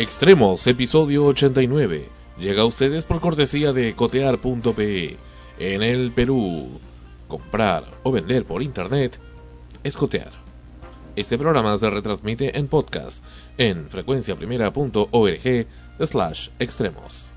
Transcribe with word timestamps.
Extremos, 0.00 0.66
episodio 0.66 1.26
89. 1.26 2.08
Llega 2.38 2.62
a 2.62 2.64
ustedes 2.64 3.04
por 3.04 3.20
cortesía 3.20 3.74
de 3.74 3.94
cotear.pe. 3.94 5.18
En 5.58 5.82
el 5.82 6.10
Perú, 6.12 6.80
comprar 7.28 7.84
o 8.02 8.10
vender 8.10 8.46
por 8.46 8.62
internet 8.62 9.20
es 9.84 9.98
cotear. 9.98 10.30
Este 11.16 11.36
programa 11.36 11.76
se 11.76 11.90
retransmite 11.90 12.58
en 12.58 12.68
podcast 12.68 13.22
en 13.58 13.90
frecuenciaprimera.org 13.90 15.66
slash 16.06 16.48
extremos. 16.58 17.29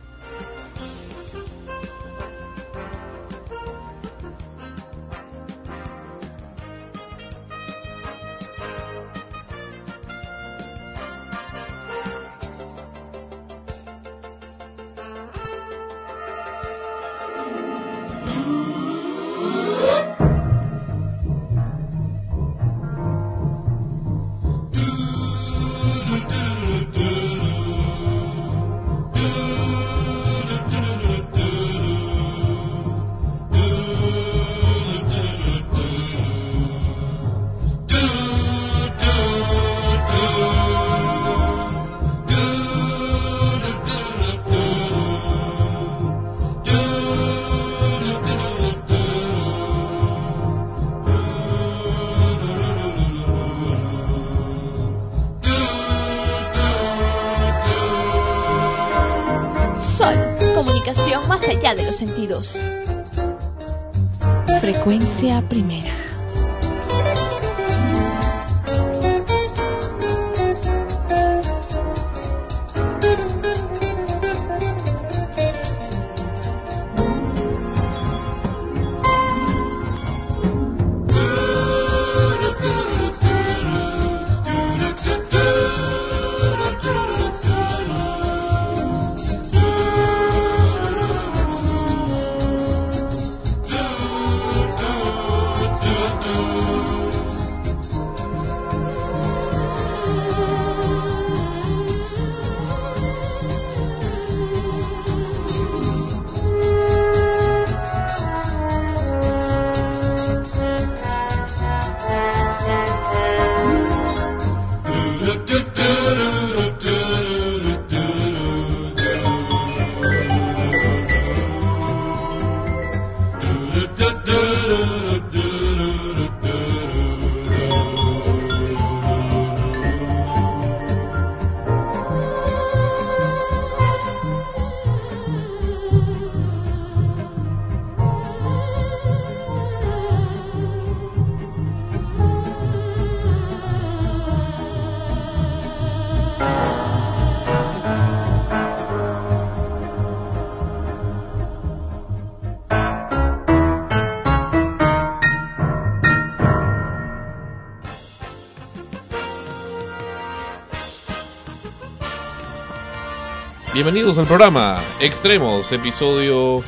Bienvenidos 163.83 164.17
al 164.17 164.27
programa 164.27 164.81
Extremos, 165.01 165.69
episodio 165.73 166.63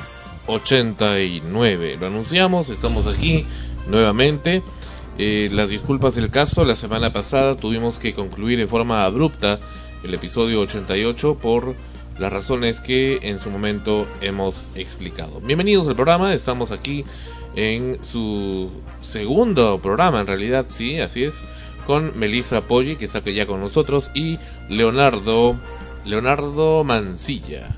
89. 0.47 1.95
Lo 1.97 2.07
anunciamos, 2.07 2.67
estamos 2.67 3.07
aquí 3.07 3.45
nuevamente. 3.87 4.61
Eh, 5.17 5.47
las 5.53 5.69
disculpas 5.69 6.15
del 6.15 6.29
caso, 6.29 6.65
la 6.65 6.75
semana 6.75 7.13
pasada 7.13 7.55
tuvimos 7.55 7.99
que 7.99 8.13
concluir 8.13 8.59
en 8.59 8.67
forma 8.67 9.05
abrupta 9.05 9.61
el 10.03 10.13
episodio 10.13 10.59
88 10.59 11.35
por 11.35 11.73
las 12.19 12.33
razones 12.33 12.81
que 12.81 13.19
en 13.21 13.39
su 13.39 13.49
momento 13.49 14.05
hemos 14.19 14.65
explicado. 14.75 15.39
Bienvenidos 15.39 15.87
al 15.87 15.95
programa, 15.95 16.33
estamos 16.33 16.71
aquí 16.71 17.05
en 17.55 17.97
su 18.03 18.69
segundo 18.99 19.79
programa, 19.81 20.19
en 20.19 20.27
realidad, 20.27 20.65
sí, 20.67 20.99
así 20.99 21.23
es, 21.23 21.45
con 21.87 22.11
Melissa 22.19 22.67
Poggi, 22.67 22.97
que 22.97 23.05
está 23.05 23.21
ya 23.21 23.45
con 23.45 23.61
nosotros, 23.61 24.11
y 24.13 24.37
Leonardo 24.67 25.55
Leonardo 26.05 26.83
Mancilla. 26.83 27.75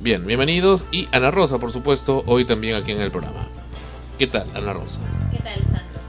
Bien, 0.00 0.24
bienvenidos. 0.24 0.86
Y 0.90 1.08
Ana 1.12 1.30
Rosa, 1.30 1.58
por 1.58 1.72
supuesto, 1.72 2.24
hoy 2.26 2.46
también 2.46 2.74
aquí 2.74 2.92
en 2.92 3.00
el 3.00 3.10
programa. 3.10 3.48
¿Qué 4.18 4.26
tal, 4.26 4.46
Ana 4.54 4.72
Rosa? 4.72 5.00
¿Qué 5.30 5.38
tal, 5.38 5.60
Sandro? 5.60 6.00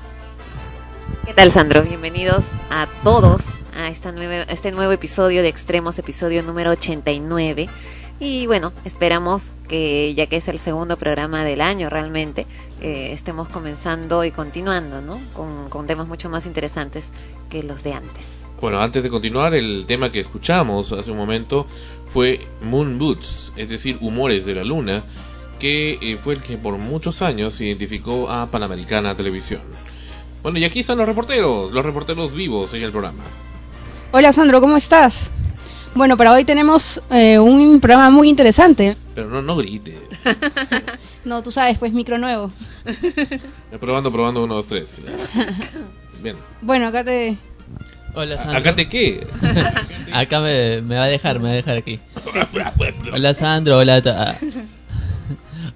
¿Qué 1.26 1.34
tal, 1.34 1.52
Sandro? 1.52 1.84
Bienvenidos 1.84 2.52
a 2.70 2.88
todos 3.04 3.46
a 3.78 3.90
esta 3.90 4.14
nueva, 4.14 4.44
este 4.44 4.72
nuevo 4.72 4.94
episodio 4.94 5.42
de 5.42 5.50
Extremos, 5.50 6.00
episodio 6.00 6.42
número 6.42 6.72
89. 6.72 7.68
Y 8.20 8.48
bueno, 8.48 8.72
esperamos 8.86 9.52
que 9.68 10.14
ya 10.16 10.28
que 10.28 10.38
es 10.38 10.48
el 10.48 10.60
segundo 10.60 10.96
programa 10.98 11.44
del 11.44 11.60
año 11.60 11.90
realmente, 11.90 12.48
eh, 12.82 13.12
estemos 13.12 13.50
comenzando 13.50 14.24
y 14.24 14.32
continuando, 14.32 15.02
¿no? 15.02 15.20
Con, 15.34 15.70
con 15.70 15.86
temas 15.86 16.08
mucho 16.08 16.30
más 16.30 16.46
interesantes 16.46 17.10
que 17.50 17.62
los 17.62 17.84
de 17.84 17.94
antes. 17.94 18.47
Bueno, 18.60 18.80
antes 18.80 19.04
de 19.04 19.10
continuar, 19.10 19.54
el 19.54 19.86
tema 19.86 20.12
que 20.12 20.20
escuchamos 20.20 20.92
hace 20.92 21.12
un 21.12 21.18
momento 21.18 21.68
fue 22.12 22.48
Moon 22.62 22.98
Boots, 22.98 23.54
es 23.56 23.70
decir, 23.70 23.98
Humores 24.02 24.46
de 24.46 24.56
la 24.56 24.64
Luna, 24.64 25.04
que 25.60 26.00
eh, 26.02 26.18
fue 26.18 26.36
el 26.36 26.42
que 26.42 26.58
por 26.58 26.78
muchos 26.78 27.22
años 27.22 27.62
identificó 27.62 28.30
a 28.30 28.48
Panamericana 28.48 29.16
Televisión. 29.16 29.62
Bueno, 30.42 30.58
y 30.58 30.66
aquí 30.66 30.80
están 30.80 30.98
los 30.98 31.08
reporteros, 31.08 31.72
los 31.72 31.86
reporteros 31.86 32.34
vivos 32.34 32.74
en 32.74 32.84
el 32.84 32.92
programa. 32.92 33.24
Hola 34.12 34.34
Sandro, 34.34 34.60
¿cómo 34.60 34.78
estás? 34.78 35.30
Bueno, 35.94 36.18
para 36.18 36.32
hoy 36.32 36.46
tenemos 36.46 37.02
eh, 37.12 37.38
un 37.38 37.80
programa 37.80 38.10
muy 38.10 38.30
interesante. 38.30 38.98
Pero 39.14 39.30
no, 39.30 39.42
no 39.42 39.56
grite. 39.56 39.98
No, 41.26 41.44
tú 41.44 41.52
sabes, 41.52 41.78
pues 41.78 41.92
micro 41.92 42.18
nuevo. 42.18 42.50
Probando, 43.82 44.14
probando, 44.14 44.46
uno, 44.46 44.56
dos, 44.56 44.68
tres. 44.68 45.02
Bien. 46.24 46.38
Bueno, 46.62 46.88
acá 46.88 47.04
te... 47.04 47.38
Hola, 48.18 48.36
Sandro. 48.40 48.58
¿Acá 48.58 48.76
te 48.76 48.90
qué? 48.90 49.28
Acá 50.12 50.40
me, 50.40 50.82
va 50.82 51.04
a 51.04 51.08
dejar, 51.08 51.38
me 51.38 51.50
va 51.50 51.52
a 51.52 51.56
dejar 51.58 51.78
aquí. 51.78 52.00
hola, 53.14 53.36
Sandro. 53.36 53.78
Hola, 53.78 54.02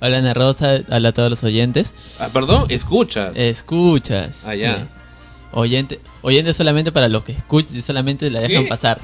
hola, 0.01 0.17
Ana 0.17 0.33
Rosa. 0.33 0.79
Hola 0.89 1.09
a 1.09 1.11
todos 1.11 1.29
los 1.29 1.43
oyentes. 1.43 1.93
Ah, 2.17 2.29
perdón, 2.33 2.65
escuchas. 2.69 3.37
Escuchas. 3.37 4.43
Allá. 4.43 4.87
Ah, 4.89 4.97
Oyente, 5.53 5.99
oyente 6.23 6.55
solamente 6.55 6.91
para 6.91 7.09
los 7.09 7.23
que 7.23 7.33
escuchan, 7.33 7.79
solamente 7.83 8.31
la 8.31 8.39
dejan 8.39 8.65
pasar. 8.67 8.99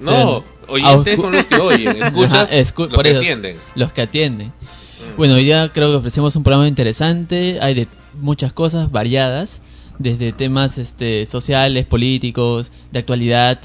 No, 0.00 0.42
oyentes 0.66 1.20
son 1.20 1.32
los 1.34 1.44
que 1.44 1.56
oyen, 1.56 2.02
escuchas 2.02 2.48
los 2.50 3.02
que 3.02 3.10
atienden. 3.10 3.56
Los 3.74 3.92
que 3.92 4.00
atienden. 4.00 4.46
Mm. 4.48 5.16
Bueno, 5.18 5.34
hoy 5.34 5.44
día 5.44 5.70
creo 5.74 5.90
que 5.90 5.96
ofrecemos 5.96 6.34
un 6.34 6.44
programa 6.44 6.66
interesante, 6.66 7.58
hay 7.60 7.74
de 7.74 7.88
muchas 8.14 8.54
cosas 8.54 8.90
variadas, 8.90 9.60
desde 10.00 10.32
temas 10.32 10.78
este, 10.78 11.26
sociales, 11.26 11.86
políticos, 11.86 12.72
de 12.90 12.98
actualidad. 12.98 13.60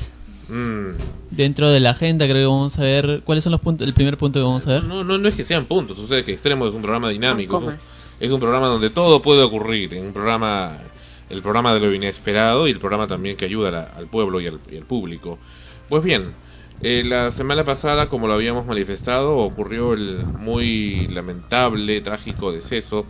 Mm. 0.50 0.90
Dentro 1.32 1.72
de 1.72 1.80
la 1.80 1.92
agenda 1.92 2.26
creo 2.26 2.38
que 2.38 2.46
vamos 2.46 2.78
a 2.78 2.84
ver 2.84 3.22
cuáles 3.24 3.44
son 3.44 3.52
los 3.52 3.62
puntos, 3.62 3.88
el 3.88 3.94
primer 3.94 4.18
punto 4.18 4.40
que 4.40 4.44
vamos 4.44 4.68
a 4.68 4.74
ver. 4.74 4.84
No, 4.84 5.04
no, 5.04 5.18
no 5.18 5.28
es 5.28 5.34
que 5.34 5.46
sean 5.46 5.66
puntos, 5.66 5.98
sucede 5.98 6.24
que 6.24 6.34
Extremo 6.34 6.68
es 6.68 6.74
un 6.74 6.82
programa 6.82 7.10
dinámico, 7.10 7.64
es 8.20 8.32
un 8.32 8.40
programa 8.40 8.68
donde 8.68 8.90
todo 8.90 9.22
puede 9.22 9.42
ocurrir, 9.42 9.94
en 9.94 10.08
un 10.08 10.14
programa 10.14 10.78
el 11.30 11.42
programa 11.42 11.74
de 11.74 11.80
lo 11.80 11.94
inesperado 11.94 12.68
y 12.68 12.72
el 12.72 12.80
programa 12.80 13.08
también 13.08 13.36
que 13.36 13.46
ayuda 13.46 13.94
al 13.96 14.08
pueblo 14.08 14.40
y 14.40 14.48
al, 14.48 14.60
público. 14.88 15.40
Pues 15.90 16.04
bien, 16.04 16.34
eh, 16.82 17.04
la 17.06 17.32
semana 17.32 17.64
pasada, 17.64 18.10
como 18.10 18.28
lo 18.28 18.34
habíamos 18.34 18.66
manifestado, 18.66 19.38
ocurrió 19.38 19.94
el 19.94 20.26
muy 20.26 21.08
lamentable, 21.08 22.02
trágico 22.02 22.52
deceso 22.52 23.06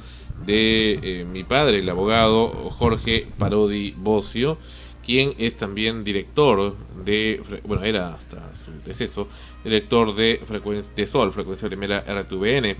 de 0.45 1.00
eh, 1.01 1.25
mi 1.25 1.44
padre, 1.44 1.79
el 1.79 1.89
abogado 1.89 2.50
Jorge 2.69 3.27
Parodi 3.38 3.94
Bocio, 3.97 4.57
quien 5.03 5.33
es 5.38 5.56
también 5.57 6.03
director 6.03 6.75
de, 7.03 7.41
bueno, 7.63 7.83
era 7.83 8.13
hasta 8.13 8.53
su 8.56 8.71
deceso, 8.85 9.27
director 9.63 10.15
de, 10.15 10.41
frecuencia, 10.45 10.94
de 10.95 11.07
Sol, 11.07 11.31
frecuencia 11.31 11.68
primera 11.68 12.00
RTVN. 12.00 12.75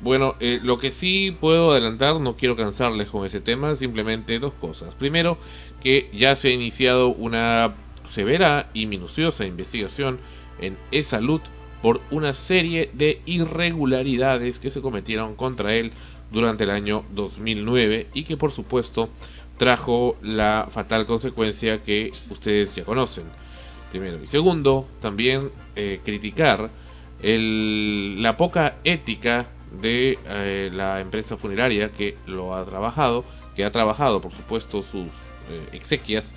Bueno, 0.00 0.34
eh, 0.40 0.60
lo 0.62 0.76
que 0.78 0.90
sí 0.90 1.34
puedo 1.40 1.70
adelantar, 1.72 2.20
no 2.20 2.36
quiero 2.36 2.56
cansarles 2.56 3.08
con 3.08 3.24
ese 3.24 3.40
tema, 3.40 3.76
simplemente 3.76 4.38
dos 4.38 4.52
cosas. 4.52 4.94
Primero, 4.94 5.38
que 5.82 6.10
ya 6.12 6.36
se 6.36 6.48
ha 6.48 6.52
iniciado 6.52 7.08
una 7.08 7.72
severa 8.14 8.70
y 8.74 8.86
minuciosa 8.86 9.44
investigación 9.44 10.20
en 10.60 10.78
e-salud 10.92 11.40
por 11.82 12.00
una 12.10 12.32
serie 12.32 12.88
de 12.94 13.20
irregularidades 13.26 14.58
que 14.58 14.70
se 14.70 14.80
cometieron 14.80 15.34
contra 15.34 15.74
él 15.74 15.92
durante 16.30 16.64
el 16.64 16.70
año 16.70 17.04
2009 17.12 18.06
y 18.14 18.22
que 18.22 18.36
por 18.36 18.52
supuesto 18.52 19.10
trajo 19.58 20.16
la 20.22 20.68
fatal 20.70 21.06
consecuencia 21.06 21.82
que 21.82 22.12
ustedes 22.30 22.74
ya 22.74 22.84
conocen. 22.84 23.24
Primero 23.90 24.22
y 24.22 24.26
segundo, 24.26 24.86
también 25.00 25.50
eh, 25.76 26.00
criticar 26.04 26.70
el, 27.22 28.22
la 28.22 28.36
poca 28.36 28.76
ética 28.84 29.46
de 29.82 30.18
eh, 30.26 30.70
la 30.72 31.00
empresa 31.00 31.36
funeraria 31.36 31.90
que 31.90 32.16
lo 32.26 32.54
ha 32.54 32.64
trabajado, 32.64 33.24
que 33.56 33.64
ha 33.64 33.72
trabajado 33.72 34.20
por 34.20 34.32
supuesto 34.32 34.82
sus 34.82 35.06
eh, 35.06 35.68
exequias 35.72 36.32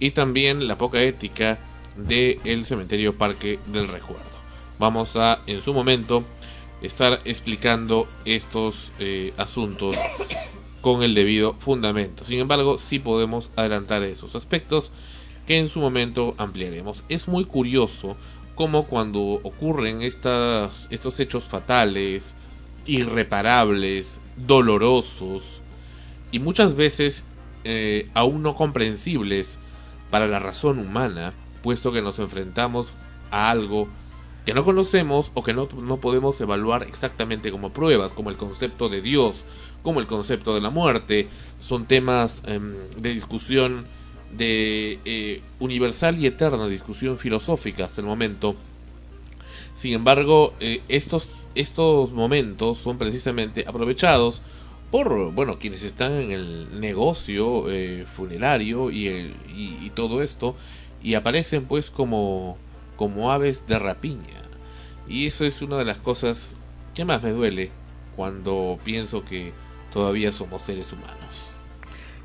y 0.00 0.10
también 0.10 0.66
la 0.66 0.78
poca 0.78 1.02
ética 1.02 1.58
del 1.96 2.40
el 2.44 2.64
cementerio 2.64 3.16
Parque 3.16 3.60
del 3.66 3.86
Recuerdo. 3.86 4.24
Vamos 4.78 5.14
a 5.14 5.40
en 5.46 5.62
su 5.62 5.74
momento 5.74 6.24
estar 6.82 7.20
explicando 7.26 8.08
estos 8.24 8.90
eh, 8.98 9.34
asuntos 9.36 9.96
con 10.80 11.02
el 11.02 11.14
debido 11.14 11.54
fundamento. 11.54 12.24
Sin 12.24 12.38
embargo, 12.38 12.78
sí 12.78 12.98
podemos 12.98 13.50
adelantar 13.54 14.02
esos 14.02 14.34
aspectos 14.34 14.90
que 15.46 15.58
en 15.58 15.68
su 15.68 15.80
momento 15.80 16.34
ampliaremos. 16.38 17.04
Es 17.10 17.28
muy 17.28 17.44
curioso 17.44 18.16
cómo 18.54 18.86
cuando 18.86 19.20
ocurren 19.20 20.00
estas, 20.00 20.86
estos 20.90 21.20
hechos 21.20 21.44
fatales, 21.44 22.34
irreparables, 22.86 24.18
dolorosos 24.36 25.60
y 26.32 26.38
muchas 26.38 26.74
veces 26.74 27.24
eh, 27.64 28.08
aún 28.14 28.42
no 28.42 28.54
comprensibles 28.54 29.58
para 30.10 30.26
la 30.26 30.38
razón 30.38 30.78
humana, 30.78 31.32
puesto 31.62 31.92
que 31.92 32.02
nos 32.02 32.18
enfrentamos 32.18 32.88
a 33.30 33.50
algo 33.50 33.88
que 34.44 34.54
no 34.54 34.64
conocemos 34.64 35.30
o 35.34 35.42
que 35.42 35.52
no, 35.52 35.68
no 35.80 35.98
podemos 35.98 36.40
evaluar 36.40 36.84
exactamente 36.84 37.50
como 37.50 37.70
pruebas, 37.70 38.12
como 38.12 38.30
el 38.30 38.36
concepto 38.36 38.88
de 38.88 39.02
Dios, 39.02 39.44
como 39.82 40.00
el 40.00 40.06
concepto 40.06 40.54
de 40.54 40.60
la 40.60 40.70
muerte, 40.70 41.28
son 41.60 41.86
temas 41.86 42.42
em, 42.46 42.74
de 42.96 43.12
discusión 43.12 43.86
de 44.36 44.98
eh, 45.04 45.42
universal 45.58 46.18
y 46.18 46.26
eterna 46.26 46.68
discusión 46.68 47.18
filosófica 47.18 47.84
hasta 47.84 48.00
el 48.00 48.06
momento. 48.06 48.56
Sin 49.74 49.92
embargo, 49.92 50.54
eh, 50.60 50.82
estos 50.88 51.28
estos 51.54 52.12
momentos 52.12 52.78
son 52.78 52.96
precisamente 52.96 53.64
aprovechados 53.66 54.40
por 54.90 55.32
bueno 55.32 55.58
quienes 55.58 55.82
están 55.82 56.12
en 56.12 56.32
el 56.32 56.80
negocio 56.80 57.70
eh, 57.70 58.06
funerario 58.06 58.90
y, 58.90 59.34
y, 59.54 59.90
todo 59.94 60.22
esto 60.22 60.56
y 61.02 61.14
aparecen 61.14 61.64
pues 61.64 61.90
como 61.90 62.58
como 62.96 63.32
aves 63.32 63.66
de 63.66 63.78
rapiña. 63.78 64.42
Y 65.08 65.26
eso 65.26 65.44
es 65.44 65.62
una 65.62 65.78
de 65.78 65.84
las 65.84 65.96
cosas 65.96 66.52
que 66.94 67.04
más 67.04 67.22
me 67.22 67.30
duele 67.30 67.70
cuando 68.14 68.78
pienso 68.84 69.24
que 69.24 69.52
todavía 69.92 70.32
somos 70.32 70.62
seres 70.62 70.92
humanos. 70.92 71.50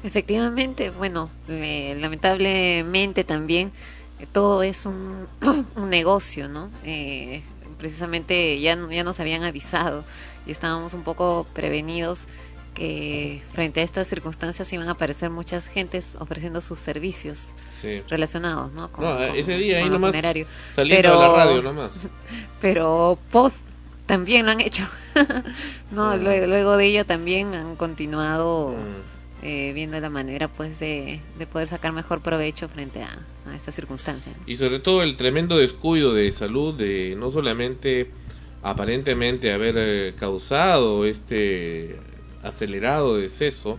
Efectivamente 0.03 0.89
bueno 0.89 1.29
lamentablemente 1.47 3.23
también 3.23 3.71
eh, 4.19 4.27
todo 4.31 4.63
es 4.63 4.85
un, 4.85 5.27
un 5.75 5.89
negocio 5.89 6.47
no 6.47 6.69
eh, 6.83 7.43
precisamente 7.77 8.59
ya, 8.59 8.77
ya 8.89 9.03
nos 9.03 9.19
habían 9.19 9.43
avisado 9.43 10.03
y 10.45 10.51
estábamos 10.51 10.93
un 10.93 11.03
poco 11.03 11.45
prevenidos 11.53 12.27
que 12.75 13.41
frente 13.53 13.79
a 13.79 13.83
estas 13.83 14.07
circunstancias 14.07 14.71
iban 14.73 14.87
a 14.87 14.91
aparecer 14.91 15.31
muchas 15.31 15.67
gentes 15.67 16.15
ofreciendo 16.19 16.61
sus 16.61 16.77
servicios 16.77 17.53
relacionados, 18.09 18.71
¿no? 18.73 18.91
Con, 18.91 19.05
ese 19.35 19.57
día 19.57 19.77
ahí 19.79 19.89
nomás 19.89 20.13
saliendo 20.13 20.47
pero, 20.75 21.19
la 21.19 21.45
radio 21.45 21.61
nomás. 21.61 21.91
Pero 22.61 23.17
post 23.31 23.65
también 24.05 24.45
lo 24.45 24.51
han 24.51 24.61
hecho, 24.61 24.83
no, 25.91 26.11
ah. 26.11 26.17
luego, 26.17 26.77
de 26.77 26.85
ello 26.85 27.05
también 27.05 27.55
han 27.55 27.75
continuado 27.75 28.69
mm. 28.69 29.15
Eh, 29.47 29.73
viendo 29.73 29.99
la 29.99 30.09
manera 30.09 30.47
pues 30.47 30.79
de, 30.79 31.19
poder 31.51 31.67
sacar 31.67 31.91
mejor 31.91 32.19
provecho 32.21 32.67
frente 32.67 33.03
a, 33.03 33.51
a 33.51 33.55
esta 33.55 33.71
circunstancia. 33.71 34.33
Y 34.47 34.55
sobre 34.57 34.79
todo 34.79 35.03
el 35.03 35.17
tremendo 35.17 35.57
descuido 35.57 36.15
de 36.15 36.31
salud 36.31 36.73
de 36.73 37.15
no 37.15 37.29
solamente 37.29 38.09
aparentemente 38.63 39.53
haber 39.53 39.75
eh, 39.77 40.13
causado 40.17 41.05
este 41.05 41.95
acelerado 42.45 43.17
deceso, 43.17 43.77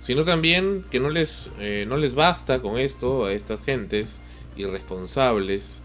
sino 0.00 0.24
también 0.24 0.84
que 0.90 1.00
no 1.00 1.10
les, 1.10 1.48
eh, 1.58 1.84
no 1.88 1.96
les 1.96 2.14
basta 2.14 2.60
con 2.60 2.78
esto 2.78 3.24
a 3.24 3.32
estas 3.32 3.62
gentes 3.62 4.20
irresponsables, 4.56 5.80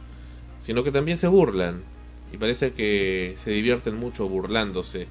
sino 0.62 0.84
que 0.84 0.92
también 0.92 1.18
se 1.18 1.28
burlan 1.28 1.84
y 2.34 2.38
parece 2.38 2.74
que 2.74 3.38
se 3.44 3.52
divierten 3.52 3.96
mucho 3.96 4.28
burlándose 4.28 5.08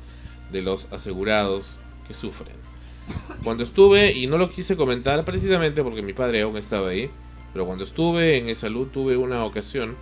de 0.53 0.63
los 0.63 0.87
asegurados 0.93 1.79
que 2.07 2.15
sufren. 2.15 2.55
Cuando 3.45 3.63
estuve, 3.63 4.13
y 4.13 4.27
no 4.27 4.37
lo 4.39 4.51
quise 4.51 4.77
comentar 4.77 5.25
precisamente 5.25 5.83
porque 5.83 6.03
mi 6.03 6.13
padre 6.13 6.43
aún 6.43 6.57
estaba 6.57 6.89
ahí, 6.89 7.09
pero 7.53 7.65
cuando 7.65 7.85
estuve 7.85 8.39
en 8.39 8.55
salud 8.57 8.89
tuve 8.89 9.17
una 9.17 9.45
ocasión 9.45 9.97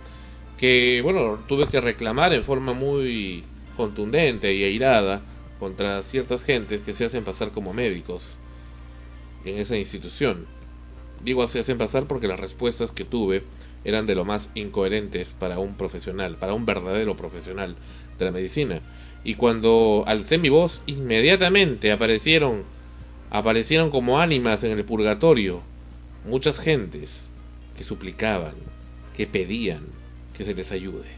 que, 0.57 1.01
bueno, 1.03 1.39
tuve 1.47 1.67
que 1.67 1.79
reclamar 1.79 2.33
en 2.33 2.43
forma 2.43 2.73
muy 2.73 3.43
contundente 3.77 4.53
y 4.53 4.63
airada 4.63 5.21
contra 5.65 6.03
ciertas 6.03 6.43
gentes 6.43 6.81
que 6.81 6.93
se 6.93 7.05
hacen 7.05 7.23
pasar 7.23 7.49
como 7.49 7.73
médicos 7.73 8.37
en 9.45 9.57
esa 9.57 9.75
institución. 9.75 10.45
Digo 11.23 11.47
se 11.47 11.57
hacen 11.57 11.79
pasar 11.79 12.05
porque 12.05 12.27
las 12.27 12.39
respuestas 12.39 12.91
que 12.91 13.03
tuve 13.03 13.41
eran 13.83 14.05
de 14.05 14.13
lo 14.13 14.25
más 14.25 14.51
incoherentes 14.53 15.31
para 15.31 15.57
un 15.57 15.73
profesional, 15.73 16.37
para 16.37 16.53
un 16.53 16.67
verdadero 16.67 17.17
profesional 17.17 17.77
de 18.19 18.25
la 18.25 18.31
medicina. 18.31 18.81
Y 19.23 19.33
cuando 19.33 20.03
alcé 20.05 20.37
mi 20.37 20.49
voz, 20.49 20.83
inmediatamente 20.85 21.91
aparecieron 21.91 22.61
aparecieron 23.31 23.89
como 23.89 24.19
ánimas 24.19 24.63
en 24.63 24.69
el 24.69 24.85
purgatorio 24.85 25.63
muchas 26.27 26.59
gentes 26.59 27.27
que 27.75 27.83
suplicaban, 27.83 28.53
que 29.17 29.25
pedían 29.25 29.81
que 30.37 30.43
se 30.43 30.53
les 30.53 30.71
ayude, 30.71 31.09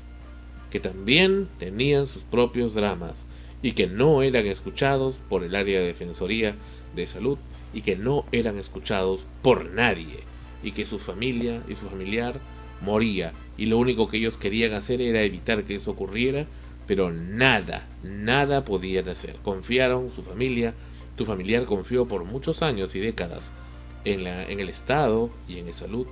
que 0.72 0.80
también 0.80 1.50
tenían 1.60 2.08
sus 2.08 2.24
propios 2.24 2.74
dramas 2.74 3.27
y 3.62 3.74
que 3.74 3.88
no 3.88 4.22
eran 4.22 4.46
escuchados 4.46 5.20
por 5.30 5.44
el 5.44 5.56
área 5.56 5.80
de 5.80 5.88
defensoría 5.88 6.56
de 6.96 7.08
salud 7.08 7.38
y 7.74 7.82
que 7.82 7.96
no 7.96 8.26
eran 8.32 8.58
escuchados 8.58 9.26
por 9.42 9.70
nadie 9.72 10.20
y 10.64 10.72
que 10.72 10.86
su 10.86 11.00
familia 11.00 11.62
y 11.68 11.76
su 11.76 11.88
familiar 11.90 12.40
moría 12.82 13.34
y 13.58 13.66
lo 13.66 13.78
único 13.78 14.08
que 14.08 14.18
ellos 14.18 14.38
querían 14.38 14.74
hacer 14.74 15.02
era 15.02 15.24
evitar 15.24 15.64
que 15.64 15.76
eso 15.76 15.92
ocurriera 15.92 16.46
pero 16.86 17.12
nada, 17.12 17.86
nada 18.02 18.64
podían 18.64 19.10
hacer. 19.10 19.36
Confiaron 19.44 20.10
su 20.10 20.24
familia 20.24 20.74
tu 21.18 21.26
familiar 21.26 21.66
confió 21.66 22.08
por 22.08 22.24
muchos 22.26 22.62
años 22.62 22.94
y 22.96 23.00
décadas 23.00 23.52
en, 24.06 24.24
la, 24.24 24.44
en 24.44 24.60
el 24.60 24.70
Estado 24.70 25.32
y 25.48 25.58
en 25.58 25.66
la 25.66 25.74
salud 25.74 26.06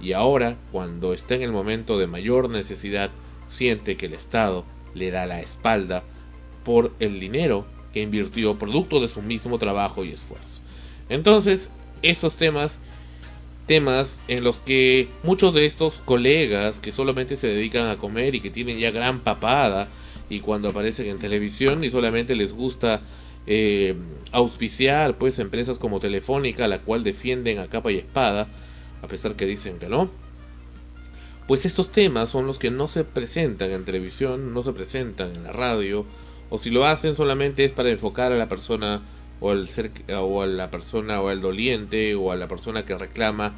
y 0.00 0.14
ahora, 0.14 0.56
cuando 0.72 1.12
está 1.12 1.34
en 1.34 1.42
el 1.42 1.52
momento 1.52 1.98
de 1.98 2.06
mayor 2.06 2.48
necesidad, 2.48 3.10
siente 3.50 3.96
que 3.96 4.06
el 4.06 4.14
Estado 4.14 4.64
le 4.94 5.10
da 5.10 5.26
la 5.26 5.40
espalda 5.40 6.04
por 6.64 6.92
el 7.00 7.20
dinero 7.20 7.64
que 7.92 8.02
invirtió 8.02 8.58
producto 8.58 9.00
de 9.00 9.08
su 9.08 9.22
mismo 9.22 9.58
trabajo 9.58 10.04
y 10.04 10.10
esfuerzo. 10.10 10.60
Entonces, 11.08 11.70
esos 12.02 12.36
temas, 12.36 12.78
temas 13.66 14.20
en 14.28 14.44
los 14.44 14.60
que 14.60 15.08
muchos 15.22 15.54
de 15.54 15.66
estos 15.66 15.94
colegas 16.04 16.78
que 16.78 16.92
solamente 16.92 17.36
se 17.36 17.48
dedican 17.48 17.88
a 17.88 17.96
comer 17.96 18.34
y 18.34 18.40
que 18.40 18.50
tienen 18.50 18.78
ya 18.78 18.90
gran 18.90 19.20
papada 19.20 19.88
y 20.28 20.40
cuando 20.40 20.68
aparecen 20.68 21.08
en 21.08 21.18
televisión 21.18 21.82
y 21.82 21.90
solamente 21.90 22.36
les 22.36 22.52
gusta 22.52 23.02
eh, 23.46 23.96
auspiciar 24.32 25.18
pues 25.18 25.38
empresas 25.38 25.78
como 25.78 25.98
Telefónica, 25.98 26.68
la 26.68 26.78
cual 26.78 27.02
defienden 27.02 27.58
a 27.58 27.66
capa 27.66 27.90
y 27.90 27.96
espada, 27.96 28.46
a 29.02 29.06
pesar 29.08 29.34
que 29.34 29.46
dicen 29.46 29.78
que 29.78 29.88
no, 29.88 30.10
pues 31.48 31.66
estos 31.66 31.90
temas 31.90 32.28
son 32.28 32.46
los 32.46 32.60
que 32.60 32.70
no 32.70 32.86
se 32.86 33.02
presentan 33.02 33.72
en 33.72 33.84
televisión, 33.84 34.54
no 34.54 34.62
se 34.62 34.72
presentan 34.72 35.34
en 35.34 35.42
la 35.42 35.52
radio, 35.52 36.06
o 36.50 36.58
si 36.58 36.70
lo 36.70 36.84
hacen 36.84 37.14
solamente 37.14 37.64
es 37.64 37.72
para 37.72 37.90
enfocar 37.90 38.32
a 38.32 38.36
la 38.36 38.48
persona 38.48 39.02
o 39.40 39.50
al 39.50 39.68
ser 39.68 39.92
o 40.14 40.42
a 40.42 40.46
la 40.46 40.70
persona 40.70 41.20
o 41.22 41.28
al 41.28 41.40
doliente 41.40 42.14
o 42.14 42.30
a 42.30 42.36
la 42.36 42.48
persona 42.48 42.84
que 42.84 42.96
reclama 42.96 43.54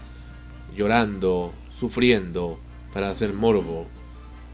llorando, 0.77 1.53
sufriendo 1.75 2.61
para 2.95 3.11
hacer 3.11 3.33
morbo 3.33 3.87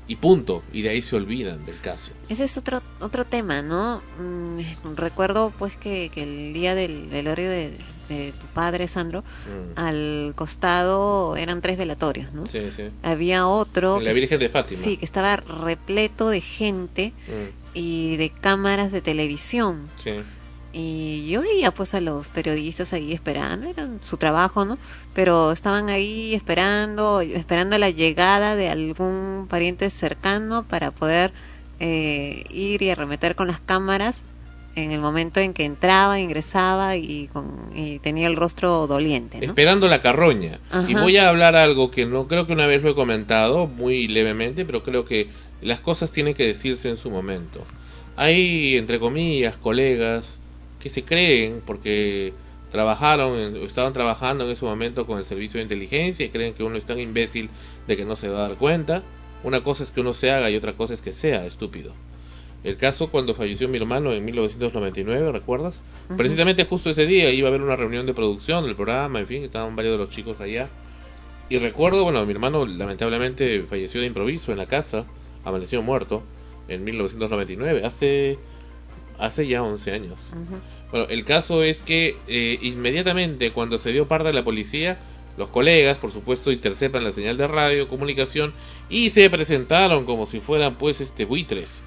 y 0.06 0.16
punto 0.16 0.62
y 0.72 0.82
de 0.82 0.88
ahí 0.90 1.02
se 1.02 1.16
olvidan 1.16 1.66
del 1.66 1.78
caso. 1.80 2.12
Ese 2.28 2.44
es 2.44 2.56
otro 2.56 2.80
otro 3.00 3.26
tema, 3.26 3.60
¿no? 3.60 4.00
Mm, 4.18 4.94
recuerdo 4.94 5.52
pues 5.58 5.76
que, 5.76 6.10
que 6.14 6.22
el 6.22 6.54
día 6.54 6.74
del 6.74 7.08
velorio 7.08 7.50
de, 7.50 7.72
de 8.08 8.32
tu 8.32 8.46
padre, 8.46 8.88
Sandro, 8.88 9.22
mm. 9.22 9.78
al 9.78 10.32
costado 10.34 11.36
eran 11.36 11.60
tres 11.60 11.76
velatorios, 11.76 12.32
¿no? 12.32 12.46
Sí, 12.46 12.70
sí. 12.74 12.84
Había 13.02 13.46
otro... 13.46 14.00
La 14.00 14.12
Virgen 14.12 14.40
de 14.40 14.48
Fátima. 14.48 14.80
Sí, 14.80 14.96
que 14.96 15.04
estaba 15.04 15.36
repleto 15.36 16.28
de 16.30 16.40
gente 16.40 17.12
mm. 17.26 17.67
Y 17.78 18.16
de 18.16 18.30
cámaras 18.30 18.90
de 18.90 19.00
televisión. 19.00 19.88
Sí. 20.02 20.14
Y 20.72 21.28
yo 21.30 21.42
veía 21.42 21.70
pues 21.70 21.94
a 21.94 22.00
los 22.00 22.28
periodistas 22.28 22.92
ahí 22.92 23.12
esperando, 23.12 23.68
era 23.68 23.88
su 24.00 24.16
trabajo, 24.16 24.64
¿no? 24.64 24.78
Pero 25.14 25.52
estaban 25.52 25.88
ahí 25.88 26.34
esperando, 26.34 27.20
esperando 27.20 27.78
la 27.78 27.90
llegada 27.90 28.56
de 28.56 28.68
algún 28.68 29.46
pariente 29.48 29.90
cercano 29.90 30.64
para 30.64 30.90
poder 30.90 31.32
eh, 31.78 32.44
ir 32.50 32.82
y 32.82 32.90
arremeter 32.90 33.36
con 33.36 33.46
las 33.46 33.60
cámaras 33.60 34.24
en 34.74 34.92
el 34.92 35.00
momento 35.00 35.40
en 35.40 35.54
que 35.54 35.64
entraba, 35.64 36.20
ingresaba 36.20 36.96
y, 36.96 37.28
con, 37.32 37.70
y 37.74 37.98
tenía 38.00 38.26
el 38.26 38.36
rostro 38.36 38.86
doliente. 38.86 39.44
Esperando 39.44 39.88
la 39.88 40.00
carroña. 40.00 40.60
Y 40.86 40.94
voy 40.94 41.16
a 41.16 41.28
hablar 41.28 41.56
algo 41.56 41.90
que 41.90 42.06
no 42.06 42.28
creo 42.28 42.46
que 42.46 42.52
una 42.52 42.66
vez 42.66 42.82
lo 42.82 42.90
he 42.90 42.94
comentado 42.94 43.66
muy 43.66 44.08
levemente, 44.08 44.64
pero 44.64 44.82
creo 44.82 45.04
que 45.04 45.28
las 45.62 45.80
cosas 45.80 46.12
tienen 46.12 46.34
que 46.34 46.46
decirse 46.46 46.88
en 46.88 46.96
su 46.96 47.10
momento. 47.10 47.64
Hay, 48.16 48.76
entre 48.76 48.98
comillas, 48.98 49.56
colegas 49.56 50.40
que 50.80 50.90
se 50.90 51.04
creen 51.04 51.62
porque 51.64 52.32
trabajaron, 52.70 53.56
estaban 53.56 53.92
trabajando 53.92 54.44
en 54.44 54.50
ese 54.50 54.64
momento 54.64 55.06
con 55.06 55.18
el 55.18 55.24
servicio 55.24 55.58
de 55.58 55.62
inteligencia 55.62 56.26
y 56.26 56.28
creen 56.28 56.54
que 56.54 56.62
uno 56.62 56.76
es 56.76 56.84
tan 56.84 56.98
imbécil 56.98 57.48
de 57.86 57.96
que 57.96 58.04
no 58.04 58.16
se 58.16 58.28
va 58.28 58.44
a 58.44 58.48
dar 58.48 58.58
cuenta. 58.58 59.02
Una 59.44 59.62
cosa 59.62 59.84
es 59.84 59.90
que 59.90 60.00
uno 60.00 60.14
se 60.14 60.30
haga 60.30 60.50
y 60.50 60.56
otra 60.56 60.72
cosa 60.74 60.94
es 60.94 61.00
que 61.00 61.12
sea 61.12 61.46
estúpido. 61.46 61.92
El 62.64 62.76
caso 62.76 63.08
cuando 63.08 63.34
falleció 63.34 63.68
mi 63.68 63.78
hermano 63.78 64.12
en 64.12 64.24
1999, 64.24 65.30
¿recuerdas? 65.30 65.82
Precisamente 66.16 66.64
justo 66.64 66.90
ese 66.90 67.06
día 67.06 67.32
iba 67.32 67.46
a 67.46 67.50
haber 67.50 67.62
una 67.62 67.76
reunión 67.76 68.04
de 68.04 68.14
producción 68.14 68.64
del 68.64 68.74
programa, 68.74 69.20
en 69.20 69.28
fin, 69.28 69.44
estaban 69.44 69.76
varios 69.76 69.94
de 69.94 69.98
los 69.98 70.10
chicos 70.10 70.40
allá. 70.40 70.68
Y 71.48 71.58
recuerdo, 71.58 72.02
bueno, 72.02 72.26
mi 72.26 72.32
hermano 72.32 72.66
lamentablemente 72.66 73.62
falleció 73.62 74.00
de 74.00 74.08
improviso 74.08 74.50
en 74.50 74.58
la 74.58 74.66
casa, 74.66 75.06
amaneció 75.48 75.82
muerto 75.82 76.22
en 76.68 76.84
1999, 76.84 77.84
hace 77.84 78.38
hace 79.18 79.46
ya 79.46 79.62
11 79.62 79.92
años. 79.92 80.30
Bueno, 80.90 81.06
el 81.08 81.24
caso 81.24 81.62
es 81.62 81.82
que 81.82 82.16
eh, 82.28 82.58
inmediatamente 82.62 83.50
cuando 83.50 83.78
se 83.78 83.92
dio 83.92 84.06
parte 84.06 84.28
de 84.28 84.34
la 84.34 84.44
policía, 84.44 84.98
los 85.36 85.48
colegas, 85.48 85.96
por 85.98 86.12
supuesto, 86.12 86.52
interceptan 86.52 87.04
la 87.04 87.12
señal 87.12 87.36
de 87.36 87.46
radio, 87.46 87.88
comunicación 87.88 88.52
y 88.88 89.10
se 89.10 89.28
presentaron 89.28 90.04
como 90.04 90.26
si 90.26 90.40
fueran 90.40 90.76
pues 90.76 91.00
este 91.00 91.24
buitres 91.24 91.82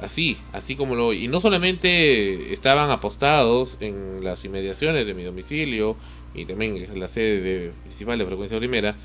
así, 0.00 0.36
así 0.52 0.76
como 0.76 0.94
lo... 0.94 1.12
Y 1.12 1.28
no 1.28 1.40
solamente 1.40 2.52
estaban 2.52 2.90
apostados 2.90 3.76
en 3.80 4.22
las 4.22 4.44
inmediaciones 4.44 5.06
de 5.06 5.14
mi 5.14 5.22
domicilio 5.24 5.96
y 6.34 6.44
también 6.44 6.76
en 6.76 7.00
la 7.00 7.08
sede 7.08 7.40
de, 7.40 7.72
principal 7.84 8.18
de 8.18 8.26
frecuencia 8.26 8.58
primera, 8.58 8.96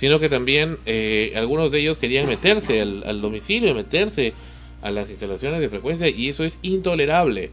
sino 0.00 0.18
que 0.18 0.30
también 0.30 0.78
eh, 0.86 1.34
algunos 1.36 1.70
de 1.70 1.80
ellos 1.80 1.98
querían 1.98 2.26
meterse 2.26 2.80
al, 2.80 3.04
al 3.04 3.20
domicilio, 3.20 3.74
meterse 3.74 4.32
a 4.80 4.90
las 4.90 5.10
instalaciones 5.10 5.60
de 5.60 5.68
frecuencia 5.68 6.08
y 6.08 6.30
eso 6.30 6.42
es 6.42 6.58
intolerable. 6.62 7.50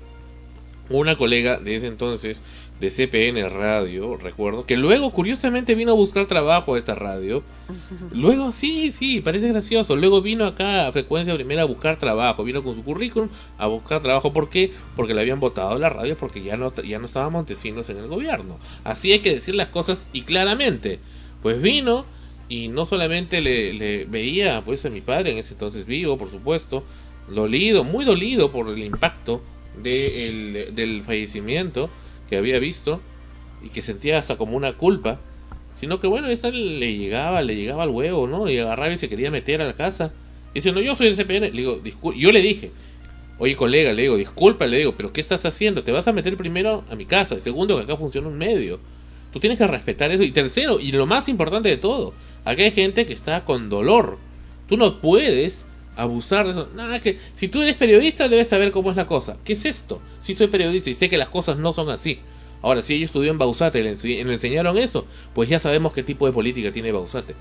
Una 0.89 1.17
colega 1.17 1.57
de 1.57 1.75
ese 1.75 1.87
entonces 1.87 2.41
de 2.79 2.89
CPN 2.89 3.49
Radio, 3.49 4.15
recuerdo, 4.15 4.65
que 4.65 4.77
luego 4.77 5.11
curiosamente 5.11 5.75
vino 5.75 5.91
a 5.91 5.95
buscar 5.95 6.25
trabajo 6.25 6.75
a 6.75 6.77
esta 6.77 6.95
radio. 6.95 7.43
Luego, 8.13 8.53
sí, 8.53 8.91
sí, 8.91 9.19
parece 9.19 9.49
gracioso. 9.49 9.97
Luego 9.97 10.21
vino 10.21 10.45
acá 10.45 10.87
a 10.87 10.91
Frecuencia 10.93 11.35
Primera 11.35 11.63
a 11.63 11.65
buscar 11.65 11.97
trabajo, 11.97 12.45
vino 12.45 12.63
con 12.63 12.75
su 12.75 12.83
currículum 12.85 13.27
a 13.57 13.67
buscar 13.67 14.01
trabajo. 14.01 14.31
¿Por 14.31 14.49
qué? 14.49 14.71
Porque 14.95 15.13
le 15.13 15.19
habían 15.19 15.41
votado 15.41 15.77
la 15.77 15.89
radio 15.89 16.15
porque 16.15 16.41
ya 16.41 16.55
no, 16.55 16.73
ya 16.75 16.97
no 16.97 17.07
estaban 17.07 17.33
Montesinos 17.33 17.89
en 17.89 17.97
el 17.97 18.07
gobierno. 18.07 18.57
Así 18.85 19.11
hay 19.11 19.19
que 19.19 19.33
decir 19.33 19.53
las 19.53 19.67
cosas 19.67 20.07
y 20.13 20.21
claramente. 20.21 20.99
Pues 21.41 21.61
vino 21.61 22.05
y 22.49 22.67
no 22.69 22.85
solamente 22.85 23.41
le, 23.41 23.73
le 23.73 24.05
veía 24.05 24.63
pues 24.63 24.85
a 24.85 24.89
mi 24.89 25.01
padre 25.01 25.31
en 25.31 25.37
ese 25.37 25.53
entonces 25.53 25.85
vivo, 25.85 26.17
por 26.17 26.29
supuesto, 26.29 26.83
dolido, 27.29 27.83
muy 27.83 28.05
dolido 28.05 28.51
por 28.51 28.69
el 28.69 28.83
impacto 28.83 29.41
de 29.81 30.27
el, 30.27 30.75
del 30.75 31.01
fallecimiento 31.01 31.89
que 32.29 32.37
había 32.37 32.59
visto 32.59 33.01
y 33.63 33.69
que 33.69 33.81
sentía 33.81 34.17
hasta 34.17 34.37
como 34.37 34.55
una 34.55 34.73
culpa, 34.73 35.19
sino 35.79 35.99
que 35.99 36.07
bueno, 36.07 36.27
esta 36.27 36.49
le 36.49 36.97
llegaba, 36.97 37.41
le 37.41 37.55
llegaba 37.55 37.83
al 37.83 37.89
huevo, 37.89 38.27
¿no? 38.27 38.49
Y 38.49 38.57
agarraba 38.57 38.93
y 38.93 38.97
se 38.97 39.09
quería 39.09 39.31
meter 39.31 39.61
a 39.61 39.65
la 39.65 39.73
casa. 39.73 40.11
Y 40.53 40.59
dice, 40.59 40.71
no, 40.71 40.81
yo 40.81 40.95
soy 40.95 41.07
el 41.07 41.15
CPN. 41.15 41.51
Le 41.51 41.51
digo, 41.51 41.81
yo 42.15 42.31
le 42.31 42.41
dije, 42.41 42.71
oye 43.37 43.55
colega, 43.55 43.93
le 43.93 44.03
digo, 44.03 44.17
disculpa, 44.17 44.65
le 44.65 44.77
digo, 44.77 44.95
pero 44.95 45.13
¿qué 45.13 45.21
estás 45.21 45.45
haciendo? 45.45 45.83
Te 45.83 45.91
vas 45.91 46.07
a 46.07 46.13
meter 46.13 46.35
primero 46.37 46.83
a 46.89 46.95
mi 46.95 47.05
casa, 47.05 47.35
y 47.35 47.41
segundo 47.41 47.77
que 47.77 47.83
acá 47.83 47.97
funciona 47.97 48.27
un 48.27 48.37
medio. 48.37 48.79
Tú 49.31 49.39
tienes 49.39 49.59
que 49.59 49.67
respetar 49.67 50.11
eso. 50.11 50.23
Y 50.23 50.31
tercero, 50.31 50.79
y 50.79 50.91
lo 50.91 51.05
más 51.05 51.27
importante 51.27 51.69
de 51.69 51.77
todo, 51.77 52.13
acá 52.47 52.63
hay 52.63 52.71
gente 52.71 53.05
que 53.05 53.13
está 53.13 53.43
con 53.43 53.69
dolor. 53.69 54.17
Tú 54.67 54.77
no 54.77 55.01
puedes 55.01 55.65
abusar 55.97 56.45
de 56.45 56.51
eso. 56.51 56.69
Nada, 56.75 57.01
que 57.01 57.19
si 57.33 57.49
tú 57.49 57.61
eres 57.61 57.75
periodista 57.75 58.29
debes 58.29 58.47
saber 58.47 58.71
cómo 58.71 58.89
es 58.89 58.95
la 58.95 59.05
cosa. 59.05 59.37
¿Qué 59.43 59.53
es 59.53 59.65
esto? 59.65 60.01
Si 60.21 60.33
soy 60.33 60.47
periodista 60.47 60.89
y 60.89 60.93
sé 60.93 61.09
que 61.09 61.17
las 61.17 61.29
cosas 61.29 61.57
no 61.57 61.73
son 61.73 61.89
así. 61.89 62.19
Ahora, 62.61 62.81
si 62.81 62.95
ella 62.95 63.05
estudió 63.05 63.31
en 63.31 63.37
Bausate 63.37 63.79
y 63.79 63.83
le, 63.83 64.33
enseñaron 64.33 64.77
eso, 64.77 65.05
pues 65.33 65.49
ya 65.49 65.59
sabemos 65.59 65.93
qué 65.93 66.03
tipo 66.03 66.25
de 66.25 66.31
política 66.31 66.71
tiene 66.71 66.91
Bausate. 66.91 67.35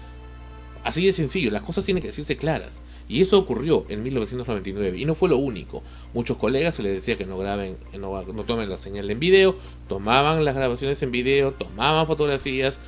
Así 0.82 1.06
de 1.06 1.12
sencillo, 1.12 1.50
las 1.50 1.62
cosas 1.62 1.84
tienen 1.84 2.02
que 2.02 2.08
decirse 2.08 2.36
claras. 2.36 2.82
Y 3.08 3.22
eso 3.22 3.38
ocurrió 3.38 3.86
en 3.88 4.02
1999 4.02 4.98
y 4.98 5.04
no 5.04 5.14
fue 5.14 5.28
lo 5.28 5.36
único. 5.36 5.82
Muchos 6.12 6.36
colegas 6.36 6.74
se 6.74 6.82
les 6.82 6.94
decía 6.94 7.16
que 7.16 7.24
no 7.24 7.38
graben, 7.38 7.76
no, 7.98 8.22
no 8.22 8.44
tomen 8.44 8.68
la 8.68 8.76
señal 8.76 9.08
en 9.08 9.20
video, 9.20 9.56
tomaban 9.88 10.44
las 10.44 10.56
grabaciones 10.56 11.00
en 11.02 11.12
video, 11.12 11.52
tomaban 11.52 12.08
fotografías 12.08 12.78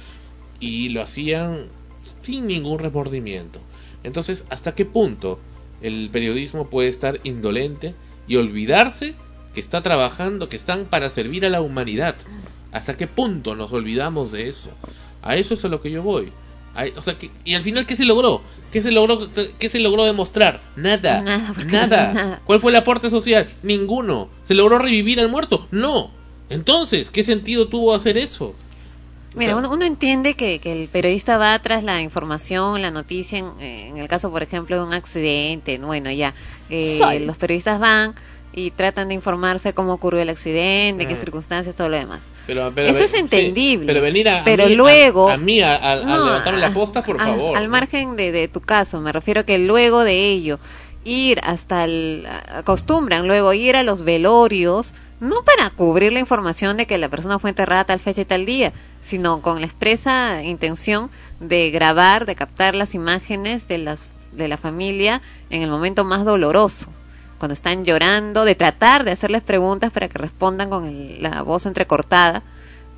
y 0.58 0.88
lo 0.88 1.02
hacían 1.02 1.68
sin 2.28 2.46
ningún 2.46 2.78
remordimiento. 2.78 3.58
Entonces, 4.04 4.44
¿hasta 4.50 4.74
qué 4.74 4.84
punto 4.84 5.40
el 5.80 6.10
periodismo 6.12 6.68
puede 6.68 6.88
estar 6.88 7.20
indolente 7.24 7.94
y 8.26 8.36
olvidarse 8.36 9.14
que 9.54 9.60
está 9.60 9.82
trabajando, 9.82 10.50
que 10.50 10.56
están 10.56 10.84
para 10.84 11.08
servir 11.08 11.46
a 11.46 11.48
la 11.48 11.62
humanidad. 11.62 12.16
¿Hasta 12.70 12.98
qué 12.98 13.06
punto 13.06 13.54
nos 13.54 13.72
olvidamos 13.72 14.30
de 14.30 14.50
eso? 14.50 14.68
A 15.22 15.36
eso 15.36 15.54
es 15.54 15.64
a 15.64 15.68
lo 15.68 15.80
que 15.80 15.90
yo 15.90 16.02
voy. 16.02 16.30
o 16.96 17.02
sea, 17.02 17.16
que, 17.16 17.30
y 17.46 17.54
al 17.54 17.62
final, 17.62 17.86
¿qué 17.86 17.96
se 17.96 18.04
logró? 18.04 18.42
¿Qué 18.70 18.82
se 18.82 18.92
logró, 18.92 19.30
qué 19.58 19.70
se 19.70 19.78
logró 19.78 20.04
demostrar? 20.04 20.60
Nada. 20.76 21.22
Nada, 21.22 21.64
nada. 21.64 22.42
¿Cuál 22.44 22.60
fue 22.60 22.72
el 22.72 22.76
aporte 22.76 23.08
social? 23.08 23.48
Ninguno. 23.62 24.28
¿Se 24.44 24.52
logró 24.52 24.78
revivir 24.78 25.18
al 25.18 25.30
muerto? 25.30 25.66
No. 25.70 26.10
Entonces, 26.50 27.10
¿qué 27.10 27.24
sentido 27.24 27.68
tuvo 27.68 27.94
hacer 27.94 28.18
eso? 28.18 28.54
Mira, 29.34 29.56
uno, 29.56 29.84
entiende 29.84 30.34
que, 30.34 30.60
el 30.64 30.88
periodista 30.88 31.38
va 31.38 31.58
tras 31.58 31.84
la 31.84 32.00
información, 32.00 32.80
la 32.82 32.90
noticia, 32.90 33.38
en, 33.38 33.96
el 33.96 34.08
caso, 34.08 34.30
por 34.30 34.42
ejemplo, 34.42 34.76
de 34.76 34.82
un 34.82 34.94
accidente, 34.94 35.78
bueno, 35.78 36.10
ya, 36.10 36.34
eh, 36.70 37.22
los 37.24 37.36
periodistas 37.36 37.78
van 37.78 38.14
y 38.52 38.70
tratan 38.70 39.08
de 39.08 39.14
informarse 39.14 39.74
cómo 39.74 39.92
ocurrió 39.92 40.22
el 40.22 40.30
accidente, 40.30 41.06
qué 41.06 41.14
circunstancias, 41.14 41.76
todo 41.76 41.88
lo 41.88 41.96
demás. 41.96 42.32
Pero, 42.46 42.72
Eso 42.76 43.04
es 43.04 43.14
entendible. 43.14 43.86
pero 43.86 44.00
venir 44.00 44.28
a, 44.28 44.42
pero 44.44 44.68
luego, 44.68 45.30
a, 45.30 45.36
mí 45.36 45.60
a, 45.60 45.96
levantarme 45.96 46.58
la 46.58 46.72
posta, 46.72 47.02
por 47.02 47.18
favor. 47.18 47.56
Al 47.56 47.68
margen 47.68 48.16
de, 48.16 48.32
de 48.32 48.48
tu 48.48 48.60
caso, 48.60 49.00
me 49.00 49.12
refiero 49.12 49.44
que 49.44 49.58
luego 49.58 50.02
de 50.02 50.30
ello, 50.30 50.58
ir 51.04 51.40
hasta 51.42 51.84
el... 51.84 52.26
acostumbran 52.52 53.26
luego 53.26 53.52
ir 53.52 53.76
a 53.76 53.82
los 53.82 54.02
velorios, 54.02 54.94
no 55.20 55.42
para 55.44 55.70
cubrir 55.70 56.12
la 56.12 56.20
información 56.20 56.76
de 56.76 56.86
que 56.86 56.98
la 56.98 57.08
persona 57.08 57.38
fue 57.38 57.50
enterrada 57.50 57.84
tal 57.84 58.00
fecha 58.00 58.22
y 58.22 58.24
tal 58.24 58.46
día, 58.46 58.72
sino 59.08 59.40
con 59.40 59.60
la 59.60 59.66
expresa 59.66 60.42
intención 60.42 61.10
de 61.40 61.70
grabar, 61.70 62.26
de 62.26 62.36
captar 62.36 62.74
las 62.74 62.94
imágenes 62.94 63.66
de 63.66 63.78
las 63.78 64.10
de 64.32 64.48
la 64.48 64.58
familia 64.58 65.22
en 65.48 65.62
el 65.62 65.70
momento 65.70 66.04
más 66.04 66.26
doloroso, 66.26 66.88
cuando 67.38 67.54
están 67.54 67.86
llorando, 67.86 68.44
de 68.44 68.54
tratar 68.54 69.04
de 69.04 69.12
hacerles 69.12 69.42
preguntas 69.42 69.90
para 69.90 70.08
que 70.08 70.18
respondan 70.18 70.68
con 70.68 71.22
la 71.22 71.40
voz 71.40 71.64
entrecortada 71.64 72.42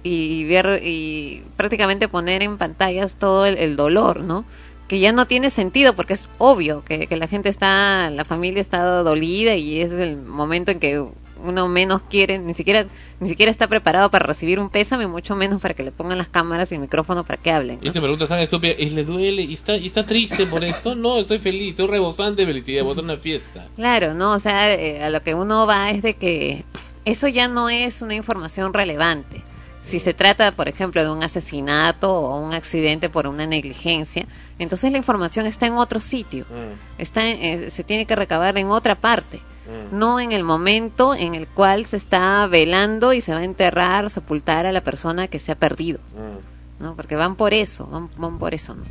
y 0.02 0.45
ver 0.47 0.81
y 0.83 1.45
prácticamente 1.57 2.09
poner 2.09 2.43
en 2.43 2.59
pantallas 2.59 3.14
todo 3.14 3.47
el, 3.47 3.76
dolor, 3.76 4.25
¿no? 4.25 4.45
Que 4.88 4.99
ya 4.99 5.12
no 5.12 5.26
tiene 5.26 5.50
sentido 5.50 5.95
porque 5.95 6.14
es 6.14 6.29
obvio 6.38 6.83
que, 6.85 7.07
que 7.07 7.17
la 7.17 7.29
gente 7.29 7.49
está, 7.49 8.11
la 8.11 8.25
familia 8.25 8.61
está 8.61 8.83
dolida 9.05 9.55
y 9.55 9.81
es 9.81 9.93
el 9.93 10.17
momento 10.17 10.73
en 10.73 10.81
que 10.81 11.07
uno 11.44 11.68
menos 11.68 12.02
quiere, 12.02 12.38
ni 12.38 12.54
siquiera 12.54 12.87
ni 13.20 13.28
siquiera 13.28 13.50
está 13.50 13.68
preparado 13.68 14.11
para 14.11 14.25
recibir 14.26 14.59
un 14.59 14.70
pésame, 14.70 15.06
mucho 15.06 15.37
menos 15.37 15.61
para 15.61 15.75
que 15.75 15.82
le 15.82 15.92
pongan 15.92 16.16
las 16.16 16.28
cámaras 16.28 16.73
y 16.73 16.76
el 16.76 16.80
micrófono 16.80 17.23
para 17.25 17.40
que 17.40 17.52
hablen. 17.52 17.78
Y 17.82 17.90
te 17.90 18.00
pregunta 18.00 18.26
tan 18.26 18.40
estúpida, 18.40 18.73
¿y 18.78 18.90
le 18.90 19.04
duele? 19.04 19.42
¿Y 19.42 19.54
está, 19.54 19.76
¿Y 19.76 19.87
está 19.87 20.06
triste 20.06 20.47
por 20.47 20.64
esto? 20.64 20.94
No, 20.94 21.18
estoy 21.18 21.38
feliz, 21.38 21.70
estoy 21.70 21.87
rebosante 21.87 22.42
de 22.42 22.47
felicidad, 22.47 22.82
voy 22.82 22.97
a 22.97 23.00
una 23.02 23.16
fiesta. 23.18 23.66
Claro, 23.76 24.14
no, 24.14 24.32
o 24.32 24.38
sea, 24.38 24.73
eh, 24.73 25.02
a 25.02 25.11
lo 25.11 25.23
que 25.23 25.35
uno 25.35 25.66
va 25.66 25.90
es 25.90 26.02
de 26.02 26.14
que 26.14 26.64
eso 27.04 27.28
ya 27.28 27.49
no 27.49 27.68
es 27.68 28.00
una 28.00 28.14
información 28.14 28.73
relevante. 28.73 29.42
Si 29.82 29.99
se 29.99 30.14
trata, 30.14 30.52
por 30.52 30.68
ejemplo, 30.68 31.02
de 31.02 31.11
un 31.11 31.23
asesinato 31.23 32.11
o 32.11 32.38
un 32.40 32.54
accidente 32.54 33.09
por 33.09 33.26
una 33.26 33.47
negligencia, 33.47 34.26
entonces 34.59 34.92
la 34.92 34.99
información 34.99 35.47
está 35.47 35.66
en 35.66 35.75
otro 35.75 36.00
sitio, 36.00 36.44
mm. 36.44 37.00
está 37.00 37.28
eh, 37.28 37.70
se 37.70 37.82
tiene 37.85 38.06
que 38.06 38.14
recabar 38.14 38.56
en 38.59 38.68
otra 38.68 38.94
parte. 38.94 39.40
Mm. 39.67 39.99
no 39.99 40.21
en 40.21 40.33
el 40.33 40.43
momento 40.43 41.14
en 41.14 41.35
el 41.35 41.47
cual 41.47 41.85
se 41.85 41.97
está 41.97 42.47
velando 42.47 43.12
y 43.12 43.21
se 43.21 43.33
va 43.33 43.40
a 43.40 43.45
enterrar 43.45 44.07
o 44.07 44.09
sepultar 44.09 44.64
a 44.64 44.73
la 44.73 44.81
persona 44.81 45.29
que 45.29 45.38
se 45.38 45.52
ha 45.52 45.55
perdido. 45.55 46.00
Mm. 46.14 46.83
¿no? 46.83 46.97
Porque 46.97 47.14
van 47.14 47.37
por 47.37 47.52
eso, 47.52 47.87
van, 48.17 48.38
por 48.38 48.55
eso. 48.55 48.75
¿no? 48.75 48.83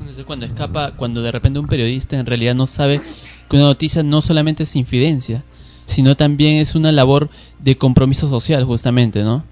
Entonces 0.00 0.24
cuando 0.24 0.46
escapa, 0.46 0.92
cuando 0.92 1.22
de 1.22 1.30
repente 1.30 1.58
un 1.58 1.66
periodista 1.66 2.18
en 2.18 2.26
realidad 2.26 2.54
no 2.54 2.66
sabe 2.66 3.00
que 3.48 3.56
una 3.56 3.66
noticia 3.66 4.02
no 4.02 4.22
solamente 4.22 4.62
es 4.62 4.74
infidencia, 4.76 5.44
sino 5.86 6.16
también 6.16 6.56
es 6.56 6.74
una 6.74 6.90
labor 6.90 7.28
de 7.58 7.76
compromiso 7.76 8.28
social 8.28 8.64
justamente, 8.64 9.22
¿no? 9.22 9.44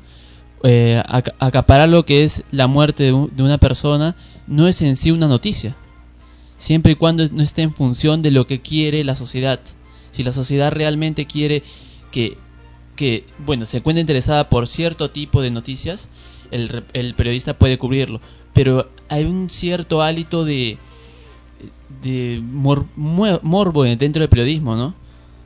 Eh, 0.62 1.02
acaparar 1.38 1.88
lo 1.88 2.04
que 2.04 2.24
es 2.24 2.44
la 2.50 2.66
muerte 2.66 3.04
de, 3.04 3.28
de, 3.32 3.42
una 3.42 3.56
persona 3.56 4.14
no 4.46 4.68
es 4.68 4.82
en 4.82 4.96
sí 4.96 5.10
una 5.10 5.26
noticia, 5.26 5.74
siempre 6.58 6.92
y 6.92 6.96
cuando 6.96 7.26
no 7.28 7.42
esté 7.42 7.62
en 7.62 7.72
función 7.72 8.20
de 8.20 8.30
lo 8.30 8.46
que 8.46 8.60
quiere 8.60 9.02
la 9.04 9.14
sociedad. 9.14 9.60
Si 10.12 10.22
la 10.22 10.32
sociedad 10.32 10.72
realmente 10.72 11.26
quiere 11.26 11.62
que, 12.10 12.36
que 12.96 13.24
bueno, 13.38 13.66
se 13.66 13.78
encuentre 13.78 14.00
interesada 14.00 14.48
por 14.48 14.66
cierto 14.66 15.10
tipo 15.10 15.42
de 15.42 15.50
noticias, 15.50 16.08
el, 16.50 16.84
el 16.92 17.14
periodista 17.14 17.54
puede 17.54 17.78
cubrirlo. 17.78 18.20
Pero 18.52 18.88
hay 19.08 19.24
un 19.24 19.48
cierto 19.50 20.02
hálito 20.02 20.44
de, 20.44 20.78
de 22.02 22.40
morbo 22.42 23.84
dentro 23.84 24.20
del 24.20 24.28
periodismo, 24.28 24.76
¿no? 24.76 24.94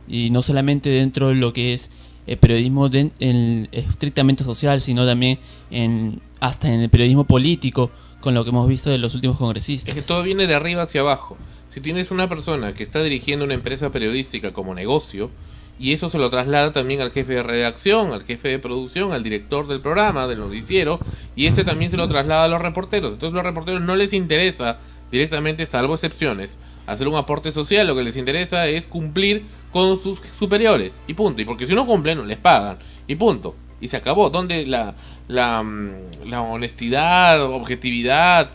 Y 0.09 0.31
no 0.31 0.43
solamente 0.43 0.91
dentro 0.91 1.29
de 1.29 1.35
lo 1.35 1.53
que 1.53 1.75
es 1.75 1.91
el 2.27 2.39
periodismo 2.39 2.89
en, 2.93 3.69
estrictamente 3.73 4.45
social, 4.45 4.81
sino 4.81 5.07
también 5.07 5.39
en, 5.71 6.21
hasta 6.41 6.73
en 6.73 6.81
el 6.81 6.91
periodismo 6.91 7.25
político, 7.25 7.91
con 8.21 8.35
lo 8.35 8.45
que 8.45 8.51
hemos 8.51 8.67
visto 8.69 8.89
de 8.91 8.99
los 8.99 9.15
últimos 9.15 9.37
congresistas. 9.37 9.89
Es 9.89 9.95
que 9.95 10.07
todo 10.07 10.23
viene 10.23 10.47
de 10.47 10.55
arriba 10.55 10.83
hacia 10.83 11.03
abajo. 11.03 11.37
Si 11.75 11.81
tienes 11.81 12.13
una 12.13 12.29
persona 12.29 12.73
que 12.73 12.85
está 12.85 13.03
dirigiendo 13.03 13.45
una 13.45 13.55
empresa 13.55 13.91
periodística 13.91 14.53
como 14.53 14.77
negocio, 14.77 15.33
y 15.77 15.93
eso 15.93 16.09
se 16.09 16.19
lo 16.19 16.31
traslada 16.31 16.73
también 16.73 17.01
al 17.01 17.11
jefe 17.11 17.33
de 17.33 17.43
redacción, 17.43 18.13
al 18.13 18.23
jefe 18.23 18.47
de 18.47 18.61
producción, 18.61 19.13
al 19.13 19.25
director 19.25 19.67
del 19.67 19.81
programa, 19.81 20.29
del 20.29 20.39
noticiero, 20.39 21.01
y 21.35 21.47
ese 21.47 21.65
también 21.65 21.91
se 21.91 21.97
lo 21.97 22.09
traslada 22.09 22.45
a 22.45 22.49
los 22.49 22.63
reporteros. 22.63 23.15
Entonces 23.15 23.35
los 23.35 23.43
reporteros 23.43 23.81
no 23.81 23.97
les 23.97 24.13
interesa 24.13 24.79
directamente, 25.11 25.67
salvo 25.67 25.95
excepciones, 25.95 26.59
hacer 26.87 27.09
un 27.09 27.17
aporte 27.17 27.51
social, 27.51 27.89
lo 27.89 27.97
que 27.97 28.05
les 28.05 28.17
interesa 28.17 28.69
es 28.69 28.87
cumplir 28.87 29.43
con 29.73 30.01
sus 30.01 30.21
superiores, 30.39 31.01
y 31.09 31.15
punto. 31.15 31.43
Y 31.43 31.45
porque 31.45 31.67
si 31.67 31.75
no 31.75 31.87
cumplen, 31.87 32.19
no 32.19 32.25
les 32.25 32.39
pagan, 32.39 32.79
y 33.09 33.17
punto. 33.17 33.57
Y 33.81 33.89
se 33.89 33.97
acabó. 33.97 34.31
Donde 34.31 34.65
la, 34.65 34.95
mm, 35.29 36.29
la 36.29 36.41
honestidad, 36.41 37.43
objetividad, 37.43 38.49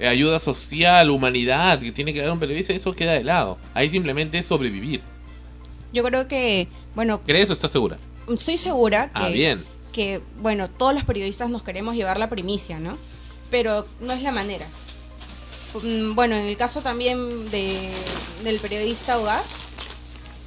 ayuda 0.00 0.38
social, 0.38 1.10
humanidad 1.10 1.78
que 1.78 1.92
tiene 1.92 2.12
que 2.12 2.22
dar 2.22 2.32
un 2.32 2.40
periodista, 2.40 2.72
eso 2.72 2.92
queda 2.92 3.12
de 3.12 3.24
lado. 3.24 3.58
Ahí 3.74 3.88
simplemente 3.88 4.38
es 4.38 4.46
sobrevivir. 4.46 5.02
Yo 5.92 6.02
creo 6.02 6.26
que, 6.26 6.68
bueno... 6.94 7.20
¿Crees 7.22 7.50
o 7.50 7.52
estás 7.52 7.70
segura? 7.70 7.98
Estoy 8.28 8.58
segura 8.58 9.10
ah, 9.14 9.26
que, 9.26 9.32
bien. 9.32 9.64
que, 9.92 10.20
bueno, 10.40 10.68
todos 10.68 10.94
los 10.94 11.04
periodistas 11.04 11.50
nos 11.50 11.62
queremos 11.62 11.94
llevar 11.94 12.18
la 12.18 12.28
primicia, 12.28 12.80
¿no? 12.80 12.98
Pero 13.50 13.86
no 14.00 14.12
es 14.12 14.22
la 14.22 14.32
manera. 14.32 14.66
Mm, 15.82 16.14
bueno, 16.14 16.34
en 16.36 16.46
el 16.46 16.56
caso 16.56 16.80
también 16.80 17.50
de, 17.50 17.90
del 18.42 18.58
periodista 18.58 19.20
Ugas, 19.20 19.44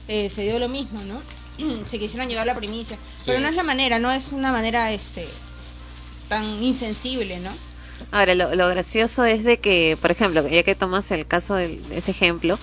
eh, 0.07 0.29
se 0.29 0.43
dio 0.43 0.59
lo 0.59 0.67
mismo, 0.67 1.01
¿no? 1.03 1.21
se 1.87 1.99
quisieron 1.99 2.27
llevar 2.27 2.47
la 2.47 2.55
primicia. 2.55 2.97
Pero 3.25 3.39
no 3.39 3.47
es 3.47 3.55
la 3.55 3.63
manera, 3.63 3.99
no 3.99 4.11
es 4.11 4.31
una 4.31 4.51
manera 4.51 4.91
este 4.91 5.27
tan 6.27 6.61
insensible, 6.61 7.39
¿no? 7.39 7.51
Ahora, 8.11 8.35
lo, 8.35 8.69
gracioso 8.69 9.25
es 9.25 9.43
de 9.43 9.59
que, 9.59 9.97
por 10.01 10.11
ejemplo, 10.11 10.47
ya 10.47 10.63
que 10.63 10.75
tomas 10.75 11.11
el 11.11 11.27
caso 11.27 11.55
de, 11.55 11.81
ese 11.91 12.11
ejemplo, 12.11 12.57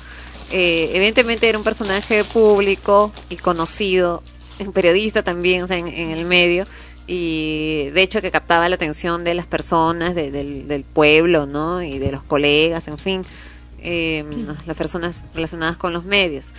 eh, 0.50 0.90
evidentemente 0.94 1.48
era 1.48 1.58
un 1.58 1.64
personaje 1.64 2.24
público 2.24 3.12
y 3.28 3.36
conocido, 3.36 4.22
un 4.58 4.72
periodista 4.72 5.22
también, 5.22 5.62
o 5.62 5.68
sea, 5.68 5.76
en, 5.76 5.88
el 5.88 6.24
medio, 6.24 6.66
y 7.06 7.90
de 7.92 8.02
hecho 8.02 8.22
que 8.22 8.30
captaba 8.30 8.68
la 8.68 8.76
atención 8.76 9.24
de 9.24 9.34
las 9.34 9.46
personas, 9.46 10.14
del, 10.14 10.66
del, 10.66 10.84
pueblo, 10.84 11.46
¿no? 11.46 11.82
Y 11.82 11.98
de 11.98 12.12
los 12.12 12.22
colegas, 12.22 12.88
en 12.88 12.98
fin, 12.98 13.22
eh, 13.78 14.24
las 14.66 14.76
personas 14.76 15.22
relacionadas 15.34 15.76
con 15.76 15.92
los 15.92 16.04
medios. 16.04 16.52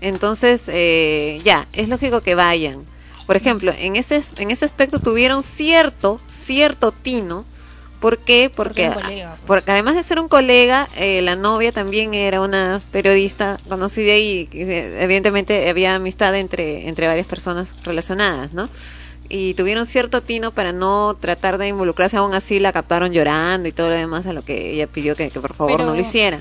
Entonces, 0.00 0.64
eh, 0.68 1.40
ya, 1.44 1.68
es 1.72 1.88
lógico 1.88 2.22
que 2.22 2.34
vayan. 2.34 2.84
Por 3.26 3.36
ejemplo, 3.36 3.72
en 3.78 3.96
ese, 3.96 4.22
en 4.38 4.50
ese 4.50 4.64
aspecto 4.64 4.98
tuvieron 4.98 5.42
cierto, 5.42 6.20
cierto 6.26 6.90
tino, 6.92 7.44
¿Por 8.00 8.18
qué? 8.18 8.50
Porque, 8.54 8.90
pues. 8.92 9.06
porque, 9.46 9.72
además 9.72 9.94
de 9.94 10.02
ser 10.02 10.18
un 10.18 10.28
colega, 10.28 10.88
eh, 10.96 11.20
la 11.20 11.36
novia 11.36 11.70
también 11.70 12.14
era 12.14 12.40
una 12.40 12.80
periodista 12.90 13.58
conocida 13.68 14.16
y 14.16 14.48
evidentemente 14.52 15.68
había 15.68 15.94
amistad 15.96 16.34
entre, 16.34 16.88
entre 16.88 17.06
varias 17.06 17.26
personas 17.26 17.74
relacionadas, 17.84 18.54
¿no? 18.54 18.70
Y 19.28 19.54
tuvieron 19.54 19.84
cierto 19.84 20.22
tino 20.22 20.50
para 20.50 20.72
no 20.72 21.16
tratar 21.20 21.58
de 21.58 21.68
involucrarse, 21.68 22.16
aún 22.16 22.34
así 22.34 22.58
la 22.58 22.72
captaron 22.72 23.12
llorando 23.12 23.68
y 23.68 23.72
todo 23.72 23.90
lo 23.90 23.94
demás 23.94 24.26
a 24.26 24.32
lo 24.32 24.42
que 24.42 24.72
ella 24.72 24.86
pidió 24.86 25.14
que, 25.14 25.28
por 25.30 25.54
favor 25.54 25.80
no 25.80 25.94
lo 25.94 26.00
hiciera. 26.00 26.40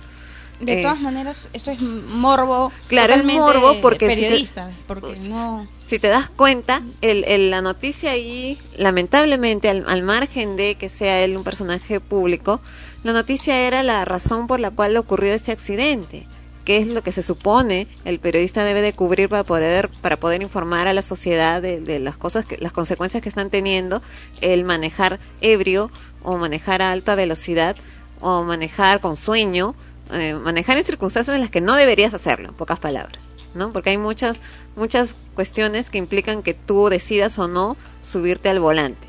De 0.60 0.80
eh, 0.80 0.82
todas 0.82 1.00
maneras, 1.00 1.50
esto 1.54 1.72
es 1.72 1.82
morbo. 1.82 2.72
Claro, 2.88 3.14
es 3.14 3.24
morbo 3.24 3.80
porque 3.82 4.08
periodistas, 4.08 4.80
porque 4.88 5.16
no. 5.30 5.68
Si 5.86 6.00
te 6.00 6.10
das 6.10 6.30
cuenta, 6.30 6.84
el, 7.02 7.50
la 7.50 7.62
noticia 7.62 8.12
ahí, 8.12 8.60
lamentablemente, 8.78 9.70
al, 9.70 10.04
margen 10.04 10.58
de 10.58 10.76
que 10.76 10.90
sea 10.90 11.24
él 11.24 11.38
un 11.38 11.44
personaje 11.44 12.00
público, 12.02 12.60
la 13.04 13.14
noticia 13.14 13.58
era 13.60 13.84
la 13.84 14.04
razón 14.04 14.48
por 14.48 14.60
la 14.60 14.72
cual 14.72 14.98
ocurrió 14.98 15.34
este 15.34 15.52
accidente 15.52 16.28
qué 16.66 16.78
es 16.78 16.88
lo 16.88 17.02
que 17.02 17.12
se 17.12 17.24
supone 17.24 17.88
el 18.06 18.20
periodista 18.20 18.64
debe 18.64 18.82
de 18.82 18.94
cubrir 18.94 19.28
para 19.28 19.44
poder 19.44 19.90
para 20.02 20.18
poder 20.18 20.44
informar 20.44 20.88
a 20.88 20.94
la 20.94 21.02
sociedad 21.02 21.64
de, 21.64 21.82
de, 21.82 22.00
las 22.00 22.16
cosas 22.16 22.46
que 22.46 22.58
las 22.58 22.74
consecuencias 22.74 23.24
que 23.24 23.30
están 23.30 23.50
teniendo 23.50 24.04
el 24.42 24.66
manejar 24.66 25.20
ebrio 25.42 25.90
o 26.22 26.38
manejar 26.38 26.84
a 26.84 26.92
alta 26.92 27.16
velocidad 27.16 27.76
o 28.22 28.44
manejar 28.44 29.00
con 29.00 29.18
sueño 29.18 29.74
eh, 30.12 30.34
manejar 30.34 30.78
en 30.78 30.86
circunstancias 30.86 31.36
en 31.36 31.42
las 31.42 31.52
que 31.52 31.62
no 31.62 31.76
deberías 31.76 32.14
hacerlo, 32.14 32.50
en 32.50 32.56
pocas 32.56 32.80
palabras, 32.80 33.24
¿no? 33.54 33.72
Porque 33.72 33.92
hay 33.92 33.98
muchas, 33.98 34.42
muchas 34.76 35.16
cuestiones 35.36 35.90
que 35.90 36.00
implican 36.00 36.42
que 36.42 36.56
tú 36.56 36.90
decidas 36.90 37.38
o 37.38 37.48
no 37.48 37.78
subirte 38.02 38.50
al 38.50 38.60
volante. 38.60 39.08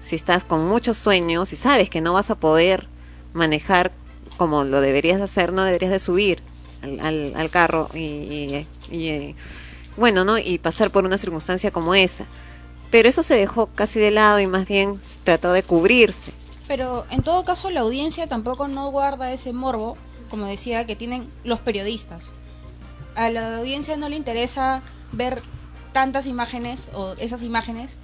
Si 0.00 0.16
estás 0.16 0.44
con 0.44 0.66
muchos 0.66 0.96
sueños, 0.96 1.50
si 1.50 1.56
sabes 1.56 1.88
que 1.88 2.00
no 2.00 2.14
vas 2.14 2.30
a 2.30 2.34
poder 2.34 2.88
manejar 3.32 3.92
como 4.36 4.64
lo 4.64 4.80
deberías 4.80 5.20
hacer, 5.20 5.52
no 5.52 5.64
deberías 5.64 5.92
de 5.92 5.98
subir 5.98 6.42
al, 6.82 7.34
al, 7.36 7.50
carro 7.50 7.88
y, 7.94 8.66
y, 8.90 9.36
bueno, 9.96 10.24
¿no? 10.24 10.38
Y 10.38 10.58
pasar 10.58 10.90
por 10.90 11.04
una 11.04 11.18
circunstancia 11.18 11.70
como 11.70 11.94
esa. 11.94 12.24
Pero 12.90 13.08
eso 13.08 13.22
se 13.22 13.36
dejó 13.36 13.66
casi 13.66 14.00
de 14.00 14.10
lado 14.10 14.40
y 14.40 14.46
más 14.46 14.66
bien 14.66 14.98
trató 15.24 15.52
de 15.52 15.62
cubrirse. 15.62 16.32
Pero 16.66 17.04
en 17.10 17.22
todo 17.22 17.44
caso 17.44 17.70
la 17.70 17.80
audiencia 17.80 18.26
tampoco 18.28 18.66
no 18.66 18.90
guarda 18.90 19.32
ese 19.32 19.52
morbo 19.52 19.96
como 20.30 20.46
decía, 20.46 20.86
que 20.86 20.96
tienen 20.96 21.28
los 21.44 21.60
periodistas. 21.60 22.32
A 23.14 23.28
la 23.30 23.58
audiencia 23.58 23.96
no 23.96 24.08
le 24.08 24.16
interesa 24.16 24.82
ver 25.12 25.42
tantas 25.92 26.26
imágenes 26.26 26.88
o 26.94 27.12
esas 27.18 27.42
imágenes 27.42 27.96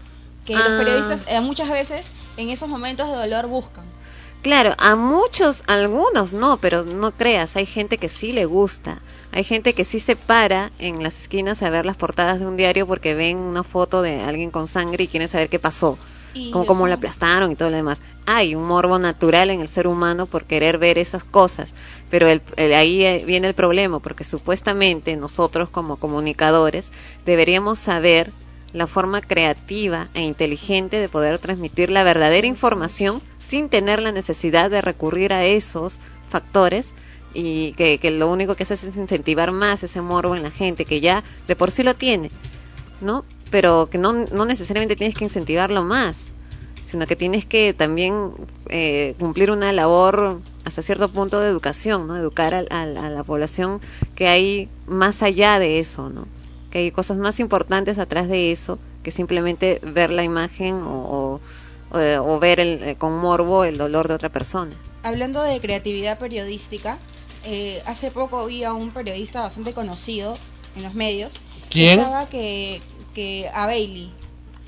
que 0.45 0.55
los 0.55 0.69
ah. 0.69 0.77
periodistas 0.79 1.21
eh, 1.29 1.41
muchas 1.41 1.71
veces 1.71 2.07
en 2.37 2.51
esos 2.51 2.69
momentos 2.69 3.09
de 3.09 3.15
dolor 3.17 3.47
buscan. 3.47 3.85
Claro, 4.43 4.75
a 4.79 4.95
muchos, 4.95 5.65
algunos 5.67 6.33
no, 6.33 6.59
pero 6.59 6.85
no 6.85 7.11
creas, 7.11 7.57
hay 7.57 7.67
gente 7.67 7.99
que 7.99 8.09
sí 8.09 8.33
le 8.33 8.45
gusta. 8.45 9.01
Hay 9.33 9.43
gente 9.43 9.73
que 9.73 9.85
sí 9.85 9.99
se 9.99 10.15
para 10.15 10.71
en 10.79 11.03
las 11.03 11.19
esquinas 11.19 11.62
a 11.62 11.71
ver 11.71 11.85
las 11.85 11.97
portadas 11.97 12.39
de 12.39 12.47
un 12.47 12.57
diario 12.57 12.87
porque 12.87 13.15
ven 13.15 13.39
una 13.39 13.65
foto 13.65 14.03
de 14.03 14.23
alguien 14.23 14.51
con 14.51 14.69
sangre 14.69 15.05
y 15.05 15.09
quieren 15.09 15.29
saber 15.29 15.49
qué 15.49 15.59
pasó. 15.59 15.99
Como 16.53 16.66
cómo 16.66 16.87
la 16.87 16.96
aplastaron 16.96 17.53
y 17.53 17.57
todo 17.57 17.70
lo 17.70 17.77
demás. 17.77 18.01
Hay 18.27 18.55
un 18.55 18.66
morbo 18.66 18.99
natural 18.99 19.51
en 19.51 19.61
el 19.61 19.68
ser 19.68 19.87
humano 19.87 20.27
por 20.27 20.44
querer 20.44 20.79
ver 20.79 20.99
esas 20.99 21.25
cosas, 21.25 21.75
pero 22.11 22.29
el, 22.29 22.42
ahí 22.75 23.05
eh, 23.05 23.25
viene 23.27 23.49
el 23.49 23.55
problema, 23.55 24.01
porque 24.01 24.25
supuestamente 24.25 25.16
nosotros 25.16 25.70
como 25.70 25.96
comunicadores 25.96 26.90
deberíamos 27.25 27.79
saber 27.79 28.33
la 28.72 28.87
forma 28.87 29.20
creativa 29.20 30.09
e 30.14 30.22
inteligente 30.22 30.99
de 30.99 31.09
poder 31.09 31.38
transmitir 31.38 31.90
la 31.90 32.05
verdadera 32.05 32.46
información 32.46 33.22
sin 33.38 33.68
tener 33.68 34.03
la 34.03 34.12
necesidad 34.12 34.70
de 34.70 34.83
recurrir 34.83 35.33
a 35.33 35.44
esos 35.44 35.99
factores 36.29 36.88
y 37.33 37.72
que, 37.72 37.99
que, 37.99 38.11
lo 38.11 38.31
único 38.31 38.55
que 38.57 38.64
hace 38.64 38.75
es 38.75 38.96
incentivar 38.96 39.53
más 39.53 39.83
ese 39.83 40.01
morbo 40.01 40.37
en 40.37 40.42
la 40.42 40.51
gente 40.51 40.85
que 40.85 41.01
ya 41.01 41.22
de 41.46 41.55
por 41.55 41.70
sí 41.70 41.83
lo 41.83 41.94
tiene, 41.94 42.31
¿no? 43.01 43.25
Pero 43.57 43.88
que 43.88 43.97
no, 43.97 44.12
no 44.12 44.45
necesariamente 44.45 44.97
tienes 44.97 45.16
que 45.16 45.25
incentivarlo 45.25 45.83
más, 45.83 46.27
sino 46.85 47.07
que 47.07 47.16
tienes 47.16 47.47
que 47.47 47.73
también 47.73 48.33
eh, 48.69 49.14
cumplir 49.19 49.51
una 49.51 49.73
labor 49.73 50.42
hasta 50.66 50.83
cierto 50.83 51.09
punto 51.09 51.40
de 51.40 51.49
educación, 51.49 52.07
¿no? 52.07 52.19
Educar 52.19 52.53
a, 52.53 52.83
a, 52.83 52.85
la 52.85 53.25
población 53.25 53.81
que 54.14 54.29
hay 54.29 54.69
más 54.87 55.23
allá 55.23 55.59
de 55.59 55.79
eso, 55.79 56.11
¿no? 56.11 56.29
Que 56.71 56.81
hay 56.81 56.90
cosas 56.90 57.16
más 57.16 57.40
importantes 57.40 57.99
atrás 57.99 58.29
de 58.29 58.53
eso 58.53 58.79
que 59.03 59.11
simplemente 59.11 59.81
ver 59.83 60.11
la 60.11 60.23
imagen 60.23 60.83
o, 60.83 61.40
o, 61.92 62.38
ver 62.38 62.61
el, 62.61 62.83
eh, 62.83 62.97
con 62.97 63.16
morbo 63.16 63.64
el 63.64 63.79
dolor 63.79 64.07
de 64.07 64.12
otra 64.12 64.29
persona. 64.29 64.77
Hablando 65.03 65.40
de 65.40 65.59
creatividad 65.62 66.19
periodística, 66.19 66.99
eh, 67.47 67.83
hace 67.87 68.11
poco 68.11 68.45
vi 68.45 68.64
a 68.64 68.75
un 68.75 68.90
periodista 68.90 69.40
bastante 69.40 69.73
conocido 69.73 70.37
en 70.77 70.83
los 70.83 70.92
medios. 70.92 71.33
¿Quién? 71.71 71.97
Que 72.31 72.75
estaba 72.75 72.96
que, 73.16 73.48
a 73.55 73.64
Bailey. 73.64 74.12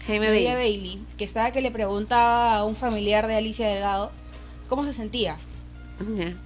Jaime 0.06 0.30
Bailey. 0.30 0.54
Bailey. 0.54 1.06
Que 1.18 1.24
estaba 1.24 1.50
que 1.50 1.60
le 1.60 1.70
preguntaba 1.70 2.56
a 2.56 2.64
un 2.64 2.74
familiar 2.74 3.26
de 3.26 3.36
Alicia 3.36 3.68
Delgado 3.68 4.10
cómo 4.70 4.84
se 4.84 4.94
sentía. 4.94 5.36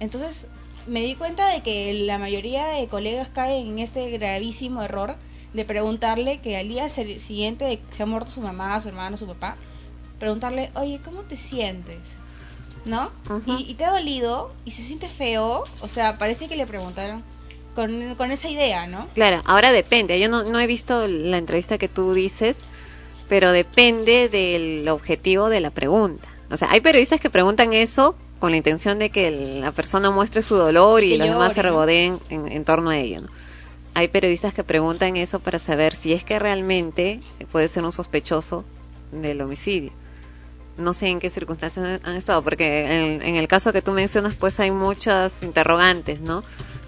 Entonces 0.01 0.47
me 0.85 1.01
di 1.01 1.15
cuenta 1.15 1.47
de 1.47 1.61
que 1.61 1.93
la 1.93 2.17
mayoría 2.17 2.65
de 2.67 2.87
colegas 2.87 3.29
caen 3.29 3.67
en 3.67 3.79
este 3.79 4.09
gravísimo 4.09 4.81
error 4.81 5.15
de 5.53 5.63
preguntarle 5.63 6.41
que 6.41 6.57
al 6.57 6.67
día 6.67 6.89
siguiente 6.89 7.63
de 7.63 7.79
que 7.79 7.93
se 7.93 8.03
ha 8.03 8.05
muerto 8.05 8.31
su 8.31 8.41
mamá, 8.41 8.81
su 8.81 8.89
hermano, 8.89 9.15
su 9.15 9.27
papá, 9.27 9.55
preguntarle, 10.19 10.71
oye, 10.75 10.99
¿cómo 11.05 11.21
te 11.21 11.37
sientes? 11.37 12.17
¿no? 12.83 13.11
y, 13.45 13.75
te 13.75 13.85
ha 13.85 13.91
dolido 13.91 14.51
y 14.65 14.71
se 14.71 14.81
siente 14.81 15.07
feo, 15.07 15.63
o 15.79 15.87
sea, 15.87 16.17
parece 16.17 16.49
que 16.49 16.57
le 16.57 16.67
preguntaron 16.67 17.23
con, 17.75 18.15
con 18.15 18.31
esa 18.31 18.49
idea, 18.49 18.87
¿no? 18.87 19.07
Claro, 19.13 19.41
ahora 19.45 19.71
depende, 19.71 20.19
yo 20.19 20.29
no, 20.29 20.43
no 20.43 20.59
he 20.59 20.67
visto 20.67 21.07
la 21.07 21.37
entrevista 21.37 21.77
que 21.77 21.87
tú 21.87 22.13
dices, 22.13 22.59
pero 23.27 23.51
depende 23.51 24.29
del 24.29 24.87
objetivo 24.89 25.49
de 25.49 25.59
la 25.59 25.71
pregunta. 25.71 26.27
O 26.51 26.57
sea, 26.57 26.71
hay 26.71 26.81
periodistas 26.81 27.19
que 27.19 27.29
preguntan 27.29 27.73
eso 27.73 28.15
con 28.39 28.51
la 28.51 28.57
intención 28.57 28.99
de 28.99 29.09
que 29.09 29.59
la 29.61 29.71
persona 29.71 30.11
muestre 30.11 30.41
su 30.41 30.55
dolor 30.55 31.03
y 31.03 31.17
los 31.17 31.27
demás 31.27 31.53
se 31.53 31.61
regodeen 31.61 32.19
en, 32.29 32.65
torno 32.65 32.89
a 32.89 32.97
ello, 32.97 33.21
¿no? 33.21 33.29
Hay 33.95 34.07
periodistas 34.07 34.53
que 34.53 34.63
preguntan 34.63 35.17
eso 35.17 35.39
para 35.39 35.59
saber 35.59 35.95
si 35.95 36.13
es 36.13 36.23
que 36.23 36.39
realmente 36.39 37.21
puede 37.51 37.67
ser 37.67 37.83
un 37.83 37.91
sospechoso 37.91 38.65
del 39.11 39.41
homicidio 39.41 39.91
no 40.77 40.93
sé 40.93 41.07
en 41.07 41.19
qué 41.19 41.29
circunstancias 41.29 41.99
han 42.03 42.15
estado, 42.15 42.41
porque 42.41 43.21
en, 43.23 43.35
el 43.35 43.47
caso 43.47 43.73
que 43.73 43.81
tú 43.81 43.91
mencionas, 43.91 44.35
pues 44.35 44.59
hay 44.59 44.71
muchas 44.71 45.43
interrogantes, 45.43 46.19
¿no? 46.19 46.43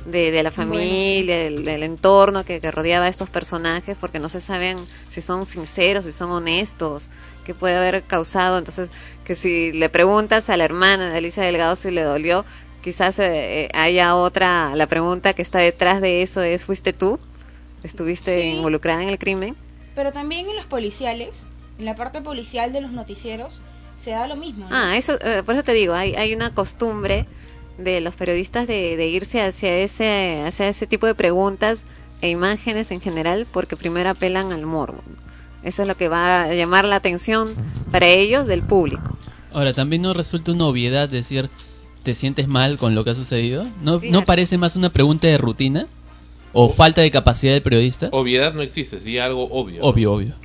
De, 0.06 0.44
la 0.44 0.52
familia, 0.52 1.36
del, 1.36 1.84
entorno 1.84 2.46
que, 2.46 2.60
rodeaba 2.72 3.06
a 3.06 3.10
estos 3.10 3.30
personajes, 3.30 3.98
porque 4.00 4.20
no 4.20 4.30
se 4.30 4.40
saben 4.40 4.78
si 5.08 5.20
son 5.20 5.48
sinceros, 5.48 6.06
si 6.06 6.12
son 6.12 6.30
honestos, 6.30 7.10
qué 7.44 7.56
puede 7.56 7.76
haber 7.76 8.04
causado. 8.04 8.60
Entonces, 8.60 8.90
que 9.24 9.34
si 9.34 9.72
le 9.72 9.90
preguntas 9.90 10.50
a 10.50 10.58
la 10.58 10.64
hermana 10.64 11.10
de 11.10 11.18
Alicia 11.18 11.42
Delgado 11.44 11.76
si 11.76 11.90
le 11.90 12.04
dolió, 12.04 12.46
quizás 12.84 13.18
eh, 13.18 13.68
haya 13.74 14.16
otra, 14.16 14.76
la 14.76 14.86
pregunta 14.86 15.34
que 15.34 15.42
está 15.42 15.58
detrás 15.58 16.02
de 16.02 16.22
eso 16.22 16.44
es, 16.44 16.66
¿fuiste 16.66 16.94
tú? 16.94 17.20
¿Estuviste 17.82 18.46
involucrada 18.46 19.02
en 19.02 19.10
el 19.10 19.18
crimen? 19.18 19.56
Pero 19.96 20.12
también 20.12 20.48
en 20.50 20.56
los 20.56 20.66
policiales, 20.66 21.30
en 21.80 21.86
la 21.86 21.96
parte 21.96 22.22
policial 22.22 22.74
de 22.74 22.82
los 22.82 22.92
noticieros, 22.92 23.60
se 24.00 24.12
da 24.12 24.28
lo 24.28 24.36
mismo. 24.36 24.68
Ah, 24.70 24.98
eso, 24.98 25.18
eh, 25.22 25.42
por 25.44 25.56
eso 25.56 25.64
te 25.64 25.74
digo, 25.74 25.94
hay, 25.94 26.16
hay 26.16 26.34
una 26.34 26.54
costumbre 26.54 27.26
de 27.78 28.02
los 28.02 28.16
periodistas 28.16 28.68
de, 28.68 28.98
de, 28.98 29.08
irse 29.08 29.42
hacia 29.42 29.78
ese, 29.78 30.44
hacia 30.46 30.68
ese 30.68 30.88
tipo 30.88 31.08
de 31.08 31.16
preguntas 31.16 31.84
e 32.22 32.30
imágenes 32.30 32.92
en 32.92 33.02
general 33.02 33.46
porque 33.52 33.76
primero 33.76 34.10
apelan 34.10 34.52
al 34.52 34.66
morbo. 34.66 35.02
Eso 35.64 35.82
es 35.82 35.88
lo 35.88 35.98
que 35.98 36.08
va 36.08 36.44
a 36.44 36.54
llamar 36.54 36.86
la 36.86 36.98
atención 36.98 37.54
para 37.92 38.08
ellos 38.08 38.46
del 38.46 38.62
público. 38.62 39.18
Ahora, 39.52 39.74
también 39.74 40.02
no 40.02 40.14
resulta 40.14 40.52
una 40.52 40.66
obviedad 40.66 41.10
decir, 41.10 41.50
¿te 42.04 42.14
sientes 42.14 42.48
mal 42.48 42.78
con 42.78 42.94
lo 42.94 43.04
que 43.04 43.12
ha 43.12 43.16
sucedido? 43.16 43.66
¿No, 43.82 44.00
¿no 44.12 44.24
parece 44.24 44.58
más 44.58 44.76
una 44.76 44.90
pregunta 44.90 45.28
de 45.28 45.38
rutina? 45.38 45.88
¿O 46.54 46.70
falta 46.70 47.02
de 47.02 47.12
capacidad 47.12 47.54
del 47.54 47.64
periodista? 47.64 48.10
Obviedad 48.12 48.54
no 48.54 48.62
existe, 48.62 49.00
sería 49.00 49.26
algo 49.26 49.50
obvio. 49.52 49.84
Obvio, 49.84 50.14
obvio. 50.14 50.36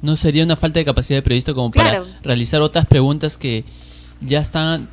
¿No 0.00 0.16
sería 0.16 0.42
una 0.42 0.56
falta 0.56 0.78
de 0.78 0.84
capacidad 0.84 1.18
de 1.18 1.22
periodista 1.22 1.54
como 1.54 1.70
para 1.70 2.02
realizar 2.22 2.62
otras 2.62 2.86
preguntas 2.86 3.36
que 3.36 3.64
ya 4.20 4.40
están 4.40 4.88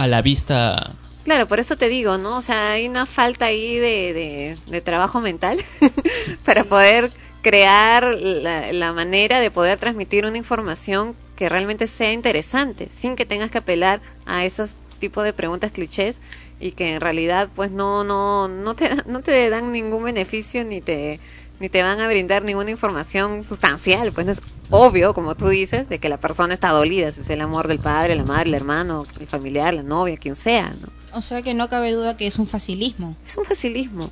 a 0.00 0.06
la 0.06 0.22
vista? 0.22 0.94
Claro, 1.24 1.46
por 1.46 1.60
eso 1.60 1.76
te 1.76 1.88
digo, 1.88 2.16
¿no? 2.16 2.38
O 2.38 2.40
sea, 2.40 2.72
hay 2.72 2.88
una 2.88 3.04
falta 3.04 3.46
ahí 3.46 3.76
de, 3.76 4.56
de, 4.66 4.80
trabajo 4.80 5.20
mental 5.20 5.58
para 6.44 6.64
poder 6.64 7.10
crear 7.42 8.14
la, 8.14 8.72
la, 8.72 8.92
manera 8.92 9.40
de 9.40 9.50
poder 9.50 9.78
transmitir 9.78 10.24
una 10.24 10.38
información 10.38 11.14
que 11.36 11.48
realmente 11.48 11.86
sea 11.86 12.12
interesante, 12.12 12.88
sin 12.88 13.14
que 13.14 13.26
tengas 13.26 13.50
que 13.50 13.58
apelar 13.58 14.00
a 14.24 14.44
esos 14.44 14.76
tipos 14.98 15.24
de 15.24 15.32
preguntas 15.32 15.70
clichés 15.70 16.20
y 16.60 16.72
que 16.72 16.94
en 16.94 17.00
realidad 17.00 17.48
pues 17.54 17.70
no 17.70 18.04
no 18.04 18.46
no 18.48 18.74
te 18.74 18.90
no 19.06 19.20
te 19.20 19.48
dan 19.48 19.72
ningún 19.72 20.04
beneficio 20.04 20.62
ni 20.64 20.82
te 20.82 21.18
ni 21.60 21.68
te 21.68 21.82
van 21.82 22.00
a 22.00 22.08
brindar 22.08 22.42
ninguna 22.42 22.70
información 22.70 23.44
sustancial, 23.44 24.12
pues 24.12 24.26
no 24.26 24.32
es 24.32 24.42
obvio, 24.70 25.12
como 25.14 25.34
tú 25.34 25.48
dices, 25.48 25.88
de 25.88 25.98
que 25.98 26.08
la 26.08 26.18
persona 26.18 26.54
está 26.54 26.70
dolida, 26.70 27.12
si 27.12 27.20
es 27.20 27.30
el 27.30 27.42
amor 27.42 27.68
del 27.68 27.78
padre, 27.78 28.14
la 28.14 28.24
madre, 28.24 28.48
el 28.48 28.54
hermano, 28.54 29.06
el 29.20 29.26
familiar, 29.26 29.74
la 29.74 29.82
novia, 29.82 30.16
quien 30.16 30.34
sea, 30.34 30.70
¿no? 30.80 30.88
O 31.12 31.22
sea 31.22 31.42
que 31.42 31.54
no 31.54 31.68
cabe 31.68 31.92
duda 31.92 32.16
que 32.16 32.26
es 32.26 32.38
un 32.38 32.46
facilismo. 32.46 33.16
Es 33.26 33.36
un 33.36 33.44
facilismo. 33.44 34.10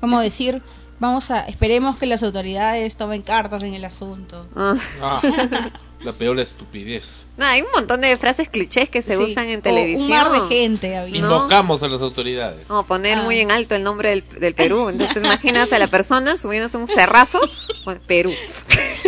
Como 0.00 0.20
decir, 0.20 0.62
vamos 0.98 1.30
a, 1.30 1.40
esperemos 1.40 1.98
que 1.98 2.06
las 2.06 2.22
autoridades 2.22 2.96
tomen 2.96 3.22
cartas 3.22 3.62
en 3.62 3.74
el 3.74 3.84
asunto. 3.84 4.46
Ah. 4.56 4.74
ah. 5.02 5.20
La 6.00 6.12
peor 6.12 6.38
estupidez. 6.38 7.25
No, 7.36 7.44
hay 7.44 7.60
un 7.60 7.68
montón 7.74 8.00
de 8.00 8.16
frases 8.16 8.48
clichés 8.48 8.88
que 8.88 9.02
se 9.02 9.18
usan 9.18 9.48
en 9.50 9.60
televisión. 9.60 10.04
Un 10.04 10.32
mar 10.32 10.32
de 10.32 10.48
gente 10.48 11.08
Invocamos 11.12 11.82
a 11.82 11.88
las 11.88 12.00
autoridades. 12.00 12.64
O 12.68 12.82
poner 12.84 13.18
muy 13.18 13.38
ah. 13.38 13.42
en 13.42 13.50
alto 13.50 13.74
el 13.74 13.82
nombre 13.82 14.08
del, 14.08 14.24
del 14.40 14.54
Perú. 14.54 14.88
Entonces 14.88 15.14
te 15.14 15.20
imaginas 15.20 15.72
a 15.72 15.78
la 15.78 15.86
persona 15.86 16.38
subiéndose 16.38 16.78
un 16.78 16.86
cerrazo, 16.86 17.40
pues 17.84 17.98
Perú. 18.06 18.32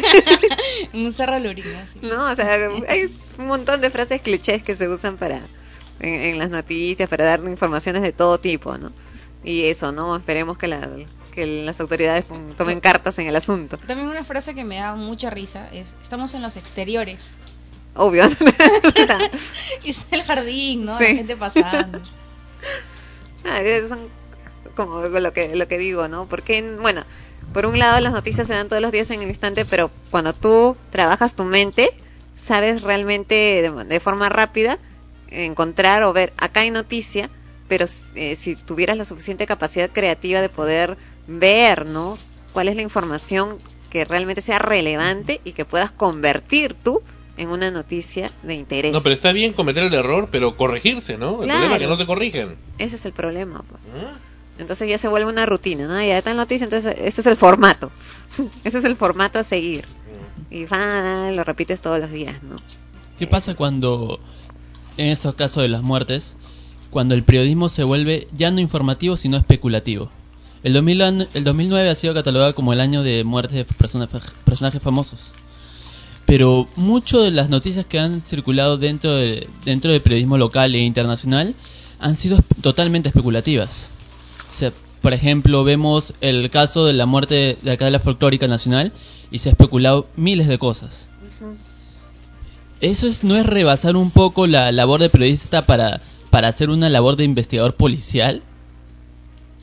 un 0.93 1.13
cerro 1.13 1.39
lurino, 1.39 1.69
No, 2.03 2.31
o 2.31 2.37
sea, 2.37 2.55
hay 2.89 3.15
un 3.39 3.47
montón 3.47 3.81
de 3.81 3.91
frases 3.91 4.21
clichés 4.21 4.63
que 4.63 4.77
se 4.77 4.89
usan 4.89 5.17
para 5.17 5.41
en, 6.01 6.39
las 6.39 6.51
noticias, 6.51 7.09
para 7.09 7.25
dar 7.25 7.41
informaciones 7.41 8.03
de 8.03 8.13
todo 8.13 8.39
tipo, 8.39 8.77
¿no? 8.79 8.93
Y 9.43 9.65
eso, 9.65 9.93
¿no? 9.93 10.17
Esperemos 10.17 10.59
que 10.59 10.69
la, 10.69 10.89
que 11.33 11.47
las 11.65 11.81
autoridades 11.81 12.25
tomen 12.57 12.81
cartas 12.81 13.19
en 13.19 13.27
el 13.27 13.37
asunto. 13.37 13.79
También 13.79 14.09
una 14.09 14.25
frase 14.25 14.55
que 14.55 14.65
me 14.65 14.77
da 14.77 14.95
mucha 14.95 15.31
risa 15.31 15.69
es, 15.73 15.89
estamos 16.03 16.35
en 16.35 16.43
los 16.43 16.57
exteriores. 16.57 17.33
Obvio. 17.95 18.25
y 19.85 19.91
está 19.91 20.17
el 20.17 20.23
jardín, 20.23 20.85
¿no? 20.85 20.99
La 20.99 21.07
gente 21.07 21.37
pasando. 21.37 22.01
Ah, 23.45 23.61
son 23.89 24.01
como 24.75 25.01
lo 25.01 25.33
que, 25.33 25.55
lo 25.55 25.69
que 25.69 25.79
digo, 25.79 26.09
¿no? 26.09 26.29
Porque, 26.29 26.61
bueno, 26.81 27.05
por 27.53 27.67
un 27.67 27.79
lado 27.79 28.01
las 28.01 28.13
noticias 28.13 28.47
se 28.47 28.53
dan 28.53 28.69
todos 28.69 28.83
los 28.83 28.93
días 28.93 29.11
en 29.11 29.23
el 29.23 29.29
instante, 29.29 29.65
pero 29.65 29.91
cuando 30.11 30.35
tú 30.35 30.77
trabajas 30.91 31.35
tu 31.35 31.45
mente, 31.45 31.91
sabes 32.35 32.83
realmente 32.83 33.35
de, 33.35 33.85
de 33.85 34.01
forma 34.01 34.29
rápida 34.29 34.79
encontrar 35.31 36.03
o 36.03 36.13
ver, 36.13 36.33
acá 36.37 36.61
hay 36.61 36.71
noticia, 36.71 37.31
pero 37.69 37.87
eh, 38.15 38.37
si 38.37 38.57
tuvieras 38.57 38.97
la 38.97 39.05
suficiente 39.05 39.47
capacidad 39.47 39.91
creativa 39.91 40.41
de 40.41 40.49
poder 40.49 40.97
ver, 41.27 41.87
¿no? 41.87 42.19
¿Cuál 42.53 42.69
es 42.69 42.77
la 42.77 42.83
información 42.83 43.59
que 43.91 44.05
realmente 44.05 44.41
sea 44.41 44.59
relevante 44.59 45.41
y 45.45 45.53
que 45.53 45.65
puedas 45.65 45.91
convertir 45.91 46.75
tú 46.75 47.03
en 47.39 47.49
una 47.49 47.71
noticia 47.71 48.33
de 48.43 48.55
interés? 48.55 48.93
No, 48.93 49.03
pero 49.03 49.15
está 49.15 49.33
bien 49.33 49.53
cometer 49.53 49.85
el 49.85 49.95
error, 49.95 50.29
pero 50.31 50.57
corregirse, 50.57 51.17
¿no? 51.17 51.43
El 51.43 51.49
problema 51.49 51.75
es 51.75 51.81
que 51.81 51.87
no 51.87 51.97
se 51.97 52.07
corrigen. 52.07 52.57
Ese 52.79 52.97
es 52.97 53.07
el 53.07 53.13
problema, 53.13 53.65
pues. 53.71 53.89
¿Ah? 53.95 54.19
Entonces 54.59 54.89
ya 54.89 54.99
se 54.99 55.09
vuelve 55.09 55.31
una 55.31 55.47
rutina, 55.47 55.87
¿no? 55.87 55.95
Ya 56.03 56.19
está 56.19 56.33
en 56.33 56.37
noticia, 56.37 56.65
entonces 56.65 56.97
este 57.01 57.21
es 57.21 57.27
el 57.27 57.37
formato. 57.37 57.91
ese 58.65 58.79
es 58.79 58.85
el 58.85 58.97
formato 58.97 59.39
a 59.39 59.45
seguir. 59.45 59.85
Y 60.51 60.65
va, 60.65 61.31
lo 61.31 61.45
repites 61.45 61.81
todos 61.81 62.01
los 62.01 62.11
días, 62.11 62.43
¿no? 62.43 62.61
¿Qué 63.19 63.27
pasa 63.27 63.55
cuando, 63.55 64.21
en 64.97 65.07
estos 65.07 65.35
casos 65.35 65.63
de 65.63 65.69
las 65.69 65.83
muertes, 65.83 66.37
cuando 66.91 67.15
el 67.15 67.23
periodismo 67.23 67.69
se 67.69 67.85
vuelve 67.85 68.29
ya 68.33 68.51
no 68.51 68.61
informativo, 68.61 69.17
sino 69.17 69.37
especulativo? 69.37 70.11
El, 70.63 70.73
2009 70.73 71.91
ha 71.91 71.95
sido 71.95 72.15
catalogado 72.15 72.55
como 72.55 72.73
el 72.73 72.81
año 72.81 73.03
de 73.03 73.23
muertes 73.23 73.55
de 73.55 73.65
personajes 74.45 74.83
famosos. 74.83 75.31
Pero 76.29 76.69
mucho 76.77 77.23
de 77.23 77.31
las 77.31 77.49
noticias 77.49 77.87
que 77.87 77.99
han 77.99 78.21
circulado 78.21 78.77
dentro, 78.77 79.15
de, 79.15 79.49
dentro 79.65 79.91
del 79.91 80.03
periodismo 80.03 80.37
local 80.37 80.75
e 80.75 80.81
internacional 80.81 81.55
han 81.99 82.17
sido 82.17 82.41
totalmente 82.61 83.09
especulativas. 83.09 83.89
Por 85.01 85.15
ejemplo, 85.15 85.65
vemos 85.65 86.13
el 86.21 86.51
caso 86.51 86.85
de 86.85 86.93
la 86.93 87.07
muerte 87.07 87.57
de 87.63 87.71
la 87.71 87.79
cadena 87.79 87.99
folclórica 87.99 88.47
nacional 88.47 88.93
y 89.31 89.39
se 89.39 89.49
ha 89.49 89.53
especulado 89.53 90.07
miles 90.17 90.49
de 90.49 90.59
cosas. 90.59 91.09
¿Eso 92.83 93.07
es, 93.07 93.25
no 93.25 93.35
es 93.37 93.47
rebasar 93.47 93.97
un 93.97 94.11
poco 94.11 94.47
la 94.47 94.71
labor 94.71 95.01
de 95.01 95.09
periodista 95.09 95.65
para, 95.65 96.03
para 96.29 96.49
hacer 96.49 96.69
una 96.69 96.91
labor 96.91 97.17
de 97.17 97.25
investigador 97.25 97.75
policial? 97.75 98.43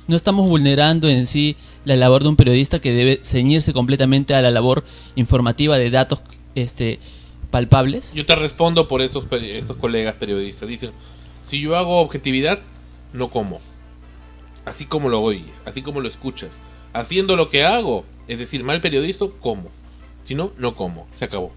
¿No 0.08 0.16
estamos 0.16 0.50
vulnerando 0.50 1.10
en 1.10 1.28
sí 1.28 1.58
la 1.84 1.96
labor 1.96 2.24
de 2.24 2.30
un 2.30 2.36
periodista 2.38 2.80
que 2.80 2.92
debe 2.92 3.20
ceñirse 3.24 3.72
completamente 3.72 4.34
a 4.34 4.42
la 4.42 4.50
labor 4.50 4.84
informativa 5.16 5.78
de 5.78 5.92
datos 5.92 6.22
este, 6.56 7.00
palpables? 7.52 8.14
Yo 8.14 8.26
te 8.26 8.36
respondo 8.36 8.88
por 8.88 9.02
esos, 9.02 9.26
esos 9.32 9.78
colegas 9.78 10.16
periodistas. 10.16 10.68
Dicen, 10.68 10.92
si 11.48 11.62
yo 11.62 11.76
hago 11.76 12.00
objetividad, 12.00 12.60
no 13.14 13.30
como. 13.30 13.62
Así 14.66 14.86
como 14.86 15.10
lo 15.10 15.22
oyes, 15.22 15.62
así 15.66 15.82
como 15.82 16.02
lo 16.02 16.08
escuchas. 16.08 16.60
Haciendo 16.94 17.36
lo 17.36 17.50
que 17.50 17.64
hago, 17.64 18.06
es 18.28 18.40
decir, 18.40 18.64
mal 18.64 18.82
periodista, 18.82 19.26
como. 19.40 19.70
Si 20.24 20.34
no, 20.34 20.52
no 20.58 20.76
como. 20.76 21.08
Se 21.18 21.26
acabó. 21.26 21.52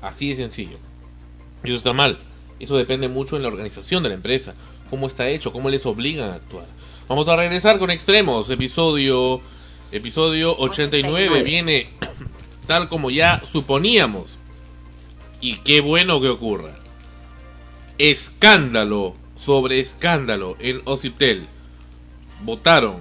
Así 0.00 0.30
de 0.30 0.36
sencillo. 0.36 0.78
Y 1.64 1.68
eso 1.68 1.78
está 1.78 1.92
mal. 1.92 2.18
Eso 2.60 2.76
depende 2.76 3.08
mucho 3.08 3.36
en 3.36 3.42
la 3.42 3.48
organización 3.48 4.02
de 4.02 4.10
la 4.10 4.14
empresa. 4.14 4.54
Cómo 4.90 5.06
está 5.06 5.28
hecho, 5.28 5.52
cómo 5.52 5.68
les 5.68 5.84
obligan 5.84 6.30
a 6.30 6.34
actuar. 6.34 6.66
Vamos 7.08 7.26
a 7.28 7.36
regresar 7.36 7.78
con 7.78 7.90
extremos. 7.90 8.48
Episodio, 8.50 9.40
episodio 9.90 10.56
89 10.58 11.42
viene 11.42 11.88
tal 12.68 12.88
como 12.88 13.10
ya 13.10 13.42
suponíamos. 13.44 14.36
Y 15.40 15.56
qué 15.60 15.80
bueno 15.80 16.20
que 16.20 16.28
ocurra. 16.28 16.74
Escándalo 17.96 19.14
sobre 19.36 19.80
escándalo 19.80 20.54
en 20.60 20.82
Ociptel. 20.84 21.48
Votaron 22.42 23.00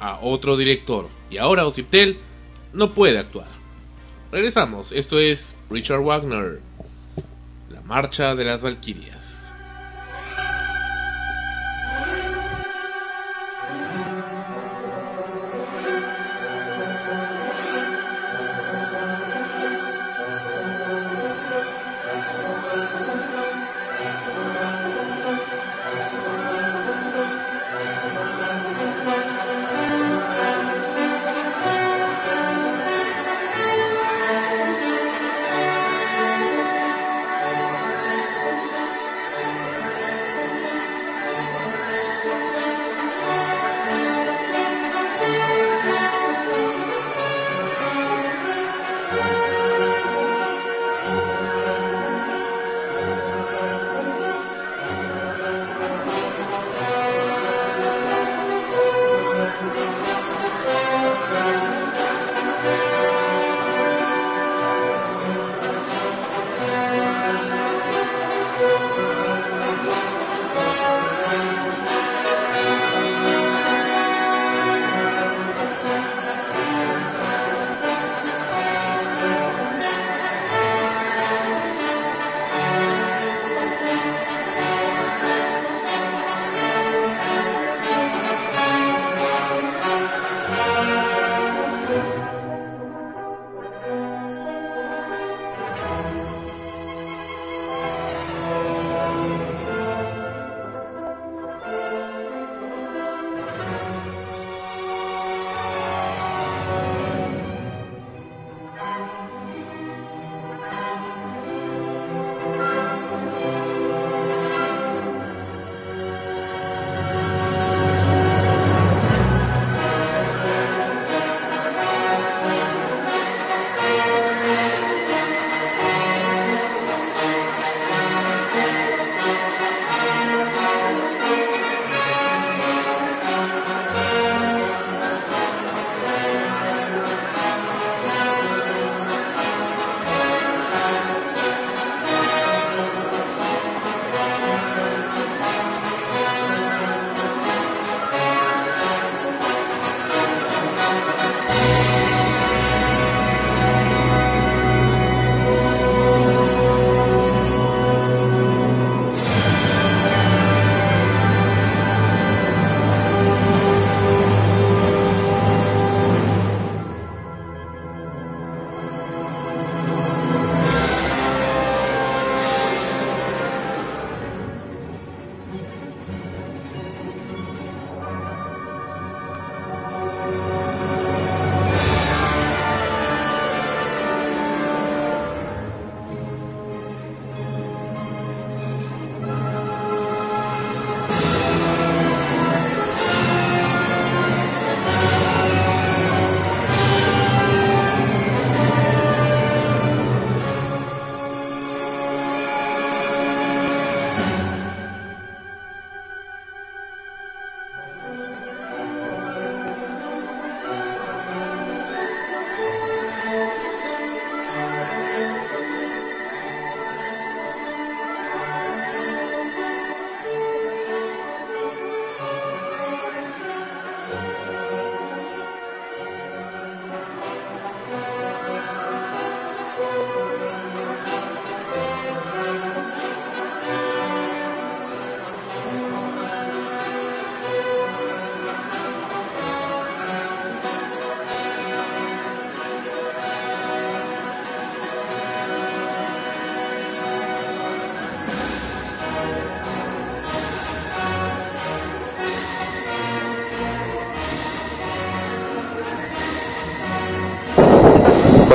a 0.00 0.18
otro 0.20 0.56
director 0.56 1.08
y 1.30 1.36
ahora 1.36 1.66
Ociptel 1.66 2.18
no 2.72 2.92
puede 2.92 3.18
actuar. 3.18 3.48
Regresamos. 4.32 4.90
Esto 4.90 5.18
es 5.18 5.54
Richard 5.70 6.00
Wagner. 6.00 6.60
La 7.70 7.82
marcha 7.82 8.34
de 8.34 8.44
las 8.44 8.62
Valquirias. 8.62 9.21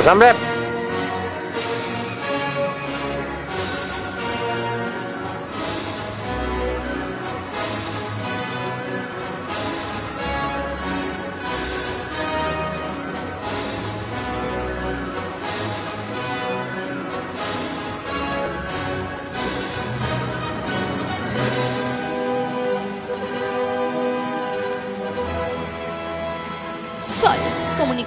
Pues 0.08 0.14
hombre, 0.14 0.32
Sol, 0.32 0.47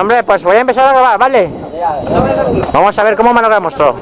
Hombre, 0.00 0.22
pues 0.22 0.42
voy 0.42 0.56
a 0.56 0.60
empezar 0.60 0.86
a 0.86 0.92
grabar, 0.92 1.18
¿vale? 1.18 1.50
Vamos 2.72 2.98
a 2.98 3.04
ver 3.04 3.16
cómo 3.16 3.32
manejamos 3.32 3.74
todo. 3.74 3.96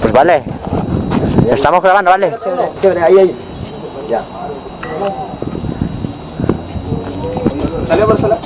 Pues 0.00 0.12
vale. 0.12 0.44
Estamos 1.50 1.82
grabando, 1.82 2.10
¿vale? 2.10 2.36
Chévere, 2.80 3.02
ahí, 3.02 3.18
ahí. 3.18 3.36
Ya. 4.08 4.22
¿Salió 7.86 8.06
por 8.06 8.20
sola? 8.20 8.38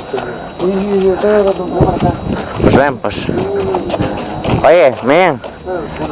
Pues 2.60 2.76
ven, 2.76 2.98
pues. 2.98 3.16
Oye, 4.64 4.94
bien. 5.04 5.40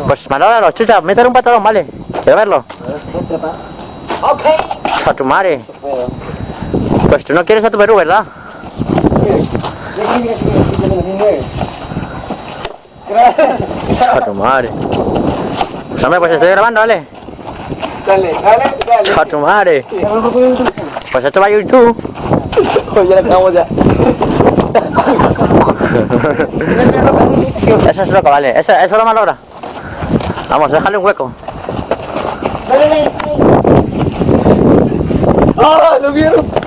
Pues 0.06 0.30
Manolo, 0.30 0.70
chucha, 0.72 1.00
métele 1.00 1.28
un 1.28 1.34
patadón, 1.34 1.62
¿vale? 1.62 1.86
Quiero 2.22 2.36
verlo. 2.36 2.64
Ok. 4.22 4.42
A 5.06 5.14
tu 5.14 5.24
madre. 5.24 5.60
Pues 7.16 7.24
tú 7.24 7.32
no 7.32 7.46
quieres 7.46 7.64
a 7.64 7.70
tu 7.70 7.78
Perú, 7.78 7.96
¿verdad? 7.96 8.26
A 14.12 14.20
tu 14.20 14.34
madre. 14.34 14.68
Pues 15.92 16.04
hombre, 16.04 16.20
pues 16.20 16.32
estoy 16.32 16.50
grabando, 16.50 16.80
¿vale? 16.80 17.06
Dale, 18.06 18.34
dale, 18.34 18.76
dale. 18.86 19.14
A 19.18 19.24
tu 19.24 19.38
madre. 19.38 19.86
Pues 21.10 21.24
esto 21.24 21.40
va 21.40 21.46
a 21.46 21.48
YouTube. 21.48 21.96
Oye, 22.94 23.08
ya 23.08 23.20
acabamos 23.20 23.54
ya. 23.54 23.66
Eso 27.92 28.02
es 28.02 28.08
loco, 28.08 28.28
vale. 28.28 28.60
Eso, 28.60 28.72
eso 28.72 28.98
lo 28.98 29.06
malogra. 29.06 29.38
Vamos, 30.50 30.70
déjale 30.70 30.98
un 30.98 31.04
hueco. 31.06 31.32
Dale, 32.68 32.88
dale. 32.90 33.10
¡Ah! 35.58 35.98
¿Lo 36.02 36.12
vieron? 36.12 36.65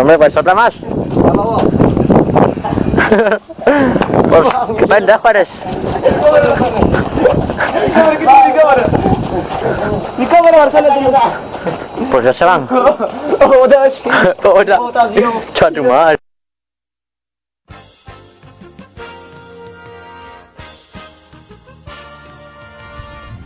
Hombre, 0.00 0.18
pues 0.18 0.36
otra 0.36 0.54
más. 0.54 0.72
Pues, 4.28 4.42
qué 4.78 4.86
pendejo 4.86 5.28
eres. 5.28 5.48
Mi 8.18 8.26
cámara, 8.26 8.30
¿qué 8.30 8.32
tiene 8.32 8.50
mi 10.18 10.26
cámara? 10.26 10.58
Marcelo. 10.58 10.88
Pues 12.10 12.24
ya 12.24 12.34
se 12.34 12.44
van. 12.44 12.66
¿Cómo 12.66 13.64
estás? 13.64 13.94
Hola. 14.44 14.76
¿Cómo 14.76 14.88
estás, 14.88 15.10
tío? 15.12 15.32
Cha 15.54 15.70
tu 15.70 15.84
madre. 15.84 16.18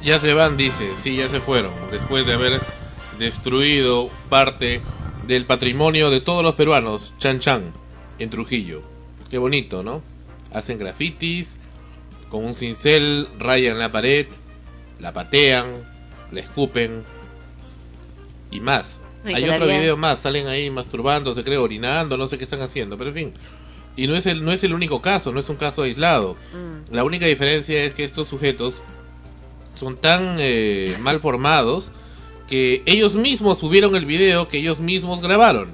Ya 0.02 0.18
se 0.18 0.34
van, 0.34 0.56
dice. 0.56 0.94
Sí, 1.02 1.16
ya 1.16 1.28
se 1.28 1.40
fueron. 1.40 1.70
Después 1.90 2.26
de 2.26 2.34
haber 2.34 2.60
destruido 3.20 4.10
parte 4.28 4.80
del 5.28 5.44
patrimonio 5.44 6.10
de 6.10 6.20
todos 6.20 6.42
los 6.42 6.56
peruanos. 6.56 7.12
Chan 7.18 7.38
Chan, 7.38 7.72
en 8.18 8.30
Trujillo. 8.30 8.82
Qué 9.30 9.38
bonito, 9.38 9.84
¿no? 9.84 10.02
Hacen 10.52 10.78
grafitis. 10.78 11.54
Con 12.30 12.44
un 12.44 12.54
cincel 12.54 13.28
rayan 13.38 13.78
la 13.78 13.92
pared. 13.92 14.26
La 14.98 15.12
patean. 15.12 15.66
La 16.32 16.40
escupen. 16.40 17.02
Y 18.50 18.58
más. 18.60 18.98
Ay, 19.24 19.34
Hay 19.34 19.48
otro 19.50 19.66
video 19.66 19.96
más. 19.96 20.20
Salen 20.20 20.48
ahí 20.48 20.70
masturbándose, 20.70 21.44
creo, 21.44 21.62
orinando. 21.62 22.16
No 22.16 22.26
sé 22.26 22.38
qué 22.38 22.44
están 22.44 22.62
haciendo. 22.62 22.96
Pero 22.96 23.10
en 23.10 23.16
fin. 23.16 23.32
Y 23.96 24.06
no 24.06 24.16
es 24.16 24.24
el, 24.26 24.44
no 24.44 24.50
es 24.50 24.64
el 24.64 24.72
único 24.72 25.02
caso. 25.02 25.30
No 25.30 25.40
es 25.40 25.48
un 25.50 25.56
caso 25.56 25.82
aislado. 25.82 26.36
Mm. 26.54 26.94
La 26.94 27.04
única 27.04 27.26
diferencia 27.26 27.84
es 27.84 27.92
que 27.92 28.04
estos 28.04 28.28
sujetos 28.28 28.80
son 29.74 29.96
tan 29.96 30.36
eh, 30.38 30.96
mal 31.00 31.20
formados 31.20 31.92
que 32.50 32.82
ellos 32.84 33.14
mismos 33.14 33.60
subieron 33.60 33.94
el 33.94 34.04
video 34.04 34.48
que 34.48 34.58
ellos 34.58 34.80
mismos 34.80 35.22
grabaron. 35.22 35.68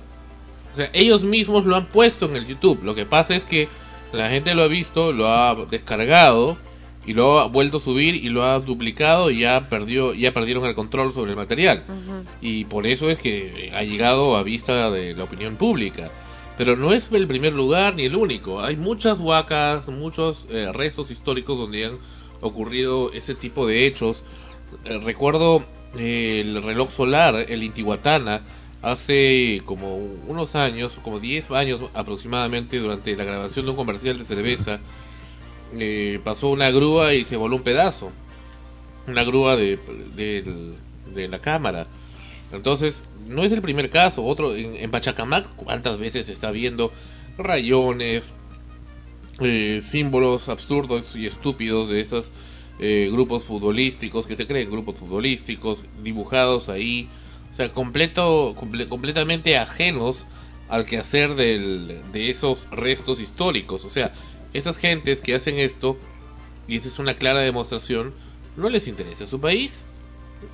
O 0.75 0.77
sea, 0.77 0.91
ellos 0.93 1.25
mismos 1.25 1.65
lo 1.65 1.75
han 1.75 1.87
puesto 1.87 2.27
en 2.27 2.37
el 2.37 2.47
YouTube. 2.47 2.85
Lo 2.85 2.95
que 2.95 3.07
pasa 3.07 3.35
es 3.35 3.45
que 3.45 3.69
la 4.13 4.29
gente 4.29 4.55
lo 4.55 4.63
ha 4.63 4.69
visto, 4.69 5.11
lo 5.11 5.27
ha 5.27 5.55
descargado 5.71 6.59
y 7.07 7.15
lo 7.15 7.41
ha 7.41 7.47
vuelto 7.47 7.79
a 7.79 7.81
subir 7.81 8.15
y 8.15 8.29
lo 8.29 8.45
ha 8.45 8.61
duplicado 8.61 9.31
y 9.31 9.41
ya 9.41 9.69
perdió, 9.71 10.13
ya 10.13 10.35
perdieron 10.35 10.67
el 10.67 10.75
control 10.75 11.15
sobre 11.15 11.31
el 11.31 11.37
material. 11.37 11.83
Y 12.43 12.67
por 12.67 12.87
eso 12.87 13.09
es 13.09 13.19
que 13.19 13.73
ha 13.75 13.83
llegado 13.83 14.37
a 14.37 14.43
vista 14.43 14.91
de 14.91 15.15
la 15.15 15.25
opinión 15.25 15.57
pública. 15.57 16.11
Pero 16.59 16.77
no 16.77 16.93
es 16.93 17.11
el 17.11 17.27
primer 17.27 17.55
lugar 17.55 17.95
ni 17.95 18.05
el 18.05 18.17
único. 18.17 18.61
Hay 18.61 18.77
muchas 18.77 19.19
huacas, 19.19 19.89
muchos 19.89 20.45
eh, 20.51 20.71
restos 20.73 21.11
históricos 21.11 21.59
donde 21.59 21.87
han 21.87 21.99
ocurrido 22.43 23.13
ese 23.13 23.35
tipo 23.35 23.67
de 23.67 23.87
hechos. 23.87 24.25
Eh, 24.85 24.99
recuerdo 24.99 25.65
el 25.99 26.63
reloj 26.63 26.91
solar, 26.91 27.35
el 27.49 27.63
Intihuatana, 27.63 28.43
hace 28.83 29.63
como 29.65 29.97
unos 29.97 30.55
años, 30.55 30.99
como 31.03 31.21
10 31.21 31.51
años 31.53 31.81
aproximadamente, 31.95 32.79
durante 32.79 33.17
la 33.17 33.25
grabación 33.25 33.65
de 33.65 33.71
un 33.71 33.77
comercial 33.77 34.19
de 34.19 34.25
cerveza, 34.25 34.81
eh, 35.79 36.21
pasó 36.25 36.49
una 36.49 36.71
grúa 36.71 37.15
y 37.15 37.25
se 37.25 37.37
voló 37.37 37.57
un 37.57 37.63
pedazo. 37.63 38.13
Una 39.07 39.25
grúa 39.25 39.57
de, 39.57 39.79
de 40.17 41.29
la 41.29 41.39
cámara. 41.39 41.87
Entonces, 42.53 43.05
no 43.27 43.45
es 43.45 43.53
el 43.53 43.63
primer 43.63 43.91
caso. 43.91 44.25
Otro, 44.25 44.55
en, 44.55 44.91
Pachacamac, 44.91 45.47
¿cuántas 45.57 45.99
veces 45.99 46.27
se 46.27 46.33
está 46.33 46.51
viendo 46.51 46.93
rayones, 47.39 48.33
eh, 49.41 49.81
símbolos 49.83 50.49
absurdos 50.49 51.17
y 51.17 51.27
estúpidos 51.27 51.89
de 51.89 52.01
esos 52.01 52.31
eh, 52.79 53.09
grupos 53.11 53.45
futbolísticos 53.45 54.27
que 54.27 54.37
se 54.37 54.47
creen 54.47 54.71
grupos 54.71 54.97
futbolísticos 54.97 55.83
dibujados 56.03 56.69
ahí, 56.69 57.09
o 57.53 57.57
sea, 57.57 57.71
completo, 57.71 58.55
comple- 58.55 58.89
completamente 58.89 59.57
ajenos 59.57 60.27
al 60.69 60.85
quehacer 60.85 61.35
del, 61.37 62.01
de 62.13 62.31
esos 62.31 62.69
restos 62.71 63.21
históricos. 63.21 63.85
O 63.85 63.91
sea, 63.91 64.13
esas 64.53 64.77
gentes 64.77 65.21
que 65.21 65.35
hacen 65.35 65.59
esto, 65.59 65.99
y 66.69 66.77
esa 66.77 66.89
es 66.89 66.99
una 66.99 67.15
clara 67.15 67.41
demostración, 67.41 68.13
no 68.57 68.69
les 68.69 68.89
interesa 68.89 69.27
su 69.27 69.41
país, 69.41 69.87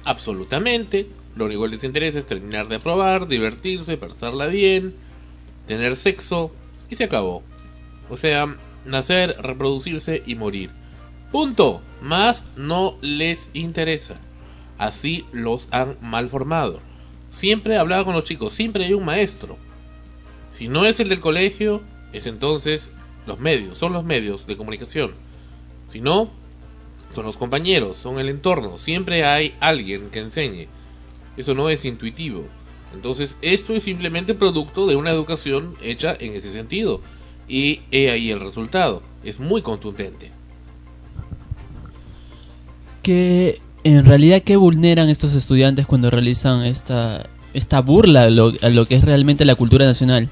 absolutamente. 0.04 1.08
Lo 1.34 1.46
único 1.46 1.62
que 1.62 1.70
les 1.70 1.84
interesa 1.84 2.18
es 2.18 2.26
terminar 2.26 2.68
de 2.68 2.76
aprobar, 2.76 3.26
divertirse, 3.26 3.96
pasarla 3.96 4.46
bien, 4.48 4.94
tener 5.66 5.96
sexo, 5.96 6.52
y 6.90 6.96
se 6.96 7.04
acabó. 7.04 7.42
O 8.10 8.18
sea, 8.18 8.54
nacer, 8.84 9.36
reproducirse 9.40 10.22
y 10.26 10.34
morir. 10.34 10.70
Punto. 11.32 11.80
Más 12.02 12.44
no 12.56 12.96
les 13.00 13.48
interesa. 13.54 14.16
Así 14.76 15.24
los 15.32 15.66
han 15.70 15.96
mal 16.02 16.28
formado. 16.28 16.80
Siempre 17.30 17.78
hablaba 17.78 18.04
con 18.04 18.14
los 18.14 18.24
chicos, 18.24 18.52
siempre 18.52 18.84
hay 18.84 18.92
un 18.92 19.04
maestro. 19.04 19.56
Si 20.50 20.68
no 20.68 20.84
es 20.84 21.00
el 21.00 21.08
del 21.08 21.20
colegio, 21.20 21.80
es 22.12 22.26
entonces 22.26 22.90
los 23.26 23.40
medios, 23.40 23.78
son 23.78 23.94
los 23.94 24.04
medios 24.04 24.46
de 24.46 24.56
comunicación. 24.56 25.12
Si 25.88 26.02
no, 26.02 26.30
son 27.14 27.24
los 27.24 27.38
compañeros, 27.38 27.96
son 27.96 28.18
el 28.18 28.28
entorno. 28.28 28.76
Siempre 28.76 29.24
hay 29.24 29.54
alguien 29.60 30.10
que 30.10 30.18
enseñe. 30.20 30.68
Eso 31.36 31.54
no 31.54 31.70
es 31.70 31.84
intuitivo. 31.86 32.44
Entonces, 32.92 33.38
esto 33.40 33.74
es 33.74 33.84
simplemente 33.84 34.34
producto 34.34 34.86
de 34.86 34.96
una 34.96 35.10
educación 35.10 35.74
hecha 35.80 36.14
en 36.18 36.34
ese 36.34 36.52
sentido. 36.52 37.00
Y 37.48 37.80
he 37.90 38.10
ahí 38.10 38.30
el 38.30 38.40
resultado. 38.40 39.02
Es 39.24 39.40
muy 39.40 39.62
contundente. 39.62 40.30
Que 43.02 43.60
en 43.84 44.04
realidad 44.04 44.42
qué 44.42 44.56
vulneran 44.56 45.08
estos 45.08 45.34
estudiantes 45.34 45.86
cuando 45.86 46.10
realizan 46.10 46.64
esta 46.64 47.28
esta 47.54 47.80
burla 47.80 48.22
a 48.22 48.30
lo, 48.30 48.52
a 48.62 48.70
lo 48.70 48.86
que 48.86 48.94
es 48.94 49.04
realmente 49.04 49.44
la 49.44 49.54
cultura 49.54 49.84
nacional. 49.84 50.30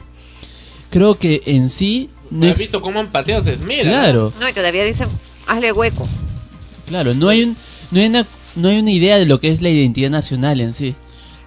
Creo 0.91 1.19
que 1.19 1.43
en 1.47 1.69
sí 1.69 2.09
no 2.31 2.47
has 2.49 2.59
visto 2.59 2.81
cómo 2.81 3.01
han 3.01 3.11
pateado 3.11 3.45
Claro. 3.83 4.33
No, 4.41 4.49
y 4.49 4.53
todavía 4.53 4.85
dicen, 4.85 5.09
hazle 5.47 5.73
hueco. 5.73 6.09
Claro, 6.87 7.15
no 7.15 7.29
hay 7.29 7.45
un 7.45 7.57
no 7.91 8.01
hay 8.01 8.07
una 8.07 8.27
no 8.57 8.69
hay 8.69 8.79
una 8.79 8.91
idea 8.91 9.19
de 9.19 9.27
lo 9.27 9.41
que 9.41 9.51
es 9.51 9.63
la 9.63 9.69
identidad 9.69 10.11
nacional 10.11 10.61
en 10.61 10.73
sí. 10.73 10.95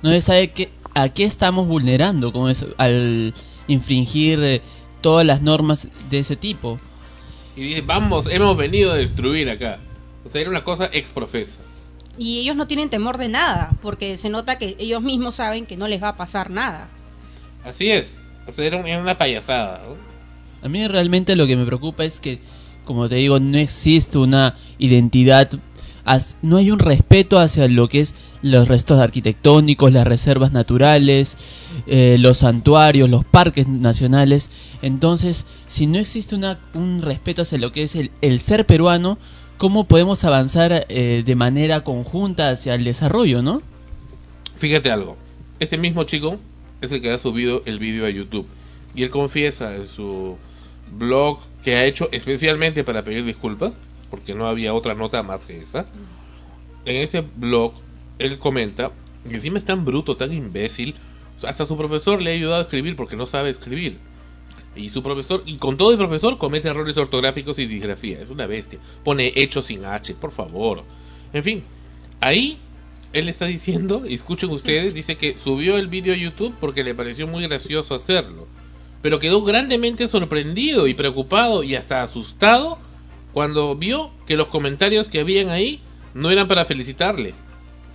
No 0.02 0.12
se 0.12 0.22
sabe 0.22 0.52
que 0.52 0.70
a 0.94 1.10
qué 1.10 1.24
estamos 1.24 1.68
vulnerando 1.68 2.32
con 2.32 2.52
eso, 2.52 2.68
al 2.78 3.34
infringir 3.68 4.40
eh, 4.44 4.62
todas 5.02 5.26
las 5.26 5.42
normas 5.42 5.88
de 6.10 6.20
ese 6.20 6.36
tipo. 6.36 6.80
Y 7.56 7.64
dice, 7.64 7.82
vamos, 7.82 8.26
hemos 8.30 8.56
venido 8.58 8.92
a 8.92 8.96
destruir 8.96 9.50
acá. 9.50 9.80
O 10.26 10.30
sea, 10.30 10.42
era 10.42 10.50
una 10.50 10.64
cosa 10.64 10.90
exprofesa. 10.92 11.60
Y 12.18 12.40
ellos 12.40 12.56
no 12.56 12.68
tienen 12.68 12.90
temor 12.90 13.18
de 13.18 13.30
nada, 13.30 13.72
porque 13.82 14.18
se 14.18 14.30
nota 14.30 14.58
que 14.58 14.76
ellos 14.80 15.02
mismos 15.02 15.36
saben 15.36 15.66
que 15.66 15.78
no 15.78 15.88
les 15.88 16.02
va 16.02 16.10
a 16.10 16.18
pasar 16.18 16.52
nada. 16.52 16.90
Así 17.66 17.90
es. 17.90 18.18
O 18.48 18.54
sea, 18.54 18.66
era 18.66 18.78
una 18.78 19.18
payasada. 19.18 19.82
A 20.62 20.70
mí 20.70 20.88
realmente 20.88 21.36
lo 21.36 21.48
que 21.48 21.56
me 21.56 21.66
preocupa 21.66 22.06
es 22.06 22.20
que, 22.20 22.40
como 22.86 23.10
te 23.10 23.16
digo, 23.16 23.40
no 23.40 23.58
existe 23.58 24.18
una 24.18 24.56
identidad, 24.78 25.50
no 26.42 26.58
hay 26.58 26.72
un 26.72 26.80
respeto 26.80 27.40
hacia 27.40 27.68
lo 27.68 27.88
que 27.90 28.02
es 28.02 28.14
los 28.42 28.68
restos 28.68 29.00
arquitectónicos, 29.00 29.92
las 29.92 30.06
reservas 30.06 30.52
naturales, 30.52 31.38
eh, 31.88 32.18
los 32.20 32.40
santuarios, 32.40 33.10
los 33.10 33.24
parques 33.24 33.68
nacionales. 33.68 34.50
Entonces, 34.82 35.46
si 35.68 35.88
no 35.88 35.98
existe 35.98 36.36
una, 36.36 36.60
un 36.74 37.02
respeto 37.02 37.42
hacia 37.42 37.58
lo 37.58 37.72
que 37.72 37.84
es 37.84 37.96
el, 37.96 38.12
el 38.22 38.42
ser 38.42 38.66
peruano, 38.66 39.18
¿cómo 39.64 39.86
podemos 39.86 40.26
avanzar 40.26 40.88
eh, 40.90 41.24
de 41.26 41.36
manera 41.38 41.86
conjunta 41.86 42.50
hacia 42.50 42.76
el 42.76 42.84
desarrollo, 42.84 43.42
no? 43.42 43.62
Fíjate 44.58 44.92
algo, 44.92 45.16
este 45.58 45.78
mismo 45.78 46.04
chico 46.04 46.38
es 46.82 46.92
el 46.92 47.02
que 47.02 47.12
ha 47.12 47.18
subido 47.18 47.64
el 47.66 47.80
vídeo 47.80 48.06
a 48.06 48.10
YouTube 48.10 48.46
y 48.94 49.04
él 49.04 49.10
confiesa 49.10 49.74
en 49.74 49.88
su 49.88 50.36
blog 50.92 51.40
que 51.64 51.78
ha 51.78 51.86
hecho 51.86 52.10
especialmente 52.12 52.84
para 52.84 53.06
pedir 53.06 53.24
disculpas, 53.24 53.72
porque 54.12 54.36
no 54.36 54.48
había 54.48 54.74
otra 54.74 54.96
nota 54.96 55.24
más 55.24 55.46
que 55.46 55.62
esa. 55.62 55.86
En 56.84 56.98
ese 56.98 57.22
blog 57.22 57.72
él 58.20 58.40
comenta 58.40 58.92
que 59.30 59.36
encima 59.36 59.60
es 59.60 59.64
tan 59.64 59.86
bruto, 59.86 60.18
tan 60.18 60.34
imbécil, 60.34 60.94
hasta 61.48 61.66
su 61.66 61.78
profesor 61.78 62.22
le 62.22 62.32
ha 62.32 62.34
ayudado 62.34 62.60
a 62.60 62.64
escribir 62.64 62.98
porque 62.98 63.16
no 63.16 63.28
sabe 63.28 63.52
escribir. 63.52 63.98
Y 64.76 64.90
su 64.90 65.04
profesor, 65.04 65.44
y 65.46 65.58
con 65.58 65.78
todo 65.78 65.92
el 65.92 65.98
profesor, 65.98 66.38
comete 66.38 66.70
errores 66.70 66.98
ortográficos 66.98 67.60
y 67.60 67.68
disgrafía. 67.68 68.20
Es 68.20 68.30
una 68.30 68.48
bestia. 68.48 68.80
Pone 69.04 69.32
hecho 69.36 69.62
sin 69.62 69.86
H, 69.86 70.16
por 70.16 70.32
favor. 70.32 70.84
En 71.32 71.44
fin, 71.44 71.64
ahí 72.20 72.60
él 73.14 73.30
está 73.30 73.46
diciendo, 73.46 74.04
escuchen 74.08 74.50
ustedes, 74.50 74.94
dice 74.94 75.16
que 75.16 75.38
subió 75.38 75.78
el 75.78 75.88
vídeo 75.88 76.14
a 76.14 76.18
YouTube 76.18 76.56
porque 76.60 76.84
le 76.84 76.96
pareció 76.96 77.28
muy 77.28 77.44
gracioso 77.44 77.94
hacerlo. 77.94 78.48
Pero 79.04 79.20
quedó 79.20 79.44
grandemente 79.44 80.08
sorprendido 80.08 80.88
y 80.88 80.96
preocupado 80.96 81.64
y 81.64 81.76
hasta 81.76 82.02
asustado 82.02 82.80
cuando 83.34 83.76
vio 83.76 84.12
que 84.26 84.36
los 84.36 84.48
comentarios 84.48 85.08
que 85.08 85.20
habían 85.20 85.50
ahí 85.50 85.82
no 86.14 86.32
eran 86.32 86.48
para 86.48 86.66
felicitarle, 86.66 87.34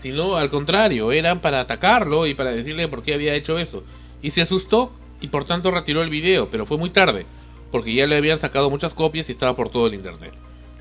sino 0.00 0.36
al 0.36 0.50
contrario, 0.50 1.12
eran 1.12 1.40
para 1.40 1.60
atacarlo 1.60 2.26
y 2.26 2.34
para 2.34 2.50
decirle 2.50 2.88
por 2.88 3.02
qué 3.02 3.14
había 3.14 3.34
hecho 3.34 3.58
eso. 3.58 3.84
Y 4.22 4.32
se 4.32 4.42
asustó 4.42 4.92
y 5.20 5.28
por 5.28 5.44
tanto 5.44 5.70
retiró 5.70 6.02
el 6.02 6.10
video, 6.10 6.50
pero 6.50 6.66
fue 6.66 6.78
muy 6.78 6.90
tarde, 6.90 7.26
porque 7.70 7.94
ya 7.94 8.06
le 8.06 8.16
habían 8.16 8.38
sacado 8.38 8.70
muchas 8.70 8.94
copias 8.94 9.28
y 9.28 9.32
estaba 9.32 9.56
por 9.56 9.70
todo 9.70 9.86
el 9.86 9.94
internet. 9.94 10.32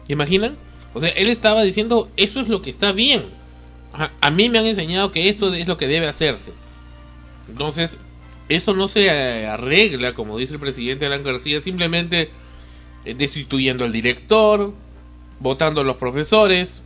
¿Imaginan? 0.07 0.57
O 0.93 0.99
sea, 0.99 1.09
él 1.09 1.29
estaba 1.29 1.63
diciendo, 1.63 2.09
eso 2.17 2.39
es 2.39 2.47
lo 2.47 2.61
que 2.61 2.69
está 2.69 2.91
bien. 2.91 3.25
A, 4.21 4.29
mí 4.29 4.49
me 4.49 4.59
han 4.59 4.65
enseñado 4.65 5.11
que 5.11 5.27
esto 5.27 5.53
es 5.53 5.67
lo 5.67 5.77
que 5.77 5.87
debe 5.87 6.07
hacerse. 6.07 6.51
Entonces, 7.49 7.97
eso 8.47 8.73
no 8.73 8.87
se 8.87 9.09
arregla, 9.47 10.13
como 10.13 10.37
dice 10.37 10.53
el 10.53 10.59
presidente 10.59 11.05
Alan 11.05 11.23
García, 11.23 11.61
simplemente 11.61 12.29
eh, 13.05 13.15
destituyendo 13.15 13.85
al 13.85 13.91
director, 13.91 14.73
votando 15.39 15.81
a 15.81 15.83
los 15.83 15.97
profesores. 15.97 16.81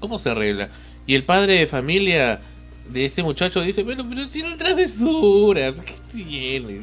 ¿Cómo 0.00 0.18
se 0.18 0.30
arregla? 0.30 0.70
Y 1.06 1.14
el 1.14 1.24
padre 1.24 1.54
de 1.54 1.66
familia 1.66 2.42
de 2.88 3.04
ese 3.04 3.22
muchacho 3.22 3.60
dice, 3.60 3.82
bueno, 3.82 4.04
pero 4.08 4.22
hicieron 4.22 4.58
travesuras, 4.58 5.74
¿qué 5.74 5.94
tiene? 6.12 6.80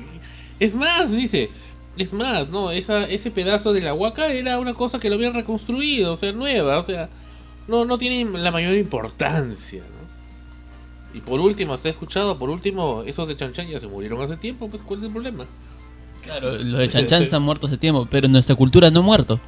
Es 0.59 0.73
más, 0.73 1.11
dice, 1.11 1.49
es 1.97 2.13
más, 2.13 2.49
no, 2.49 2.71
Esa, 2.71 3.05
ese 3.05 3.31
pedazo 3.31 3.73
de 3.73 3.81
la 3.81 3.93
huaca 3.93 4.31
era 4.31 4.59
una 4.59 4.73
cosa 4.73 4.99
que 4.99 5.09
lo 5.09 5.15
habían 5.15 5.33
reconstruido, 5.33 6.13
o 6.13 6.17
sea, 6.17 6.31
nueva, 6.31 6.79
o 6.79 6.83
sea, 6.83 7.09
no, 7.67 7.85
no 7.85 7.97
tiene 7.97 8.25
la 8.39 8.51
mayor 8.51 8.75
importancia, 8.75 9.81
¿no? 9.81 11.17
Y 11.17 11.21
por 11.21 11.39
último, 11.39 11.73
¿has 11.73 11.85
escuchado? 11.85 12.37
Por 12.37 12.49
último, 12.49 13.03
esos 13.05 13.27
de 13.27 13.35
Chanchan 13.35 13.67
ya 13.67 13.79
se 13.79 13.87
murieron 13.87 14.21
hace 14.21 14.37
tiempo, 14.37 14.69
pues 14.69 14.83
¿cuál 14.83 14.99
es 14.99 15.05
el 15.05 15.11
problema? 15.11 15.45
Claro, 16.23 16.57
los 16.57 16.79
de 16.79 16.89
Chanchan 16.89 17.27
se 17.27 17.35
han 17.35 17.41
muerto 17.41 17.67
hace 17.67 17.77
tiempo, 17.77 18.07
pero 18.09 18.27
nuestra 18.27 18.55
cultura 18.55 18.91
no 18.91 18.99
ha 18.99 19.03
muerto. 19.03 19.39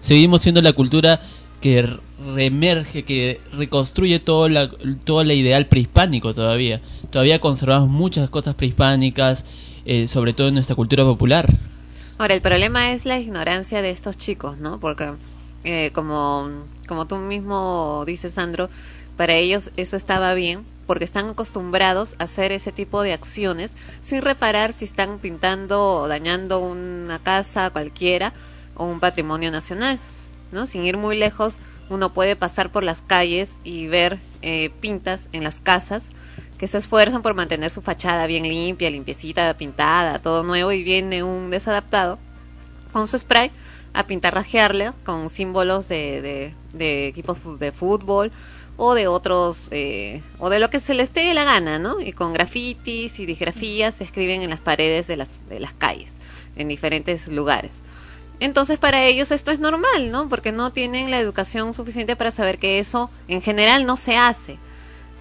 Seguimos 0.00 0.42
siendo 0.42 0.60
la 0.60 0.72
cultura 0.72 1.20
que 1.64 1.88
reemerge, 2.34 3.04
que 3.04 3.40
reconstruye 3.54 4.20
todo 4.20 4.50
la, 4.50 4.70
todo 5.04 5.22
el 5.22 5.32
ideal 5.32 5.66
prehispánico 5.66 6.34
todavía. 6.34 6.82
Todavía 7.08 7.40
conservamos 7.40 7.88
muchas 7.88 8.28
cosas 8.28 8.54
prehispánicas, 8.54 9.46
eh, 9.86 10.06
sobre 10.06 10.34
todo 10.34 10.48
en 10.48 10.54
nuestra 10.56 10.76
cultura 10.76 11.04
popular. 11.04 11.48
Ahora, 12.18 12.34
el 12.34 12.42
problema 12.42 12.92
es 12.92 13.06
la 13.06 13.18
ignorancia 13.18 13.80
de 13.80 13.92
estos 13.92 14.18
chicos, 14.18 14.58
¿no? 14.58 14.78
Porque, 14.78 15.12
eh, 15.64 15.90
como, 15.94 16.50
como 16.86 17.06
tú 17.06 17.16
mismo 17.16 18.04
dices, 18.06 18.34
Sandro, 18.34 18.68
para 19.16 19.32
ellos 19.32 19.70
eso 19.78 19.96
estaba 19.96 20.34
bien, 20.34 20.66
porque 20.86 21.06
están 21.06 21.30
acostumbrados 21.30 22.14
a 22.18 22.24
hacer 22.24 22.52
ese 22.52 22.72
tipo 22.72 23.00
de 23.00 23.14
acciones 23.14 23.74
sin 24.02 24.20
reparar 24.20 24.74
si 24.74 24.84
están 24.84 25.18
pintando 25.18 26.02
o 26.02 26.08
dañando 26.08 26.58
una 26.58 27.20
casa 27.20 27.70
cualquiera 27.70 28.34
o 28.76 28.84
un 28.84 29.00
patrimonio 29.00 29.50
nacional. 29.50 29.98
¿No? 30.54 30.66
Sin 30.66 30.86
ir 30.86 30.96
muy 30.96 31.18
lejos, 31.18 31.58
uno 31.90 32.14
puede 32.14 32.36
pasar 32.36 32.72
por 32.72 32.82
las 32.82 33.02
calles 33.02 33.58
y 33.64 33.88
ver 33.88 34.18
eh, 34.40 34.70
pintas 34.80 35.28
en 35.32 35.44
las 35.44 35.60
casas 35.60 36.08
que 36.56 36.66
se 36.66 36.78
esfuerzan 36.78 37.22
por 37.22 37.34
mantener 37.34 37.70
su 37.70 37.82
fachada 37.82 38.26
bien 38.26 38.44
limpia, 38.44 38.88
limpiecita, 38.88 39.54
pintada, 39.56 40.20
todo 40.20 40.42
nuevo 40.42 40.72
y 40.72 40.82
viene 40.82 41.22
un 41.22 41.50
desadaptado 41.50 42.18
con 42.92 43.06
su 43.06 43.18
spray 43.18 43.50
a 43.92 44.06
pintarrajearle 44.06 44.92
con 45.04 45.28
símbolos 45.28 45.88
de, 45.88 46.52
de, 46.72 47.06
equipos 47.06 47.38
de 47.58 47.72
fútbol 47.72 48.32
o 48.76 48.94
de 48.94 49.06
otros 49.06 49.68
eh, 49.70 50.22
o 50.38 50.50
de 50.50 50.58
lo 50.58 50.70
que 50.70 50.80
se 50.80 50.94
les 50.94 51.10
pegue 51.10 51.34
la 51.34 51.44
gana, 51.44 51.78
¿no? 51.78 52.00
Y 52.00 52.12
con 52.12 52.32
grafitis 52.32 53.20
y 53.20 53.26
disgrafías 53.26 53.96
se 53.96 54.04
escriben 54.04 54.42
en 54.42 54.50
las 54.50 54.60
paredes 54.60 55.06
de 55.06 55.16
las, 55.16 55.48
de 55.48 55.60
las 55.60 55.74
calles 55.74 56.14
en 56.56 56.68
diferentes 56.68 57.28
lugares. 57.28 57.82
Entonces 58.40 58.78
para 58.78 59.04
ellos 59.04 59.30
esto 59.30 59.50
es 59.50 59.58
normal, 59.58 60.10
¿no? 60.10 60.28
Porque 60.28 60.52
no 60.52 60.72
tienen 60.72 61.10
la 61.10 61.18
educación 61.18 61.74
suficiente 61.74 62.16
para 62.16 62.30
saber 62.30 62.58
que 62.58 62.78
eso 62.78 63.10
en 63.28 63.40
general 63.40 63.86
no 63.86 63.96
se 63.96 64.16
hace. 64.16 64.58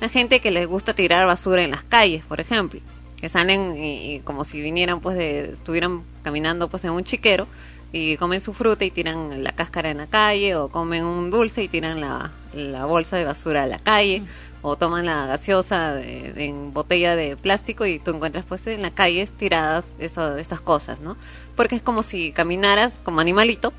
Hay 0.01 0.09
gente 0.09 0.41
que 0.41 0.51
les 0.51 0.68
gusta 0.68 0.93
tirar 0.93 1.26
basura 1.26 1.64
en 1.64 1.72
las 1.72 1.84
calles, 1.84 2.26
por 2.26 2.41
ejemplo, 2.41 2.82
que 3.22 3.30
salen 3.30 3.76
y, 3.78 4.20
como 4.26 4.43
si 4.43 4.61
vinieran 4.61 4.99
pues 4.99 5.16
de 5.16 5.51
estuvieran 5.51 6.03
caminando 6.24 6.70
pues 6.70 6.84
en 6.84 6.91
un 6.91 7.03
chiquero 7.03 7.47
y 7.93 8.18
comen 8.18 8.41
su 8.41 8.53
fruta 8.53 8.84
y 8.84 8.91
tiran 8.91 9.43
la 9.43 9.51
cáscara 9.53 9.91
en 9.91 9.99
la 9.99 10.07
calle 10.07 10.55
o 10.55 10.70
comen 10.70 11.05
un 11.05 11.30
dulce 11.32 11.64
y 11.64 11.68
tiran 11.68 12.01
la, 12.01 12.32
la 12.51 12.86
bolsa 12.86 13.16
de 13.16 13.24
basura 13.24 13.64
a 13.64 13.68
la 13.68 13.80
calle 13.80 14.24
o 14.64 14.78
toman 14.78 15.05
la 15.05 15.28
gaseosa 15.28 16.01
en 16.01 16.74
botella 16.74 17.16
de 17.16 17.36
plástico 17.38 17.86
y 17.86 17.99
tú 17.99 18.11
encuentras 18.11 18.45
pues 18.45 18.66
en 18.68 18.82
la 18.82 18.91
calle 18.91 19.28
tiradas 19.28 19.86
eso, 19.99 20.38
estas 20.38 20.61
cosas, 20.61 21.01
¿no? 21.01 21.18
Porque 21.56 21.76
es 21.76 21.82
como 21.82 22.04
si 22.04 22.32
caminaras 22.32 22.95
como 23.04 23.20
animalito, 23.20 23.74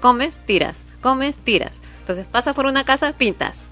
comes, 0.00 0.38
tiras, 0.46 0.84
comes, 1.00 1.38
tiras. 1.38 1.80
Entonces 2.00 2.26
pasas 2.30 2.54
por 2.54 2.66
una 2.66 2.84
casa, 2.84 3.12
pintas, 3.12 3.64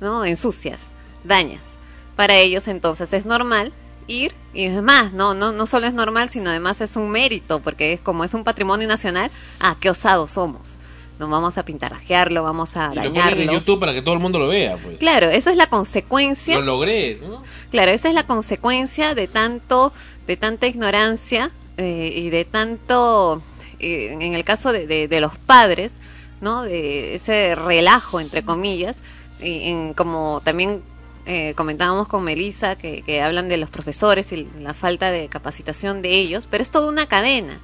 ¿no? 0.00 0.24
Ensucias, 0.24 0.88
dañas. 1.24 1.74
Para 2.16 2.36
ellos 2.36 2.68
entonces 2.68 3.12
es 3.12 3.26
normal 3.26 3.72
ir 4.06 4.34
y 4.54 4.64
es 4.64 4.82
más, 4.82 5.12
no, 5.12 5.34
no, 5.34 5.52
no 5.52 5.66
solo 5.66 5.86
es 5.86 5.94
normal, 5.94 6.28
sino 6.28 6.50
además 6.50 6.80
es 6.80 6.96
un 6.96 7.10
mérito, 7.10 7.60
porque 7.60 7.92
es 7.92 8.00
como 8.00 8.24
es 8.24 8.34
un 8.34 8.44
patrimonio 8.44 8.88
nacional, 8.88 9.30
ah, 9.60 9.76
qué 9.80 9.90
osados 9.90 10.32
somos. 10.32 10.78
No 11.18 11.28
vamos 11.28 11.56
a 11.56 11.64
pintarrajearlo, 11.64 12.42
vamos 12.42 12.76
a 12.76 12.92
dañarlo. 12.94 13.42
en 13.42 13.50
YouTube 13.50 13.78
para 13.78 13.92
que 13.92 14.02
todo 14.02 14.14
el 14.14 14.20
mundo 14.20 14.38
lo 14.38 14.48
vea, 14.48 14.76
pues. 14.76 14.98
Claro, 14.98 15.28
eso 15.28 15.50
es 15.50 15.56
la 15.56 15.68
consecuencia. 15.68 16.56
Lo 16.56 16.62
logré, 16.62 17.20
¿no? 17.22 17.42
Claro, 17.70 17.92
esa 17.92 18.08
es 18.08 18.14
la 18.14 18.26
consecuencia 18.26 19.14
de 19.14 19.28
tanto, 19.28 19.92
de 20.26 20.36
tanta 20.36 20.66
ignorancia 20.66 21.50
eh, 21.76 22.12
y 22.14 22.30
de 22.30 22.44
tanto, 22.44 23.42
eh, 23.78 24.16
en 24.20 24.34
el 24.34 24.44
caso 24.44 24.72
de, 24.72 25.08
de, 25.08 25.20
los 25.20 25.36
padres, 25.38 25.94
¿no? 26.40 26.62
De 26.62 27.14
ese 27.14 27.54
relajo, 27.54 28.20
entre 28.20 28.44
comillas, 28.44 28.98
y 29.40 29.70
en, 29.70 29.94
como 29.94 30.42
también 30.44 30.82
eh, 31.26 31.54
comentábamos 31.54 32.08
con 32.08 32.24
Melissa, 32.24 32.76
que, 32.76 33.02
que, 33.02 33.22
hablan 33.22 33.48
de 33.48 33.56
los 33.56 33.70
profesores 33.70 34.32
y 34.32 34.48
la 34.60 34.74
falta 34.74 35.10
de 35.10 35.28
capacitación 35.28 36.02
de 36.02 36.10
ellos, 36.10 36.48
pero 36.50 36.62
es 36.62 36.70
toda 36.70 36.88
una 36.88 37.06
cadena. 37.06 37.60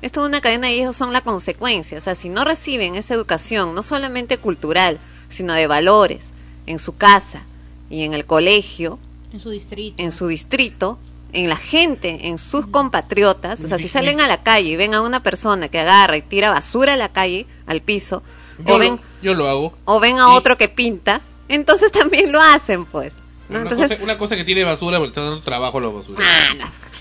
Es 0.00 0.12
toda 0.12 0.28
una 0.28 0.40
cadena 0.40 0.70
y 0.70 0.80
ellos 0.80 0.96
son 0.96 1.12
la 1.12 1.20
consecuencia. 1.20 1.98
O 1.98 2.00
sea, 2.00 2.14
si 2.14 2.30
no 2.30 2.44
reciben 2.44 2.94
esa 2.94 3.14
educación, 3.14 3.74
no 3.74 3.82
solamente 3.82 4.38
cultural, 4.38 4.98
sino 5.28 5.52
de 5.52 5.66
valores 5.66 6.30
en 6.66 6.78
su 6.78 6.96
casa 6.96 7.42
y 7.90 8.04
en 8.04 8.14
el 8.14 8.24
colegio, 8.24 8.98
En 9.32 9.40
su 9.40 9.50
distrito. 9.50 10.02
en 10.02 10.12
su 10.12 10.26
distrito, 10.28 10.98
en 11.32 11.48
la 11.48 11.56
gente, 11.56 12.28
en 12.28 12.38
sus 12.38 12.66
compatriotas. 12.66 13.60
O 13.62 13.68
sea, 13.68 13.78
si 13.78 13.88
salen 13.96 14.20
a 14.20 14.26
la 14.28 14.42
calle 14.42 14.70
y 14.70 14.76
ven 14.76 14.94
a 14.94 15.00
una 15.02 15.22
persona 15.22 15.68
que 15.68 15.78
agarra 15.80 16.16
y 16.16 16.22
tira 16.22 16.50
basura 16.50 16.94
a 16.94 16.96
la 16.96 17.10
calle, 17.10 17.46
al 17.66 17.80
piso, 17.82 18.22
Yo, 18.64 18.74
o 18.74 18.78
ven, 18.78 18.96
lo, 18.96 19.00
yo 19.22 19.34
lo 19.34 19.48
hago. 19.48 19.78
o 19.84 20.00
ven 20.00 20.18
a 20.18 20.32
Y- 20.32 20.36
otro 20.36 20.56
que 20.58 20.68
pinta, 20.68 21.20
entonces 21.48 21.90
también 21.92 22.32
lo 22.32 22.40
hacen, 22.40 22.84
pues. 22.84 23.14
¿no? 23.48 23.60
Una, 23.60 23.68
Entonces, 23.70 23.88
cosa, 23.88 24.02
una 24.04 24.16
cosa 24.18 24.36
que 24.36 24.44
tiene 24.44 24.62
basura 24.64 24.98
porque 24.98 25.10
está 25.10 25.22
dando 25.22 25.42
trabajo 25.42 25.78
a 25.78 25.80
los 25.80 25.94
basureros. 25.94 26.24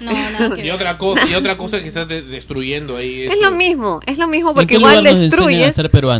No, 0.01 0.13
nada 0.13 0.49
que 0.55 0.61
Y 0.61 0.63
ver. 0.63 0.71
otra 0.71 0.97
cosa, 0.97 1.27
y 1.27 1.35
otra 1.35 1.57
cosa 1.57 1.81
que 1.81 1.89
estás 1.89 2.07
de- 2.07 2.21
destruyendo 2.23 2.95
ahí. 2.97 3.23
es 3.23 3.37
lo 3.41 3.51
mismo, 3.51 3.99
es 4.07 4.17
lo 4.17 4.27
mismo 4.27 4.49
¿En 4.51 4.55
porque 4.55 4.75
igual 4.75 5.03
destruyes, 5.03 5.75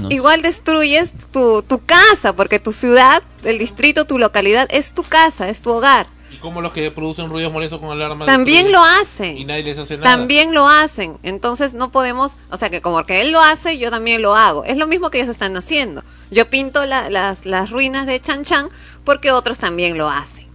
igual 0.10 0.42
destruyes 0.42 1.14
tu, 1.32 1.64
tu 1.64 1.84
casa, 1.86 2.34
porque 2.36 2.60
tu 2.60 2.74
ciudad, 2.74 3.24
el 3.44 3.58
distrito, 3.58 4.06
tu 4.06 4.20
localidad 4.20 4.68
es 4.70 4.94
tu 4.94 5.04
casa, 5.04 5.50
es 5.50 5.62
tu 5.62 5.72
hogar. 5.72 6.08
Como 6.42 6.62
los 6.62 6.72
que 6.72 6.90
producen 6.92 7.30
ruidos 7.30 7.52
molestos 7.52 7.80
con 7.80 7.90
alarma. 7.92 8.26
También 8.26 8.72
lo 8.72 8.82
hacen. 8.84 9.38
Y 9.38 9.44
nadie 9.46 9.64
les 9.64 9.78
hace 9.78 9.98
nada. 9.98 10.10
También 10.16 10.54
lo 10.54 10.68
hacen. 10.70 11.18
Entonces 11.24 11.74
no 11.74 11.92
podemos, 11.92 12.38
o 12.50 12.58
sea 12.58 12.70
que 12.70 12.82
como 12.82 13.04
que 13.06 13.22
él 13.22 13.32
lo 13.32 13.42
hace, 13.42 13.78
yo 13.78 13.92
también 13.92 14.22
lo 14.22 14.36
hago. 14.36 14.64
Es 14.64 14.78
lo 14.78 14.88
mismo 14.88 15.10
que 15.10 15.18
ellos 15.18 15.30
están 15.30 15.58
haciendo. 15.58 16.04
Yo 16.32 16.50
pinto 16.50 16.86
la- 16.86 17.10
las, 17.10 17.46
las 17.46 17.70
ruinas 17.72 18.06
de 18.06 18.20
Chan 18.22 18.46
Chan 18.46 18.70
porque 19.04 19.32
otros 19.32 19.58
también 19.60 19.98
lo 19.98 20.10
hacen. 20.10 20.48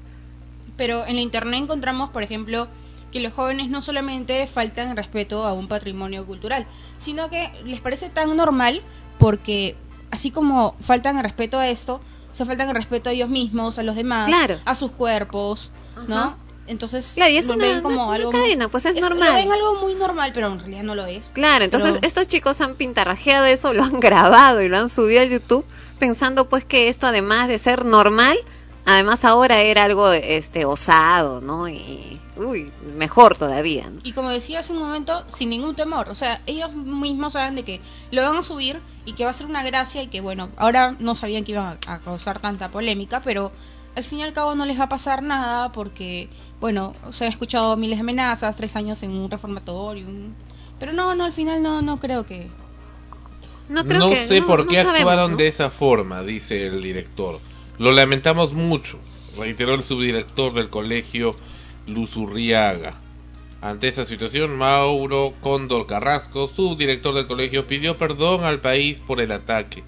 Pero 0.77 1.07
en 1.07 1.17
la 1.17 1.21
internet 1.21 1.61
encontramos, 1.63 2.11
por 2.11 2.23
ejemplo, 2.23 2.67
que 3.13 3.21
los 3.21 3.33
jóvenes 3.33 3.69
no 3.71 3.81
solamente 3.83 4.47
faltan 4.49 4.97
respeto 4.97 5.45
a 5.47 5.53
un 5.53 5.69
patrimonio 5.69 6.27
cultural, 6.27 6.67
sino 6.99 7.31
que 7.31 7.51
les 7.65 7.81
parece 7.81 8.09
tan 8.11 8.37
normal 8.37 8.81
porque 9.19 9.77
así 10.11 10.31
como 10.31 10.75
faltan 10.81 11.17
el 11.19 11.23
respeto 11.25 11.59
a 11.59 11.69
esto, 11.69 12.01
se 12.35 12.45
faltan 12.45 12.69
el 12.69 12.75
respeto 12.75 13.09
a 13.09 13.13
ellos 13.13 13.29
mismos, 13.31 13.79
a 13.79 13.83
los 13.83 13.97
demás, 13.97 14.29
Claro. 14.29 14.59
a 14.65 14.75
sus 14.75 14.91
cuerpos, 14.93 15.71
¿no? 16.09 16.37
Entonces, 16.67 17.13
Claro, 17.15 17.31
y 17.31 17.37
es 17.37 17.47
lo 17.49 17.55
una, 17.55 17.65
ven 17.67 17.81
como 17.83 18.05
una- 18.07 18.15
algo 18.15 18.29
una 18.31 18.39
muy- 18.39 18.47
cadena, 18.49 18.69
pues 18.69 18.87
es, 18.87 18.95
es- 18.97 19.01
normal. 19.03 19.29
Lo 19.29 19.35
ven 19.35 19.53
algo 19.53 19.75
muy 19.83 19.95
normal, 19.97 20.31
pero 20.35 20.49
en 20.49 20.59
realidad 20.59 20.83
no 20.83 20.95
lo 20.95 21.05
es. 21.07 21.27
Claro, 21.35 21.65
entonces 21.65 21.93
Pero- 21.95 22.07
estos 22.07 22.27
chicos 22.27 22.61
han 22.63 22.75
pintarrajeado 22.75 23.45
eso, 23.47 23.73
lo 23.75 23.85
han 23.85 24.01
grabado 24.01 24.63
y 24.63 24.69
lo 24.69 24.79
han 24.79 24.89
subido 24.89 25.21
a 25.21 25.25
YouTube 25.25 25.65
pensando 25.99 26.49
pues 26.49 26.65
que 26.65 26.89
esto 26.89 27.07
además 27.07 27.49
de 27.49 27.59
ser 27.59 27.85
normal, 27.85 28.39
además 28.87 29.25
ahora 29.27 29.61
era 29.61 29.85
algo 29.85 30.11
este 30.13 30.65
osado, 30.65 31.41
¿no? 31.43 31.69
Y 31.69 32.19
uy, 32.37 32.73
mejor 32.97 33.37
todavía, 33.37 33.89
¿no? 33.91 34.01
Y 34.03 34.13
como 34.13 34.31
decía 34.31 34.61
hace 34.61 34.73
un 34.73 34.79
momento, 34.79 35.25
sin 35.29 35.51
ningún 35.51 35.77
temor. 35.77 36.09
O 36.09 36.15
sea, 36.15 36.41
ellos 36.47 36.73
mismos 36.73 37.35
saben 37.35 37.55
de 37.57 37.63
que 37.65 37.81
lo 38.11 38.23
van 38.23 38.37
a 38.39 38.43
subir 38.43 38.81
y 39.05 39.13
que 39.15 39.25
va 39.25 39.31
a 39.31 39.35
ser 39.35 39.47
una 39.47 39.63
gracia 39.63 40.03
y 40.03 40.09
que, 40.09 40.21
bueno, 40.21 40.49
ahora 40.57 40.97
no 40.99 41.15
sabían 41.15 41.45
que 41.45 41.53
iba 41.53 41.77
a, 41.87 41.99
causar 42.01 42.39
tanta 42.41 42.71
polémica, 42.71 43.21
pero 43.23 43.53
al 43.95 44.05
fin 44.05 44.21
y 44.21 44.23
al 44.23 44.33
cabo 44.33 44.55
no 44.55 44.65
les 44.67 44.79
va 44.79 44.85
a 44.85 44.89
pasar 44.89 45.23
nada 45.23 45.73
porque, 45.73 46.29
bueno, 46.61 46.95
se 47.13 47.27
han 47.27 47.31
escuchado 47.33 47.77
miles 47.77 47.99
de 47.99 48.03
amenazas, 48.03 48.57
tres 48.57 48.75
años 48.77 49.03
en 49.03 49.13
un 49.13 49.31
reformatorio. 49.31 50.07
un- 50.07 50.35
Pero 50.79 50.93
no, 50.93 51.15
no, 51.15 51.25
al 51.25 51.33
final 51.33 51.63
no, 51.63 51.83
no 51.83 51.99
creo 52.01 52.25
que... 52.27 52.49
No 53.69 53.85
creo 53.87 53.99
no 54.01 54.11
que 54.11 54.27
sé 54.27 54.41
no- 54.41 54.47
por 54.47 54.61
no 54.61 54.67
qué 54.67 54.83
sabemos, 54.83 54.99
actuaron 55.13 55.31
¿no? 55.33 55.37
de 55.39 55.47
esa 55.49 55.71
forma, 55.71 56.23
dice 56.23 56.67
el 56.67 56.83
director. 56.83 57.41
Lo 57.79 57.93
lamentamos 57.93 58.53
mucho, 58.53 58.99
reiteró 59.39 59.75
el 59.75 59.83
subdirector 59.83 60.53
del 60.55 60.71
colegio 60.71 61.37
Luzurriaga. 61.87 62.95
Ante 63.65 63.89
esa 63.89 64.05
situación, 64.05 64.59
Mauro 64.59 65.33
Cóndor 65.41 65.87
Carrasco, 65.87 66.51
subdirector 66.55 67.15
del 67.15 67.27
colegio, 67.27 67.67
pidió 67.67 67.97
perdón 67.97 68.45
al 68.45 68.61
país 68.61 69.01
por 69.07 69.23
el 69.23 69.33
ataque. 69.33 69.83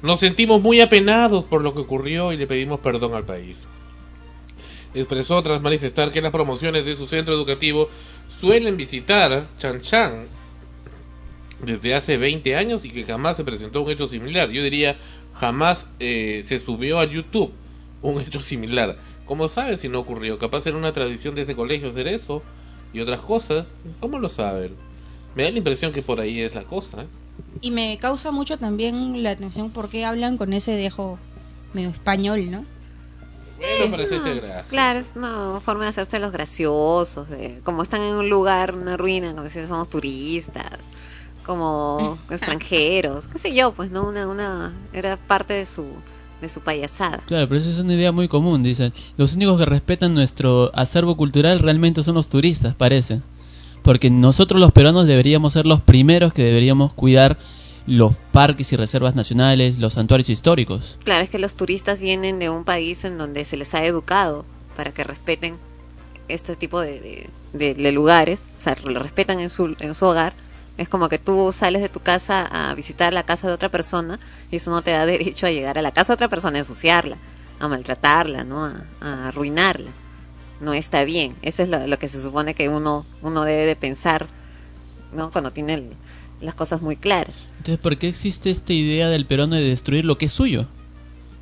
Nos 0.00 0.20
sentimos 0.20 0.62
muy 0.62 0.80
apenados 0.80 1.44
por 1.44 1.60
lo 1.60 1.74
que 1.74 1.80
ocurrió 1.80 2.32
y 2.32 2.38
le 2.38 2.46
pedimos 2.46 2.80
perdón 2.80 3.12
al 3.12 3.26
país. 3.26 3.58
Expresó 4.94 5.42
tras 5.42 5.60
manifestar 5.60 6.12
que 6.12 6.22
las 6.22 6.32
promociones 6.32 6.86
de 6.86 6.96
su 6.96 7.06
centro 7.06 7.34
educativo 7.34 7.90
suelen 8.40 8.78
visitar 8.78 9.48
Chan 9.58 9.82
Chan 9.82 10.26
desde 11.62 11.94
hace 11.94 12.16
20 12.16 12.56
años 12.56 12.86
y 12.86 12.90
que 12.90 13.04
jamás 13.04 13.36
se 13.36 13.44
presentó 13.44 13.82
un 13.82 13.90
hecho 13.90 14.08
similar. 14.08 14.48
Yo 14.48 14.62
diría, 14.62 14.96
jamás 15.34 15.90
eh, 15.98 16.42
se 16.46 16.58
subió 16.58 16.98
a 16.98 17.04
YouTube 17.04 17.52
un 18.00 18.22
hecho 18.22 18.40
similar. 18.40 18.96
¿Cómo 19.26 19.48
saben 19.48 19.76
si 19.76 19.90
no 19.90 19.98
ocurrió? 19.98 20.38
Capaz 20.38 20.66
era 20.66 20.78
una 20.78 20.94
tradición 20.94 21.34
de 21.34 21.42
ese 21.42 21.54
colegio 21.54 21.90
hacer 21.90 22.08
eso 22.08 22.42
y 22.92 23.00
otras 23.00 23.20
cosas. 23.20 23.74
¿Cómo 24.00 24.18
lo 24.18 24.28
saben? 24.28 24.74
Me 25.34 25.44
da 25.44 25.50
la 25.50 25.58
impresión 25.58 25.92
que 25.92 26.02
por 26.02 26.20
ahí 26.20 26.40
es 26.40 26.54
la 26.54 26.64
cosa. 26.64 27.02
¿eh? 27.02 27.06
Y 27.60 27.70
me 27.70 27.98
causa 27.98 28.30
mucho 28.30 28.58
también 28.58 29.22
la 29.22 29.30
atención 29.30 29.70
porque 29.70 30.04
hablan 30.04 30.36
con 30.36 30.52
ese 30.52 30.72
dejo 30.72 31.18
medio 31.72 31.90
español, 31.90 32.50
¿no? 32.50 32.64
Bueno, 33.58 33.90
parece 33.90 34.16
No, 34.16 34.22
ser 34.22 34.40
gracia. 34.40 34.70
Claro, 34.70 34.98
es 34.98 35.12
una 35.14 35.60
forma 35.60 35.84
de 35.84 35.90
hacerse 35.90 36.18
los 36.18 36.32
graciosos, 36.32 37.28
de, 37.28 37.60
como 37.62 37.82
están 37.82 38.00
en 38.02 38.14
un 38.14 38.30
lugar, 38.30 38.74
una 38.74 38.96
ruina, 38.96 39.34
como 39.34 39.48
si 39.50 39.66
somos 39.66 39.90
turistas, 39.90 40.78
como 41.44 42.18
extranjeros, 42.30 43.28
qué 43.28 43.38
sé 43.38 43.54
yo, 43.54 43.72
pues 43.72 43.90
no, 43.90 44.08
una, 44.08 44.26
una, 44.26 44.74
era 44.94 45.18
parte 45.18 45.52
de 45.54 45.66
su, 45.66 45.86
de 46.40 46.48
su 46.48 46.60
payasada. 46.60 47.20
Claro, 47.26 47.48
pero 47.48 47.60
eso 47.60 47.70
es 47.70 47.78
una 47.78 47.94
idea 47.94 48.12
muy 48.12 48.28
común, 48.28 48.62
dicen. 48.62 48.92
Los 49.16 49.34
únicos 49.34 49.58
que 49.58 49.66
respetan 49.66 50.14
nuestro 50.14 50.70
acervo 50.74 51.16
cultural 51.16 51.58
realmente 51.58 52.02
son 52.02 52.14
los 52.14 52.28
turistas, 52.28 52.74
parece. 52.74 53.20
Porque 53.82 54.10
nosotros 54.10 54.60
los 54.60 54.72
peruanos 54.72 55.06
deberíamos 55.06 55.52
ser 55.54 55.66
los 55.66 55.80
primeros 55.80 56.32
que 56.32 56.42
deberíamos 56.42 56.92
cuidar 56.92 57.38
los 57.86 58.14
parques 58.30 58.72
y 58.72 58.76
reservas 58.76 59.14
nacionales, 59.16 59.78
los 59.78 59.94
santuarios 59.94 60.28
históricos. 60.28 60.98
Claro, 61.02 61.24
es 61.24 61.30
que 61.30 61.38
los 61.38 61.54
turistas 61.54 61.98
vienen 62.00 62.38
de 62.38 62.50
un 62.50 62.64
país 62.64 63.04
en 63.04 63.16
donde 63.18 63.44
se 63.44 63.56
les 63.56 63.74
ha 63.74 63.84
educado 63.84 64.44
para 64.76 64.92
que 64.92 65.02
respeten 65.02 65.54
este 66.28 66.54
tipo 66.56 66.80
de, 66.80 67.00
de, 67.00 67.30
de- 67.52 67.74
de 67.74 67.92
lugares, 67.92 68.48
o 68.58 68.60
sea, 68.60 68.76
lo 68.84 69.00
respetan 69.00 69.40
en 69.40 69.50
su, 69.50 69.74
en 69.80 69.94
su 69.94 70.04
hogar. 70.06 70.34
Es 70.80 70.88
como 70.88 71.08
que 71.10 71.18
tú 71.18 71.52
sales 71.52 71.82
de 71.82 71.88
tu 71.90 72.00
casa 72.00 72.46
a 72.46 72.74
visitar 72.74 73.12
la 73.12 73.22
casa 73.24 73.46
de 73.46 73.52
otra 73.52 73.68
persona 73.68 74.18
y 74.50 74.56
eso 74.56 74.70
no 74.70 74.80
te 74.80 74.92
da 74.92 75.04
derecho 75.04 75.46
a 75.46 75.50
llegar 75.50 75.76
a 75.76 75.82
la 75.82 75.92
casa 75.92 76.12
de 76.12 76.14
otra 76.14 76.28
persona, 76.28 76.56
a 76.56 76.60
ensuciarla, 76.60 77.18
a 77.58 77.68
maltratarla, 77.68 78.44
¿no? 78.44 78.64
a, 78.64 78.72
a 79.02 79.28
arruinarla. 79.28 79.90
No 80.60 80.72
está 80.72 81.04
bien. 81.04 81.36
Eso 81.42 81.62
es 81.62 81.68
lo, 81.68 81.86
lo 81.86 81.98
que 81.98 82.08
se 82.08 82.20
supone 82.22 82.54
que 82.54 82.70
uno, 82.70 83.04
uno 83.20 83.44
debe 83.44 83.66
de 83.66 83.76
pensar 83.76 84.28
¿no? 85.12 85.30
cuando 85.30 85.50
tiene 85.52 85.74
el- 85.74 85.92
las 86.40 86.54
cosas 86.54 86.80
muy 86.80 86.96
claras. 86.96 87.46
Entonces, 87.58 87.78
¿por 87.78 87.98
qué 87.98 88.08
existe 88.08 88.50
esta 88.50 88.72
idea 88.72 89.10
del 89.10 89.26
peruano 89.26 89.56
de 89.56 89.62
destruir 89.62 90.06
lo 90.06 90.16
que 90.16 90.26
es 90.26 90.32
suyo? 90.32 90.66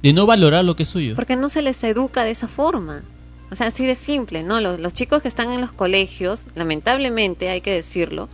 De 0.03 0.12
no 0.12 0.26
valorar 0.26 0.64
lo 0.64 0.74
que 0.74 0.82
es 0.82 0.89
suyo. 0.89 1.14
Porque 1.14 1.36
no 1.36 1.49
se 1.49 1.62
les 1.62 1.84
educa 1.84 2.24
de 2.24 2.32
esa 2.32 2.49
forma. 2.49 3.05
O 3.53 3.55
sea, 3.55 3.68
así 3.68 3.86
de 3.86 3.95
simple, 3.95 4.43
¿no? 4.43 4.61
Los, 4.61 4.80
los 4.80 4.93
chicos 4.93 5.22
que 5.22 5.28
están 5.28 5.53
en 5.53 5.61
los 5.61 5.70
colegios, 5.72 6.47
lamentablemente, 6.57 7.49
hay 7.49 7.61
que 7.61 7.72
decirlo, 7.72 8.28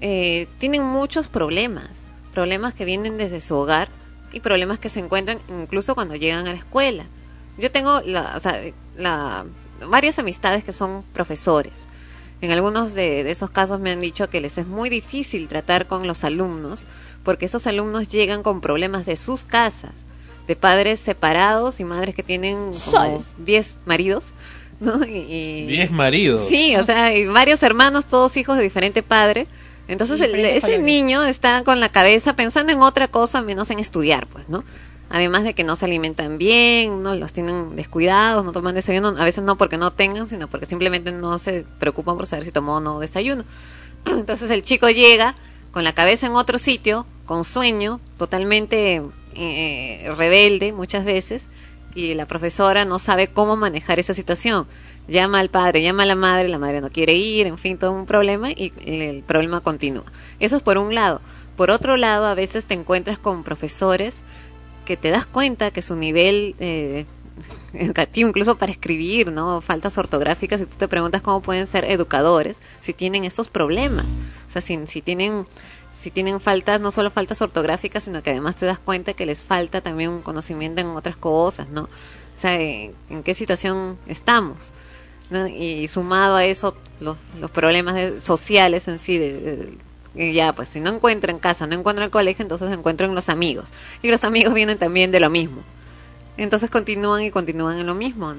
eh, 0.00 0.46
tienen 0.58 0.82
muchos 0.82 1.28
problemas. 1.28 1.88
Problemas 2.32 2.74
que 2.74 2.84
vienen 2.84 3.16
desde 3.18 3.40
su 3.40 3.54
hogar 3.56 3.88
y 4.32 4.40
problemas 4.40 4.78
que 4.78 4.88
se 4.88 5.00
encuentran 5.00 5.38
incluso 5.48 5.94
cuando 5.94 6.14
llegan 6.14 6.46
a 6.46 6.52
la 6.52 6.58
escuela. 6.58 7.04
Yo 7.58 7.70
tengo 7.72 8.00
la, 8.02 8.34
o 8.36 8.40
sea, 8.40 8.60
la- 8.96 9.44
varias 9.86 10.18
amistades 10.18 10.62
que 10.64 10.72
son 10.72 11.02
profesores. 11.12 11.72
En 12.40 12.50
algunos 12.52 12.94
de, 12.94 13.24
de 13.24 13.30
esos 13.32 13.50
casos 13.50 13.80
me 13.80 13.90
han 13.90 14.00
dicho 14.00 14.30
que 14.30 14.40
les 14.40 14.56
es 14.58 14.66
muy 14.66 14.88
difícil 14.88 15.48
tratar 15.48 15.86
con 15.86 16.06
los 16.06 16.24
alumnos 16.24 16.86
porque 17.22 17.44
esos 17.46 17.66
alumnos 17.66 18.08
llegan 18.08 18.42
con 18.42 18.60
problemas 18.62 19.04
de 19.04 19.16
sus 19.16 19.44
casas, 19.44 19.92
de 20.46 20.56
padres 20.56 21.00
separados 21.00 21.80
y 21.80 21.84
madres 21.84 22.14
que 22.14 22.22
tienen 22.22 22.72
como 23.08 23.24
10 23.38 23.78
maridos, 23.84 24.28
¿no? 24.80 25.04
Y, 25.04 25.16
y- 25.18 25.66
Diez 25.66 25.90
maridos. 25.90 26.48
Sí, 26.48 26.76
o 26.76 26.86
sea, 26.86 27.14
y 27.14 27.26
varios 27.26 27.62
hermanos, 27.62 28.06
todos 28.06 28.36
hijos 28.38 28.56
de 28.56 28.62
diferente 28.62 29.02
padre. 29.02 29.46
Entonces 29.90 30.20
el- 30.20 30.34
ese 30.44 30.78
niño 30.78 31.24
está 31.24 31.64
con 31.64 31.80
la 31.80 31.88
cabeza 31.88 32.34
pensando 32.34 32.72
en 32.72 32.80
otra 32.80 33.08
cosa 33.08 33.42
menos 33.42 33.70
en 33.70 33.80
estudiar, 33.80 34.26
pues, 34.28 34.48
¿no? 34.48 34.64
Además 35.08 35.42
de 35.42 35.54
que 35.54 35.64
no 35.64 35.74
se 35.74 35.86
alimentan 35.86 36.38
bien, 36.38 37.02
no 37.02 37.16
los 37.16 37.32
tienen 37.32 37.74
descuidados, 37.74 38.44
no 38.44 38.52
toman 38.52 38.76
desayuno, 38.76 39.08
a 39.18 39.24
veces 39.24 39.42
no 39.42 39.56
porque 39.56 39.76
no 39.76 39.92
tengan, 39.92 40.28
sino 40.28 40.46
porque 40.48 40.66
simplemente 40.66 41.10
no 41.10 41.38
se 41.40 41.64
preocupan 41.80 42.16
por 42.16 42.28
saber 42.28 42.44
si 42.44 42.52
tomó 42.52 42.76
o 42.76 42.80
no 42.80 43.00
desayuno. 43.00 43.44
Entonces 44.06 44.48
el 44.50 44.62
chico 44.62 44.88
llega 44.88 45.34
con 45.72 45.82
la 45.82 45.92
cabeza 45.92 46.26
en 46.28 46.34
otro 46.34 46.58
sitio, 46.58 47.06
con 47.26 47.44
sueño, 47.44 48.00
totalmente 48.16 49.02
eh, 49.34 50.12
rebelde 50.16 50.72
muchas 50.72 51.04
veces, 51.04 51.48
y 51.94 52.14
la 52.14 52.26
profesora 52.26 52.84
no 52.84 53.00
sabe 53.00 53.26
cómo 53.26 53.56
manejar 53.56 53.98
esa 53.98 54.14
situación. 54.14 54.68
Llama 55.10 55.40
al 55.40 55.50
padre, 55.50 55.82
llama 55.82 56.04
a 56.04 56.06
la 56.06 56.14
madre, 56.14 56.48
la 56.48 56.58
madre 56.58 56.80
no 56.80 56.90
quiere 56.90 57.14
ir, 57.14 57.46
en 57.46 57.58
fin, 57.58 57.78
todo 57.78 57.92
un 57.92 58.06
problema 58.06 58.50
y 58.50 58.72
el 58.84 59.22
problema 59.22 59.60
continúa. 59.60 60.04
Eso 60.38 60.56
es 60.56 60.62
por 60.62 60.78
un 60.78 60.94
lado. 60.94 61.20
Por 61.56 61.70
otro 61.70 61.96
lado, 61.96 62.26
a 62.26 62.34
veces 62.34 62.64
te 62.64 62.74
encuentras 62.74 63.18
con 63.18 63.42
profesores 63.42 64.22
que 64.84 64.96
te 64.96 65.10
das 65.10 65.26
cuenta 65.26 65.72
que 65.72 65.82
su 65.82 65.96
nivel 65.96 66.54
eh, 66.60 67.06
educativo, 67.74 68.28
incluso 68.28 68.56
para 68.56 68.72
escribir, 68.72 69.32
¿no? 69.32 69.60
Faltas 69.60 69.98
ortográficas, 69.98 70.60
y 70.60 70.66
tú 70.66 70.76
te 70.76 70.88
preguntas 70.88 71.22
cómo 71.22 71.42
pueden 71.42 71.66
ser 71.66 71.84
educadores 71.84 72.58
si 72.78 72.92
tienen 72.92 73.24
estos 73.24 73.48
problemas. 73.48 74.06
O 74.48 74.50
sea, 74.50 74.62
si, 74.62 74.78
si 74.86 75.02
tienen 75.02 75.44
si 76.00 76.10
tienen 76.10 76.40
faltas, 76.40 76.80
no 76.80 76.90
solo 76.90 77.10
faltas 77.10 77.42
ortográficas, 77.42 78.04
sino 78.04 78.22
que 78.22 78.30
además 78.30 78.56
te 78.56 78.64
das 78.64 78.78
cuenta 78.78 79.12
que 79.12 79.26
les 79.26 79.42
falta 79.42 79.82
también 79.82 80.08
un 80.08 80.22
conocimiento 80.22 80.80
en 80.80 80.86
otras 80.86 81.16
cosas, 81.16 81.68
¿no? 81.68 81.82
O 81.82 81.88
sea, 82.40 82.58
en, 82.58 82.94
qué 83.22 83.34
situación 83.34 83.98
estamos. 84.06 84.72
Y 85.56 85.86
sumado 85.88 86.36
a 86.36 86.44
eso, 86.44 86.76
los, 87.00 87.16
problemas 87.52 88.22
sociales 88.22 88.88
en 88.88 88.98
sí, 88.98 89.18
de, 89.18 89.74
ya, 90.14 90.52
pues 90.52 90.68
si 90.68 90.80
no 90.80 90.90
encuentro 90.90 91.30
en 91.30 91.38
casa, 91.38 91.66
no 91.66 91.76
encuentro 91.76 92.02
en 92.02 92.06
el 92.06 92.10
colegio, 92.10 92.42
entonces 92.42 92.70
encuentro 92.72 93.06
en 93.06 93.14
los 93.14 93.28
amigos. 93.28 93.70
Y 94.02 94.10
los 94.10 94.24
amigos 94.24 94.54
vienen 94.54 94.78
también 94.78 95.12
de 95.12 95.20
lo 95.20 95.30
mismo. 95.30 95.62
Entonces 96.36 96.70
continúan 96.70 97.22
y 97.22 97.30
continúan 97.30 97.78
en 97.78 97.86
lo 97.86 97.94
mismo. 97.94 98.34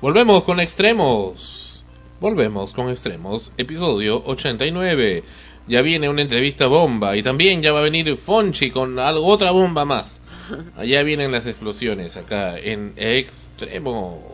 Volvemos 0.00 0.44
con 0.44 0.60
extremos. 0.60 1.84
Volvemos 2.20 2.72
con 2.72 2.90
extremos. 2.90 3.52
Episodio 3.56 4.22
89 4.26 5.24
ya 5.66 5.80
viene 5.80 6.08
una 6.08 6.22
entrevista 6.22 6.66
bomba 6.66 7.16
y 7.16 7.22
también 7.22 7.62
ya 7.62 7.72
va 7.72 7.78
a 7.78 7.82
venir 7.82 8.16
Fonchi 8.18 8.70
con 8.70 8.98
algo, 8.98 9.26
otra 9.26 9.50
bomba 9.50 9.84
más. 9.84 10.20
Allá 10.76 11.02
vienen 11.02 11.32
las 11.32 11.46
explosiones 11.46 12.16
acá 12.16 12.58
en 12.58 12.92
Extremos. 12.96 14.33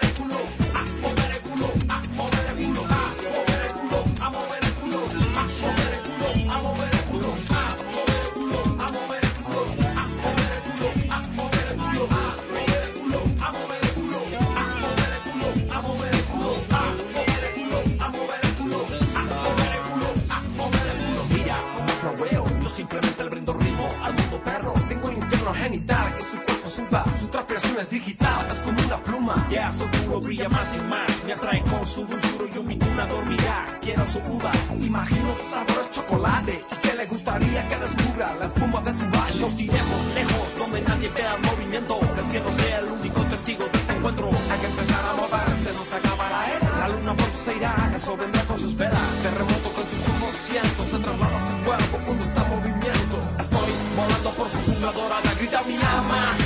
Digital, 27.89 28.47
es 28.49 28.59
como 28.59 28.81
una 28.81 28.97
pluma. 29.01 29.47
Ya 29.49 29.71
su 29.71 29.87
culo 29.89 30.19
brilla 30.19 30.49
más 30.49 30.75
y 30.75 30.81
más. 30.81 31.23
Me 31.25 31.33
atrae 31.33 31.63
con 31.63 31.85
su 31.85 32.05
dulzura 32.05 32.45
y 32.49 32.55
yo 32.55 32.63
mi 32.63 32.75
luna 32.75 33.05
dormirá. 33.05 33.79
Quiero 33.81 34.05
su 34.05 34.19
uva, 34.19 34.51
imagino 34.79 35.29
su 35.35 35.81
es 35.81 35.91
chocolate. 35.91 36.63
Y 36.71 36.75
que 36.75 36.93
le 36.95 37.05
gustaría 37.05 37.67
que 37.67 37.77
descubra 37.77 38.35
la 38.35 38.45
espuma 38.45 38.81
de 38.81 38.91
su 38.91 39.09
valle. 39.09 39.39
Nos 39.41 39.59
iremos 39.59 40.05
lejos, 40.15 40.57
donde 40.57 40.81
nadie 40.81 41.09
vea 41.09 41.37
movimiento. 41.37 41.99
Que 42.13 42.19
el 42.19 42.27
cielo 42.27 42.51
sea 42.51 42.79
el 42.79 42.85
único 42.91 43.21
testigo 43.21 43.63
de 43.65 43.77
este 43.77 43.93
encuentro. 43.93 44.29
Hay 44.51 44.59
que 44.59 44.67
empezar 44.67 45.05
a 45.09 45.13
moverse, 45.13 45.73
nos 45.73 45.91
acaba 45.91 46.29
la 46.29 46.51
era. 46.51 46.77
La 46.79 46.87
luna 46.89 47.15
pronto 47.15 47.37
se 47.37 47.55
irá, 47.55 47.93
eso 47.95 48.17
vendrá 48.17 48.41
con 48.43 48.59
sus 48.59 48.75
velas. 48.75 49.23
Terremoto 49.23 49.73
con 49.73 49.85
sus 49.87 50.07
ojos 50.09 50.33
cientos, 50.35 50.87
se 50.87 50.99
traslada 50.99 51.39
su 51.39 51.65
cuerpo 51.65 51.97
cuando 52.05 52.23
está 52.23 52.43
en 52.43 52.49
movimiento. 52.49 53.17
Estoy 53.39 53.71
volando 53.95 54.29
por 54.31 54.49
su 54.49 54.57
jungla 54.59 54.91
dorada, 54.91 55.33
grita 55.39 55.63
mi 55.63 55.75
alma. 55.75 56.40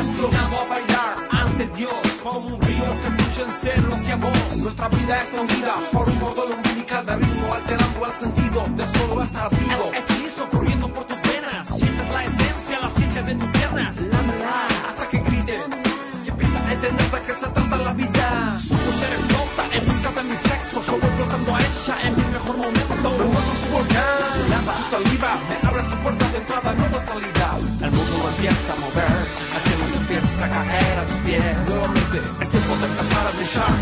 Destinado 0.00 0.60
a 0.60 0.64
bailar 0.64 1.28
ante 1.30 1.66
Dios 1.76 1.92
como 2.22 2.38
un 2.38 2.58
río 2.62 3.00
que 3.02 3.10
fluye 3.10 3.42
en 3.42 3.52
cielo 3.52 3.94
hacia 3.94 4.16
vos. 4.16 4.56
Nuestra 4.62 4.88
vida 4.88 5.22
es 5.22 5.28
conocida 5.28 5.76
por 5.92 6.08
un 6.08 6.18
modo 6.18 6.46
umbilical 6.46 7.04
de 7.04 7.16
ritmo 7.16 7.52
alterando 7.52 8.06
el 8.06 8.12
sentido 8.12 8.64
de 8.76 8.86
solo 8.86 9.22
estar 9.22 9.50
vivo. 9.50 10.09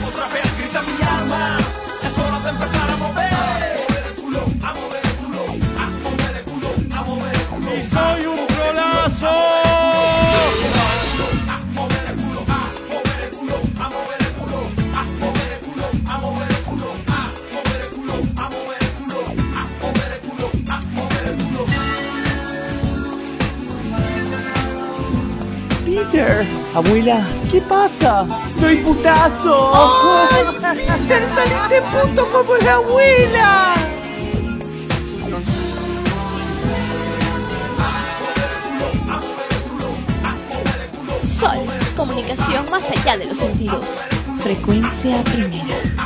Otra 0.07 0.29
vez 0.29 0.59
grita 0.59 0.83
mi 0.83 1.03
alma, 1.19 1.59
es 2.03 2.19
hora 2.19 2.41
de 2.41 2.51
empezar 2.51 2.91
a 2.91 2.97
mover. 2.97 3.33
A 3.33 3.75
mover 3.81 4.05
el 4.09 4.15
culo, 4.23 4.41
a 4.63 4.75
mover 4.75 5.05
el 5.05 5.15
culo, 5.21 5.43
a 5.79 5.87
mover 6.05 6.37
el 6.37 6.45
culo, 6.45 6.69
a 6.97 7.03
mover 7.05 7.35
el 7.35 7.43
culo. 7.43 7.71
Y 7.79 7.83
soy 7.83 8.27
un. 8.27 8.49
Peter, 25.85 26.47
abuela, 26.75 27.27
¿qué 27.51 27.61
pasa? 27.63 28.27
¡Soy 28.59 28.77
putazo! 28.79 30.29
¡Te 31.07 31.29
saliste 31.35 31.83
puto 31.93 32.29
como 32.31 32.57
la 32.57 32.75
abuela! 32.75 33.75
Sol, 41.23 41.59
comunicación 41.97 42.69
más 42.71 42.85
allá 42.91 43.17
de 43.17 43.27
los 43.27 43.39
sentidos. 43.39 44.01
Frecuencia 44.43 45.23
primera. 45.25 45.98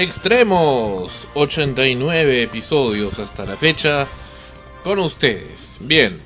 Extremos, 0.00 1.26
89 1.34 2.44
episodios 2.44 3.18
hasta 3.18 3.44
la 3.44 3.56
fecha 3.56 4.06
con 4.84 5.00
ustedes. 5.00 5.74
Bien, 5.80 6.18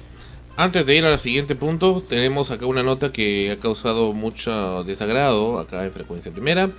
Antes 0.58 0.84
de 0.84 0.94
ir 0.94 1.06
al 1.06 1.18
siguiente 1.18 1.54
punto, 1.54 2.02
tenemos 2.06 2.50
acá 2.50 2.66
una 2.66 2.82
nota 2.82 3.12
que 3.12 3.50
ha 3.50 3.56
causado 3.56 4.12
mucho 4.12 4.84
desagrado 4.84 5.58
acá 5.58 5.86
en 5.86 5.92
Frecuencia 5.92 6.30
Primera. 6.30 6.70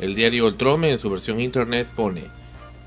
El 0.00 0.16
diario 0.16 0.48
El 0.48 0.56
Trome 0.56 0.90
en 0.90 0.98
su 0.98 1.08
versión 1.08 1.40
internet 1.40 1.86
pone, 1.94 2.24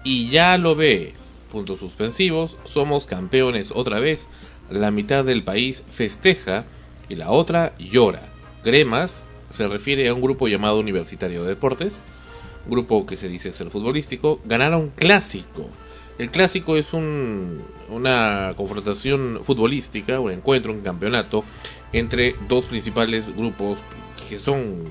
y 0.03 0.29
ya 0.29 0.57
lo 0.57 0.75
ve, 0.75 1.13
puntos 1.49 1.79
suspensivos, 1.79 2.57
somos 2.65 3.05
campeones 3.05 3.71
otra 3.73 4.01
vez, 4.01 4.27
la 4.69 4.91
mitad 4.91 5.23
del 5.23 5.41
país 5.41 5.83
festeja 5.89 6.65
y 7.07 7.15
la 7.15 7.31
otra 7.31 7.77
llora. 7.77 8.27
Gremas 8.65 9.23
se 9.55 9.69
refiere 9.69 10.09
a 10.09 10.13
un 10.13 10.21
grupo 10.21 10.49
llamado 10.49 10.81
Universitario 10.81 11.43
de 11.43 11.49
Deportes, 11.49 12.01
grupo 12.67 13.05
que 13.05 13.17
se 13.17 13.27
dice 13.27 13.51
ser 13.51 13.69
futbolístico, 13.69 14.39
ganaron 14.45 14.89
clásico 14.95 15.69
el 16.19 16.29
clásico 16.29 16.77
es 16.77 16.93
un, 16.93 17.63
una 17.89 18.53
confrontación 18.55 19.41
futbolística, 19.43 20.19
un 20.19 20.31
encuentro, 20.31 20.71
un 20.71 20.81
campeonato 20.81 21.43
entre 21.91 22.35
dos 22.47 22.65
principales 22.65 23.35
grupos 23.35 23.79
que 24.29 24.37
son 24.37 24.83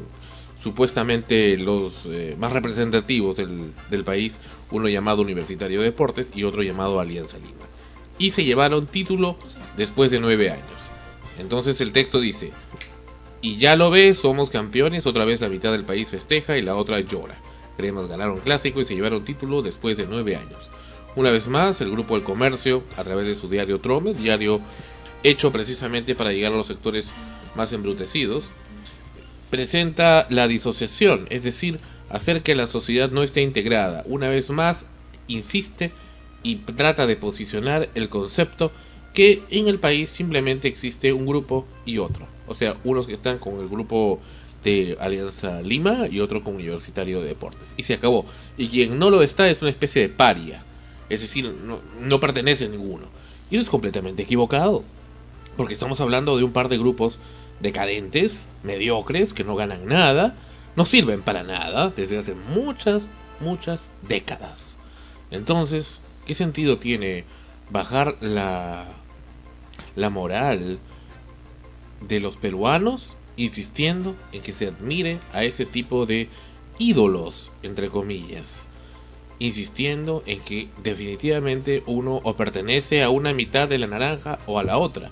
supuestamente 0.60 1.56
los 1.56 2.06
eh, 2.06 2.36
más 2.38 2.52
representativos 2.52 3.36
del, 3.36 4.04
país, 4.04 4.38
uno 4.70 4.88
llamado 4.88 5.22
Universitario 5.22 5.80
de 5.80 5.86
Deportes 5.86 6.30
y 6.34 6.44
otro 6.44 6.62
llamado 6.62 6.98
Alianza 6.98 7.38
Lima. 7.38 7.66
Y 8.18 8.32
se 8.32 8.44
llevaron 8.44 8.86
título 8.86 9.36
después 9.76 10.10
de 10.10 10.20
nueve 10.20 10.50
años. 10.50 10.64
Entonces 11.38 11.80
el 11.80 11.92
texto 11.92 12.20
dice, 12.20 12.52
y 13.40 13.58
ya 13.58 13.76
lo 13.76 13.90
ves, 13.90 14.18
somos 14.18 14.50
campeones, 14.50 15.06
otra 15.06 15.24
vez 15.24 15.40
la 15.40 15.48
mitad 15.48 15.72
del 15.72 15.84
país 15.84 16.08
festeja 16.08 16.58
y 16.58 16.62
la 16.62 16.76
otra 16.76 17.00
llora. 17.00 17.36
Cremas 17.76 18.08
ganaron 18.08 18.38
clásico 18.38 18.80
y 18.80 18.84
se 18.84 18.94
llevaron 18.94 19.24
título 19.24 19.62
después 19.62 19.96
de 19.96 20.06
nueve 20.06 20.36
años. 20.36 20.70
Una 21.14 21.30
vez 21.30 21.46
más, 21.46 21.80
el 21.80 21.90
Grupo 21.90 22.14
del 22.14 22.24
Comercio, 22.24 22.84
a 22.96 23.04
través 23.04 23.26
de 23.26 23.34
su 23.34 23.48
diario 23.48 23.80
Trome, 23.80 24.14
diario 24.14 24.60
hecho 25.22 25.52
precisamente 25.52 26.14
para 26.14 26.32
llegar 26.32 26.52
a 26.52 26.56
los 26.56 26.66
sectores 26.66 27.10
más 27.54 27.72
embrutecidos, 27.72 28.46
presenta 29.50 30.26
la 30.30 30.48
disociación, 30.48 31.26
es 31.28 31.42
decir, 31.42 31.78
hacer 32.08 32.42
que 32.42 32.54
la 32.54 32.66
sociedad 32.66 33.10
no 33.10 33.22
esté 33.22 33.42
integrada. 33.42 34.02
Una 34.06 34.28
vez 34.28 34.48
más, 34.50 34.86
insiste 35.28 35.92
y 36.42 36.56
trata 36.56 37.06
de 37.06 37.16
posicionar 37.16 37.88
el 37.94 38.08
concepto 38.08 38.72
que 39.12 39.42
en 39.50 39.68
el 39.68 39.78
país 39.78 40.08
simplemente 40.08 40.68
existe 40.68 41.12
un 41.12 41.26
grupo 41.26 41.66
y 41.84 41.98
otro. 41.98 42.26
O 42.46 42.54
sea, 42.54 42.76
unos 42.84 43.06
que 43.06 43.12
están 43.12 43.38
con 43.38 43.58
el 43.60 43.68
grupo 43.68 44.20
de 44.64 44.96
Alianza 45.00 45.62
Lima 45.62 46.06
y 46.10 46.20
otro 46.20 46.42
con 46.42 46.54
Universitario 46.54 47.20
de 47.20 47.28
Deportes. 47.28 47.74
Y 47.76 47.82
se 47.82 47.94
acabó. 47.94 48.26
Y 48.56 48.68
quien 48.68 48.98
no 48.98 49.10
lo 49.10 49.22
está 49.22 49.48
es 49.48 49.60
una 49.62 49.70
especie 49.70 50.02
de 50.02 50.08
paria 50.08 50.62
es 51.12 51.20
decir, 51.20 51.54
no, 52.00 52.20
pertenece 52.20 52.64
a 52.64 52.68
ninguno. 52.68 53.04
Y 53.50 53.56
eso 53.56 53.64
es 53.64 53.68
completamente 53.68 54.22
equivocado, 54.22 54.82
porque 55.58 55.74
estamos 55.74 56.00
hablando 56.00 56.38
de 56.38 56.44
un 56.44 56.52
par 56.52 56.70
de 56.70 56.78
grupos 56.78 57.18
decadentes, 57.60 58.46
mediocres, 58.62 59.34
que 59.34 59.44
no 59.44 59.54
ganan 59.54 59.86
nada, 59.86 60.34
no 60.74 60.86
sirven 60.86 61.20
para 61.20 61.42
nada 61.42 61.92
desde 61.94 62.16
hace 62.16 62.34
muchas, 62.34 63.02
muchas 63.40 63.90
décadas. 64.08 64.78
Entonces, 65.30 66.00
¿qué 66.24 66.34
sentido 66.34 66.78
tiene 66.78 67.24
bajar 67.68 68.16
la, 68.22 68.86
la 69.96 70.08
moral 70.08 70.78
de 72.00 72.20
los 72.20 72.36
peruanos 72.36 73.14
insistiendo 73.36 74.14
en 74.32 74.42
que 74.42 74.52
se 74.52 74.68
admire 74.68 75.18
a 75.32 75.44
ese 75.44 75.66
tipo 75.66 76.06
de 76.06 76.28
ídolos, 76.78 77.50
entre 77.62 77.88
comillas? 77.88 78.66
insistiendo 79.42 80.22
en 80.26 80.40
que 80.40 80.68
definitivamente 80.84 81.82
uno 81.86 82.20
o 82.22 82.36
pertenece 82.36 83.02
a 83.02 83.10
una 83.10 83.32
mitad 83.32 83.68
de 83.68 83.76
la 83.76 83.88
naranja 83.88 84.38
o 84.46 84.60
a 84.60 84.62
la 84.62 84.78
otra. 84.78 85.10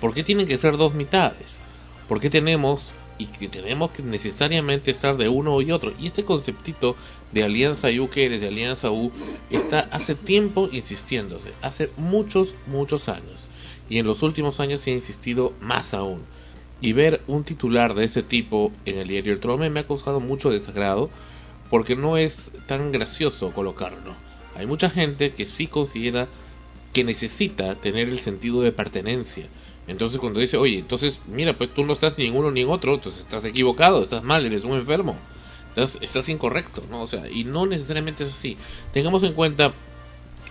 ¿Por 0.00 0.12
qué 0.12 0.24
tienen 0.24 0.48
que 0.48 0.58
ser 0.58 0.76
dos 0.76 0.92
mitades? 0.92 1.60
¿Por 2.08 2.18
qué 2.18 2.30
tenemos 2.30 2.90
y 3.16 3.26
que 3.26 3.48
tenemos 3.48 3.92
que 3.92 4.02
necesariamente 4.02 4.90
estar 4.90 5.16
de 5.16 5.28
uno 5.28 5.60
y 5.60 5.70
otro? 5.70 5.92
Y 6.00 6.08
este 6.08 6.24
conceptito 6.24 6.96
de 7.30 7.44
Alianza 7.44 7.88
U 7.90 8.10
que 8.10 8.28
de 8.28 8.48
Alianza 8.48 8.90
U 8.90 9.12
está 9.50 9.80
hace 9.92 10.16
tiempo 10.16 10.68
insistiéndose, 10.72 11.52
hace 11.62 11.90
muchos, 11.96 12.56
muchos 12.66 13.08
años. 13.08 13.46
Y 13.88 13.98
en 13.98 14.06
los 14.06 14.24
últimos 14.24 14.58
años 14.58 14.80
se 14.80 14.90
ha 14.90 14.94
insistido 14.94 15.52
más 15.60 15.94
aún. 15.94 16.22
Y 16.80 16.92
ver 16.92 17.20
un 17.26 17.44
titular 17.44 17.94
de 17.94 18.04
ese 18.04 18.22
tipo 18.22 18.72
en 18.86 18.98
el 18.98 19.08
diario 19.08 19.32
El 19.32 19.40
Trome 19.40 19.70
me 19.70 19.80
ha 19.80 19.86
causado 19.86 20.20
mucho 20.20 20.50
desagrado 20.50 21.10
porque 21.68 21.94
no 21.94 22.16
es 22.16 22.50
tan 22.66 22.90
gracioso 22.90 23.52
colocarlo. 23.52 24.14
Hay 24.56 24.66
mucha 24.66 24.90
gente 24.90 25.30
que 25.32 25.46
sí 25.46 25.66
considera 25.66 26.26
que 26.92 27.04
necesita 27.04 27.76
tener 27.76 28.08
el 28.08 28.18
sentido 28.18 28.62
de 28.62 28.72
pertenencia. 28.72 29.46
Entonces 29.86 30.20
cuando 30.20 30.40
dice, 30.40 30.56
oye, 30.56 30.78
entonces 30.78 31.20
mira, 31.26 31.56
pues 31.56 31.72
tú 31.74 31.84
no 31.84 31.92
estás 31.92 32.18
ni 32.18 32.26
en 32.26 32.36
uno 32.36 32.50
ni 32.50 32.62
en 32.62 32.68
otro, 32.68 32.94
entonces 32.94 33.20
estás 33.20 33.44
equivocado, 33.44 34.02
estás 34.02 34.22
mal, 34.22 34.44
eres 34.44 34.64
un 34.64 34.72
enfermo, 34.72 35.16
estás, 35.76 36.28
incorrecto, 36.28 36.82
¿no? 36.90 37.02
O 37.02 37.06
sea, 37.06 37.28
y 37.30 37.44
no 37.44 37.66
necesariamente 37.66 38.24
es 38.24 38.30
así. 38.30 38.56
Tengamos 38.92 39.22
en 39.22 39.32
cuenta 39.32 39.72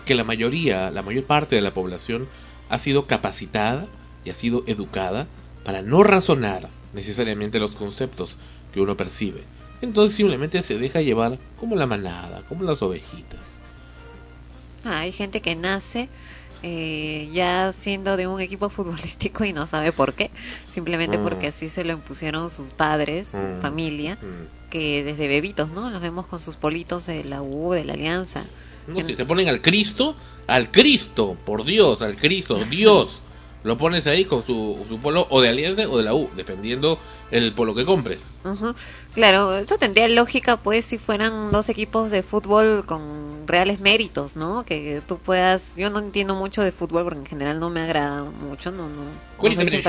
que 0.05 0.15
la 0.15 0.23
mayoría, 0.23 0.91
la 0.91 1.03
mayor 1.03 1.25
parte 1.25 1.55
de 1.55 1.61
la 1.61 1.73
población 1.73 2.27
ha 2.69 2.79
sido 2.79 3.05
capacitada 3.05 3.87
y 4.25 4.29
ha 4.29 4.33
sido 4.33 4.63
educada 4.67 5.27
para 5.69 5.83
no 5.83 6.01
razonar 6.01 6.67
necesariamente 6.93 7.59
los 7.59 7.75
conceptos 7.75 8.37
que 8.73 8.81
uno 8.81 8.97
percibe. 8.97 9.43
Entonces 9.83 10.17
simplemente 10.17 10.63
se 10.63 10.79
deja 10.79 10.99
llevar 10.99 11.37
como 11.59 11.75
la 11.75 11.85
manada, 11.85 12.41
como 12.49 12.63
las 12.63 12.81
ovejitas. 12.81 13.59
Ah, 14.83 15.01
hay 15.01 15.11
gente 15.11 15.43
que 15.43 15.55
nace 15.55 16.09
eh, 16.63 17.29
ya 17.31 17.71
siendo 17.71 18.17
de 18.17 18.25
un 18.25 18.41
equipo 18.41 18.69
futbolístico 18.71 19.45
y 19.45 19.53
no 19.53 19.67
sabe 19.67 19.91
por 19.91 20.15
qué, 20.15 20.31
simplemente 20.71 21.19
mm. 21.19 21.23
porque 21.23 21.47
así 21.49 21.69
se 21.69 21.83
lo 21.83 21.93
impusieron 21.93 22.49
sus 22.49 22.71
padres, 22.71 23.27
su 23.27 23.37
mm. 23.37 23.61
familia, 23.61 24.15
mm. 24.15 24.71
que 24.71 25.03
desde 25.03 25.27
bebitos, 25.27 25.69
¿no? 25.69 25.91
Los 25.91 26.01
vemos 26.01 26.25
con 26.25 26.39
sus 26.39 26.55
politos 26.55 27.05
de 27.05 27.25
la 27.25 27.43
U, 27.43 27.73
de 27.73 27.85
la 27.85 27.93
Alianza. 27.93 28.43
No, 28.87 29.05
si 29.05 29.13
se 29.13 29.23
ponen 29.23 29.47
al 29.47 29.61
Cristo, 29.61 30.15
al 30.47 30.71
Cristo, 30.71 31.37
por 31.45 31.63
Dios, 31.63 32.01
al 32.01 32.15
Cristo, 32.15 32.55
Dios. 32.65 33.21
Lo 33.63 33.77
pones 33.77 34.07
ahí 34.07 34.25
con 34.25 34.45
su, 34.45 34.77
su 34.87 34.99
polo 34.99 35.27
o 35.29 35.41
de 35.41 35.49
Alianza 35.49 35.87
o 35.89 35.97
de 35.97 36.03
la 36.03 36.13
U, 36.13 36.29
dependiendo 36.35 36.99
el 37.31 37.53
polo 37.53 37.75
que 37.75 37.85
compres. 37.85 38.23
Claro, 39.13 39.55
eso 39.55 39.77
tendría 39.77 40.07
lógica 40.07 40.57
pues 40.57 40.85
si 40.85 40.97
fueran 40.97 41.51
dos 41.51 41.69
equipos 41.69 42.09
de 42.11 42.23
fútbol 42.23 42.85
con 42.85 43.47
reales 43.47 43.81
méritos, 43.81 44.35
¿no? 44.35 44.63
Que 44.63 45.01
tú 45.07 45.17
puedas, 45.17 45.73
yo 45.75 45.89
no 45.89 45.99
entiendo 45.99 46.35
mucho 46.35 46.63
de 46.63 46.71
fútbol 46.71 47.03
porque 47.03 47.19
en 47.19 47.25
general 47.25 47.59
no 47.59 47.69
me 47.69 47.81
agrada 47.81 48.23
mucho, 48.23 48.71
no, 48.71 48.87
no. 48.89 49.03
Cuéntame 49.37 49.69
de 49.69 49.81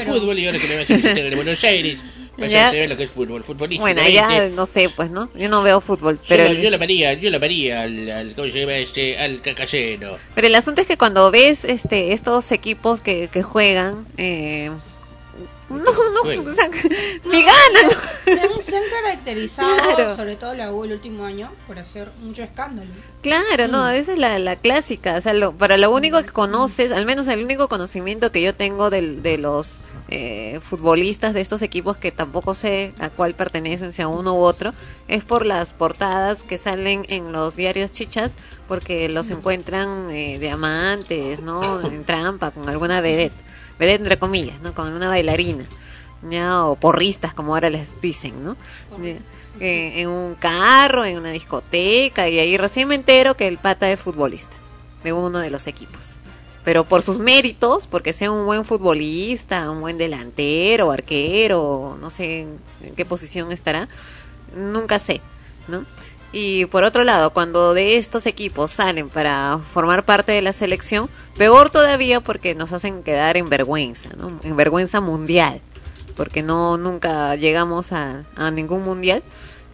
fútbol 0.00 0.38
y 0.38 0.46
ahora 0.46 0.58
que 0.58 0.68
me 0.68 0.76
vas 0.76 0.90
a 0.90 0.96
visitar 0.96 1.18
en 1.18 1.36
Buenos 1.36 1.64
Aires. 1.64 1.98
Ya. 2.38 2.70
Se 2.70 2.80
ve 2.80 2.88
lo 2.88 2.96
que 2.96 3.04
es 3.04 3.10
fútbol, 3.10 3.42
futbolista. 3.44 3.80
Bueno, 3.80 4.06
ya 4.08 4.48
no 4.48 4.66
sé, 4.66 4.90
pues, 4.94 5.10
¿no? 5.10 5.30
Yo 5.34 5.48
no 5.48 5.62
veo 5.62 5.80
fútbol. 5.80 6.18
Pero 6.28 6.52
yo, 6.52 6.70
lo 6.70 6.78
vería, 6.78 7.14
yo 7.14 7.30
lo 7.30 7.40
vería 7.40 7.82
al, 7.82 8.10
al, 8.10 8.34
¿cómo 8.34 8.48
se 8.48 8.60
llama 8.60 8.76
este? 8.76 9.18
Al 9.18 9.40
cacallero. 9.40 10.18
Pero 10.34 10.46
el 10.46 10.54
asunto 10.54 10.82
es 10.82 10.86
que 10.86 10.98
cuando 10.98 11.30
ves 11.30 11.64
este 11.64 12.12
estos 12.12 12.52
equipos 12.52 13.00
que, 13.00 13.28
que 13.28 13.42
juegan, 13.42 14.06
eh, 14.18 14.70
no, 15.68 15.78
no, 15.78 16.50
o 16.50 16.54
sea, 16.54 16.70
ni 17.24 17.42
ganan. 17.42 18.62
Se 18.62 18.76
han, 18.76 18.82
caracterizado, 18.90 20.16
sobre 20.16 20.36
todo 20.36 20.54
la 20.54 20.72
U 20.72 20.84
el 20.84 20.92
último 20.92 21.24
año, 21.24 21.50
por 21.66 21.78
hacer 21.78 22.08
mucho 22.20 22.42
escándalo. 22.42 22.90
Claro, 23.22 23.68
no, 23.68 23.84
mm. 23.84 23.94
esa 23.94 24.12
es 24.12 24.18
la, 24.18 24.38
la 24.38 24.56
clásica. 24.56 25.16
O 25.16 25.20
sea, 25.20 25.32
lo, 25.32 25.52
para 25.52 25.76
lo 25.76 25.90
único 25.90 26.22
que 26.22 26.30
conoces, 26.30 26.92
al 26.92 27.06
menos 27.06 27.26
el 27.28 27.42
único 27.42 27.68
conocimiento 27.68 28.30
que 28.30 28.42
yo 28.42 28.54
tengo 28.54 28.90
de, 28.90 29.16
de 29.16 29.38
los 29.38 29.80
eh, 30.08 30.60
futbolistas 30.60 31.34
de 31.34 31.40
estos 31.40 31.62
equipos 31.62 31.96
que 31.96 32.12
tampoco 32.12 32.54
sé 32.54 32.94
a 33.00 33.10
cuál 33.10 33.34
pertenecen, 33.34 33.92
si 33.92 34.02
a 34.02 34.08
uno 34.08 34.34
u 34.34 34.42
otro, 34.42 34.72
es 35.08 35.24
por 35.24 35.46
las 35.46 35.74
portadas 35.74 36.44
que 36.44 36.58
salen 36.58 37.04
en 37.08 37.32
los 37.32 37.56
diarios 37.56 37.90
chichas, 37.90 38.36
porque 38.68 39.08
los 39.08 39.30
encuentran 39.30 40.10
eh, 40.10 40.38
diamantes, 40.38 41.40
¿no? 41.40 41.80
En 41.80 42.04
trampa, 42.04 42.52
con 42.52 42.68
alguna 42.68 43.00
vedette 43.00 43.45
vedette 43.78 44.02
entre 44.02 44.18
comillas, 44.18 44.60
¿no? 44.60 44.74
Con 44.74 44.92
una 44.92 45.08
bailarina, 45.08 45.64
¿ya? 46.30 46.64
O 46.64 46.76
porristas, 46.76 47.34
como 47.34 47.54
ahora 47.54 47.70
les 47.70 47.88
dicen, 48.00 48.44
¿no? 48.44 48.56
Eh, 49.60 50.00
en 50.00 50.08
un 50.08 50.34
carro, 50.34 51.04
en 51.04 51.16
una 51.16 51.30
discoteca, 51.30 52.28
y 52.28 52.38
ahí 52.38 52.56
recién 52.56 52.88
me 52.88 52.94
entero 52.94 53.36
que 53.36 53.48
el 53.48 53.58
pata 53.58 53.90
es 53.90 54.00
futbolista 54.00 54.56
de 55.02 55.12
uno 55.12 55.38
de 55.38 55.50
los 55.50 55.66
equipos. 55.66 56.16
Pero 56.64 56.84
por 56.84 57.00
sus 57.00 57.18
méritos, 57.18 57.86
porque 57.86 58.12
sea 58.12 58.30
un 58.30 58.44
buen 58.44 58.64
futbolista, 58.64 59.70
un 59.70 59.80
buen 59.80 59.98
delantero, 59.98 60.90
arquero, 60.90 61.96
no 62.00 62.10
sé 62.10 62.40
en 62.82 62.94
qué 62.96 63.04
posición 63.04 63.52
estará, 63.52 63.88
nunca 64.54 64.98
sé, 64.98 65.20
¿no? 65.68 65.84
Y 66.32 66.66
por 66.66 66.84
otro 66.84 67.04
lado, 67.04 67.32
cuando 67.32 67.72
de 67.72 67.96
estos 67.96 68.26
equipos 68.26 68.70
salen 68.70 69.08
para 69.08 69.60
formar 69.72 70.04
parte 70.04 70.32
de 70.32 70.42
la 70.42 70.52
selección, 70.52 71.08
peor 71.36 71.70
todavía 71.70 72.20
porque 72.20 72.54
nos 72.54 72.72
hacen 72.72 73.02
quedar 73.02 73.36
en 73.36 73.48
vergüenza, 73.48 74.10
¿no? 74.16 74.40
En 74.42 74.56
vergüenza 74.56 75.00
mundial, 75.00 75.60
porque 76.16 76.42
no 76.42 76.76
nunca 76.76 77.36
llegamos 77.36 77.92
a, 77.92 78.24
ningún 78.52 78.82
mundial. 78.82 79.22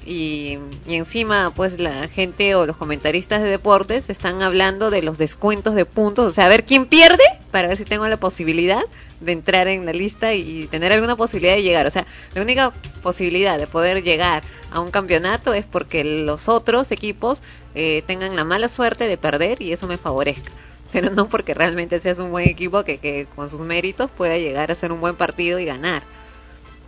y, 0.05 0.59
y, 0.87 0.97
encima 0.97 1.53
pues 1.55 1.79
la 1.81 2.09
gente 2.09 2.57
o 2.57 2.67
los 2.67 2.77
comentaristas 2.77 3.41
de 3.41 3.49
deportes 3.49 4.11
están 4.11 4.43
hablando 4.43 4.91
de 4.91 5.01
los 5.01 5.17
descuentos 5.17 5.75
de 5.75 5.85
puntos, 5.85 6.27
o 6.27 6.31
sea, 6.35 6.47
a 6.47 6.49
ver 6.49 6.65
quién 6.65 6.87
pierde 6.87 7.23
para 7.53 7.69
ver 7.69 7.79
si 7.79 7.85
tengo 7.85 8.07
la 8.09 8.17
posibilidad 8.17 8.83
de 9.25 9.33
entrar 9.33 9.69
en 9.69 9.87
la 9.87 9.93
lista 9.93 10.35
y 10.35 10.67
tener 10.67 10.93
alguna 10.93 11.17
posibilidad 11.17 11.55
de 11.55 11.63
llegar. 11.63 11.87
O 11.87 11.91
sea, 11.91 12.07
la 12.35 12.43
única 12.43 12.73
posibilidad 13.03 13.59
de 13.59 13.67
poder 13.67 14.03
llegar 14.03 14.43
a 14.71 14.81
un 14.81 14.91
campeonato 14.91 15.55
es 15.55 15.65
porque 15.65 16.05
los 16.05 16.49
otros 16.49 16.91
equipos 16.93 17.43
eh, 17.75 18.03
tengan 18.07 18.37
la 18.37 18.45
mala 18.45 18.69
suerte 18.69 19.09
de 19.09 19.17
perder 19.17 19.63
y 19.63 19.73
eso 19.73 19.87
me 19.87 19.99
favorezca. 19.99 20.51
Pero 20.93 21.11
no 21.11 21.29
porque 21.29 21.55
realmente 21.55 21.99
seas 22.01 22.19
un 22.19 22.31
buen 22.31 22.49
equipo 22.49 22.85
que, 22.85 22.99
que 22.99 23.27
con 23.35 23.49
sus 23.49 23.61
méritos 23.61 24.11
pueda 24.11 24.37
llegar 24.37 24.71
a 24.71 24.75
ser 24.75 24.93
un 24.93 25.01
buen 25.01 25.17
partido 25.17 25.59
y 25.59 25.65
ganar. 25.65 26.03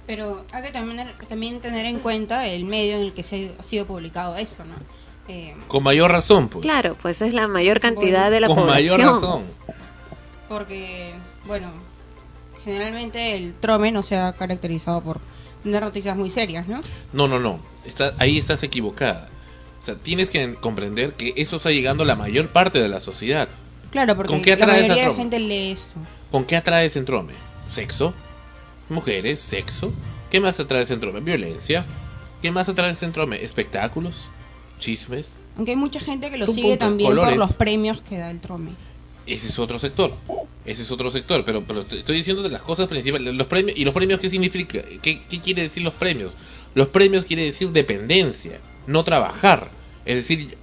Pero 0.06 0.44
hay 0.52 0.62
que 0.62 0.70
también, 0.70 1.08
también 1.28 1.60
tener 1.60 1.86
en 1.86 1.98
cuenta 1.98 2.46
el 2.46 2.64
medio 2.64 2.96
en 2.96 3.02
el 3.02 3.12
que 3.12 3.22
se 3.22 3.54
ha 3.58 3.62
sido 3.62 3.86
publicado 3.86 4.36
eso, 4.36 4.64
¿no? 4.64 4.74
Eh, 5.28 5.54
con 5.68 5.82
mayor 5.82 6.10
razón, 6.10 6.48
pues. 6.48 6.62
Claro, 6.62 6.96
pues 7.00 7.22
es 7.22 7.32
la 7.32 7.48
mayor 7.48 7.80
cantidad 7.80 8.30
de 8.30 8.40
la 8.40 8.48
población. 8.48 8.66
Con 8.66 8.74
mayor 8.74 9.00
razón. 9.00 9.42
Porque, 10.48 11.14
bueno, 11.46 11.68
generalmente 12.64 13.36
el 13.36 13.54
Trome 13.54 13.92
no 13.92 14.02
se 14.02 14.16
ha 14.16 14.32
caracterizado 14.32 15.00
por 15.02 15.20
tener 15.62 15.82
noticias 15.82 16.16
muy 16.16 16.30
serias, 16.30 16.66
¿no? 16.68 16.80
No, 17.12 17.28
no, 17.28 17.38
no. 17.38 17.58
Está, 17.84 18.14
ahí 18.18 18.38
estás 18.38 18.62
equivocada. 18.62 19.28
O 19.82 19.84
sea, 19.84 19.96
tienes 19.96 20.30
que 20.30 20.54
comprender 20.54 21.12
que 21.12 21.34
eso 21.36 21.56
está 21.56 21.70
llegando 21.70 22.04
a 22.04 22.06
la 22.06 22.16
mayor 22.16 22.48
parte 22.48 22.80
de 22.80 22.88
la 22.88 23.00
sociedad. 23.00 23.48
Claro, 23.90 24.16
porque 24.16 24.32
¿Con 24.32 24.42
qué 24.42 24.56
la 24.56 24.66
mayoría 24.66 25.08
de 25.10 25.14
gente 25.14 25.38
lee 25.38 25.72
esto. 25.72 26.00
¿Con 26.30 26.44
qué 26.44 26.56
atrae 26.56 26.88
Centrome? 26.90 27.32
¿Sexo? 27.70 28.14
¿Mujeres? 28.88 29.40
¿Sexo? 29.40 29.92
¿Qué 30.30 30.40
más 30.40 30.58
atrae 30.58 30.86
Centrome? 30.86 31.20
¿Violencia? 31.20 31.86
¿Qué 32.42 32.50
más 32.50 32.68
atrae 32.68 32.94
Centrome? 32.94 33.42
¿Espectáculos? 33.42 34.28
¿Chismes? 34.78 35.40
Aunque 35.56 35.72
hay 35.72 35.76
mucha 35.76 36.00
gente 36.00 36.30
que 36.30 36.38
lo 36.38 36.46
sigue 36.46 36.76
también 36.76 37.14
por 37.14 37.36
los 37.36 37.52
premios 37.52 38.02
que 38.02 38.18
da 38.18 38.30
el 38.30 38.40
Trome. 38.40 38.72
Ese 39.26 39.48
es 39.48 39.58
otro 39.58 39.78
sector. 39.78 40.12
Ese 40.64 40.82
es 40.82 40.90
otro 40.90 41.10
sector. 41.10 41.44
Pero, 41.44 41.62
pero 41.62 41.80
estoy 41.80 42.16
diciendo 42.16 42.42
de 42.42 42.50
las 42.50 42.62
cosas 42.62 42.88
principales. 42.88 43.34
Los 43.34 43.46
premios, 43.46 43.76
¿Y 43.76 43.84
los 43.84 43.94
premios 43.94 44.20
qué 44.20 44.30
significa? 44.30 44.82
¿Qué, 45.02 45.22
¿Qué 45.22 45.40
quiere 45.40 45.62
decir 45.62 45.82
los 45.82 45.94
premios? 45.94 46.32
Los 46.74 46.88
premios 46.88 47.24
quiere 47.24 47.44
decir 47.44 47.70
dependencia, 47.70 48.60
no 48.86 49.04
trabajar. 49.04 49.70
Es 50.04 50.16
decir, 50.16 50.56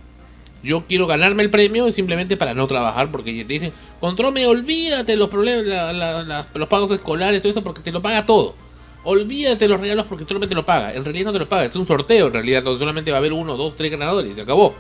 yo 0.64 0.84
quiero 0.88 1.07
ganarme 1.07 1.43
el 1.43 1.49
premio 1.49 1.91
simplemente 1.91 2.38
para 2.38 2.53
no 2.53 2.68
trabajar 2.68 3.09
porque 3.12 3.32
te 3.45 3.53
dicen, 3.53 3.74
controme, 3.99 4.45
olvídate 4.45 5.16
los 5.16 5.30
problemas, 5.30 6.45
los 6.53 6.68
pagos 6.68 6.91
escolares, 6.91 7.41
todo 7.41 7.51
eso 7.51 7.64
porque 7.64 7.82
te 7.82 7.91
lo 7.91 8.01
paga 8.01 8.26
todo. 8.26 8.55
Olvídate 9.03 9.68
los 9.68 9.80
regalos 9.80 10.05
porque 10.05 10.26
solamente 10.26 10.49
te 10.49 10.55
lo 10.55 10.66
paga. 10.66 10.93
En 10.93 11.03
realidad 11.03 11.28
no 11.28 11.34
te 11.34 11.39
lo 11.39 11.49
paga, 11.49 11.66
es 11.66 11.76
un 11.76 11.88
sorteo 11.88 12.28
en 12.28 12.34
realidad, 12.34 12.62
donde 12.62 12.80
solamente 12.80 13.09
va 13.09 13.18
a 13.18 13.20
haber 13.20 13.34
uno, 13.34 13.57
dos, 13.57 13.76
tres 13.76 13.89
ganadores 13.89 14.32
y 14.32 14.36
se 14.36 14.41
acabó. 14.41 14.76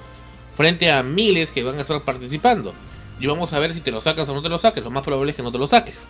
Frente 0.55 0.91
a 0.91 1.01
miles 1.01 1.49
que 1.49 1.63
van 1.63 1.77
a 1.77 1.81
estar 1.81 2.03
participando 2.03 2.73
y 3.21 3.27
vamos 3.27 3.53
a 3.53 3.59
ver 3.59 3.73
si 3.75 3.81
te 3.81 3.91
lo 3.91 4.01
sacas 4.01 4.27
o 4.27 4.33
no 4.33 4.41
te 4.41 4.49
lo 4.49 4.57
saques. 4.57 4.83
Lo 4.83 4.89
más 4.89 5.03
probable 5.03 5.29
es 5.29 5.35
que 5.35 5.43
no 5.43 5.51
te 5.51 5.59
lo 5.59 5.67
saques. 5.67 6.07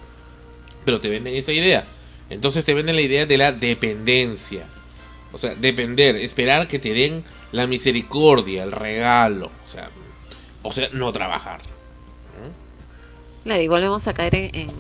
Pero 0.86 1.00
te 1.00 1.10
venden 1.10 1.36
esa 1.36 1.52
idea. 1.52 1.86
Entonces 2.30 2.64
te 2.64 2.74
venden 2.74 2.96
la 2.96 3.02
idea 3.02 3.26
de 3.26 3.38
la 3.38 3.52
dependencia. 3.52 4.66
O 5.34 5.38
sea, 5.38 5.54
depender, 5.56 6.16
esperar 6.16 6.70
que 6.70 6.80
te 6.80 6.94
den 6.94 7.26
la 7.52 7.68
misericordia, 7.68 8.64
el 8.64 8.72
regalo. 8.72 9.52
O 9.68 9.70
sea, 9.70 9.90
o 10.64 10.72
sea 10.72 10.88
no 10.94 11.12
trabajar. 11.12 11.60
Claro, 13.44 13.62
y 13.62 13.68
volvemos 13.68 14.08
a 14.08 14.14
caer 14.14 14.36
en, 14.36 14.72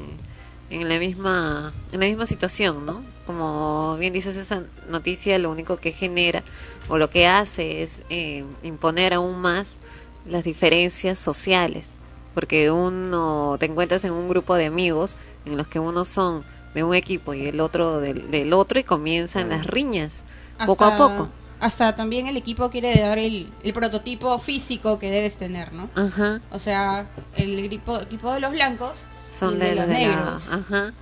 en, 0.70 0.88
la 0.88 1.00
misma 1.00 1.74
en 1.92 2.00
la 2.00 2.06
misma 2.06 2.28
situación, 2.28 2.86
¿no? 2.86 3.04
Como 3.26 3.98
bien 3.98 4.14
dices, 4.14 4.38
esa 4.38 4.64
noticia 4.88 5.38
lo 5.38 5.52
único 5.52 5.78
que 5.78 5.92
genera 5.92 6.44
o 6.88 6.98
lo 6.98 7.10
que 7.10 7.28
hace 7.28 7.82
es 7.82 8.04
eh, 8.10 8.46
imponer 8.64 9.14
aún 9.14 9.42
más 9.42 9.78
las 10.26 10.44
diferencias 10.44 11.20
sociales 11.20 12.01
porque 12.34 12.72
uno 12.72 13.58
te 13.60 13.66
encuentras 13.66 14.04
en 14.06 14.14
un 14.14 14.30
grupo 14.30 14.56
de 14.56 14.66
amigos 14.66 15.16
en 15.46 15.58
los 15.58 15.68
que 15.68 15.80
uno 15.80 16.06
son 16.06 16.44
de 16.74 16.84
un 16.84 16.96
equipo 16.96 17.34
y 17.34 17.48
el 17.48 17.60
otro 17.60 18.00
del, 18.00 18.54
otro 18.54 18.80
y 18.80 18.84
comienzan 18.84 19.50
las 19.50 19.66
riñas 19.68 20.24
poco 20.66 20.86
a 20.86 20.98
poco. 20.98 21.28
Hasta 21.60 21.96
también 21.96 22.26
el 22.26 22.38
equipo 22.38 22.72
quiere 22.72 23.00
dar 23.00 23.20
el, 23.20 23.52
prototipo 23.74 24.40
físico 24.40 24.98
que 24.98 25.12
debes 25.12 25.38
tener, 25.38 25.74
¿no? 25.74 25.90
Ajá. 25.96 26.42
O 26.52 26.58
sea, 26.58 27.06
el 27.36 27.60
equipo, 27.60 28.00
equipo 28.00 28.34
de 28.34 28.40
los 28.40 28.52
blancos 28.52 29.06
son 29.30 29.60
de, 29.60 29.76
los, 29.76 29.88
negros. 29.88 30.44
Ajá. 30.50 30.94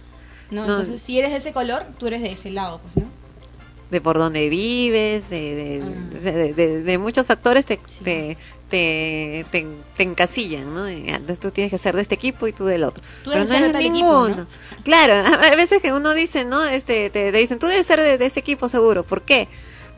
¿no? 0.52 0.62
Entonces, 0.62 1.02
si 1.02 1.18
eres 1.18 1.32
de 1.32 1.38
ese 1.38 1.54
color, 1.54 1.86
tú 1.98 2.08
eres 2.08 2.22
de 2.22 2.32
ese 2.32 2.52
lado, 2.52 2.82
pues, 2.82 3.06
¿no? 3.06 3.12
De 3.90 4.02
por 4.02 4.18
dónde 4.18 4.50
vives, 4.50 5.30
de, 5.30 5.82
de, 6.54 6.94
ah. 6.94 7.00
muchos 7.00 7.26
factores 7.26 7.66
te, 7.66 7.80
te, 8.04 8.38
te, 8.70 9.46
encasillan, 9.98 10.74
¿no? 10.74 10.88
Entonces 10.88 11.40
tú 11.40 11.52
tienes 11.52 11.72
que 11.72 11.78
ser 11.78 11.96
de 11.96 12.02
este 12.02 12.16
equipo 12.16 12.48
y 12.48 12.54
tú 12.54 12.66
del 12.66 12.84
otro. 12.84 13.04
Pero 13.26 13.46
no 13.46 13.54
eres 13.54 13.74
ninguno. 13.92 14.48
Claro, 14.84 15.14
a 15.44 15.56
veces 15.56 15.82
que 15.82 15.92
uno 15.92 16.14
dice, 16.14 16.46
¿no? 16.46 16.64
Este, 16.66 17.10
te, 17.10 17.32
dicen, 17.32 17.60
tú 17.60 17.66
debes 17.66 17.86
ser 17.86 18.00
de, 18.00 18.26
ese 18.26 18.40
equipo 18.40 18.70
seguro. 18.70 19.04
¿Por 19.04 19.24
qué? 19.24 19.48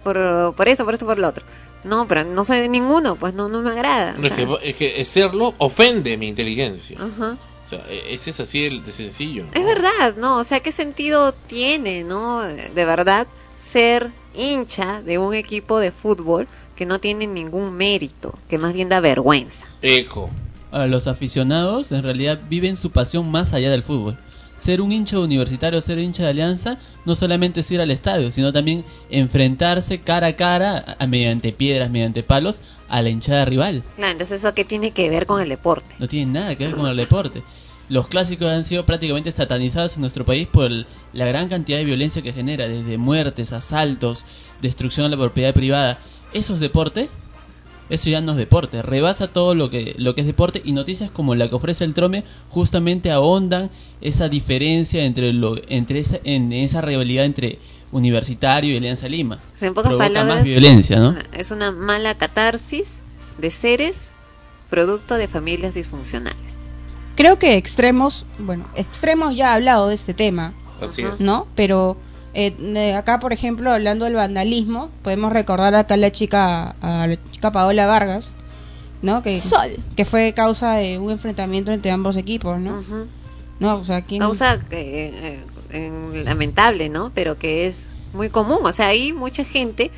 Por, 0.03 0.55
por 0.55 0.67
eso, 0.67 0.85
por 0.85 0.93
eso, 0.95 1.05
por 1.05 1.19
lo 1.19 1.27
otro. 1.27 1.45
No, 1.83 2.07
pero 2.07 2.23
no 2.23 2.43
soy 2.43 2.59
de 2.59 2.69
ninguno, 2.69 3.15
pues 3.15 3.33
no, 3.33 3.49
no 3.49 3.61
me 3.61 3.71
agrada. 3.71 4.13
No, 4.17 4.27
es, 4.59 4.75
que, 4.75 5.03
serlo 5.05 5.53
ofende 5.57 6.17
mi 6.17 6.27
inteligencia. 6.27 6.97
Ajá. 6.99 7.37
O 7.65 7.69
sea, 7.69 7.83
e, 7.89 8.13
ese 8.13 8.29
es 8.29 8.39
así 8.39 8.79
de 8.79 8.91
sencillo. 8.91 9.45
Es 9.53 9.65
verdad, 9.65 10.15
¿no? 10.17 10.37
O 10.37 10.43
sea, 10.43 10.59
¿qué 10.59 10.71
sentido 10.71 11.33
tiene, 11.33 12.03
¿no? 12.03 12.41
De 12.41 12.85
verdad, 12.85 13.27
ser 13.59 14.11
hincha 14.33 15.01
de 15.01 15.17
un 15.17 15.33
equipo 15.33 15.79
de 15.79 15.91
fútbol 15.91 16.47
que 16.75 16.85
no 16.85 16.99
tienen 16.99 17.33
ningún 17.33 17.73
mérito, 17.73 18.37
que 18.49 18.57
más 18.57 18.73
bien 18.73 18.89
da 18.89 18.99
vergüenza. 18.99 19.65
Eco. 19.81 20.29
A 20.71 20.87
los 20.87 21.07
aficionados 21.07 21.91
en 21.91 22.01
realidad 22.01 22.39
viven 22.49 22.77
su 22.77 22.91
pasión 22.91 23.29
más 23.29 23.53
allá 23.53 23.69
del 23.69 23.83
fútbol. 23.83 24.17
Ser 24.57 24.79
un 24.79 24.91
hincha 24.91 25.19
universitario, 25.19 25.81
ser 25.81 25.97
hincha 25.97 26.23
de 26.23 26.29
Alianza, 26.29 26.77
no 27.03 27.15
solamente 27.15 27.61
es 27.61 27.71
ir 27.71 27.81
al 27.81 27.89
estadio, 27.89 28.29
sino 28.29 28.53
también 28.53 28.85
enfrentarse 29.09 30.01
cara 30.01 30.27
a 30.27 30.35
cara, 30.35 30.97
mediante 31.07 31.51
piedras, 31.51 31.89
mediante 31.89 32.21
palos, 32.21 32.61
a 32.87 33.01
la 33.01 33.09
hinchada 33.09 33.45
rival. 33.45 33.83
Claro, 33.95 34.11
entonces 34.11 34.39
eso 34.43 34.53
qué 34.53 34.63
tiene 34.63 34.91
que 34.91 35.09
ver 35.09 35.25
con 35.25 35.41
el 35.41 35.49
deporte. 35.49 35.95
No 35.97 36.07
tiene 36.07 36.31
nada 36.31 36.55
que 36.55 36.65
ver 36.65 36.75
con 36.75 36.85
el 36.85 36.95
deporte. 36.95 37.41
Los 37.89 38.07
clásicos 38.07 38.47
han 38.47 38.63
sido 38.63 38.85
prácticamente 38.85 39.31
satanizados 39.31 39.95
en 39.95 40.01
nuestro 40.01 40.23
país 40.23 40.47
por 40.47 40.69
la 40.69 41.25
gran 41.25 41.49
cantidad 41.49 41.77
de 41.77 41.83
violencia 41.83 42.21
que 42.21 42.31
genera, 42.31 42.67
desde 42.67 42.97
muertes, 42.97 43.51
asaltos, 43.51 44.23
destrucción 44.61 45.09
de 45.09 45.17
la 45.17 45.23
propiedad 45.23 45.53
privada 45.53 45.99
eso 46.33 46.53
es 46.53 46.59
deporte, 46.59 47.09
eso 47.89 48.09
ya 48.09 48.21
no 48.21 48.31
es 48.31 48.37
deporte, 48.37 48.81
rebasa 48.81 49.27
todo 49.27 49.53
lo 49.53 49.69
que, 49.69 49.95
lo 49.97 50.15
que 50.15 50.21
es 50.21 50.27
deporte 50.27 50.61
y 50.63 50.71
noticias 50.71 51.11
como 51.11 51.35
la 51.35 51.49
que 51.49 51.55
ofrece 51.55 51.83
el 51.83 51.93
Trome 51.93 52.23
justamente 52.49 53.11
ahondan 53.11 53.69
esa 53.99 54.29
diferencia 54.29 55.03
entre, 55.03 55.33
lo, 55.33 55.57
entre 55.67 55.99
esa, 55.99 56.19
en 56.23 56.53
esa 56.53 56.81
rivalidad 56.81 57.25
entre 57.25 57.59
Universitario 57.91 58.73
y 58.73 58.77
Alianza 58.77 59.09
Lima. 59.09 59.39
En 59.59 59.73
pocas 59.73 59.93
palabras, 59.93 60.35
más 60.35 60.43
violencia, 60.45 60.99
¿no? 60.99 61.15
Es 61.33 61.51
una 61.51 61.71
mala 61.71 62.15
catarsis 62.15 63.01
de 63.37 63.49
seres 63.49 64.13
producto 64.69 65.15
de 65.15 65.27
familias 65.27 65.73
disfuncionales. 65.73 66.55
Creo 67.15 67.37
que 67.37 67.57
Extremos, 67.57 68.25
bueno, 68.39 68.65
Extremos 68.75 69.35
ya 69.35 69.51
ha 69.51 69.55
hablado 69.55 69.89
de 69.89 69.95
este 69.95 70.13
tema, 70.13 70.53
Así 70.79 71.01
es. 71.01 71.19
¿no? 71.19 71.45
Pero 71.55 71.97
eh, 72.33 72.93
acá, 72.95 73.19
por 73.19 73.33
ejemplo, 73.33 73.71
hablando 73.71 74.05
del 74.05 74.15
vandalismo, 74.15 74.89
podemos 75.03 75.33
recordar 75.33 75.75
acá 75.75 75.95
a 75.95 75.97
la 75.97 76.11
chica, 76.11 76.75
a 76.81 77.07
la 77.07 77.17
chica 77.31 77.51
Paola 77.51 77.85
Vargas, 77.87 78.29
¿no? 79.01 79.21
Que, 79.23 79.41
que 79.95 80.05
fue 80.05 80.33
causa 80.33 80.73
de 80.75 80.97
un 80.97 81.11
enfrentamiento 81.11 81.71
entre 81.71 81.91
ambos 81.91 82.15
equipos, 82.15 82.59
¿no? 82.59 82.79
No, 83.59 83.77
o 83.77 83.85
sea, 83.85 84.03
Causa 84.03 84.59
eh, 84.71 85.39
eh, 85.69 86.23
lamentable, 86.25 86.89
¿no? 86.89 87.11
Pero 87.13 87.37
que 87.37 87.67
es 87.67 87.89
muy 88.13 88.29
común, 88.29 88.59
o 88.63 88.73
sea, 88.73 88.87
hay 88.87 89.13
mucha 89.13 89.43
gente 89.43 89.91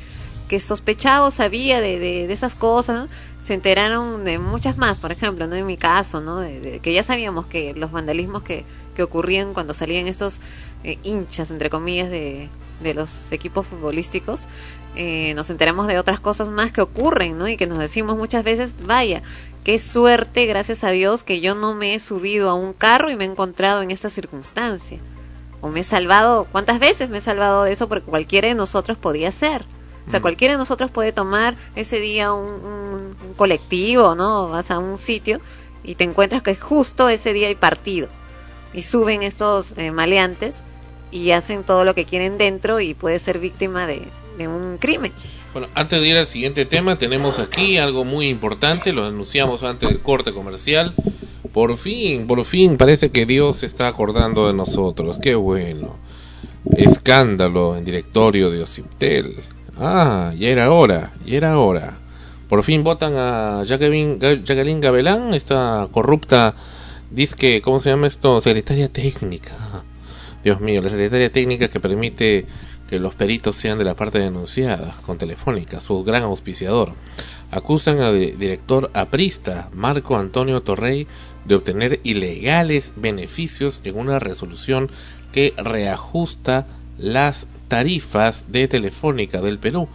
que 0.48 0.60
sospechaba 0.60 1.26
o 1.26 1.30
sabía 1.30 1.80
de, 1.80 1.98
de, 1.98 2.32
esas 2.32 2.54
cosas, 2.54 3.08
se 3.42 3.54
enteraron 3.54 4.24
de 4.24 4.38
muchas 4.38 4.76
más, 4.76 4.98
por 4.98 5.12
ejemplo, 5.12 5.46
¿no? 5.46 5.54
En 5.54 5.66
mi 5.66 5.76
caso, 5.76 6.20
¿no? 6.20 6.40
De, 6.40 6.80
que 6.82 6.92
ya 6.92 7.02
sabíamos 7.02 7.46
que 7.46 7.72
los 7.74 7.90
vandalismos 7.90 8.42
que, 8.42 8.66
que 8.94 9.02
ocurrían 9.02 9.54
cuando 9.54 9.72
salían 9.72 10.08
estos 10.08 10.40
eh, 10.84 10.98
hinchas, 11.02 11.50
entre 11.50 11.70
comillas, 11.70 12.10
de, 12.10 12.48
de 12.80 12.94
los 12.94 13.32
equipos 13.32 13.66
futbolísticos, 13.66 14.46
eh, 14.96 15.34
nos 15.34 15.50
enteramos 15.50 15.88
de 15.88 15.98
otras 15.98 16.20
cosas 16.20 16.50
más 16.50 16.70
que 16.70 16.80
ocurren, 16.80 17.36
¿no? 17.36 17.48
Y 17.48 17.56
que 17.56 17.66
nos 17.66 17.78
decimos 17.78 18.16
muchas 18.16 18.44
veces, 18.44 18.76
vaya, 18.86 19.22
qué 19.64 19.78
suerte, 19.80 20.46
gracias 20.46 20.84
a 20.84 20.90
Dios, 20.90 21.24
que 21.24 21.40
yo 21.40 21.56
no 21.56 21.74
me 21.74 21.94
he 21.94 21.98
subido 21.98 22.48
a 22.48 22.54
un 22.54 22.72
carro 22.72 23.10
y 23.10 23.16
me 23.16 23.24
he 23.24 23.28
encontrado 23.28 23.82
en 23.82 23.90
esta 23.90 24.10
circunstancia. 24.10 24.98
O 25.60 25.68
me 25.68 25.80
he 25.80 25.84
salvado, 25.84 26.46
¿cuántas 26.52 26.78
veces 26.78 27.08
me 27.08 27.18
he 27.18 27.22
salvado 27.22 27.64
de 27.64 27.72
eso? 27.72 27.88
Porque 27.88 28.04
cualquiera 28.04 28.48
de 28.48 28.54
nosotros 28.54 28.98
podía 28.98 29.32
ser. 29.32 29.64
O 30.06 30.10
sea, 30.10 30.20
cualquiera 30.20 30.52
de 30.52 30.58
nosotros 30.58 30.90
puede 30.90 31.12
tomar 31.12 31.56
ese 31.74 31.98
día 31.98 32.34
un, 32.34 32.62
un, 32.62 33.34
colectivo, 33.36 34.14
¿no? 34.14 34.48
Vas 34.48 34.70
a 34.70 34.78
un 34.78 34.98
sitio 34.98 35.40
y 35.82 35.94
te 35.94 36.04
encuentras 36.04 36.42
que 36.42 36.54
justo 36.54 37.08
ese 37.08 37.32
día 37.32 37.48
hay 37.48 37.54
partido. 37.54 38.08
Y 38.74 38.82
suben 38.82 39.22
estos 39.22 39.72
eh, 39.78 39.90
maleantes 39.92 40.62
y 41.14 41.30
hacen 41.30 41.62
todo 41.62 41.84
lo 41.84 41.94
que 41.94 42.04
quieren 42.04 42.38
dentro 42.38 42.80
y 42.80 42.92
puede 42.92 43.20
ser 43.20 43.38
víctima 43.38 43.86
de, 43.86 44.02
un 44.48 44.78
crimen. 44.78 45.12
Bueno, 45.52 45.68
antes 45.76 46.00
de 46.00 46.08
ir 46.08 46.16
al 46.16 46.26
siguiente 46.26 46.66
tema, 46.66 46.98
tenemos 46.98 47.38
aquí 47.38 47.78
algo 47.78 48.04
muy 48.04 48.26
importante, 48.26 48.92
lo 48.92 49.04
anunciamos 49.04 49.62
antes 49.62 49.88
del 49.88 50.00
corte 50.00 50.32
comercial. 50.32 50.92
Por 51.52 51.76
fin, 51.76 52.26
por 52.26 52.44
fin, 52.44 52.76
parece 52.76 53.10
que 53.10 53.26
Dios 53.26 53.58
se 53.58 53.66
está 53.66 53.86
acordando 53.86 54.48
de 54.48 54.54
nosotros. 54.54 55.18
Qué 55.22 55.36
bueno. 55.36 55.96
Escándalo 56.76 57.76
en 57.76 57.84
directorio 57.84 58.50
de 58.50 58.64
Ociptel. 58.64 59.36
Ah, 59.78 60.32
ya 60.36 60.48
era 60.48 60.72
hora, 60.72 61.12
ya 61.24 61.36
era 61.36 61.58
hora. 61.60 61.94
Por 62.48 62.64
fin 62.64 62.82
votan 62.82 63.14
a 63.16 63.62
Jacqueline, 63.64 64.80
Gabelán, 64.80 65.32
esta 65.32 65.86
corrupta, 65.92 66.56
disque, 67.12 67.62
¿cómo 67.62 67.78
se 67.78 67.90
llama 67.90 68.08
esto? 68.08 68.40
Secretaria 68.40 68.88
técnica. 68.88 69.52
Dios 70.44 70.60
mío, 70.60 70.82
la 70.82 70.90
secretaria 70.90 71.32
técnica 71.32 71.68
que 71.68 71.80
permite 71.80 72.44
que 72.88 72.98
los 72.98 73.14
peritos 73.14 73.56
sean 73.56 73.78
de 73.78 73.84
la 73.84 73.96
parte 73.96 74.18
denunciada, 74.18 74.94
con 75.06 75.16
Telefónica, 75.16 75.80
su 75.80 76.04
gran 76.04 76.22
auspiciador. 76.22 76.92
Acusan 77.50 78.00
al 78.00 78.38
director 78.38 78.90
aprista, 78.92 79.70
Marco 79.72 80.18
Antonio 80.18 80.60
Torrey, 80.60 81.06
de 81.46 81.54
obtener 81.54 82.00
ilegales 82.04 82.92
beneficios 82.96 83.80
en 83.84 83.96
una 83.96 84.18
resolución 84.18 84.90
que 85.32 85.54
reajusta 85.56 86.66
las 86.98 87.46
tarifas 87.68 88.44
de 88.52 88.68
Telefónica 88.68 89.40
del 89.40 89.58
Perú 89.58 89.88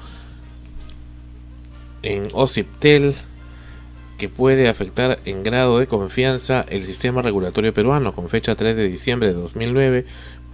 en 2.01 2.27
OCIPTEL 2.33 3.13
que 4.17 4.29
puede 4.29 4.67
afectar 4.67 5.19
en 5.25 5.43
grado 5.43 5.79
de 5.79 5.87
confianza 5.87 6.65
el 6.69 6.85
sistema 6.85 7.21
regulatorio 7.21 7.73
peruano. 7.73 8.13
Con 8.13 8.29
fecha 8.29 8.55
3 8.55 8.75
de 8.75 8.87
diciembre 8.87 9.29
de 9.29 9.35
2009, 9.35 10.05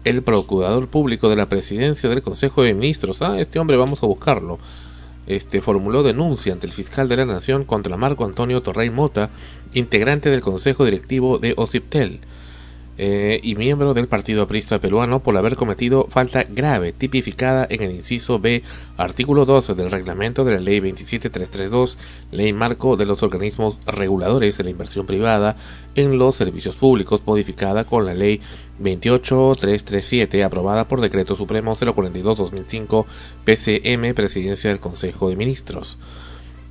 el 0.06 0.22
procurador 0.22 0.88
público 0.88 1.30
de 1.30 1.36
la 1.36 1.50
presidencia 1.50 2.08
del 2.08 2.22
Consejo 2.22 2.64
de 2.64 2.76
Ministros, 2.76 3.22
ah, 3.22 3.40
este 3.40 3.60
hombre 3.60 3.76
vamos 3.76 4.04
a 4.04 4.06
buscarlo, 4.06 4.60
este 5.26 5.62
formuló 5.62 6.04
denuncia 6.04 6.54
ante 6.54 6.68
el 6.68 6.74
fiscal 6.74 7.10
de 7.10 7.18
la 7.18 7.26
Nación 7.26 7.66
contra 7.66 7.98
Marco 7.98 8.24
Antonio 8.24 8.62
Torrey 8.62 8.92
Mota, 8.92 9.32
integrante 9.74 10.30
del 10.30 10.42
Consejo 10.42 10.86
Directivo 10.86 11.40
de 11.40 11.56
OCIPTEL. 11.58 12.20
Eh, 12.98 13.42
y 13.44 13.56
miembro 13.56 13.94
del 13.94 14.08
Partido 14.08 14.44
Aprista 14.44 14.80
Peruano 14.80 15.20
por 15.20 15.36
haber 15.36 15.58
cometido 15.58 16.08
falta 16.10 16.44
grave 16.44 16.94
tipificada 16.94 17.68
en 17.70 17.82
el 17.82 17.92
inciso 17.92 18.40
B, 18.40 18.64
artículo 18.96 19.46
12 19.46 19.76
del 19.76 19.92
reglamento 19.92 20.46
de 20.46 20.54
la 20.54 20.60
Ley 20.62 20.80
27332, 20.80 21.98
Ley 22.32 22.54
Marco 22.54 22.96
de 22.96 23.06
los 23.06 23.22
Organismos 23.22 23.78
Reguladores 23.86 24.58
de 24.58 24.64
la 24.64 24.70
Inversión 24.70 25.06
Privada 25.06 25.58
en 25.96 26.18
los 26.18 26.36
Servicios 26.36 26.78
Públicos, 26.78 27.22
modificada 27.26 27.84
con 27.84 28.06
la 28.06 28.14
Ley 28.14 28.40
28337, 28.80 30.46
aprobada 30.46 30.88
por 30.88 31.02
Decreto 31.02 31.36
Supremo 31.36 31.76
042-2005, 31.76 33.06
PCM, 33.44 34.14
Presidencia 34.14 34.70
del 34.70 34.80
Consejo 34.80 35.28
de 35.30 35.36
Ministros. 35.36 35.98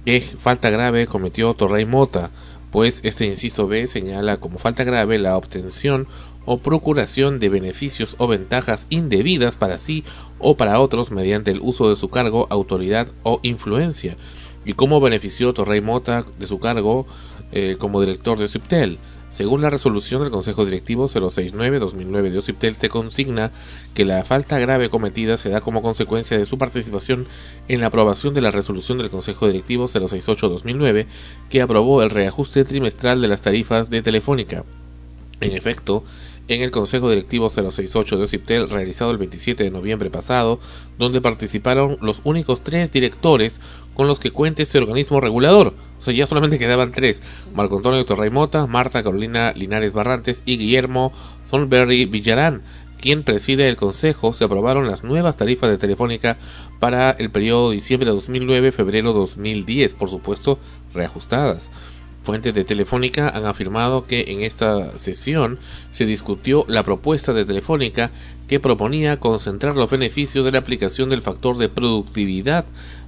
¿Qué 0.07 0.21
falta 0.21 0.71
grave 0.71 1.07
cometió 1.07 1.53
Torrey 1.55 1.85
Mota? 1.85 2.31
Pues 2.75 2.99
este 3.05 3.25
inciso 3.25 3.69
B 3.69 3.87
señala 3.87 4.39
como 4.39 4.59
falta 4.59 4.83
grave 4.83 5.21
la 5.21 5.37
obtención 5.37 6.09
o 6.45 6.59
procuración 6.59 7.39
de 7.39 7.49
beneficios 7.49 8.17
o 8.19 8.27
ventajas 8.27 8.89
indebidas 8.91 9.55
para 9.55 9.79
sí 9.79 10.03
o 10.41 10.57
para 10.57 10.81
otros 10.81 11.13
mediante 11.13 11.53
el 11.53 11.61
uso 11.61 11.89
de 11.89 11.95
su 11.95 12.09
cargo, 12.09 12.49
autoridad 12.51 13.07
o 13.23 13.39
influencia, 13.45 14.17
y 14.65 14.73
cómo 14.73 15.01
benefició 15.01 15.55
Torrey 15.55 15.83
Mota 15.83 16.25
de 16.37 16.49
su 16.49 16.59
cargo 16.59 17.07
eh, 17.53 17.77
como 17.79 18.01
director 18.01 18.41
de 18.41 18.49
Ciptel. 18.49 18.99
Según 19.35 19.63
la 19.63 19.71
resolución 19.71 20.23
del 20.23 20.31
Consejo 20.31 20.65
Directivo 20.65 21.09
069-2009 21.09 22.31
de 22.31 22.39
OCIPTEL, 22.39 22.77
se 22.77 22.89
consigna 22.89 23.51
que 23.93 24.05
la 24.05 24.23
falta 24.23 24.61
grave 24.61 24.91
cometida 24.91 25.37
se 25.37 25.49
da 25.49 25.61
como 25.61 25.83
consecuencia 25.83 26.39
de 26.39 26.47
su 26.47 26.57
participación 26.57 27.27
en 27.67 27.81
la 27.81 27.89
aprobación 27.89 28.33
de 28.33 28.43
la 28.43 28.53
resolución 28.53 28.99
del 28.99 29.11
Consejo 29.11 29.49
Directivo 29.49 29.89
068-2009, 29.89 31.07
que 31.51 31.63
aprobó 31.63 32.05
el 32.05 32.11
reajuste 32.11 32.65
trimestral 32.65 33.21
de 33.21 33.27
las 33.27 33.43
tarifas 33.43 33.91
de 33.91 34.03
Telefónica. 34.03 34.63
En 35.41 35.51
efecto, 35.51 36.05
en 36.47 36.63
el 36.63 36.71
Consejo 36.71 37.11
Directivo 37.11 37.51
068 37.51 38.17
de 38.17 38.23
OCIPTEL 38.23 38.71
realizado 38.71 39.11
el 39.11 39.19
27 39.19 39.65
de 39.65 39.71
noviembre 39.73 40.11
pasado, 40.11 40.61
donde 40.97 41.21
participaron 41.21 41.99
los 42.01 42.21
únicos 42.23 42.63
tres 42.63 42.93
directores 42.93 43.61
con 43.95 44.07
los 44.07 44.21
que 44.21 44.31
cuenta 44.31 44.63
este 44.63 44.79
organismo 44.79 45.21
regulador. 45.21 45.75
Ya 46.11 46.27
solamente 46.27 46.59
quedaban 46.59 46.93
tres, 46.93 47.23
Marco 47.55 47.77
Antonio 47.77 48.05
Torrey 48.05 48.31
Mota, 48.31 48.67
Marta 48.67 49.03
Carolina 49.03 49.53
Linares 49.55 49.93
Barrantes 49.93 50.43
y 50.45 50.59
Guillermo 50.59 51.13
Thornberry 51.51 52.05
Villarán, 52.07 52.63
quien 53.01 53.23
preside 53.23 53.69
el 53.69 53.77
Consejo, 53.77 54.33
se 54.33 54.45
aprobaron 54.45 54.87
las 54.87 55.05
nuevas 55.05 55.37
tarifas 55.37 55.69
de 55.69 55.77
Telefónica 55.77 56.39
para 56.81 57.11
el 57.11 57.31
periodo 57.31 57.71
diciembre 57.71 58.11
de 58.11 58.17
2009-febrero 58.17 59.13
2010, 59.13 59.95
por 59.95 60.09
supuesto, 60.09 60.59
reajustadas. 60.95 61.71
Fuentes 62.23 62.55
de 62.55 62.65
Telefónica 62.65 63.29
han 63.29 63.45
afirmado 63.45 64.05
que 64.05 64.25
en 64.29 64.43
esta 64.43 64.97
sesión 64.97 65.59
se 65.93 66.07
discutió 66.07 66.65
la 66.67 66.83
propuesta 66.83 67.35
de 67.35 67.45
Telefónica 67.45 68.11
que 68.49 68.61
proponía 68.61 69.21
concentrar 69.21 69.77
los 69.77 69.91
beneficios 69.91 70.43
de 70.47 70.53
la 70.53 70.61
aplicación 70.61 71.11
del 71.11 71.21
factor 71.21 71.59
de 71.59 71.69
productividad 71.69 72.65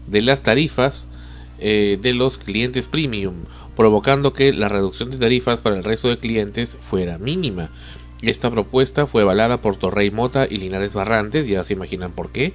de 0.06 0.20
las 0.20 0.42
tarifas 0.42 1.08
eh, 1.58 1.98
de 2.00 2.14
los 2.14 2.38
clientes 2.38 2.86
premium, 2.86 3.34
provocando 3.74 4.32
que 4.32 4.52
la 4.52 4.68
reducción 4.68 5.10
de 5.10 5.16
tarifas 5.16 5.60
para 5.60 5.76
el 5.76 5.84
resto 5.84 6.08
de 6.08 6.18
clientes 6.18 6.78
fuera 6.82 7.18
mínima. 7.18 7.70
Esta 8.22 8.50
propuesta 8.50 9.06
fue 9.06 9.22
avalada 9.22 9.60
por 9.60 9.76
Torrey 9.76 10.10
Mota 10.10 10.46
y 10.48 10.56
Linares 10.56 10.94
Barrantes, 10.94 11.46
ya 11.46 11.64
se 11.64 11.74
imaginan 11.74 12.12
por 12.12 12.30
qué, 12.30 12.54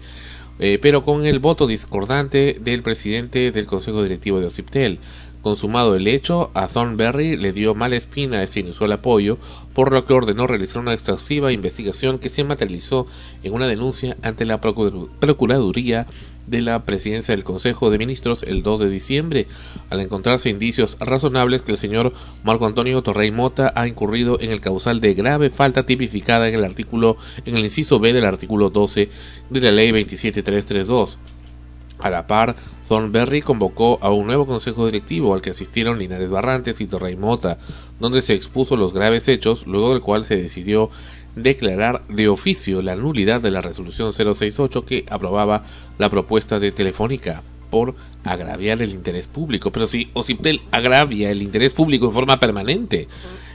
eh, 0.60 0.80
pero 0.82 1.04
con 1.04 1.26
el 1.26 1.40
voto 1.40 1.68
discordante 1.68 2.58
del 2.60 2.84
presidente 2.84 3.52
del 3.52 3.66
Consejo 3.66 4.04
Directivo 4.04 4.40
de 4.40 4.48
Ociptel. 4.48 5.00
Consumado 5.42 5.96
el 5.96 6.08
hecho, 6.08 6.52
a 6.54 6.68
Thornberry 6.68 7.36
le 7.36 7.52
dio 7.52 7.74
mala 7.74 7.96
espina 7.96 8.44
este 8.44 8.60
inusual 8.60 8.92
apoyo, 8.92 9.40
por 9.74 9.92
lo 9.92 10.06
que 10.06 10.14
ordenó 10.14 10.46
realizar 10.46 10.80
una 10.82 10.94
extensiva 10.94 11.52
investigación 11.52 12.20
que 12.20 12.30
se 12.30 12.44
materializó 12.44 13.08
en 13.42 13.54
una 13.54 13.68
denuncia 13.68 14.18
ante 14.22 14.46
la 14.46 14.62
Procuraduría 14.62 16.06
de 16.52 16.62
la 16.62 16.84
presidencia 16.84 17.34
del 17.34 17.46
Consejo 17.46 17.90
de 17.90 17.98
Ministros 17.98 18.44
el 18.44 18.62
2 18.62 18.82
de 18.82 18.90
diciembre, 18.90 19.48
al 19.90 20.02
encontrarse 20.02 20.50
indicios 20.50 20.98
razonables 21.00 21.62
que 21.62 21.72
el 21.72 21.78
señor 21.78 22.14
Marco 22.44 22.68
Antonio 22.68 23.02
Torrey 23.02 23.32
Mota 23.32 23.72
ha 23.74 23.88
incurrido 23.88 24.40
en 24.40 24.52
el 24.52 24.60
causal 24.62 25.00
de 25.00 25.14
grave 25.14 25.50
falta 25.50 25.86
tipificada 25.86 26.50
en 26.50 26.56
el 26.56 26.66
artículo 26.66 27.16
en 27.46 27.56
el 27.56 27.64
inciso 27.64 28.00
B 28.00 28.12
del 28.12 28.26
artículo 28.26 28.70
12 28.70 29.10
de 29.50 29.60
la 29.62 29.72
Ley 29.72 29.92
27332. 29.92 31.18
A 32.00 32.10
la 32.10 32.28
par, 32.28 32.56
Thornberry 32.88 33.42
convocó 33.42 34.00
a 34.02 34.12
un 34.12 34.26
nuevo 34.26 34.46
consejo 34.46 34.88
directivo 34.88 35.34
al 35.34 35.42
que 35.42 35.52
asistieron 35.52 36.00
Linares 36.00 36.32
Barrantes 36.32 36.82
y 36.82 36.88
Torrey 36.88 37.16
Mota, 37.16 37.60
donde 38.00 38.22
se 38.22 38.34
expuso 38.34 38.76
los 38.76 38.92
graves 38.92 39.28
hechos, 39.28 39.68
luego 39.68 39.92
del 39.92 40.02
cual 40.02 40.26
se 40.26 40.36
decidió 40.36 40.90
declarar 41.36 42.04
de 42.08 42.28
oficio 42.28 42.82
la 42.82 42.96
nulidad 42.96 43.42
de 43.42 43.52
la 43.52 43.62
resolución 43.62 44.14
068 44.14 44.86
que 44.86 45.06
aprobaba 45.10 45.64
la 45.98 46.10
propuesta 46.10 46.60
de 46.60 46.72
Telefónica 46.72 47.44
por 47.70 47.96
agraviar 48.24 48.82
el 48.82 48.92
interés 48.92 49.28
público. 49.28 49.72
Pero 49.72 49.88
si 49.88 50.10
Ociptel 50.14 50.62
agravia 50.72 51.32
el 51.32 51.42
interés 51.42 51.74
público 51.74 52.08
en 52.08 52.14
forma 52.14 52.40
permanente, 52.40 53.08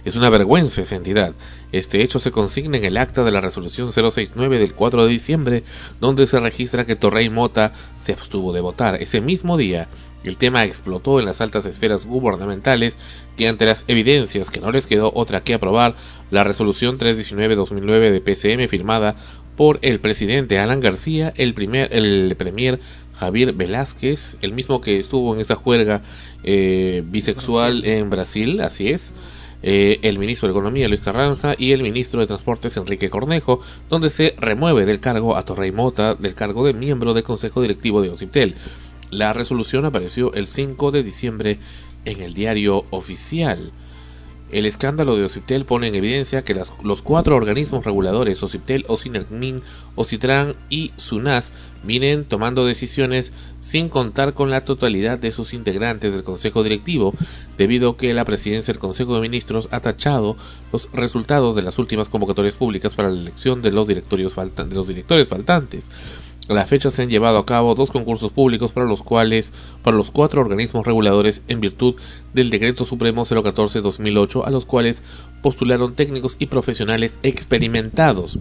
es 0.05 0.17
una 0.17 0.31
vergüenza 0.31 0.83
esa 0.83 0.97
entidad. 0.97 1.35
Este 1.73 2.03
hecho 2.03 2.19
se 2.19 2.31
consigna 2.33 2.79
en 2.79 2.85
el 2.85 2.97
acta 2.97 3.25
de 3.25 3.31
la 3.31 3.41
resolución 3.41 3.93
069 3.93 4.59
del 4.59 4.73
4 4.73 5.05
de 5.05 5.11
diciembre, 5.11 5.63
donde 6.01 6.27
se 6.27 6.41
registra 6.41 6.87
que 6.87 6.97
Torrey 6.97 7.29
Mota 7.29 7.73
se 8.03 8.13
abstuvo 8.13 8.53
de 8.53 8.61
votar. 8.61 9.03
Ese 9.03 9.21
mismo 9.21 9.57
día, 9.57 9.89
el 10.25 10.39
tema 10.39 10.65
explotó 10.65 11.21
en 11.21 11.27
las 11.27 11.41
altas 11.41 11.67
esferas 11.67 12.07
gubernamentales 12.07 12.97
que 13.37 13.49
ante 13.49 13.67
las 13.67 13.85
evidencias 13.87 14.51
que 14.51 14.61
no 14.61 14.71
les 14.71 14.87
quedó 14.87 15.13
otra 15.15 15.43
que 15.43 15.55
aprobar 15.55 15.95
la 16.31 16.45
resolución 16.45 16.99
319-2009 16.99 18.11
de 18.11 18.21
PCM 18.21 18.69
firmada 18.69 19.17
por 19.57 19.79
el 19.83 20.01
presidente 20.01 20.59
Alan 20.59 20.81
García, 20.81 21.33
el, 21.37 21.55
primer, 21.55 21.95
el 21.95 22.35
premier 22.37 22.79
Javier 23.15 23.53
Velázquez, 23.53 24.37
el 24.43 24.53
mismo 24.53 24.81
que 24.81 24.99
estuvo 24.99 25.35
en 25.35 25.41
esa 25.41 25.55
juerga 25.55 26.03
eh, 26.45 27.03
bisexual 27.07 27.85
en 27.85 28.11
Brasil, 28.11 28.61
así 28.61 28.91
es, 28.91 29.13
eh, 29.63 29.99
el 30.03 30.19
ministro 30.19 30.49
de 30.49 30.53
Economía 30.53 30.87
Luis 30.89 31.01
Carranza 31.01 31.55
y 31.59 31.73
el 31.73 31.83
ministro 31.83 32.21
de 32.21 32.27
Transportes 32.27 32.77
Enrique 32.77 33.09
Cornejo, 33.09 33.61
donde 33.89 34.11
se 34.11 34.35
remueve 34.39 34.85
del 34.85 35.01
cargo 35.01 35.37
a 35.37 35.45
Torrey 35.45 35.73
Mota 35.73 36.15
del 36.15 36.35
cargo 36.35 36.67
de 36.67 36.75
miembro 36.75 37.15
del 37.15 37.25
Consejo 37.25 37.63
Directivo 37.63 38.03
de 38.03 38.11
Ociptel. 38.11 38.55
La 39.11 39.33
resolución 39.33 39.87
apareció 39.87 40.33
el 40.35 40.47
5 40.47 40.91
de 40.91 41.03
diciembre 41.03 41.59
en 42.05 42.21
el 42.21 42.35
diario 42.35 42.85
oficial. 42.91 43.73
El 44.51 44.65
escándalo 44.65 45.17
de 45.17 45.25
Ociptel 45.25 45.65
pone 45.65 45.89
en 45.89 45.97
evidencia 45.97 46.45
que 46.45 46.55
los 46.55 47.03
cuatro 47.03 47.35
organismos 47.35 47.85
reguladores, 47.85 48.43
Ociptel, 48.43 48.85
Ocinermin, 48.87 49.63
Ocitran 49.97 50.55
y 50.71 50.93
SUNAS, 50.97 51.51
vienen 51.83 52.25
tomando 52.25 52.65
decisiones 52.65 53.33
sin 53.61 53.89
contar 53.89 54.35
con 54.35 54.51
la 54.51 54.65
totalidad 54.65 55.19
de 55.19 55.33
sus 55.33 55.53
integrantes 55.53 56.13
del 56.13 56.23
Consejo 56.23 56.63
Directivo, 56.63 57.13
debido 57.59 57.91
a 57.91 57.97
que 57.97 58.15
la 58.15 58.25
presidencia 58.25 58.73
del 58.73 58.81
Consejo 58.81 59.17
de 59.17 59.21
Ministros 59.23 59.69
ha 59.73 59.81
tachado 59.81 60.37
los 60.73 60.89
resultados 60.93 61.57
de 61.57 61.63
las 61.63 61.79
últimas 61.79 62.09
convocatorias 62.09 62.55
públicas 62.55 62.95
para 62.95 63.11
la 63.11 63.21
elección 63.21 63.63
de 63.63 63.73
los, 63.73 63.89
directorios 63.89 64.35
de 64.37 64.75
los 64.75 64.87
directores 64.87 65.29
faltantes. 65.29 65.87
A 66.49 66.55
la 66.55 66.65
fecha 66.65 66.93
se 66.93 67.03
han 67.03 67.09
llevado 67.09 67.39
a 67.39 67.47
cabo 67.47 67.75
dos 67.75 67.91
concursos 67.91 68.31
públicos 68.31 68.71
para 68.71 68.87
los 68.87 69.03
cuales, 69.03 69.53
para 69.83 69.97
los 69.97 70.13
cuatro 70.13 70.41
organismos 70.41 70.87
reguladores 70.87 71.43
en 71.49 71.61
virtud 71.61 71.97
del 72.35 72.51
Decreto 72.51 72.85
Supremo 72.85 73.25
014-2008, 73.25 74.47
a 74.47 74.51
los 74.51 74.65
cuales 74.65 75.03
postularon 75.43 75.95
técnicos 75.97 76.37
y 76.39 76.47
profesionales 76.47 77.19
experimentados. 77.25 78.39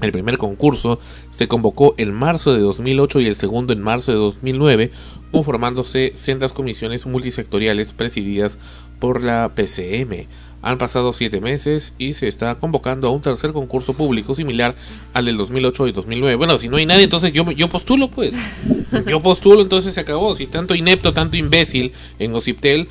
El 0.00 0.12
primer 0.12 0.38
concurso 0.38 0.98
se 1.30 1.48
convocó 1.48 1.94
en 1.98 2.12
marzo 2.12 2.54
de 2.54 2.60
2008 2.60 3.20
y 3.20 3.26
el 3.26 3.36
segundo 3.36 3.72
en 3.72 3.82
marzo 3.82 4.12
de 4.12 4.18
2009, 4.18 4.90
conformándose 5.30 6.12
sendas 6.14 6.52
comisiones 6.52 7.06
multisectoriales 7.06 7.92
presididas 7.92 8.58
por 8.98 9.22
la 9.22 9.52
PCM. 9.54 10.26
Han 10.62 10.78
pasado 10.78 11.12
siete 11.12 11.40
meses 11.40 11.92
y 11.98 12.14
se 12.14 12.28
está 12.28 12.56
convocando 12.56 13.08
a 13.08 13.10
un 13.10 13.20
tercer 13.20 13.52
concurso 13.52 13.94
público 13.94 14.34
similar 14.34 14.74
al 15.12 15.26
del 15.26 15.36
2008 15.36 15.88
y 15.88 15.92
2009. 15.92 16.36
Bueno, 16.36 16.58
si 16.58 16.68
no 16.68 16.76
hay 16.76 16.86
nadie, 16.86 17.04
entonces 17.04 17.32
yo, 17.32 17.50
yo 17.52 17.68
postulo, 17.68 18.08
pues. 18.08 18.34
Yo 19.06 19.20
postulo, 19.20 19.62
entonces 19.62 19.94
se 19.94 20.00
acabó. 20.00 20.34
Si 20.34 20.46
tanto 20.46 20.74
inepto, 20.74 21.12
tanto 21.12 21.36
imbécil 21.36 21.92
en 22.18 22.34
Ociptel, 22.34 22.88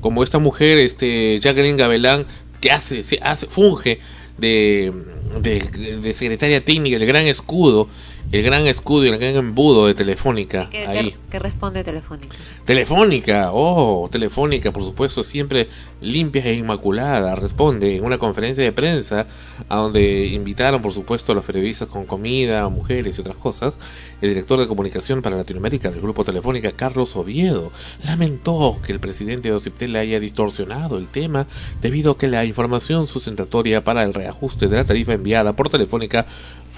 como 0.00 0.22
esta 0.22 0.38
mujer, 0.38 0.78
este 0.78 1.40
Jacqueline 1.40 1.76
Gabelán, 1.76 2.26
que 2.60 2.70
hace, 2.70 3.02
se 3.02 3.18
hace, 3.22 3.46
funge 3.46 3.98
de, 4.36 4.92
de, 5.40 5.98
de 6.00 6.12
secretaria 6.12 6.64
técnica, 6.64 6.96
el 6.96 7.06
gran 7.06 7.26
escudo, 7.26 7.88
el 8.30 8.42
gran 8.42 8.66
escudo 8.66 9.04
y 9.06 9.08
el 9.08 9.18
gran 9.18 9.36
embudo 9.36 9.86
de 9.86 9.94
Telefónica. 9.94 10.68
¿Qué, 10.70 10.86
ahí. 10.86 11.10
qué- 11.12 11.16
qué 11.30 11.38
responde 11.38 11.82
Telefónica? 11.84 12.36
Telefónica, 12.64 13.50
oh, 13.52 14.08
Telefónica, 14.12 14.70
por 14.72 14.82
supuesto, 14.82 15.22
siempre 15.22 15.68
limpia 16.00 16.44
e 16.44 16.54
inmaculada. 16.54 17.34
Responde 17.34 17.96
en 17.96 18.04
una 18.04 18.18
conferencia 18.18 18.62
de 18.62 18.72
prensa 18.72 19.26
a 19.68 19.76
donde 19.76 20.26
invitaron, 20.26 20.82
por 20.82 20.92
supuesto, 20.92 21.32
a 21.32 21.34
los 21.34 21.44
periodistas 21.44 21.88
con 21.88 22.04
comida, 22.06 22.68
mujeres 22.68 23.16
y 23.16 23.20
otras 23.22 23.36
cosas. 23.36 23.78
El 24.20 24.28
director 24.30 24.58
de 24.60 24.66
comunicación 24.68 25.22
para 25.22 25.36
Latinoamérica 25.36 25.90
del 25.90 26.00
grupo 26.02 26.24
Telefónica, 26.24 26.72
Carlos 26.72 27.16
Oviedo, 27.16 27.72
lamentó 28.04 28.78
que 28.84 28.92
el 28.92 29.00
presidente 29.00 29.48
de 29.48 29.54
Ociptel 29.54 29.96
haya 29.96 30.20
distorsionado 30.20 30.98
el 30.98 31.08
tema 31.08 31.46
debido 31.80 32.12
a 32.12 32.18
que 32.18 32.28
la 32.28 32.44
información 32.44 33.06
sustentatoria 33.06 33.82
para 33.84 34.02
el 34.04 34.12
reajuste 34.12 34.68
de 34.68 34.76
la 34.76 34.84
tarifa 34.84 35.14
enviada 35.14 35.54
por 35.54 35.70
Telefónica 35.70 36.26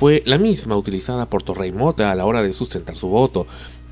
fue 0.00 0.22
la 0.24 0.38
misma 0.38 0.78
utilizada 0.78 1.26
por 1.28 1.42
Torrey 1.42 1.72
Mota 1.72 2.10
a 2.10 2.14
la 2.14 2.24
hora 2.24 2.42
de 2.42 2.54
sustentar 2.54 2.96
su 2.96 3.08
voto. 3.08 3.46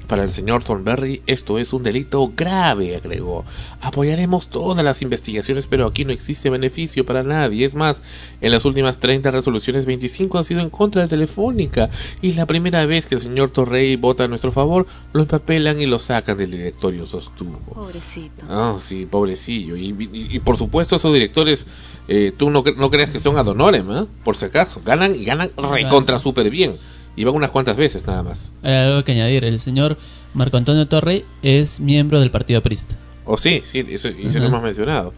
Para 0.06 0.24
el 0.24 0.30
señor 0.30 0.64
Thornberry 0.64 1.20
esto 1.26 1.58
es 1.58 1.74
un 1.74 1.82
delito 1.82 2.32
grave, 2.34 2.96
agregó. 2.96 3.44
Apoyaremos 3.82 4.48
todas 4.48 4.82
las 4.82 5.02
investigaciones, 5.02 5.66
pero 5.66 5.84
aquí 5.86 6.06
no 6.06 6.12
existe 6.12 6.48
beneficio 6.48 7.04
para 7.04 7.22
nadie. 7.24 7.66
Es 7.66 7.74
más, 7.74 8.02
en 8.40 8.52
las 8.52 8.64
últimas 8.64 9.00
30 9.00 9.30
resoluciones, 9.30 9.84
25 9.84 10.38
han 10.38 10.44
sido 10.44 10.60
en 10.62 10.70
contra 10.70 11.02
de 11.02 11.08
Telefónica. 11.08 11.90
Y 12.22 12.32
la 12.32 12.46
primera 12.46 12.86
vez 12.86 13.04
que 13.04 13.16
el 13.16 13.20
señor 13.20 13.50
Torrey 13.50 13.96
vota 13.96 14.24
a 14.24 14.28
nuestro 14.28 14.50
favor, 14.50 14.86
lo 15.12 15.20
empapelan 15.20 15.78
y 15.78 15.84
lo 15.84 15.98
sacan 15.98 16.38
del 16.38 16.52
directorio, 16.52 17.06
sostuvo. 17.06 17.58
Pobrecito. 17.74 18.46
Ah, 18.48 18.78
sí, 18.80 19.04
pobrecillo. 19.04 19.76
Y, 19.76 19.88
y- 19.90 20.08
y 20.36 20.38
por 20.38 20.56
supuesto 20.56 20.96
esos 20.96 21.12
directores, 21.12 21.66
eh, 22.08 22.32
tú 22.36 22.50
no, 22.50 22.64
cre- 22.64 22.76
no 22.76 22.90
creas 22.90 23.10
que 23.10 23.20
son 23.20 23.36
ad 23.38 23.46
honorem, 23.46 23.90
¿eh? 23.92 24.06
por 24.24 24.36
si 24.36 24.46
acaso. 24.46 24.80
Ganan 24.84 25.14
y 25.14 25.24
ganan 25.24 25.50
recontra 25.70 26.18
súper 26.18 26.50
bien. 26.50 26.76
Y 27.16 27.24
van 27.24 27.34
unas 27.34 27.50
cuantas 27.50 27.76
veces 27.76 28.06
nada 28.06 28.22
más. 28.22 28.50
Hay 28.62 28.74
algo 28.74 29.04
que 29.04 29.12
añadir. 29.12 29.44
El 29.44 29.58
señor 29.60 29.96
Marco 30.34 30.56
Antonio 30.56 30.86
Torre 30.88 31.24
es 31.42 31.80
miembro 31.80 32.20
del 32.20 32.30
Partido 32.30 32.60
Aprista. 32.60 32.94
O 33.24 33.36
sí, 33.36 33.62
sí, 33.66 33.84
eso, 33.90 34.08
eso 34.08 34.38
lo 34.38 34.46
hemos 34.46 34.62
mencionado. 34.62 35.12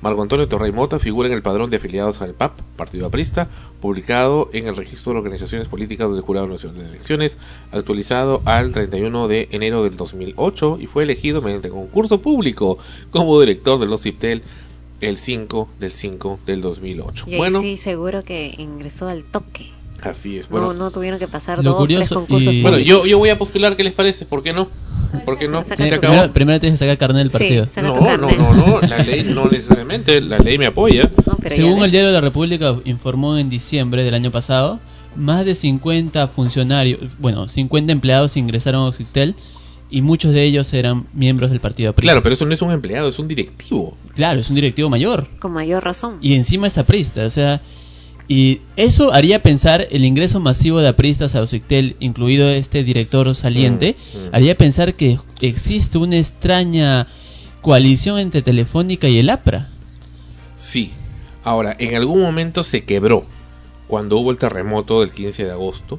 Marco 0.00 0.22
Antonio 0.22 0.48
Torrey 0.48 0.72
Mota 0.72 0.98
figura 0.98 1.28
en 1.28 1.34
el 1.34 1.42
padrón 1.42 1.68
de 1.68 1.76
afiliados 1.76 2.22
al 2.22 2.32
PAP, 2.32 2.58
Partido 2.76 3.04
Aprista, 3.06 3.48
publicado 3.82 4.48
en 4.54 4.66
el 4.66 4.74
Registro 4.76 5.12
de 5.12 5.18
Organizaciones 5.18 5.68
Políticas 5.68 6.10
del 6.10 6.22
Jurado 6.22 6.46
Nacional 6.48 6.80
de 6.82 6.88
Elecciones, 6.88 7.36
actualizado 7.70 8.40
al 8.46 8.72
31 8.72 9.28
de 9.28 9.48
enero 9.50 9.82
del 9.84 9.96
2008 9.96 10.78
y 10.80 10.86
fue 10.86 11.02
elegido 11.02 11.42
mediante 11.42 11.68
concurso 11.68 12.22
público 12.22 12.78
como 13.10 13.38
director 13.40 13.78
de 13.78 13.86
los 13.86 14.00
CIPTEL 14.02 14.42
el 15.00 15.16
5 15.16 15.68
del 15.78 15.90
5 15.90 16.40
del 16.46 16.60
2008. 16.60 17.24
Y 17.26 17.32
ahí 17.32 17.38
Bueno, 17.38 17.60
sí, 17.60 17.76
seguro 17.76 18.22
que 18.22 18.54
ingresó 18.58 19.08
al 19.08 19.24
toque. 19.24 19.70
así 20.02 20.38
es. 20.38 20.50
No, 20.50 20.58
Bueno, 20.58 20.74
no 20.74 20.90
tuvieron 20.90 21.18
que 21.18 21.28
pasar 21.28 21.62
dos, 21.62 21.86
tres 21.86 22.08
concursos. 22.08 22.52
y- 22.52 22.62
bueno 22.62 22.78
yo, 22.78 23.04
yo 23.06 23.18
voy 23.18 23.28
a 23.30 23.38
postular, 23.38 23.76
¿qué 23.76 23.84
les 23.84 23.92
parece? 23.92 24.24
¿Por 24.26 24.42
qué 24.42 24.52
no? 24.52 24.68
¿Por 25.24 25.36
qué 25.38 25.48
no? 25.48 25.62
Primero, 25.62 26.32
primero 26.32 26.60
tienes 26.60 26.78
que 26.78 26.86
sacar 26.86 26.96
carnet 26.98 27.22
del 27.24 27.30
partido. 27.30 27.66
No, 27.82 27.94
no, 27.94 28.04
carnet. 28.06 28.38
no, 28.38 28.54
no, 28.54 28.80
la 28.80 28.98
ley 28.98 29.24
no 29.24 29.46
necesariamente, 29.48 30.20
la 30.20 30.38
ley 30.38 30.56
me 30.56 30.66
apoya. 30.66 31.10
No, 31.26 31.36
Según 31.48 31.84
el 31.84 31.90
diario 31.90 32.08
de 32.08 32.14
la 32.14 32.20
República 32.20 32.76
informó 32.84 33.36
en 33.36 33.50
diciembre 33.50 34.04
del 34.04 34.14
año 34.14 34.30
pasado, 34.30 34.78
más 35.16 35.44
de 35.44 35.56
50 35.56 36.28
funcionarios, 36.28 37.00
bueno, 37.18 37.48
50 37.48 37.90
empleados 37.90 38.36
ingresaron 38.36 38.82
a 38.82 38.86
Oxitel 38.86 39.34
y 39.90 40.02
muchos 40.02 40.32
de 40.32 40.44
ellos 40.44 40.72
eran 40.72 41.06
miembros 41.12 41.50
del 41.50 41.60
Partido 41.60 41.90
Aprista. 41.90 42.12
Claro, 42.12 42.22
pero 42.22 42.34
eso 42.34 42.46
no 42.46 42.54
es 42.54 42.62
un 42.62 42.70
empleado, 42.70 43.08
es 43.08 43.18
un 43.18 43.28
directivo. 43.28 43.96
Claro, 44.14 44.40
es 44.40 44.48
un 44.48 44.54
directivo 44.54 44.88
mayor. 44.88 45.28
Con 45.38 45.52
mayor 45.52 45.84
razón. 45.84 46.18
Y 46.20 46.34
encima 46.34 46.66
es 46.68 46.78
aprista, 46.78 47.24
o 47.24 47.30
sea, 47.30 47.60
y 48.28 48.60
eso 48.76 49.12
haría 49.12 49.42
pensar 49.42 49.88
el 49.90 50.04
ingreso 50.04 50.38
masivo 50.38 50.80
de 50.80 50.88
apristas 50.88 51.34
a 51.34 51.42
Oxitel, 51.42 51.96
incluido 51.98 52.48
este 52.48 52.84
director 52.84 53.34
saliente, 53.34 53.96
Mm, 54.14 54.18
mm. 54.18 54.28
haría 54.34 54.56
pensar 54.56 54.94
que 54.94 55.18
existe 55.40 55.98
una 55.98 56.16
extraña 56.18 57.08
coalición 57.60 58.18
entre 58.20 58.42
Telefónica 58.42 59.08
y 59.08 59.18
el 59.18 59.30
APRA. 59.30 59.68
Sí. 60.58 60.92
Ahora, 61.42 61.74
en 61.78 61.96
algún 61.96 62.20
momento 62.20 62.62
se 62.62 62.84
quebró 62.84 63.24
cuando 63.88 64.18
hubo 64.18 64.30
el 64.30 64.38
terremoto 64.38 65.00
del 65.00 65.10
15 65.10 65.44
de 65.46 65.50
agosto. 65.50 65.98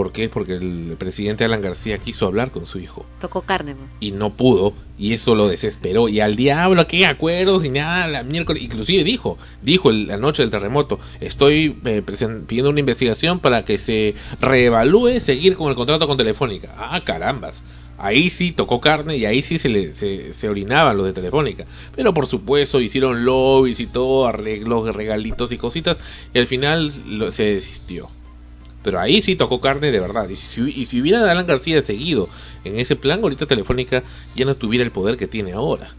¿Por 0.00 0.12
qué? 0.12 0.30
Porque 0.30 0.54
el 0.54 0.94
presidente 0.98 1.44
Alan 1.44 1.60
García 1.60 1.98
quiso 1.98 2.24
hablar 2.26 2.50
con 2.52 2.64
su 2.64 2.78
hijo 2.78 3.04
Tocó 3.20 3.42
carne. 3.42 3.74
y 4.00 4.12
no 4.12 4.30
pudo 4.32 4.72
y 4.98 5.12
eso 5.12 5.34
lo 5.34 5.46
desesperó 5.46 6.08
y 6.08 6.20
al 6.20 6.36
diablo 6.36 6.86
qué 6.86 7.04
acuerdos 7.04 7.66
y 7.66 7.68
nada 7.68 8.06
la 8.08 8.22
miércoles 8.22 8.62
inclusive 8.62 9.04
dijo 9.04 9.36
dijo 9.60 9.90
el- 9.90 10.06
la 10.06 10.16
noche 10.16 10.40
del 10.42 10.50
terremoto 10.50 10.98
estoy 11.20 11.76
eh, 11.84 12.00
pidiendo 12.46 12.70
una 12.70 12.80
investigación 12.80 13.40
para 13.40 13.66
que 13.66 13.78
se 13.78 14.14
reevalúe 14.40 15.20
seguir 15.20 15.54
con 15.56 15.68
el 15.68 15.74
contrato 15.76 16.06
con 16.06 16.16
Telefónica 16.16 16.74
ah 16.78 17.02
carambas 17.04 17.62
ahí 17.98 18.30
sí 18.30 18.52
tocó 18.52 18.80
carne 18.80 19.18
y 19.18 19.26
ahí 19.26 19.42
sí 19.42 19.58
se 19.58 19.68
le 19.68 19.92
se, 19.92 20.32
se 20.32 20.48
orinaban 20.48 20.96
los 20.96 21.04
de 21.04 21.12
Telefónica 21.12 21.66
pero 21.94 22.14
por 22.14 22.26
supuesto 22.26 22.80
hicieron 22.80 23.26
lobbies 23.26 23.80
y 23.80 23.86
todo 23.86 24.26
arreglos 24.26 24.94
regalitos 24.96 25.52
y 25.52 25.58
cositas 25.58 25.98
y 26.32 26.38
al 26.38 26.46
final 26.46 26.90
lo- 27.06 27.30
se 27.30 27.44
desistió 27.44 28.08
pero 28.82 29.00
ahí 29.00 29.20
sí 29.22 29.36
tocó 29.36 29.60
carne 29.60 29.90
de 29.90 30.00
verdad. 30.00 30.28
Y 30.28 30.36
si, 30.36 31.00
hubiera 31.00 31.30
Alan 31.30 31.46
García 31.46 31.82
seguido 31.82 32.28
en 32.64 32.78
ese 32.78 32.96
plan, 32.96 33.20
ahorita 33.22 33.46
Telefónica 33.46 34.02
ya 34.34 34.44
no 34.44 34.56
tuviera 34.56 34.84
el 34.84 34.90
poder 34.90 35.16
que 35.16 35.26
tiene 35.26 35.52
ahora. 35.52 35.94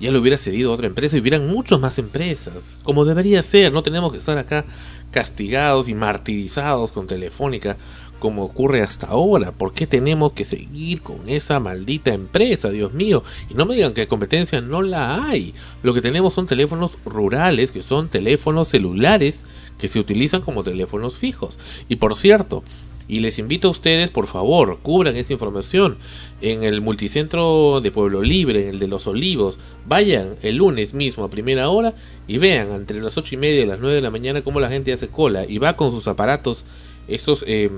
Ya 0.00 0.10
lo 0.10 0.20
hubiera 0.20 0.38
cedido 0.38 0.70
a 0.70 0.74
otra 0.74 0.88
empresa 0.88 1.16
y 1.16 1.20
hubieran 1.20 1.46
muchas 1.46 1.78
más 1.78 1.98
empresas. 1.98 2.76
Como 2.82 3.04
debería 3.04 3.42
ser, 3.42 3.72
no 3.72 3.82
tenemos 3.82 4.12
que 4.12 4.18
estar 4.18 4.36
acá 4.38 4.64
castigados 5.12 5.88
y 5.88 5.94
martirizados 5.94 6.90
con 6.90 7.06
Telefónica 7.06 7.76
como 8.24 8.42
ocurre 8.42 8.80
hasta 8.80 9.08
ahora. 9.08 9.52
¿Por 9.52 9.74
qué 9.74 9.86
tenemos 9.86 10.32
que 10.32 10.46
seguir 10.46 11.02
con 11.02 11.28
esa 11.28 11.60
maldita 11.60 12.14
empresa, 12.14 12.70
Dios 12.70 12.94
mío? 12.94 13.22
Y 13.50 13.54
no 13.54 13.66
me 13.66 13.74
digan 13.74 13.92
que 13.92 14.08
competencia 14.08 14.62
no 14.62 14.80
la 14.80 15.28
hay. 15.28 15.52
Lo 15.82 15.92
que 15.92 16.00
tenemos 16.00 16.32
son 16.32 16.46
teléfonos 16.46 16.92
rurales, 17.04 17.70
que 17.70 17.82
son 17.82 18.08
teléfonos 18.08 18.68
celulares 18.68 19.42
que 19.78 19.88
se 19.88 20.00
utilizan 20.00 20.40
como 20.40 20.64
teléfonos 20.64 21.18
fijos. 21.18 21.58
Y 21.86 21.96
por 21.96 22.14
cierto, 22.14 22.64
y 23.06 23.20
les 23.20 23.38
invito 23.38 23.68
a 23.68 23.72
ustedes, 23.72 24.08
por 24.08 24.26
favor, 24.26 24.78
cubran 24.80 25.16
esa 25.16 25.34
información 25.34 25.98
en 26.40 26.64
el 26.64 26.80
multicentro 26.80 27.82
de 27.82 27.90
Pueblo 27.90 28.22
Libre, 28.22 28.62
en 28.62 28.68
el 28.70 28.78
de 28.78 28.88
Los 28.88 29.06
Olivos. 29.06 29.58
Vayan 29.86 30.36
el 30.40 30.56
lunes 30.56 30.94
mismo 30.94 31.24
a 31.24 31.30
primera 31.30 31.68
hora 31.68 31.92
y 32.26 32.38
vean 32.38 32.72
entre 32.72 33.02
las 33.02 33.18
ocho 33.18 33.34
y 33.34 33.38
media 33.38 33.60
y 33.60 33.66
las 33.66 33.80
nueve 33.80 33.96
de 33.96 34.00
la 34.00 34.10
mañana 34.10 34.40
cómo 34.40 34.60
la 34.60 34.70
gente 34.70 34.94
hace 34.94 35.08
cola 35.08 35.44
y 35.46 35.58
va 35.58 35.76
con 35.76 35.90
sus 35.90 36.08
aparatos, 36.08 36.64
esos 37.08 37.44
eh, 37.46 37.70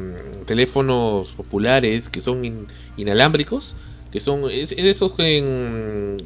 teléfonos 0.47 1.29
populares 1.31 2.09
que 2.09 2.21
son 2.21 2.45
in- 2.45 2.67
inalámbricos, 2.97 3.75
que 4.13 4.21
son 4.21 4.51
es, 4.51 4.73
es 4.73 4.79
esos 4.85 5.13
en 5.19 6.19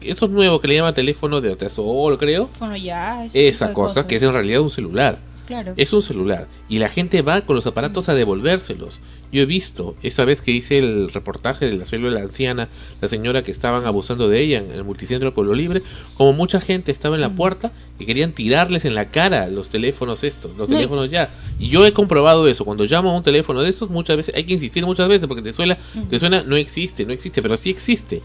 esos 0.00 0.30
nuevos 0.30 0.60
que 0.60 0.68
le 0.68 0.76
llaman 0.76 0.94
teléfono 0.94 1.40
de 1.40 1.54
tesoro, 1.56 2.16
creo. 2.18 2.48
Bueno, 2.58 2.76
ya. 2.76 3.26
Esa 3.34 3.72
cosa 3.72 4.06
que 4.06 4.16
es 4.16 4.22
en 4.22 4.32
realidad 4.32 4.60
un 4.60 4.70
celular. 4.70 5.18
Claro. 5.46 5.74
Es 5.76 5.92
un 5.92 6.02
celular. 6.02 6.48
Y 6.68 6.78
la 6.78 6.88
gente 6.88 7.22
va 7.22 7.40
con 7.42 7.54
los 7.56 7.66
aparatos 7.66 8.08
a 8.08 8.14
devolvérselos. 8.14 8.98
Yo 9.36 9.42
he 9.42 9.44
visto, 9.44 9.96
esa 10.02 10.24
vez 10.24 10.40
que 10.40 10.50
hice 10.50 10.78
el 10.78 11.12
reportaje 11.12 11.66
de 11.66 11.74
la 11.74 11.84
célula 11.84 12.20
anciana, 12.22 12.70
la 13.02 13.08
señora 13.10 13.44
que 13.44 13.50
estaban 13.50 13.84
abusando 13.84 14.30
de 14.30 14.40
ella 14.40 14.60
en 14.60 14.70
el 14.70 14.82
multicentro 14.82 15.28
de 15.28 15.34
Pueblo 15.34 15.54
Libre, 15.54 15.82
como 16.14 16.32
mucha 16.32 16.58
gente 16.58 16.90
estaba 16.90 17.16
en 17.16 17.20
la 17.20 17.28
puerta 17.28 17.70
y 17.98 18.06
querían 18.06 18.32
tirarles 18.32 18.86
en 18.86 18.94
la 18.94 19.10
cara 19.10 19.48
los 19.48 19.68
teléfonos 19.68 20.24
estos, 20.24 20.56
los 20.56 20.70
teléfonos 20.70 21.10
ya. 21.10 21.34
Y 21.58 21.68
yo 21.68 21.84
he 21.84 21.92
comprobado 21.92 22.48
eso. 22.48 22.64
Cuando 22.64 22.86
llamo 22.86 23.10
a 23.10 23.14
un 23.14 23.22
teléfono 23.22 23.60
de 23.60 23.68
estos, 23.68 23.90
muchas 23.90 24.16
veces, 24.16 24.34
hay 24.34 24.44
que 24.44 24.54
insistir 24.54 24.86
muchas 24.86 25.06
veces 25.06 25.28
porque 25.28 25.42
te 25.42 25.52
suena, 25.52 25.76
te 26.08 26.18
suena, 26.18 26.42
no 26.42 26.56
existe, 26.56 27.04
no 27.04 27.12
existe, 27.12 27.42
pero 27.42 27.58
sí 27.58 27.68
existe. 27.68 28.22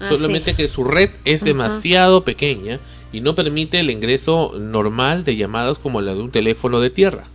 Ah, 0.00 0.08
Solamente 0.08 0.50
sí. 0.50 0.56
que 0.56 0.66
su 0.66 0.82
red 0.82 1.10
es 1.24 1.42
Ajá. 1.42 1.46
demasiado 1.50 2.24
pequeña 2.24 2.80
y 3.12 3.20
no 3.20 3.36
permite 3.36 3.78
el 3.78 3.90
ingreso 3.92 4.56
normal 4.58 5.22
de 5.22 5.36
llamadas 5.36 5.78
como 5.78 6.00
la 6.00 6.16
de 6.16 6.20
un 6.20 6.32
teléfono 6.32 6.80
de 6.80 6.90
tierra. 6.90 7.28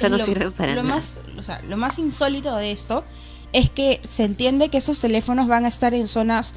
Sea, 0.00 0.08
no 0.08 0.18
lo, 0.18 0.24
sirven 0.24 0.52
para 0.52 0.74
lo 0.74 0.82
nada. 0.82 0.94
Más, 0.96 1.18
o 1.38 1.42
sea, 1.42 1.60
lo 1.68 1.76
más 1.76 1.98
insólito 1.98 2.56
de 2.56 2.72
esto 2.72 3.04
es 3.52 3.70
que 3.70 4.00
se 4.02 4.24
entiende 4.24 4.68
que 4.68 4.78
esos 4.78 5.00
teléfonos 5.00 5.48
van 5.48 5.64
a 5.64 5.68
estar 5.68 5.94
en 5.94 6.08
zonas 6.08 6.52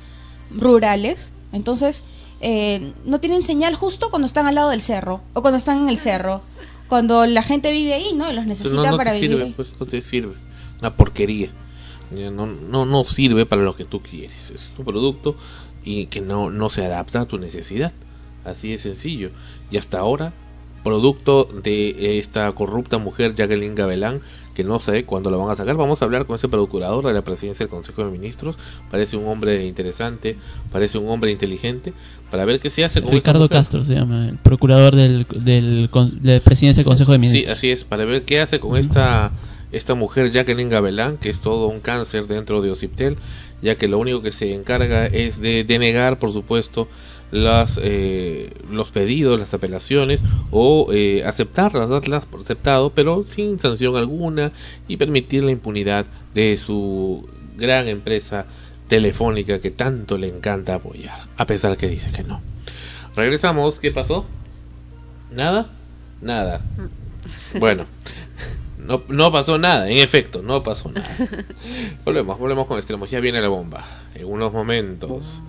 rurales, 0.51 1.31
entonces 1.51 2.03
eh, 2.41 2.93
no 3.05 3.19
tienen 3.19 3.41
señal 3.41 3.75
justo 3.75 4.09
cuando 4.09 4.25
están 4.25 4.47
al 4.47 4.55
lado 4.55 4.69
del 4.69 4.81
cerro 4.81 5.21
o 5.33 5.41
cuando 5.41 5.57
están 5.57 5.79
en 5.79 5.89
el 5.89 5.97
cerro, 5.97 6.41
cuando 6.87 7.25
la 7.25 7.43
gente 7.43 7.71
vive 7.71 7.93
ahí, 7.93 8.13
¿no? 8.13 8.29
Y 8.31 8.33
los 8.33 8.45
necesita 8.45 8.91
no, 8.91 8.97
para 8.97 9.11
te 9.11 9.19
vivir. 9.21 9.37
Sirve, 9.37 9.53
pues 9.55 9.69
no 9.79 9.85
te 9.85 10.01
sirve, 10.01 10.35
una 10.79 10.95
porquería. 10.95 11.49
No, 12.11 12.45
no, 12.45 12.85
no 12.85 13.03
sirve 13.05 13.45
para 13.45 13.63
lo 13.63 13.75
que 13.75 13.85
tú 13.85 14.01
quieres. 14.01 14.51
Es 14.51 14.69
un 14.77 14.85
producto 14.85 15.35
y 15.83 16.05
que 16.07 16.21
no, 16.21 16.51
no 16.51 16.69
se 16.69 16.85
adapta 16.85 17.21
a 17.21 17.25
tu 17.25 17.39
necesidad. 17.39 17.91
Así 18.45 18.71
de 18.71 18.77
sencillo. 18.77 19.31
Y 19.71 19.77
hasta 19.77 19.99
ahora, 19.99 20.33
producto 20.83 21.47
de 21.63 22.19
esta 22.19 22.51
corrupta 22.51 22.97
mujer 22.97 23.35
Jacqueline 23.35 23.75
Gabelán, 23.75 24.21
que 24.53 24.63
no 24.63 24.79
sé 24.79 25.05
cuándo 25.05 25.31
lo 25.31 25.39
van 25.39 25.49
a 25.49 25.55
sacar. 25.55 25.75
Vamos 25.75 26.01
a 26.01 26.05
hablar 26.05 26.25
con 26.25 26.35
ese 26.35 26.47
procurador 26.47 27.05
de 27.05 27.13
la 27.13 27.23
presidencia 27.23 27.65
del 27.65 27.71
Consejo 27.71 28.05
de 28.05 28.11
Ministros. 28.11 28.57
Parece 28.91 29.17
un 29.17 29.27
hombre 29.27 29.65
interesante, 29.65 30.37
parece 30.71 30.97
un 30.97 31.09
hombre 31.09 31.31
inteligente, 31.31 31.93
para 32.29 32.45
ver 32.45 32.59
qué 32.59 32.69
se 32.69 32.83
hace 32.83 33.01
con 33.01 33.11
Ricardo 33.11 33.49
Castro 33.49 33.83
se 33.83 33.95
llama, 33.95 34.29
el 34.29 34.37
procurador 34.37 34.95
del, 34.95 35.25
del, 35.35 35.89
de 36.21 36.33
la 36.35 36.39
presidencia 36.39 36.83
del 36.83 36.89
Consejo 36.89 37.11
de 37.11 37.17
Ministros. 37.19 37.45
Sí, 37.45 37.51
así 37.51 37.71
es, 37.71 37.83
para 37.83 38.05
ver 38.05 38.23
qué 38.23 38.41
hace 38.41 38.59
con 38.59 38.77
esta 38.77 39.31
esta 39.73 39.95
mujer 39.95 40.31
Jacqueline 40.31 40.69
Gabelán, 40.69 41.17
que 41.17 41.29
es 41.29 41.39
todo 41.39 41.67
un 41.67 41.79
cáncer 41.79 42.27
dentro 42.27 42.61
de 42.61 42.69
Ociptel, 42.71 43.17
ya 43.61 43.75
que 43.75 43.87
lo 43.87 43.97
único 43.97 44.21
que 44.21 44.31
se 44.31 44.53
encarga 44.53 45.07
es 45.07 45.41
de 45.41 45.63
denegar, 45.63 46.19
por 46.19 46.31
supuesto, 46.31 46.87
las, 47.33 47.79
eh, 47.81 48.53
los 48.69 48.91
pedidos, 48.91 49.39
las 49.39 49.53
apelaciones 49.55 50.21
o 50.51 50.89
eh, 50.93 51.23
aceptarlas, 51.25 51.89
darlas 51.89 52.25
por 52.25 52.41
aceptado, 52.41 52.91
pero 52.91 53.25
sin 53.25 53.59
sanción 53.59 53.95
alguna 53.95 54.51
y 54.87 54.97
permitir 54.97 55.43
la 55.43 55.49
impunidad 55.51 56.05
de 56.35 56.57
su 56.57 57.27
gran 57.57 57.87
empresa 57.87 58.45
telefónica 58.87 59.59
que 59.59 59.71
tanto 59.71 60.19
le 60.19 60.27
encanta 60.27 60.75
apoyar, 60.75 61.27
a 61.35 61.45
pesar 61.47 61.75
que 61.75 61.87
dice 61.87 62.11
que 62.11 62.23
no. 62.23 62.39
Regresamos, 63.15 63.79
¿qué 63.79 63.91
pasó? 63.91 64.25
¿Nada? 65.31 65.69
Nada. 66.21 66.61
Bueno, 67.57 67.85
no, 68.77 69.01
no 69.07 69.31
pasó 69.31 69.57
nada, 69.57 69.89
en 69.89 69.97
efecto, 69.99 70.41
no 70.41 70.61
pasó 70.61 70.91
nada. 70.91 71.07
volvemos, 72.05 72.37
volvemos 72.37 72.67
con 72.67 72.77
extremos. 72.77 73.09
Ya 73.09 73.21
viene 73.21 73.39
la 73.41 73.47
bomba. 73.47 73.85
En 74.13 74.25
unos 74.25 74.51
momentos. 74.51 75.41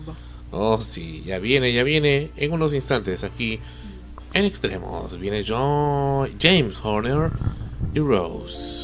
Oh, 0.56 0.80
sí, 0.80 1.24
ya 1.26 1.40
viene, 1.40 1.72
ya 1.72 1.82
viene. 1.82 2.30
En 2.36 2.52
unos 2.52 2.72
instantes 2.72 3.24
aquí 3.24 3.58
en 4.32 4.44
extremos. 4.44 5.18
Viene 5.18 5.44
John, 5.46 6.30
James 6.40 6.78
Horner 6.82 7.30
y 7.92 7.98
Rose. 7.98 8.83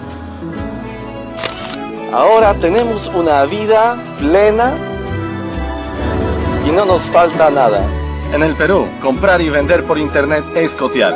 Ahora 2.13 2.53
tenemos 2.55 3.07
una 3.07 3.45
vida 3.45 3.95
plena 4.19 4.73
y 6.67 6.71
no 6.71 6.83
nos 6.83 7.03
falta 7.03 7.49
nada. 7.49 7.85
En 8.33 8.43
el 8.43 8.53
Perú, 8.55 8.85
comprar 9.01 9.39
y 9.39 9.49
vender 9.49 9.85
por 9.85 9.97
internet 9.97 10.43
es 10.53 10.75
cotear. 10.75 11.15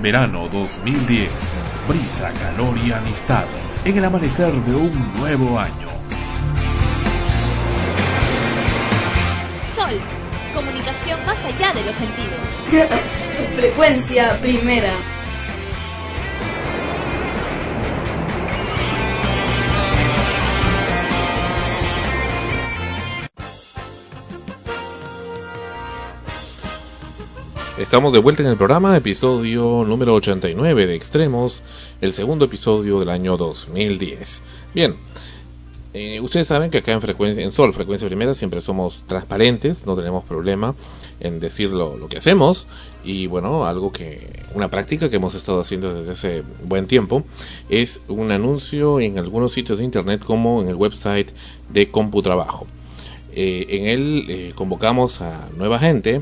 Verano 0.00 0.48
2010. 0.50 1.30
Brisa, 1.88 2.32
calor 2.40 2.78
y 2.78 2.90
amistad 2.90 3.44
en 3.84 3.98
el 3.98 4.04
amanecer 4.04 4.52
de 4.52 4.74
un 4.74 5.16
nuevo 5.18 5.58
año. 5.58 5.88
Sol, 9.74 10.00
comunicación 10.54 11.22
más 11.26 11.44
allá 11.44 11.70
de 11.74 11.84
los 11.84 11.94
sentidos. 11.94 12.48
Frecuencia 13.56 14.38
primera. 14.40 15.15
Estamos 27.96 28.12
de 28.12 28.18
vuelta 28.18 28.42
en 28.42 28.50
el 28.50 28.58
programa, 28.58 28.94
episodio 28.94 29.82
número 29.88 30.12
89 30.12 30.86
de 30.86 30.94
Extremos, 30.94 31.62
el 32.02 32.12
segundo 32.12 32.44
episodio 32.44 33.00
del 33.00 33.08
año 33.08 33.38
2010. 33.38 34.42
Bien, 34.74 34.96
eh, 35.94 36.20
ustedes 36.20 36.46
saben 36.46 36.70
que 36.70 36.76
acá 36.76 36.92
en 36.92 37.00
frecuencia, 37.00 37.42
en 37.42 37.52
Sol, 37.52 37.72
frecuencia 37.72 38.06
primera, 38.06 38.34
siempre 38.34 38.60
somos 38.60 39.02
transparentes, 39.06 39.86
no 39.86 39.96
tenemos 39.96 40.24
problema 40.24 40.74
en 41.20 41.40
decir 41.40 41.70
lo, 41.70 42.06
que 42.06 42.18
hacemos 42.18 42.66
y 43.02 43.28
bueno, 43.28 43.64
algo 43.64 43.90
que, 43.92 44.42
una 44.54 44.68
práctica 44.68 45.08
que 45.08 45.16
hemos 45.16 45.34
estado 45.34 45.62
haciendo 45.62 45.94
desde 45.94 46.12
hace 46.12 46.42
buen 46.64 46.86
tiempo 46.88 47.24
es 47.70 48.02
un 48.08 48.30
anuncio 48.30 49.00
en 49.00 49.18
algunos 49.18 49.54
sitios 49.54 49.78
de 49.78 49.84
internet 49.84 50.22
como 50.22 50.60
en 50.60 50.68
el 50.68 50.74
website 50.74 51.30
de 51.70 51.90
CompuTrabajo. 51.90 52.66
Eh, 53.32 53.64
en 53.70 53.86
él 53.86 54.26
eh, 54.28 54.52
convocamos 54.54 55.22
a 55.22 55.48
nueva 55.56 55.78
gente 55.78 56.20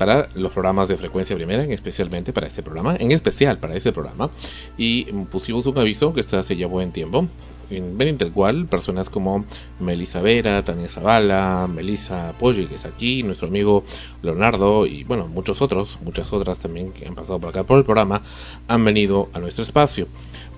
para 0.00 0.30
los 0.34 0.50
programas 0.52 0.88
de 0.88 0.96
frecuencia 0.96 1.36
primera, 1.36 1.62
en 1.62 1.72
especialmente 1.72 2.32
para 2.32 2.46
este 2.46 2.62
programa, 2.62 2.96
en 2.98 3.12
especial 3.12 3.58
para 3.58 3.76
este 3.76 3.92
programa, 3.92 4.30
y 4.78 5.04
pusimos 5.30 5.66
un 5.66 5.76
aviso 5.76 6.14
que 6.14 6.22
está 6.22 6.38
hace 6.38 6.56
ya 6.56 6.66
buen 6.66 6.90
tiempo, 6.90 7.28
en 7.68 7.98
mediante 7.98 8.24
el 8.24 8.32
cual 8.32 8.64
personas 8.64 9.10
como 9.10 9.44
Melissa 9.78 10.22
Vera, 10.22 10.64
Tania 10.64 10.88
Zavala, 10.88 11.68
Melissa 11.70 12.32
Poggi, 12.38 12.64
que 12.64 12.76
es 12.76 12.86
aquí, 12.86 13.22
nuestro 13.22 13.48
amigo 13.48 13.84
Leonardo 14.22 14.86
y 14.86 15.04
bueno, 15.04 15.28
muchos 15.28 15.60
otros, 15.60 15.98
muchas 16.02 16.32
otras 16.32 16.58
también 16.60 16.92
que 16.92 17.06
han 17.06 17.14
pasado 17.14 17.38
por 17.38 17.50
acá 17.50 17.64
por 17.64 17.76
el 17.76 17.84
programa, 17.84 18.22
han 18.68 18.82
venido 18.82 19.28
a 19.34 19.38
nuestro 19.38 19.64
espacio. 19.64 20.06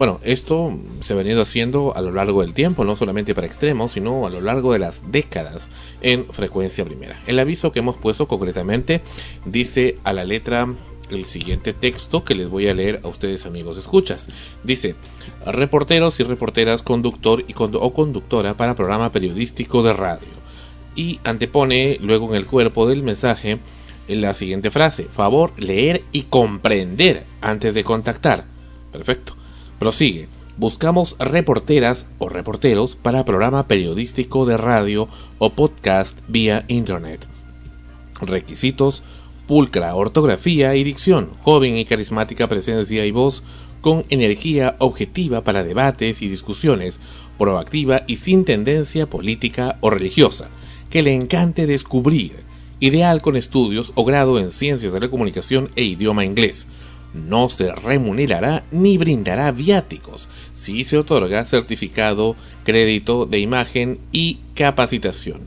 Bueno, 0.03 0.19
esto 0.25 0.77
se 0.99 1.13
ha 1.13 1.17
venido 1.17 1.43
haciendo 1.43 1.95
a 1.95 2.01
lo 2.01 2.11
largo 2.11 2.41
del 2.41 2.55
tiempo, 2.55 2.85
no 2.85 2.97
solamente 2.97 3.37
para 3.37 3.47
extremos, 3.47 3.93
sino 3.93 4.27
a 4.27 4.31
lo 4.31 4.41
largo 4.41 4.73
de 4.73 4.81
las 4.81 5.13
décadas 5.13 5.71
en 6.01 6.27
frecuencia 6.27 6.85
primera. 6.85 7.23
El 7.29 7.39
aviso 7.39 7.71
que 7.71 7.79
hemos 7.79 7.99
puesto 7.99 8.27
concretamente 8.27 9.01
dice 9.45 9.99
a 10.03 10.13
la 10.13 10.25
letra 10.25 10.67
el 11.09 11.25
siguiente 11.25 11.73
texto 11.73 12.25
que 12.25 12.35
les 12.35 12.49
voy 12.49 12.67
a 12.67 12.75
leer 12.75 12.99
a 13.05 13.07
ustedes 13.07 13.47
amigos 13.47 13.77
escuchas. 13.77 14.29
Dice, 14.65 14.97
reporteros 15.47 16.19
y 16.19 16.25
reporteras, 16.25 16.83
conductor 16.83 17.45
y 17.47 17.55
o 17.57 17.95
conductora 17.95 18.57
para 18.57 18.75
programa 18.75 19.13
periodístico 19.13 19.85
de 19.85 19.93
radio. 19.93 20.27
Y 20.97 21.21
antepone 21.23 21.99
luego 22.01 22.29
en 22.31 22.35
el 22.35 22.47
cuerpo 22.47 22.89
del 22.89 23.05
mensaje 23.05 23.61
la 24.09 24.35
siguiente 24.35 24.73
frase, 24.73 25.05
favor 25.05 25.53
leer 25.59 26.03
y 26.11 26.23
comprender 26.23 27.25
antes 27.41 27.73
de 27.75 27.85
contactar. 27.85 28.47
Perfecto. 28.91 29.37
Prosigue. 29.83 30.29
Buscamos 30.59 31.17
reporteras 31.19 32.07
o 32.19 32.29
reporteros 32.29 32.95
para 32.95 33.25
programa 33.25 33.67
periodístico 33.67 34.47
de 34.47 34.57
radio 34.57 35.09
o 35.39 35.55
podcast 35.55 36.17
vía 36.29 36.65
internet. 36.69 37.27
Requisitos: 38.21 39.03
pulcra 39.49 39.97
ortografía 39.97 40.77
y 40.77 40.85
dicción, 40.85 41.31
joven 41.43 41.77
y 41.77 41.85
carismática 41.85 42.47
presencia 42.47 43.05
y 43.05 43.11
voz, 43.11 43.43
con 43.81 44.05
energía 44.09 44.77
objetiva 44.79 45.43
para 45.43 45.65
debates 45.65 46.23
y 46.23 46.29
discusiones, 46.29 47.01
proactiva 47.37 48.05
y 48.07 48.19
sin 48.19 48.45
tendencia 48.45 49.11
política 49.11 49.79
o 49.81 49.91
religiosa, 49.91 50.47
que 50.91 51.03
le 51.03 51.13
encante 51.13 51.67
descubrir, 51.67 52.45
ideal 52.79 53.21
con 53.21 53.35
estudios 53.35 53.91
o 53.97 54.05
grado 54.05 54.39
en 54.39 54.53
ciencias 54.53 54.93
de 54.93 55.01
la 55.01 55.09
comunicación 55.09 55.71
e 55.75 55.83
idioma 55.83 56.25
inglés. 56.25 56.69
No 57.15 57.51
se 57.51 57.73
remunerará 57.73 58.65
ni 58.71 58.97
brindará 58.97 59.51
viáticos 59.53 60.29
si 60.53 60.85
se 60.85 60.97
otorga 60.97 61.45
certificado, 61.45 62.37
crédito 62.65 63.27
de 63.27 63.39
imagen 63.39 63.99
y 64.13 64.39
capacitación. 64.55 65.43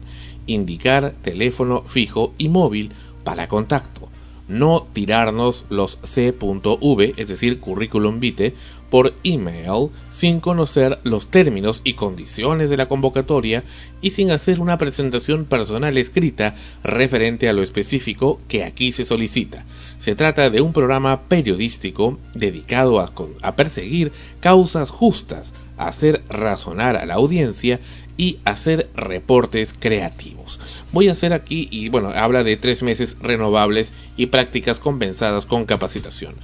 Indicar 0.45 1.13
teléfono 1.23 1.83
fijo 1.83 2.33
y 2.37 2.49
móvil 2.49 2.91
para 3.23 3.47
contacto. 3.47 4.09
No 4.47 4.85
tirarnos 4.93 5.65
los 5.69 5.97
C.V, 6.03 7.13
es 7.17 7.27
decir, 7.27 7.59
currículum 7.59 8.19
vitae, 8.19 8.53
por 8.95 9.13
email 9.25 9.89
sin 10.09 10.39
conocer 10.39 10.99
los 11.03 11.27
términos 11.27 11.81
y 11.83 11.95
condiciones 11.95 12.69
de 12.69 12.77
la 12.77 12.87
convocatoria 12.87 13.65
y 13.99 14.11
sin 14.11 14.31
hacer 14.31 14.61
una 14.61 14.77
presentación 14.77 15.43
personal 15.43 15.97
escrita 15.97 16.55
referente 16.81 17.49
a 17.49 17.51
lo 17.51 17.61
específico 17.61 18.39
que 18.47 18.63
aquí 18.63 18.93
se 18.93 19.03
solicita. 19.03 19.65
Se 19.99 20.15
trata 20.15 20.49
de 20.49 20.61
un 20.61 20.71
programa 20.71 21.23
periodístico 21.23 22.19
dedicado 22.35 23.01
a, 23.01 23.55
perseguir 23.57 24.13
causas 24.39 24.91
justas, 24.91 25.51
hacer 25.75 26.23
razonar 26.29 26.95
a 26.95 27.05
la 27.05 27.15
audiencia 27.15 27.81
y 28.15 28.39
hacer 28.45 28.89
reportes 28.95 29.75
creativos. 29.77 30.57
Voy 30.93 31.09
a 31.09 31.11
hacer 31.11 31.33
aquí, 31.33 31.67
y 31.69 31.89
bueno, 31.89 32.11
habla 32.15 32.45
de 32.45 32.55
tres 32.55 32.81
meses 32.81 33.17
renovables 33.19 33.91
y 34.15 34.27
prácticas 34.27 34.79
compensadas 34.79 35.45
con 35.45 35.65
capacitación. 35.65 36.35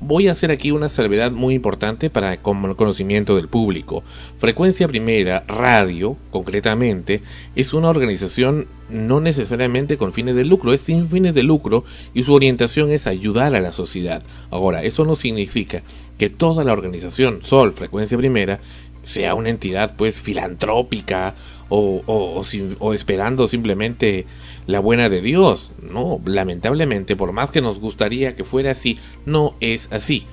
Voy 0.00 0.28
a 0.28 0.32
hacer 0.32 0.52
aquí 0.52 0.70
una 0.70 0.88
salvedad 0.88 1.32
muy 1.32 1.54
importante 1.54 2.08
para 2.08 2.32
el 2.32 2.40
conocimiento 2.40 3.34
del 3.34 3.48
público. 3.48 4.04
Frecuencia 4.38 4.86
Primera, 4.86 5.42
Radio, 5.48 6.16
concretamente, 6.30 7.20
es 7.56 7.74
una 7.74 7.88
organización 7.88 8.68
no 8.88 9.20
necesariamente 9.20 9.96
con 9.96 10.12
fines 10.12 10.36
de 10.36 10.44
lucro, 10.44 10.72
es 10.72 10.82
sin 10.82 11.08
fines 11.08 11.34
de 11.34 11.42
lucro 11.42 11.84
y 12.14 12.22
su 12.22 12.32
orientación 12.32 12.92
es 12.92 13.08
ayudar 13.08 13.56
a 13.56 13.60
la 13.60 13.72
sociedad. 13.72 14.22
Ahora, 14.50 14.84
eso 14.84 15.04
no 15.04 15.16
significa 15.16 15.82
que 16.16 16.30
toda 16.30 16.62
la 16.62 16.72
organización 16.72 17.42
Sol, 17.42 17.72
Frecuencia 17.72 18.16
Primera, 18.16 18.60
sea 19.02 19.34
una 19.34 19.48
entidad 19.48 19.94
pues 19.96 20.20
filantrópica 20.20 21.34
o, 21.68 22.02
o, 22.06 22.44
o, 22.78 22.94
esperando 22.94 23.48
simplemente 23.48 24.26
la 24.68 24.80
buena 24.80 25.08
de 25.08 25.22
Dios. 25.22 25.72
No, 25.82 26.20
lamentablemente, 26.26 27.16
por 27.16 27.32
más 27.32 27.50
que 27.50 27.62
nos 27.62 27.80
gustaría 27.80 28.36
que 28.36 28.44
fuera 28.44 28.70
así, 28.70 28.98
no 29.26 29.56
es 29.60 29.88
así. 29.90 30.26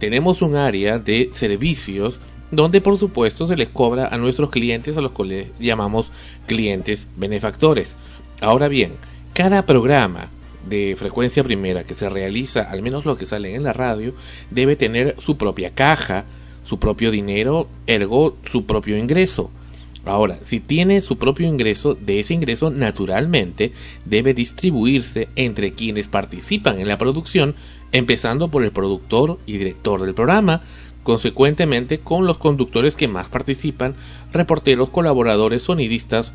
Tenemos 0.00 0.42
un 0.42 0.56
área 0.56 0.98
de 0.98 1.28
servicios 1.32 2.18
donde 2.50 2.80
por 2.80 2.96
supuesto 2.96 3.46
se 3.46 3.56
les 3.56 3.68
cobra 3.68 4.08
a 4.08 4.16
nuestros 4.16 4.50
clientes 4.50 4.96
a 4.96 5.02
los 5.02 5.12
que 5.12 5.50
llamamos 5.60 6.10
clientes 6.46 7.06
benefactores. 7.16 7.96
Ahora 8.40 8.66
bien, 8.68 8.94
cada 9.34 9.66
programa 9.66 10.30
de 10.68 10.96
frecuencia 10.98 11.44
primera 11.44 11.84
que 11.84 11.94
se 11.94 12.08
realiza, 12.08 12.62
al 12.62 12.80
menos 12.80 13.04
lo 13.04 13.16
que 13.16 13.26
sale 13.26 13.54
en 13.54 13.62
la 13.62 13.74
radio, 13.74 14.14
debe 14.50 14.74
tener 14.74 15.16
su 15.18 15.36
propia 15.36 15.70
caja, 15.74 16.24
su 16.64 16.78
propio 16.78 17.10
dinero, 17.10 17.68
ergo 17.86 18.36
su 18.50 18.64
propio 18.64 18.96
ingreso. 18.96 19.50
Ahora, 20.04 20.38
si 20.42 20.58
tiene 20.58 21.00
su 21.00 21.16
propio 21.16 21.46
ingreso, 21.46 21.94
de 21.94 22.18
ese 22.18 22.34
ingreso 22.34 22.70
naturalmente 22.70 23.72
debe 24.04 24.34
distribuirse 24.34 25.28
entre 25.36 25.72
quienes 25.72 26.08
participan 26.08 26.80
en 26.80 26.88
la 26.88 26.98
producción, 26.98 27.54
empezando 27.92 28.48
por 28.48 28.64
el 28.64 28.72
productor 28.72 29.38
y 29.46 29.58
director 29.58 30.02
del 30.02 30.14
programa, 30.14 30.62
consecuentemente 31.04 32.00
con 32.00 32.26
los 32.26 32.38
conductores 32.38 32.96
que 32.96 33.08
más 33.08 33.28
participan, 33.28 33.94
reporteros, 34.32 34.88
colaboradores, 34.88 35.62
sonidistas, 35.62 36.32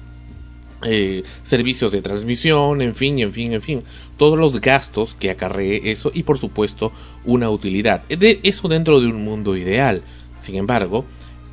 eh, 0.84 1.24
servicios 1.44 1.92
de 1.92 2.02
transmisión, 2.02 2.82
en 2.82 2.96
fin, 2.96 3.20
en 3.20 3.34
fin, 3.34 3.52
en 3.54 3.62
fin, 3.62 3.84
todos 4.16 4.38
los 4.38 4.62
gastos 4.62 5.16
que 5.16 5.32
acarree 5.32 5.92
eso 5.92 6.12
y 6.14 6.24
por 6.24 6.38
supuesto 6.38 6.92
una 7.26 7.50
utilidad. 7.50 8.04
Eso 8.10 8.68
dentro 8.68 9.02
de 9.02 9.08
un 9.08 9.26
mundo 9.26 9.58
ideal. 9.58 10.04
Sin 10.40 10.56
embargo, 10.56 11.04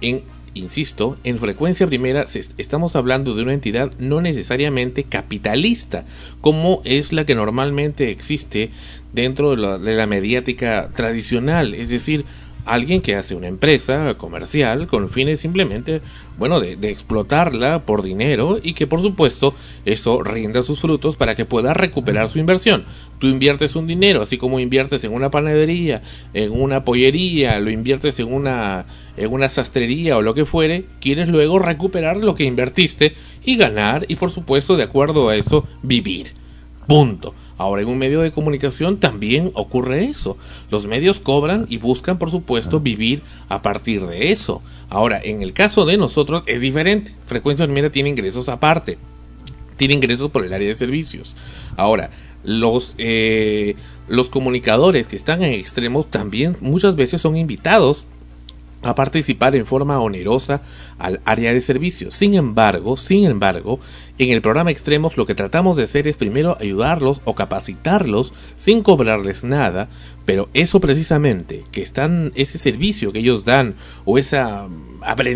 en 0.00 0.22
insisto, 0.54 1.16
en 1.24 1.38
frecuencia 1.38 1.86
primera 1.86 2.26
estamos 2.58 2.96
hablando 2.96 3.34
de 3.34 3.42
una 3.42 3.54
entidad 3.54 3.92
no 3.98 4.20
necesariamente 4.20 5.04
capitalista, 5.04 6.04
como 6.40 6.80
es 6.84 7.12
la 7.12 7.26
que 7.26 7.34
normalmente 7.34 8.10
existe 8.10 8.70
dentro 9.12 9.50
de 9.50 9.56
la, 9.58 9.78
de 9.78 9.94
la 9.94 10.06
mediática 10.06 10.90
tradicional, 10.94 11.74
es 11.74 11.88
decir, 11.88 12.24
alguien 12.64 13.00
que 13.00 13.14
hace 13.14 13.34
una 13.34 13.48
empresa 13.48 14.14
comercial 14.16 14.86
con 14.86 15.08
fines 15.08 15.40
simplemente, 15.40 16.00
bueno, 16.38 16.60
de, 16.60 16.74
explotarla 16.90 17.84
por 17.84 18.02
dinero 18.02 18.58
y 18.62 18.74
que 18.74 18.86
por 18.86 19.00
supuesto 19.00 19.54
eso 19.84 20.22
rinda 20.22 20.62
sus 20.62 20.80
frutos 20.80 21.16
para 21.16 21.34
que 21.34 21.44
pueda 21.44 21.74
recuperar 21.74 22.28
su 22.28 22.38
inversión. 22.38 22.84
Tú 23.18 23.26
inviertes 23.28 23.76
un 23.76 23.86
dinero, 23.86 24.22
así 24.22 24.38
como 24.38 24.60
inviertes 24.60 25.04
en 25.04 25.12
una 25.12 25.30
panadería, 25.30 26.02
en 26.32 26.52
una 26.52 26.84
pollería, 26.84 27.58
lo 27.60 27.70
inviertes 27.70 28.18
en 28.18 28.32
una, 28.32 28.86
en 29.16 29.32
una 29.32 29.48
sastrería 29.48 30.16
o 30.16 30.22
lo 30.22 30.34
que 30.34 30.44
fuere, 30.44 30.84
quieres 31.00 31.28
luego 31.28 31.58
recuperar 31.58 32.16
lo 32.16 32.34
que 32.34 32.44
invertiste 32.44 33.14
y 33.44 33.56
ganar 33.56 34.06
y 34.08 34.16
por 34.16 34.30
supuesto 34.30 34.76
de 34.76 34.84
acuerdo 34.84 35.28
a 35.28 35.36
eso 35.36 35.66
vivir. 35.82 36.32
Punto. 36.86 37.34
Ahora 37.56 37.82
en 37.82 37.88
un 37.88 37.98
medio 37.98 38.20
de 38.20 38.32
comunicación 38.32 38.98
también 38.98 39.50
ocurre 39.54 40.04
eso. 40.04 40.36
Los 40.70 40.86
medios 40.86 41.20
cobran 41.20 41.66
y 41.68 41.78
buscan, 41.78 42.18
por 42.18 42.30
supuesto, 42.30 42.80
vivir 42.80 43.22
a 43.48 43.62
partir 43.62 44.06
de 44.06 44.32
eso. 44.32 44.60
Ahora, 44.88 45.20
en 45.22 45.42
el 45.42 45.52
caso 45.52 45.84
de 45.84 45.96
nosotros 45.96 46.42
es 46.46 46.60
diferente. 46.60 47.14
Frecuencia 47.26 47.66
Primera 47.66 47.90
tiene 47.90 48.08
ingresos 48.08 48.48
aparte. 48.48 48.98
Tiene 49.76 49.94
ingresos 49.94 50.30
por 50.30 50.44
el 50.44 50.52
área 50.52 50.68
de 50.68 50.76
servicios. 50.76 51.36
Ahora, 51.76 52.10
los, 52.42 52.94
eh, 52.98 53.76
los 54.08 54.30
comunicadores 54.30 55.08
que 55.08 55.16
están 55.16 55.42
en 55.42 55.52
extremos 55.52 56.10
también 56.10 56.56
muchas 56.60 56.96
veces 56.96 57.20
son 57.20 57.36
invitados 57.36 58.04
a 58.84 58.94
participar 58.94 59.56
en 59.56 59.66
forma 59.66 60.00
onerosa 60.00 60.62
al 60.98 61.20
área 61.24 61.52
de 61.52 61.60
servicios. 61.60 62.14
Sin 62.14 62.34
embargo, 62.34 62.96
sin 62.96 63.24
embargo, 63.24 63.80
en 64.18 64.30
el 64.30 64.42
programa 64.42 64.70
Extremos 64.70 65.16
lo 65.16 65.26
que 65.26 65.34
tratamos 65.34 65.76
de 65.76 65.84
hacer 65.84 66.06
es 66.06 66.16
primero 66.16 66.56
ayudarlos 66.60 67.20
o 67.24 67.34
capacitarlos 67.34 68.32
sin 68.56 68.82
cobrarles 68.82 69.42
nada, 69.42 69.88
pero 70.24 70.48
eso 70.54 70.80
precisamente, 70.80 71.64
que 71.72 71.82
están 71.82 72.32
ese 72.34 72.58
servicio 72.58 73.12
que 73.12 73.18
ellos 73.18 73.44
dan 73.44 73.74
o 74.04 74.18
esa 74.18 74.68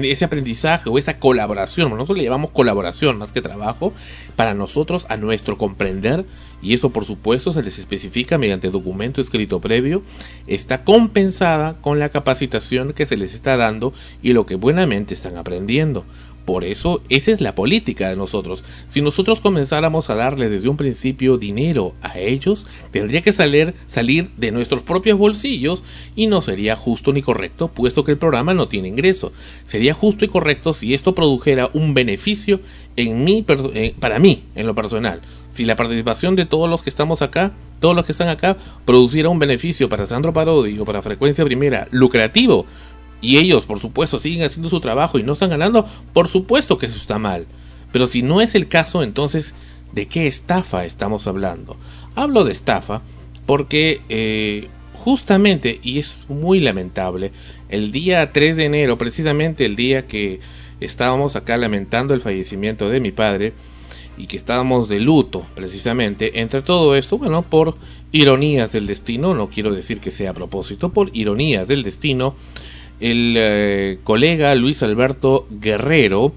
ese 0.03 0.25
aprendizaje 0.25 0.89
o 0.89 0.99
esa 0.99 1.19
colaboración, 1.19 1.91
nosotros 1.91 2.19
le 2.19 2.25
llamamos 2.25 2.51
colaboración 2.51 3.19
más 3.19 3.33
que 3.33 3.43
trabajo, 3.43 3.93
para 4.37 4.55
nosotros 4.55 5.05
a 5.09 5.17
nuestro 5.17 5.59
comprender 5.59 6.25
y 6.63 6.75
eso 6.75 6.91
por 6.91 7.05
supuesto 7.05 7.53
se 7.53 7.63
les 7.63 7.79
especifica 7.79 8.39
mediante 8.39 8.71
documento 8.71 9.21
escrito 9.21 9.61
previo, 9.61 10.03
está 10.47 10.85
compensada 10.85 11.81
con 11.81 11.99
la 11.99 12.09
capacitación 12.09 12.93
que 12.93 13.07
se 13.07 13.17
les 13.17 13.35
está 13.35 13.57
dando 13.57 13.93
y 14.23 14.33
lo 14.33 14.47
que 14.47 14.57
buenamente 14.57 15.15
están 15.15 15.37
aprendiendo. 15.37 16.05
Por 16.49 16.65
eso, 16.65 17.03
esa 17.11 17.31
es 17.31 17.43
la 17.43 17.55
política 17.55 18.09
de 18.09 18.17
nosotros. 18.17 18.65
Si 18.89 19.03
nosotros 19.03 19.39
comenzáramos 19.43 20.09
a 20.09 20.15
darle 20.15 20.49
desde 20.49 20.71
un 20.71 20.79
principio 20.79 21.37
dinero 21.37 21.93
a 22.01 22.19
ellos, 22.19 22.65
tendría 22.91 23.21
que 23.21 23.33
salir, 23.33 23.75
salir 23.87 24.31
de 24.39 24.51
nuestros 24.51 24.81
propios 24.81 25.19
bolsillos 25.19 25.83
y 26.17 26.27
no 26.27 26.41
sería 26.41 26.75
justo 26.75 27.13
ni 27.13 27.21
correcto, 27.21 27.69
puesto 27.69 28.03
que 28.03 28.13
el 28.13 28.17
programa 28.17 28.55
no 28.55 28.67
tiene 28.67 28.89
ingreso. 28.89 29.31
Sería 29.67 29.93
justo 29.93 30.25
y 30.25 30.29
correcto 30.29 30.73
si 30.73 30.95
esto 30.95 31.15
produjera 31.15 31.69
un 31.75 31.93
beneficio 31.93 32.61
en 32.97 33.25
mí, 33.25 33.45
eh, 33.75 33.95
para 34.01 34.19
mí, 34.19 34.45
en 34.55 34.67
lo 34.67 34.75
personal. 34.75 35.21
Si 35.51 35.67
la 35.67 35.77
participación 35.77 36.35
de 36.35 36.47
todos 36.47 36.71
los 36.71 36.81
que 36.81 36.89
estamos 36.89 37.21
acá, 37.21 37.53
todos 37.79 37.95
los 37.95 38.07
que 38.07 38.13
están 38.13 38.29
acá, 38.29 38.57
produciera 38.87 39.29
un 39.29 39.39
beneficio 39.39 39.91
para 39.91 40.07
Sandro 40.07 40.33
Parodi 40.33 40.79
o 40.79 40.87
para 40.87 41.03
Frecuencia 41.03 41.45
Primera 41.45 41.89
lucrativo, 41.91 42.65
y 43.21 43.39
ellos, 43.39 43.65
por 43.65 43.79
supuesto, 43.81 44.19
siguen 44.19 44.45
haciendo 44.45 44.69
su 44.69 44.81
trabajo 44.81 45.19
y 45.19 45.23
no 45.23 45.33
están 45.33 45.51
ganando, 45.51 45.85
por 46.13 46.29
supuesto 46.29 46.79
que 46.79 46.87
eso 46.87 46.97
está 46.97 47.19
mal. 47.19 47.47
Pero 47.93 48.07
si 48.07 48.23
no 48.23 48.41
es 48.41 48.55
el 48.55 48.69
caso, 48.69 49.03
entonces, 49.03 49.55
¿de 49.93 50.07
qué 50.07 50.27
estafa 50.27 50.85
estamos 50.85 51.27
hablando? 51.27 51.77
Hablo 52.15 52.45
de 52.45 52.53
estafa 52.53 53.03
porque 53.47 54.03
eh, 54.09 54.69
justamente, 54.93 55.81
y 55.83 55.99
es 55.99 56.19
muy 56.29 56.61
lamentable, 56.61 57.33
el 57.69 57.93
día 57.93 58.33
3 58.33 58.57
de 58.57 58.65
enero, 58.67 58.99
precisamente 58.99 59.65
el 59.65 59.75
día 59.75 60.07
que 60.07 60.41
estábamos 60.81 61.35
acá 61.35 61.57
lamentando 61.57 62.15
el 62.15 62.21
fallecimiento 62.21 62.89
de 62.89 63.01
mi 63.01 63.11
padre, 63.11 63.53
y 64.19 64.27
que 64.27 64.37
estábamos 64.37 64.89
de 64.89 65.01
luto, 65.01 65.47
precisamente, 65.55 66.41
entre 66.41 66.61
todo 66.61 66.97
esto, 66.97 67.19
bueno, 67.19 67.43
por 67.43 67.77
ironías 68.11 68.73
del 68.73 68.87
destino, 68.87 69.35
no 69.35 69.49
quiero 69.49 69.73
decir 69.73 70.01
que 70.01 70.11
sea 70.11 70.31
a 70.31 70.35
propósito, 70.35 70.91
por 70.91 71.11
ironías 71.17 71.69
del 71.69 71.85
destino, 71.85 72.35
el 73.01 73.35
eh, 73.37 73.99
colega 74.05 74.55
Luis 74.55 74.83
Alberto 74.83 75.47
Guerrero 75.51 76.33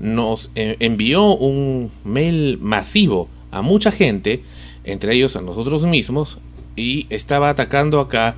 nos 0.00 0.50
eh, 0.54 0.76
envió 0.80 1.34
un 1.34 1.90
mail 2.04 2.58
masivo 2.58 3.28
a 3.50 3.62
mucha 3.62 3.90
gente, 3.90 4.42
entre 4.84 5.14
ellos 5.14 5.36
a 5.36 5.40
nosotros 5.40 5.84
mismos, 5.84 6.38
y 6.74 7.06
estaba 7.10 7.48
atacando 7.48 8.00
acá 8.00 8.36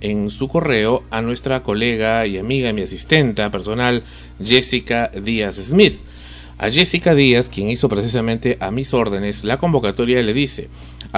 en 0.00 0.30
su 0.30 0.48
correo 0.48 1.02
a 1.10 1.22
nuestra 1.22 1.62
colega 1.62 2.26
y 2.26 2.38
amiga 2.38 2.72
mi 2.72 2.82
asistenta 2.82 3.50
personal 3.50 4.02
Jessica 4.42 5.08
Díaz 5.08 5.56
Smith. 5.56 5.94
A 6.56 6.70
Jessica 6.70 7.14
Díaz, 7.14 7.48
quien 7.48 7.68
hizo 7.68 7.88
precisamente 7.88 8.56
a 8.60 8.70
mis 8.70 8.94
órdenes 8.94 9.44
la 9.44 9.56
convocatoria, 9.56 10.22
le 10.22 10.32
dice, 10.32 10.68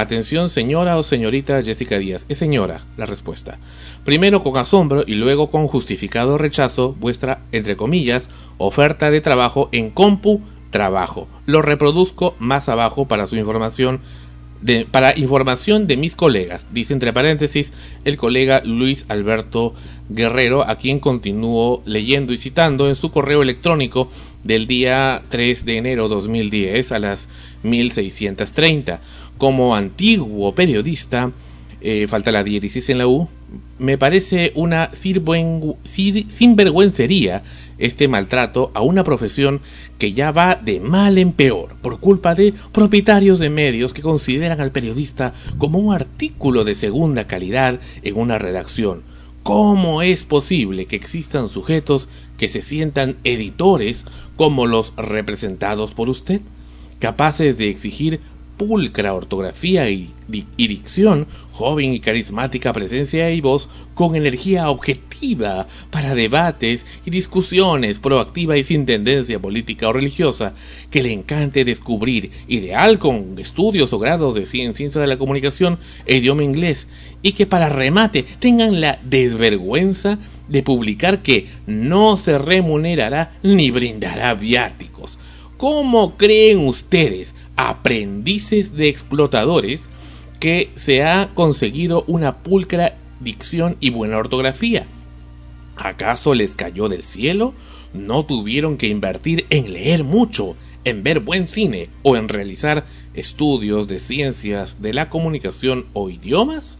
atención 0.00 0.50
señora 0.50 0.96
o 0.96 1.02
señorita 1.02 1.62
Jessica 1.62 1.98
Díaz, 1.98 2.26
es 2.28 2.38
señora 2.38 2.84
la 2.96 3.06
respuesta 3.06 3.58
primero 4.06 4.40
con 4.40 4.56
asombro 4.56 5.02
y 5.04 5.16
luego 5.16 5.50
con 5.50 5.66
justificado 5.66 6.38
rechazo 6.38 6.94
vuestra, 6.98 7.40
entre 7.50 7.76
comillas, 7.76 8.30
oferta 8.56 9.10
de 9.10 9.20
trabajo 9.20 9.68
en 9.72 9.90
Compu 9.90 10.40
Trabajo. 10.70 11.26
Lo 11.44 11.60
reproduzco 11.60 12.36
más 12.38 12.68
abajo 12.68 13.06
para 13.08 13.26
su 13.26 13.36
información. 13.36 14.00
De, 14.62 14.86
para 14.86 15.18
información 15.18 15.86
de 15.86 15.98
mis 15.98 16.14
colegas, 16.14 16.66
dice 16.72 16.94
entre 16.94 17.12
paréntesis 17.12 17.74
el 18.04 18.16
colega 18.16 18.62
Luis 18.64 19.04
Alberto 19.08 19.74
Guerrero, 20.08 20.62
a 20.62 20.76
quien 20.76 20.98
continúo 20.98 21.82
leyendo 21.84 22.32
y 22.32 22.38
citando 22.38 22.88
en 22.88 22.94
su 22.94 23.10
correo 23.10 23.42
electrónico 23.42 24.08
del 24.44 24.66
día 24.66 25.22
3 25.28 25.66
de 25.66 25.76
enero 25.76 26.08
2010 26.08 26.92
a 26.92 26.98
las 26.98 27.28
1630. 27.64 29.00
Como 29.38 29.76
antiguo 29.76 30.54
periodista, 30.54 31.30
eh, 31.80 32.06
falta 32.08 32.32
la 32.32 32.42
diéresis 32.42 32.88
en 32.88 32.98
la 32.98 33.06
U, 33.06 33.28
me 33.78 33.96
parece 33.98 34.52
una 34.54 34.90
sinvergüencería 34.94 37.42
este 37.78 38.08
maltrato 38.08 38.70
a 38.74 38.80
una 38.80 39.04
profesión 39.04 39.60
que 39.98 40.14
ya 40.14 40.30
va 40.30 40.54
de 40.56 40.80
mal 40.80 41.18
en 41.18 41.32
peor 41.32 41.76
por 41.82 42.00
culpa 42.00 42.34
de 42.34 42.54
propietarios 42.72 43.38
de 43.38 43.50
medios 43.50 43.92
que 43.92 44.00
consideran 44.02 44.60
al 44.60 44.72
periodista 44.72 45.34
como 45.58 45.78
un 45.78 45.94
artículo 45.94 46.64
de 46.64 46.74
segunda 46.74 47.26
calidad 47.26 47.80
en 48.02 48.16
una 48.16 48.38
redacción. 48.38 49.02
¿Cómo 49.42 50.00
es 50.02 50.24
posible 50.24 50.86
que 50.86 50.96
existan 50.96 51.48
sujetos 51.48 52.08
que 52.36 52.48
se 52.48 52.62
sientan 52.62 53.16
editores 53.24 54.04
como 54.36 54.66
los 54.66 54.94
representados 54.96 55.92
por 55.92 56.08
usted, 56.08 56.40
capaces 56.98 57.58
de 57.58 57.68
exigir 57.68 58.20
pulcra 58.56 59.14
ortografía 59.14 59.90
y, 59.90 60.10
dicción, 60.56 61.26
joven 61.52 61.92
y 61.92 62.00
carismática 62.00 62.72
presencia 62.72 63.30
y 63.30 63.40
voz, 63.40 63.68
con 63.94 64.16
energía 64.16 64.70
objetiva 64.70 65.66
para 65.90 66.14
debates 66.14 66.84
y 67.04 67.10
discusiones, 67.10 67.98
proactiva 67.98 68.56
y 68.56 68.62
sin 68.62 68.86
tendencia 68.86 69.38
política 69.38 69.88
o 69.88 69.92
religiosa, 69.92 70.54
que 70.90 71.02
le 71.02 71.12
encante 71.12 71.64
descubrir, 71.64 72.30
ideal 72.48 72.98
con 72.98 73.38
estudios 73.38 73.92
o 73.92 73.98
grados 73.98 74.34
de 74.34 74.46
ciencia 74.46 75.00
de 75.00 75.06
la 75.06 75.18
comunicación 75.18 75.78
e 76.06 76.16
idioma 76.16 76.44
inglés, 76.44 76.88
y 77.22 77.32
que 77.32 77.46
para 77.46 77.68
remate 77.68 78.24
tengan 78.38 78.80
la 78.80 78.98
desvergüenza 79.02 80.18
de 80.48 80.62
publicar 80.62 81.22
que 81.22 81.48
no 81.66 82.16
se 82.16 82.38
remunerará 82.38 83.38
ni 83.42 83.70
brindará 83.70 84.34
viáticos. 84.34 85.18
¿Cómo 85.56 86.18
creen 86.18 86.66
ustedes 86.66 87.34
aprendices 87.56 88.76
de 88.76 88.88
explotadores 88.88 89.88
que 90.40 90.70
se 90.76 91.02
ha 91.02 91.30
conseguido 91.34 92.04
una 92.06 92.38
pulcra 92.38 92.96
dicción 93.20 93.76
y 93.80 93.90
buena 93.90 94.18
ortografía. 94.18 94.86
¿Acaso 95.76 96.34
les 96.34 96.54
cayó 96.54 96.88
del 96.88 97.02
cielo? 97.02 97.54
¿No 97.92 98.24
tuvieron 98.24 98.76
que 98.76 98.88
invertir 98.88 99.46
en 99.50 99.72
leer 99.72 100.04
mucho, 100.04 100.56
en 100.84 101.02
ver 101.02 101.20
buen 101.20 101.48
cine 101.48 101.88
o 102.02 102.16
en 102.16 102.28
realizar 102.28 102.84
estudios 103.14 103.88
de 103.88 103.98
ciencias 103.98 104.80
de 104.80 104.92
la 104.92 105.08
comunicación 105.08 105.86
o 105.92 106.10
idiomas? 106.10 106.78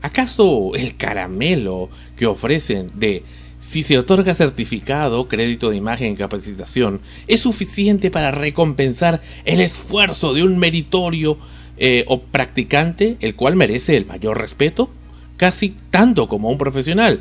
¿Acaso 0.00 0.74
el 0.74 0.96
caramelo 0.96 1.88
que 2.16 2.26
ofrecen 2.26 2.90
de 2.94 3.24
si 3.60 3.82
se 3.82 3.98
otorga 3.98 4.34
certificado, 4.34 5.28
crédito 5.28 5.70
de 5.70 5.76
imagen 5.76 6.12
y 6.12 6.16
capacitación, 6.16 7.00
es 7.26 7.40
suficiente 7.40 8.10
para 8.10 8.30
recompensar 8.30 9.20
el 9.44 9.60
esfuerzo 9.60 10.32
de 10.32 10.42
un 10.42 10.58
meritorio 10.58 11.38
eh, 11.76 12.04
o 12.08 12.22
practicante, 12.22 13.16
el 13.20 13.34
cual 13.34 13.56
merece 13.56 13.96
el 13.96 14.06
mayor 14.06 14.38
respeto, 14.38 14.90
casi 15.36 15.76
tanto 15.90 16.28
como 16.28 16.50
un 16.50 16.58
profesional. 16.58 17.20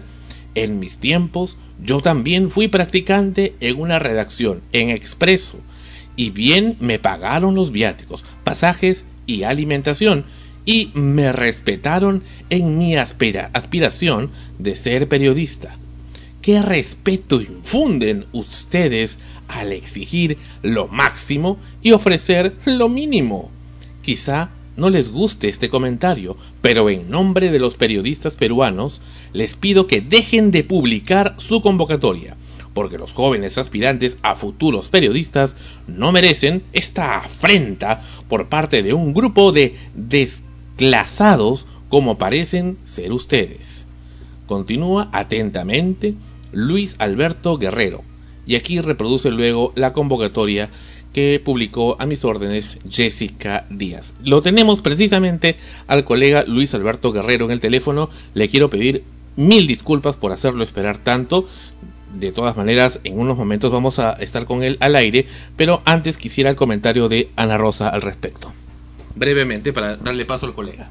En 0.55 0.80
mis 0.80 0.97
tiempos 0.99 1.57
Yo 1.84 2.01
también 2.01 2.49
fui 2.49 2.68
practicante 2.68 3.55
en 3.59 3.80
una 3.80 3.99
redacción 3.99 4.61
en 4.73 4.89
expreso 4.89 5.59
y 6.15 6.31
bien 6.31 6.76
me 6.80 6.97
pagaron 6.97 7.53
los 7.53 7.72
viáticos, 7.72 8.26
pasajes 8.43 9.05
y 9.27 9.43
alimentación 9.43 10.26
y 10.65 10.91
me 10.95 11.31
respetaron 11.31 12.23
en 12.49 12.77
mi 12.77 12.95
aspiración 12.97 14.31
de 14.57 14.76
ser 14.76 15.07
periodista. 15.07 15.77
¿Qué 16.48 16.61
respeto 16.61 17.41
infunden 17.41 18.26
ustedes 18.32 19.18
al 19.49 19.74
exigir 19.74 20.38
lo 20.61 20.88
máximo 20.88 21.57
y 21.82 21.91
ofrecer 21.91 22.56
lo 22.64 22.88
mínimo? 22.88 23.52
Quizá 24.02 24.52
no 24.78 24.90
les 24.90 25.11
guste 25.11 25.49
este 25.49 25.68
comentario, 25.68 26.38
pero 26.61 26.90
en 26.90 27.10
nombre 27.10 27.52
de 27.52 27.60
los 27.60 27.76
periodistas 27.76 28.36
peruanos 28.36 29.02
les 29.34 29.56
pido 29.56 29.88
que 29.88 29.99
dejen 29.99 30.52
de 30.52 30.64
publicar 30.64 31.36
su 31.38 31.61
convocatoria, 31.61 32.38
porque 32.74 32.98
los 32.98 33.11
jóvenes 33.11 33.57
aspirantes 33.57 34.15
a 34.22 34.38
futuros 34.38 34.88
periodistas 34.88 35.57
no 35.86 36.14
merecen 36.14 36.64
esta 36.72 37.18
afrenta 37.18 38.02
por 38.30 38.48
parte 38.48 38.84
de 38.84 38.94
un 38.94 39.14
grupo 39.14 39.52
de 39.52 39.76
desclasados 39.95 41.65
como 41.90 42.18
parecen 42.18 42.78
ser 42.86 43.11
ustedes. 43.11 43.86
Continúa 44.45 45.10
atentamente 45.11 46.15
Luis 46.52 46.95
Alberto 46.99 47.57
Guerrero, 47.57 48.03
y 48.45 48.56
aquí 48.56 48.80
reproduce 48.82 49.30
luego 49.32 49.74
la 49.76 49.94
convocatoria 49.94 50.69
que 51.14 51.41
publicó 51.44 51.95
a 51.99 52.06
mis 52.06 52.24
órdenes 52.24 52.78
Jessica 52.90 53.65
Díaz. 53.69 54.14
Lo 54.24 54.41
tenemos 54.41 54.82
precisamente 54.82 55.56
al 55.88 56.03
colega 56.03 56.44
Luis 56.45 56.74
Alberto 56.76 57.11
Guerrero 57.11 57.45
en 57.45 57.52
el 57.52 57.60
teléfono. 57.60 58.10
Le 58.34 58.49
quiero 58.49 58.69
pedir 58.69 59.03
mil 59.36 59.68
disculpas 59.68 60.15
por 60.15 60.32
hacerlo 60.32 60.64
esperar 60.64 60.98
tanto. 60.98 61.48
De 62.14 62.32
todas 62.32 62.56
maneras, 62.56 62.99
en 63.03 63.19
unos 63.19 63.38
momentos 63.38 63.72
vamos 63.72 63.99
a 63.99 64.14
estar 64.14 64.45
con 64.45 64.64
él 64.64 64.78
al 64.80 64.95
aire, 64.95 65.28
pero 65.56 65.82
antes 65.86 66.18
quisiera 66.18 66.49
el 66.49 66.56
comentario 66.56 67.10
de 67.10 67.30
Ana 67.36 67.57
Rosa 67.57 67.90
al 67.90 68.02
respecto. 68.02 68.53
Brevemente, 69.15 69.74
para 69.74 69.98
darle 69.98 70.24
paso 70.26 70.45
al 70.45 70.53
colega. 70.53 70.90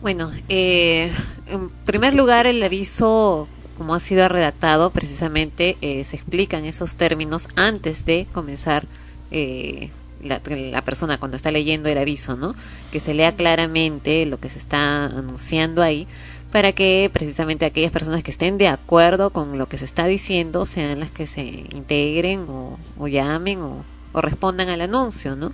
Bueno, 0.00 0.30
eh, 0.48 1.10
en 1.46 1.70
primer 1.86 2.14
lugar, 2.14 2.46
el 2.46 2.62
aviso 2.62 3.48
como 3.74 3.94
ha 3.94 4.00
sido 4.00 4.28
redactado, 4.28 4.90
precisamente 4.90 5.76
eh, 5.80 6.04
se 6.04 6.16
explican 6.16 6.64
esos 6.64 6.94
términos 6.94 7.48
antes 7.56 8.04
de 8.04 8.26
comenzar 8.32 8.86
eh, 9.30 9.90
la, 10.22 10.40
la, 10.46 10.82
persona 10.82 11.18
cuando 11.18 11.36
está 11.36 11.50
leyendo 11.50 11.88
el 11.88 11.98
aviso, 11.98 12.36
¿no? 12.36 12.54
Que 12.92 13.00
se 13.00 13.14
lea 13.14 13.34
claramente 13.36 14.26
lo 14.26 14.38
que 14.40 14.50
se 14.50 14.58
está 14.58 15.04
anunciando 15.06 15.82
ahí 15.82 16.06
para 16.54 16.72
que 16.72 17.10
precisamente 17.12 17.64
aquellas 17.64 17.90
personas 17.90 18.22
que 18.22 18.30
estén 18.30 18.58
de 18.58 18.68
acuerdo 18.68 19.30
con 19.30 19.58
lo 19.58 19.68
que 19.68 19.76
se 19.76 19.84
está 19.84 20.06
diciendo 20.06 20.66
sean 20.66 21.00
las 21.00 21.10
que 21.10 21.26
se 21.26 21.42
integren 21.42 22.46
o, 22.48 22.78
o 22.96 23.08
llamen 23.08 23.60
o, 23.60 23.84
o 24.12 24.20
respondan 24.20 24.68
al 24.68 24.80
anuncio, 24.80 25.34
¿no? 25.34 25.52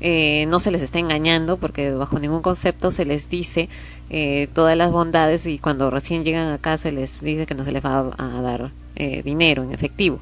Eh, 0.00 0.46
no 0.48 0.58
se 0.60 0.70
les 0.70 0.80
está 0.80 0.98
engañando 0.98 1.58
porque 1.58 1.90
bajo 1.92 2.18
ningún 2.18 2.40
concepto 2.40 2.90
se 2.90 3.04
les 3.04 3.28
dice 3.28 3.68
eh, 4.08 4.48
todas 4.54 4.76
las 4.76 4.90
bondades 4.90 5.44
y 5.46 5.58
cuando 5.58 5.90
recién 5.90 6.24
llegan 6.24 6.50
acá 6.52 6.78
se 6.78 6.90
les 6.90 7.20
dice 7.20 7.44
que 7.44 7.54
no 7.54 7.64
se 7.64 7.72
les 7.72 7.84
va 7.84 8.10
a, 8.16 8.40
dar 8.40 8.70
eh, 8.96 9.22
dinero 9.22 9.62
en 9.62 9.72
efectivo, 9.72 10.18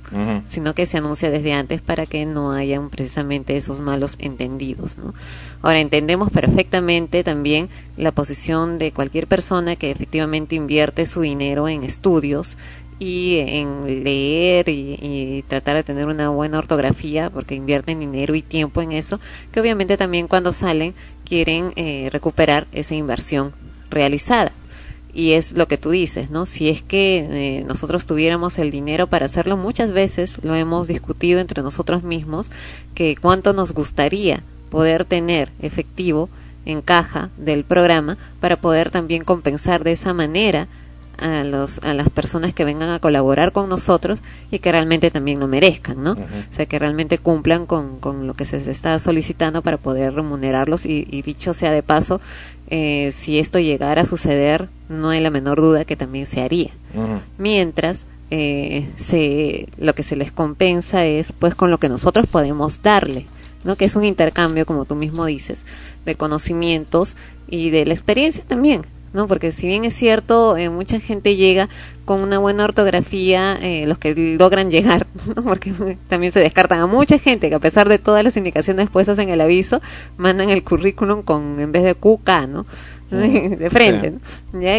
sino 0.48 0.74
que 0.74 0.84
se 0.84 0.98
anuncia 0.98 1.30
desde 1.30 1.52
antes 1.52 1.80
para 1.80 2.06
que 2.06 2.26
no 2.26 2.52
hayan 2.52 2.90
precisamente 2.90 3.56
esos 3.56 3.78
malos 3.80 4.16
entendidos. 4.18 4.98
¿no? 4.98 5.14
Ahora 5.62 5.78
entendemos 5.78 6.30
perfectamente 6.30 7.22
también 7.22 7.68
la 7.96 8.12
posición 8.12 8.78
de 8.78 8.92
cualquier 8.92 9.26
persona 9.26 9.76
que 9.76 9.90
efectivamente 9.90 10.56
invierte 10.56 11.06
su 11.06 11.20
dinero 11.20 11.68
en 11.68 11.84
estudios 11.84 12.56
y 12.98 13.38
en 13.38 14.02
leer 14.04 14.68
y, 14.68 15.44
tratar 15.48 15.76
de 15.76 15.84
tener 15.84 16.06
una 16.06 16.28
buena 16.30 16.58
ortografía 16.58 17.30
porque 17.30 17.54
invierten 17.54 18.00
dinero 18.00 18.34
y 18.34 18.42
tiempo 18.42 18.82
en 18.82 18.92
eso 18.92 19.20
que 19.52 19.60
obviamente 19.60 19.96
también 19.96 20.26
cuando 20.26 20.52
salen 20.52 20.94
quieren 21.24 21.72
eh, 21.76 22.08
recuperar 22.10 22.66
esa 22.72 22.94
inversión 22.94 23.52
realizada 23.90 24.52
y 25.14 25.32
es 25.32 25.52
lo 25.52 25.66
que 25.66 25.78
tú 25.78 25.90
dices, 25.90 26.30
¿no? 26.30 26.46
Si 26.46 26.68
es 26.68 26.82
que 26.82 27.26
eh, 27.30 27.64
nosotros 27.66 28.06
tuviéramos 28.06 28.58
el 28.58 28.70
dinero 28.70 29.06
para 29.06 29.26
hacerlo, 29.26 29.56
muchas 29.56 29.92
veces 29.92 30.38
lo 30.42 30.54
hemos 30.54 30.86
discutido 30.86 31.40
entre 31.40 31.62
nosotros 31.62 32.04
mismos, 32.04 32.52
que 32.94 33.16
cuánto 33.16 33.52
nos 33.52 33.72
gustaría 33.72 34.42
poder 34.70 35.04
tener 35.04 35.50
efectivo 35.60 36.28
en 36.66 36.82
caja 36.82 37.30
del 37.38 37.64
programa 37.64 38.18
para 38.40 38.60
poder 38.60 38.90
también 38.90 39.24
compensar 39.24 39.82
de 39.82 39.92
esa 39.92 40.12
manera 40.12 40.68
a, 41.18 41.44
los, 41.44 41.78
a 41.80 41.94
las 41.94 42.08
personas 42.10 42.54
que 42.54 42.64
vengan 42.64 42.90
a 42.90 42.98
colaborar 42.98 43.52
con 43.52 43.68
nosotros 43.68 44.22
y 44.50 44.58
que 44.58 44.72
realmente 44.72 45.10
también 45.10 45.40
lo 45.40 45.48
merezcan, 45.48 46.02
¿no? 46.02 46.12
O 46.12 46.54
sea, 46.54 46.66
que 46.66 46.78
realmente 46.78 47.18
cumplan 47.18 47.66
con, 47.66 47.98
con 47.98 48.26
lo 48.26 48.34
que 48.34 48.44
se 48.44 48.70
está 48.70 48.98
solicitando 48.98 49.62
para 49.62 49.76
poder 49.76 50.14
remunerarlos 50.14 50.86
y, 50.86 51.04
dicho 51.22 51.54
sea 51.54 51.72
de 51.72 51.82
paso, 51.82 52.20
eh, 52.70 53.12
si 53.12 53.38
esto 53.38 53.58
llegara 53.58 54.02
a 54.02 54.04
suceder, 54.04 54.68
no 54.88 55.10
hay 55.10 55.20
la 55.20 55.30
menor 55.30 55.60
duda 55.60 55.84
que 55.84 55.96
también 55.96 56.26
se 56.26 56.40
haría. 56.40 56.70
Mientras, 57.36 58.06
eh, 58.30 58.88
se, 58.96 59.68
lo 59.78 59.94
que 59.94 60.02
se 60.02 60.16
les 60.16 60.32
compensa 60.32 61.06
es 61.06 61.32
pues 61.32 61.54
con 61.54 61.70
lo 61.70 61.78
que 61.78 61.88
nosotros 61.88 62.26
podemos 62.26 62.82
darle, 62.82 63.26
¿no? 63.64 63.76
Que 63.76 63.86
es 63.86 63.96
un 63.96 64.04
intercambio, 64.04 64.66
como 64.66 64.84
tú 64.84 64.94
mismo 64.94 65.24
dices, 65.24 65.62
de 66.04 66.14
conocimientos 66.14 67.16
y 67.48 67.70
de 67.70 67.86
la 67.86 67.94
experiencia 67.94 68.44
también. 68.46 68.82
¿No? 69.12 69.26
Porque 69.26 69.52
si 69.52 69.66
bien 69.66 69.84
es 69.84 69.94
cierto, 69.94 70.56
eh, 70.56 70.70
mucha 70.70 71.00
gente 71.00 71.36
llega 71.36 71.68
con 72.04 72.20
una 72.20 72.38
buena 72.38 72.64
ortografía, 72.64 73.58
eh, 73.60 73.86
los 73.86 73.98
que 73.98 74.14
logran 74.38 74.70
llegar, 74.70 75.06
porque 75.44 75.72
también 76.08 76.32
se 76.32 76.40
descartan 76.40 76.80
a 76.80 76.86
mucha 76.86 77.18
gente 77.18 77.48
que 77.48 77.54
a 77.54 77.60
pesar 77.60 77.88
de 77.88 77.98
todas 77.98 78.24
las 78.24 78.36
indicaciones 78.36 78.88
puestas 78.88 79.18
en 79.18 79.28
el 79.28 79.40
aviso, 79.40 79.80
mandan 80.16 80.50
el 80.50 80.64
currículum 80.64 81.22
con 81.22 81.60
en 81.60 81.72
vez 81.72 81.84
de 81.84 81.94
QK, 81.94 82.48
¿no? 82.48 82.66
Mm, 83.10 83.56
de 83.58 83.70
frente, 83.70 84.14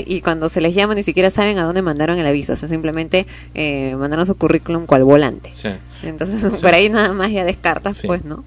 Y 0.05 0.21
cuando 0.21 0.49
se 0.49 0.61
les 0.61 0.75
llama 0.75 0.95
ni 0.95 1.03
siquiera 1.03 1.29
saben 1.29 1.57
a 1.57 1.63
dónde 1.63 1.81
mandaron 1.81 2.17
el 2.17 2.27
aviso, 2.27 2.53
o 2.53 2.55
sea, 2.55 2.69
simplemente 2.69 3.25
eh, 3.55 3.95
mandaron 3.97 4.25
su 4.25 4.35
currículum 4.35 4.85
cual 4.85 5.03
volante. 5.03 5.51
Entonces, 6.03 6.59
por 6.61 6.73
ahí 6.73 6.89
nada 6.89 7.13
más 7.13 7.31
ya 7.31 7.43
descartas, 7.43 8.01
pues, 8.05 8.23
¿no? 8.25 8.43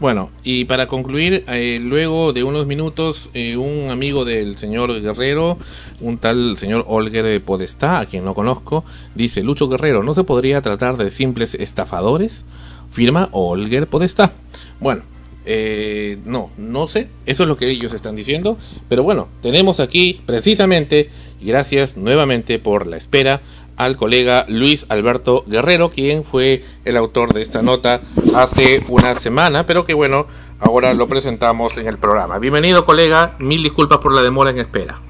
Bueno, 0.00 0.30
y 0.44 0.64
para 0.64 0.86
concluir, 0.86 1.44
eh, 1.46 1.78
luego 1.78 2.32
de 2.32 2.42
unos 2.42 2.66
minutos, 2.66 3.28
eh, 3.34 3.58
un 3.58 3.90
amigo 3.90 4.24
del 4.24 4.56
señor 4.56 4.98
Guerrero, 5.02 5.58
un 6.00 6.16
tal 6.16 6.56
señor 6.56 6.86
Olger 6.88 7.44
Podestá, 7.44 8.00
a 8.00 8.06
quien 8.06 8.24
no 8.24 8.34
conozco, 8.34 8.82
dice, 9.14 9.42
Lucho 9.42 9.68
Guerrero, 9.68 10.02
¿no 10.02 10.14
se 10.14 10.24
podría 10.24 10.62
tratar 10.62 10.96
de 10.96 11.10
simples 11.10 11.54
estafadores? 11.54 12.46
Firma 12.90 13.28
Olger 13.32 13.88
Podestá. 13.88 14.32
Bueno, 14.80 15.02
eh, 15.44 16.18
no, 16.24 16.50
no 16.56 16.86
sé, 16.86 17.08
eso 17.26 17.42
es 17.42 17.48
lo 17.48 17.58
que 17.58 17.68
ellos 17.68 17.92
están 17.92 18.16
diciendo, 18.16 18.56
pero 18.88 19.02
bueno, 19.02 19.28
tenemos 19.42 19.80
aquí 19.80 20.22
precisamente, 20.24 21.10
gracias 21.42 21.98
nuevamente 21.98 22.58
por 22.58 22.86
la 22.86 22.96
espera, 22.96 23.42
al 23.80 23.96
colega 23.96 24.44
Luis 24.46 24.84
Alberto 24.90 25.42
Guerrero, 25.46 25.88
quien 25.88 26.22
fue 26.22 26.62
el 26.84 26.98
autor 26.98 27.32
de 27.32 27.40
esta 27.40 27.62
nota 27.62 28.02
hace 28.36 28.84
una 28.88 29.14
semana, 29.14 29.64
pero 29.64 29.86
que 29.86 29.94
bueno, 29.94 30.26
ahora 30.60 30.92
lo 30.92 31.08
presentamos 31.08 31.74
en 31.78 31.86
el 31.86 31.96
programa. 31.96 32.38
Bienvenido 32.38 32.84
colega, 32.84 33.36
mil 33.38 33.62
disculpas 33.62 33.96
por 34.00 34.12
la 34.12 34.20
demora 34.20 34.50
en 34.50 34.58
espera. 34.58 35.00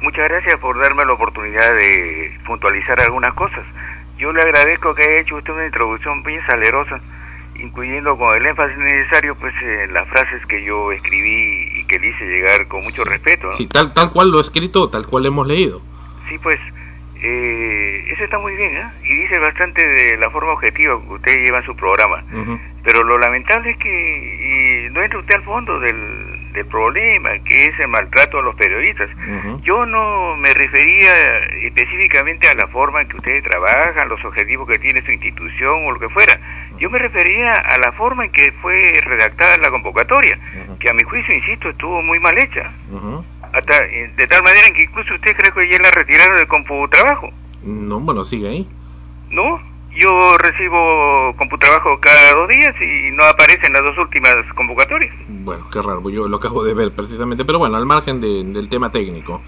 Muchas 0.00 0.30
gracias 0.30 0.58
por 0.60 0.80
darme 0.80 1.04
la 1.04 1.12
oportunidad 1.12 1.74
de 1.74 2.40
puntualizar 2.46 2.98
algunas 3.02 3.34
cosas. 3.34 3.66
Yo 4.16 4.32
le 4.32 4.40
agradezco 4.40 4.94
que 4.94 5.02
haya 5.02 5.20
hecho 5.20 5.36
usted 5.36 5.52
una 5.52 5.66
introducción 5.66 6.22
bien 6.22 6.40
salerosa, 6.46 7.02
incluyendo 7.56 8.16
con 8.16 8.34
el 8.34 8.46
énfasis 8.46 8.78
necesario 8.78 9.34
pues 9.34 9.52
eh, 9.62 9.88
las 9.92 10.08
frases 10.08 10.40
que 10.46 10.64
yo 10.64 10.90
escribí 10.90 11.80
y 11.80 11.86
que 11.86 11.98
le 11.98 12.08
hice 12.08 12.24
llegar 12.24 12.66
con 12.66 12.82
mucho 12.82 13.04
respeto. 13.04 13.52
Sí, 13.52 13.66
tal, 13.66 13.92
tal 13.92 14.10
cual 14.10 14.30
lo 14.30 14.38
he 14.38 14.40
escrito, 14.40 14.88
tal 14.88 15.06
cual 15.06 15.26
hemos 15.26 15.46
leído. 15.46 15.82
Sí, 16.30 16.38
pues 16.38 16.58
eh, 17.26 18.04
eso 18.12 18.24
está 18.24 18.38
muy 18.38 18.54
bien, 18.54 18.76
¿eh? 18.76 18.84
Y 19.02 19.14
dice 19.14 19.38
bastante 19.38 19.86
de 19.86 20.18
la 20.18 20.28
forma 20.28 20.52
objetiva 20.52 21.00
que 21.00 21.14
usted 21.14 21.42
lleva 21.42 21.58
en 21.60 21.64
su 21.64 21.74
programa. 21.74 22.22
Pero 22.82 23.02
lo 23.02 23.16
lamentable 23.16 23.70
es 23.70 23.78
que 23.78 24.90
no 24.92 25.02
entra 25.02 25.18
usted 25.18 25.36
al 25.36 25.44
fondo 25.44 25.80
del, 25.80 26.52
del, 26.52 26.66
problema, 26.66 27.30
que 27.42 27.64
es 27.64 27.80
el 27.80 27.88
maltrato 27.88 28.38
a 28.38 28.42
los 28.42 28.54
periodistas. 28.56 29.08
Yo 29.62 29.86
no 29.86 30.36
me 30.36 30.52
refería 30.52 31.14
específicamente 31.62 32.46
a 32.46 32.54
la 32.56 32.68
forma 32.68 33.00
en 33.00 33.08
que 33.08 33.16
ustedes 33.16 33.42
trabajan, 33.42 34.06
los 34.10 34.22
objetivos 34.22 34.68
que 34.68 34.78
tiene 34.78 35.00
su 35.06 35.10
institución 35.10 35.86
o 35.86 35.92
lo 35.92 35.98
que 35.98 36.10
fuera. 36.10 36.38
Yo 36.78 36.90
me 36.90 36.98
refería 36.98 37.52
a 37.54 37.78
la 37.78 37.92
forma 37.92 38.26
en 38.26 38.32
que 38.32 38.52
fue 38.60 39.00
redactada 39.02 39.56
la 39.56 39.70
convocatoria, 39.70 40.38
que 40.78 40.90
a 40.90 40.92
mi 40.92 41.04
juicio, 41.04 41.34
insisto, 41.34 41.70
estuvo 41.70 42.02
muy 42.02 42.20
mal 42.20 42.36
hecha 42.36 42.70
hasta 43.54 43.84
eh, 43.84 44.12
de 44.16 44.26
tal 44.26 44.42
manera 44.42 44.70
que 44.74 44.82
incluso 44.82 45.14
usted 45.14 45.36
cree 45.36 45.52
que 45.52 45.70
ya 45.70 45.78
la 45.82 45.90
retiraron 45.90 46.36
del 46.36 46.46
compu 46.46 46.88
trabajo. 46.88 47.30
No, 47.62 48.00
bueno, 48.00 48.24
sigue 48.24 48.48
ahí. 48.48 48.68
¿No? 49.30 49.60
yo 49.96 50.36
recibo 50.38 51.34
computrabajo 51.36 51.98
cada 52.00 52.34
dos 52.34 52.48
días 52.48 52.74
y 52.80 53.10
no 53.12 53.24
aparecen 53.24 53.72
las 53.72 53.82
dos 53.82 53.96
últimas 53.98 54.36
convocatorias. 54.54 55.14
Bueno, 55.28 55.66
qué 55.72 55.80
raro, 55.80 56.08
yo 56.10 56.26
lo 56.26 56.36
acabo 56.36 56.64
de 56.64 56.74
ver 56.74 56.92
precisamente, 56.92 57.44
pero 57.44 57.58
bueno, 57.58 57.76
al 57.76 57.86
margen 57.86 58.20
del 58.20 58.68
tema 58.68 58.90
técnico, 58.90 59.42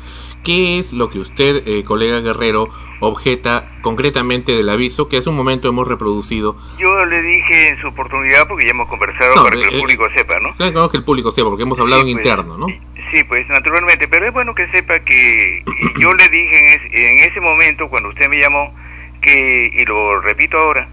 ¿qué 0.44 0.78
es 0.78 0.92
lo 0.92 1.10
que 1.10 1.18
usted, 1.18 1.66
eh, 1.66 1.84
colega 1.84 2.20
Guerrero, 2.20 2.68
objeta 3.00 3.70
concretamente 3.82 4.52
del 4.52 4.68
aviso 4.68 5.08
que 5.08 5.18
hace 5.18 5.28
un 5.28 5.36
momento 5.36 5.68
hemos 5.68 5.88
reproducido? 5.88 6.56
Yo 6.78 7.04
le 7.04 7.22
dije 7.22 7.68
en 7.68 7.80
su 7.80 7.88
oportunidad, 7.88 8.46
porque 8.46 8.66
ya 8.66 8.70
hemos 8.70 8.88
conversado 8.88 9.34
para 9.42 9.56
que 9.56 9.68
el 9.68 9.74
eh, 9.74 9.80
público 9.80 10.08
sepa, 10.14 10.38
¿no? 10.40 10.54
Claro, 10.54 10.88
que 10.90 10.96
el 10.96 11.04
público 11.04 11.30
sepa, 11.32 11.48
porque 11.48 11.64
hemos 11.64 11.78
hablado 11.78 12.02
en 12.02 12.12
pues, 12.12 12.26
interno, 12.26 12.56
¿no? 12.56 12.66
Sí, 13.12 13.22
pues 13.24 13.48
naturalmente, 13.48 14.08
pero 14.08 14.26
es 14.26 14.32
bueno 14.32 14.54
que 14.54 14.66
sepa 14.68 14.98
que 15.00 15.62
yo 15.98 16.12
le 16.12 16.28
dije 16.28 16.74
en, 16.74 16.80
en 16.92 17.18
ese 17.18 17.40
momento, 17.40 17.88
cuando 17.88 18.08
usted 18.08 18.28
me 18.28 18.38
llamó, 18.38 18.74
que, 19.20 19.70
y 19.72 19.84
lo 19.84 20.20
repito 20.20 20.58
ahora, 20.58 20.88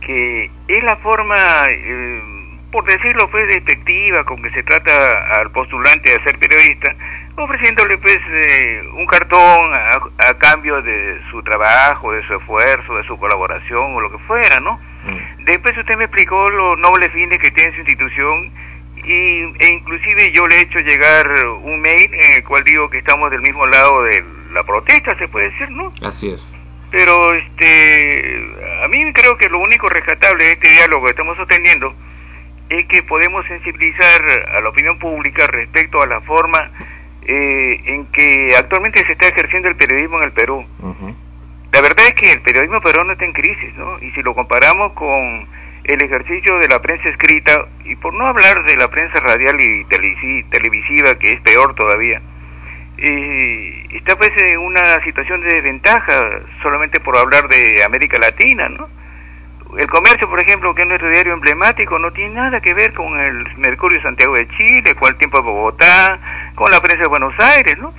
que 0.00 0.50
es 0.68 0.84
la 0.84 0.96
forma, 0.96 1.36
eh, 1.68 2.22
por 2.70 2.84
decirlo 2.84 3.28
pues, 3.30 3.46
despectiva 3.48 4.24
con 4.24 4.42
que 4.42 4.50
se 4.50 4.62
trata 4.62 5.40
al 5.40 5.50
postulante 5.50 6.12
de 6.12 6.22
ser 6.22 6.38
periodista, 6.38 6.94
ofreciéndole 7.36 7.98
pues 7.98 8.18
eh, 8.28 8.82
un 8.94 9.06
cartón 9.06 9.72
a, 9.74 10.34
cambio 10.38 10.80
de 10.82 11.20
su 11.30 11.42
trabajo, 11.42 12.12
de 12.12 12.26
su 12.26 12.34
esfuerzo, 12.34 12.96
de 12.96 13.04
su 13.04 13.18
colaboración 13.18 13.94
o 13.94 14.00
lo 14.00 14.10
que 14.10 14.18
fuera, 14.26 14.60
¿no? 14.60 14.78
Mm. 15.04 15.44
Después 15.44 15.76
usted 15.76 15.96
me 15.96 16.04
explicó 16.04 16.50
los 16.50 16.78
nobles 16.78 17.10
fines 17.12 17.38
que 17.38 17.50
tiene 17.50 17.72
su 17.72 17.80
institución 17.80 18.52
y, 19.06 19.54
e 19.58 19.68
inclusive 19.68 20.32
yo 20.32 20.46
le 20.48 20.56
he 20.56 20.60
hecho 20.62 20.80
llegar 20.80 21.28
un 21.62 21.80
mail 21.80 22.10
en 22.12 22.32
el 22.32 22.44
cual 22.44 22.64
digo 22.64 22.90
que 22.90 22.98
estamos 22.98 23.30
del 23.30 23.40
mismo 23.40 23.66
lado 23.66 24.02
de 24.02 24.24
la 24.52 24.64
protesta, 24.64 25.16
se 25.18 25.28
puede 25.28 25.50
decir, 25.50 25.70
¿no? 25.70 25.92
Así 26.02 26.30
es. 26.30 26.46
Pero 26.90 27.34
este, 27.34 28.54
a 28.82 28.88
mí 28.88 29.12
creo 29.12 29.36
que 29.36 29.48
lo 29.48 29.58
único 29.58 29.88
rescatable 29.88 30.44
de 30.44 30.52
este 30.52 30.70
diálogo 30.70 31.04
que 31.04 31.10
estamos 31.10 31.36
sosteniendo 31.36 31.94
es 32.68 32.86
que 32.86 33.02
podemos 33.02 33.46
sensibilizar 33.46 34.22
a 34.52 34.60
la 34.60 34.68
opinión 34.68 34.98
pública 34.98 35.46
respecto 35.46 36.02
a 36.02 36.06
la 36.06 36.20
forma 36.22 36.70
eh, 37.22 37.80
en 37.84 38.06
que 38.06 38.54
actualmente 38.56 39.04
se 39.06 39.12
está 39.12 39.28
ejerciendo 39.28 39.68
el 39.68 39.76
periodismo 39.76 40.18
en 40.18 40.24
el 40.24 40.32
Perú. 40.32 40.64
La 41.72 41.80
verdad 41.80 42.06
es 42.08 42.14
que 42.14 42.32
el 42.32 42.40
periodismo 42.40 42.80
peruano 42.80 43.12
está 43.12 43.24
en 43.24 43.32
crisis, 43.32 43.74
¿no? 43.76 43.98
Y 44.00 44.10
si 44.12 44.22
lo 44.22 44.34
comparamos 44.34 44.92
con 44.92 45.46
el 45.86 46.02
ejercicio 46.02 46.58
de 46.58 46.68
la 46.68 46.82
prensa 46.82 47.08
escrita, 47.08 47.66
y 47.84 47.94
por 47.96 48.12
no 48.14 48.26
hablar 48.26 48.64
de 48.64 48.76
la 48.76 48.88
prensa 48.88 49.20
radial 49.20 49.56
y 49.60 49.84
televisiva, 50.50 51.14
que 51.16 51.32
es 51.32 51.40
peor 51.42 51.74
todavía, 51.74 52.20
eh, 52.98 53.86
está 53.92 54.16
pues 54.16 54.32
en 54.36 54.58
una 54.58 55.00
situación 55.04 55.40
de 55.42 55.54
desventaja 55.54 56.40
solamente 56.62 56.98
por 56.98 57.16
hablar 57.16 57.48
de 57.48 57.84
América 57.84 58.18
Latina, 58.18 58.68
¿no? 58.68 58.88
El 59.78 59.88
comercio, 59.88 60.28
por 60.28 60.40
ejemplo, 60.40 60.74
que 60.74 60.82
es 60.82 60.88
nuestro 60.88 61.10
diario 61.10 61.34
emblemático, 61.34 61.98
no 61.98 62.10
tiene 62.12 62.34
nada 62.34 62.60
que 62.60 62.72
ver 62.72 62.94
con 62.94 63.18
el 63.20 63.56
Mercurio 63.58 64.00
Santiago 64.00 64.34
de 64.34 64.48
Chile, 64.48 64.94
con 64.94 65.08
el 65.08 65.16
Tiempo 65.16 65.38
de 65.38 65.44
Bogotá, 65.44 66.18
con 66.54 66.70
la 66.70 66.80
prensa 66.80 67.02
de 67.02 67.08
Buenos 67.08 67.34
Aires, 67.38 67.76
¿no? 67.78 67.92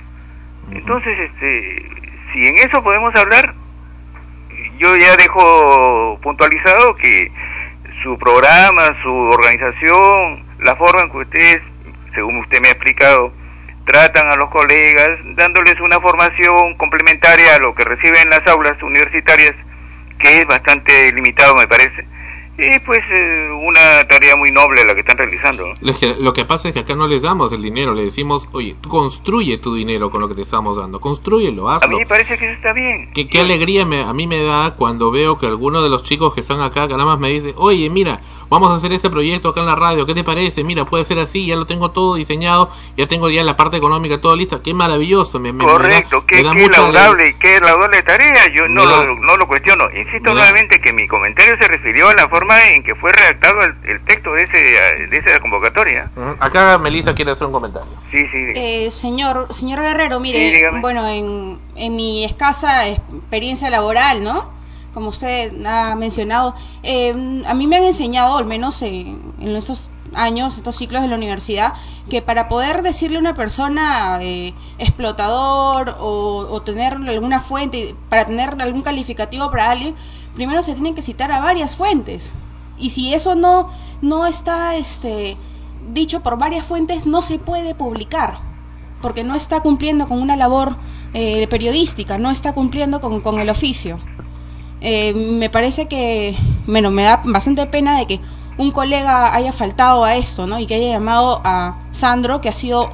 Entonces, 0.72 1.18
este, 1.18 1.88
si 2.32 2.48
en 2.48 2.58
eso 2.58 2.82
podemos 2.82 3.14
hablar, 3.14 3.54
yo 4.78 4.96
ya 4.96 5.16
dejo 5.16 6.18
puntualizado 6.22 6.96
que 6.96 7.30
su 8.02 8.18
programa, 8.18 8.96
su 9.02 9.12
organización, 9.12 10.44
la 10.60 10.76
forma 10.76 11.02
en 11.02 11.10
que 11.10 11.16
ustedes, 11.18 11.60
según 12.14 12.38
usted 12.38 12.60
me 12.60 12.68
ha 12.68 12.72
explicado, 12.72 13.32
tratan 13.86 14.30
a 14.30 14.36
los 14.36 14.50
colegas 14.50 15.18
dándoles 15.36 15.80
una 15.80 16.00
formación 16.00 16.74
complementaria 16.76 17.56
a 17.56 17.58
lo 17.58 17.74
que 17.74 17.84
reciben 17.84 18.22
en 18.22 18.30
las 18.30 18.46
aulas 18.46 18.82
universitarias, 18.82 19.54
que 20.18 20.40
es 20.40 20.46
bastante 20.46 21.12
limitado 21.12 21.56
me 21.56 21.66
parece 21.66 22.17
y 22.58 22.78
pues 22.80 23.00
eh, 23.10 23.48
una 23.62 24.04
tarea 24.08 24.34
muy 24.34 24.50
noble 24.50 24.84
la 24.84 24.94
que 24.94 25.00
están 25.00 25.16
realizando. 25.16 25.64
Lo 26.18 26.32
que 26.32 26.44
pasa 26.44 26.68
es 26.68 26.74
que 26.74 26.80
acá 26.80 26.96
no 26.96 27.06
les 27.06 27.22
damos 27.22 27.52
el 27.52 27.62
dinero, 27.62 27.94
le 27.94 28.02
decimos, 28.02 28.48
oye, 28.52 28.74
tú 28.80 28.88
construye 28.88 29.58
tu 29.58 29.74
dinero 29.74 30.10
con 30.10 30.20
lo 30.20 30.28
que 30.28 30.34
te 30.34 30.42
estamos 30.42 30.76
dando, 30.76 30.98
construyelo, 30.98 31.70
hazlo. 31.70 31.86
A 31.86 31.90
mí 31.90 31.98
me 32.00 32.06
parece 32.06 32.36
que 32.36 32.46
eso 32.46 32.54
está 32.54 32.72
bien. 32.72 33.10
Qué, 33.14 33.28
qué 33.28 33.40
alegría 33.40 33.84
me, 33.84 34.02
a 34.02 34.12
mí 34.12 34.26
me 34.26 34.42
da 34.42 34.74
cuando 34.74 35.12
veo 35.12 35.38
que 35.38 35.46
alguno 35.46 35.82
de 35.82 35.88
los 35.88 36.02
chicos 36.02 36.34
que 36.34 36.40
están 36.40 36.60
acá, 36.60 36.88
que 36.88 36.94
nada 36.94 37.04
más 37.04 37.20
me 37.20 37.28
dice, 37.28 37.54
oye, 37.56 37.88
mira, 37.90 38.20
vamos 38.48 38.70
a 38.70 38.76
hacer 38.76 38.92
este 38.92 39.08
proyecto 39.08 39.50
acá 39.50 39.60
en 39.60 39.66
la 39.66 39.76
radio, 39.76 40.04
¿qué 40.04 40.14
te 40.14 40.24
parece? 40.24 40.64
Mira, 40.64 40.84
puede 40.84 41.04
ser 41.04 41.20
así, 41.20 41.46
ya 41.46 41.54
lo 41.54 41.66
tengo 41.66 41.92
todo 41.92 42.16
diseñado, 42.16 42.70
ya 42.96 43.06
tengo 43.06 43.30
ya 43.30 43.44
la 43.44 43.56
parte 43.56 43.76
económica 43.76 44.20
todo 44.20 44.34
lista, 44.34 44.62
qué 44.64 44.74
maravilloso. 44.74 45.38
Me, 45.38 45.56
Correcto, 45.56 46.24
qué, 46.26 46.38
qué 46.38 46.68
laudable, 46.68 47.36
qué 47.38 47.60
laudable 47.60 48.02
tarea, 48.02 48.48
yo 48.52 48.66
no 48.68 48.84
lo, 48.84 49.14
no 49.14 49.36
lo 49.36 49.46
cuestiono. 49.46 49.84
Insisto 49.94 50.34
nuevamente 50.34 50.80
que 50.80 50.92
mi 50.92 51.06
comentario 51.06 51.56
se 51.60 51.68
refirió 51.68 52.08
a 52.08 52.14
la 52.14 52.28
forma 52.28 52.47
en 52.56 52.82
que 52.82 52.94
fue 52.94 53.12
redactado 53.12 53.62
el, 53.62 54.04
texto 54.04 54.32
de, 54.32 54.42
ese, 54.44 54.58
de 54.58 55.16
esa 55.16 55.40
convocatoria. 55.40 56.10
Acá 56.40 56.78
Melissa 56.78 57.14
quiere 57.14 57.32
hacer 57.32 57.46
un 57.46 57.52
comentario. 57.52 57.90
Sí, 58.10 58.18
sí. 58.18 58.52
Eh, 58.54 58.90
señor, 58.90 59.52
señor 59.52 59.80
Guerrero, 59.80 60.20
mire, 60.20 60.70
bueno, 60.80 61.06
en, 61.06 61.58
en 61.76 61.96
mi 61.96 62.24
escasa 62.24 62.88
experiencia 62.88 63.70
laboral, 63.70 64.22
¿no? 64.22 64.50
Como 64.94 65.10
usted 65.10 65.52
ha 65.66 65.94
mencionado, 65.94 66.54
eh, 66.82 67.44
a 67.46 67.54
mí 67.54 67.66
me 67.66 67.76
han 67.76 67.84
enseñado, 67.84 68.38
al 68.38 68.46
menos 68.46 68.80
en, 68.82 69.34
en 69.40 69.56
estos 69.56 69.90
años, 70.14 70.56
estos 70.56 70.76
ciclos 70.76 71.02
de 71.02 71.08
la 71.08 71.16
universidad, 71.16 71.74
que 72.08 72.22
para 72.22 72.48
poder 72.48 72.82
decirle 72.82 73.18
a 73.18 73.20
una 73.20 73.34
persona 73.34 74.18
eh, 74.22 74.54
explotador 74.78 75.96
o, 76.00 76.46
o, 76.50 76.62
tener 76.62 76.94
alguna 76.94 77.40
fuente, 77.40 77.94
para 78.08 78.26
tener 78.26 78.60
algún 78.60 78.82
calificativo 78.82 79.50
para 79.50 79.70
alguien, 79.70 79.94
primero 80.38 80.62
se 80.62 80.72
tienen 80.74 80.94
que 80.94 81.02
citar 81.02 81.32
a 81.32 81.40
varias 81.40 81.74
fuentes. 81.74 82.32
Y 82.78 82.90
si 82.90 83.12
eso 83.12 83.34
no, 83.34 83.70
no 84.02 84.24
está 84.24 84.76
este, 84.76 85.36
dicho 85.92 86.20
por 86.20 86.38
varias 86.38 86.64
fuentes, 86.64 87.06
no 87.06 87.22
se 87.22 87.40
puede 87.40 87.74
publicar, 87.74 88.38
porque 89.02 89.24
no 89.24 89.34
está 89.34 89.60
cumpliendo 89.62 90.06
con 90.06 90.22
una 90.22 90.36
labor 90.36 90.76
eh, 91.12 91.48
periodística, 91.48 92.18
no 92.18 92.30
está 92.30 92.52
cumpliendo 92.52 93.00
con, 93.00 93.20
con 93.20 93.40
el 93.40 93.50
oficio. 93.50 93.98
Eh, 94.80 95.12
me 95.12 95.50
parece 95.50 95.88
que, 95.88 96.36
bueno, 96.68 96.92
me 96.92 97.02
da 97.02 97.20
bastante 97.24 97.66
pena 97.66 97.98
de 97.98 98.06
que 98.06 98.20
un 98.58 98.70
colega 98.70 99.34
haya 99.34 99.52
faltado 99.52 100.04
a 100.04 100.14
esto, 100.14 100.46
¿no? 100.46 100.60
Y 100.60 100.66
que 100.66 100.76
haya 100.76 100.90
llamado 100.90 101.40
a 101.42 101.78
Sandro, 101.90 102.40
que 102.40 102.48
ha 102.48 102.54
sido 102.54 102.92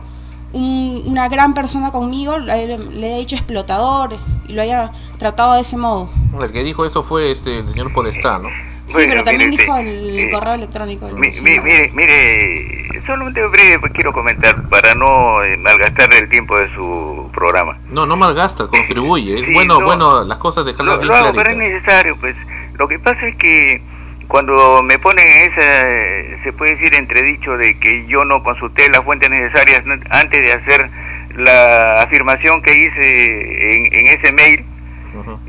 una 0.54 1.28
gran 1.28 1.52
persona 1.52 1.90
conmigo, 1.90 2.38
le, 2.38 2.78
le, 2.78 3.16
he 3.16 3.18
dicho 3.18 3.36
explotador 3.36 4.16
y 4.46 4.52
lo 4.52 4.62
haya 4.62 4.92
tratado 5.18 5.54
de 5.54 5.60
ese 5.60 5.76
modo. 5.76 6.08
El 6.40 6.52
que 6.52 6.62
dijo 6.62 6.84
eso 6.86 7.02
fue 7.02 7.32
este 7.32 7.58
el 7.58 7.68
señor 7.68 7.92
Podestá, 7.92 8.38
¿no? 8.38 8.48
Sí, 8.86 9.06
pero 9.08 9.24
también 9.24 9.50
dijo 9.50 9.76
el 9.76 10.30
correo 10.30 10.54
electrónico. 10.54 11.08
mire, 11.08 11.90
mire, 11.94 13.02
solamente 13.06 13.44
breve 13.46 13.78
pues, 13.80 13.92
quiero 13.92 14.12
comentar 14.12 14.68
para 14.68 14.94
no 14.94 15.42
eh, 15.42 15.56
malgastar 15.56 16.12
el 16.14 16.28
tiempo 16.28 16.58
de 16.58 16.72
su 16.74 17.30
programa. 17.32 17.78
No, 17.88 18.06
no 18.06 18.16
malgasta, 18.16 18.66
contribuye. 18.66 19.40
es 19.40 19.54
bueno, 19.54 19.80
bueno, 19.80 20.24
las 20.24 20.38
cosas 20.38 20.64
dejarlas 20.64 20.98
bien 20.98 21.08
claras. 21.08 21.32
pero 21.34 21.50
es 21.50 21.56
necesario, 21.56 22.16
pues. 22.20 22.36
Lo 22.78 22.88
que 22.88 22.98
pasa 22.98 23.26
es 23.28 23.36
que 23.36 23.82
cuando 24.28 24.82
me 24.82 24.98
ponen 24.98 25.26
esa, 25.26 26.42
se 26.42 26.52
puede 26.52 26.76
decir 26.76 26.94
entredicho 26.94 27.56
de 27.56 27.78
que 27.78 28.06
yo 28.06 28.24
no 28.24 28.42
consulté 28.42 28.88
las 28.90 29.02
fuentes 29.04 29.30
necesarias 29.30 29.82
antes 30.10 30.42
de 30.42 30.52
hacer 30.52 30.90
la 31.36 32.02
afirmación 32.02 32.62
que 32.62 32.72
hice 32.74 33.76
en, 33.76 34.06
ese 34.06 34.32
mail, 34.32 34.64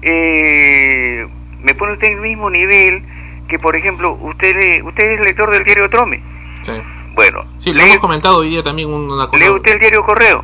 eh, 0.02 1.28
me 1.62 1.74
pone 1.76 1.94
usted 1.94 2.08
en 2.08 2.14
el 2.14 2.22
mismo 2.22 2.50
nivel 2.50 3.04
que, 3.48 3.60
por 3.60 3.76
ejemplo, 3.76 4.14
usted 4.14 4.84
usted 4.84 5.12
es 5.12 5.20
lector 5.22 5.52
del 5.52 5.64
diario 5.64 5.90
Trome. 5.90 6.22
Sí. 6.64 6.74
Bueno. 7.14 7.46
Sí, 7.60 7.72
lo 7.72 7.82
hemos 7.82 7.98
comentado 7.98 8.40
hoy 8.40 8.50
día 8.50 8.64
también 8.64 8.90
una 8.90 9.28
cosa. 9.28 9.44
¿Lee 9.44 9.50
usted 9.50 9.74
el 9.74 9.80
diario 9.80 10.04
Correo? 10.04 10.44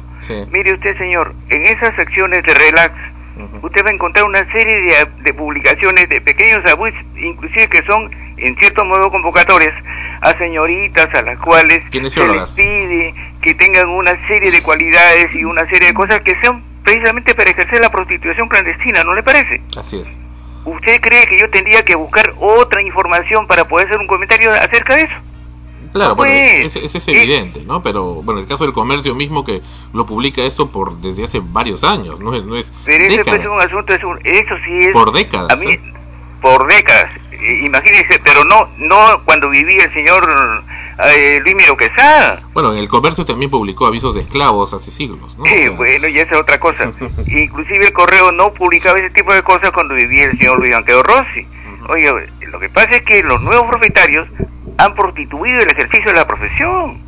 Mire 0.52 0.74
usted, 0.74 0.98
señor, 0.98 1.34
en 1.50 1.64
esas 1.64 1.94
secciones 1.96 2.44
de 2.44 2.54
relax, 2.54 2.94
usted 3.62 3.84
va 3.84 3.90
a 3.90 3.94
encontrar 3.94 4.26
una 4.26 4.50
serie 4.52 4.82
de, 4.82 4.94
de 5.24 5.34
publicaciones 5.34 6.08
de 6.10 6.22
pequeños 6.22 6.64
abusos, 6.72 7.00
inclusive 7.18 7.68
que 7.68 7.82
son, 7.84 8.10
en 8.42 8.56
cierto 8.58 8.86
modo, 8.86 9.10
convocatorias 9.10 9.74
a 10.22 10.38
señoritas 10.38 11.14
a 11.14 11.22
las 11.24 11.40
cuales 11.40 11.82
se 11.92 12.00
les 12.00 12.52
pide 12.52 13.14
que 13.42 13.54
tengan 13.56 13.90
una 13.90 14.12
serie 14.28 14.52
de 14.52 14.62
cualidades 14.62 15.34
y 15.34 15.44
una 15.44 15.68
serie 15.68 15.88
de 15.90 15.94
cosas 15.94 16.22
que 16.22 16.36
sean 16.42 16.64
precisamente 16.84 17.34
para 17.34 17.50
ejercer 17.50 17.82
la 17.82 17.90
prostitución 17.90 18.48
clandestina, 18.48 19.04
¿no 19.04 19.14
le 19.14 19.24
parece? 19.24 19.62
Así 19.78 20.00
es. 20.00 20.18
¿Usted 20.66 21.02
cree 21.02 21.26
que 21.26 21.40
yo 21.40 21.50
tendría 21.50 21.84
que 21.84 21.96
buscar 21.96 22.34
otra 22.40 22.84
información 22.84 23.48
para 23.48 23.68
poder 23.68 23.88
hacer 23.88 24.00
un 24.00 24.08
comentario 24.08 24.52
acerca 24.52 24.96
de 24.96 25.02
eso? 25.04 25.16
Claro, 25.92 26.16
bueno, 26.16 26.34
ese, 26.34 26.86
es 26.86 27.08
evidente, 27.08 27.64
¿no? 27.66 27.82
Pero, 27.82 28.22
bueno, 28.22 28.40
el 28.40 28.48
caso 28.48 28.64
del 28.64 28.72
comercio 28.72 29.14
mismo 29.14 29.44
que 29.44 29.62
lo 29.94 30.06
publica 30.06 30.42
esto 30.44 30.72
por 30.72 31.02
desde 31.02 31.26
hace 31.26 31.42
varios 31.44 31.84
años, 31.84 32.20
no 32.20 32.34
es... 32.34 32.46
No 32.46 32.56
es 32.56 32.72
pero 32.86 33.04
ese 33.04 33.22
es 33.22 33.46
un 33.46 33.60
asunto, 33.60 33.94
es 33.94 34.04
un, 34.04 34.18
eso 34.24 34.56
sí 34.66 34.78
es... 34.80 34.94
Por 34.94 35.12
décadas. 35.12 35.52
A 35.52 35.56
mí, 35.58 35.74
¿eh? 35.74 35.82
por 36.42 36.66
décadas, 36.72 37.12
imagínese, 37.42 38.20
pero 38.24 38.44
no 38.44 38.70
no 38.78 39.22
cuando 39.26 39.50
vivía 39.50 39.86
el 39.86 39.94
señor 39.94 40.28
eh, 41.04 41.40
Luis 41.44 41.56
Miro 41.56 41.76
Quesada. 41.76 42.42
Bueno, 42.54 42.74
en 42.74 42.80
el 42.80 42.88
comercio 42.88 43.26
también 43.26 43.50
publicó 43.50 43.88
avisos 43.88 44.16
de 44.16 44.22
esclavos 44.22 44.74
hace 44.74 44.92
siglos, 44.92 45.38
¿no? 45.38 45.46
Sí, 45.46 45.70
bueno, 45.70 46.08
y 46.08 46.20
esa 46.20 46.32
es 46.32 46.38
otra 46.38 46.60
cosa. 46.60 46.92
Inclusive 47.28 47.86
el 47.86 47.94
correo 47.94 48.32
no 48.32 48.54
publicaba 48.54 49.00
ese 49.00 49.10
tipo 49.10 49.34
de 49.34 49.42
cosas 49.44 49.72
cuando 49.72 49.96
vivía 49.96 50.26
el 50.26 50.38
señor 50.38 50.60
Luis 50.60 50.74
Banquero 50.74 51.04
Rossi. 51.04 51.48
Oye, 51.90 52.12
lo 52.48 52.60
que 52.60 52.70
pasa 52.70 52.92
es 52.92 53.02
que 53.02 53.24
los 53.24 53.42
nuevos 53.42 53.68
propietarios 53.68 54.28
han 54.78 54.94
prostituido 54.94 55.60
el 55.60 55.72
ejercicio 55.72 56.12
de 56.12 56.18
la 56.18 56.28
profesión. 56.28 57.02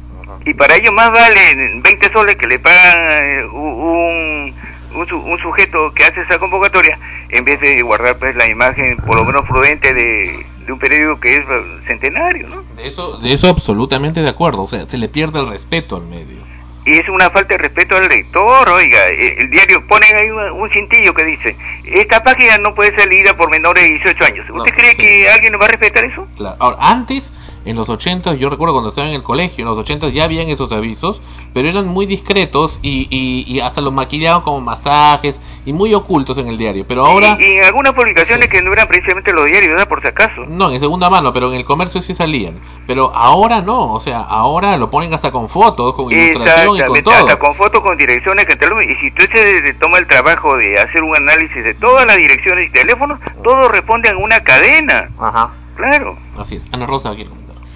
Y 0.46 0.54
para 0.54 0.76
ello 0.76 0.92
más 0.92 1.12
vale 1.12 1.82
20 1.82 2.12
soles 2.12 2.36
que 2.36 2.48
le 2.48 2.60
pagan 2.60 2.98
eh, 3.00 4.54
un, 4.94 5.14
un, 5.14 5.40
sujeto 5.40 5.92
que 5.94 6.04
hace 6.04 6.22
esa 6.22 6.40
convocatoria 6.40 6.98
en 7.30 7.46
vez 7.46 7.60
de 7.60 7.82
guardar 7.82 8.18
pues 8.18 8.36
la 8.36 8.48
imagen 8.50 8.98
por 8.98 9.16
lo 9.16 9.26
menos 9.26 9.46
prudente 9.48 9.94
de, 9.94 10.46
de 10.66 10.72
un 10.72 10.80
periódico 10.80 11.20
que 11.20 11.36
es 11.38 11.44
centenario, 11.88 12.48
¿no? 12.50 12.64
De 12.76 12.88
eso, 12.88 13.18
de 13.18 13.34
eso 13.34 13.50
absolutamente 13.50 14.22
de 14.22 14.30
acuerdo, 14.30 14.64
o 14.64 14.68
sea, 14.68 14.88
se 14.88 14.98
le 14.98 15.10
pierde 15.10 15.40
el 15.40 15.48
respeto 15.48 15.96
al 15.96 16.06
medio 16.06 16.54
y 16.86 16.98
es 16.98 17.08
una 17.08 17.30
falta 17.30 17.56
de 17.56 17.60
respeto 17.60 17.96
al 17.96 18.10
lector, 18.10 18.68
oiga, 18.70 19.08
eh, 19.10 19.38
el 19.40 19.50
diario 19.50 19.86
pone 19.88 20.06
ahí 20.08 20.30
un, 20.30 20.70
cintillo 20.70 21.14
que 21.14 21.24
dice, 21.24 21.56
esta 21.86 22.22
página 22.24 22.58
no 22.58 22.76
puede 22.76 22.94
ser 22.96 23.08
leída 23.08 23.34
por 23.36 23.50
menores 23.50 23.84
de 23.84 23.90
18 23.90 24.26
años. 24.26 24.50
¿Usted 24.50 24.76
cree 24.76 24.96
que 24.96 25.30
alguien 25.30 25.54
va 25.60 25.66
a 25.66 25.70
respetar 25.70 26.04
eso? 26.06 26.28
Claro. 26.36 26.58
Ahora, 26.60 26.78
antes 26.82 27.32
en 27.66 27.76
los 27.76 27.90
80, 27.90 28.36
yo 28.36 28.50
recuerdo 28.50 28.74
cuando 28.74 28.90
estaba 28.90 29.08
en 29.08 29.14
el 29.14 29.24
colegio, 29.24 29.64
en 29.64 29.70
los 29.70 29.78
80 29.78 30.10
ya 30.10 30.26
habían 30.26 30.50
esos 30.50 30.72
avisos, 30.72 31.22
pero 31.54 31.70
eran 31.70 31.88
muy 31.88 32.06
discretos 32.06 32.80
y, 32.82 33.08
y, 33.10 33.60
hasta 33.62 33.82
los 33.82 33.94
maquillaban 33.94 34.42
como 34.42 34.60
masajes 34.62 35.40
y 35.66 35.72
muy 35.72 35.94
ocultos 35.94 36.38
en 36.38 36.48
el 36.48 36.58
diario. 36.58 36.86
Pero 36.88 37.06
ahora... 37.06 37.38
Y, 37.40 37.58
en 37.58 37.64
algunas 37.64 37.94
publicaciones 37.94 38.50
que 38.50 38.62
no 38.62 38.74
eran 38.74 38.88
precisamente 38.88 39.32
los 39.32 39.46
diarios, 39.46 39.72
¿verdad? 39.72 39.88
Por 39.88 40.02
si 40.02 40.08
acaso. 40.08 40.46
No, 40.48 40.72
en 40.72 40.80
segunda 40.80 41.10
mano, 41.10 41.32
pero 41.32 41.50
en 41.50 41.56
el 41.56 41.66
comercio 41.66 42.02
sí 42.02 42.14
salían. 42.14 42.60
Pero 42.86 43.12
ahora 43.16 43.62
no, 43.62 43.94
o 43.94 44.00
sea, 44.00 44.20
ahora 44.20 44.78
lo 44.78 44.90
ponen 44.90 45.14
hasta 45.14 45.32
con 45.32 45.48
fotos, 45.48 45.96
con 45.96 46.12
ilustración 46.12 46.78
y 46.78 46.82
con 46.82 47.04
todo. 47.04 47.14
Hasta 47.14 47.40
con 47.40 47.56
fotos, 47.56 47.82
con 47.82 47.98
direcciones, 47.98 48.46
que 48.46 48.54
y 48.64 48.96
si 48.96 49.08
usted 49.08 49.30
se 49.66 49.74
toma 49.76 49.98
el 50.00 50.08
trabajo 50.08 50.58
de 50.58 50.80
hacer 50.80 51.04
un 51.04 51.16
análisis 51.16 51.64
de 51.64 51.74
todas 51.76 52.06
las 52.06 52.18
direcciones 52.18 52.68
y 52.68 52.72
teléfonos, 52.72 53.20
todo 53.44 53.68
responde 53.68 54.10
en 54.10 54.18
una 54.18 54.40
cadena. 54.42 55.10
Ajá. 55.20 55.52
Claro. 55.76 56.18
Así 56.38 56.56
es. 56.56 56.66
Ana 56.72 56.86
Rosa, 56.86 57.12
aquí 57.12 57.28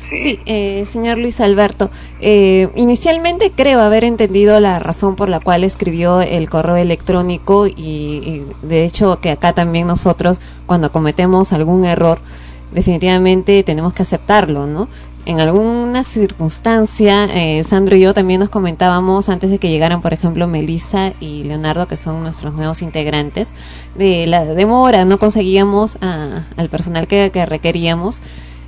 Sí, 0.10 0.40
eh, 0.46 0.86
señor 0.86 1.18
Luis 1.18 1.42
Alberto. 1.42 1.90
Eh, 2.22 2.70
inicialmente 2.76 3.52
creo 3.52 3.82
haber 3.82 4.06
entendido 4.06 4.60
la 4.60 4.80
razón 4.80 5.16
por 5.16 5.28
la 5.28 5.40
cual 5.40 5.64
escribió 5.64 6.22
el 6.22 6.50
correo 6.50 6.78
electrónico 6.78 7.68
y, 7.68 8.44
de 8.62 8.86
hecho 8.86 9.20
que 9.20 9.32
acá 9.32 9.54
también 9.54 9.88
nosotros 9.88 10.40
cuando 10.66 10.92
cometemos 10.92 11.52
algún 11.52 11.86
error 11.86 12.20
definitivamente 12.72 13.64
tenemos 13.64 13.94
que 13.94 14.04
aceptarlo, 14.04 14.66
¿no? 14.66 14.88
En 15.26 15.42
alguna 15.42 16.06
circunstancia, 16.06 17.26
eh, 17.26 17.62
Sandro 17.66 17.98
y 17.98 18.00
yo 18.00 18.14
también 18.14 18.40
nos 18.40 18.50
comentábamos 18.50 19.28
antes 19.28 19.50
de 19.50 19.58
que 19.58 19.70
llegaran, 19.70 20.02
por 20.02 20.14
ejemplo, 20.14 20.48
Melissa 20.48 21.12
y 21.20 21.44
Leonardo, 21.44 21.86
que 21.86 21.98
son 21.98 22.24
nuestros 22.24 22.54
nuevos 22.54 22.82
integrantes, 22.82 23.50
de 23.96 24.26
la 24.26 24.46
demora, 24.46 25.04
no 25.04 25.20
conseguíamos 25.20 25.98
al 26.00 26.70
personal 26.70 27.08
que 27.08 27.46
requeríamos 27.46 28.22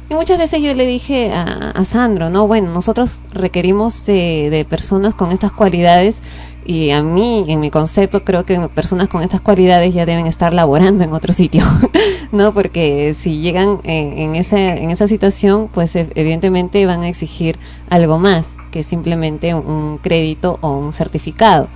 y 0.10 0.15
muchas 0.15 0.38
veces 0.38 0.61
yo 0.61 0.73
le 0.73 0.86
dije 0.86 1.31
a, 1.34 1.86
Sandro, 1.86 2.30
no, 2.30 2.48
bueno, 2.48 2.72
nosotros 2.73 3.19
requerimos 3.31 4.06
de, 4.06 4.49
de, 4.49 4.65
personas 4.65 5.14
con 5.14 5.31
estas 5.31 5.52
cualidades 5.52 6.22
y 6.65 6.91
a 6.91 7.02
mí, 7.02 7.45
en 7.48 7.60
mi 7.60 7.72
concepto, 7.72 8.23
creo 8.23 8.45
que 8.45 8.60
personas 8.69 9.07
con 9.07 9.23
estas 9.23 9.41
cualidades 9.41 9.94
ya 9.94 10.06
deben 10.06 10.27
estar 10.27 10.53
laborando 10.53 11.03
en 11.03 11.14
otro 11.14 11.34
sitio, 11.34 11.64
¿no? 12.31 12.53
Porque 12.53 13.15
si 13.15 13.40
llegan 13.40 13.80
en, 13.84 14.18
en, 14.18 14.36
esa, 14.36 14.76
en 14.76 14.91
esa 14.91 15.07
situación, 15.07 15.69
pues 15.73 15.95
e, 15.95 16.10
evidentemente 16.15 16.86
van 16.86 17.02
a 17.03 17.07
exigir 17.07 17.57
algo 17.90 18.19
más 18.19 18.52
que 18.72 18.84
simplemente 18.84 19.56
un 19.56 19.98
crédito 19.98 20.60
o 20.61 20.77
un 20.77 20.94
certificado 20.94 21.69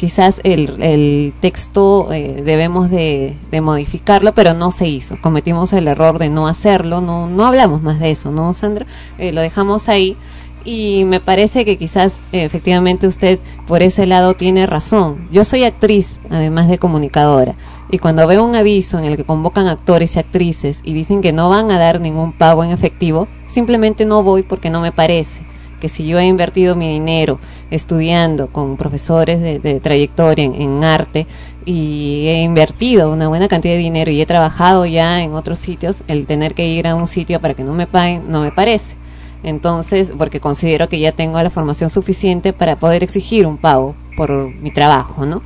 quizás 0.00 0.40
el, 0.44 0.82
el 0.82 1.34
texto 1.42 2.10
eh, 2.10 2.40
debemos 2.42 2.88
de, 2.88 3.36
modificarlo, 3.60 4.32
pero 4.32 4.54
no 4.54 4.70
se 4.70 4.88
hizo. 4.88 5.20
Cometimos 5.20 5.74
el 5.74 5.88
error 5.88 6.18
de 6.18 6.30
no 6.30 6.48
hacerlo, 6.48 7.02
no, 7.02 7.28
no 7.28 7.44
hablamos 7.44 7.82
más 7.82 8.00
de 8.00 8.10
eso, 8.10 8.30
¿no, 8.30 8.54
Sandra? 8.54 8.86
Eh, 9.18 9.30
lo 9.32 9.42
dejamos 9.42 9.90
ahí 9.90 10.16
y 10.64 11.04
me 11.04 11.20
parece 11.20 11.66
que 11.66 11.76
quizás 11.76 12.18
efectivamente 12.32 13.06
usted 13.06 13.40
por 13.66 13.82
ese 13.82 14.06
lado 14.06 14.32
tiene 14.32 14.64
razón. 14.64 15.28
Yo 15.30 15.44
soy 15.44 15.64
actriz, 15.64 16.18
además 16.30 16.68
de 16.68 16.78
comunicadora, 16.78 17.54
y 17.90 17.98
cuando 17.98 18.26
veo 18.26 18.42
un 18.42 18.56
aviso 18.56 18.98
en 18.98 19.04
el 19.04 19.18
que 19.18 19.24
convocan 19.24 19.66
actores 19.66 20.16
y 20.16 20.18
actrices 20.18 20.80
y 20.82 20.94
dicen 20.94 21.20
que 21.20 21.34
no 21.34 21.50
van 21.50 21.70
a 21.70 21.78
dar 21.78 22.00
ningún 22.00 22.32
pago 22.32 22.64
en 22.64 22.70
efectivo, 22.70 23.28
simplemente 23.48 24.06
no 24.06 24.22
voy 24.22 24.44
porque 24.44 24.70
no 24.70 24.80
me 24.80 24.92
parece 24.92 25.42
que 25.78 25.88
si 25.88 26.06
yo 26.06 26.18
he 26.18 26.26
invertido 26.26 26.76
mi 26.76 26.88
dinero 26.88 27.40
estudiando 27.70 28.48
con 28.48 28.76
profesores 28.76 29.40
de, 29.40 29.80
trayectoria 29.80 30.44
en, 30.44 30.84
arte 30.84 31.26
y 31.64 32.26
he 32.28 32.42
invertido 32.42 33.12
una 33.12 33.28
buena 33.28 33.48
cantidad 33.48 33.74
de 33.74 33.80
dinero 33.80 34.10
y 34.10 34.20
he 34.20 34.26
trabajado 34.26 34.86
ya 34.86 35.22
en 35.22 35.34
otros 35.34 35.58
sitios, 35.58 36.02
el 36.08 36.26
tener 36.26 36.54
que 36.54 36.66
ir 36.66 36.86
a 36.86 36.94
un 36.94 37.06
sitio 37.06 37.40
para 37.40 37.54
que 37.54 37.64
no 37.64 37.74
me 37.74 37.86
paguen 37.86 38.30
no 38.30 38.42
me 38.42 38.52
parece. 38.52 38.96
Entonces, 39.42 40.12
porque 40.18 40.40
considero 40.40 40.88
que 40.88 40.98
ya 40.98 41.12
tengo 41.12 41.42
la 41.42 41.50
formación 41.50 41.88
suficiente 41.88 42.52
para 42.52 42.76
poder 42.76 43.02
exigir 43.02 43.46
un 43.46 43.56
pago 43.56 43.94
por 44.16 44.30
mi 44.54 44.70
trabajo, 44.70 45.24
¿no? 45.24 45.42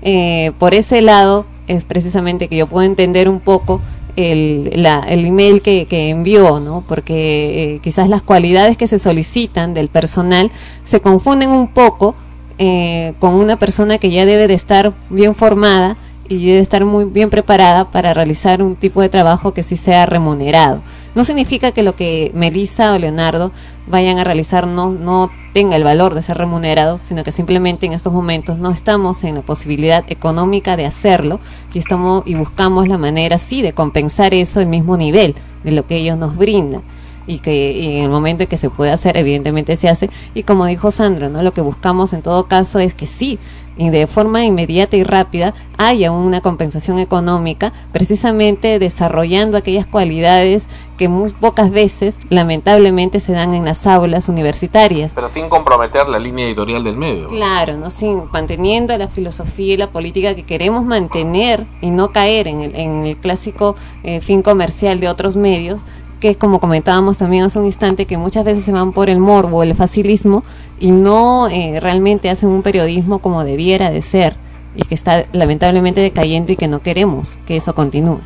Eh, 0.00 0.52
por 0.58 0.74
ese 0.74 1.02
lado 1.02 1.46
es 1.66 1.84
precisamente 1.84 2.48
que 2.48 2.56
yo 2.56 2.66
puedo 2.66 2.86
entender 2.86 3.28
un 3.28 3.40
poco 3.40 3.80
el, 4.16 4.70
la, 4.74 5.00
el 5.00 5.24
email 5.24 5.62
que, 5.62 5.86
que, 5.86 6.10
envió, 6.10 6.60
¿no? 6.60 6.84
Porque 6.86 7.74
eh, 7.74 7.80
quizás 7.82 8.08
las 8.08 8.22
cualidades 8.22 8.76
que 8.76 8.86
se 8.86 8.98
solicitan 8.98 9.74
del 9.74 9.88
personal 9.88 10.50
se 10.84 11.00
confunden 11.00 11.50
un 11.50 11.68
poco 11.68 12.14
eh, 12.58 13.14
con 13.18 13.34
una 13.34 13.58
persona 13.58 13.98
que 13.98 14.10
ya 14.10 14.26
debe 14.26 14.46
de 14.46 14.54
estar 14.54 14.92
bien 15.10 15.34
formada 15.34 15.96
y 16.28 16.46
debe 16.46 16.60
estar 16.60 16.84
muy 16.84 17.04
bien 17.04 17.28
preparada 17.30 17.90
para 17.90 18.14
realizar 18.14 18.62
un 18.62 18.76
tipo 18.76 19.00
de 19.00 19.08
trabajo 19.08 19.52
que 19.52 19.62
sí 19.62 19.76
sea 19.76 20.06
remunerado. 20.06 20.82
No 21.14 21.24
significa 21.24 21.72
que 21.72 21.82
lo 21.82 21.96
que 21.96 22.30
Melissa 22.34 22.92
o 22.92 22.98
Leonardo 22.98 23.52
vayan 23.86 24.18
a 24.18 24.24
realizar 24.24 24.66
no, 24.66 24.90
no 24.90 25.30
tenga 25.52 25.76
el 25.76 25.84
valor 25.84 26.14
de 26.14 26.22
ser 26.22 26.38
remunerado, 26.38 26.98
sino 26.98 27.22
que 27.22 27.32
simplemente 27.32 27.86
en 27.86 27.92
estos 27.92 28.12
momentos 28.12 28.58
no 28.58 28.70
estamos 28.70 29.24
en 29.24 29.36
la 29.36 29.42
posibilidad 29.42 30.04
económica 30.08 30.76
de 30.76 30.86
hacerlo 30.86 31.40
y 31.72 31.78
estamos 31.78 32.22
y 32.26 32.34
buscamos 32.34 32.88
la 32.88 32.98
manera 32.98 33.38
sí 33.38 33.62
de 33.62 33.72
compensar 33.72 34.34
eso 34.34 34.60
al 34.60 34.66
mismo 34.66 34.96
nivel 34.96 35.34
de 35.62 35.72
lo 35.72 35.86
que 35.86 35.96
ellos 35.96 36.18
nos 36.18 36.36
brindan 36.36 36.82
y 37.26 37.38
que 37.38 37.98
en 37.98 38.04
el 38.04 38.10
momento 38.10 38.42
en 38.42 38.48
que 38.48 38.58
se 38.58 38.68
puede 38.68 38.90
hacer 38.90 39.16
evidentemente 39.16 39.76
se 39.76 39.88
hace. 39.88 40.10
Y 40.34 40.42
como 40.42 40.66
dijo 40.66 40.90
Sandra 40.90 41.28
no 41.28 41.42
lo 41.42 41.54
que 41.54 41.60
buscamos 41.60 42.12
en 42.12 42.22
todo 42.22 42.46
caso 42.46 42.78
es 42.78 42.94
que 42.94 43.06
sí 43.06 43.38
y 43.76 43.90
de 43.90 44.06
forma 44.06 44.44
inmediata 44.44 44.96
y 44.96 45.02
rápida 45.02 45.54
haya 45.78 46.12
una 46.12 46.40
compensación 46.40 46.98
económica, 46.98 47.72
precisamente 47.92 48.78
desarrollando 48.78 49.56
aquellas 49.56 49.86
cualidades 49.86 50.68
que 50.96 51.08
muy 51.08 51.30
pocas 51.30 51.70
veces 51.70 52.18
lamentablemente 52.28 53.20
se 53.20 53.32
dan 53.32 53.54
en 53.54 53.64
las 53.64 53.86
aulas 53.86 54.28
universitarias. 54.28 55.12
Pero 55.14 55.28
sin 55.30 55.48
comprometer 55.48 56.08
la 56.08 56.18
línea 56.18 56.46
editorial 56.46 56.84
del 56.84 56.96
medio. 56.96 57.28
Claro, 57.28 57.76
¿no? 57.76 57.90
sin, 57.90 58.24
manteniendo 58.32 58.96
la 58.96 59.08
filosofía 59.08 59.74
y 59.74 59.76
la 59.76 59.90
política 59.90 60.34
que 60.34 60.44
queremos 60.44 60.84
mantener 60.84 61.66
y 61.80 61.90
no 61.90 62.12
caer 62.12 62.48
en 62.48 62.60
el, 62.60 62.74
en 62.74 63.04
el 63.04 63.16
clásico 63.16 63.76
eh, 64.02 64.20
fin 64.20 64.42
comercial 64.42 65.00
de 65.00 65.08
otros 65.08 65.36
medios, 65.36 65.84
que 66.20 66.30
es 66.30 66.36
como 66.36 66.60
comentábamos 66.60 67.18
también 67.18 67.42
hace 67.44 67.58
un 67.58 67.66
instante, 67.66 68.06
que 68.06 68.16
muchas 68.16 68.44
veces 68.44 68.64
se 68.64 68.72
van 68.72 68.92
por 68.92 69.10
el 69.10 69.18
morbo, 69.18 69.62
el 69.62 69.74
facilismo, 69.74 70.42
y 70.80 70.90
no 70.90 71.48
eh, 71.48 71.80
realmente 71.80 72.30
hacen 72.30 72.48
un 72.48 72.62
periodismo 72.62 73.18
como 73.18 73.44
debiera 73.44 73.90
de 73.90 74.00
ser, 74.00 74.36
y 74.74 74.82
que 74.82 74.94
está 74.94 75.26
lamentablemente 75.32 76.00
decayendo 76.00 76.52
y 76.52 76.56
que 76.56 76.68
no 76.68 76.80
queremos 76.80 77.38
que 77.46 77.56
eso 77.56 77.74
continúe. 77.74 78.20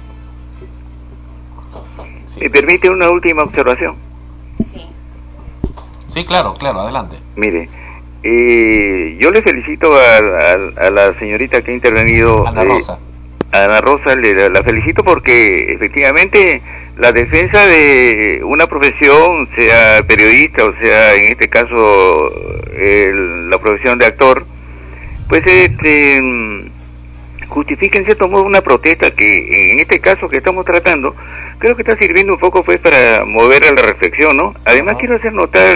¿Me 2.40 2.50
permite 2.50 2.88
una 2.88 3.10
última 3.10 3.42
observación? 3.42 3.96
Sí. 4.72 4.86
Sí, 6.08 6.24
claro, 6.24 6.54
claro, 6.54 6.80
adelante. 6.80 7.16
Mire, 7.36 7.68
eh, 8.22 9.16
yo 9.20 9.30
le 9.30 9.42
felicito 9.42 9.92
a, 9.94 10.90
la 10.90 11.14
señorita 11.18 11.62
que 11.62 11.72
ha 11.72 11.74
intervenido. 11.74 12.46
Ana 12.46 12.62
eh, 12.62 12.66
Rosa. 12.66 12.98
Ana 13.52 13.80
Rosa, 13.80 14.14
le, 14.14 14.50
la 14.50 14.62
felicito 14.62 15.02
porque 15.02 15.72
efectivamente 15.72 16.60
la 16.98 17.12
defensa 17.12 17.64
de 17.66 18.40
una 18.44 18.66
profesión, 18.66 19.48
sea 19.56 20.02
periodista 20.06 20.64
o 20.64 20.74
sea 20.80 21.14
en 21.14 21.32
este 21.32 21.48
caso 21.48 22.32
la 22.76 23.58
profesión 23.58 23.98
de 23.98 24.06
actor, 24.06 24.44
pues 25.28 25.46
este, 25.46 26.70
justifica 27.48 27.98
en 27.98 28.04
cierto 28.04 28.28
modo 28.28 28.42
una 28.42 28.60
protesta 28.60 29.10
que 29.12 29.72
en 29.72 29.80
este 29.80 30.00
caso 30.00 30.28
que 30.28 30.38
estamos 30.38 30.64
tratando, 30.64 31.14
creo 31.58 31.76
que 31.76 31.82
está 31.82 31.96
sirviendo 31.96 32.32
un 32.32 32.38
poco 32.38 32.62
pues 32.62 32.78
para 32.78 33.24
mover 33.24 33.64
a 33.64 33.72
la 33.72 33.82
reflexión, 33.82 34.36
¿no? 34.36 34.54
Además 34.64 34.96
quiero 34.98 35.16
hacer 35.16 35.32
notar 35.32 35.66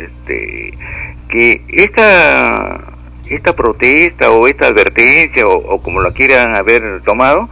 este, 0.00 0.74
que 1.28 1.62
esta 1.68 2.80
esta 3.28 3.54
protesta 3.54 4.32
o 4.32 4.48
esta 4.48 4.66
advertencia 4.66 5.46
o, 5.46 5.54
o 5.54 5.80
como 5.80 6.00
la 6.00 6.10
quieran 6.10 6.56
haber 6.56 7.00
tomado, 7.02 7.48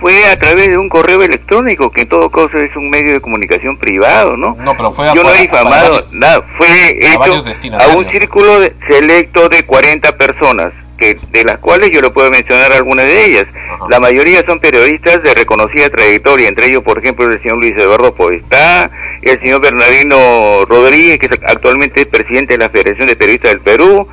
fue 0.00 0.26
a 0.26 0.38
través 0.38 0.68
de 0.68 0.78
un 0.78 0.88
correo 0.88 1.22
electrónico, 1.22 1.90
que 1.90 2.02
en 2.02 2.08
todo 2.08 2.30
caso 2.30 2.56
es 2.58 2.74
un 2.76 2.88
medio 2.88 3.12
de 3.12 3.20
comunicación 3.20 3.76
privado, 3.76 4.36
¿no? 4.36 4.56
No, 4.60 4.76
pero 4.76 4.92
fue 4.92 5.06
Yo 5.14 5.22
no 5.22 5.30
he 5.34 5.42
difamado 5.42 6.06
nada, 6.12 6.44
fue 6.56 6.98
hecho 6.98 7.44
a 7.78 7.96
un 7.96 8.08
círculo 8.10 8.60
selecto 8.88 9.48
de 9.48 9.64
40 9.64 10.16
personas. 10.16 10.72
Que 10.98 11.16
de 11.30 11.44
las 11.44 11.58
cuales 11.58 11.90
yo 11.90 12.00
le 12.00 12.10
puedo 12.10 12.30
mencionar 12.30 12.72
algunas 12.72 13.06
de 13.06 13.24
ellas. 13.24 13.46
La 13.88 14.00
mayoría 14.00 14.42
son 14.44 14.60
periodistas 14.60 15.22
de 15.22 15.32
reconocida 15.34 15.88
trayectoria, 15.88 16.48
entre 16.48 16.66
ellos, 16.66 16.82
por 16.82 16.98
ejemplo, 16.98 17.30
el 17.30 17.40
señor 17.40 17.58
Luis 17.58 17.76
Eduardo 17.76 18.14
Podestá, 18.14 18.90
el 19.22 19.40
señor 19.40 19.62
Bernardino 19.62 20.64
Rodríguez, 20.66 21.18
que 21.18 21.28
actualmente 21.46 22.02
es 22.02 22.06
presidente 22.08 22.54
de 22.54 22.58
la 22.58 22.70
Federación 22.70 23.06
de 23.06 23.16
Periodistas 23.16 23.52
del 23.52 23.60
Perú, 23.60 24.08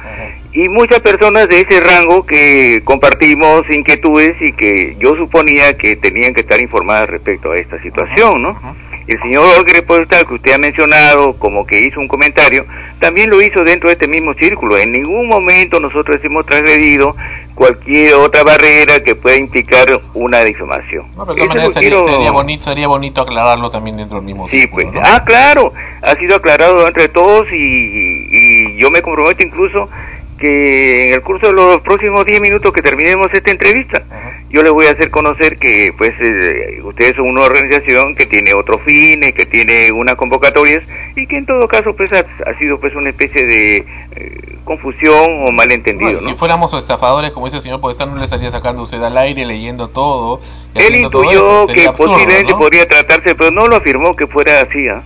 y 0.54 0.70
muchas 0.70 1.02
personas 1.02 1.50
de 1.50 1.62
ese 1.62 1.82
rango 1.82 2.26
que 2.26 2.82
compartimos 2.86 3.64
inquietudes 3.70 4.36
y 4.40 4.54
que 4.54 4.96
yo 4.98 5.16
suponía 5.18 5.76
que 5.78 5.98
tenían 5.98 6.34
que 6.34 6.42
estar 6.42 6.62
informadas 6.62 7.10
respecto 7.10 7.52
a 7.52 7.58
esta 7.58 7.82
situación, 7.82 8.42
¿no? 8.42 8.76
El 9.08 9.22
señor 9.22 9.46
Olger 9.60 9.86
Postal, 9.86 10.26
que 10.28 10.34
usted 10.34 10.54
ha 10.54 10.58
mencionado, 10.58 11.38
como 11.38 11.66
que 11.66 11.80
hizo 11.80 12.00
un 12.00 12.08
comentario, 12.08 12.66
también 13.00 13.30
lo 13.30 13.42
hizo 13.42 13.64
dentro 13.64 13.90
de 13.90 13.94
este 13.94 14.08
mismo 14.08 14.34
círculo. 14.34 14.78
En 14.78 14.92
ningún 14.92 15.28
momento 15.28 15.80
nosotros 15.80 16.20
hemos 16.24 16.46
transgredido 16.46 17.16
cualquier 17.54 18.16
otra 18.16 18.44
barrera 18.44 19.02
que 19.04 19.16
pueda 19.16 19.38
implicar 19.38 19.88
una 20.14 20.44
difamación. 20.44 21.06
No, 21.16 21.26
pero 21.26 21.36
de 21.36 21.48
manera 21.48 21.72
sería, 21.74 22.32
bonito, 22.32 22.64
sería 22.64 22.88
bonito 22.88 23.22
aclararlo 23.22 23.70
también 23.70 23.98
dentro 23.98 24.18
del 24.18 24.26
mismo 24.26 24.48
sí, 24.48 24.68
pues, 24.68 24.88
Ah, 25.02 25.24
claro, 25.26 25.72
ha 26.02 26.16
sido 26.16 26.36
aclarado 26.36 26.88
entre 26.88 27.08
todos 27.08 27.48
y, 27.52 27.56
y 27.56 28.82
yo 28.82 28.90
me 28.90 29.02
comprometo 29.02 29.46
incluso 29.46 29.90
que 30.38 31.08
en 31.08 31.14
el 31.14 31.22
curso 31.22 31.48
de 31.48 31.54
los 31.54 31.80
próximos 31.82 32.26
10 32.26 32.42
minutos 32.42 32.74
que 32.74 32.82
terminemos 32.82 33.30
esta 33.34 33.52
entrevista, 33.52 34.04
yo 34.50 34.64
les 34.64 34.72
voy 34.72 34.86
a 34.86 34.92
hacer 34.92 35.10
conocer 35.10 35.58
que 35.58 35.92
pues 35.98 36.12
eh, 36.22 36.80
ustedes 36.84 37.16
son 37.16 37.28
una 37.30 37.42
organización 37.42 38.16
que 38.16 38.26
tiene 38.26 38.54
otros 38.54 38.82
fines, 38.86 39.34
que 39.34 39.46
tiene 39.46 39.92
unas 39.92 40.16
convocatorias 40.16 40.84
y 41.16 41.26
que 41.28 41.38
en 41.38 41.46
todo 41.46 41.68
caso 41.68 41.96
pues 41.96 42.12
ha, 42.14 42.58
sido 42.58 42.80
pues 42.80 42.96
una 42.96 43.10
especie 43.10 43.46
de 43.46 43.78
eh, 43.78 44.58
confusión 44.64 45.48
o 45.48 45.52
malentendido. 45.52 46.22
Si 46.22 46.36
fuéramos 46.36 46.74
estafadores, 46.74 47.32
como 47.32 47.48
dice 47.48 47.58
el 47.58 47.64
señor 47.64 47.82
Podestán, 47.82 48.12
no 48.12 48.18
le 48.18 48.26
estaría 48.26 48.52
sacando 48.52 48.84
usted 48.84 49.02
al 49.02 49.18
aire 49.18 49.46
leyendo 49.46 49.90
todo. 49.90 50.40
Él 50.74 50.96
intuyó 50.96 51.68
que 51.68 51.90
posiblemente 51.96 52.54
podría 52.54 52.86
tratarse, 52.86 53.36
pero 53.36 53.52
no 53.52 53.68
lo 53.68 53.78
afirmó 53.78 54.16
que 54.16 54.28
fuera 54.28 54.62
así. 54.62 54.88
¿ah? 54.88 55.02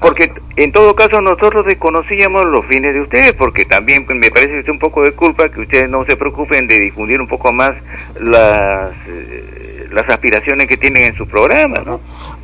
Porque 0.00 0.32
en 0.56 0.72
todo 0.72 0.94
caso 0.94 1.20
nosotros 1.20 1.66
desconocíamos 1.66 2.46
los 2.46 2.64
fines 2.66 2.94
de 2.94 3.02
ustedes, 3.02 3.34
porque 3.34 3.64
también 3.66 4.06
me 4.08 4.30
parece 4.30 4.52
que 4.52 4.60
es 4.60 4.68
un 4.68 4.78
poco 4.78 5.02
de 5.02 5.12
culpa 5.12 5.48
que 5.50 5.60
ustedes 5.60 5.90
no 5.90 6.04
se 6.06 6.16
preocupen 6.16 6.66
de 6.66 6.80
difundir 6.80 7.20
un 7.20 7.28
poco 7.28 7.52
más 7.52 7.74
las, 8.18 8.92
eh, 9.06 9.88
las 9.92 10.08
aspiraciones 10.08 10.68
que 10.68 10.76
tienen 10.76 11.04
en 11.04 11.16
su 11.16 11.26
programa, 11.26 11.82
¿no? 11.84 12.00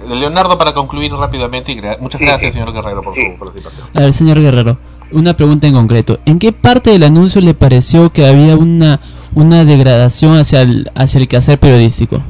Leonardo, 0.07 0.59
para 0.59 0.75
concluir 0.75 1.13
rápidamente, 1.13 1.73
y 1.73 1.81
muchas 2.01 2.21
gracias, 2.21 2.53
señor 2.53 2.73
Guerrero, 2.73 3.03
por 3.03 3.15
su 3.15 3.39
participación. 3.39 3.89
A 3.95 4.01
ver, 4.03 4.13
señor 4.13 4.41
Guerrero, 4.41 4.79
una 5.11 5.35
pregunta 5.35 5.67
en 5.67 5.75
concreto. 5.75 6.21
¿En 6.27 6.39
qué 6.39 6.53
parte 6.53 6.91
del 6.91 7.05
anuncio 7.05 7.41
le 7.41 7.55
pareció 7.55 8.11
que 8.11 8.27
había 8.27 8.57
una, 8.57 9.01
una 9.35 9.65
degradación 9.65 10.37
hacia 10.37 10.63
el, 10.63 10.91
hacia 10.95 11.21
el 11.21 11.29
quehacer 11.29 11.59
periodístico? 11.59 12.23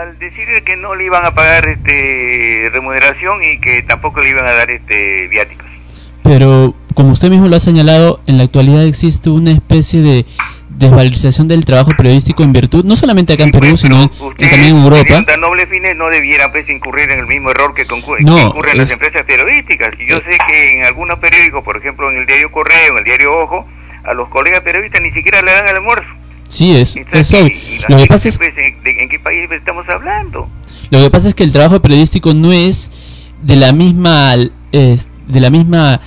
Al 0.00 0.18
decir 0.18 0.46
que 0.64 0.76
no 0.76 0.94
le 0.94 1.04
iban 1.04 1.24
a 1.24 1.34
pagar 1.34 1.68
este 1.68 2.70
remuneración 2.72 3.38
y 3.44 3.58
que 3.60 3.82
tampoco 3.82 4.20
le 4.20 4.30
iban 4.30 4.46
a 4.46 4.52
dar 4.52 4.70
este 4.70 5.28
viáticos. 5.28 5.66
Pero 6.22 6.74
como 6.94 7.12
usted 7.12 7.30
mismo 7.30 7.48
lo 7.48 7.56
ha 7.56 7.60
señalado, 7.60 8.20
en 8.26 8.38
la 8.38 8.44
actualidad 8.44 8.84
existe 8.84 9.30
una 9.30 9.52
especie 9.52 10.00
de 10.00 10.26
desvalorización 10.68 11.48
del 11.48 11.64
trabajo 11.64 11.92
periodístico 11.96 12.42
en 12.42 12.52
virtud, 12.52 12.84
no 12.84 12.96
solamente 12.96 13.32
acá 13.32 13.44
en 13.44 13.50
Perú, 13.50 13.76
sino 13.76 14.08
también 14.08 14.76
en 14.76 14.82
Europa. 14.82 15.24
Tan 15.26 15.40
nobles 15.40 15.68
fines 15.68 15.96
no 15.96 16.08
debieran 16.08 16.50
pues, 16.50 16.68
incurrir 16.68 17.10
en 17.10 17.20
el 17.20 17.26
mismo 17.26 17.50
error 17.50 17.74
que, 17.74 17.82
incurren 17.82 18.78
las 18.78 18.90
empresas 18.90 19.22
periodísticas. 19.24 19.90
Y 19.98 20.08
yo 20.08 20.16
sé 20.18 20.38
que 20.48 20.72
en 20.74 20.84
algunos 20.84 21.18
periódicos, 21.18 21.62
por 21.64 21.76
ejemplo 21.76 22.10
en 22.10 22.18
el 22.18 22.26
diario 22.26 22.50
Correo, 22.50 22.92
en 22.92 22.98
el 22.98 23.04
diario 23.04 23.32
Ojo, 23.38 23.66
a 24.04 24.14
los 24.14 24.28
colegas 24.28 24.60
periodistas 24.60 25.00
ni 25.02 25.12
siquiera 25.12 25.42
le 25.42 25.52
dan 25.52 25.68
el 25.68 25.76
almuerzo. 25.76 26.08
Sí, 26.52 26.76
es, 26.76 26.96
eso. 27.12 27.36
Lo 27.88 27.96
que 27.96 28.06
pasa 28.06 28.28
es 28.28 28.36
pues, 28.36 28.50
¿En 28.58 29.08
qué 29.08 29.18
país 29.18 29.50
estamos 29.50 29.86
hablando? 29.88 30.48
Lo 30.90 30.98
que 31.00 31.08
pasa 31.08 31.30
es 31.30 31.34
que 31.34 31.44
el 31.44 31.52
trabajo 31.52 31.80
periodístico 31.80 32.34
no 32.34 32.52
es 32.52 32.90
de 33.42 33.56
la 33.56 33.72
misma 33.72 34.36
de 34.36 35.40
la 35.40 35.48
misma 35.48 36.00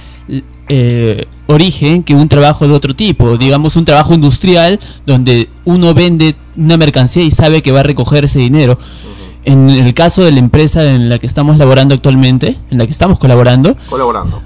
eh, 0.69 1.25
origen 1.47 2.03
que 2.03 2.13
un 2.13 2.29
trabajo 2.29 2.67
de 2.67 2.73
otro 2.75 2.95
tipo, 2.95 3.37
digamos 3.37 3.75
un 3.75 3.85
trabajo 3.85 4.13
industrial 4.13 4.79
donde 5.05 5.49
uno 5.63 5.95
vende 5.95 6.35
una 6.55 6.77
mercancía 6.77 7.23
y 7.23 7.31
sabe 7.31 7.63
que 7.63 7.71
va 7.71 7.79
a 7.79 7.83
recoger 7.83 8.25
ese 8.25 8.37
dinero. 8.37 8.77
En 9.45 9.69
el 9.71 9.93
caso 9.95 10.23
de 10.23 10.31
la 10.31 10.39
empresa 10.39 10.87
en 10.91 11.09
la 11.09 11.17
que 11.17 11.25
estamos 11.27 11.57
laborando 11.57 11.95
actualmente, 11.95 12.57
en 12.69 12.77
la 12.77 12.85
que 12.85 12.91
estamos 12.91 13.17
colaborando, 13.17 13.75
colaborando, 13.89 14.43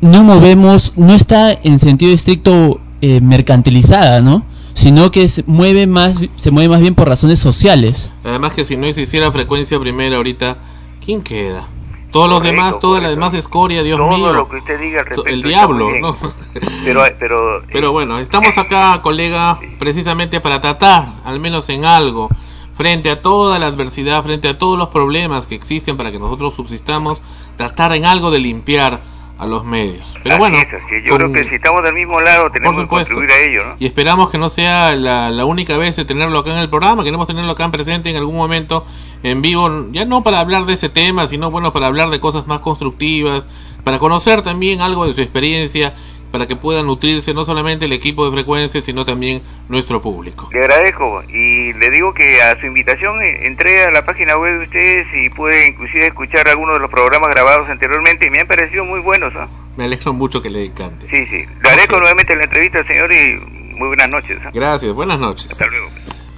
no 0.00 0.24
movemos, 0.24 0.94
no 0.96 1.14
está 1.14 1.52
en 1.52 1.78
sentido 1.78 2.12
estricto 2.12 2.80
eh, 3.02 3.20
mercantilizada, 3.20 4.22
¿no? 4.22 4.44
Sino 4.74 5.10
que 5.10 5.28
se 5.28 5.44
mueve 5.46 5.86
más 5.86 6.16
se 6.36 6.50
mueve 6.50 6.68
más 6.68 6.80
bien 6.80 6.94
por 6.94 7.08
razones 7.08 7.38
sociales. 7.38 8.12
Además 8.24 8.52
que 8.52 8.64
si 8.64 8.76
no 8.76 8.86
existiera 8.86 9.32
frecuencia 9.32 9.78
primera 9.80 10.16
ahorita, 10.16 10.58
¿quién 11.04 11.22
queda? 11.22 11.68
Todos 12.14 12.30
los 12.30 12.44
demás, 12.44 12.78
toda 12.78 13.00
la 13.00 13.10
demás 13.10 13.34
escoria, 13.34 13.82
Dios 13.82 13.98
mío. 13.98 14.32
lo 14.32 14.48
que 14.48 14.58
usted 14.58 14.78
diga 14.78 15.04
el 15.26 15.42
diablo, 15.42 15.90
¿no? 15.98 16.16
Pero, 16.84 17.02
pero, 17.18 17.62
pero 17.72 17.90
bueno, 17.90 18.20
estamos 18.20 18.56
acá, 18.56 19.00
colega, 19.02 19.58
precisamente 19.80 20.40
para 20.40 20.60
tratar, 20.60 21.08
al 21.24 21.40
menos 21.40 21.68
en 21.70 21.84
algo, 21.84 22.28
frente 22.76 23.10
a 23.10 23.20
toda 23.20 23.58
la 23.58 23.66
adversidad, 23.66 24.22
frente 24.22 24.48
a 24.48 24.58
todos 24.58 24.78
los 24.78 24.90
problemas 24.90 25.46
que 25.46 25.56
existen 25.56 25.96
para 25.96 26.12
que 26.12 26.20
nosotros 26.20 26.54
subsistamos, 26.54 27.20
tratar 27.56 27.92
en 27.94 28.04
algo 28.04 28.30
de 28.30 28.38
limpiar 28.38 29.00
a 29.38 29.46
los 29.46 29.64
medios. 29.64 30.14
Pero 30.22 30.38
bueno, 30.38 30.58
yo 31.04 31.16
creo 31.16 31.32
que 31.32 31.44
si 31.44 31.56
estamos 31.56 31.82
del 31.82 31.94
mismo 31.94 32.20
lado 32.20 32.50
tenemos 32.50 32.80
que 32.80 32.86
contribuir 32.86 33.30
a 33.30 33.38
ello, 33.40 33.64
¿no? 33.66 33.76
Y 33.78 33.86
esperamos 33.86 34.30
que 34.30 34.38
no 34.38 34.48
sea 34.48 34.94
la, 34.94 35.30
la, 35.30 35.44
única 35.44 35.76
vez 35.76 35.96
de 35.96 36.04
tenerlo 36.04 36.38
acá 36.38 36.52
en 36.52 36.58
el 36.58 36.70
programa, 36.70 37.02
queremos 37.02 37.26
tenerlo 37.26 37.50
acá 37.52 37.64
en 37.64 37.72
presente 37.72 38.10
en 38.10 38.16
algún 38.16 38.36
momento 38.36 38.86
en 39.22 39.42
vivo, 39.42 39.86
ya 39.90 40.04
no 40.04 40.22
para 40.22 40.38
hablar 40.38 40.66
de 40.66 40.74
ese 40.74 40.88
tema, 40.88 41.26
sino 41.26 41.50
bueno, 41.50 41.72
para 41.72 41.86
hablar 41.86 42.10
de 42.10 42.20
cosas 42.20 42.46
más 42.46 42.60
constructivas, 42.60 43.46
para 43.82 43.98
conocer 43.98 44.42
también 44.42 44.80
algo 44.80 45.06
de 45.06 45.14
su 45.14 45.20
experiencia 45.20 45.94
para 46.34 46.48
que 46.48 46.56
pueda 46.56 46.82
nutrirse 46.82 47.32
no 47.32 47.44
solamente 47.44 47.84
el 47.84 47.92
equipo 47.92 48.28
de 48.28 48.32
frecuencia, 48.32 48.82
sino 48.82 49.04
también 49.04 49.40
nuestro 49.68 50.02
público. 50.02 50.50
Le 50.52 50.64
agradezco 50.64 51.22
y 51.28 51.72
le 51.74 51.90
digo 51.92 52.12
que 52.12 52.42
a 52.42 52.58
su 52.58 52.66
invitación 52.66 53.22
eh, 53.22 53.46
entré 53.46 53.84
a 53.84 53.92
la 53.92 54.04
página 54.04 54.36
web 54.36 54.58
de 54.58 54.64
ustedes 54.64 55.06
y 55.14 55.30
pude 55.30 55.68
inclusive 55.68 56.08
escuchar 56.08 56.48
algunos 56.48 56.74
de 56.74 56.80
los 56.80 56.90
programas 56.90 57.30
grabados 57.30 57.68
anteriormente 57.68 58.26
y 58.26 58.30
me 58.30 58.40
han 58.40 58.48
parecido 58.48 58.84
muy 58.84 58.98
buenos. 58.98 59.32
Me 59.76 59.84
alegro 59.84 60.12
mucho 60.12 60.42
que 60.42 60.50
le 60.50 60.64
encante. 60.64 61.06
Sí, 61.08 61.24
sí. 61.26 61.46
Le 61.62 61.68
agradezco 61.68 62.00
nuevamente 62.00 62.34
la 62.34 62.42
entrevista, 62.42 62.84
señor, 62.84 63.12
y 63.12 63.36
muy 63.76 63.86
buenas 63.86 64.10
noches. 64.10 64.36
Gracias, 64.52 64.92
buenas 64.92 65.20
noches. 65.20 65.52
Hasta 65.52 65.68
luego. 65.68 65.88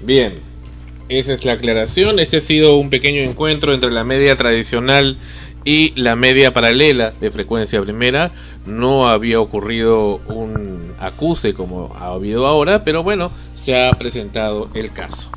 Bien, 0.03 0.43
esa 1.09 1.33
es 1.33 1.43
la 1.47 1.53
aclaración. 1.53 2.19
Este 2.19 2.37
ha 2.37 2.41
sido 2.43 2.77
un 2.77 2.91
pequeño 2.91 3.23
encuentro 3.23 3.73
entre 3.73 3.91
la 3.91 4.05
media 4.05 4.37
tradicional 4.37 5.17
y 5.67 5.93
la 6.01 6.17
media 6.17 6.55
paralela 6.55 7.13
de 7.21 7.31
frecuencia 7.31 7.83
primera. 7.83 8.31
No 8.67 9.09
había 9.09 9.41
ocurrido 9.41 10.21
un 10.29 10.93
acuse 10.99 11.55
como 11.55 11.95
ha 11.95 12.09
habido 12.09 12.47
ahora, 12.47 12.85
pero 12.85 13.03
bueno, 13.03 13.31
se 13.57 13.77
ha 13.77 13.93
presentado 13.93 14.69
el 14.75 14.93
caso. 14.93 15.31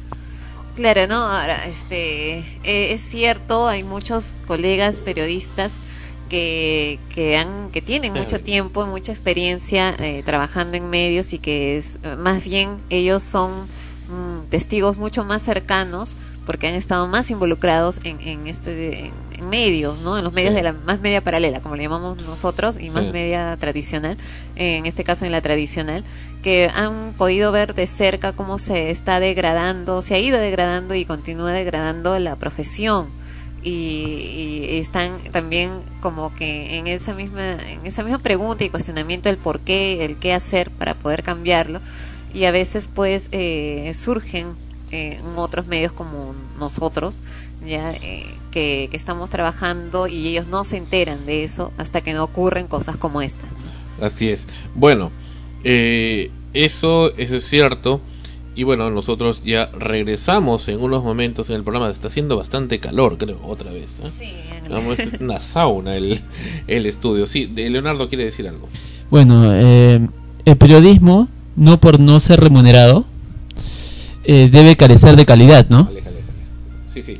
Claro, 0.76 1.07
no, 1.07 1.15
ahora, 1.15 1.68
este, 1.68 2.39
eh, 2.64 2.93
es 2.93 3.01
cierto, 3.01 3.68
hay 3.68 3.84
muchos 3.84 4.34
colegas 4.47 4.99
periodistas 4.99 5.80
que, 6.30 6.99
que, 7.14 7.38
han, 7.38 7.69
que 7.72 7.81
tienen 7.81 8.14
mucho 8.14 8.39
tiempo, 8.39 8.85
mucha 8.85 9.11
experiencia 9.11 9.93
eh, 9.99 10.23
trabajando 10.23 10.77
en 10.77 10.89
medios 10.89 11.34
y 11.34 11.39
que 11.39 11.76
es, 11.76 11.99
más 12.18 12.43
bien 12.43 12.77
ellos 12.89 13.23
son 13.23 13.64
mm, 14.07 14.49
testigos 14.49 14.97
mucho 14.97 15.26
más 15.26 15.41
cercanos 15.41 16.15
porque 16.45 16.68
han 16.68 16.76
estado 16.76 17.07
más 17.07 17.30
involucrados 17.30 17.99
en, 18.03 18.22
en 18.22 18.47
este 18.47 19.07
en, 19.07 19.11
medios, 19.41 19.99
¿no? 20.02 20.18
En 20.18 20.24
los 20.24 20.34
medios 20.34 20.53
de 20.53 20.64
la 20.64 20.74
más 20.74 20.99
media 20.99 21.22
paralela, 21.22 21.61
como 21.61 21.76
le 21.76 21.84
llamamos 21.84 22.18
nosotros, 22.18 22.80
y 22.80 22.90
más 22.90 23.06
media 23.11 23.57
tradicional, 23.60 24.18
en 24.56 24.86
este 24.86 25.03
caso 25.03 25.26
en 25.26 25.32
la 25.32 25.41
tradicional, 25.41 26.03
que 26.44 26.70
han 26.74 27.14
podido 27.18 27.52
ver 27.52 27.74
de 27.74 27.88
cerca 27.88 28.34
cómo 28.34 28.60
se 28.60 28.91
está 28.91 29.20
degradando, 29.20 30.02
se 30.02 30.16
ha 30.16 30.20
ido 30.20 30.40
degradando 30.40 30.95
y 30.95 31.06
continúa 31.06 31.52
degradando 31.52 32.18
la 32.20 32.36
profesión. 32.36 33.07
Y, 33.61 34.66
y, 34.70 34.78
están 34.78 35.20
también 35.34 35.72
como 35.99 36.34
que 36.34 36.78
en 36.78 36.88
esa 36.88 37.14
misma 37.14 37.52
en 37.52 37.86
esa 37.86 38.03
misma 38.03 38.20
pregunta 38.20 38.64
y 38.64 38.70
cuestionamiento 38.70 39.28
del 39.28 39.38
por 39.38 39.60
qué 39.60 40.06
el 40.06 40.16
qué 40.16 40.34
hacer 40.34 40.72
para 40.72 40.94
poder 40.94 41.24
cambiarlo 41.24 41.82
y 42.34 42.45
a 42.45 42.52
veces 42.52 42.88
pues 42.88 43.30
eh, 43.32 43.91
surgen 43.94 44.56
en 44.91 45.38
otros 45.38 45.68
medios 45.68 45.91
como 45.91 46.34
nosotros, 46.57 47.22
ya 47.66 47.91
eh, 47.91 48.26
que, 48.50 48.90
estamos 48.94 49.30
trabajando 49.30 50.08
y 50.08 50.28
ellos 50.28 50.48
no 50.48 50.64
se 50.64 50.78
enteran 50.78 51.26
de 51.26 51.44
eso 51.44 51.72
hasta 51.78 52.02
que 52.02 52.14
no 52.14 52.24
ocurren 52.24 52.68
cosas 52.68 52.98
como 52.98 53.22
esta. 53.22 53.46
Así 54.02 54.30
es. 54.30 54.48
Bueno, 54.76 55.12
eh, 55.64 56.32
eso, 56.54 57.16
eso 57.18 57.38
es 57.38 57.48
cierto. 57.48 58.02
Y 58.56 58.64
bueno, 58.64 58.90
nosotros 58.90 59.44
ya 59.44 59.68
regresamos 59.68 60.68
en 60.68 60.82
unos 60.82 61.04
momentos 61.04 61.50
en 61.50 61.56
el 61.56 61.64
programa. 61.64 61.90
Está 61.90 62.10
haciendo 62.10 62.36
bastante 62.36 62.80
calor, 62.80 63.18
creo, 63.18 63.40
otra 63.46 63.72
vez. 63.72 64.00
¿eh? 64.04 64.10
Sí, 64.18 64.34
es 64.98 65.22
una 65.22 65.40
sauna 65.42 65.96
el, 65.96 66.22
el 66.68 66.86
estudio. 66.86 67.26
Sí, 67.26 67.48
Leonardo 67.48 68.10
quiere 68.10 68.26
decir 68.26 68.48
algo. 68.48 68.68
Bueno, 69.10 69.54
el 69.54 70.58
periodismo 70.58 71.30
no 71.56 71.80
por 71.80 72.00
no 72.00 72.20
ser 72.20 72.40
remunerado, 72.40 73.06
eh, 74.24 74.50
debe 74.52 74.78
carecer 74.78 75.16
de 75.16 75.26
calidad, 75.26 75.68
¿no? 75.70 75.90
Sí, 76.94 77.04
sí. 77.04 77.20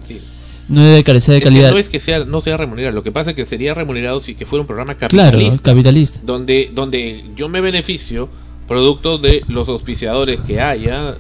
No 0.70 0.84
debe 0.84 1.04
carecer 1.04 1.34
de 1.34 1.41
calidad. 1.41 1.72
no 1.72 1.78
es 1.78 1.90
que 1.90 2.00
sea, 2.00 2.24
no 2.26 2.41
sea 2.41 2.56
remunerado, 2.56 2.94
lo 2.94 3.04
que 3.04 3.12
pasa 3.12 3.32
es 3.32 3.36
que 3.36 3.46
sería 3.46 3.74
remunerado 3.74 4.20
si 4.20 4.36
que 4.36 4.46
fuera 4.46 4.62
un 4.62 4.68
programa 4.68 4.96
capitalista. 4.96 5.38
Claro, 5.38 5.62
capitalista. 5.64 6.20
Donde, 6.24 6.70
donde 6.74 7.26
yo 7.36 7.50
me 7.50 7.60
beneficio 7.60 8.30
producto 8.70 9.18
de 9.18 9.44
los 9.48 9.68
auspiciadores 9.68 10.40
que 10.41 10.62
haya, 10.62 11.16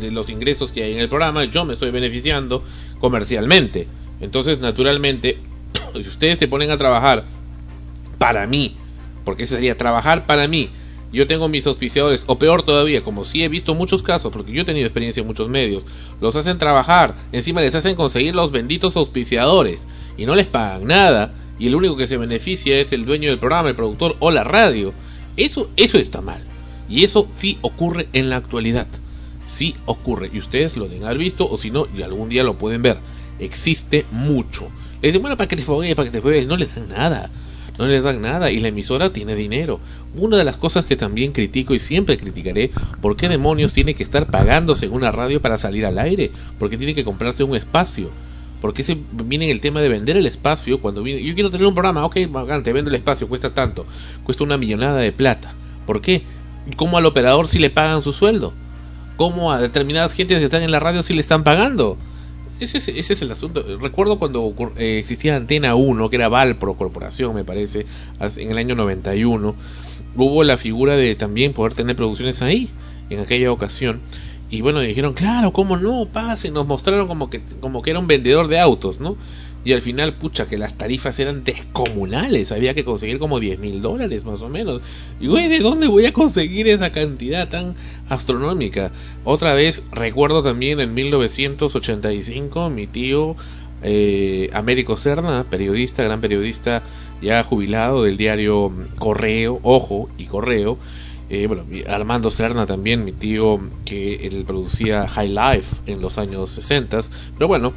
de 0.00 0.10
los 0.10 0.30
ingresos 0.30 0.72
que 0.72 0.84
hay 0.84 0.94
en 0.94 1.00
el 1.00 1.10
programa, 1.10 1.44
yo 1.44 1.66
me 1.66 1.74
estoy 1.74 1.90
beneficiando 1.90 2.64
comercialmente. 2.98 3.86
Entonces, 4.22 4.58
naturalmente, 4.58 5.36
si 5.94 6.08
ustedes 6.08 6.38
se 6.38 6.48
ponen 6.48 6.70
a 6.70 6.78
trabajar 6.78 7.26
para 8.16 8.46
mí, 8.46 8.74
porque 9.22 9.44
ese 9.44 9.56
sería 9.56 9.76
trabajar 9.76 10.24
para 10.24 10.48
mí, 10.48 10.70
yo 11.14 11.26
tengo 11.26 11.48
mis 11.48 11.66
auspiciadores, 11.66 12.24
o 12.26 12.38
peor 12.38 12.62
todavía, 12.62 13.02
como 13.02 13.24
si 13.24 13.42
he 13.42 13.48
visto 13.48 13.74
muchos 13.74 14.02
casos, 14.02 14.32
porque 14.32 14.52
yo 14.52 14.62
he 14.62 14.66
tenido 14.66 14.86
experiencia 14.86 15.20
en 15.20 15.26
muchos 15.26 15.48
medios, 15.48 15.84
los 16.20 16.36
hacen 16.36 16.58
trabajar, 16.58 17.14
encima 17.32 17.60
les 17.60 17.74
hacen 17.74 17.96
conseguir 17.96 18.34
los 18.34 18.50
benditos 18.50 18.96
auspiciadores, 18.96 19.86
y 20.16 20.26
no 20.26 20.34
les 20.34 20.46
pagan 20.46 20.86
nada, 20.86 21.34
y 21.58 21.68
el 21.68 21.74
único 21.74 21.96
que 21.96 22.06
se 22.06 22.16
beneficia 22.16 22.78
es 22.80 22.92
el 22.92 23.06
dueño 23.06 23.30
del 23.30 23.38
programa, 23.38 23.68
el 23.68 23.76
productor 23.76 24.16
o 24.18 24.30
la 24.30 24.44
radio. 24.44 24.92
Eso, 25.36 25.70
eso 25.76 25.98
está 25.98 26.20
mal. 26.20 26.42
Y 26.88 27.04
eso 27.04 27.26
sí 27.34 27.58
ocurre 27.62 28.08
en 28.12 28.28
la 28.28 28.36
actualidad. 28.36 28.86
Sí 29.46 29.74
ocurre. 29.86 30.30
Y 30.32 30.38
ustedes 30.38 30.76
lo 30.76 30.88
deben 30.88 31.04
haber 31.04 31.18
visto, 31.18 31.48
o 31.48 31.56
si 31.56 31.70
no, 31.70 31.86
y 31.96 32.02
algún 32.02 32.28
día 32.28 32.42
lo 32.42 32.58
pueden 32.58 32.82
ver. 32.82 32.98
Existe 33.38 34.04
mucho. 34.10 34.68
Le 35.00 35.08
dicen, 35.08 35.22
bueno, 35.22 35.36
para 35.36 35.48
que 35.48 35.56
te 35.56 35.62
fogues, 35.62 35.94
para 35.94 36.10
que 36.10 36.20
te. 36.20 36.46
No 36.46 36.56
les 36.56 36.74
dan 36.74 36.88
nada 36.88 37.30
no 37.78 37.86
les 37.86 38.04
dan 38.04 38.22
nada 38.22 38.50
y 38.50 38.60
la 38.60 38.68
emisora 38.68 39.12
tiene 39.12 39.34
dinero. 39.34 39.80
Una 40.14 40.36
de 40.36 40.44
las 40.44 40.56
cosas 40.56 40.84
que 40.84 40.96
también 40.96 41.32
critico 41.32 41.74
y 41.74 41.80
siempre 41.80 42.16
criticaré, 42.16 42.70
¿por 43.00 43.16
qué 43.16 43.28
demonios 43.28 43.72
tiene 43.72 43.94
que 43.94 44.02
estar 44.02 44.26
pagándose 44.26 44.86
en 44.86 44.92
una 44.92 45.10
radio 45.10 45.40
para 45.42 45.58
salir 45.58 45.84
al 45.84 45.98
aire? 45.98 46.30
Porque 46.58 46.76
tiene 46.76 46.94
que 46.94 47.04
comprarse 47.04 47.42
un 47.42 47.56
espacio. 47.56 48.10
Porque 48.60 48.82
se 48.82 48.96
viene 49.12 49.50
el 49.50 49.60
tema 49.60 49.82
de 49.82 49.88
vender 49.88 50.16
el 50.16 50.26
espacio 50.26 50.80
cuando 50.80 51.02
viene, 51.02 51.22
yo 51.22 51.34
quiero 51.34 51.50
tener 51.50 51.66
un 51.66 51.74
programa, 51.74 52.06
ok, 52.06 52.14
te 52.62 52.72
vendo 52.72 52.88
el 52.88 52.96
espacio, 52.96 53.28
cuesta 53.28 53.52
tanto, 53.52 53.84
cuesta 54.22 54.44
una 54.44 54.56
millonada 54.56 55.00
de 55.00 55.12
plata. 55.12 55.52
¿Por 55.86 56.00
qué? 56.00 56.22
¿Cómo 56.76 56.96
al 56.96 57.04
operador 57.04 57.46
si 57.46 57.58
le 57.58 57.68
pagan 57.68 58.00
su 58.00 58.12
sueldo? 58.12 58.54
¿Cómo 59.16 59.52
a 59.52 59.60
determinadas 59.60 60.14
gentes 60.14 60.38
que 60.38 60.46
están 60.46 60.62
en 60.62 60.70
la 60.70 60.80
radio 60.80 61.02
si 61.02 61.12
le 61.12 61.20
están 61.20 61.44
pagando? 61.44 61.98
Ese 62.64 62.78
es, 62.78 62.88
ese 62.88 63.12
es 63.12 63.22
el 63.22 63.32
asunto. 63.32 63.64
Recuerdo 63.80 64.18
cuando 64.18 64.54
eh, 64.76 64.98
existía 64.98 65.36
Antena 65.36 65.74
1, 65.74 66.10
que 66.10 66.16
era 66.16 66.28
Valpro 66.28 66.74
Corporación, 66.74 67.34
me 67.34 67.44
parece, 67.44 67.86
en 68.36 68.50
el 68.50 68.58
año 68.58 68.74
91, 68.74 69.54
hubo 70.16 70.44
la 70.44 70.58
figura 70.58 70.96
de 70.96 71.14
también 71.14 71.52
poder 71.52 71.74
tener 71.74 71.96
producciones 71.96 72.42
ahí, 72.42 72.70
en 73.10 73.20
aquella 73.20 73.52
ocasión. 73.52 74.00
Y 74.50 74.60
bueno, 74.60 74.80
dijeron, 74.80 75.14
claro, 75.14 75.52
¿cómo 75.52 75.76
no? 75.76 76.06
Pase, 76.12 76.50
nos 76.50 76.66
mostraron 76.66 77.08
como 77.08 77.30
que, 77.30 77.42
como 77.60 77.82
que 77.82 77.90
era 77.90 77.98
un 77.98 78.06
vendedor 78.06 78.48
de 78.48 78.60
autos, 78.60 79.00
¿no? 79.00 79.16
Y 79.64 79.72
al 79.72 79.80
final, 79.80 80.14
pucha, 80.14 80.46
que 80.46 80.58
las 80.58 80.74
tarifas 80.74 81.18
eran 81.18 81.42
descomunales, 81.42 82.52
había 82.52 82.74
que 82.74 82.84
conseguir 82.84 83.18
como 83.18 83.40
10 83.40 83.58
mil 83.58 83.80
dólares 83.80 84.24
más 84.24 84.42
o 84.42 84.48
menos. 84.50 84.82
Y 85.20 85.26
güey, 85.26 85.48
¿de 85.48 85.60
dónde 85.60 85.86
voy 85.86 86.04
a 86.04 86.12
conseguir 86.12 86.68
esa 86.68 86.92
cantidad 86.92 87.48
tan 87.48 87.74
astronómica? 88.08 88.92
Otra 89.24 89.54
vez, 89.54 89.82
recuerdo 89.90 90.42
también 90.42 90.80
en 90.80 90.92
1985, 90.92 92.68
mi 92.68 92.86
tío 92.86 93.36
eh, 93.82 94.50
Américo 94.52 94.96
Serna, 94.96 95.44
periodista, 95.48 96.02
gran 96.02 96.20
periodista, 96.20 96.82
ya 97.22 97.42
jubilado 97.42 98.04
del 98.04 98.18
diario 98.18 98.70
Correo, 98.98 99.60
Ojo 99.62 100.10
y 100.18 100.26
Correo, 100.26 100.78
eh, 101.30 101.46
bueno, 101.46 101.64
Armando 101.88 102.30
Serna 102.30 102.66
también, 102.66 103.04
mi 103.04 103.12
tío 103.12 103.60
que 103.86 104.26
él 104.26 104.44
producía 104.46 105.08
High 105.08 105.30
Life 105.30 105.76
en 105.86 106.02
los 106.02 106.18
años 106.18 106.50
60, 106.50 107.00
pero 107.38 107.48
bueno, 107.48 107.72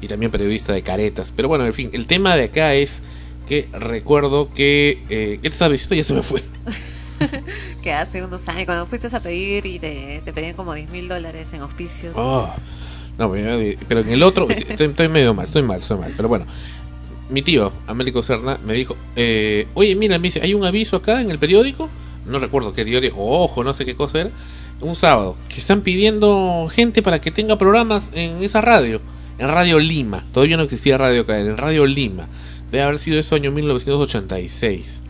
y 0.00 0.08
también 0.08 0.30
periodista 0.30 0.72
de 0.72 0.82
caretas. 0.82 1.32
Pero 1.34 1.48
bueno, 1.48 1.66
en 1.66 1.74
fin, 1.74 1.90
el 1.92 2.06
tema 2.06 2.36
de 2.36 2.44
acá 2.44 2.74
es 2.74 3.00
que 3.48 3.68
recuerdo 3.72 4.52
que... 4.54 5.02
Eh, 5.10 5.38
¿Qué 5.42 5.48
te 5.48 5.48
estaba 5.48 5.72
diciendo? 5.72 5.96
Ya 5.96 6.04
se 6.04 6.14
me 6.14 6.22
fue. 6.22 6.42
que 7.82 7.92
hace 7.92 8.24
unos 8.24 8.46
años, 8.48 8.64
cuando 8.64 8.86
fuiste 8.86 9.14
a 9.14 9.20
pedir 9.20 9.66
y 9.66 9.78
te, 9.78 10.22
te 10.24 10.32
pedían 10.32 10.54
como 10.54 10.74
10 10.74 10.90
mil 10.90 11.08
dólares 11.08 11.52
en 11.52 11.62
auspicios. 11.62 12.14
Oh, 12.16 12.48
no, 13.18 13.30
pero 13.30 14.00
en 14.00 14.08
el 14.08 14.22
otro, 14.22 14.48
estoy, 14.48 15.08
medio 15.08 15.34
mal, 15.34 15.46
estoy 15.46 15.62
mal, 15.62 15.80
estoy 15.80 15.98
mal. 15.98 16.12
Pero 16.16 16.28
bueno, 16.28 16.46
mi 17.28 17.42
tío, 17.42 17.72
Américo 17.86 18.22
Serna, 18.22 18.58
me 18.64 18.72
dijo, 18.72 18.96
eh, 19.16 19.66
oye, 19.74 19.94
mira, 19.94 20.18
me 20.18 20.28
dice, 20.28 20.40
hay 20.40 20.54
un 20.54 20.64
aviso 20.64 20.96
acá 20.96 21.20
en 21.20 21.30
el 21.30 21.38
periódico, 21.38 21.90
no 22.26 22.38
recuerdo 22.38 22.72
qué 22.72 22.84
diario, 22.84 23.12
ojo, 23.16 23.62
no 23.62 23.74
sé 23.74 23.84
qué 23.84 23.94
cosa 23.94 24.22
era, 24.22 24.30
un 24.80 24.96
sábado, 24.96 25.36
que 25.48 25.60
están 25.60 25.82
pidiendo 25.82 26.70
gente 26.72 27.02
para 27.02 27.20
que 27.20 27.30
tenga 27.30 27.58
programas 27.58 28.10
en 28.14 28.42
esa 28.42 28.62
radio 28.62 29.02
en 29.40 29.48
Radio 29.48 29.78
Lima. 29.78 30.22
Todavía 30.32 30.56
no 30.56 30.62
existía 30.62 30.98
Radio 30.98 31.26
Cadena, 31.26 31.50
en 31.50 31.56
Radio 31.56 31.86
Lima. 31.86 32.28
Debe 32.70 32.84
haber 32.84 32.98
sido 32.98 33.18
eso 33.18 33.34
año 33.34 33.50
1986. 33.50 35.00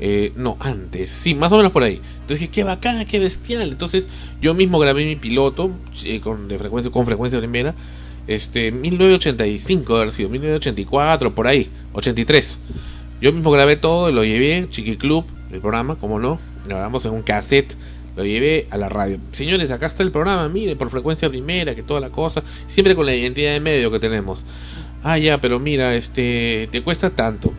Eh, 0.00 0.32
no, 0.34 0.56
antes, 0.58 1.10
sí, 1.10 1.36
más 1.36 1.52
o 1.52 1.56
menos 1.56 1.70
por 1.70 1.84
ahí. 1.84 2.00
Entonces 2.14 2.40
dije, 2.40 2.50
qué 2.50 2.64
bacana, 2.64 3.04
qué 3.04 3.20
bestial. 3.20 3.70
Entonces 3.70 4.08
yo 4.40 4.52
mismo 4.52 4.80
grabé 4.80 5.06
mi 5.06 5.14
piloto 5.14 5.70
eh, 6.04 6.20
con, 6.20 6.48
de 6.48 6.58
frecuencia, 6.58 6.90
con 6.90 7.06
frecuencia 7.06 7.38
primera. 7.38 7.74
Este, 8.26 8.72
1985 8.72 9.92
debe 9.92 10.02
haber 10.02 10.12
sido, 10.12 10.28
1984, 10.28 11.34
por 11.34 11.46
ahí, 11.46 11.70
83. 11.92 12.58
Yo 13.20 13.32
mismo 13.32 13.52
grabé 13.52 13.76
todo 13.76 14.10
lo 14.10 14.24
llevé, 14.24 14.66
Chiqui 14.70 14.96
Club, 14.96 15.24
el 15.52 15.60
programa, 15.60 15.94
como 15.94 16.18
no. 16.18 16.40
grabamos 16.66 17.04
en 17.04 17.12
un 17.12 17.22
cassette 17.22 17.76
lo 18.16 18.24
llevé 18.24 18.66
a 18.70 18.76
la 18.76 18.88
radio. 18.88 19.18
Señores, 19.32 19.70
acá 19.70 19.86
está 19.86 20.02
el 20.02 20.12
programa, 20.12 20.48
mire, 20.48 20.76
por 20.76 20.90
frecuencia 20.90 21.28
primera, 21.28 21.74
que 21.74 21.82
toda 21.82 22.00
la 22.00 22.10
cosa, 22.10 22.42
siempre 22.66 22.94
con 22.94 23.06
la 23.06 23.14
identidad 23.14 23.52
de 23.52 23.60
medio 23.60 23.90
que 23.90 23.98
tenemos. 23.98 24.44
Ah, 25.02 25.18
ya, 25.18 25.40
pero 25.40 25.58
mira, 25.58 25.94
este, 25.94 26.68
te 26.70 26.82
cuesta 26.82 27.10
tanto. 27.10 27.52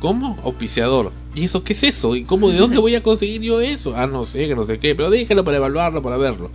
¿Cómo? 0.00 0.38
Auspiciador. 0.44 1.12
¿Y 1.34 1.44
eso 1.44 1.64
qué 1.64 1.72
es 1.72 1.82
eso? 1.82 2.16
¿Y 2.16 2.24
cómo, 2.24 2.50
de 2.50 2.56
dónde 2.58 2.78
voy 2.78 2.94
a 2.94 3.02
conseguir 3.02 3.42
yo 3.42 3.60
eso? 3.60 3.94
Ah, 3.96 4.06
no 4.06 4.24
sé, 4.24 4.48
que 4.48 4.54
no 4.54 4.64
sé 4.64 4.78
qué, 4.78 4.94
pero 4.94 5.10
déjalo 5.10 5.44
para 5.44 5.58
evaluarlo, 5.58 6.02
para 6.02 6.16
verlo. 6.16 6.50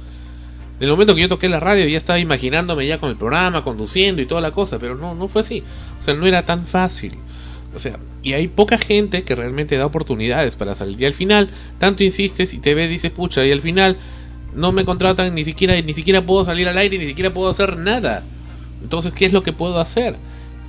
En 0.79 0.85
el 0.85 0.91
momento 0.91 1.15
que 1.15 1.21
yo 1.21 1.29
toqué 1.29 1.47
la 1.49 1.59
radio 1.59 1.87
ya 1.87 1.97
estaba 1.97 2.19
imaginándome 2.19 2.87
ya 2.87 2.97
con 2.97 3.09
el 3.09 3.15
programa, 3.15 3.63
conduciendo 3.63 4.21
y 4.21 4.25
toda 4.25 4.41
la 4.41 4.51
cosa, 4.51 4.79
pero 4.79 4.95
no, 4.95 5.13
no 5.15 5.27
fue 5.27 5.41
así. 5.41 5.63
O 5.99 6.03
sea, 6.03 6.13
no 6.13 6.25
era 6.25 6.45
tan 6.45 6.65
fácil. 6.65 7.13
O 7.75 7.79
sea, 7.79 7.97
y 8.21 8.33
hay 8.33 8.47
poca 8.47 8.77
gente 8.77 9.23
que 9.23 9.35
realmente 9.35 9.77
da 9.77 9.85
oportunidades 9.85 10.55
para 10.55 10.75
salir. 10.75 11.01
Y 11.01 11.05
al 11.05 11.13
final, 11.13 11.49
tanto 11.79 12.03
insistes 12.03 12.53
y 12.53 12.59
te 12.59 12.73
ves, 12.75 12.89
dices, 12.89 13.11
pucha, 13.11 13.45
y 13.45 13.51
al 13.51 13.61
final 13.61 13.97
no 14.55 14.71
me 14.71 14.85
contratan, 14.85 15.33
ni 15.33 15.43
siquiera, 15.43 15.79
ni 15.81 15.93
siquiera 15.93 16.25
puedo 16.25 16.45
salir 16.45 16.67
al 16.67 16.77
aire, 16.77 16.97
ni 16.97 17.05
siquiera 17.05 17.33
puedo 17.33 17.49
hacer 17.49 17.77
nada. 17.77 18.23
Entonces, 18.81 19.13
¿qué 19.13 19.25
es 19.25 19.33
lo 19.33 19.43
que 19.43 19.53
puedo 19.53 19.79
hacer? 19.79 20.15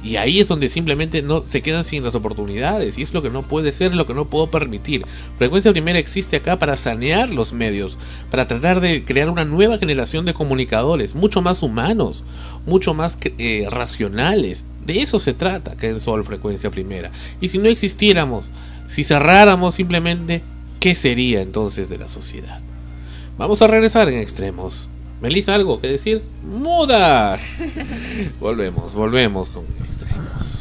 Y 0.05 0.16
ahí 0.16 0.39
es 0.39 0.48
donde 0.48 0.68
simplemente 0.68 1.22
no 1.22 1.44
se 1.48 1.62
quedan 1.62 1.82
sin 1.82 2.05
las 2.05 2.14
oportunidades. 2.14 2.98
Y 2.98 3.02
es 3.02 3.14
lo 3.14 3.22
que 3.22 3.31
no 3.31 3.43
puede 3.43 3.72
ser, 3.72 3.94
lo 3.94 4.06
que 4.06 4.12
no 4.12 4.26
puedo 4.26 4.51
permitir. 4.51 5.06
Frecuencia 5.39 5.72
Primera 5.72 5.98
existe 5.98 6.36
acá 6.36 6.59
para 6.59 6.76
sanear 6.76 7.31
los 7.31 7.55
medios, 7.55 7.97
para 8.31 8.47
tratar 8.47 8.81
de 8.81 9.02
crear 9.05 9.31
una 9.31 9.47
nueva 9.47 9.78
generación 9.78 10.26
de 10.26 10.35
comunicadores, 10.35 11.14
mucho 11.14 11.40
más 11.40 11.62
humanos, 11.62 12.22
mucho 12.66 12.93
más 12.93 13.16
eh, 13.22 13.66
racionales. 13.70 14.66
De 14.85 15.01
eso 15.01 15.18
se 15.20 15.32
trata 15.32 15.76
que 15.76 15.89
es 15.90 16.02
Sol 16.02 16.22
Frecuencia 16.24 16.70
Primera. 16.70 17.10
Y 17.40 17.48
si 17.48 17.56
no 17.56 17.70
existiéramos, 17.70 18.51
si 18.89 19.05
cerráramos 19.05 19.74
simplemente, 19.74 20.43
¿qué 20.81 20.94
sería 20.94 21.40
entonces 21.40 21.89
de 21.89 21.97
la 21.97 22.10
sociedad? 22.10 22.60
Vamos 23.39 23.62
a 23.62 23.68
regresar 23.68 24.10
en 24.10 24.18
extremos. 24.18 24.90
Melissa, 25.25 25.55
¿algo 25.55 25.81
que 25.81 25.87
decir? 25.87 26.23
¡Muda! 26.43 27.39
volvemos, 28.41 28.93
volvemos 28.93 29.49
con 29.49 29.65
extremos. 29.83 30.61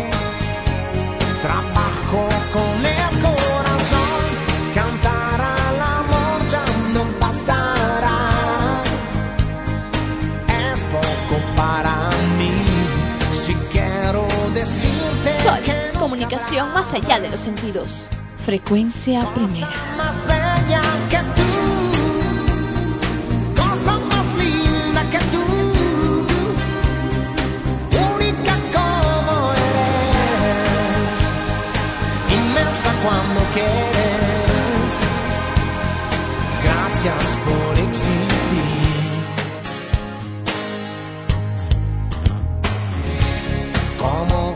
más 16.73 16.93
allá 16.93 17.19
de 17.19 17.29
los 17.29 17.39
sentidos. 17.39 18.09
Frecuencia 18.45 19.21
primera. 19.33 19.69
más 19.97 20.25
bella 20.25 20.81
que 21.09 21.17
tú, 21.35 21.51
cosa 23.55 23.99
más 23.99 24.33
linda 24.35 25.03
que 25.11 25.19
tú, 25.31 25.43
única 28.15 28.55
como 28.73 29.53
eres, 29.53 31.21
inmensa 32.37 32.91
cuando 33.03 33.41
quieres. 33.53 34.93
Gracias 36.63 37.23
por 37.45 37.73
existir. 37.77 38.31
¿Cómo 43.99 44.55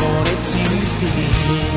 Gracias 0.00 0.14
por 0.14 0.28
existir. 0.28 1.08
Oh, 1.50 1.67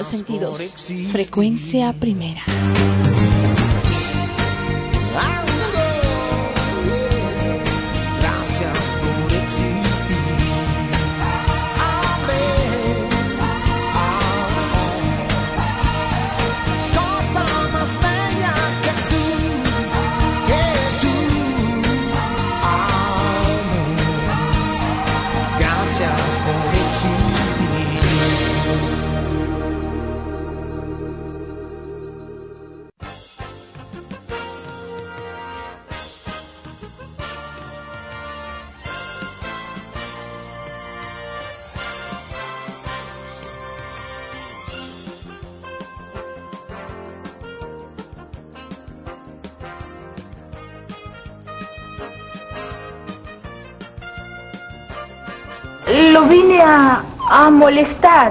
los 0.00 0.06
sentidos. 0.08 0.58
Frecuencia 1.12 1.92
primera. 1.92 2.42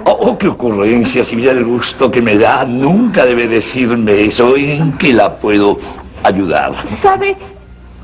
Oh, 0.06 0.18
oh, 0.22 0.38
qué 0.38 0.48
ocurrencia, 0.48 1.24
si 1.24 1.36
mira 1.36 1.52
el 1.52 1.66
gusto 1.66 2.12
que 2.12 2.22
me 2.22 2.38
da, 2.38 2.66
nunca 2.66 3.26
debe 3.26 3.48
decirme 3.48 4.26
eso. 4.26 4.56
¿En 4.56 4.94
qué 4.94 5.14
la 5.14 5.38
puedo 5.38 5.80
ayudar? 6.24 6.74
¿Sabe? 6.88 7.36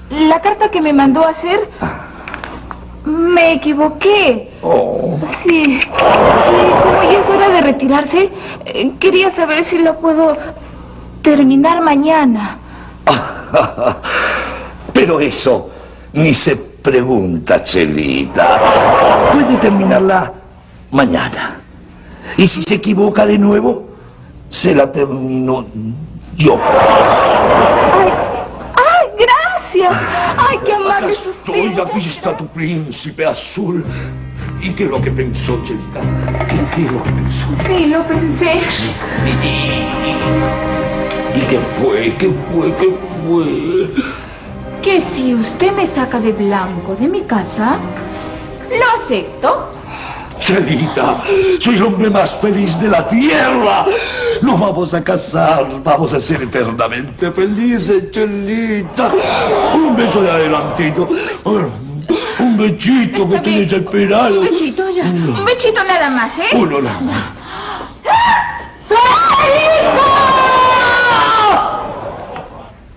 La 0.09 0.41
carta 0.41 0.69
que 0.69 0.81
me 0.81 0.93
mandó 0.93 1.25
a 1.25 1.29
hacer, 1.29 1.69
me 3.05 3.53
equivoqué. 3.53 4.51
Oh, 4.61 5.19
Sí. 5.43 5.79
Y 5.79 5.85
como 5.85 7.03
ya 7.11 7.19
es 7.19 7.29
hora 7.29 7.49
de 7.49 7.61
retirarse, 7.61 8.29
eh, 8.65 8.91
quería 8.99 9.31
saber 9.31 9.63
si 9.63 9.77
lo 9.77 9.99
puedo 9.99 10.37
terminar 11.21 11.81
mañana. 11.81 12.57
pero 14.93 15.19
eso 15.19 15.69
ni 16.13 16.33
se 16.33 16.55
pregunta, 16.55 17.63
Chelita. 17.63 18.59
Puede 19.33 19.57
terminarla 19.57 20.31
mañana. 20.91 21.64
Y 22.37 22.47
si 22.47 22.63
se 22.63 22.75
equivoca 22.75 23.25
de 23.25 23.37
nuevo, 23.37 23.87
se 24.49 24.75
la 24.75 24.91
termino 24.91 25.65
yo. 26.35 26.59
¡Ay, 28.75 29.07
gracias! 29.17 29.93
¡Ay, 30.37 30.59
qué 30.65 30.73
amable 30.73 31.11
usted! 31.11 31.31
Estoy, 31.31 31.81
aquí 31.81 32.09
está 32.09 32.35
tu 32.35 32.45
príncipe 32.47 33.25
azul. 33.25 33.85
¿Y 34.61 34.71
qué 34.73 34.83
es 34.83 34.89
lo 34.89 35.01
que 35.01 35.11
pensó, 35.11 35.57
Chelita? 35.65 36.01
¿Qué, 36.49 36.57
qué 36.75 36.85
es 36.85 36.91
lo 36.91 37.03
que 37.03 37.09
pensó? 37.11 37.47
Sí, 37.67 37.85
lo 37.85 38.03
pensé. 38.05 38.61
¿Y 41.35 41.39
qué 41.49 41.59
fue? 41.81 42.13
¿Qué 42.17 42.31
fue? 42.51 42.75
¿Qué 42.75 42.97
fue? 43.25 43.89
Que 44.81 45.01
si 45.01 45.33
usted 45.33 45.71
me 45.71 45.87
saca 45.87 46.19
de 46.19 46.33
blanco 46.33 46.95
de 46.95 47.07
mi 47.07 47.21
casa, 47.21 47.77
lo 48.69 49.01
acepto. 49.01 49.69
Chelita, 50.45 51.23
soy 51.59 51.77
el 51.77 51.83
hombre 51.83 52.07
más 52.07 52.35
feliz 52.35 52.79
de 52.79 52.87
la 52.87 53.03
tierra. 53.07 53.87
Nos 54.43 54.59
vamos 54.59 54.93
a 54.93 55.03
casar, 55.03 55.65
vamos 55.83 56.13
a 56.13 56.19
ser 56.21 56.43
eternamente 56.43 57.31
felices, 57.31 58.11
Chelita. 58.11 59.11
Un 59.73 59.95
beso 59.95 60.21
de 60.21 60.29
adelantito. 60.29 61.09
Un 61.45 62.57
bechito 62.57 63.27
que 63.27 63.39
tienes 63.39 63.73
esperado. 63.73 64.41
Un 64.41 64.45
bechito 64.45 64.87
ya. 64.91 65.05
Un 65.05 65.45
bechito 65.45 65.83
nada 65.83 66.11
más, 66.11 66.37
¿eh? 66.37 66.49
Uno 66.53 66.79
nada 66.79 67.01
más. 67.01 67.23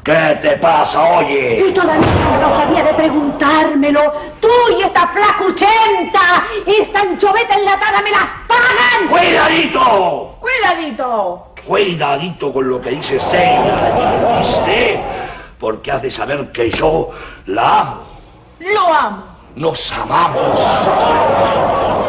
¿Qué 0.04 0.38
te 0.42 0.56
pasa, 0.58 1.02
oye? 1.02 1.66
Y 1.68 1.72
todavía 1.72 2.00
no 2.42 2.56
sabía 2.58 2.82
de 2.82 2.92
preguntármelo. 3.38 4.12
Tú 4.40 4.48
y 4.78 4.82
esta 4.82 5.06
flacuchenta, 5.08 6.46
esta 6.66 7.00
anchoveta 7.00 7.54
enlatada 7.54 8.02
me 8.02 8.10
las 8.10 8.26
pagan. 8.46 9.08
¡Cuidadito! 9.08 10.36
¡Cuidadito! 10.40 11.44
Cuidadito 11.66 12.52
con 12.52 12.68
lo 12.68 12.80
que 12.80 12.90
dice 12.90 13.20
Seina, 13.20 14.38
¿viste? 14.38 15.00
Porque 15.58 15.92
has 15.92 16.02
de 16.02 16.10
saber 16.10 16.50
que 16.52 16.70
yo 16.70 17.10
la 17.46 17.80
amo. 17.80 18.02
Lo 18.60 18.92
amo. 18.94 19.22
Nos 19.56 19.92
amamos. 19.92 20.60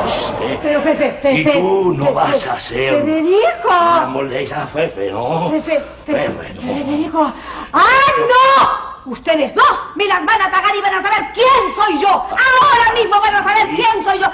¿Viste? 0.06 0.60
Pero 0.62 0.82
Pepe, 0.82 1.10
Pepe. 1.22 1.34
Y 1.34 1.44
tú 1.46 1.94
no 1.96 2.06
Pepe, 2.06 2.16
vas 2.16 2.48
a 2.48 2.60
ser 2.60 3.02
Federico. 3.02 3.70
la 3.70 4.08
molesta 4.08 4.68
Fefe, 4.68 5.12
¿no? 5.12 5.50
Pepe, 5.52 5.82
Pepe, 6.06 6.30
Fefe, 6.30 6.54
no. 6.54 6.62
Federico. 6.62 7.34
¡Ah, 7.74 8.12
no! 8.18 8.89
Ustedes 9.06 9.56
dos 9.56 9.80
me 9.96 10.06
las 10.06 10.26
van 10.26 10.42
a 10.42 10.52
pagar 10.52 10.76
y 10.76 10.82
van 10.82 10.94
a 10.96 11.02
saber 11.02 11.32
quién 11.34 11.76
soy 11.76 12.00
yo. 12.02 12.08
Ahora 12.10 12.94
mismo 12.94 13.20
van 13.22 13.36
a 13.36 13.44
saber 13.44 13.68
quién 13.76 14.04
soy 14.04 14.20
yo. 14.20 14.26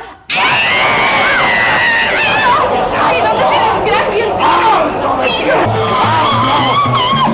¡Ay, 3.07 3.21
dónde 3.21 3.45
tienes 3.45 3.85
gracias! 3.85 4.27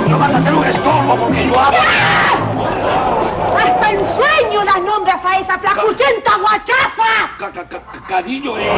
No 0.09 0.19
vas 0.19 0.35
a 0.35 0.39
ser 0.41 0.53
un 0.53 0.65
estorbo 0.65 1.15
porque 1.15 1.47
yo 1.47 1.59
amo. 1.59 1.77
¡Hasta 3.57 3.91
en 3.91 3.99
sueño 4.15 4.63
las 4.63 4.77
nombras 4.81 5.25
a 5.25 5.39
esa 5.39 5.57
flacuchenta 5.59 6.31
guachafa! 6.37 7.31
Ca- 7.39 7.51
ca- 7.51 7.67
ca- 7.67 7.81
Cariño, 8.07 8.57
eh, 8.57 8.69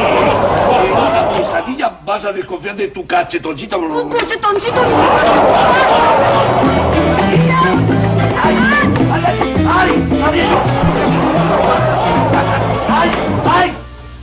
en 0.86 0.92
una 0.92 1.28
pesadilla 1.30 1.98
vas 2.04 2.24
a 2.24 2.32
desconfiar 2.32 2.76
de 2.76 2.88
tu 2.88 3.06
cachetoncita. 3.06 3.76
Un 3.76 4.10
cachetoncito 4.10 4.80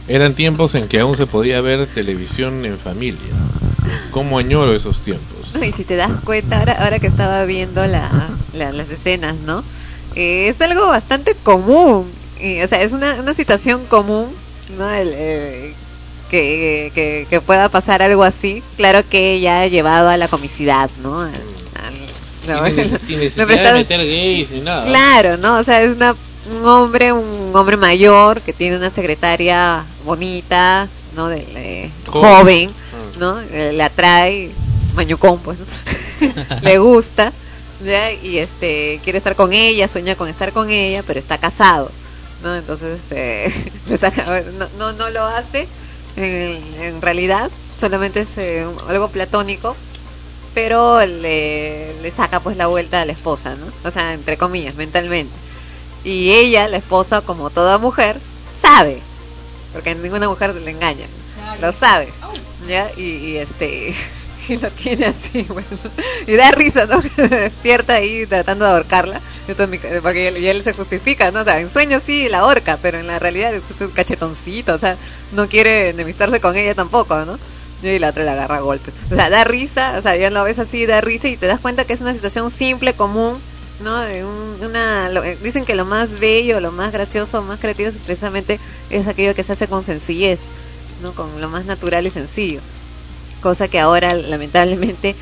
Eran 0.08 0.36
tiempos 0.36 0.76
en 0.76 0.88
que 0.88 1.00
aún 1.00 1.16
se 1.16 1.26
podía 1.26 1.62
ver 1.62 1.88
televisión 1.88 2.66
en 2.66 2.78
familia. 2.78 3.20
¿Cómo 4.12 4.38
añoro 4.38 4.76
esos 4.76 5.00
tiempos? 5.02 5.56
Y 5.66 5.72
si 5.72 5.84
te 5.86 5.96
das 5.96 6.12
cuenta, 6.26 6.60
ahora, 6.60 6.74
ahora 6.84 7.00
que 7.00 7.08
estaba 7.08 7.46
viendo 7.46 7.86
la, 7.88 8.10
la- 8.54 8.74
las 8.74 8.90
escenas, 8.90 9.36
¿no? 9.46 9.64
Eh, 10.16 10.50
es 10.50 10.60
algo 10.62 10.88
bastante 10.90 11.34
común. 11.36 12.12
Y, 12.42 12.62
o 12.62 12.68
sea, 12.68 12.82
es 12.82 12.92
una, 12.92 13.14
una 13.22 13.34
situación 13.34 13.86
común, 13.86 14.36
¿no? 14.78 14.90
El, 14.90 15.12
eh, 15.14 15.74
que, 16.30 16.92
que, 16.94 17.28
que 17.30 17.42
pueda 17.42 17.70
pasar 17.70 18.02
algo 18.02 18.24
así. 18.24 18.64
Claro 18.76 19.08
que 19.08 19.40
ya 19.40 19.62
ha 19.62 19.68
llevado 19.68 20.10
a 20.10 20.18
la 20.18 20.28
comicidad, 20.28 20.90
¿no? 21.02 21.26
No, 22.48 22.56
no, 22.56 23.46
meter 23.46 24.00
gays 24.00 24.50
ni 24.52 24.62
nada. 24.62 24.86
Claro, 24.86 25.38
¿no? 25.38 25.58
O 25.58 25.64
sea, 25.64 25.82
es 25.82 25.92
una, 25.92 26.16
un 26.52 26.66
hombre, 26.66 27.14
un 27.14 27.56
hombre 27.56 27.78
mayor 27.78 28.42
que 28.42 28.54
tiene 28.54 28.78
una 28.78 28.90
secretaria 28.90 29.86
bonita, 30.04 30.90
¿no? 31.16 31.28
De, 31.30 31.92
Joven. 32.08 32.24
joven, 32.24 32.72
¿no? 33.20 33.40
Eh, 33.40 33.74
le 33.74 33.84
atrae, 33.84 34.52
mañucón, 34.96 35.40
pues, 35.40 35.58
¿no? 35.60 35.66
le 36.62 36.78
gusta, 36.80 37.32
¿ya? 37.86 38.12
Y 38.12 38.40
este, 38.40 39.00
quiere 39.04 39.18
estar 39.18 39.36
con 39.36 39.54
ella, 39.54 39.88
sueña 39.88 40.16
con 40.16 40.28
estar 40.28 40.52
con 40.52 40.70
ella, 40.70 41.04
pero 41.06 41.20
está 41.20 41.38
casado, 41.38 41.92
¿no? 42.44 42.56
Entonces, 42.56 43.00
eh, 43.12 43.54
no, 44.58 44.68
no, 44.78 44.94
no 44.94 45.10
lo 45.10 45.26
hace 45.26 45.68
en, 46.16 46.62
en 46.82 47.02
realidad, 47.02 47.52
solamente 47.80 48.22
es 48.22 48.38
eh, 48.38 48.66
algo 48.88 49.10
platónico, 49.10 49.76
pero 50.54 51.06
le, 51.06 52.00
le 52.02 52.12
saca 52.12 52.40
pues 52.42 52.58
la 52.58 52.68
vuelta 52.68 53.02
a 53.02 53.06
la 53.06 53.12
esposa, 53.12 53.56
¿no? 53.56 53.68
O 53.88 53.92
sea, 53.92 54.14
entre 54.14 54.38
comillas, 54.38 54.76
mentalmente. 54.76 55.34
Y 56.04 56.32
ella, 56.32 56.68
la 56.68 56.78
esposa, 56.78 57.22
como 57.22 57.50
toda 57.50 57.78
mujer, 57.78 58.20
sabe, 58.60 59.02
porque 59.72 59.96
ninguna 59.96 60.28
mujer 60.28 60.56
le 60.56 60.72
engaña, 60.72 61.06
lo 61.60 61.72
sabe, 61.72 62.10
¿ya? 62.68 62.90
Y, 62.98 63.04
y, 63.04 63.38
este, 63.38 63.94
y 64.50 64.58
lo 64.58 64.70
tiene 64.72 65.06
así, 65.06 65.44
bueno, 65.50 65.68
y 66.28 66.36
da 66.36 66.52
risa, 66.52 66.86
¿no? 66.86 67.02
Se 67.16 67.28
despierta 67.28 67.94
ahí 67.96 68.26
tratando 68.26 68.66
de 68.66 68.72
ahorcarla, 68.72 69.22
porque 70.02 70.28
él, 70.28 70.38
y 70.38 70.48
él 70.48 70.64
se 70.64 70.74
justifica, 70.74 71.32
¿no? 71.32 71.42
O 71.42 71.44
sea, 71.44 71.60
en 71.60 71.70
sueños 71.70 72.04
sí 72.04 72.28
la 72.30 72.40
ahorca, 72.40 72.78
pero 72.82 72.98
en 72.98 73.08
la 73.08 73.20
realidad 73.20 73.54
es 73.54 73.64
un 73.80 73.92
cachetoncito, 73.92 74.76
o 74.76 74.80
sea, 74.80 74.98
no 75.32 75.48
quiere 75.48 75.90
enemistarse 75.90 76.42
con 76.42 76.56
ella 76.56 76.76
tampoco, 76.76 77.26
¿no? 77.26 77.40
Y 77.84 78.00
la 78.00 78.10
otra 78.10 78.24
le 78.24 78.30
agarra 78.32 78.58
a 78.58 78.62
golpes. 78.62 78.94
O 79.12 79.16
sea, 79.16 79.30
da 79.30 79.44
risa, 79.44 79.96
o 79.98 80.02
sea, 80.02 80.16
ya 80.16 80.30
lo 80.30 80.44
ves 80.44 80.60
así, 80.60 80.86
da 80.86 81.02
risa 81.02 81.28
y 81.28 81.38
te 81.38 81.48
das 81.48 81.60
cuenta 81.60 81.86
que 81.86 81.94
es 81.94 82.02
una 82.02 82.14
situación 82.14 82.52
simple, 82.52 82.94
común, 82.94 83.40
¿no? 83.84 83.96
Una, 84.66 85.10
eh, 85.26 85.38
dicen 85.44 85.66
que 85.66 85.74
lo 85.76 85.86
más 85.86 86.20
bello, 86.20 86.60
lo 86.60 86.72
más 86.72 86.92
gracioso, 86.92 87.42
más 87.42 87.60
creativo 87.60 87.90
precisamente 88.06 88.60
es 88.92 89.08
aquello 89.08 89.34
que 89.34 89.44
se 89.44 89.54
hace 89.54 89.68
con 89.68 89.84
sencillez, 89.84 90.42
¿no? 91.02 91.14
Con 91.16 91.42
lo 91.42 91.50
más 91.50 91.66
natural 91.66 92.06
y 92.06 92.12
sencillo. 92.12 92.60
Cosa 93.42 93.68
que 93.68 93.80
ahora, 93.80 94.14
lamentablemente, 94.14 95.16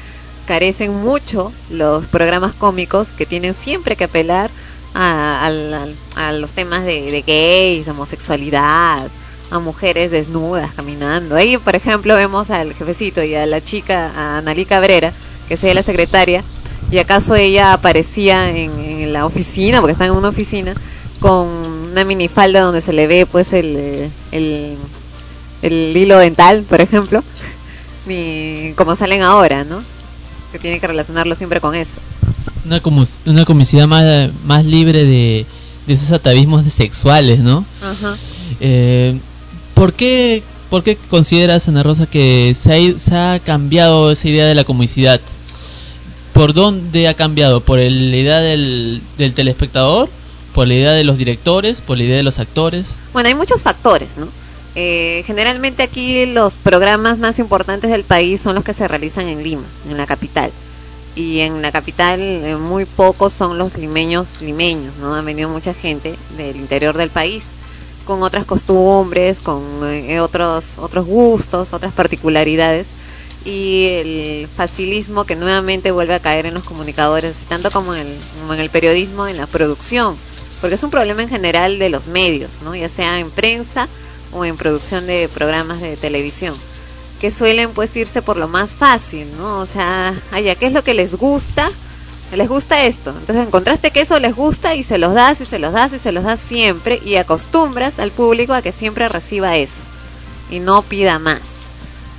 carecen 0.46 0.94
mucho 0.94 1.54
los 1.70 2.08
programas 2.08 2.54
cómicos 2.54 3.14
que 3.14 3.26
tienen 3.26 3.54
siempre 3.54 3.96
que 3.96 4.04
apelar 4.06 4.52
a, 4.94 5.46
al- 5.46 5.96
a 6.16 6.32
los 6.34 6.52
temas 6.52 6.84
de, 6.84 7.12
de 7.12 7.22
gays, 7.22 7.88
homosexualidad, 7.88 9.08
a 9.52 9.60
mujeres 9.60 10.12
desnudas 10.12 10.74
caminando. 10.74 11.36
Ahí, 11.36 11.58
por 11.58 11.76
ejemplo, 11.76 12.16
vemos 12.16 12.50
al 12.50 12.74
jefecito 12.74 13.24
y 13.24 13.36
a 13.36 13.46
la 13.46 13.62
chica, 13.62 14.12
a 14.16 14.38
Analí 14.38 14.66
Cabrera, 14.66 15.14
que 15.48 15.56
es 15.56 15.64
ella 15.64 15.76
la 15.76 15.84
secretaria, 15.84 16.44
y 16.92 16.98
acaso 16.98 17.36
ella 17.36 17.74
aparecía 17.74 18.50
en, 18.50 18.80
en 18.80 19.14
la 19.14 19.26
oficina, 19.26 19.80
porque 19.80 19.94
está 19.94 20.06
en 20.06 20.14
una 20.14 20.30
oficina, 20.30 20.76
con 21.20 21.48
una 21.48 22.04
minifalda 22.06 22.62
donde 22.62 22.82
se 22.82 22.94
le 22.94 23.08
ve 23.08 23.26
pues 23.26 23.54
el, 23.54 24.10
el, 24.32 24.78
el 25.62 25.98
hilo 25.98 26.18
dental, 26.18 26.64
por 26.64 26.82
ejemplo, 26.82 27.24
y 28.08 28.72
como 28.74 28.96
salen 28.96 29.22
ahora, 29.22 29.64
¿no? 29.64 29.84
Que 30.52 30.60
tienen 30.60 30.80
que 30.80 30.88
relacionarlo 30.88 31.36
siempre 31.36 31.62
con 31.62 31.76
eso. 31.76 32.00
Una, 32.66 32.82
una 33.26 33.46
comicidad 33.46 33.88
más, 33.88 34.32
más 34.46 34.66
libre 34.66 35.06
de, 35.06 35.46
de 35.86 35.94
esos 35.94 36.12
atavismos 36.12 36.72
sexuales, 36.74 37.40
¿no? 37.40 37.66
Ajá. 37.82 38.18
Eh, 38.60 39.20
¿por, 39.80 39.94
qué, 39.94 40.44
¿Por 40.70 40.84
qué 40.84 40.98
consideras, 41.10 41.70
Ana 41.70 41.84
Rosa, 41.84 42.06
que 42.06 42.54
se 42.60 42.74
ha, 42.74 43.00
se 43.00 43.16
ha 43.16 43.40
cambiado 43.40 44.12
esa 44.12 44.28
idea 44.28 44.46
de 44.46 44.54
la 44.54 44.66
comicidad? 44.66 45.22
¿Por 46.34 46.54
dónde 46.54 47.08
ha 47.08 47.14
cambiado? 47.14 47.62
¿Por 47.62 47.80
el- 47.80 48.12
la 48.12 48.18
idea 48.18 48.40
del, 48.40 49.02
del 49.18 49.34
telespectador? 49.34 50.10
¿Por 50.54 50.68
la 50.68 50.74
idea 50.74 50.92
de 50.92 51.06
los 51.06 51.18
directores? 51.18 51.80
¿Por 51.80 51.98
la 51.98 52.04
idea 52.04 52.18
de 52.18 52.24
los 52.24 52.40
actores? 52.40 52.88
Bueno, 53.14 53.30
hay 53.30 53.36
muchos 53.36 53.64
factores, 53.64 54.18
¿no? 54.18 54.28
Eh, 54.76 55.24
generalmente 55.26 55.82
aquí 55.82 56.26
los 56.26 56.56
programas 56.56 57.18
más 57.18 57.40
importantes 57.40 57.90
del 57.90 58.04
país 58.04 58.42
son 58.42 58.56
los 58.56 58.64
que 58.66 58.74
se 58.74 58.86
realizan 58.88 59.28
en 59.28 59.44
Lima, 59.44 59.64
en 59.90 59.96
la 59.98 60.06
capital. 60.06 60.52
Y 61.16 61.40
en 61.40 61.62
la 61.62 61.72
capital 61.72 62.20
eh, 62.20 62.56
muy 62.58 62.84
pocos 62.86 63.32
son 63.34 63.58
los 63.58 63.78
limeños 63.78 64.42
limeños, 64.42 64.94
¿no? 65.00 65.16
Han 65.16 65.26
venido 65.26 65.50
mucha 65.50 65.74
gente 65.74 66.16
del 66.38 66.58
interior 66.58 66.98
del 66.98 67.10
país 67.10 67.48
con 68.10 68.24
otras 68.24 68.44
costumbres, 68.44 69.40
con 69.40 69.62
eh, 69.84 70.20
otros 70.20 70.80
otros 70.80 71.06
gustos, 71.06 71.74
otras 71.74 71.94
particularidades 71.94 72.88
y 73.46 73.86
el 73.86 74.48
facilismo 74.48 75.26
que 75.26 75.36
nuevamente 75.36 75.92
vuelve 75.92 76.16
a 76.16 76.20
caer 76.20 76.48
en 76.48 76.56
los 76.56 76.64
comunicadores, 76.64 77.46
tanto 77.48 77.70
como 77.70 77.94
en 77.94 78.08
el, 78.08 78.18
como 78.40 78.56
en 78.56 78.62
el 78.62 78.72
periodismo, 78.72 79.28
en 79.28 79.38
la 79.38 79.46
producción, 79.46 80.18
porque 80.60 80.74
es 80.74 80.82
un 80.82 80.90
problema 80.90 81.22
en 81.22 81.30
general 81.30 81.78
de 81.78 81.90
los 81.90 82.08
medios, 82.08 82.64
¿no? 82.64 82.76
ya 82.76 82.90
sea 82.90 83.20
en 83.20 83.30
prensa 83.30 83.88
o 84.34 84.44
en 84.44 84.58
producción 84.58 85.06
de 85.06 85.30
programas 85.32 85.80
de 85.80 85.96
televisión, 85.96 86.56
que 87.22 87.30
suelen 87.30 87.74
pues 87.74 87.96
irse 87.96 88.24
por 88.24 88.38
lo 88.38 88.48
más 88.48 88.74
fácil, 88.74 89.28
¿no? 89.38 89.60
O 89.60 89.68
sea, 89.68 90.16
allá, 90.32 90.56
¿qué 90.56 90.66
es 90.66 90.74
lo 90.74 90.84
que 90.84 90.96
les 90.96 91.14
gusta? 91.14 91.70
Les 92.36 92.48
gusta 92.48 92.86
esto. 92.86 93.12
Entonces 93.18 93.48
encontraste 93.48 93.92
que 93.92 94.02
eso 94.02 94.20
les 94.20 94.36
gusta 94.36 94.76
y 94.76 94.84
se 94.84 94.98
los 94.98 95.14
das 95.14 95.42
y 95.42 95.46
se 95.46 95.60
los 95.60 95.74
das 95.74 95.94
y 95.94 96.00
se 96.00 96.12
los 96.12 96.24
das 96.24 96.40
siempre 96.40 97.02
y 97.04 97.16
acostumbras 97.16 98.00
al 98.00 98.12
público 98.12 98.54
a 98.54 98.62
que 98.62 98.72
siempre 98.72 99.10
reciba 99.10 99.58
eso 99.58 99.84
y 100.52 100.60
no 100.60 100.82
pida 100.84 101.20
más. 101.20 101.42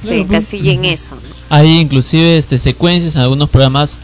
Se 0.03 0.09
Claro, 0.09 0.27
pues. 0.27 0.45
casilla 0.45 0.73
en 0.73 0.85
eso. 0.85 1.15
¿no? 1.15 1.23
Hay 1.49 1.79
inclusive 1.79 2.39
este, 2.39 2.59
secuencias 2.59 3.15
en 3.15 3.21
algunos 3.21 3.51
programas 3.51 4.01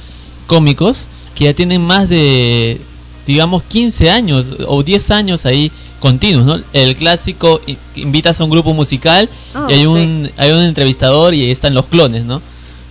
cómicos 0.47 1.09
que 1.35 1.45
ya 1.45 1.55
tienen 1.55 1.83
más 1.83 2.09
de 2.09 2.81
digamos, 3.27 3.65
15 3.65 4.11
años 4.11 4.47
o 4.67 4.83
10 4.83 5.11
años 5.11 5.47
ahí 5.47 5.73
continuos, 5.99 6.47
¿no? 6.47 6.61
El 6.73 6.95
clásico, 6.97 7.61
invitas 7.97 8.41
a 8.41 8.45
un 8.45 8.51
grupo 8.51 8.73
musical 8.73 9.29
y 9.69 9.73
hay 9.73 9.87
oh, 9.87 9.93
un, 9.93 10.31
hay 10.37 10.53
un 10.53 10.63
entrevistador 10.63 11.35
y 11.35 11.43
ahí 11.43 11.51
están 11.51 11.75
los 11.75 11.87
clones, 11.87 12.25
¿no? 12.25 12.41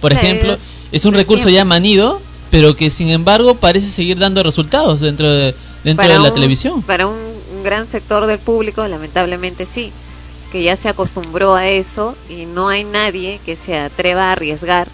Por 0.02 0.12
ejemplo, 0.12 0.58
es, 0.92 1.06
un 1.06 1.14
recurso 1.14 1.50
ya 1.50 1.64
manido, 1.64 2.22
pero 2.56 2.74
que 2.74 2.90
sin 2.90 3.10
embargo 3.10 3.56
parece 3.56 3.92
seguir 3.92 4.18
dando 4.18 4.42
resultados 4.42 5.02
dentro 5.02 5.30
de, 5.30 5.54
dentro 5.84 6.08
de 6.08 6.20
la 6.20 6.34
televisión. 6.34 6.82
Para 6.84 7.06
un, 7.06 7.18
un 7.54 7.64
gran 7.66 7.86
sector 7.86 8.28
del 8.28 8.40
público, 8.40 8.88
lamentablemente 8.88 9.66
sí, 9.66 9.92
que 10.54 10.64
ya 10.64 10.78
se 10.78 10.88
acostumbró 10.88 11.56
a 11.56 11.68
eso 11.68 12.16
y 12.30 12.46
no 12.46 12.70
hay 12.70 12.86
nadie 12.86 13.42
que 13.46 13.58
se 13.58 13.78
atreva 13.78 14.30
a 14.30 14.32
arriesgar 14.32 14.88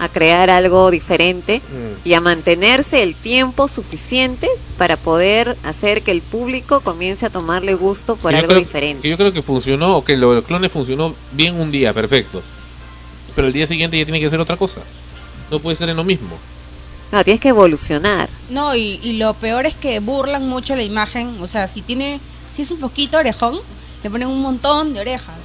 a 0.00 0.08
crear 0.08 0.50
algo 0.50 0.90
diferente 0.90 1.60
mm. 1.60 2.08
y 2.08 2.14
a 2.14 2.20
mantenerse 2.20 3.04
el 3.04 3.14
tiempo 3.14 3.68
suficiente 3.68 4.48
para 4.76 4.96
poder 4.96 5.56
hacer 5.62 6.02
que 6.02 6.10
el 6.10 6.20
público 6.20 6.80
comience 6.80 7.24
a 7.26 7.30
tomarle 7.30 7.74
gusto 7.74 8.16
por 8.16 8.34
algo 8.34 8.56
diferente. 8.56 9.08
yo 9.08 9.16
creo 9.16 9.32
que 9.32 9.40
funcionó, 9.40 9.98
o 9.98 10.04
que 10.04 10.16
lo 10.16 10.34
del 10.34 10.42
clone 10.42 10.68
funcionó 10.68 11.14
bien 11.30 11.60
un 11.60 11.70
día, 11.70 11.92
perfecto. 11.94 12.42
Pero 13.36 13.46
el 13.46 13.52
día 13.52 13.68
siguiente 13.68 13.96
ya 13.96 14.04
tiene 14.04 14.18
que 14.18 14.30
ser 14.30 14.40
otra 14.40 14.56
cosa. 14.56 14.80
No 15.48 15.60
puede 15.60 15.76
ser 15.76 15.88
en 15.90 15.96
lo 15.96 16.02
mismo. 16.02 16.40
No, 17.14 17.22
tienes 17.22 17.40
que 17.40 17.50
evolucionar. 17.50 18.28
No, 18.50 18.74
y, 18.74 18.98
y 19.00 19.12
lo 19.18 19.34
peor 19.34 19.66
es 19.66 19.76
que 19.76 20.00
burlan 20.00 20.48
mucho 20.48 20.74
la 20.74 20.82
imagen. 20.82 21.36
O 21.40 21.46
sea, 21.46 21.68
si 21.68 21.80
tiene, 21.80 22.18
si 22.56 22.62
es 22.62 22.72
un 22.72 22.80
poquito 22.80 23.18
orejón, 23.18 23.60
le 24.02 24.10
ponen 24.10 24.26
un 24.26 24.42
montón 24.42 24.94
de 24.94 25.00
orejas. 25.00 25.36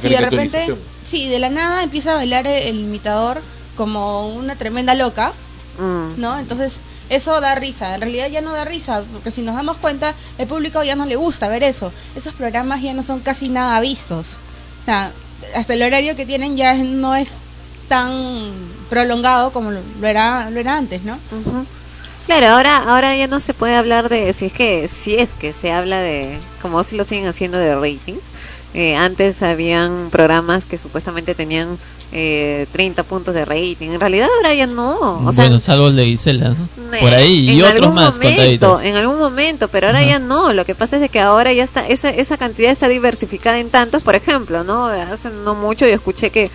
si 0.00 0.08
de 0.08 0.20
repente, 0.20 0.74
sí, 1.04 1.28
de 1.28 1.38
la 1.38 1.50
nada 1.50 1.82
empieza 1.82 2.12
a 2.12 2.14
bailar 2.14 2.46
el 2.46 2.80
imitador 2.80 3.42
como 3.76 4.28
una 4.28 4.56
tremenda 4.56 4.94
loca, 4.94 5.34
mm. 5.78 6.18
¿no? 6.18 6.38
Entonces, 6.38 6.80
eso 7.10 7.38
da 7.38 7.54
risa. 7.54 7.96
En 7.96 8.00
realidad 8.00 8.28
ya 8.28 8.40
no 8.40 8.54
da 8.54 8.64
risa, 8.64 9.02
porque 9.12 9.30
si 9.30 9.42
nos 9.42 9.54
damos 9.54 9.76
cuenta, 9.76 10.14
el 10.38 10.46
público 10.46 10.82
ya 10.82 10.96
no 10.96 11.04
le 11.04 11.16
gusta 11.16 11.48
ver 11.48 11.64
eso. 11.64 11.92
Esos 12.16 12.32
programas 12.32 12.80
ya 12.80 12.94
no 12.94 13.02
son 13.02 13.20
casi 13.20 13.50
nada 13.50 13.78
vistos. 13.80 14.38
O 14.80 14.84
sea, 14.86 15.12
hasta 15.54 15.74
el 15.74 15.82
horario 15.82 16.16
que 16.16 16.24
tienen 16.24 16.56
ya 16.56 16.72
no 16.74 17.14
es 17.14 17.36
tan 17.88 18.79
prolongado 18.90 19.50
como 19.52 19.70
lo, 19.70 19.80
era 20.02 20.50
lo 20.50 20.60
era 20.60 20.76
antes, 20.76 21.02
¿no? 21.02 21.18
Claro, 22.26 22.46
ahora 22.48 22.76
ahora 22.76 23.16
ya 23.16 23.26
no 23.26 23.40
se 23.40 23.54
puede 23.54 23.76
hablar 23.76 24.08
de 24.08 24.32
si 24.34 24.46
es 24.46 24.52
que 24.52 24.88
si 24.88 25.16
es 25.16 25.30
que 25.30 25.52
se 25.52 25.72
habla 25.72 26.00
de 26.00 26.38
como 26.60 26.84
si 26.84 26.96
lo 26.96 27.04
siguen 27.04 27.26
haciendo 27.26 27.56
de 27.56 27.74
ratings. 27.74 28.30
Eh, 28.72 28.94
antes 28.94 29.42
habían 29.42 30.10
programas 30.10 30.64
que 30.64 30.78
supuestamente 30.78 31.34
tenían 31.34 31.76
eh, 32.12 32.66
30 32.72 33.02
puntos 33.04 33.34
de 33.34 33.44
rating. 33.44 33.90
En 33.90 34.00
realidad 34.00 34.28
ahora 34.36 34.54
ya 34.54 34.66
no. 34.66 35.26
O 35.26 35.32
bueno, 35.32 35.58
salvo 35.58 35.88
el 35.88 35.96
de 35.96 36.06
Gisela, 36.06 36.54
Por 37.00 37.12
ahí, 37.12 37.50
y 37.50 37.62
otros 37.62 37.92
más 37.94 38.14
momento, 38.14 38.80
En 38.80 38.96
algún 38.96 39.18
momento, 39.18 39.68
pero 39.68 39.88
ahora 39.88 40.04
ya 40.04 40.18
no. 40.18 40.52
Lo 40.52 40.64
que 40.64 40.74
pasa 40.74 41.02
es 41.02 41.10
que 41.10 41.20
ahora 41.20 41.52
ya 41.52 41.64
está, 41.64 41.86
esa, 41.86 42.10
esa 42.10 42.36
cantidad 42.36 42.70
está 42.70 42.88
diversificada 42.88 43.58
en 43.58 43.70
tantos, 43.70 44.02
por 44.02 44.14
ejemplo, 44.14 44.64
¿no? 44.64 44.86
Hace 44.86 45.30
no 45.30 45.54
mucho 45.54 45.86
yo 45.86 45.94
escuché 45.94 46.30
que, 46.30 46.50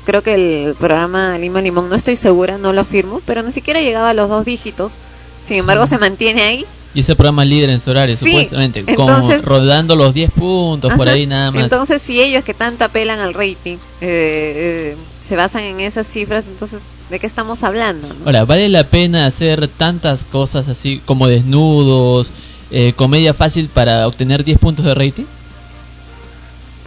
que 0.00 0.04
creo 0.04 0.22
que 0.22 0.34
el 0.34 0.74
programa 0.74 1.38
Lima 1.38 1.62
Limón, 1.62 1.88
no 1.88 1.96
estoy 1.96 2.16
segura, 2.16 2.58
no 2.58 2.72
lo 2.72 2.82
afirmo, 2.82 3.22
pero 3.24 3.42
ni 3.42 3.52
siquiera 3.52 3.80
llegaba 3.80 4.10
a 4.10 4.14
los 4.14 4.28
dos 4.28 4.44
dígitos. 4.44 4.94
Sin 5.40 5.58
embargo, 5.58 5.86
se 5.86 5.98
mantiene 5.98 6.42
ahí 6.42 6.66
y 6.94 7.00
ese 7.00 7.14
programa 7.14 7.44
líder 7.44 7.68
en 7.68 7.78
su 7.78 7.90
horario, 7.90 8.16
supuestamente, 8.16 8.82
como 8.94 9.30
rodando 9.42 9.94
los 9.94 10.14
10 10.14 10.30
puntos, 10.30 10.94
por 10.94 11.10
ahí 11.10 11.26
nada 11.26 11.50
más. 11.50 11.64
Entonces, 11.64 12.00
si 12.00 12.22
ellos 12.22 12.42
que 12.42 12.54
tanto 12.54 12.84
apelan 12.86 13.18
al 13.18 13.34
rating 13.34 13.76
eh, 13.76 13.76
eh, 14.00 14.96
se 15.20 15.36
basan 15.36 15.64
en 15.64 15.80
esas 15.80 16.06
cifras, 16.06 16.46
entonces, 16.46 16.80
¿de 17.10 17.18
qué 17.18 17.26
estamos 17.26 17.62
hablando? 17.64 18.08
Ahora, 18.24 18.46
¿vale 18.46 18.70
la 18.70 18.84
pena 18.84 19.26
hacer 19.26 19.68
tantas 19.68 20.24
cosas 20.24 20.68
así 20.68 21.02
como 21.04 21.28
desnudos, 21.28 22.30
eh, 22.70 22.94
comedia 22.96 23.34
fácil 23.34 23.68
para 23.68 24.06
obtener 24.06 24.42
10 24.42 24.58
puntos 24.58 24.86
de 24.86 24.94
rating? 24.94 25.24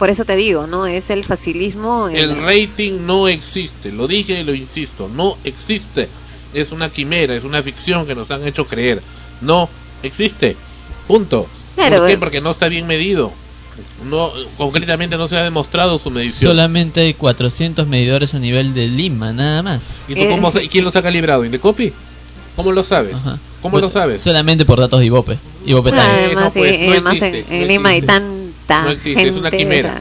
Por 0.00 0.08
eso 0.08 0.24
te 0.24 0.34
digo, 0.34 0.66
¿no? 0.66 0.86
Es 0.86 1.10
el 1.10 1.24
facilismo. 1.24 2.08
El 2.08 2.42
rating 2.42 3.04
no 3.04 3.28
existe, 3.28 3.92
lo 3.92 4.08
dije 4.08 4.40
y 4.40 4.44
lo 4.44 4.54
insisto, 4.54 5.10
no 5.14 5.36
existe. 5.44 6.08
Es 6.54 6.72
una 6.72 6.88
quimera, 6.88 7.34
es 7.34 7.44
una 7.44 7.62
ficción 7.62 8.06
que 8.06 8.14
nos 8.14 8.30
han 8.30 8.46
hecho 8.46 8.66
creer. 8.66 9.02
No 9.42 9.68
existe. 10.02 10.56
Punto. 11.06 11.46
¿Por 11.76 12.06
qué? 12.06 12.16
Porque 12.16 12.40
no 12.40 12.50
está 12.50 12.68
bien 12.68 12.86
medido. 12.86 13.30
No, 14.02 14.32
concretamente 14.56 15.18
no 15.18 15.28
se 15.28 15.36
ha 15.36 15.44
demostrado 15.44 15.98
su 15.98 16.10
medición. 16.10 16.52
Solamente 16.52 17.02
hay 17.02 17.12
400 17.12 17.86
medidores 17.86 18.32
a 18.32 18.38
nivel 18.38 18.72
de 18.72 18.86
Lima, 18.86 19.34
nada 19.34 19.62
más. 19.62 19.82
¿Y 20.08 20.14
tú 20.14 20.30
cómo, 20.30 20.48
eh, 20.58 20.68
quién 20.70 20.86
los 20.86 20.96
ha 20.96 21.02
calibrado? 21.02 21.44
¿Indecopy? 21.44 21.92
¿Cómo 22.56 22.72
lo 22.72 22.82
sabes? 22.82 23.18
¿Cómo 23.60 23.78
lo 23.78 23.90
sabes? 23.90 24.22
Solamente 24.22 24.64
por 24.64 24.80
datos 24.80 25.00
de 25.00 25.06
Ibope. 25.06 25.38
Ibope 25.66 25.90
además, 25.90 26.56
en, 26.56 27.68
Lima 27.68 27.90
hay 27.90 28.00
tanta 28.70 28.84
no 28.84 28.90
existe, 28.90 29.28
es 29.28 29.36
una 29.36 29.50
quimera. 29.50 30.00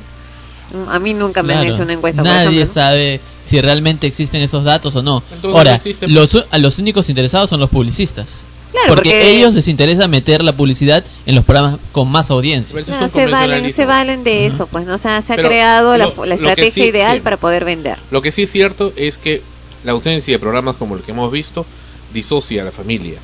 a 0.89 0.99
mí 0.99 1.13
nunca 1.13 1.43
me 1.43 1.53
han 1.53 1.65
hecho 1.65 1.83
una 1.83 1.93
encuesta. 1.93 2.21
Nadie 2.21 2.65
sabe 2.65 3.19
si 3.43 3.59
realmente 3.61 4.07
existen 4.07 4.41
esos 4.41 4.63
datos 4.63 4.95
o 4.95 5.01
no. 5.01 5.23
Ahora, 5.43 5.81
los, 6.01 6.45
los 6.51 6.79
únicos 6.79 7.09
interesados 7.09 7.49
son 7.49 7.59
los 7.59 7.69
publicistas 7.69 8.43
porque, 8.87 9.31
ellos 9.31 9.53
les 9.53 9.67
interesa 9.67 10.07
meter 10.07 10.43
la 10.43 10.53
publicidad 10.53 11.03
en 11.25 11.35
los 11.35 11.43
programas 11.43 11.79
con 11.91 12.09
más 12.09 12.29
audiencia. 12.29 12.83
se 13.07 13.25
valen, 13.27 13.73
se 13.73 13.85
valen 13.85 14.23
de 14.23 14.45
eso, 14.45 14.67
pues, 14.67 14.85
¿no? 14.85 14.97
se 14.97 15.09
ha 15.09 15.21
creado 15.35 15.97
la, 15.97 16.07
estrategia 16.33 16.85
ideal 16.85 17.21
para 17.21 17.37
poder 17.37 17.65
vender. 17.65 17.97
Lo 18.11 18.21
que 18.21 18.31
sí 18.31 18.43
es 18.43 18.51
cierto 18.51 18.93
es 18.95 19.17
que 19.17 19.41
la 19.83 19.93
ausencia 19.93 20.33
de 20.33 20.39
programas 20.39 20.75
como 20.75 20.95
el 20.95 21.01
que 21.01 21.11
hemos 21.11 21.31
visto 21.31 21.65
disocia 22.13 22.61
a 22.61 22.65
la 22.65 22.71
familia. 22.71 23.19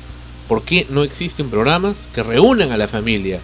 ¿Por 0.48 0.62
qué 0.62 0.86
no 0.90 1.02
existen 1.02 1.50
programas 1.50 1.96
que 2.14 2.22
reúnan 2.22 2.72
a 2.72 2.76
la 2.76 2.88
familia 2.88 3.40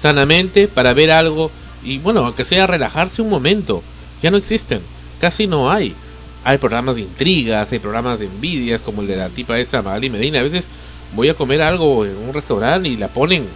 sanamente 0.00 0.68
para 0.68 0.92
ver 0.92 1.10
algo 1.10 1.50
y, 1.84 1.98
bueno, 1.98 2.24
aunque 2.24 2.44
sea 2.44 2.66
relajarse 2.66 3.22
un 3.22 3.30
momento? 3.30 3.82
Ya 4.22 4.30
no 4.30 4.36
existen, 4.36 4.80
casi 5.20 5.46
no 5.46 5.70
hay. 5.70 5.94
Hay 6.44 6.58
programas 6.58 6.96
de 6.96 7.02
intrigas, 7.02 7.70
hay 7.72 7.78
programas 7.78 8.18
de 8.18 8.26
envidias, 8.26 8.80
como 8.80 9.02
el 9.02 9.08
de 9.08 9.16
la 9.16 9.28
tipa 9.28 9.58
esta 9.58 9.82
Magali 9.82 10.10
Medina. 10.10 10.40
A 10.40 10.44
veces 10.44 10.66
voy 11.14 11.28
a 11.28 11.34
comer 11.34 11.62
algo 11.62 12.04
en 12.04 12.16
un 12.16 12.32
restaurante 12.32 12.88
y 12.88 12.96
la 12.96 13.08
ponen. 13.08 13.46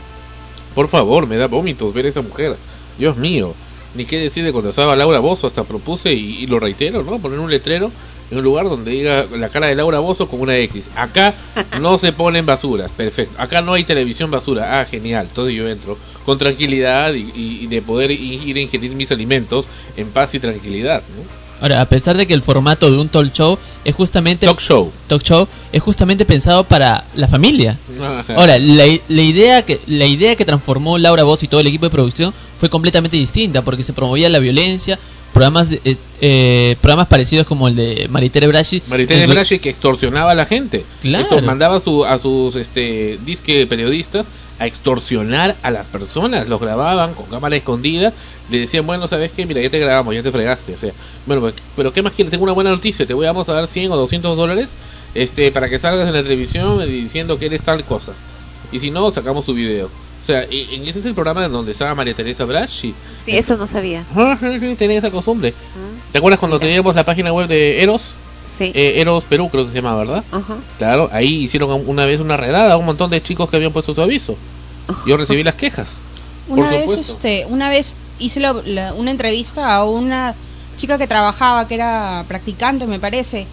Por 0.74 0.88
favor, 0.88 1.26
me 1.26 1.36
da 1.36 1.46
vómitos 1.46 1.92
ver 1.94 2.06
a 2.06 2.08
esa 2.08 2.22
mujer. 2.22 2.56
Dios 2.98 3.16
mío. 3.16 3.54
Ni 3.94 4.04
qué 4.04 4.18
decir 4.18 4.44
de 4.44 4.52
cuando 4.52 4.70
estaba 4.70 4.94
Laura 4.94 5.18
Bozo, 5.18 5.48
hasta 5.48 5.64
propuse 5.64 6.12
y, 6.12 6.46
lo 6.46 6.60
reitero, 6.60 7.02
¿no? 7.02 7.18
Poner 7.18 7.40
un 7.40 7.50
letrero 7.50 7.90
en 8.30 8.38
un 8.38 8.44
lugar 8.44 8.68
donde 8.68 8.90
diga 8.90 9.26
la 9.36 9.48
cara 9.48 9.66
de 9.66 9.74
Laura 9.74 9.98
Bozo 9.98 10.28
con 10.28 10.40
una 10.40 10.56
X. 10.56 10.90
Acá 10.96 11.34
no 11.80 11.98
se 11.98 12.12
ponen 12.12 12.46
basuras, 12.46 12.92
perfecto. 12.92 13.34
Acá 13.38 13.62
no 13.62 13.74
hay 13.74 13.84
televisión 13.84 14.30
basura. 14.30 14.80
Ah, 14.80 14.84
genial. 14.84 15.28
Todo 15.34 15.50
yo 15.50 15.68
entro 15.68 15.98
con 16.24 16.38
tranquilidad 16.38 17.14
y, 17.14 17.30
y 17.34 17.66
de 17.66 17.82
poder 17.82 18.10
ir 18.10 18.56
a 18.56 18.60
ingerir 18.60 18.92
mis 18.92 19.10
alimentos 19.10 19.66
en 19.96 20.08
paz 20.10 20.34
y 20.34 20.40
tranquilidad, 20.40 21.02
¿no? 21.16 21.40
Ahora, 21.60 21.82
a 21.82 21.84
pesar 21.84 22.16
de 22.16 22.26
que 22.26 22.32
el 22.32 22.42
formato 22.42 22.90
de 22.90 22.96
un 22.96 23.08
talk 23.08 23.32
show 23.32 23.58
es 23.84 23.94
justamente 23.94 24.46
talk 24.46 24.60
show, 24.60 24.90
talk 25.06 25.22
show 25.22 25.46
es 25.72 25.82
justamente 25.82 26.24
pensado 26.24 26.64
para 26.64 27.04
la 27.14 27.28
familia. 27.28 27.76
Ahora, 28.28 28.58
la, 28.58 28.86
idea 29.22 29.62
que 29.62 29.78
la 29.86 30.06
idea 30.06 30.36
que 30.36 30.46
transformó 30.46 30.96
Laura 30.96 31.22
Voz 31.22 31.42
y 31.42 31.48
todo 31.48 31.60
el 31.60 31.66
equipo 31.66 31.84
de 31.84 31.90
producción 31.90 32.32
fue 32.58 32.70
completamente 32.70 33.18
distinta 33.18 33.60
porque 33.60 33.82
se 33.82 33.92
promovía 33.92 34.30
la 34.30 34.38
violencia, 34.38 34.98
programas 35.32 35.68
eh, 35.72 35.96
eh, 36.20 36.76
programas 36.80 37.08
parecidos 37.08 37.46
como 37.46 37.68
el 37.68 37.76
de 37.76 38.08
Maritere 38.10 38.46
Brashi. 38.46 38.82
Maritere 38.88 39.26
Brashi 39.26 39.58
que 39.58 39.70
extorsionaba 39.70 40.32
a 40.32 40.34
la 40.34 40.46
gente. 40.46 40.84
Claro. 41.02 41.40
mandaba 41.42 41.76
a, 41.76 42.12
a 42.14 42.18
sus 42.18 42.56
este 42.56 43.18
disque 43.24 43.66
periodistas 43.66 44.26
a 44.60 44.66
extorsionar 44.66 45.56
a 45.62 45.70
las 45.70 45.88
personas, 45.88 46.46
los 46.46 46.60
grababan 46.60 47.14
con 47.14 47.24
cámara 47.26 47.56
escondida, 47.56 48.12
le 48.50 48.60
decían, 48.60 48.86
bueno, 48.86 49.08
¿sabes 49.08 49.32
qué? 49.34 49.46
Mira, 49.46 49.62
ya 49.62 49.70
te 49.70 49.78
grabamos, 49.78 50.14
ya 50.14 50.22
te 50.22 50.30
fregaste, 50.30 50.74
o 50.74 50.78
sea, 50.78 50.92
bueno, 51.24 51.40
pues, 51.40 51.54
pero 51.74 51.94
¿qué 51.94 52.02
más 52.02 52.12
quieres? 52.12 52.30
Tengo 52.30 52.44
una 52.44 52.52
buena 52.52 52.68
noticia, 52.68 53.06
te 53.06 53.14
voy 53.14 53.24
a, 53.24 53.32
vamos 53.32 53.48
a 53.48 53.54
dar 53.54 53.66
100 53.66 53.90
o 53.90 53.96
200 53.96 54.36
dólares 54.36 54.68
este, 55.14 55.50
para 55.50 55.70
que 55.70 55.78
salgas 55.78 56.06
en 56.08 56.14
la 56.14 56.22
televisión 56.22 56.86
diciendo 56.86 57.38
que 57.38 57.46
eres 57.46 57.62
tal 57.62 57.84
cosa. 57.84 58.12
Y 58.70 58.80
si 58.80 58.90
no, 58.90 59.10
sacamos 59.12 59.46
tu 59.46 59.54
video. 59.54 59.90
O 60.22 60.24
sea, 60.24 60.42
en 60.44 60.86
ese 60.86 60.98
es 60.98 61.06
el 61.06 61.14
programa 61.14 61.44
en 61.44 61.52
donde 61.52 61.72
estaba 61.72 61.94
María 61.94 62.14
Teresa 62.14 62.44
Braschi. 62.44 62.94
Sí, 63.20 63.36
eso 63.36 63.56
no 63.56 63.66
sabía. 63.66 64.04
Tenía 64.78 64.98
esa 64.98 65.10
costumbre. 65.10 65.50
Mm. 65.50 66.12
¿Te 66.12 66.18
acuerdas 66.18 66.38
cuando 66.38 66.58
teníamos 66.58 66.94
la 66.94 67.04
página 67.04 67.32
web 67.32 67.48
de 67.48 67.82
Eros? 67.82 68.14
Sí. 68.46 68.72
Eh, 68.74 69.00
Eros 69.00 69.24
Perú, 69.24 69.48
creo 69.48 69.64
que 69.64 69.70
se 69.70 69.76
llama, 69.76 69.96
¿verdad? 69.96 70.24
Claro, 70.78 71.08
ahí 71.12 71.44
hicieron 71.44 71.84
una 71.86 72.04
vez 72.04 72.20
una 72.20 72.36
redada 72.36 72.74
a 72.74 72.76
un 72.76 72.84
montón 72.84 73.10
de 73.10 73.22
chicos 73.22 73.48
que 73.48 73.56
habían 73.56 73.72
puesto 73.72 73.94
su 73.94 74.02
aviso. 74.02 74.36
Yo 75.06 75.16
recibí 75.16 75.42
las 75.42 75.54
quejas. 75.54 75.88
Una 76.48 76.70
vez, 76.70 76.90
este, 76.90 77.46
una 77.46 77.70
vez 77.70 77.94
hice 78.18 78.40
una 78.96 79.10
entrevista 79.10 79.74
a 79.74 79.84
una 79.84 80.34
chica 80.76 80.98
que 80.98 81.06
trabajaba, 81.06 81.68
que 81.68 81.74
era 81.74 82.24
practicante, 82.26 82.86
me 82.86 82.98
parece, 82.98 83.46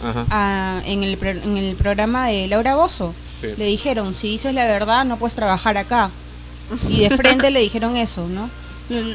en, 0.85 1.03
el, 1.03 1.17
en 1.21 1.57
el 1.57 1.75
programa 1.75 2.27
de 2.27 2.47
Laura 2.47 2.75
Bozo. 2.75 3.13
Le 3.41 3.65
dijeron, 3.65 4.15
si 4.15 4.29
dices 4.29 4.53
la 4.53 4.65
verdad, 4.65 5.05
no 5.05 5.17
puedes 5.17 5.35
trabajar 5.35 5.77
acá. 5.77 6.09
Y 6.89 7.01
de 7.01 7.15
frente 7.15 7.51
le 7.51 7.59
dijeron 7.59 7.95
eso, 7.95 8.27
¿no? 8.27 8.49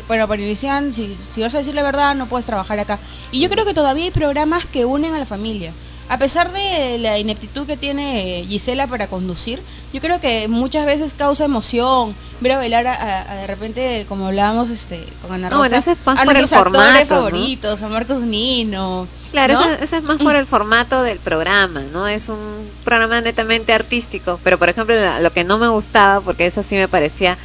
Bueno, 0.06 0.28
pero 0.28 0.42
decían, 0.42 0.92
si, 0.94 1.16
si 1.34 1.40
vas 1.40 1.54
a 1.54 1.58
decir 1.58 1.74
la 1.74 1.82
verdad, 1.82 2.14
no 2.14 2.26
puedes 2.26 2.46
trabajar 2.46 2.78
acá. 2.78 2.98
Y 3.30 3.40
yo 3.40 3.48
creo 3.48 3.64
que 3.64 3.74
todavía 3.74 4.04
hay 4.04 4.10
programas 4.10 4.66
que 4.66 4.84
unen 4.84 5.14
a 5.14 5.18
la 5.18 5.26
familia. 5.26 5.72
A 6.12 6.18
pesar 6.18 6.52
de 6.52 6.98
la 6.98 7.18
ineptitud 7.18 7.66
que 7.66 7.78
tiene 7.78 8.44
Gisela 8.47 8.86
para 8.86 9.06
conducir, 9.06 9.62
yo 9.94 10.01
creo 10.02 10.20
que 10.20 10.47
muchas 10.47 10.84
veces 10.84 11.14
causa 11.16 11.47
emoción 11.47 12.14
ver 12.40 12.52
a 12.52 12.59
bailar 12.59 12.86
a, 12.86 13.34
de 13.36 13.47
repente, 13.47 14.05
como 14.06 14.26
hablábamos 14.26 14.68
este, 14.68 15.06
con 15.22 15.32
Ana 15.32 15.48
Rosa, 15.48 15.78
es 15.78 15.86
más 16.05 16.18
a 16.18 16.24
por 16.24 16.36
el 16.36 16.47
formato, 16.47 17.06
favoritos, 17.06 17.80
a 17.80 17.89
Marcos 17.89 18.20
Nino. 18.20 19.09
Claro, 19.30 19.59
ese, 19.80 19.97
es 19.97 20.02
más 20.02 20.18
por 20.18 20.36
el 20.36 20.47
formato 20.47 21.02
del 21.02 21.18
programa, 21.18 21.80
¿no? 21.90 22.06
Es 22.06 22.28
un 22.28 22.68
programa 22.84 23.22
netamente 23.22 23.72
artístico, 23.72 24.39
pero 24.44 24.59
por 24.59 24.68
ejemplo 24.68 24.94
lo 25.18 25.32
que 25.32 25.44
no 25.44 25.56
me 25.56 25.68
gustaba, 25.68 26.20
porque 26.20 26.44
eso 26.44 26.62
sí 26.62 26.74
me 26.74 26.89
parecía 26.89 27.39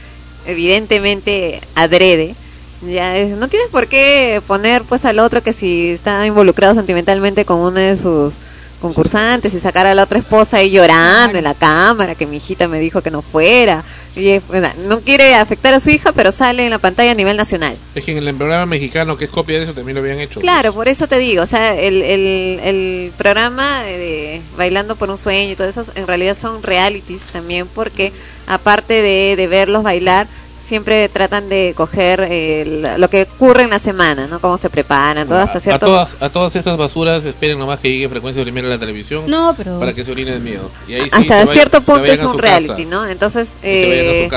evidentemente 0.46 1.62
adrede, 1.74 2.36
ya 2.82 3.14
no 3.28 3.48
tienes 3.48 3.70
por 3.70 3.88
qué 3.88 4.42
poner 4.46 4.84
pues 4.84 5.06
al 5.06 5.20
otro 5.20 5.42
que 5.42 5.54
si 5.54 5.92
está 5.92 6.26
involucrado 6.26 6.76
sentimentalmente 6.76 7.46
con 7.46 7.60
uno 7.60 7.80
de 7.80 7.96
sus 7.96 8.34
concursantes 8.82 9.54
y 9.54 9.60
sacar 9.60 9.88
a 9.88 9.94
la 9.94 10.04
otra 10.04 10.20
esposa 10.20 10.58
ahí 10.58 10.72
llorando 10.72 11.38
en 11.38 11.44
la 11.44 11.54
cámara 11.54 12.16
que 12.16 12.26
mi 12.26 12.38
hijita 12.38 12.68
me 12.68 12.80
dijo 12.80 13.02
que 13.02 13.12
no 13.12 13.22
fuera. 13.22 13.84
Y 14.16 14.42
no 14.88 15.02
quiere 15.02 15.36
afectar 15.36 15.76
a 15.76 15.80
su 15.80 15.92
hija 15.92 16.12
pero 16.12 16.32
sale 16.32 16.64
en 16.64 16.72
la 16.72 16.80
pantalla 16.80 17.12
a 17.12 17.16
nivel 17.16 17.38
nacional. 17.38 17.78
Es 17.94 18.04
que 18.04 18.18
en 18.18 18.28
el 18.28 18.36
programa 18.36 18.66
mexicano 18.66 19.16
que 19.16 19.26
es 19.26 19.32
copia 19.32 19.58
de 19.58 19.66
eso 19.66 19.74
también 19.74 19.96
lo 19.96 20.02
habían 20.02 20.20
hecho. 20.20 20.40
Claro 20.40 20.74
por 20.74 20.88
eso 20.88 21.08
te 21.08 21.20
digo 21.20 21.44
o 21.44 21.46
sea 21.46 21.80
el, 21.80 22.02
el, 22.02 22.60
el 22.64 23.12
programa 23.18 23.84
de 23.84 24.42
bailando 24.58 24.96
por 24.96 25.10
un 25.10 25.18
sueño 25.18 25.52
y 25.52 25.56
todo 25.56 25.68
eso 25.68 25.84
en 25.96 26.08
realidad 26.08 26.36
son 26.36 26.64
realities 26.64 27.24
también 27.24 27.68
porque 27.68 28.12
aparte 28.48 29.02
de, 29.02 29.36
de 29.36 29.48
verlos 29.48 29.84
bailar 29.84 30.28
siempre 30.68 31.08
tratan 31.10 31.48
de 31.48 31.74
coger 31.76 32.28
eh, 32.30 32.96
lo 32.98 33.10
que 33.10 33.24
ocurre 33.24 33.64
en 33.64 33.70
la 33.70 33.80
semana, 33.80 34.28
¿no? 34.28 34.40
Cómo 34.40 34.58
se 34.58 34.70
preparan, 34.70 35.28
todo 35.28 35.40
hasta 35.40 35.60
cierto... 35.60 35.86
A 35.86 35.90
todas, 35.90 36.22
a 36.22 36.30
todas 36.30 36.56
esas 36.56 36.78
basuras 36.78 37.24
esperen 37.24 37.58
nomás 37.58 37.80
que 37.80 37.90
llegue 37.90 38.10
frecuencia 38.10 38.44
primero 38.44 38.68
a 38.68 38.72
la 38.72 38.78
televisión 38.78 39.24
no, 39.28 39.54
pero... 39.56 39.80
para 39.80 39.94
que 39.94 40.04
se 40.04 40.12
orinen 40.12 40.36
de 40.36 40.40
miedo. 40.42 40.70
Y 40.88 40.96
ahí 40.96 41.10
hasta 41.12 41.46
cierto 41.48 41.82
punto 41.82 42.04
es 42.04 42.22
un 42.22 42.38
reality, 42.38 42.86
¿no? 42.86 43.08
Entonces, 43.08 43.50
eh, 43.64 44.30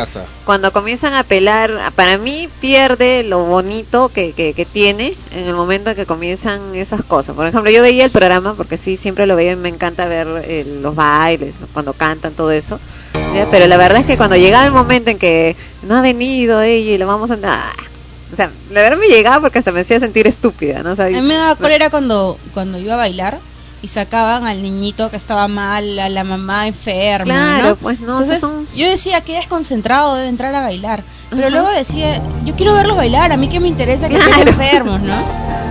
cuando 0.44 0.72
comienzan 0.72 1.14
a 1.14 1.24
pelar, 1.24 1.92
para 1.96 2.16
mí 2.16 2.48
pierde 2.60 3.24
lo 3.24 3.44
bonito 3.44 4.08
que, 4.08 4.32
que, 4.32 4.66
tiene 4.70 5.16
en 5.32 5.48
el 5.48 5.54
momento 5.54 5.90
en 5.90 5.96
que 5.96 6.06
comienzan 6.06 6.76
esas 6.76 7.02
cosas. 7.02 7.34
Por 7.34 7.46
ejemplo, 7.46 7.70
yo 7.72 7.82
veía 7.82 8.04
el 8.04 8.12
programa, 8.12 8.54
porque 8.54 8.76
sí, 8.76 8.96
siempre 8.96 9.26
lo 9.26 9.34
veía 9.34 9.52
y 9.52 9.56
me 9.56 9.68
encanta 9.68 10.06
ver 10.06 10.44
eh, 10.44 10.78
los 10.80 10.94
bailes, 10.94 11.58
cuando 11.72 11.92
cantan, 11.92 12.34
todo 12.34 12.52
eso 12.52 12.78
pero 13.50 13.66
la 13.66 13.76
verdad 13.76 14.00
es 14.00 14.06
que 14.06 14.16
cuando 14.16 14.36
llegaba 14.36 14.64
el 14.64 14.72
momento 14.72 15.10
en 15.10 15.18
que 15.18 15.56
no 15.82 15.96
ha 15.96 16.02
venido 16.02 16.19
ella 16.20 16.94
y 16.94 16.98
lo 16.98 17.06
vamos 17.06 17.30
a... 17.30 17.34
o 17.34 18.36
sea, 18.36 18.50
la 18.70 18.82
verdad 18.82 18.98
me 18.98 19.08
llegaba 19.08 19.40
porque 19.40 19.58
hasta 19.58 19.72
me 19.72 19.80
hacía 19.80 20.00
sentir 20.00 20.26
estúpida, 20.26 20.82
¿no? 20.82 20.90
a 20.90 21.06
mí 21.06 21.20
me 21.20 21.34
daba 21.34 21.56
cólera 21.56 21.90
cuando, 21.90 22.38
cuando 22.54 22.78
iba 22.78 22.94
a 22.94 22.98
bailar 22.98 23.38
y 23.82 23.88
sacaban 23.88 24.46
al 24.46 24.62
niñito 24.62 25.10
que 25.10 25.16
estaba 25.16 25.48
mal, 25.48 25.98
a 25.98 26.08
la 26.08 26.22
mamá 26.22 26.66
enferma. 26.66 27.24
Claro, 27.24 27.76
pues 27.76 28.00
no. 28.00 28.20
Entonces, 28.20 28.42
yo 28.74 28.86
decía 28.86 29.22
que 29.22 29.34
desconcentrado 29.34 30.16
debe 30.16 30.28
entrar 30.28 30.54
a 30.54 30.60
bailar. 30.60 31.02
Pero 31.30 31.48
luego 31.48 31.70
decía, 31.70 32.20
yo 32.44 32.54
quiero 32.56 32.74
verlos 32.74 32.96
bailar, 32.96 33.32
a 33.32 33.36
mí 33.36 33.48
que 33.48 33.60
me 33.60 33.68
interesa 33.68 34.08
que 34.08 34.16
estén 34.16 34.48
enfermos, 34.48 35.00
¿no? 35.00 35.14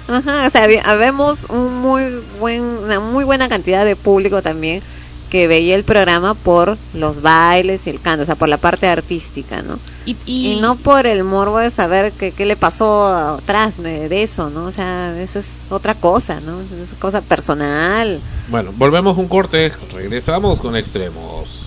Ajá, 0.08 0.48
o 0.48 0.50
sea, 0.50 0.66
vemos 0.96 1.46
un 1.50 1.82
muy 1.82 2.04
buen, 2.40 2.64
una 2.64 3.00
muy 3.00 3.26
buena 3.26 3.48
cantidad 3.48 3.86
de 3.86 3.96
público 3.96 4.42
también 4.42 4.82
que 5.30 5.48
veía 5.48 5.76
el 5.76 5.84
programa 5.84 6.34
por 6.34 6.78
los 6.94 7.22
bailes 7.22 7.86
y 7.88 7.90
el 7.90 8.02
canto, 8.02 8.24
o 8.24 8.26
sea, 8.26 8.36
por 8.36 8.50
la 8.50 8.58
parte 8.58 8.88
artística, 8.88 9.62
¿no? 9.62 9.80
Y, 10.06 10.58
no 10.60 10.76
por 10.76 11.06
el 11.06 11.24
morbo 11.24 11.60
de 11.60 11.70
saber 11.70 12.12
qué, 12.14 12.32
qué 12.32 12.46
le 12.46 12.56
pasó 12.56 13.08
atrás 13.38 13.82
de, 13.82 14.24
eso, 14.24 14.50
¿no? 14.50 14.66
O 14.66 14.72
sea, 14.72 15.20
eso 15.22 15.38
es 15.38 15.60
otra 15.70 15.96
cosa, 15.96 16.40
¿no? 16.40 16.60
Es 16.62 16.96
cosa 16.96 17.22
personal. 17.22 18.20
Bueno, 18.48 18.72
volvemos 18.76 19.18
un 19.18 19.28
corte, 19.28 19.72
regresamos 19.94 20.60
con 20.60 20.76
extremos. 20.76 21.64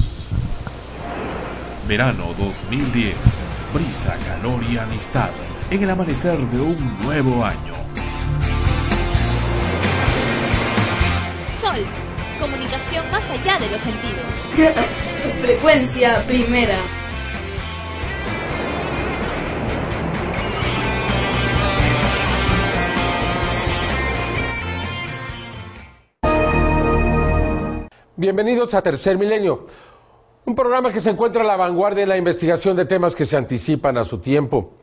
Verano 1.87 2.35
2010, 2.39 3.15
brisa, 3.73 4.17
calor 4.27 4.61
y 4.69 4.77
amistad 4.77 5.31
en 5.71 5.83
el 5.83 5.91
amanecer 5.91 6.39
de 6.39 6.61
un 6.61 6.99
nuevo 7.03 7.45
año. 7.45 7.75
Sol 11.61 12.02
comunicación 12.53 13.11
más 13.11 13.31
allá 13.31 13.57
de 13.59 13.71
los 13.71 13.81
sentidos. 13.81 14.27
Frecuencia 15.41 16.23
primera. 16.27 16.75
Bienvenidos 28.17 28.75
a 28.75 28.83
Tercer 28.83 29.17
Milenio, 29.17 29.67
un 30.45 30.55
programa 30.55 30.93
que 30.93 31.01
se 31.01 31.09
encuentra 31.09 31.43
a 31.43 31.47
la 31.47 31.57
vanguardia 31.57 32.03
en 32.03 32.11
la 32.11 32.19
investigación 32.19 32.77
de 32.77 32.85
temas 32.85 33.15
que 33.15 33.25
se 33.25 33.39
anticipan 33.39 33.97
a 33.97 34.05
su 34.05 34.19
tiempo. 34.19 34.75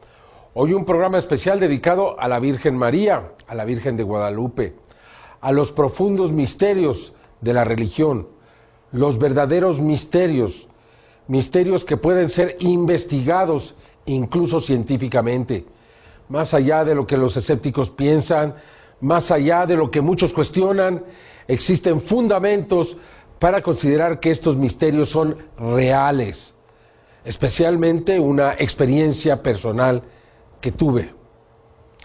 Hoy 0.56 0.74
un 0.74 0.86
programa 0.86 1.20
especial 1.20 1.60
dedicado 1.60 2.20
a 2.20 2.28
la 2.28 2.40
Virgen 2.40 2.76
María, 2.76 3.34
a 3.48 3.54
la 3.54 3.64
Virgen 3.64 3.96
de 3.96 4.04
Guadalupe, 4.04 4.76
a 5.40 5.52
los 5.52 5.72
profundos 5.72 6.32
misterios 6.32 7.14
de 7.42 7.54
la 7.54 7.64
religión, 7.64 8.28
los 8.92 9.20
verdaderos 9.20 9.80
misterios, 9.80 10.68
misterios 11.28 11.86
que 11.86 11.98
pueden 11.98 12.30
ser 12.30 12.58
investigados 12.60 13.76
incluso 14.06 14.60
científicamente, 14.60 15.66
más 16.28 16.54
allá 16.54 16.84
de 16.84 16.96
lo 16.96 17.06
que 17.06 17.18
los 17.18 17.38
escépticos 17.38 17.90
piensan, 17.90 18.56
más 19.02 19.32
allá 19.32 19.66
de 19.66 19.76
lo 19.76 19.92
que 19.92 20.02
muchos 20.02 20.34
cuestionan, 20.34 21.04
existen 21.48 22.02
fundamentos 22.02 22.98
para 23.40 23.62
considerar 23.62 24.20
que 24.20 24.32
estos 24.32 24.58
misterios 24.58 25.10
son 25.10 25.38
reales, 25.58 26.54
especialmente 27.24 28.20
una 28.20 28.54
experiencia 28.54 29.42
personal 29.42 30.04
que 30.60 30.72
tuve 30.72 31.14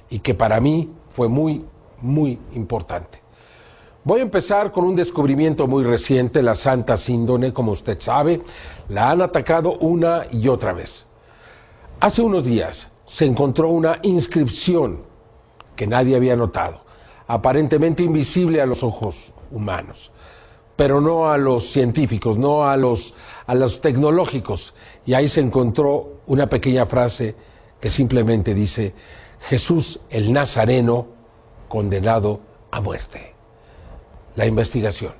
y 0.08 0.20
que 0.20 0.34
para 0.34 0.60
mí 0.60 0.92
fue 1.08 1.28
muy, 1.28 1.64
muy 2.00 2.38
importante. 2.52 3.23
Voy 4.06 4.20
a 4.20 4.24
empezar 4.24 4.70
con 4.70 4.84
un 4.84 4.94
descubrimiento 4.94 5.66
muy 5.66 5.82
reciente, 5.82 6.42
la 6.42 6.54
Santa 6.54 6.94
Síndone, 6.94 7.54
como 7.54 7.72
usted 7.72 7.98
sabe, 7.98 8.42
la 8.90 9.10
han 9.10 9.22
atacado 9.22 9.78
una 9.78 10.26
y 10.30 10.46
otra 10.48 10.74
vez. 10.74 11.06
Hace 12.00 12.20
unos 12.20 12.44
días 12.44 12.90
se 13.06 13.24
encontró 13.24 13.70
una 13.70 14.00
inscripción 14.02 15.04
que 15.74 15.86
nadie 15.86 16.16
había 16.16 16.36
notado, 16.36 16.82
aparentemente 17.28 18.02
invisible 18.02 18.60
a 18.60 18.66
los 18.66 18.82
ojos 18.82 19.32
humanos, 19.50 20.12
pero 20.76 21.00
no 21.00 21.30
a 21.30 21.38
los 21.38 21.64
científicos, 21.64 22.36
no 22.36 22.66
a 22.66 22.76
los, 22.76 23.14
a 23.46 23.54
los 23.54 23.80
tecnológicos. 23.80 24.74
Y 25.06 25.14
ahí 25.14 25.28
se 25.28 25.40
encontró 25.40 26.18
una 26.26 26.46
pequeña 26.46 26.84
frase 26.84 27.34
que 27.80 27.88
simplemente 27.88 28.52
dice, 28.52 28.92
Jesús 29.48 30.00
el 30.10 30.30
Nazareno 30.30 31.06
condenado 31.68 32.40
a 32.70 32.82
muerte 32.82 33.33
la 34.36 34.46
investigación. 34.46 35.12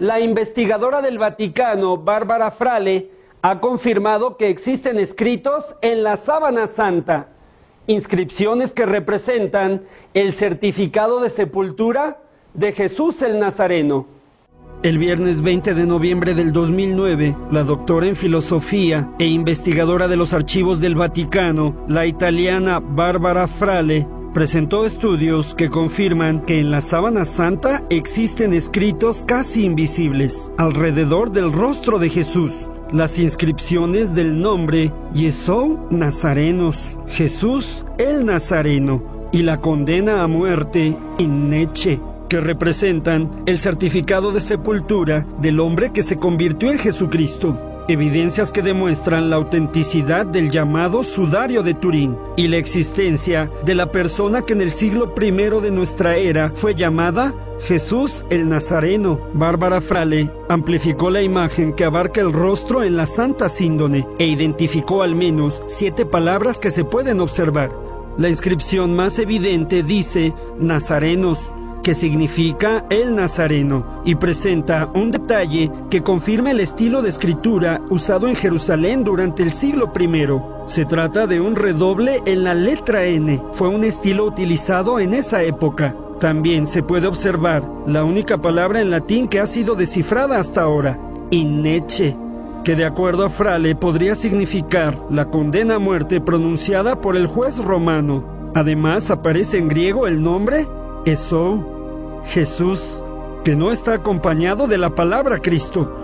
La 0.00 0.20
investigadora 0.20 1.00
del 1.00 1.18
Vaticano, 1.18 1.96
Bárbara 1.96 2.50
Frale, 2.50 3.10
ha 3.42 3.60
confirmado 3.60 4.36
que 4.36 4.48
existen 4.48 4.98
escritos 4.98 5.74
en 5.80 6.02
la 6.02 6.16
sábana 6.16 6.66
santa, 6.66 7.28
inscripciones 7.86 8.72
que 8.72 8.86
representan 8.86 9.82
el 10.14 10.32
certificado 10.32 11.20
de 11.20 11.30
sepultura 11.30 12.20
de 12.54 12.72
Jesús 12.72 13.22
el 13.22 13.38
Nazareno. 13.38 14.06
El 14.82 14.98
viernes 14.98 15.42
20 15.42 15.74
de 15.74 15.86
noviembre 15.86 16.34
del 16.34 16.52
2009, 16.52 17.36
la 17.52 17.62
doctora 17.62 18.06
en 18.06 18.16
filosofía 18.16 19.12
e 19.18 19.26
investigadora 19.26 20.08
de 20.08 20.16
los 20.16 20.32
archivos 20.32 20.80
del 20.80 20.96
Vaticano, 20.96 21.84
la 21.86 22.06
italiana 22.06 22.80
Bárbara 22.80 23.46
Frale, 23.46 24.08
presentó 24.32 24.86
estudios 24.86 25.54
que 25.54 25.68
confirman 25.68 26.44
que 26.44 26.58
en 26.58 26.70
la 26.70 26.80
sábana 26.80 27.24
santa 27.24 27.84
existen 27.90 28.52
escritos 28.52 29.24
casi 29.26 29.64
invisibles 29.64 30.50
alrededor 30.56 31.32
del 31.32 31.52
rostro 31.52 31.98
de 31.98 32.08
Jesús, 32.08 32.70
las 32.90 33.18
inscripciones 33.18 34.14
del 34.14 34.40
nombre 34.40 34.92
Yesou 35.14 35.88
Nazarenos, 35.90 36.98
Jesús 37.08 37.86
el 37.98 38.24
Nazareno, 38.24 39.28
y 39.32 39.42
la 39.42 39.58
condena 39.58 40.22
a 40.22 40.28
muerte 40.28 40.96
Inneche 41.18 42.00
que 42.28 42.40
representan 42.40 43.30
el 43.46 43.58
certificado 43.58 44.32
de 44.32 44.40
sepultura 44.40 45.26
del 45.40 45.60
hombre 45.60 45.92
que 45.92 46.02
se 46.02 46.16
convirtió 46.16 46.70
en 46.70 46.78
Jesucristo 46.78 47.71
evidencias 47.88 48.52
que 48.52 48.62
demuestran 48.62 49.30
la 49.30 49.36
autenticidad 49.36 50.26
del 50.26 50.50
llamado 50.50 51.04
sudario 51.04 51.62
de 51.62 51.74
Turín 51.74 52.16
y 52.36 52.48
la 52.48 52.56
existencia 52.56 53.50
de 53.64 53.74
la 53.74 53.90
persona 53.90 54.42
que 54.42 54.52
en 54.52 54.60
el 54.60 54.72
siglo 54.72 55.12
I 55.20 55.30
de 55.30 55.70
nuestra 55.70 56.16
era 56.16 56.52
fue 56.54 56.74
llamada 56.74 57.34
Jesús 57.60 58.24
el 58.30 58.48
Nazareno. 58.48 59.20
Bárbara 59.34 59.80
Frale 59.80 60.30
amplificó 60.48 61.10
la 61.10 61.22
imagen 61.22 61.72
que 61.72 61.84
abarca 61.84 62.20
el 62.20 62.32
rostro 62.32 62.82
en 62.82 62.96
la 62.96 63.06
Santa 63.06 63.48
Síndone 63.48 64.06
e 64.18 64.26
identificó 64.26 65.02
al 65.02 65.14
menos 65.14 65.62
siete 65.66 66.06
palabras 66.06 66.58
que 66.58 66.70
se 66.70 66.84
pueden 66.84 67.20
observar. 67.20 67.70
La 68.18 68.28
inscripción 68.28 68.94
más 68.94 69.18
evidente 69.18 69.82
dice 69.82 70.34
Nazarenos, 70.58 71.54
que 71.82 71.94
significa 71.94 72.84
el 72.90 73.14
Nazareno, 73.14 74.02
y 74.04 74.14
presenta 74.14 74.88
un 74.94 75.10
detalle 75.10 75.70
que 75.90 76.02
confirma 76.02 76.50
el 76.50 76.60
estilo 76.60 77.02
de 77.02 77.08
escritura 77.08 77.80
usado 77.90 78.28
en 78.28 78.36
Jerusalén 78.36 79.04
durante 79.04 79.42
el 79.42 79.52
siglo 79.52 79.92
I. 79.98 80.26
Se 80.66 80.84
trata 80.84 81.26
de 81.26 81.40
un 81.40 81.56
redoble 81.56 82.22
en 82.24 82.44
la 82.44 82.54
letra 82.54 83.04
N. 83.04 83.42
Fue 83.52 83.68
un 83.68 83.84
estilo 83.84 84.24
utilizado 84.24 85.00
en 85.00 85.14
esa 85.14 85.42
época. 85.42 85.96
También 86.20 86.66
se 86.66 86.82
puede 86.82 87.08
observar 87.08 87.68
la 87.86 88.04
única 88.04 88.38
palabra 88.40 88.80
en 88.80 88.90
latín 88.90 89.26
que 89.26 89.40
ha 89.40 89.46
sido 89.46 89.74
descifrada 89.74 90.38
hasta 90.38 90.62
ahora, 90.62 91.00
inneche, 91.30 92.16
que 92.62 92.76
de 92.76 92.84
acuerdo 92.84 93.24
a 93.24 93.30
Frale 93.30 93.74
podría 93.74 94.14
significar 94.14 94.96
la 95.10 95.30
condena 95.30 95.74
a 95.74 95.78
muerte 95.80 96.20
pronunciada 96.20 97.00
por 97.00 97.16
el 97.16 97.26
juez 97.26 97.58
romano. 97.58 98.24
Además 98.54 99.10
aparece 99.10 99.58
en 99.58 99.66
griego 99.66 100.06
el 100.06 100.22
nombre 100.22 100.68
Esou, 101.04 101.71
Jesús, 102.24 103.04
que 103.44 103.56
no 103.56 103.72
está 103.72 103.94
acompañado 103.94 104.66
de 104.66 104.78
la 104.78 104.94
palabra 104.94 105.40
Cristo. 105.40 105.98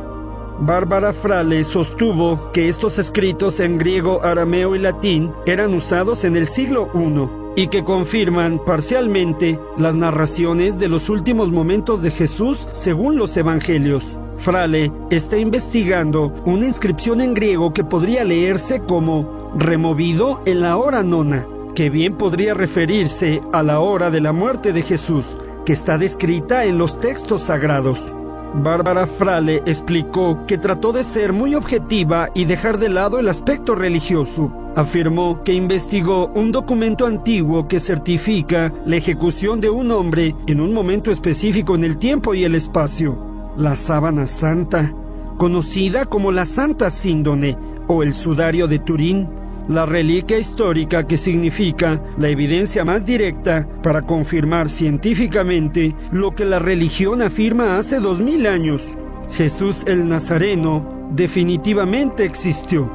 Bárbara 0.60 1.12
Frale 1.12 1.62
sostuvo 1.62 2.50
que 2.52 2.68
estos 2.68 2.98
escritos 2.98 3.60
en 3.60 3.78
griego, 3.78 4.24
arameo 4.24 4.74
y 4.74 4.80
latín 4.80 5.32
eran 5.46 5.72
usados 5.72 6.24
en 6.24 6.34
el 6.34 6.48
siglo 6.48 6.88
I 6.94 7.62
y 7.62 7.68
que 7.68 7.84
confirman 7.84 8.60
parcialmente 8.64 9.58
las 9.76 9.96
narraciones 9.96 10.78
de 10.78 10.88
los 10.88 11.08
últimos 11.08 11.50
momentos 11.50 12.02
de 12.02 12.10
Jesús 12.10 12.68
según 12.72 13.16
los 13.16 13.36
evangelios. 13.36 14.20
Frale 14.36 14.92
está 15.10 15.38
investigando 15.38 16.32
una 16.44 16.66
inscripción 16.66 17.20
en 17.20 17.34
griego 17.34 17.72
que 17.72 17.84
podría 17.84 18.24
leerse 18.24 18.80
como 18.80 19.52
removido 19.56 20.40
en 20.44 20.60
la 20.60 20.76
hora 20.76 21.02
nona, 21.02 21.46
que 21.74 21.90
bien 21.90 22.16
podría 22.16 22.54
referirse 22.54 23.42
a 23.52 23.62
la 23.62 23.80
hora 23.80 24.10
de 24.10 24.20
la 24.20 24.32
muerte 24.32 24.72
de 24.72 24.82
Jesús, 24.82 25.36
que 25.68 25.74
está 25.74 25.98
descrita 25.98 26.64
en 26.64 26.78
los 26.78 26.98
textos 26.98 27.42
sagrados. 27.42 28.16
Bárbara 28.54 29.06
Frale 29.06 29.62
explicó 29.66 30.46
que 30.46 30.56
trató 30.56 30.94
de 30.94 31.04
ser 31.04 31.34
muy 31.34 31.54
objetiva 31.54 32.30
y 32.34 32.46
dejar 32.46 32.78
de 32.78 32.88
lado 32.88 33.18
el 33.18 33.28
aspecto 33.28 33.74
religioso. 33.74 34.50
Afirmó 34.76 35.42
que 35.44 35.52
investigó 35.52 36.28
un 36.28 36.52
documento 36.52 37.04
antiguo 37.04 37.68
que 37.68 37.80
certifica 37.80 38.72
la 38.86 38.96
ejecución 38.96 39.60
de 39.60 39.68
un 39.68 39.90
hombre 39.90 40.34
en 40.46 40.62
un 40.62 40.72
momento 40.72 41.10
específico 41.10 41.74
en 41.74 41.84
el 41.84 41.98
tiempo 41.98 42.32
y 42.32 42.44
el 42.44 42.54
espacio, 42.54 43.52
la 43.58 43.76
sábana 43.76 44.26
santa, 44.26 44.94
conocida 45.36 46.06
como 46.06 46.32
la 46.32 46.46
Santa 46.46 46.88
Síndone 46.88 47.58
o 47.88 48.02
el 48.02 48.14
sudario 48.14 48.68
de 48.68 48.78
Turín 48.78 49.28
la 49.68 49.86
reliquia 49.86 50.38
histórica 50.38 51.06
que 51.06 51.16
significa 51.16 52.02
la 52.16 52.28
evidencia 52.28 52.84
más 52.84 53.04
directa 53.04 53.68
para 53.82 54.02
confirmar 54.02 54.68
científicamente 54.68 55.94
lo 56.10 56.34
que 56.34 56.44
la 56.44 56.58
religión 56.58 57.22
afirma 57.22 57.78
hace 57.78 58.00
dos 58.00 58.20
mil 58.20 58.46
años. 58.46 58.96
Jesús 59.32 59.84
el 59.86 60.08
Nazareno 60.08 61.10
definitivamente 61.12 62.24
existió. 62.24 62.90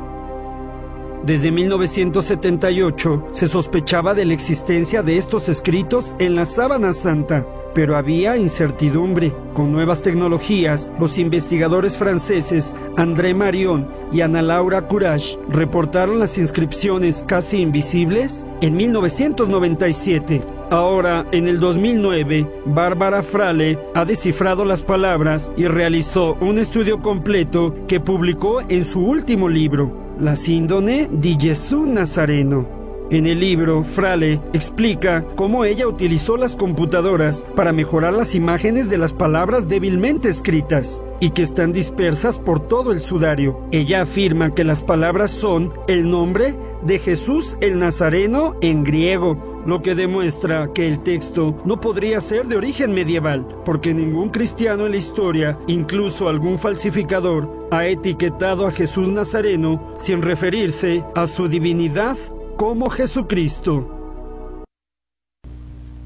Desde 1.24 1.52
1978 1.52 3.28
se 3.32 3.48
sospechaba 3.48 4.14
de 4.14 4.26
la 4.26 4.34
existencia 4.34 5.04
de 5.04 5.18
estos 5.18 5.48
escritos 5.48 6.16
en 6.20 6.36
la 6.36 6.46
Sábana 6.46 6.92
Santa, 6.92 7.48
pero 7.74 7.98
había 7.98 8.38
incertidumbre. 8.38 9.34
Con 9.54 9.72
nuevas 9.72 10.02
tecnologías, 10.02 10.92
los 11.00 11.18
investigadores 11.18 11.98
franceses 11.98 12.74
André 12.98 13.34
Marion 13.34 13.88
y 14.12 14.22
Ana 14.22 14.42
Laura 14.42 14.88
Courage 14.88 15.38
reportaron 15.50 16.20
las 16.20 16.38
inscripciones 16.38 17.24
casi 17.28 17.58
invisibles 17.62 18.46
en 18.62 18.76
1997. 18.76 20.42
Ahora, 20.70 21.26
en 21.32 21.48
el 21.48 21.60
2009, 21.60 22.50
Bárbara 22.66 23.22
Frale 23.22 23.78
ha 23.94 24.06
descifrado 24.06 24.66
las 24.66 24.82
palabras 24.82 25.52
y 25.56 25.68
realizó 25.68 26.36
un 26.42 26.58
estudio 26.58 27.02
completo 27.02 27.76
que 27.88 28.00
publicó 28.00 28.62
en 28.62 28.84
su 28.84 29.06
último 29.06 29.50
libro, 29.50 30.16
la 30.20 30.36
síndone 30.36 31.10
di 31.12 31.38
Gesù 31.40 31.86
Nazareno. 31.86 32.83
En 33.10 33.28
el 33.28 33.40
libro, 33.40 33.84
Frale 33.84 34.42
explica 34.54 35.26
cómo 35.36 35.66
ella 35.66 35.88
utilizó 35.88 36.38
las 36.38 36.56
computadoras 36.56 37.46
para 37.56 37.74
mejorar 37.74 38.14
las 38.14 38.34
imágenes 38.34 38.90
de 38.90 38.98
las 38.98 39.14
palabras 39.14 39.68
débilmente 39.68 40.30
escritas 40.30 41.04
y 41.20 41.32
que 41.32 41.44
están 41.44 41.74
dispersas 41.74 42.40
por 42.40 42.68
todo 42.68 42.92
el 42.92 43.02
sudario. 43.02 43.62
Ella 43.72 44.02
afirma 44.02 44.56
que 44.56 44.64
las 44.64 44.82
palabras 44.82 45.32
son 45.32 45.74
el 45.88 46.10
nombre 46.10 46.56
de 46.82 47.00
Jesús 47.00 47.58
el 47.62 47.80
Nazareno 47.80 48.56
en 48.62 48.84
griego, 48.84 49.64
lo 49.66 49.82
que 49.82 49.96
demuestra 49.96 50.72
que 50.74 50.88
el 50.88 51.00
texto 51.00 51.62
no 51.66 51.80
podría 51.80 52.20
ser 52.20 52.48
de 52.48 52.58
origen 52.58 52.94
medieval, 52.94 53.48
porque 53.64 53.94
ningún 53.94 54.30
cristiano 54.30 54.86
en 54.86 54.92
la 54.92 54.98
historia, 54.98 55.60
incluso 55.68 56.28
algún 56.28 56.58
falsificador, 56.58 57.68
ha 57.72 57.86
etiquetado 57.88 58.68
a 58.68 58.72
Jesús 58.72 59.08
Nazareno 59.08 59.96
sin 60.00 60.22
referirse 60.22 61.04
a 61.16 61.28
su 61.28 61.48
divinidad 61.48 62.18
como 62.58 62.90
Jesucristo. 62.90 64.66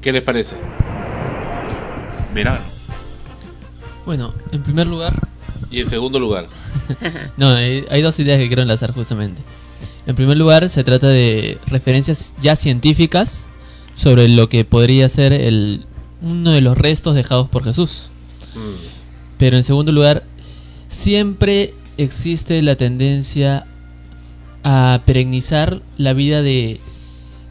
¿Qué 0.00 0.12
les 0.12 0.22
parece? 0.22 0.56
Verán. 2.34 2.60
Bueno, 4.06 4.32
en 4.52 4.62
primer 4.62 4.86
lugar... 4.86 5.28
Y 5.70 5.80
en 5.80 5.88
segundo 5.90 6.18
lugar. 6.18 6.46
no, 7.36 7.50
hay, 7.50 7.84
hay 7.90 8.00
dos 8.00 8.18
ideas 8.18 8.38
que 8.38 8.46
quiero 8.46 8.62
enlazar 8.62 8.92
justamente. 8.92 9.42
En 10.06 10.16
primer 10.16 10.38
lugar, 10.38 10.70
se 10.70 10.84
trata 10.84 11.08
de 11.08 11.58
referencias 11.66 12.32
ya 12.40 12.56
científicas 12.56 13.46
sobre 13.94 14.28
lo 14.28 14.48
que 14.48 14.64
podría 14.64 15.08
ser 15.08 15.32
el, 15.32 15.84
uno 16.22 16.52
de 16.52 16.60
los 16.60 16.78
restos 16.78 17.14
dejados 17.14 17.48
por 17.48 17.64
Jesús. 17.64 18.08
Pero 19.36 19.56
en 19.56 19.64
segundo 19.64 19.92
lugar, 19.92 20.24
siempre 20.88 21.74
existe 21.96 22.62
la 22.62 22.76
tendencia 22.76 23.66
a 24.62 25.02
perennizar 25.06 25.80
la 25.96 26.12
vida 26.12 26.42
de 26.42 26.80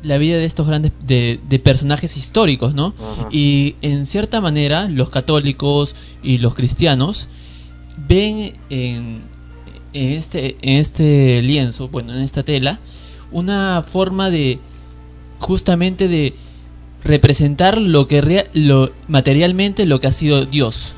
la 0.03 0.17
vida 0.17 0.37
de 0.37 0.45
estos 0.45 0.67
grandes 0.67 0.91
de, 1.05 1.39
de 1.49 1.59
personajes 1.59 2.17
históricos, 2.17 2.73
¿no? 2.73 2.93
Y 3.31 3.75
en 3.81 4.05
cierta 4.05 4.41
manera 4.41 4.87
los 4.87 5.09
católicos 5.09 5.95
y 6.23 6.37
los 6.37 6.55
cristianos 6.55 7.27
ven 8.07 8.53
en, 8.69 9.21
en 9.93 10.11
este 10.13 10.55
en 10.61 10.77
este 10.77 11.41
lienzo, 11.41 11.87
bueno, 11.89 12.13
en 12.13 12.21
esta 12.21 12.43
tela, 12.43 12.79
una 13.31 13.83
forma 13.83 14.29
de 14.29 14.59
justamente 15.39 16.07
de 16.07 16.35
representar 17.03 17.79
lo 17.79 18.07
que 18.07 18.47
lo 18.53 18.91
materialmente 19.07 19.85
lo 19.85 19.99
que 19.99 20.07
ha 20.07 20.11
sido 20.11 20.45
Dios. 20.45 20.93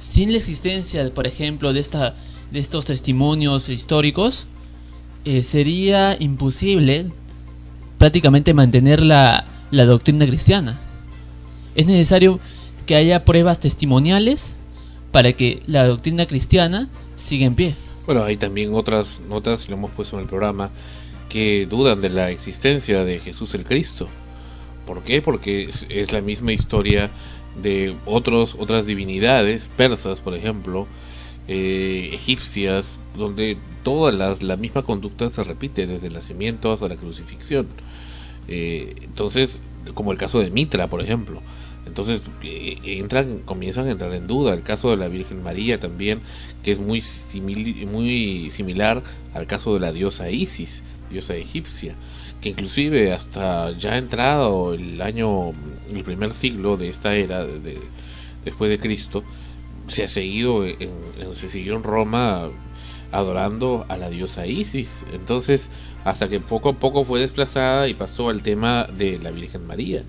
Sin 0.00 0.32
la 0.32 0.38
existencia, 0.38 1.08
por 1.14 1.26
ejemplo, 1.26 1.72
de 1.72 1.80
esta 1.80 2.16
de 2.50 2.58
estos 2.58 2.86
testimonios 2.86 3.68
históricos, 3.68 4.46
eh, 5.24 5.42
sería 5.42 6.16
imposible 6.18 7.06
prácticamente 7.98 8.54
mantener 8.54 9.00
la, 9.00 9.44
la 9.70 9.84
doctrina 9.84 10.26
cristiana. 10.26 10.78
Es 11.74 11.86
necesario 11.86 12.40
que 12.86 12.96
haya 12.96 13.24
pruebas 13.24 13.60
testimoniales 13.60 14.56
para 15.12 15.32
que 15.32 15.62
la 15.66 15.86
doctrina 15.86 16.26
cristiana 16.26 16.88
siga 17.16 17.46
en 17.46 17.54
pie. 17.54 17.74
Bueno, 18.06 18.24
hay 18.24 18.36
también 18.36 18.74
otras 18.74 19.20
notas, 19.28 19.68
lo 19.68 19.76
hemos 19.76 19.90
puesto 19.92 20.16
en 20.16 20.22
el 20.22 20.28
programa, 20.28 20.70
que 21.28 21.66
dudan 21.66 22.00
de 22.00 22.10
la 22.10 22.30
existencia 22.30 23.04
de 23.04 23.20
Jesús 23.20 23.54
el 23.54 23.64
Cristo. 23.64 24.08
¿Por 24.86 25.02
qué? 25.04 25.22
Porque 25.22 25.70
es, 25.88 26.12
la 26.12 26.20
misma 26.20 26.52
historia 26.52 27.10
de 27.62 27.94
otros, 28.06 28.56
otras 28.58 28.86
divinidades, 28.86 29.70
persas 29.76 30.20
por 30.20 30.34
ejemplo, 30.34 30.86
eh, 31.48 32.10
egipcias, 32.12 32.98
donde 33.16 33.56
toda 33.82 34.12
la, 34.12 34.36
la, 34.40 34.56
misma 34.56 34.82
conducta 34.82 35.30
se 35.30 35.42
repite 35.42 35.86
desde 35.86 36.08
el 36.08 36.14
nacimiento 36.14 36.72
hasta 36.72 36.88
la 36.88 36.96
crucifixión. 36.96 37.66
Eh, 38.48 38.94
entonces, 39.02 39.60
como 39.94 40.12
el 40.12 40.18
caso 40.18 40.40
de 40.40 40.50
Mitra, 40.50 40.88
por 40.88 41.00
ejemplo. 41.00 41.42
Entonces 41.86 42.22
eh, 42.42 42.78
entran, 42.84 43.38
comienzan 43.44 43.86
a 43.86 43.90
entrar 43.90 44.12
en 44.14 44.26
duda. 44.26 44.54
El 44.54 44.62
caso 44.62 44.90
de 44.90 44.96
la 44.96 45.08
Virgen 45.08 45.42
María 45.42 45.80
también, 45.80 46.20
que 46.62 46.72
es 46.72 46.78
muy, 46.78 47.02
muy 47.90 48.50
similar 48.50 49.02
al 49.34 49.46
caso 49.46 49.74
de 49.74 49.80
la 49.80 49.92
diosa 49.92 50.30
Isis, 50.30 50.82
diosa 51.10 51.34
egipcia 51.34 51.96
que 52.40 52.48
inclusive 52.50 53.12
hasta 53.12 53.70
ya 53.76 53.98
entrado 53.98 54.74
el 54.74 55.00
año, 55.02 55.52
el 55.92 56.02
primer 56.04 56.32
siglo 56.32 56.76
de 56.76 56.88
esta 56.88 57.14
era, 57.14 57.44
de, 57.44 57.78
después 58.44 58.70
de 58.70 58.78
Cristo, 58.78 59.22
se 59.90 60.04
ha 60.04 60.08
seguido, 60.08 60.64
en, 60.64 60.78
se 61.34 61.48
siguió 61.48 61.76
en 61.76 61.82
Roma 61.82 62.48
adorando 63.12 63.84
a 63.88 63.96
la 63.96 64.10
diosa 64.10 64.46
Isis. 64.46 65.04
Entonces, 65.12 65.70
hasta 66.04 66.28
que 66.28 66.40
poco 66.40 66.70
a 66.70 66.72
poco 66.74 67.04
fue 67.04 67.20
desplazada 67.20 67.88
y 67.88 67.94
pasó 67.94 68.28
al 68.28 68.42
tema 68.42 68.86
de 68.86 69.18
la 69.18 69.30
Virgen 69.30 69.66
María. 69.66 70.04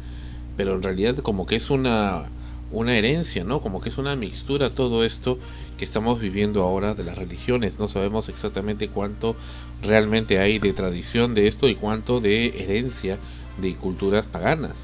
Pero 0.57 0.75
en 0.75 0.83
realidad 0.83 1.17
como 1.17 1.45
que 1.45 1.55
es 1.55 1.69
una, 1.69 2.25
una 2.71 2.95
herencia, 2.95 3.43
¿no? 3.43 3.61
Como 3.61 3.81
que 3.81 3.89
es 3.89 3.97
una 3.97 4.15
mixtura 4.15 4.75
todo 4.75 5.03
esto 5.03 5.39
que 5.77 5.85
estamos 5.85 6.19
viviendo 6.19 6.63
ahora 6.63 6.93
de 6.93 7.03
las 7.03 7.17
religiones. 7.17 7.79
No 7.79 7.87
sabemos 7.87 8.29
exactamente 8.29 8.87
cuánto 8.87 9.35
realmente 9.81 10.39
hay 10.39 10.59
de 10.59 10.73
tradición 10.73 11.33
de 11.33 11.47
esto 11.47 11.67
y 11.67 11.75
cuánto 11.75 12.19
de 12.19 12.63
herencia 12.63 13.17
de 13.59 13.75
culturas 13.75 14.27
paganas. 14.27 14.75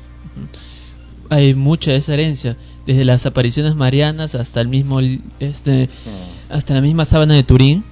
Hay 1.29 1.53
mucha 1.53 1.91
de 1.91 1.97
esa 1.97 2.13
herencia, 2.13 2.57
desde 2.85 3.05
las 3.05 3.25
apariciones 3.25 3.75
marianas 3.75 4.35
hasta 4.35 4.61
el 4.61 4.67
mismo 4.67 4.99
este 5.39 5.89
hasta 6.49 6.73
la 6.73 6.81
misma 6.81 7.05
sábana 7.05 7.33
de 7.33 7.43
Turín 7.43 7.83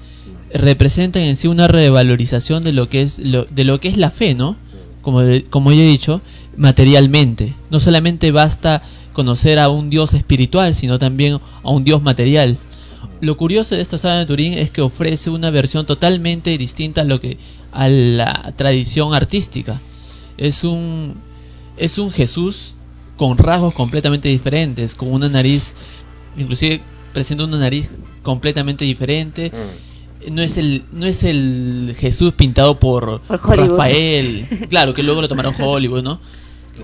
representan 0.54 1.24
en 1.24 1.36
sí 1.36 1.48
una 1.48 1.68
revalorización 1.68 2.64
de 2.64 2.72
lo 2.72 2.88
que 2.88 3.02
es 3.02 3.20
lo, 3.20 3.46
de 3.46 3.64
lo 3.66 3.80
que 3.80 3.90
es 3.90 3.98
la 3.98 4.12
fe, 4.12 4.36
¿no? 4.36 4.56
Como 5.02 5.22
como 5.50 5.72
yo 5.72 5.82
he 5.82 5.88
dicho, 5.88 6.22
materialmente. 6.58 7.54
No 7.70 7.80
solamente 7.80 8.32
basta 8.32 8.82
conocer 9.14 9.60
a 9.60 9.70
un 9.70 9.90
Dios 9.90 10.14
espiritual, 10.14 10.76
sino 10.76 11.00
también 11.00 11.40
a 11.64 11.70
un 11.70 11.84
Dios 11.84 12.02
material. 12.02 12.58
Lo 13.22 13.38
curioso 13.38 13.76
de 13.76 13.82
esta 13.82 13.98
sábana 13.98 14.22
de 14.22 14.26
Turín 14.26 14.54
es 14.54 14.72
que 14.72 14.82
ofrece 14.82 15.30
una 15.30 15.50
versión 15.50 15.86
totalmente 15.86 16.58
distinta 16.58 17.02
a 17.02 17.06
lo 17.06 17.20
que 17.20 17.38
a 17.72 17.88
la 17.90 18.54
tradición 18.56 19.14
artística. 19.14 19.82
Es 20.38 20.64
un 20.64 21.16
es 21.78 21.98
un 21.98 22.12
Jesús 22.12 22.75
con 23.18 23.38
rasgos 23.38 23.74
completamente 23.74 24.30
diferentes, 24.30 24.96
con 24.96 25.12
una 25.12 25.30
nariz, 25.30 25.76
inclusive 26.38 26.82
presenta 27.14 27.44
una 27.46 27.58
nariz 27.58 27.90
completamente 28.24 28.86
diferente. 28.86 29.52
Mm. 29.52 30.34
No 30.34 30.42
es 30.42 30.58
el 30.58 30.84
no 30.92 31.06
es 31.06 31.24
el 31.24 31.96
Jesús 32.00 32.34
pintado 32.34 32.80
por, 32.80 33.22
Rafael, 33.30 34.48
claro 34.70 34.94
que 34.94 35.04
luego 35.04 35.22
lo 35.22 35.28
tomaron 35.28 35.54
Hollywood, 35.60 36.04
¿no? 36.04 36.20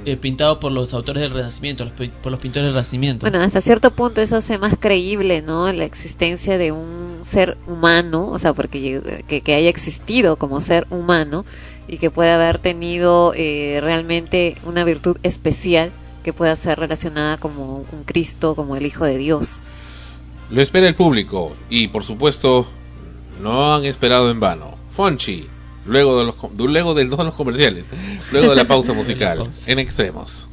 Eh, 0.05 0.15
pintado 0.15 0.59
por 0.59 0.71
los 0.71 0.93
autores 0.93 1.21
del 1.21 1.31
Renacimiento, 1.31 1.89
por 2.23 2.31
los 2.31 2.39
pintores 2.39 2.67
del 2.67 2.73
Renacimiento. 2.73 3.29
Bueno, 3.29 3.43
hasta 3.43 3.59
cierto 3.59 3.91
punto 3.91 4.21
eso 4.21 4.37
hace 4.37 4.57
más 4.57 4.75
creíble, 4.79 5.41
¿no? 5.41 5.71
La 5.73 5.83
existencia 5.83 6.57
de 6.57 6.71
un 6.71 7.19
ser 7.23 7.57
humano, 7.67 8.27
o 8.29 8.39
sea, 8.39 8.53
porque 8.53 9.01
que, 9.27 9.41
que 9.41 9.53
haya 9.53 9.69
existido 9.69 10.37
como 10.37 10.61
ser 10.61 10.87
humano 10.91 11.43
y 11.87 11.97
que 11.97 12.09
pueda 12.09 12.35
haber 12.35 12.59
tenido 12.59 13.33
eh, 13.35 13.79
realmente 13.81 14.55
una 14.63 14.85
virtud 14.85 15.17
especial 15.23 15.91
que 16.23 16.33
pueda 16.33 16.55
ser 16.55 16.79
relacionada 16.79 17.37
como 17.37 17.85
un 17.91 18.03
Cristo, 18.05 18.55
como 18.55 18.75
el 18.75 18.85
Hijo 18.85 19.05
de 19.05 19.17
Dios. 19.17 19.61
Lo 20.49 20.61
espera 20.61 20.87
el 20.87 20.95
público 20.95 21.55
y, 21.69 21.87
por 21.87 22.03
supuesto, 22.03 22.67
no 23.41 23.73
han 23.73 23.85
esperado 23.85 24.29
en 24.29 24.39
vano. 24.39 24.75
Fonchi, 24.91 25.47
luego 25.85 26.19
de 26.19 26.25
los, 26.25 26.35
luego 26.57 26.93
de, 26.93 27.05
los 27.05 27.35
comerciales, 27.35 27.85
luego 28.31 28.49
de 28.49 28.55
la 28.55 28.67
pausa 28.67 28.93
musical, 29.01 29.49
en 29.65 29.79
extremos. 29.79 30.47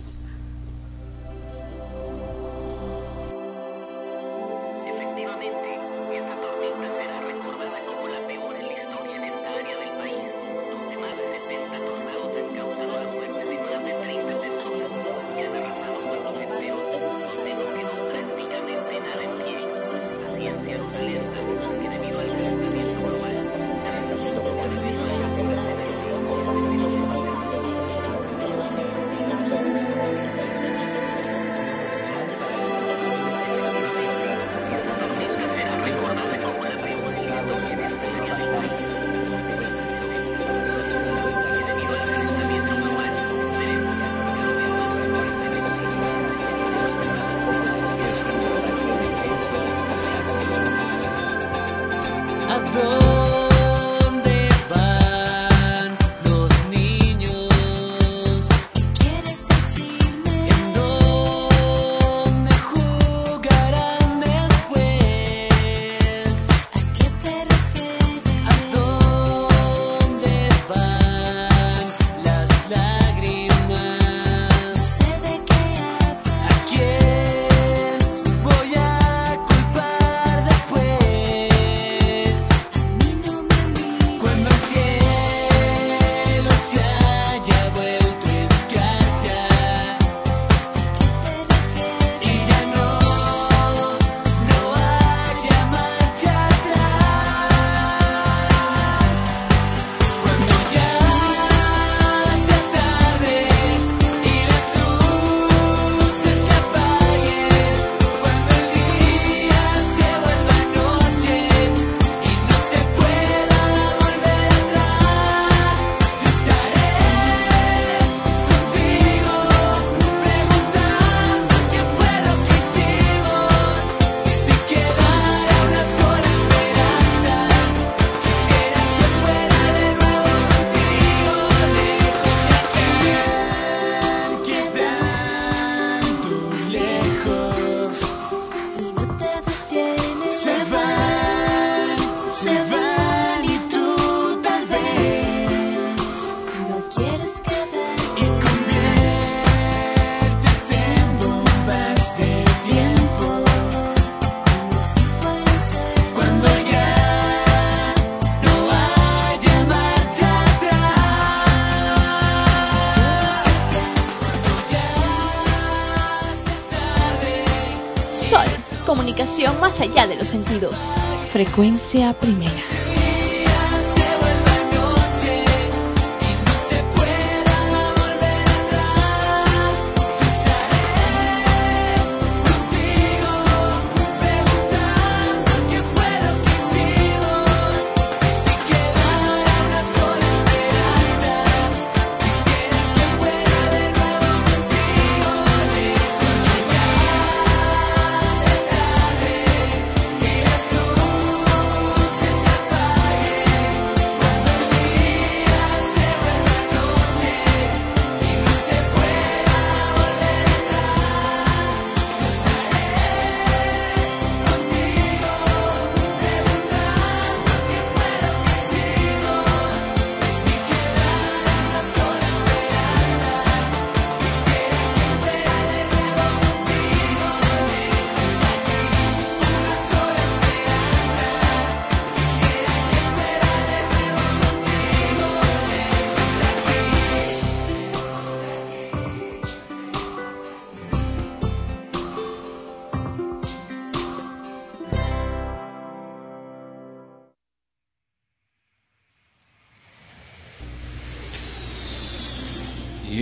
Frecuencia 171.32 172.13
primera. 172.13 172.68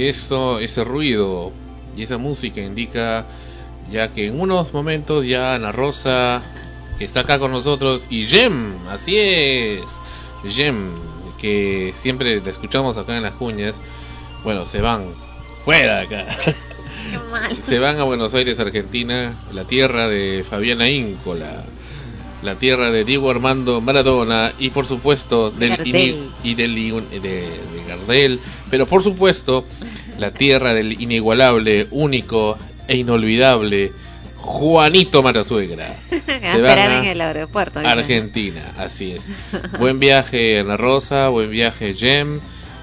Y 0.07 0.09
esto, 0.09 0.61
ese 0.61 0.85
ruido 0.85 1.51
y 1.97 2.05
esa 2.05 2.17
música 2.17 2.61
indica 2.61 3.27
ya 3.91 4.13
que 4.13 4.29
en 4.29 4.39
unos 4.39 4.73
momentos 4.73 5.27
ya 5.27 5.57
Ana 5.57 5.73
Rosa 5.73 6.45
que 6.97 7.05
está 7.05 7.23
acá 7.23 7.41
con 7.41 7.51
nosotros 7.51 8.07
y 8.09 8.25
Jem, 8.29 8.87
así 8.89 9.17
es, 9.19 9.83
Jem, 10.49 10.91
que 11.41 11.93
siempre 11.97 12.41
la 12.41 12.51
escuchamos 12.51 12.97
acá 12.97 13.17
en 13.17 13.25
las 13.25 13.33
cuñas, 13.33 13.81
bueno, 14.45 14.65
se 14.65 14.81
van 14.81 15.07
fuera 15.65 15.97
de 15.97 16.03
acá. 16.05 16.37
Se 17.65 17.79
van 17.81 17.99
a 17.99 18.05
Buenos 18.05 18.35
Aires, 18.35 18.61
Argentina, 18.61 19.35
la 19.53 19.65
tierra 19.65 20.09
de 20.09 20.45
Fabiana 20.49 20.89
Íncola, 20.89 21.65
la 22.43 22.57
tierra 22.57 22.91
de 22.91 23.05
Diego 23.05 23.31
Armando 23.31 23.81
Maradona 23.81 24.53
y 24.59 24.71
por 24.71 24.87
supuesto 24.87 25.51
del 25.51 25.81
y 26.43 26.55
del 26.55 26.75
de, 26.75 27.21
de 27.23 27.51
Gardel, 27.89 28.41
pero 28.71 28.87
por 28.87 29.03
supuesto 29.03 29.65
la 30.19 30.31
tierra 30.31 30.75
del 30.75 31.01
inigualable, 31.01 31.87
único 31.91 32.59
e 32.89 32.97
inolvidable 32.97 33.93
Juanito 34.37 35.23
Matasuegra. 35.23 35.95
Van 36.63 36.93
en 36.93 37.05
el 37.05 37.21
aeropuerto. 37.21 37.81
Argentina, 37.81 38.63
así 38.79 39.13
es. 39.13 39.27
buen 39.81 39.99
viaje 39.99 40.61
Ana 40.61 40.77
Rosa, 40.77 41.29
buen 41.29 41.51
viaje 41.51 41.95
Jem, 41.95 42.41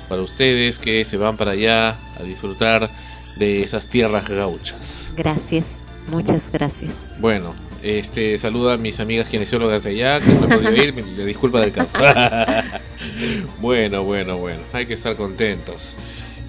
para 0.09 0.21
ustedes 0.21 0.77
que 0.77 1.05
se 1.05 1.17
van 1.17 1.37
para 1.37 1.51
allá 1.51 1.95
a 2.19 2.23
disfrutar 2.23 2.89
de 3.37 3.63
esas 3.63 3.87
tierras 3.87 4.27
gauchas. 4.27 5.11
Gracias, 5.15 5.81
muchas 6.07 6.51
gracias. 6.51 6.91
Bueno, 7.19 7.55
este 7.81 8.37
saluda 8.37 8.73
a 8.73 8.77
mis 8.77 8.99
amigas 8.99 9.27
kinesiólogas 9.27 9.83
de 9.83 9.91
allá, 9.91 10.19
que 10.19 10.33
no 10.33 10.47
podido 10.47 10.83
ir, 10.83 10.93
me 10.93 11.25
disculpa 11.25 11.61
del 11.61 11.71
caso. 11.71 11.97
bueno, 13.59 14.03
bueno, 14.03 14.37
bueno, 14.37 14.61
hay 14.73 14.85
que 14.85 14.93
estar 14.93 15.15
contentos. 15.15 15.95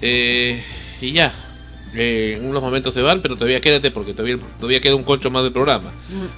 Eh, 0.07 0.61
y 1.01 1.13
ya, 1.13 1.33
eh, 1.95 2.35
en 2.37 2.45
unos 2.45 2.61
momentos 2.61 2.93
se 2.93 3.01
van, 3.01 3.21
pero 3.21 3.33
todavía 3.33 3.59
quédate 3.59 3.89
porque 3.89 4.13
todavía, 4.13 4.37
todavía 4.59 4.79
queda 4.79 4.95
un 4.95 5.03
concho 5.03 5.31
más 5.31 5.41
del 5.41 5.51
programa. 5.51 5.91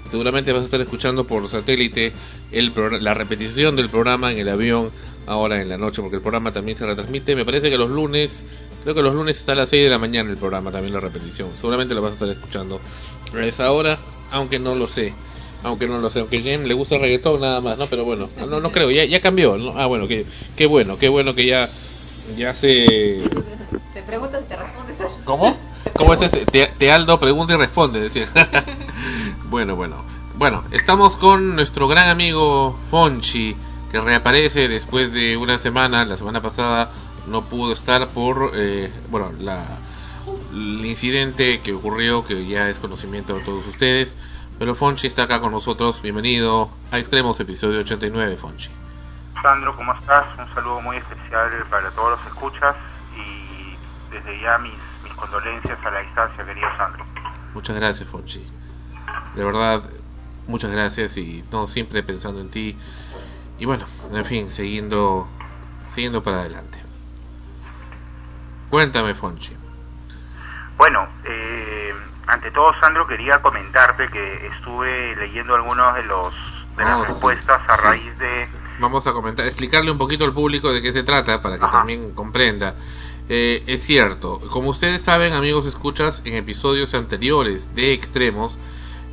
Seguramente 0.09 0.53
vas 0.53 0.61
a 0.61 0.65
estar 0.65 0.79
escuchando 0.79 1.27
por 1.27 1.49
satélite 1.49 2.13
el 2.53 2.71
la 3.01 3.13
repetición 3.13 3.75
del 3.75 3.89
programa 3.89 4.31
en 4.31 4.39
el 4.39 4.47
avión 4.47 4.89
ahora 5.25 5.61
en 5.61 5.67
la 5.67 5.77
noche, 5.77 6.01
porque 6.01 6.15
el 6.15 6.21
programa 6.21 6.53
también 6.53 6.77
se 6.77 6.85
retransmite. 6.85 7.35
Me 7.35 7.43
parece 7.43 7.69
que 7.69 7.77
los 7.77 7.91
lunes, 7.91 8.45
creo 8.83 8.95
que 8.95 9.01
los 9.01 9.13
lunes 9.13 9.37
está 9.37 9.51
a 9.51 9.55
las 9.55 9.69
6 9.69 9.83
de 9.83 9.89
la 9.89 9.97
mañana 9.97 10.29
el 10.29 10.37
programa, 10.37 10.71
también 10.71 10.93
la 10.93 11.01
repetición. 11.01 11.49
Seguramente 11.57 11.93
lo 11.93 12.01
vas 12.01 12.11
a 12.11 12.13
estar 12.13 12.29
escuchando 12.29 12.79
a 13.35 13.45
esa 13.45 13.69
hora, 13.73 13.99
aunque 14.31 14.59
no 14.59 14.75
lo 14.75 14.87
sé. 14.87 15.13
Aunque 15.63 15.87
no 15.87 15.99
lo 15.99 16.09
sé, 16.09 16.19
aunque 16.19 16.39
James 16.39 16.67
le 16.67 16.73
gusta 16.75 16.95
el 16.95 17.01
reggaetón 17.01 17.41
nada 17.41 17.59
más, 17.59 17.77
¿no? 17.79 17.87
Pero 17.87 18.05
bueno, 18.05 18.29
no, 18.47 18.61
no 18.61 18.71
creo, 18.71 18.91
ya, 18.91 19.03
ya 19.03 19.19
cambió. 19.19 19.57
¿no? 19.57 19.73
Ah, 19.75 19.87
bueno, 19.87 20.07
qué, 20.07 20.23
qué 20.55 20.67
bueno, 20.67 20.99
qué 20.99 21.09
bueno 21.09 21.33
que 21.33 21.47
ya, 21.47 21.69
ya 22.35 22.53
se 22.53 23.29
te 23.93 24.01
preguntas 24.01 24.41
y 24.45 24.49
te 24.49 24.55
respondes. 24.55 24.97
¿Cómo? 25.23 25.57
¿Cómo 25.95 26.13
es 26.13 26.21
ese? 26.21 26.45
Te, 26.45 26.91
Aldo 26.91 27.19
pregunta 27.19 27.53
y 27.53 27.57
responde, 27.57 27.99
decía. 28.01 28.27
bueno, 29.49 29.75
bueno. 29.75 29.95
Bueno, 30.35 30.63
estamos 30.71 31.15
con 31.15 31.55
nuestro 31.55 31.87
gran 31.87 32.09
amigo 32.09 32.77
Fonchi, 32.91 33.55
que 33.91 33.99
reaparece 33.99 34.67
después 34.67 35.11
de 35.11 35.35
una 35.35 35.57
semana. 35.57 36.05
La 36.05 36.17
semana 36.17 36.41
pasada 36.41 36.91
no 37.27 37.45
pudo 37.45 37.73
estar 37.73 38.07
por, 38.09 38.51
eh, 38.55 38.91
bueno, 39.09 39.31
la, 39.39 39.79
el 40.53 40.85
incidente 40.85 41.59
que 41.61 41.73
ocurrió, 41.73 42.25
que 42.25 42.45
ya 42.45 42.69
es 42.69 42.77
conocimiento 42.77 43.35
de 43.35 43.43
todos 43.43 43.65
ustedes. 43.65 44.15
Pero 44.59 44.75
Fonchi 44.75 45.07
está 45.07 45.23
acá 45.23 45.39
con 45.39 45.51
nosotros. 45.51 46.01
Bienvenido 46.01 46.69
a 46.91 46.99
Extremos, 46.99 47.39
episodio 47.39 47.79
89, 47.79 48.37
Fonchi. 48.37 48.69
Sandro, 49.41 49.75
¿cómo 49.75 49.93
estás? 49.93 50.25
Un 50.37 50.53
saludo 50.53 50.81
muy 50.81 50.97
especial 50.97 51.51
para 51.69 51.91
todos 51.91 52.17
los 52.19 52.27
escuchas 52.27 52.75
desde 54.11 54.39
ya 54.39 54.57
mis, 54.57 54.73
mis 55.03 55.13
condolencias 55.13 55.77
a 55.85 55.91
la 55.91 55.99
distancia, 55.99 56.45
querido 56.45 56.67
Sandro. 56.77 57.05
Muchas 57.53 57.75
gracias, 57.75 58.09
Fonchi. 58.09 58.45
De 59.35 59.43
verdad, 59.43 59.83
muchas 60.47 60.71
gracias 60.71 61.17
y 61.17 61.43
no 61.51 61.67
siempre 61.67 62.03
pensando 62.03 62.41
en 62.41 62.49
ti. 62.49 62.77
Y 63.59 63.65
bueno, 63.65 63.85
en 64.11 64.25
fin, 64.25 64.49
siguiendo, 64.49 65.27
siguiendo 65.93 66.23
para 66.23 66.41
adelante. 66.41 66.77
Cuéntame, 68.69 69.15
Fonchi. 69.15 69.55
Bueno, 70.77 71.07
eh, 71.23 71.93
ante 72.27 72.51
todo, 72.51 72.73
Sandro, 72.79 73.07
quería 73.07 73.41
comentarte 73.41 74.09
que 74.09 74.47
estuve 74.47 75.15
leyendo 75.15 75.55
algunos 75.55 75.95
de 75.95 76.03
los 76.03 76.33
de 76.77 76.83
las 76.83 76.99
oh, 76.99 77.05
respuestas 77.05 77.59
a 77.67 77.77
raíz 77.77 78.15
de 78.19 78.47
vamos 78.79 79.07
a 79.07 79.13
comentar, 79.13 79.45
explicarle 79.45 79.91
un 79.91 79.97
poquito 79.97 80.23
al 80.25 80.33
público 80.33 80.71
de 80.71 80.81
qué 80.81 80.91
se 80.91 81.03
trata 81.03 81.41
para 81.41 81.57
que 81.59 81.67
también 81.67 82.11
comprenda. 82.11 82.75
Eh, 83.29 83.63
es 83.67 83.83
cierto, 83.83 84.39
como 84.51 84.69
ustedes 84.69 85.01
saben, 85.01 85.33
amigos 85.33 85.65
escuchas, 85.65 86.21
en 86.23 86.35
episodios 86.35 86.93
anteriores 86.93 87.73
de 87.75 87.93
Extremos 87.93 88.57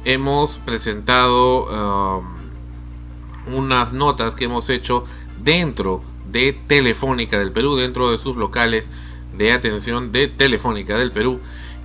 hemos 0.05 0.59
presentado 0.59 2.19
um, 2.19 3.55
unas 3.55 3.93
notas 3.93 4.35
que 4.35 4.45
hemos 4.45 4.69
hecho 4.69 5.05
dentro 5.43 6.03
de 6.31 6.53
Telefónica 6.53 7.39
del 7.39 7.53
Perú, 7.53 7.77
dentro 7.77 8.11
de 8.11 8.19
sus 8.19 8.37
locales 8.37 8.89
de 9.37 9.53
atención 9.53 10.13
de 10.13 10.29
Telefónica 10.29 10.97
del 10.97 11.11
Perú. 11.11 11.41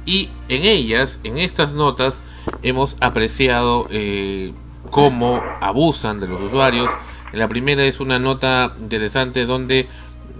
Y 0.06 0.30
en 0.48 0.66
ellas, 0.66 1.19
en 1.24 1.38
estas 1.38 1.74
notas, 1.74 2.24
hemos 2.61 2.95
apreciado 2.99 3.88
eh, 3.90 4.53
cómo 4.91 5.41
abusan 5.61 6.19
de 6.19 6.27
los 6.27 6.41
usuarios. 6.41 6.90
La 7.32 7.48
primera 7.48 7.83
es 7.85 7.99
una 7.99 8.19
nota 8.19 8.74
interesante 8.80 9.45
donde 9.45 9.88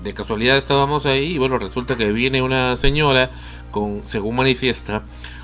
de 0.04 0.14
casualidad 0.14 0.58
estábamos 0.58 1.06
ahí 1.06 1.34
y 1.34 1.38
bueno, 1.38 1.58
resulta 1.58 1.98
que 1.98 2.12
viene 2.12 2.42
una 2.42 2.78
señora 2.78 3.32
con, 3.72 4.02
según 4.06 4.38
manifiesta, 4.38 5.04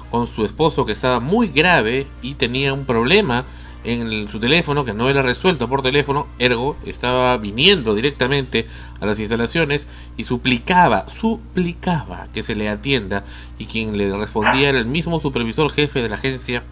con 0.09 0.27
su 0.27 0.45
esposo 0.45 0.85
que 0.85 0.93
estaba 0.93 1.19
muy 1.19 1.47
grave 1.49 2.07
y 2.21 2.35
tenía 2.35 2.73
un 2.73 2.85
problema 2.85 3.45
en 3.83 4.27
su 4.27 4.39
teléfono 4.39 4.83
que 4.83 4.93
no 4.93 5.09
era 5.09 5.21
resuelto 5.21 5.69
por 5.69 5.83
teléfono, 5.83 6.27
ergo 6.39 6.75
estaba 6.85 7.37
viniendo 7.37 7.93
directamente 7.93 8.65
a 8.99 9.05
las 9.05 9.19
instalaciones 9.19 9.87
y 10.17 10.23
suplicaba, 10.23 11.07
suplicaba 11.07 12.27
que 12.33 12.41
se 12.41 12.55
le 12.55 12.67
atienda 12.67 13.23
y 13.59 13.65
quien 13.65 13.97
le 13.97 14.15
respondía 14.17 14.69
era 14.69 14.79
el 14.79 14.87
mismo 14.87 15.19
supervisor 15.19 15.71
jefe 15.71 16.01
de 16.01 16.09
la 16.09 16.15
agencia 16.15 16.63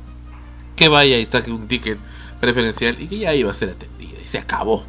que 0.76 0.88
vaya 0.88 1.20
y 1.20 1.26
saque 1.26 1.52
un 1.52 1.68
ticket 1.68 2.00
preferencial 2.42 3.00
y 3.00 3.08
que 3.08 3.20
ya 3.20 3.36
iba 3.36 3.52
a 3.52 3.54
ser 3.54 3.70
atendida 3.70 4.13
y 4.13 4.13
se 4.34 4.40
acabó. 4.40 4.84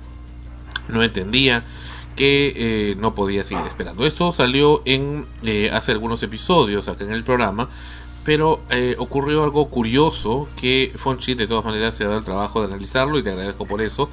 No 0.88 1.02
entendía 1.02 1.64
que 2.16 2.52
eh, 2.56 2.96
no 2.96 3.14
podía 3.14 3.44
seguir 3.44 3.66
esperando. 3.66 4.06
Esto 4.06 4.32
salió 4.32 4.80
en 4.86 5.26
eh, 5.42 5.70
hace 5.70 5.92
algunos 5.92 6.22
episodios 6.22 6.88
acá 6.88 7.04
en 7.04 7.12
el 7.12 7.24
programa, 7.24 7.68
pero 8.24 8.62
eh, 8.70 8.96
ocurrió 8.98 9.44
algo 9.44 9.68
curioso 9.68 10.48
que 10.58 10.92
Fonchi 10.96 11.34
de 11.34 11.46
todas 11.46 11.62
maneras 11.62 11.94
se 11.94 12.04
ha 12.04 12.06
dado 12.06 12.20
el 12.20 12.24
trabajo 12.24 12.60
de 12.60 12.68
analizarlo 12.68 13.18
y 13.18 13.22
te 13.22 13.32
agradezco 13.32 13.66
por 13.66 13.82
eso. 13.82 14.08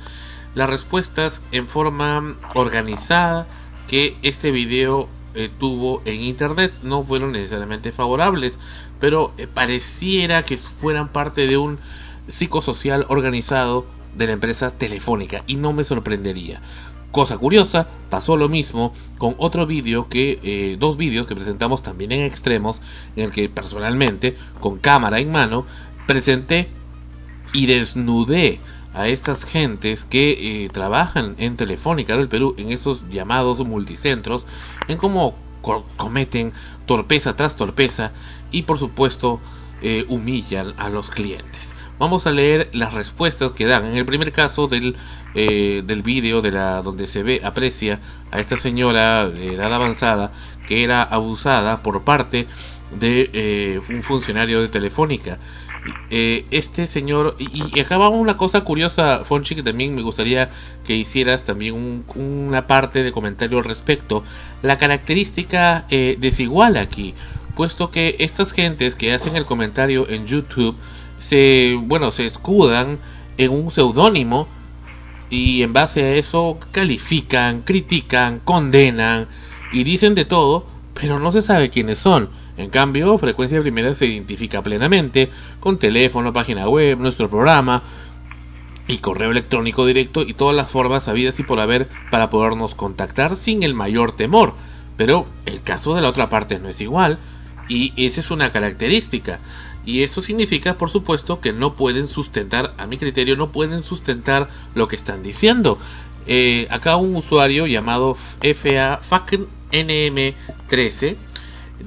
Las 0.53 0.69
respuestas 0.69 1.41
en 1.53 1.69
forma 1.69 2.35
organizada 2.53 3.47
que 3.87 4.17
este 4.23 4.51
video 4.51 5.07
tuvo 5.59 6.01
en 6.03 6.19
internet 6.23 6.73
no 6.83 7.03
fueron 7.03 7.31
necesariamente 7.31 7.93
favorables, 7.93 8.59
pero 8.99 9.31
pareciera 9.53 10.43
que 10.43 10.57
fueran 10.57 11.07
parte 11.07 11.47
de 11.47 11.55
un 11.55 11.79
psicosocial 12.27 13.05
organizado 13.07 13.85
de 14.15 14.27
la 14.27 14.33
empresa 14.33 14.71
telefónica 14.71 15.43
y 15.47 15.55
no 15.55 15.73
me 15.73 15.83
sorprendería 15.83 16.61
Cosa 17.11 17.37
curiosa, 17.37 17.87
pasó 18.09 18.37
lo 18.37 18.47
mismo 18.47 18.93
con 19.17 19.35
otro 19.37 19.65
vídeo 19.67 20.07
que, 20.07 20.39
eh, 20.43 20.77
dos 20.79 20.95
vídeos 20.95 21.27
que 21.27 21.35
presentamos 21.35 21.83
también 21.83 22.13
en 22.13 22.21
extremos, 22.21 22.81
en 23.17 23.25
el 23.25 23.31
que 23.31 23.49
personalmente, 23.49 24.37
con 24.61 24.77
cámara 24.77 25.19
en 25.19 25.29
mano, 25.29 25.65
presenté 26.07 26.69
y 27.51 27.65
desnudé 27.65 28.61
a 28.93 29.09
estas 29.09 29.43
gentes 29.43 30.05
que 30.05 30.63
eh, 30.63 30.69
trabajan 30.69 31.35
en 31.37 31.57
Telefónica 31.57 32.15
del 32.15 32.29
Perú, 32.29 32.55
en 32.57 32.71
esos 32.71 33.03
llamados 33.09 33.59
multicentros, 33.59 34.45
en 34.87 34.97
cómo 34.97 35.35
cometen 35.97 36.53
torpeza 36.85 37.35
tras 37.35 37.57
torpeza 37.57 38.13
y 38.51 38.63
por 38.63 38.77
supuesto 38.77 39.41
eh, 39.81 40.05
humillan 40.07 40.73
a 40.77 40.87
los 40.89 41.09
clientes. 41.09 41.70
Vamos 42.01 42.25
a 42.25 42.31
leer 42.31 42.67
las 42.73 42.95
respuestas 42.95 43.51
que 43.51 43.67
dan. 43.67 43.85
En 43.85 43.95
el 43.95 44.07
primer 44.07 44.31
caso 44.31 44.67
del 44.67 44.95
eh, 45.35 45.83
del 45.85 46.01
vídeo 46.01 46.41
de 46.41 46.49
la 46.49 46.81
donde 46.81 47.07
se 47.07 47.21
ve 47.21 47.41
aprecia 47.43 47.99
a 48.31 48.39
esta 48.39 48.57
señora 48.57 49.29
de 49.29 49.53
edad 49.53 49.71
avanzada 49.71 50.31
que 50.67 50.83
era 50.83 51.03
abusada 51.03 51.83
por 51.83 52.03
parte 52.03 52.47
de 52.99 53.29
eh, 53.33 53.81
un 53.87 54.01
funcionario 54.01 54.63
de 54.63 54.69
Telefónica. 54.69 55.37
Eh, 56.09 56.47
este 56.49 56.87
señor 56.87 57.35
y, 57.37 57.79
acaba 57.79 58.09
una 58.09 58.35
cosa 58.35 58.61
curiosa 58.61 59.23
Fonchi 59.23 59.53
que 59.53 59.61
también 59.61 59.93
me 59.93 60.01
gustaría 60.01 60.49
que 60.83 60.95
hicieras 60.95 61.43
también 61.43 62.03
una 62.15 62.65
parte 62.65 63.03
de 63.03 63.11
comentario 63.11 63.59
al 63.59 63.63
respecto 63.63 64.23
la 64.63 64.79
característica 64.79 65.85
desigual 65.89 66.77
aquí 66.77 67.15
puesto 67.55 67.89
que 67.89 68.15
estas 68.19 68.51
gentes 68.51 68.95
que 68.95 69.13
hacen 69.13 69.35
el 69.35 69.45
comentario 69.45 70.07
en 70.09 70.27
YouTube 70.27 70.75
se 71.21 71.79
bueno 71.81 72.11
se 72.11 72.25
escudan 72.25 72.99
en 73.37 73.51
un 73.51 73.71
seudónimo 73.71 74.47
y 75.29 75.63
en 75.63 75.71
base 75.71 76.03
a 76.03 76.15
eso 76.15 76.59
califican, 76.71 77.61
critican, 77.61 78.41
condenan 78.43 79.27
y 79.71 79.85
dicen 79.85 80.13
de 80.13 80.25
todo, 80.25 80.67
pero 80.93 81.19
no 81.19 81.31
se 81.31 81.41
sabe 81.41 81.69
quiénes 81.69 81.97
son. 81.97 82.29
En 82.57 82.69
cambio, 82.69 83.17
Frecuencia 83.17 83.61
Primera 83.61 83.93
se 83.93 84.05
identifica 84.05 84.61
plenamente 84.61 85.29
con 85.61 85.77
teléfono, 85.77 86.33
página 86.33 86.67
web, 86.67 86.99
nuestro 86.99 87.29
programa 87.29 87.81
y 88.87 88.97
correo 88.97 89.31
electrónico 89.31 89.85
directo 89.85 90.21
y 90.23 90.33
todas 90.33 90.55
las 90.55 90.69
formas 90.69 91.07
habidas 91.07 91.39
y 91.39 91.43
por 91.43 91.61
haber 91.61 91.87
para 92.11 92.29
podernos 92.29 92.75
contactar 92.75 93.37
sin 93.37 93.63
el 93.63 93.73
mayor 93.73 94.11
temor. 94.11 94.53
Pero 94.97 95.25
el 95.45 95.61
caso 95.61 95.95
de 95.95 96.01
la 96.01 96.09
otra 96.09 96.27
parte 96.27 96.59
no 96.59 96.67
es 96.67 96.81
igual 96.81 97.19
y 97.69 97.93
esa 97.95 98.19
es 98.19 98.31
una 98.31 98.51
característica. 98.51 99.39
Y 99.85 100.03
eso 100.03 100.21
significa, 100.21 100.77
por 100.77 100.89
supuesto, 100.89 101.41
que 101.41 101.53
no 101.53 101.73
pueden 101.73 102.07
sustentar, 102.07 102.73
a 102.77 102.85
mi 102.85 102.97
criterio, 102.97 103.35
no 103.35 103.51
pueden 103.51 103.81
sustentar 103.81 104.49
lo 104.75 104.87
que 104.87 104.95
están 104.95 105.23
diciendo. 105.23 105.77
Eh, 106.27 106.67
acá 106.69 106.97
un 106.97 107.15
usuario 107.15 107.65
llamado 107.65 108.15
FA 108.41 109.01
NM13 109.71 111.15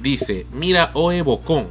dice, 0.01 0.45
mira 0.51 0.91
Oe 0.93 1.21
Bocón, 1.21 1.67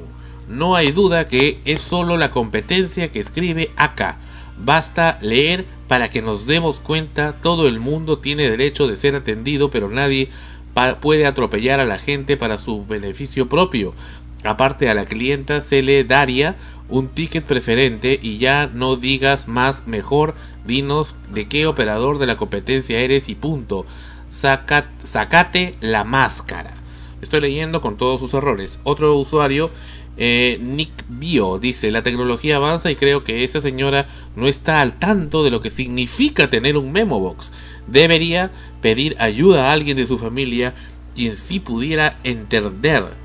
no 0.48 0.76
hay 0.76 0.92
duda 0.92 1.28
que 1.28 1.60
es 1.64 1.80
solo 1.80 2.16
la 2.16 2.30
competencia 2.30 3.10
que 3.10 3.20
escribe 3.20 3.70
acá. 3.76 4.18
Basta 4.56 5.18
leer 5.20 5.66
para 5.88 6.10
que 6.10 6.22
nos 6.22 6.46
demos 6.46 6.80
cuenta, 6.80 7.34
todo 7.42 7.68
el 7.68 7.80
mundo 7.80 8.18
tiene 8.18 8.48
derecho 8.48 8.86
de 8.86 8.96
ser 8.96 9.16
atendido, 9.16 9.70
pero 9.70 9.90
nadie 9.90 10.30
puede 11.00 11.26
atropellar 11.26 11.80
a 11.80 11.84
la 11.84 11.98
gente 11.98 12.36
para 12.36 12.58
su 12.58 12.84
beneficio 12.86 13.48
propio. 13.48 13.94
Aparte 14.44 14.90
a 14.90 14.94
la 14.94 15.06
clienta 15.06 15.62
se 15.62 15.82
le 15.82 16.04
daría 16.04 16.56
un 16.88 17.08
ticket 17.08 17.44
preferente 17.44 18.18
y 18.20 18.36
ya 18.36 18.70
no 18.72 18.96
digas 18.96 19.48
más, 19.48 19.86
mejor 19.86 20.34
dinos 20.66 21.14
de 21.32 21.48
qué 21.48 21.66
operador 21.66 22.18
de 22.18 22.26
la 22.26 22.36
competencia 22.36 23.00
eres 23.00 23.28
y 23.28 23.34
punto. 23.34 23.86
sacate 24.30 25.74
la 25.80 26.04
máscara. 26.04 26.74
Estoy 27.22 27.40
leyendo 27.40 27.80
con 27.80 27.96
todos 27.96 28.20
sus 28.20 28.34
errores. 28.34 28.78
Otro 28.84 29.16
usuario, 29.16 29.70
eh, 30.18 30.58
Nick 30.60 30.92
Bio, 31.08 31.58
dice, 31.58 31.90
la 31.90 32.02
tecnología 32.02 32.56
avanza 32.56 32.90
y 32.90 32.96
creo 32.96 33.24
que 33.24 33.44
esa 33.44 33.62
señora 33.62 34.08
no 34.36 34.46
está 34.46 34.82
al 34.82 34.98
tanto 34.98 35.42
de 35.42 35.50
lo 35.50 35.62
que 35.62 35.70
significa 35.70 36.50
tener 36.50 36.76
un 36.76 36.92
memo 36.92 37.18
box. 37.18 37.50
Debería 37.86 38.50
pedir 38.82 39.16
ayuda 39.18 39.70
a 39.70 39.72
alguien 39.72 39.96
de 39.96 40.06
su 40.06 40.18
familia 40.18 40.74
quien 41.14 41.36
sí 41.36 41.60
pudiera 41.60 42.18
entender. 42.24 43.23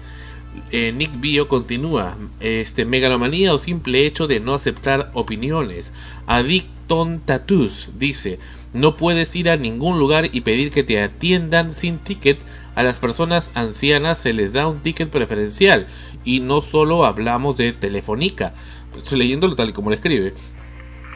Eh, 0.71 0.91
Nick 0.95 1.19
Bio 1.19 1.47
continúa, 1.47 2.17
este 2.39 2.85
megalomanía 2.85 3.53
o 3.53 3.59
simple 3.59 4.05
hecho 4.05 4.27
de 4.27 4.39
no 4.39 4.53
aceptar 4.53 5.11
opiniones. 5.13 5.93
Addicton 6.27 7.19
Tattoos 7.19 7.89
dice, 7.97 8.39
no 8.73 8.95
puedes 8.95 9.35
ir 9.35 9.49
a 9.49 9.57
ningún 9.57 9.99
lugar 9.99 10.29
y 10.31 10.41
pedir 10.41 10.71
que 10.71 10.83
te 10.83 11.01
atiendan 11.01 11.73
sin 11.73 11.97
ticket 11.97 12.39
a 12.75 12.83
las 12.83 12.97
personas 12.97 13.51
ancianas 13.55 14.19
se 14.19 14.31
les 14.31 14.53
da 14.53 14.67
un 14.67 14.79
ticket 14.79 15.09
preferencial 15.09 15.87
y 16.23 16.39
no 16.39 16.61
solo 16.61 17.03
hablamos 17.03 17.57
de 17.57 17.73
Telefónica, 17.73 18.53
estoy 18.95 19.19
leyéndolo 19.19 19.55
tal 19.55 19.69
y 19.69 19.73
como 19.73 19.89
lo 19.89 19.95
escribe, 19.95 20.33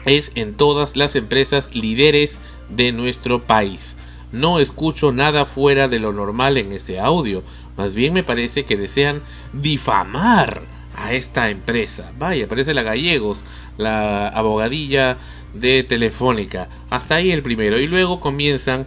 es 0.04 0.32
en 0.34 0.54
todas 0.54 0.96
las 0.96 1.16
empresas 1.16 1.74
líderes 1.74 2.38
de 2.68 2.92
nuestro 2.92 3.42
país. 3.42 3.96
No 4.32 4.58
escucho 4.58 5.12
nada 5.12 5.46
fuera 5.46 5.86
de 5.86 6.00
lo 6.00 6.12
normal 6.12 6.58
en 6.58 6.72
ese 6.72 6.98
audio, 6.98 7.42
más 7.76 7.94
bien 7.94 8.12
me 8.12 8.22
parece 8.22 8.64
que 8.64 8.76
desean 8.76 9.22
difamar 9.52 10.62
a 10.96 11.12
esta 11.12 11.50
empresa. 11.50 12.12
Vaya, 12.18 12.48
parece 12.48 12.74
la 12.74 12.82
Gallegos, 12.82 13.42
la 13.76 14.28
abogadilla 14.28 15.18
de 15.54 15.82
Telefónica. 15.82 16.68
Hasta 16.90 17.16
ahí 17.16 17.30
el 17.30 17.42
primero. 17.42 17.78
Y 17.78 17.86
luego 17.86 18.20
comienzan 18.20 18.86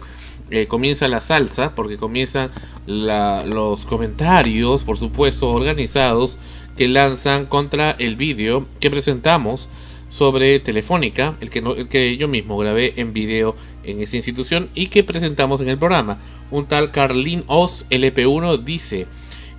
eh, 0.50 0.66
comienza 0.66 1.08
la 1.08 1.20
salsa, 1.20 1.74
porque 1.74 1.98
comienzan 1.98 2.50
los 2.86 3.84
comentarios, 3.84 4.82
por 4.82 4.96
supuesto, 4.96 5.50
organizados, 5.50 6.38
que 6.76 6.88
lanzan 6.88 7.44
contra 7.46 7.90
el 7.90 8.16
vídeo 8.16 8.66
que 8.80 8.90
presentamos 8.90 9.68
sobre 10.08 10.58
Telefónica, 10.58 11.36
el 11.40 11.50
que, 11.50 11.58
el 11.58 11.88
que 11.88 12.16
yo 12.16 12.28
mismo 12.28 12.56
grabé 12.56 12.94
en 12.96 13.12
vídeo 13.12 13.56
en 13.84 14.00
esa 14.00 14.16
institución 14.16 14.70
y 14.74 14.86
que 14.86 15.04
presentamos 15.04 15.60
en 15.60 15.68
el 15.68 15.76
programa. 15.76 16.18
Un 16.50 16.66
tal 16.66 16.90
Carlin 16.90 17.44
Oz 17.46 17.84
LP1 17.90 18.62
dice, 18.62 19.06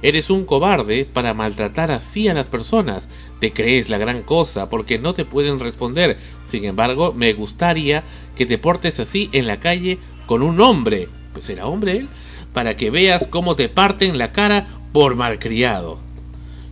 Eres 0.02 0.30
un 0.30 0.46
cobarde 0.46 1.04
para 1.06 1.34
maltratar 1.34 1.92
así 1.92 2.30
a 2.30 2.34
las 2.34 2.48
personas. 2.48 3.10
Te 3.42 3.52
crees 3.52 3.90
la 3.90 3.98
gran 3.98 4.24
cosa 4.24 4.70
porque 4.70 4.98
no 4.98 5.14
te 5.14 5.26
pueden 5.26 5.60
responder. 5.60 6.18
Sin 6.46 6.64
embargo, 6.64 7.14
me 7.14 7.34
gustaría 7.34 8.04
que 8.38 8.46
te 8.46 8.58
portes 8.58 9.00
así 9.02 9.30
en 9.34 9.46
la 9.46 9.60
calle 9.60 10.00
con 10.26 10.42
un 10.42 10.62
hombre, 10.62 11.10
pues 11.34 11.50
era 11.50 11.68
hombre 11.68 11.98
él, 11.98 12.08
para 12.54 12.78
que 12.78 12.90
veas 12.90 13.28
cómo 13.28 13.56
te 13.56 13.68
parten 13.68 14.18
la 14.18 14.32
cara 14.32 14.68
por 14.94 15.16
malcriado. 15.16 16.00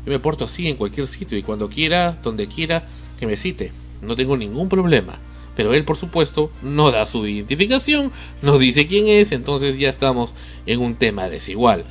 Yo 0.05 0.11
me 0.11 0.19
porto 0.19 0.45
así 0.45 0.69
en 0.69 0.77
cualquier 0.77 1.05
sitio 1.07 1.37
y 1.37 1.43
cuando 1.43 1.67
quiera, 1.67 2.17
donde 2.23 2.47
quiera, 2.47 2.87
que 3.19 3.27
me 3.27 3.35
cite. 3.35 3.73
No 4.01 4.15
tengo 4.15 4.37
ningún 4.37 4.69
problema. 4.69 5.19
Pero 5.57 5.73
él, 5.73 5.83
por 5.83 5.97
supuesto, 5.97 6.51
no 6.61 6.91
da 6.91 7.07
su 7.07 7.25
identificación, 7.25 8.11
no 8.43 8.59
dice 8.59 8.85
quién 8.85 9.07
es, 9.07 9.31
entonces 9.31 9.77
ya 9.77 9.89
estamos 9.89 10.35
en 10.67 10.79
un 10.79 10.93
tema 10.95 11.27
desigual. 11.29 11.83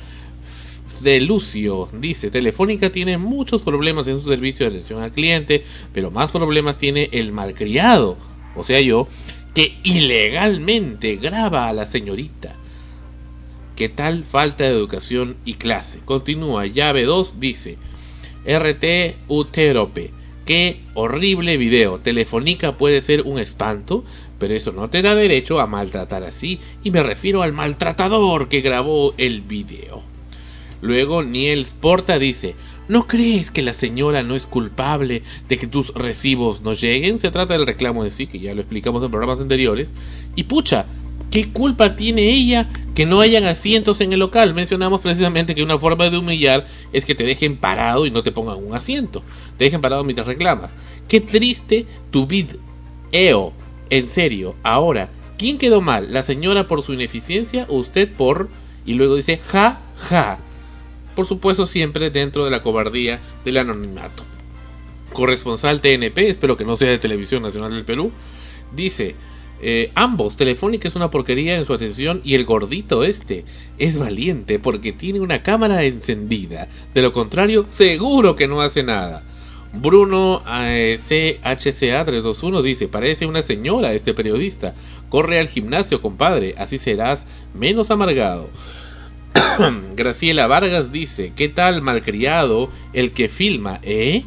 De 1.01 1.19
Lucio 1.19 1.89
dice, 1.91 2.31
Telefónica 2.31 2.91
tiene 2.91 3.17
muchos 3.17 3.61
problemas 3.61 4.07
en 4.07 4.19
su 4.19 4.29
servicio 4.29 4.65
de 4.65 4.77
atención 4.77 5.03
al 5.03 5.11
cliente, 5.11 5.65
pero 5.93 6.09
más 6.09 6.31
problemas 6.31 6.77
tiene 6.77 7.09
el 7.11 7.33
malcriado, 7.33 8.17
o 8.55 8.63
sea 8.63 8.79
yo, 8.79 9.09
que 9.53 9.77
ilegalmente 9.83 11.17
graba 11.17 11.67
a 11.67 11.73
la 11.73 11.85
señorita. 11.85 12.55
¿Qué 13.75 13.89
tal 13.89 14.23
falta 14.23 14.63
de 14.63 14.69
educación 14.69 15.35
y 15.43 15.55
clase? 15.55 15.99
Continúa, 16.05 16.65
llave 16.67 17.03
2 17.03 17.39
dice, 17.39 17.77
RT 18.45 19.17
Uterope, 19.27 20.13
qué 20.47 20.79
horrible 20.95 21.57
video, 21.57 21.99
Telefónica 21.99 22.77
puede 22.77 23.01
ser 23.01 23.21
un 23.21 23.37
espanto, 23.37 24.03
pero 24.39 24.55
eso 24.55 24.71
no 24.71 24.89
te 24.89 25.03
da 25.03 25.13
derecho 25.13 25.59
a 25.59 25.67
maltratar 25.67 26.23
así, 26.23 26.59
y 26.83 26.89
me 26.89 27.03
refiero 27.03 27.43
al 27.43 27.53
maltratador 27.53 28.49
que 28.49 28.61
grabó 28.61 29.13
el 29.19 29.41
video. 29.41 30.01
Luego 30.81 31.23
Niels 31.23 31.73
Porta 31.73 32.17
dice, 32.17 32.55
¿No 32.87 33.05
crees 33.05 33.51
que 33.51 33.61
la 33.61 33.73
señora 33.73 34.23
no 34.23 34.35
es 34.35 34.45
culpable 34.45 35.21
de 35.49 35.57
que 35.57 35.67
tus 35.67 35.93
recibos 35.93 36.61
no 36.61 36.73
lleguen? 36.73 37.19
Se 37.19 37.31
trata 37.31 37.53
del 37.53 37.67
reclamo 37.67 38.05
de 38.05 38.11
sí, 38.11 38.27
que 38.27 38.39
ya 38.39 38.55
lo 38.55 38.61
explicamos 38.61 39.03
en 39.03 39.11
programas 39.11 39.41
anteriores. 39.41 39.91
Y 40.35 40.43
pucha, 40.45 40.85
¿qué 41.31 41.51
culpa 41.51 41.95
tiene 41.95 42.29
ella 42.29 42.69
que 42.95 43.05
no 43.05 43.19
hayan 43.21 43.45
asientos 43.45 44.01
en 44.01 44.13
el 44.13 44.19
local? 44.19 44.53
Mencionamos 44.53 45.01
precisamente 45.01 45.55
que 45.55 45.63
una 45.63 45.79
forma 45.79 46.09
de 46.09 46.17
humillar 46.17 46.65
es 46.93 47.05
que 47.05 47.15
te 47.15 47.23
dejen 47.23 47.57
parado 47.57 48.05
y 48.05 48.11
no 48.11 48.23
te 48.23 48.31
pongan 48.31 48.63
un 48.63 48.75
asiento. 48.75 49.23
Te 49.57 49.65
dejen 49.65 49.81
parado 49.81 50.03
mientras 50.03 50.27
reclamas. 50.27 50.71
Qué 51.07 51.21
triste 51.21 51.85
tu 52.11 52.27
video. 52.27 53.53
En 53.89 54.07
serio, 54.07 54.55
ahora, 54.63 55.09
¿quién 55.37 55.57
quedó 55.57 55.81
mal? 55.81 56.11
¿La 56.11 56.23
señora 56.23 56.67
por 56.67 56.81
su 56.81 56.93
ineficiencia 56.93 57.65
o 57.69 57.77
usted 57.77 58.11
por... 58.11 58.49
Y 58.85 58.93
luego 58.93 59.15
dice, 59.15 59.41
ja, 59.47 59.81
ja 59.97 60.39
por 61.17 61.25
supuesto 61.25 61.65
siempre 61.65 62.11
dentro 62.11 62.45
de 62.45 62.51
la 62.51 62.61
cobardía 62.61 63.19
del 63.43 63.57
anonimato. 63.57 64.21
Corresponsal 65.11 65.81
TNP, 65.81 66.29
espero 66.29 66.55
que 66.55 66.63
no 66.63 66.77
sea 66.77 66.91
de 66.91 66.99
Televisión 66.99 67.41
Nacional 67.41 67.71
del 67.71 67.85
Perú, 67.85 68.11
dice, 68.71 69.15
eh, 69.61 69.91
ambos, 69.95 70.37
Telefónica 70.37 70.87
es 70.87 70.95
una 70.95 71.09
porquería 71.09 71.55
en 71.55 71.65
su 71.65 71.73
atención 71.73 72.21
y 72.23 72.35
el 72.35 72.45
gordito 72.45 73.03
este 73.03 73.45
es 73.77 73.97
valiente 73.97 74.59
porque 74.59 74.91
tiene 74.91 75.19
una 75.19 75.41
cámara 75.43 75.83
encendida. 75.83 76.67
De 76.93 77.01
lo 77.01 77.13
contrario, 77.13 77.65
seguro 77.69 78.35
que 78.35 78.47
no 78.47 78.61
hace 78.61 78.83
nada. 78.83 79.23
Bruno 79.73 80.43
eh, 80.47 80.97
CHCA 80.99 82.05
321 82.05 82.61
dice, 82.61 82.87
parece 82.87 83.25
una 83.25 83.41
señora 83.41 83.93
este 83.93 84.13
periodista. 84.13 84.73
Corre 85.09 85.39
al 85.39 85.47
gimnasio, 85.47 86.01
compadre, 86.01 86.55
así 86.57 86.77
serás 86.77 87.25
menos 87.53 87.91
amargado. 87.91 88.49
Graciela 89.95 90.47
Vargas 90.47 90.91
dice, 90.91 91.33
¿qué 91.35 91.49
tal 91.49 91.81
malcriado 91.81 92.69
el 92.93 93.11
que 93.11 93.27
filma, 93.27 93.79
eh? 93.83 94.23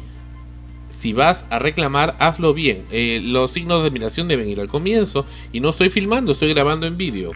Si 1.01 1.13
vas 1.13 1.45
a 1.49 1.57
reclamar, 1.57 2.15
hazlo 2.19 2.53
bien. 2.53 2.83
Eh, 2.91 3.21
los 3.23 3.49
signos 3.49 3.81
de 3.81 3.87
admiración 3.87 4.27
deben 4.27 4.47
ir 4.47 4.59
al 4.59 4.67
comienzo. 4.67 5.25
Y 5.51 5.59
no 5.59 5.71
estoy 5.71 5.89
filmando, 5.89 6.31
estoy 6.31 6.53
grabando 6.53 6.85
en 6.85 6.95
vídeo. 6.95 7.31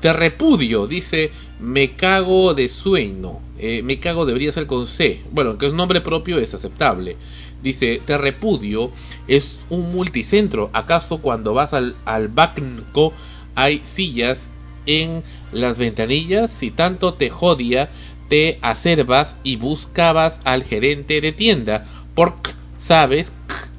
Te 0.00 0.12
repudio, 0.12 0.86
dice, 0.86 1.30
me 1.58 1.92
cago 1.92 2.52
de 2.52 2.68
sueño. 2.68 3.38
Eh, 3.58 3.80
me 3.82 4.00
cago 4.00 4.26
debería 4.26 4.52
ser 4.52 4.66
con 4.66 4.86
C. 4.86 5.22
Bueno, 5.32 5.56
que 5.56 5.64
es 5.64 5.72
nombre 5.72 6.02
propio 6.02 6.38
es 6.38 6.52
aceptable. 6.52 7.16
Dice, 7.62 8.02
te 8.04 8.18
repudio, 8.18 8.90
es 9.26 9.58
un 9.70 9.92
multicentro. 9.92 10.68
¿Acaso 10.74 11.22
cuando 11.22 11.54
vas 11.54 11.72
al, 11.72 11.96
al 12.04 12.28
banco 12.28 13.14
hay 13.54 13.80
sillas 13.82 14.50
en 14.84 15.22
las 15.52 15.78
ventanillas, 15.78 16.50
si 16.50 16.70
tanto 16.70 17.14
te 17.14 17.30
jodía, 17.30 17.88
te 18.28 18.58
acervas 18.60 19.38
y 19.42 19.56
buscabas 19.56 20.38
al 20.44 20.64
gerente 20.64 21.22
de 21.22 21.32
tienda, 21.32 21.86
porque 22.14 22.59
sabes 22.90 23.30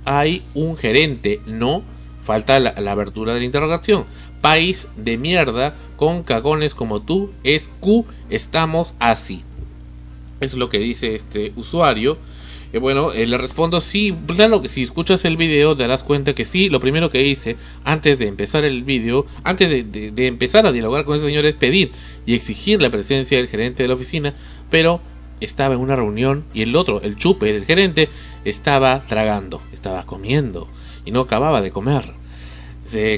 hay 0.06 0.42
un 0.54 0.78
gerente, 0.78 1.42
no 1.46 1.84
falta 2.24 2.62
la, 2.62 2.70
abertura 2.70 3.34
de 3.34 3.42
la 3.42 3.46
interrogación. 3.46 4.06
País 4.40 4.88
de 4.96 5.18
mierda 5.18 5.76
con 5.98 6.24
cagones 6.24 6.74
como 6.74 7.02
tú, 7.02 7.30
es 7.44 7.70
Q, 7.82 8.06
estamos 8.30 8.94
así. 9.00 9.44
Es 10.40 10.54
lo 10.54 10.70
que 10.70 10.80
dice 10.80 11.14
este 11.14 11.52
usuario. 11.58 12.20
Eh, 12.72 12.80
bueno, 12.80 13.12
eh, 13.12 13.28
le 13.28 13.38
respondo 13.38 13.82
sí, 13.82 14.16
claro 14.28 14.62
que 14.62 14.70
si 14.70 14.82
escuchas 14.82 15.26
el 15.26 15.36
video 15.36 15.76
te 15.76 15.84
darás 15.84 16.06
cuenta 16.06 16.34
que 16.34 16.46
sí, 16.46 16.70
lo 16.70 16.80
primero 16.80 17.10
que 17.10 17.28
hice 17.28 17.58
antes 17.84 18.18
de 18.18 18.28
empezar 18.28 18.64
el 18.64 18.84
video, 18.84 19.26
antes 19.44 19.70
de, 19.70 20.12
de, 20.12 20.28
empezar 20.28 20.66
a 20.66 20.72
dialogar 20.72 21.04
con 21.04 21.18
ese 21.18 21.26
señor 21.26 21.46
es 21.46 21.58
pedir 21.58 21.92
y 22.26 22.34
exigir 22.34 22.82
la 22.82 22.90
presencia 22.90 23.38
del 23.38 23.50
gerente 23.50 23.84
de 23.84 23.90
la 23.90 23.96
oficina, 23.96 24.34
pero 24.70 25.02
estaba 25.42 25.74
en 25.74 25.82
una 25.82 25.96
reunión 25.96 26.46
y 26.54 26.62
el 26.62 26.76
otro, 26.76 27.02
el 27.02 27.18
chupe, 27.18 27.56
el 27.56 27.66
gerente, 27.66 28.10
estaba 28.46 29.02
tragando, 29.02 29.62
estaba 29.74 30.06
comiendo 30.06 30.68
y 31.04 31.12
no 31.12 31.22
acababa 31.22 31.62
de 31.62 31.72
comer. 31.72 32.14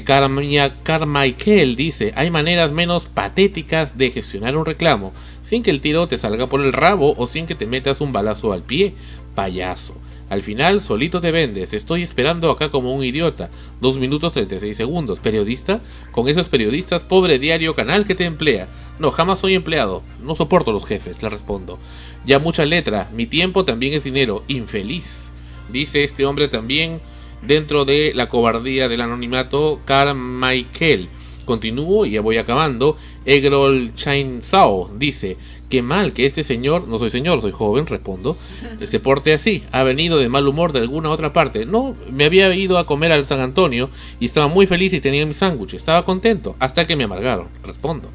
Carmichael 0.04 1.74
dice, 1.74 2.12
hay 2.14 2.30
maneras 2.30 2.72
menos 2.72 3.06
patéticas 3.06 3.98
de 3.98 4.10
gestionar 4.10 4.56
un 4.56 4.64
reclamo, 4.64 5.12
sin 5.42 5.62
que 5.62 5.70
el 5.70 5.80
tiro 5.80 6.06
te 6.06 6.18
salga 6.18 6.46
por 6.46 6.62
el 6.62 6.72
rabo 6.72 7.14
o 7.16 7.26
sin 7.26 7.46
que 7.46 7.54
te 7.54 7.66
metas 7.66 8.00
un 8.00 8.12
balazo 8.12 8.52
al 8.52 8.62
pie, 8.62 8.94
payaso. 9.34 9.94
Al 10.30 10.42
final, 10.42 10.80
solito 10.80 11.20
te 11.20 11.32
vendes. 11.32 11.74
Estoy 11.74 12.02
esperando 12.02 12.50
acá 12.50 12.70
como 12.70 12.94
un 12.94 13.04
idiota. 13.04 13.50
Dos 13.80 13.98
minutos 13.98 14.32
treinta 14.32 14.54
y 14.54 14.60
seis 14.60 14.76
segundos. 14.76 15.20
Periodista, 15.20 15.80
con 16.12 16.28
esos 16.28 16.48
periodistas, 16.48 17.04
pobre 17.04 17.38
diario 17.38 17.74
canal 17.74 18.06
que 18.06 18.14
te 18.14 18.24
emplea. 18.24 18.68
No, 18.98 19.10
jamás 19.10 19.40
soy 19.40 19.54
empleado. 19.54 20.02
No 20.22 20.34
soporto 20.34 20.72
los 20.72 20.86
jefes, 20.86 21.22
le 21.22 21.28
respondo. 21.28 21.78
Ya 22.26 22.38
mucha 22.38 22.64
letra. 22.64 23.10
Mi 23.12 23.26
tiempo 23.26 23.64
también 23.64 23.94
es 23.94 24.04
dinero. 24.04 24.44
Infeliz. 24.48 25.32
Dice 25.70 26.04
este 26.04 26.26
hombre 26.26 26.48
también 26.48 27.00
dentro 27.42 27.84
de 27.84 28.12
la 28.14 28.28
cobardía 28.28 28.88
del 28.88 29.00
anonimato 29.00 29.80
Carmichael. 29.84 31.08
Continúo 31.44 32.06
y 32.06 32.12
ya 32.12 32.22
voy 32.22 32.38
acabando. 32.38 32.96
Egrol 33.26 33.94
Chainsao 33.94 34.90
dice, 34.96 35.36
qué 35.68 35.82
mal 35.82 36.14
que 36.14 36.24
este 36.24 36.42
señor, 36.42 36.88
no 36.88 36.98
soy 36.98 37.10
señor, 37.10 37.42
soy 37.42 37.52
joven, 37.52 37.86
respondo, 37.86 38.38
se 38.82 39.00
porte 39.00 39.34
así. 39.34 39.62
Ha 39.70 39.82
venido 39.82 40.18
de 40.18 40.30
mal 40.30 40.48
humor 40.48 40.72
de 40.72 40.80
alguna 40.80 41.10
otra 41.10 41.34
parte. 41.34 41.66
No, 41.66 41.94
me 42.10 42.24
había 42.24 42.54
ido 42.54 42.78
a 42.78 42.86
comer 42.86 43.12
al 43.12 43.26
San 43.26 43.40
Antonio 43.40 43.90
y 44.20 44.24
estaba 44.24 44.48
muy 44.48 44.66
feliz 44.66 44.94
y 44.94 45.00
tenía 45.00 45.26
mi 45.26 45.34
sándwich. 45.34 45.74
Estaba 45.74 46.04
contento, 46.04 46.56
hasta 46.60 46.86
que 46.86 46.96
me 46.96 47.04
amargaron, 47.04 47.48
respondo. 47.62 48.08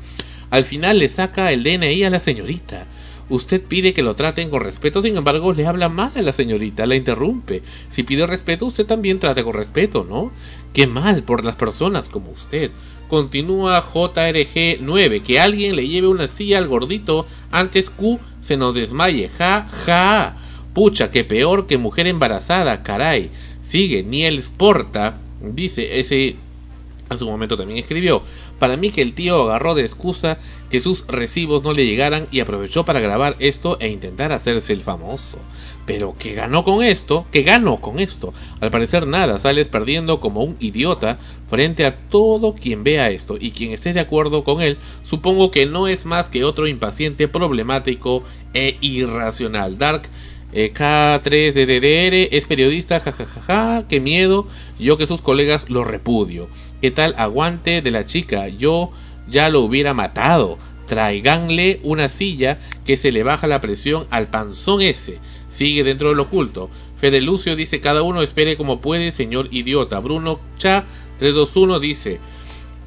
Al 0.50 0.64
final 0.64 0.98
le 0.98 1.10
saca 1.10 1.52
el 1.52 1.64
DNI 1.64 2.04
a 2.06 2.10
la 2.10 2.20
señorita. 2.20 2.88
Usted 3.30 3.62
pide 3.62 3.94
que 3.94 4.02
lo 4.02 4.16
traten 4.16 4.50
con 4.50 4.62
respeto, 4.62 5.02
sin 5.02 5.16
embargo, 5.16 5.54
le 5.54 5.68
habla 5.68 5.88
mal 5.88 6.12
a 6.16 6.22
la 6.22 6.34
señorita, 6.34 6.88
la 6.88 6.96
interrumpe. 6.96 7.62
Si 7.90 8.04
pide 8.04 8.26
respeto, 8.26 8.66
usted 8.66 8.86
también 8.86 9.20
trate 9.20 9.44
con 9.44 9.54
respeto, 9.54 10.06
¿no? 10.08 10.32
Qué 10.74 10.88
mal 10.88 11.24
por 11.24 11.46
las 11.46 11.56
personas 11.56 12.10
como 12.10 12.32
usted. 12.32 12.72
Continúa 13.08 13.84
JRG9, 13.84 15.22
que 15.22 15.40
alguien 15.40 15.76
le 15.76 15.88
lleve 15.88 16.08
una 16.08 16.28
silla 16.28 16.58
al 16.58 16.68
gordito 16.68 17.28
antes 17.52 17.90
Q 17.90 18.20
se 18.42 18.58
nos 18.58 18.76
desmaye. 18.76 19.30
Ja, 19.38 19.68
ja. 19.86 20.38
Pucha, 20.74 21.12
que 21.12 21.24
peor 21.24 21.68
que 21.68 21.78
mujer 21.78 22.08
embarazada, 22.08 22.84
caray. 22.84 23.30
Sigue 23.62 24.04
Niels 24.04 24.50
Porta, 24.50 25.20
dice 25.42 26.00
ese 26.00 26.36
en 27.10 27.18
su 27.18 27.26
momento 27.26 27.58
también 27.58 27.80
escribió, 27.80 28.22
para 28.60 28.78
mí 28.78 28.92
que 28.92 29.02
el 29.02 29.14
tío 29.14 29.44
agarró 29.44 29.74
de 29.76 29.84
excusa 29.84 30.38
que 30.70 30.82
sus 30.82 31.06
recibos 31.08 31.64
no 31.64 31.74
le 31.74 31.86
llegaran 31.86 32.28
y 32.32 32.40
aprovechó 32.40 32.86
para 32.86 33.00
grabar 33.00 33.36
esto 33.40 33.78
e 33.80 33.90
intentar 33.90 34.32
hacerse 34.32 34.74
el 34.74 34.82
famoso. 34.82 35.38
Pero 35.86 36.16
¿qué 36.20 36.34
ganó 36.34 36.64
con 36.64 36.84
esto? 36.84 37.26
¿Qué 37.32 37.42
ganó 37.42 37.78
con 37.78 38.00
esto? 38.00 38.34
Al 38.60 38.70
parecer 38.70 39.08
nada, 39.08 39.40
sales 39.40 39.68
perdiendo 39.68 40.20
como 40.20 40.44
un 40.44 40.56
idiota 40.60 41.18
frente 41.50 41.86
a 41.86 41.96
todo 41.96 42.54
quien 42.54 42.84
vea 42.84 43.10
esto 43.10 43.38
y 43.40 43.52
quien 43.52 43.72
esté 43.72 43.94
de 43.94 44.00
acuerdo 44.00 44.44
con 44.44 44.62
él, 44.62 44.78
supongo 45.04 45.50
que 45.50 45.66
no 45.66 45.88
es 45.88 46.06
más 46.06 46.30
que 46.30 46.44
otro 46.44 46.68
impaciente 46.68 47.28
problemático 47.28 48.24
e 48.54 48.78
irracional. 48.82 49.80
Dark 49.80 50.04
eh, 50.52 50.72
K3DDR 50.74 52.30
es 52.32 52.46
periodista, 52.46 53.00
jajajaja, 53.00 53.42
ja, 53.42 53.82
ja, 53.82 53.88
qué 53.88 54.00
miedo, 54.00 54.48
yo 54.80 54.98
que 54.98 55.08
sus 55.08 55.22
colegas 55.22 55.70
lo 55.70 55.84
repudio. 55.84 56.48
¿Qué 56.82 56.92
tal 56.92 57.14
aguante 57.18 57.82
de 57.82 57.92
la 57.92 58.06
chica? 58.06 58.48
Yo 58.48 58.92
ya 59.30 59.50
lo 59.50 59.62
hubiera 59.62 59.94
matado. 59.94 60.58
Traiganle 60.88 61.80
una 61.84 62.10
silla 62.10 62.58
que 62.86 62.98
se 62.98 63.12
le 63.12 63.24
baja 63.24 63.48
la 63.48 63.62
presión 63.62 64.08
al 64.10 64.28
panzón 64.28 64.82
ese. 64.82 65.20
Sigue 65.50 65.84
dentro 65.84 66.10
del 66.10 66.20
oculto. 66.20 66.70
Fede 67.00 67.22
Lucio 67.22 67.56
dice 67.56 67.80
cada 67.80 68.02
uno 68.02 68.22
espere 68.22 68.58
como 68.58 68.82
puede, 68.82 69.12
señor 69.12 69.48
idiota. 69.52 70.00
Bruno 70.00 70.40
Cha 70.58 70.86
321 71.20 71.80
dice 71.80 72.20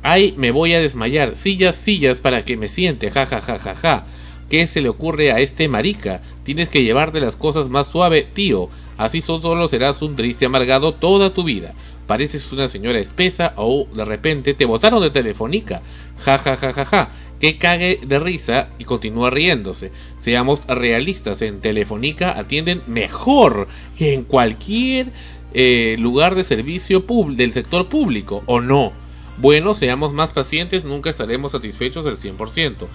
Ay, 0.02 0.34
me 0.36 0.50
voy 0.50 0.74
a 0.74 0.80
desmayar. 0.80 1.36
Sillas, 1.36 1.76
sillas 1.76 2.18
para 2.18 2.44
que 2.44 2.56
me 2.56 2.68
siente. 2.68 3.10
Ja, 3.10 3.26
ja, 3.26 3.40
ja, 3.40 3.58
ja, 3.58 3.74
ja. 3.74 4.06
¿Qué 4.50 4.66
se 4.66 4.82
le 4.82 4.88
ocurre 4.88 5.32
a 5.32 5.38
este 5.38 5.68
marica? 5.68 6.20
Tienes 6.44 6.68
que 6.68 6.82
llevarte 6.82 7.20
las 7.20 7.36
cosas 7.36 7.68
más 7.68 7.86
suave, 7.86 8.26
tío. 8.34 8.68
Así 8.98 9.20
solo 9.20 9.68
serás 9.68 10.02
un 10.02 10.16
triste 10.16 10.44
amargado 10.44 10.94
toda 10.94 11.32
tu 11.32 11.44
vida. 11.44 11.72
Pareces 12.06 12.52
una 12.52 12.68
señora 12.68 12.98
espesa 12.98 13.54
o 13.56 13.86
de 13.94 14.04
repente 14.04 14.54
te 14.54 14.64
botaron 14.64 15.00
de 15.02 15.10
telefónica. 15.10 15.82
Ja 16.22 16.38
ja 16.38 16.56
ja 16.56 16.72
ja 16.72 16.84
ja. 16.84 17.10
Que 17.40 17.58
cague 17.58 18.00
de 18.06 18.18
risa 18.20 18.68
y 18.78 18.84
continúa 18.84 19.30
riéndose. 19.30 19.90
Seamos 20.18 20.64
realistas, 20.66 21.42
en 21.42 21.60
Telefónica 21.60 22.38
atienden 22.38 22.82
mejor 22.86 23.66
que 23.98 24.14
en 24.14 24.22
cualquier 24.22 25.08
eh, 25.52 25.96
lugar 25.98 26.34
de 26.34 26.44
servicio 26.44 27.04
del 27.30 27.52
sector 27.52 27.88
público, 27.88 28.42
¿o 28.46 28.60
no? 28.60 28.92
Bueno, 29.38 29.74
seamos 29.74 30.12
más 30.12 30.30
pacientes, 30.30 30.84
nunca 30.84 31.10
estaremos 31.10 31.52
satisfechos 31.52 32.04
del 32.04 32.16
100%. 32.16 32.86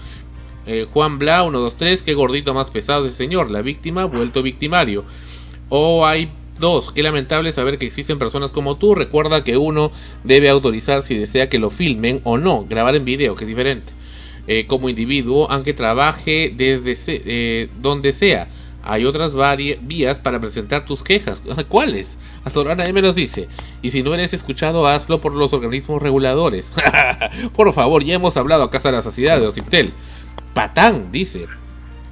Eh, 0.66 0.86
Juan 0.92 1.18
Bla 1.18 1.42
123, 1.42 2.02
qué 2.02 2.14
gordito 2.14 2.54
más 2.54 2.70
pesado 2.70 3.06
ese 3.06 3.16
señor, 3.16 3.50
la 3.50 3.62
víctima 3.62 4.06
vuelto 4.06 4.42
victimario. 4.42 5.04
O 5.68 6.06
hay 6.06 6.30
dos, 6.58 6.92
qué 6.92 7.02
lamentable 7.02 7.52
saber 7.52 7.78
que 7.78 7.86
existen 7.86 8.18
personas 8.18 8.50
como 8.50 8.76
tú. 8.76 8.94
Recuerda 8.94 9.44
que 9.44 9.56
uno 9.56 9.92
debe 10.24 10.48
autorizar 10.48 11.02
si 11.02 11.14
desea 11.16 11.48
que 11.48 11.58
lo 11.58 11.70
filmen 11.70 12.20
o 12.24 12.38
no, 12.38 12.64
grabar 12.64 12.96
en 12.96 13.04
video, 13.04 13.34
que 13.34 13.44
es 13.44 13.48
diferente. 13.48 13.92
Eh, 14.46 14.66
como 14.66 14.88
individuo, 14.88 15.50
aunque 15.50 15.74
trabaje 15.74 16.52
desde 16.56 16.96
eh, 17.06 17.68
donde 17.82 18.12
sea. 18.12 18.48
Hay 18.82 19.04
otras 19.04 19.34
vías 19.82 20.20
para 20.20 20.40
presentar 20.40 20.86
tus 20.86 21.02
quejas. 21.02 21.42
¿Cuáles? 21.68 22.18
Hasta 22.44 22.58
ahora 22.58 22.74
nadie 22.74 22.94
me 22.94 23.02
los 23.02 23.14
dice. 23.14 23.48
Y 23.82 23.90
si 23.90 24.02
no 24.02 24.14
eres 24.14 24.32
escuchado, 24.32 24.86
hazlo 24.86 25.20
por 25.20 25.34
los 25.34 25.52
organismos 25.52 26.00
reguladores. 26.00 26.72
por 27.54 27.70
favor, 27.74 28.02
ya 28.02 28.14
hemos 28.14 28.38
hablado 28.38 28.62
a 28.62 28.70
Casa 28.70 28.88
de 28.88 28.96
la 28.96 29.02
Saciedad 29.02 29.38
de 29.38 29.48
Ociptel. 29.48 29.92
Patán, 30.54 31.12
dice. 31.12 31.46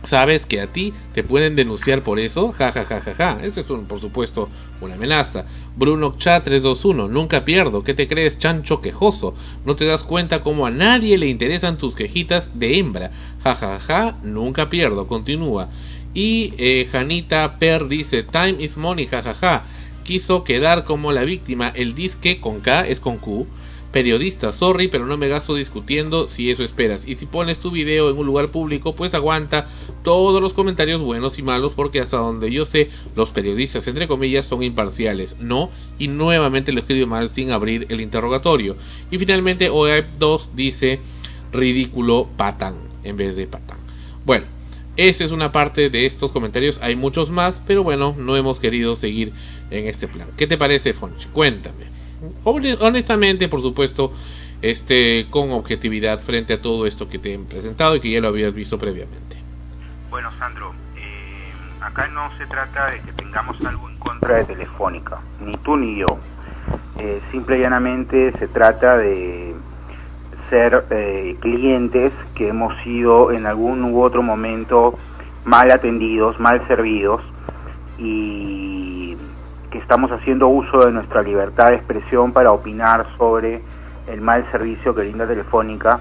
¿Sabes 0.07 0.47
que 0.47 0.61
a 0.61 0.69
ti 0.69 0.95
te 1.15 1.25
pueden 1.25 1.57
denunciar 1.57 2.03
por 2.03 2.21
eso? 2.21 2.53
Ja, 2.53 2.71
ja, 2.71 2.85
ja, 2.85 3.01
ja, 3.01 3.15
ja. 3.15 3.41
Ese 3.43 3.63
es, 3.63 3.71
un, 3.71 3.87
por 3.87 4.01
supuesto, 4.01 4.49
una 4.81 4.95
amenaza. 4.95 5.47
Bruno 5.75 6.15
Chat 6.17 6.45
321. 6.45 7.09
Nunca 7.09 7.45
pierdo. 7.45 7.83
¿Qué 7.83 7.93
te 7.93 8.07
crees, 8.07 8.39
chancho 8.39 8.81
quejoso? 8.81 9.35
¿No 9.65 9.75
te 9.75 9.85
das 9.85 10.05
cuenta 10.05 10.45
cómo 10.45 10.65
a 10.65 10.71
nadie 10.71 11.19
le 11.19 11.27
interesan 11.27 11.77
tus 11.77 11.97
quejitas 11.97 12.51
de 12.55 12.79
hembra? 12.79 13.11
Ja, 13.43 13.57
ja, 13.57 13.81
ja. 13.81 14.17
Nunca 14.23 14.71
pierdo. 14.71 15.09
Continúa. 15.09 15.71
Y 16.15 16.55
eh, 16.57 16.89
Janita 16.93 17.59
Per 17.59 17.89
dice: 17.89 18.23
Time 18.23 18.57
is 18.61 18.77
money, 18.77 19.09
ja, 19.09 19.23
ja, 19.23 19.35
ja. 19.35 19.65
Quiso 20.05 20.45
quedar 20.45 20.85
como 20.85 21.11
la 21.11 21.25
víctima. 21.25 21.71
El 21.75 21.97
disque 21.97 22.41
con 22.41 22.61
K 22.61 22.87
es 22.87 23.01
con 23.01 23.19
Q 23.19 23.49
periodista, 23.97 24.53
sorry, 24.53 24.89
pero 24.89 25.07
no 25.07 25.17
me 25.17 25.27
gasto 25.27 25.55
discutiendo 25.55 26.29
si 26.29 26.51
eso 26.51 26.63
esperas. 26.63 27.09
Y 27.09 27.15
si 27.15 27.25
pones 27.25 27.61
tu 27.61 27.71
video 27.71 28.11
en 28.11 28.19
un 28.19 28.27
lugar 28.27 28.49
público, 28.49 28.95
pues 28.95 29.15
aguanta 29.15 29.69
todos 30.05 30.43
los 30.43 30.53
comentarios 30.53 31.01
buenos 31.01 31.39
y 31.39 31.43
malos, 31.43 31.73
porque 31.73 32.03
hasta 32.03 32.19
donde 32.19 32.53
yo 32.53 32.67
sé, 32.67 32.91
los 33.15 33.31
periodistas, 33.31 33.87
entre 33.87 34.07
comillas, 34.07 34.45
son 34.45 34.63
imparciales. 34.63 35.37
No, 35.41 35.71
y 35.99 36.09
nuevamente 36.09 36.73
lo 36.73 36.81
escribo 36.81 37.07
mal 37.07 37.31
sin 37.31 37.53
abrir 37.53 37.87
el 37.89 38.03
interrogatorio. 38.03 38.77
Y 39.11 39.17
finalmente, 39.17 39.71
OEP2 39.71 40.49
dice 40.55 41.01
ridículo 41.51 42.29
patán 42.37 42.77
en 43.03 43.17
vez 43.17 43.35
de 43.35 43.47
patán. 43.47 43.79
Bueno, 44.27 44.45
esa 44.99 45.25
es 45.25 45.31
una 45.31 45.53
parte 45.53 45.89
de 45.89 46.05
estos 46.05 46.33
comentarios. 46.33 46.79
Hay 46.83 46.97
muchos 46.97 47.31
más, 47.31 47.63
pero 47.67 47.83
bueno, 47.83 48.15
no 48.19 48.37
hemos 48.37 48.61
querido 48.61 48.95
seguir 48.95 49.33
en 49.71 49.87
este 49.87 50.07
plan. 50.07 50.29
¿Qué 50.37 50.47
te 50.47 50.59
parece, 50.59 50.93
Fonchi? 50.93 51.29
Cuéntame 51.33 51.96
honestamente, 52.45 53.49
por 53.49 53.61
supuesto, 53.63 54.13
este, 54.63 55.27
con 55.31 55.51
objetividad 55.53 56.21
frente 56.21 56.55
a 56.55 56.63
todo 56.63 56.87
esto 56.87 57.09
que 57.09 57.19
te 57.19 57.35
he 57.35 57.39
presentado 57.39 57.97
y 57.97 58.01
que 58.01 58.11
ya 58.11 58.21
lo 58.21 58.29
habías 58.29 58.55
visto 58.55 58.79
previamente. 58.79 59.37
Bueno, 60.11 60.31
Sandro, 60.39 60.73
eh, 60.97 61.53
acá 61.81 62.09
no 62.09 62.31
se 62.39 62.47
trata 62.47 62.91
de 62.91 63.01
que 63.01 63.13
tengamos 63.13 63.63
algo 63.65 63.89
en 63.89 63.97
contra 63.99 64.37
de 64.37 64.45
Telefónica, 64.45 65.21
ni 65.41 65.57
tú 65.59 65.77
ni 65.77 65.99
yo. 65.99 66.07
Eh, 66.99 67.21
simple 67.31 67.59
y 67.59 67.61
llanamente 67.61 68.33
se 68.39 68.49
trata 68.49 68.97
de 68.97 69.55
ser 70.49 70.87
eh, 70.91 71.37
clientes 71.41 72.13
que 72.35 72.49
hemos 72.49 72.75
sido 72.83 73.33
en 73.33 73.47
algún 73.47 73.85
u 73.85 74.03
otro 74.03 74.23
momento 74.23 74.99
mal 75.45 75.71
atendidos, 75.71 76.41
mal 76.41 76.67
servidos 76.67 77.23
y 77.99 78.96
que 79.77 79.83
estamos 79.83 80.11
haciendo 80.11 80.49
uso 80.49 80.87
de 80.87 80.93
nuestra 80.93 81.23
libertad 81.23 81.69
de 81.69 81.75
expresión 81.77 82.33
para 82.33 82.51
opinar 82.51 83.07
sobre 83.19 83.63
el 84.07 84.21
mal 84.23 84.47
servicio 84.51 84.95
que 84.95 85.03
brinda 85.03 85.27
Telefónica, 85.27 86.01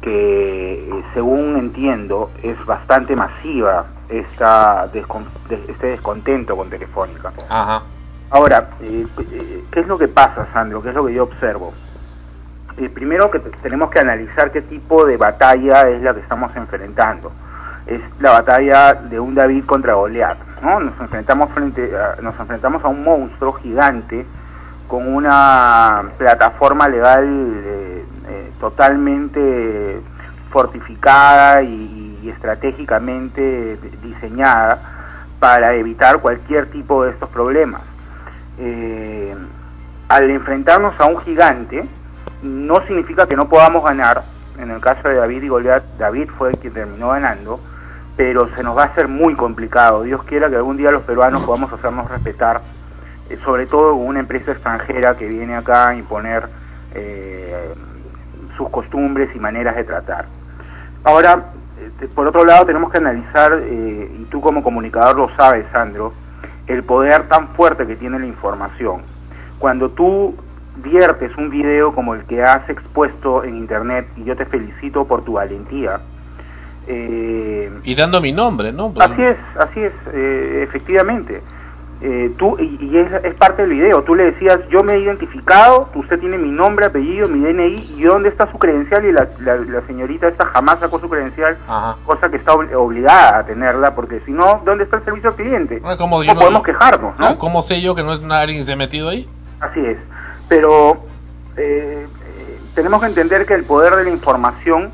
que 0.00 0.88
eh, 0.90 1.04
según 1.14 1.56
entiendo 1.56 2.32
es 2.42 2.56
bastante 2.66 3.14
masiva 3.14 3.86
esta 4.08 4.90
descon- 4.92 5.30
de- 5.48 5.64
este 5.68 5.86
descontento 5.88 6.56
con 6.56 6.68
Telefónica. 6.68 7.32
Ajá. 7.48 7.82
Ahora, 8.30 8.70
eh, 8.80 9.06
eh, 9.30 9.64
¿qué 9.70 9.80
es 9.80 9.86
lo 9.86 9.96
que 9.98 10.08
pasa, 10.08 10.48
Sandro? 10.52 10.82
¿Qué 10.82 10.88
es 10.88 10.94
lo 10.94 11.06
que 11.06 11.14
yo 11.14 11.22
observo? 11.24 11.72
Primero 12.94 13.30
que 13.30 13.38
te- 13.38 13.50
tenemos 13.62 13.90
que 13.90 14.00
analizar 14.00 14.50
qué 14.50 14.62
tipo 14.62 15.04
de 15.06 15.16
batalla 15.16 15.88
es 15.90 16.02
la 16.02 16.12
que 16.14 16.20
estamos 16.20 16.54
enfrentando. 16.56 17.30
Es 17.86 18.00
la 18.20 18.32
batalla 18.32 18.94
de 18.94 19.18
un 19.18 19.34
David 19.34 19.64
contra 19.64 19.94
Goliat, 19.94 20.38
¿no? 20.62 20.80
Nos 20.80 20.98
enfrentamos 21.00 21.50
frente 21.50 21.92
a, 21.96 22.20
nos 22.22 22.38
enfrentamos 22.38 22.84
a 22.84 22.88
un 22.88 23.02
monstruo 23.02 23.52
gigante 23.54 24.24
con 24.92 25.08
una 25.08 26.04
plataforma 26.18 26.86
legal 26.86 27.24
eh, 27.26 28.04
eh, 28.28 28.52
totalmente 28.60 30.00
fortificada 30.50 31.62
y, 31.62 32.00
estratégicamente 32.22 33.78
diseñada 34.00 34.78
para 35.40 35.74
evitar 35.74 36.20
cualquier 36.20 36.70
tipo 36.70 37.02
de 37.02 37.10
estos 37.10 37.28
problemas. 37.30 37.82
Eh, 38.58 39.34
al 40.08 40.30
enfrentarnos 40.30 40.94
a 41.00 41.06
un 41.06 41.18
gigante, 41.22 41.84
no 42.42 42.86
significa 42.86 43.26
que 43.26 43.34
no 43.34 43.48
podamos 43.48 43.82
ganar. 43.82 44.22
En 44.58 44.70
el 44.70 44.80
caso 44.80 45.08
de 45.08 45.16
David 45.16 45.42
y 45.42 45.48
Goliat, 45.48 45.82
David 45.98 46.28
fue 46.38 46.50
el 46.50 46.58
quien 46.58 46.74
terminó 46.74 47.08
ganando, 47.08 47.58
pero 48.16 48.48
se 48.54 48.62
nos 48.62 48.76
va 48.76 48.82
a 48.82 48.86
hacer 48.86 49.08
muy 49.08 49.34
complicado. 49.34 50.02
Dios 50.02 50.22
quiera 50.24 50.50
que 50.50 50.56
algún 50.56 50.76
día 50.76 50.90
los 50.90 51.02
peruanos 51.02 51.42
podamos 51.42 51.72
hacernos 51.72 52.10
respetar, 52.10 52.60
eh, 53.30 53.38
sobre 53.44 53.66
todo 53.66 53.92
con 53.92 54.06
una 54.06 54.20
empresa 54.20 54.52
extranjera 54.52 55.16
que 55.16 55.26
viene 55.26 55.56
acá 55.56 55.88
a 55.88 55.96
imponer 55.96 56.48
eh, 56.94 57.74
sus 58.56 58.68
costumbres 58.68 59.34
y 59.34 59.38
maneras 59.38 59.76
de 59.76 59.84
tratar. 59.84 60.26
Ahora, 61.04 61.46
eh, 61.78 62.08
por 62.14 62.26
otro 62.26 62.44
lado, 62.44 62.66
tenemos 62.66 62.90
que 62.90 62.98
analizar, 62.98 63.58
eh, 63.60 64.10
y 64.18 64.24
tú 64.24 64.40
como 64.40 64.62
comunicador 64.62 65.16
lo 65.16 65.36
sabes, 65.36 65.66
Sandro, 65.72 66.12
el 66.66 66.84
poder 66.84 67.28
tan 67.28 67.48
fuerte 67.48 67.86
que 67.86 67.96
tiene 67.96 68.18
la 68.18 68.26
información. 68.26 69.02
Cuando 69.58 69.90
tú 69.90 70.36
viertes 70.76 71.36
un 71.36 71.50
video 71.50 71.92
como 71.92 72.14
el 72.14 72.24
que 72.24 72.42
has 72.42 72.68
expuesto 72.68 73.44
en 73.44 73.56
internet, 73.56 74.06
y 74.16 74.24
yo 74.24 74.36
te 74.36 74.44
felicito 74.44 75.06
por 75.06 75.24
tu 75.24 75.34
valentía, 75.34 76.00
eh, 76.86 77.70
Y 77.84 77.94
dando 77.94 78.20
mi 78.20 78.32
nombre, 78.32 78.72
¿no? 78.72 78.92
Pues, 78.92 79.10
Así 79.10 79.22
es, 79.22 79.36
así 79.58 79.80
es, 79.80 79.92
eh, 80.12 80.64
efectivamente. 80.68 81.42
Eh, 82.04 82.32
tú 82.36 82.56
y, 82.58 82.78
y 82.84 82.98
es, 82.98 83.12
es 83.24 83.34
parte 83.36 83.62
del 83.62 83.70
video. 83.70 84.02
Tú 84.02 84.16
le 84.16 84.24
decías, 84.32 84.58
yo 84.70 84.82
me 84.82 84.94
he 84.94 84.98
identificado, 84.98 85.88
usted 85.94 86.18
tiene 86.18 86.36
mi 86.36 86.50
nombre, 86.50 86.86
apellido, 86.86 87.28
mi 87.28 87.38
DNI, 87.38 87.94
y 87.96 88.02
dónde 88.02 88.28
está 88.28 88.50
su 88.50 88.58
credencial 88.58 89.04
y 89.04 89.12
la, 89.12 89.28
la, 89.38 89.54
la 89.54 89.82
señorita 89.86 90.26
esta 90.26 90.46
jamás 90.46 90.80
sacó 90.80 90.98
su 90.98 91.08
credencial, 91.08 91.56
Ajá. 91.68 91.96
cosa 92.04 92.28
que 92.28 92.38
está 92.38 92.54
obli- 92.54 92.74
obligada 92.74 93.38
a 93.38 93.46
tenerla, 93.46 93.94
porque 93.94 94.18
si 94.22 94.32
no, 94.32 94.62
¿dónde 94.64 94.82
está 94.82 94.96
el 94.96 95.04
servicio 95.04 95.30
al 95.30 95.36
cliente? 95.36 95.80
¿cómo 95.96 96.18
no 96.18 96.24
yo 96.24 96.34
podemos 96.34 96.64
quejarnos, 96.64 97.16
¿no? 97.20 97.38
¿Cómo 97.38 97.62
sé 97.62 97.80
yo 97.80 97.94
que 97.94 98.02
no 98.02 98.12
es 98.14 98.20
nadie 98.20 98.56
que 98.56 98.64
se 98.64 98.72
ha 98.72 98.76
metido 98.76 99.08
ahí? 99.08 99.28
Así 99.60 99.78
es. 99.78 99.98
Pero 100.48 101.04
eh, 101.56 102.04
eh, 102.08 102.58
tenemos 102.74 103.00
que 103.00 103.06
entender 103.06 103.46
que 103.46 103.54
el 103.54 103.62
poder 103.62 103.94
de 103.94 104.02
la 104.02 104.10
información 104.10 104.90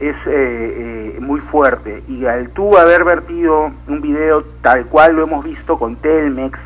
es 0.00 0.16
eh, 0.26 1.14
eh, 1.16 1.18
muy 1.20 1.40
fuerte 1.40 2.02
y 2.08 2.24
al 2.24 2.48
tú 2.50 2.76
haber 2.78 3.04
vertido 3.04 3.70
un 3.86 4.00
video 4.00 4.42
tal 4.62 4.86
cual 4.86 5.14
lo 5.16 5.24
hemos 5.24 5.44
visto 5.44 5.78
con 5.78 5.96
Telmex 5.96 6.58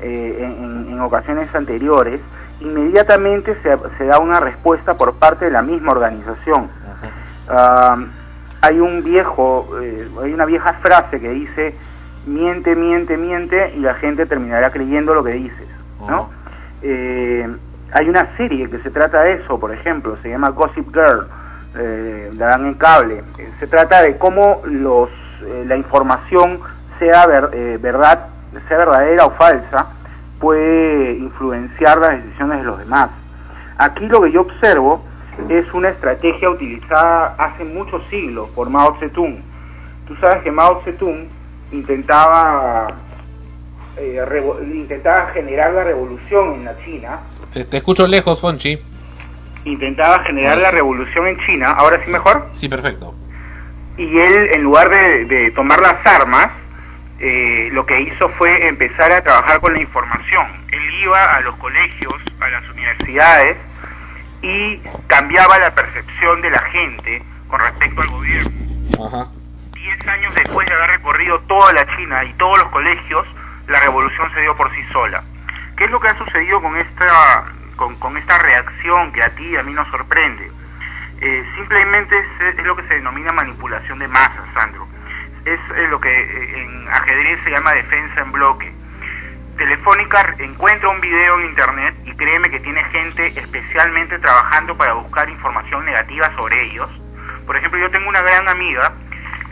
eh, 0.00 0.36
en, 0.40 0.92
en- 0.92 1.00
ocasiones 1.00 1.54
anteriores, 1.54 2.20
inmediatamente 2.60 3.56
se, 3.62 3.76
se 3.96 4.04
da 4.06 4.18
una 4.18 4.38
respuesta 4.40 4.94
por 4.94 5.14
parte 5.14 5.46
de 5.46 5.50
la 5.50 5.62
misma 5.62 5.92
organización. 5.92 6.68
Ah, 7.48 7.96
hay 8.60 8.78
un 8.80 9.02
viejo, 9.02 9.68
eh, 9.80 10.06
hay 10.22 10.34
una 10.34 10.44
vieja 10.44 10.74
frase 10.82 11.18
que 11.20 11.30
dice 11.30 11.74
miente, 12.26 12.76
miente, 12.76 13.16
miente 13.16 13.72
y 13.76 13.80
la 13.80 13.94
gente 13.94 14.26
terminará 14.26 14.70
creyendo 14.70 15.14
lo 15.14 15.24
que 15.24 15.32
dices, 15.32 15.66
¿no? 16.06 16.28
Eh, 16.82 17.48
hay 17.92 18.08
una 18.08 18.36
serie 18.36 18.68
que 18.68 18.78
se 18.80 18.90
trata 18.90 19.22
de 19.22 19.34
eso, 19.34 19.58
por 19.58 19.72
ejemplo, 19.72 20.16
se 20.22 20.28
llama 20.28 20.50
Gossip 20.50 20.88
Girl, 20.92 21.26
eh, 21.76 22.30
la 22.36 22.46
dan 22.46 22.66
en 22.66 22.74
cable. 22.74 23.22
Eh, 23.38 23.48
se 23.58 23.66
trata 23.66 24.02
de 24.02 24.16
cómo 24.16 24.62
los, 24.64 25.08
eh, 25.46 25.64
la 25.66 25.76
información, 25.76 26.60
sea 26.98 27.26
ver- 27.26 27.50
eh, 27.52 27.78
verdad, 27.80 28.26
sea 28.68 28.78
verdadera 28.78 29.26
o 29.26 29.30
falsa, 29.32 29.86
puede 30.38 31.12
influenciar 31.12 31.98
las 31.98 32.22
decisiones 32.22 32.58
de 32.58 32.64
los 32.64 32.78
demás. 32.78 33.10
Aquí 33.78 34.06
lo 34.06 34.22
que 34.22 34.32
yo 34.32 34.42
observo 34.42 35.02
es 35.48 35.72
una 35.72 35.88
estrategia 35.90 36.50
utilizada 36.50 37.34
hace 37.38 37.64
muchos 37.64 38.02
siglos 38.08 38.48
por 38.50 38.68
Mao 38.68 38.96
Zedong. 39.00 39.38
Tú 40.06 40.16
sabes 40.16 40.42
que 40.42 40.50
Mao 40.50 40.82
Zedong 40.84 41.28
intentaba 41.72 42.88
eh, 43.96 44.22
intentaba 44.72 45.26
generar 45.28 45.72
la 45.74 45.84
revolución 45.84 46.54
en 46.54 46.64
la 46.64 46.76
China, 46.84 47.18
te 47.52 47.76
escucho 47.76 48.06
lejos, 48.06 48.40
Fonchi. 48.40 48.78
Intentaba 49.64 50.22
generar 50.24 50.58
Ah, 50.58 50.60
la 50.62 50.70
revolución 50.70 51.26
en 51.26 51.38
China, 51.46 51.70
ahora 51.72 52.00
sí 52.04 52.10
mejor, 52.10 52.48
Sí, 52.54 52.68
perfecto. 52.68 53.14
y 53.96 54.18
él 54.18 54.50
en 54.54 54.62
lugar 54.62 54.88
de, 54.88 55.24
de 55.26 55.50
tomar 55.52 55.80
las 55.80 56.04
armas, 56.06 56.50
eh, 57.18 57.68
lo 57.72 57.84
que 57.84 58.00
hizo 58.00 58.28
fue 58.38 58.66
empezar 58.68 59.12
a 59.12 59.22
trabajar 59.22 59.60
con 59.60 59.74
la 59.74 59.80
información. 59.80 60.46
Él 60.72 60.80
iba 61.02 61.34
a 61.36 61.40
los 61.42 61.54
colegios, 61.56 62.14
a 62.40 62.48
las 62.48 62.66
universidades, 62.70 63.58
y 64.42 64.78
cambiaba 65.06 65.58
la 65.58 65.74
percepción 65.74 66.40
de 66.40 66.48
la 66.50 66.60
gente 66.60 67.22
con 67.48 67.60
respecto 67.60 68.00
al 68.00 68.08
gobierno. 68.08 68.50
Ajá. 69.06 69.26
Diez 69.74 70.08
años 70.08 70.34
después 70.34 70.66
de 70.66 70.74
haber 70.74 70.90
recorrido 70.90 71.38
toda 71.40 71.72
la 71.74 71.86
China 71.96 72.24
y 72.24 72.32
todos 72.34 72.58
los 72.58 72.68
colegios, 72.68 73.26
la 73.68 73.80
revolución 73.80 74.32
se 74.32 74.40
dio 74.40 74.56
por 74.56 74.70
sí 74.74 74.80
sola. 74.92 75.22
¿Qué 75.76 75.84
es 75.84 75.90
lo 75.90 76.00
que 76.00 76.08
ha 76.08 76.16
sucedido 76.18 76.60
con 76.62 76.74
esta, 76.78 77.44
con, 77.80 77.96
con 77.96 78.14
esta 78.18 78.36
reacción 78.38 79.10
que 79.10 79.22
a 79.22 79.30
ti 79.30 79.42
y 79.48 79.56
a 79.56 79.62
mí 79.62 79.72
nos 79.72 79.88
sorprende? 79.88 80.52
Eh, 81.22 81.44
simplemente 81.56 82.14
es, 82.18 82.58
es 82.58 82.64
lo 82.66 82.76
que 82.76 82.86
se 82.88 82.94
denomina 82.94 83.32
manipulación 83.32 83.98
de 83.98 84.06
masas, 84.06 84.44
Sandro. 84.52 84.86
Es 85.46 85.58
lo 85.88 85.98
que 85.98 86.10
eh, 86.10 86.62
en 86.62 86.88
ajedrez 86.88 87.40
se 87.42 87.50
llama 87.50 87.72
defensa 87.72 88.20
en 88.20 88.32
bloque. 88.32 88.70
Telefónica 89.56 90.34
encuentra 90.38 90.90
un 90.90 91.00
video 91.00 91.38
en 91.40 91.46
internet 91.46 91.94
y 92.04 92.12
créeme 92.16 92.50
que 92.50 92.60
tiene 92.60 92.84
gente 92.84 93.26
especialmente 93.40 94.18
trabajando 94.18 94.76
para 94.76 94.92
buscar 94.92 95.28
información 95.30 95.82
negativa 95.86 96.30
sobre 96.36 96.62
ellos. 96.64 96.90
Por 97.46 97.56
ejemplo, 97.56 97.80
yo 97.80 97.90
tengo 97.90 98.10
una 98.10 98.20
gran 98.20 98.46
amiga 98.46 98.92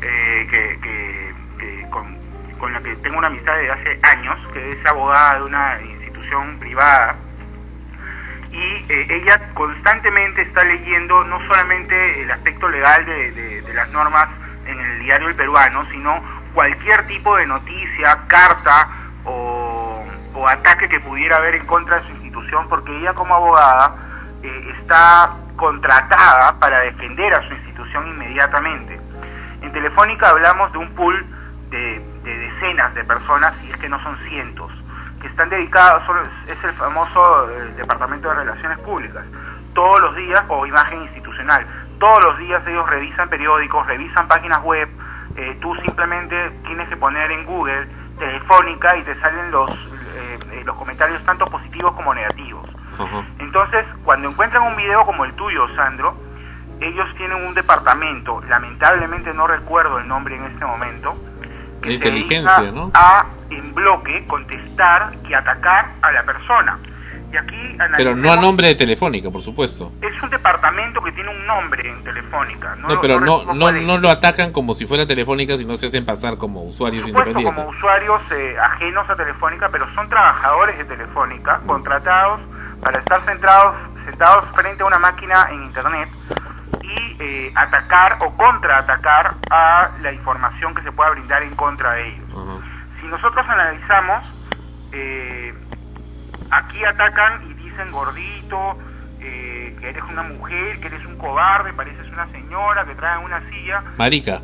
eh, 0.03 0.47
que, 0.51 0.79
que- 0.83 1.89
con, 1.91 2.19
con 2.59 2.73
la 2.75 2.81
que 2.83 2.95
tengo 2.97 3.17
una 3.17 3.29
amistad 3.29 3.57
desde 3.57 3.71
hace 3.73 3.99
años, 4.03 4.37
que 4.53 4.69
es 4.69 4.87
abogada 4.87 5.37
de 5.37 5.43
una 5.45 5.81
institución 5.81 6.59
privada 6.59 7.17
y 8.59 8.85
eh, 8.89 9.07
ella 9.11 9.41
constantemente 9.55 10.43
está 10.43 10.65
leyendo 10.65 11.23
no 11.25 11.39
solamente 11.47 12.23
el 12.23 12.31
aspecto 12.31 12.69
legal 12.69 13.05
de, 13.07 13.65
las 13.75 13.89
normas 13.91 14.29
en 14.67 14.81
el 14.81 14.99
diario 15.01 15.29
El 15.29 15.37
Peruano, 15.37 15.85
sino 15.91 16.21
cualquier 16.53 17.07
tipo 17.07 17.37
de 17.37 17.47
noticia, 17.47 18.19
carta 18.27 18.89
o, 19.25 20.05
ataque 20.49 20.89
que 20.89 21.01
pudiera 21.01 21.37
haber 21.37 21.57
en 21.57 21.67
contra 21.67 22.01
de 22.01 22.07
su 22.07 22.13
institución, 22.13 22.69
porque 22.69 22.97
ella 22.97 23.13
como 23.13 23.35
abogada 23.35 23.95
eh, 24.43 24.75
está 24.81 25.31
contratada 25.57 26.59
para 26.59 26.81
defender 26.81 27.35
a 27.35 27.47
su 27.47 27.55
institución 27.55 28.07
inmediatamente. 28.09 28.99
En 29.61 29.73
Telefónica 29.73 30.31
hablamos 30.31 30.73
de 30.73 30.79
un 30.79 30.95
pool 30.95 31.27
de, 31.71 32.03
de 32.25 32.39
decenas 32.39 32.95
de 32.95 33.05
personas, 33.05 33.53
y 33.63 33.71
es 33.71 33.77
que 33.77 33.89
no 33.89 34.03
son 34.03 34.17
cientos, 34.29 34.73
que 35.21 35.29
están 35.29 35.49
dedicados, 35.51 36.03
es, 36.47 36.65
el 36.65 36.73
famoso 36.75 37.51
eh, 37.51 37.73
Departamento 37.77 38.29
de 38.29 38.35
Relaciones 38.35 38.79
Públicas. 38.79 39.25
Todos 39.75 40.01
los 40.01 40.17
días, 40.17 40.43
o 40.49 40.67
imagen 40.67 41.03
institucional, 41.03 41.67
todos 41.99 42.25
los 42.25 42.39
días 42.39 42.63
ellos 42.67 42.89
revisan 42.89 43.29
periódicos, 43.29 43.87
revisan 43.87 44.29
páginas 44.29 44.63
web, 44.63 44.89
eh, 45.37 45.57
tú 45.61 45.75
simplemente 45.77 46.51
tienes 46.65 46.89
que 46.89 46.97
poner 46.97 47.31
en 47.31 47.45
Google 47.45 47.87
Telefónica 48.19 48.97
y 48.97 49.03
te 49.03 49.19
salen 49.21 49.51
los, 49.51 49.71
eh, 49.71 50.39
eh, 50.53 50.63
los 50.65 50.77
comentarios 50.77 51.25
tanto 51.25 51.47
positivos 51.47 51.93
como 51.93 52.15
negativos. 52.15 52.69
Entonces, 53.39 53.87
cuando 54.03 54.29
encuentran 54.29 54.65
un 54.65 54.75
video 54.75 55.07
como 55.07 55.25
el 55.25 55.33
tuyo, 55.35 55.69
Sandro, 55.77 56.17
ellos 56.81 57.07
tienen 57.17 57.47
un 57.47 57.55
departamento, 57.55 58.43
lamentablemente 58.49 59.33
no 59.33 59.47
recuerdo 59.47 60.01
el 60.01 60.09
nombre 60.09 60.35
en 60.35 60.45
este 60.47 60.65
momento, 60.65 61.17
De 61.81 61.87
se 61.87 61.95
inteligencia, 61.95 62.57
dedica 62.59 62.73
¿no? 62.73 62.91
a 62.95 63.27
en 63.51 63.75
bloque 63.75 64.25
contestar 64.27 65.13
y 65.29 65.35
atacar 65.35 65.91
a 66.03 66.13
la 66.13 66.23
persona. 66.25 66.79
Y 67.31 67.37
aquí 67.37 67.77
Pero 67.99 68.17
no 68.17 68.33
a 68.33 68.37
nombre 68.37 68.69
de 68.69 68.75
Telefónica, 68.75 69.31
por 69.31 69.43
supuesto. 69.43 69.93
es 70.01 70.23
un 70.23 70.31
departamento 70.31 71.03
que 71.03 71.13
tiene 71.13 71.29
un 71.29 71.47
nombre 71.47 71.87
en 71.87 72.03
Telefónica. 72.03 72.75
No, 72.77 72.99
pero 73.03 73.21
no, 73.21 73.53
no, 73.53 73.71
no 73.71 73.99
lo 73.99 74.09
atacan 74.09 74.51
como 74.51 74.73
si 74.75 74.87
fuera 74.87 75.07
Telefónica, 75.07 75.59
sino 75.59 75.77
se 75.77 75.89
hacen 75.89 76.07
pasar 76.07 76.39
como 76.39 76.63
usuarios 76.63 77.03
Por 77.03 77.11
supuesto, 77.11 77.29
independientes. 77.31 77.65
como 77.65 77.77
usuarios 77.77 78.23
eh, 78.33 78.57
ajenos 78.59 79.11
a 79.11 79.15
Telefónica, 79.17 79.69
pero 79.71 79.87
son 79.95 80.09
trabajadores 80.09 80.79
de 80.79 80.85
Telefónica, 80.87 81.61
contratados 81.67 82.41
para 82.81 82.99
estar 82.99 83.21
centrados, 83.27 83.75
sentados 84.07 84.45
frente 84.55 84.83
a 84.83 84.87
una 84.87 84.99
máquina 84.99 85.49
en 85.51 85.65
Internet 85.65 86.09
y 86.83 87.17
eh, 87.23 87.53
atacar 87.55 88.17
o 88.21 88.31
contraatacar 88.39 89.35
a 89.51 89.91
la 90.01 90.13
información 90.13 90.75
que 90.75 90.81
se 90.83 90.93
pueda 90.93 91.11
brindar 91.11 91.43
en 91.43 91.55
contra 91.57 91.93
de 91.93 92.07
ellos. 92.09 92.25
Si 93.09 93.13
nosotros 93.13 93.47
analizamos, 93.49 94.23
eh, 94.93 95.55
aquí 96.51 96.85
atacan 96.85 97.51
y 97.51 97.55
dicen 97.55 97.91
gordito, 97.91 98.77
eh, 99.19 99.75
que 99.81 99.89
eres 99.89 100.03
una 100.11 100.23
mujer, 100.25 100.79
que 100.81 100.89
eres 100.89 101.03
un 101.07 101.17
cobarde, 101.17 101.73
pareces 101.73 102.07
una 102.13 102.29
señora, 102.29 102.85
que 102.85 102.95
traen 102.97 103.25
una 103.25 103.41
silla, 103.49 103.83
Marica. 103.97 104.41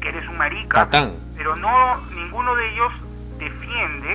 que 0.00 0.08
eres 0.10 0.28
un 0.28 0.38
marica, 0.38 0.84
Patán. 0.84 1.16
pero 1.36 1.56
no 1.56 2.02
ninguno 2.12 2.54
de 2.54 2.68
ellos 2.72 2.92
defiende 3.38 4.12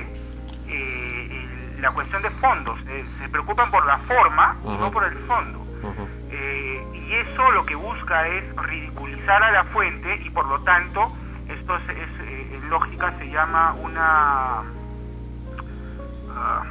eh, 0.66 1.28
el- 1.76 1.82
la 1.82 1.90
cuestión 1.90 2.22
de 2.22 2.30
fondos. 2.30 2.78
Eh, 2.88 3.04
se 3.18 3.28
preocupan 3.28 3.70
por 3.70 3.84
la 3.86 3.98
forma 3.98 4.44
Ajá. 4.64 4.78
no 4.80 4.90
por 4.90 5.04
el 5.04 5.18
fondo. 5.26 5.66
Eh, 6.30 6.86
y 6.94 7.12
eso 7.16 7.50
lo 7.50 7.66
que 7.66 7.74
busca 7.74 8.26
es 8.28 8.56
ridiculizar 8.56 9.42
a 9.42 9.50
la 9.50 9.64
fuente 9.64 10.14
y 10.24 10.30
por 10.30 10.46
lo 10.46 10.60
tanto 10.62 11.12
esto 11.48 11.74
es, 11.76 11.82
es, 11.88 12.19
lógica 12.70 13.12
se 13.18 13.26
llama 13.30 13.74
una 13.82 14.62
ah, 16.30 16.62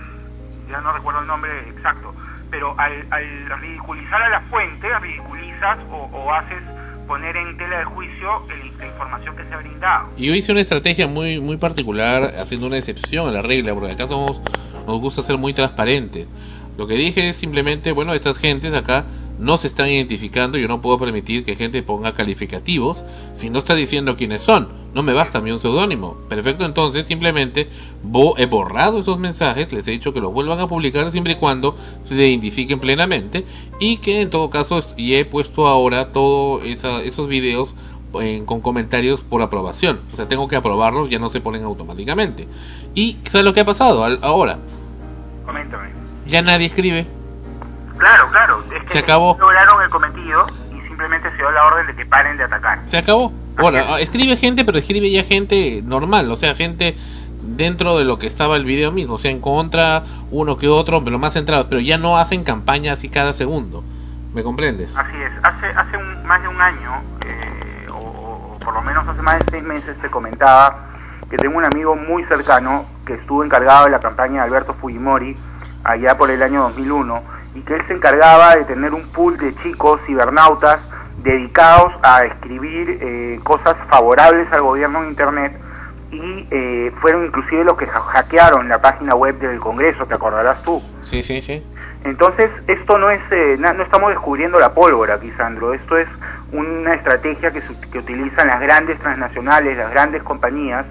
ya 0.69 0.81
no 0.81 0.91
recuerdo 0.93 1.21
el 1.21 1.27
nombre 1.27 1.51
exacto 1.69 2.13
pero 2.49 2.73
al, 2.79 3.05
al 3.11 3.59
ridiculizar 3.61 4.21
a 4.21 4.29
la 4.29 4.41
fuente 4.41 4.87
ridiculizas 4.99 5.77
o, 5.91 6.09
o 6.11 6.33
haces 6.33 6.63
poner 7.07 7.35
en 7.37 7.57
tela 7.57 7.79
de 7.79 7.85
juicio 7.85 8.43
el- 8.49 8.77
la 8.77 8.87
información 8.87 9.35
que 9.35 9.43
se 9.45 9.53
ha 9.53 9.57
brindado 9.57 10.09
Y 10.17 10.27
yo 10.27 10.33
hice 10.33 10.51
una 10.51 10.61
estrategia 10.61 11.07
muy 11.07 11.39
muy 11.39 11.57
particular, 11.57 12.35
haciendo 12.39 12.67
una 12.67 12.77
excepción 12.77 13.27
a 13.27 13.31
la 13.31 13.41
regla, 13.41 13.73
porque 13.73 13.91
acá 13.91 14.05
somos, 14.07 14.39
nos 14.87 14.99
gusta 14.99 15.21
ser 15.23 15.37
muy 15.37 15.53
transparentes. 15.53 16.31
Lo 16.77 16.85
que 16.87 16.93
dije 16.93 17.29
es 17.29 17.35
simplemente, 17.35 17.91
bueno, 17.91 18.13
estas 18.13 18.37
gentes 18.37 18.73
acá 18.73 19.05
no 19.39 19.57
se 19.57 19.67
están 19.67 19.89
identificando, 19.89 20.57
yo 20.57 20.67
no 20.67 20.81
puedo 20.81 20.99
permitir 20.99 21.45
que 21.45 21.55
gente 21.55 21.81
ponga 21.81 22.13
calificativos 22.13 23.03
si 23.33 23.49
no 23.49 23.59
está 23.59 23.73
diciendo 23.73 24.15
quiénes 24.17 24.41
son. 24.41 24.67
No 24.93 25.01
me 25.01 25.13
basta 25.13 25.37
a 25.37 25.41
mí 25.41 25.49
un 25.51 25.59
seudónimo. 25.59 26.17
Perfecto, 26.27 26.65
entonces 26.65 27.07
simplemente 27.07 27.69
bo- 28.03 28.37
he 28.37 28.47
borrado 28.47 28.99
esos 28.99 29.17
mensajes, 29.19 29.71
les 29.71 29.87
he 29.87 29.91
dicho 29.91 30.13
que 30.13 30.19
los 30.19 30.33
vuelvan 30.33 30.59
a 30.59 30.67
publicar 30.67 31.09
siempre 31.11 31.33
y 31.33 31.35
cuando 31.37 31.75
se 32.07 32.15
identifiquen 32.15 32.79
plenamente 32.79 33.45
y 33.79 33.97
que 33.97 34.21
en 34.21 34.29
todo 34.29 34.49
caso 34.49 34.83
y 34.97 35.13
he 35.15 35.25
puesto 35.25 35.67
ahora 35.67 36.11
todos 36.11 36.63
esos 36.65 37.27
videos 37.27 37.73
en- 38.15 38.45
con 38.45 38.59
comentarios 38.61 39.21
por 39.21 39.41
aprobación. 39.43 39.99
O 40.11 40.15
sea, 40.15 40.27
tengo 40.27 40.47
que 40.47 40.55
aprobarlos, 40.55 41.09
ya 41.09 41.19
no 41.19 41.29
se 41.29 41.39
ponen 41.39 41.63
automáticamente. 41.63 42.47
¿Y 42.95 43.17
sabes 43.29 43.45
lo 43.45 43.53
que 43.53 43.59
ha 43.61 43.65
pasado 43.65 44.03
Al- 44.03 44.19
ahora? 44.23 44.57
coméntame 45.45 45.89
Ya 46.27 46.41
nadie 46.41 46.65
escribe. 46.65 47.05
Claro 47.99 48.29
claro 48.31 48.63
es 48.75 48.83
que 48.83 48.93
Se 48.93 48.99
acabó. 48.99 49.37
lograron 49.39 49.83
el 49.83 49.89
cometido 49.89 50.47
y 50.75 50.81
simplemente 50.87 51.29
se 51.31 51.37
dio 51.37 51.51
la 51.51 51.65
orden 51.65 51.87
de 51.87 51.95
que 51.95 52.05
paren 52.05 52.37
de 52.37 52.43
atacar 52.45 52.79
Se 52.85 52.97
acabó. 52.97 53.31
Bueno, 53.59 53.97
escribe 53.97 54.37
gente, 54.37 54.63
pero 54.63 54.77
escribe 54.77 55.11
ya 55.11 55.23
gente 55.23 55.81
normal, 55.83 56.31
o 56.31 56.35
sea, 56.37 56.55
gente 56.55 56.95
dentro 57.41 57.97
de 57.97 58.05
lo 58.05 58.17
que 58.17 58.25
estaba 58.27 58.55
el 58.55 58.63
video 58.63 58.91
mismo, 58.91 59.15
o 59.15 59.17
sea, 59.17 59.31
en 59.31 59.41
contra 59.41 60.03
uno 60.31 60.57
que 60.57 60.69
otro, 60.69 61.03
pero 61.03 61.19
más 61.19 61.33
centrado, 61.33 61.67
pero 61.67 61.81
ya 61.81 61.97
no 61.97 62.17
hacen 62.17 62.43
campaña 62.45 62.93
así 62.93 63.09
cada 63.09 63.33
segundo. 63.33 63.83
¿Me 64.33 64.43
comprendes? 64.43 64.95
Así 64.95 65.17
es, 65.17 65.31
hace, 65.43 65.67
hace 65.67 65.97
un, 65.97 66.25
más 66.25 66.41
de 66.41 66.47
un 66.47 66.61
año, 66.61 67.01
eh, 67.25 67.87
o 67.91 68.57
por 68.63 68.73
lo 68.73 68.81
menos 68.81 69.05
hace 69.07 69.21
más 69.21 69.39
de 69.39 69.45
seis 69.51 69.63
meses, 69.63 69.97
te 70.01 70.09
comentaba 70.09 70.85
que 71.29 71.35
tengo 71.37 71.57
un 71.57 71.65
amigo 71.65 71.95
muy 71.95 72.23
cercano 72.25 72.85
que 73.05 73.15
estuvo 73.15 73.43
encargado 73.43 73.85
de 73.85 73.91
la 73.91 73.99
campaña 73.99 74.41
de 74.41 74.47
Alberto 74.47 74.73
Fujimori 74.73 75.35
allá 75.83 76.17
por 76.17 76.29
el 76.31 76.41
año 76.43 76.61
2001 76.61 77.38
y 77.59 77.61
que 77.63 77.75
él 77.75 77.81
se 77.87 77.93
encargaba 77.93 78.55
de 78.55 78.63
tener 78.65 78.93
un 78.93 79.03
pool 79.09 79.37
de 79.37 79.53
chicos 79.63 79.99
cibernautas 80.07 80.79
dedicados 81.23 81.91
a 82.03 82.23
escribir 82.23 82.97
eh, 83.01 83.39
cosas 83.43 83.75
favorables 83.89 84.47
al 84.53 84.61
gobierno 84.61 85.03
en 85.03 85.09
Internet 85.09 85.53
y 86.11 86.47
eh, 86.49 86.91
fueron 87.01 87.25
inclusive 87.25 87.63
los 87.65 87.77
que 87.77 87.85
ha- 87.85 87.99
hackearon 87.99 88.69
la 88.69 88.81
página 88.81 89.13
web 89.15 89.37
del 89.39 89.59
Congreso, 89.59 90.05
te 90.05 90.15
acordarás 90.15 90.63
tú. 90.63 90.81
Sí, 91.01 91.21
sí, 91.21 91.41
sí. 91.41 91.63
Entonces, 92.05 92.49
esto 92.67 92.97
no 92.97 93.09
es, 93.09 93.19
eh, 93.31 93.57
no 93.59 93.83
estamos 93.83 94.09
descubriendo 94.11 94.57
la 94.57 94.73
pólvora 94.73 95.15
aquí, 95.15 95.29
Sandro. 95.37 95.73
Esto 95.73 95.97
es 95.97 96.07
una 96.53 96.93
estrategia 96.93 97.51
que, 97.51 97.61
que 97.91 97.99
utilizan 97.99 98.47
las 98.47 98.61
grandes 98.61 98.97
transnacionales, 98.99 99.77
las 99.77 99.91
grandes 99.91 100.23
compañías, 100.23 100.85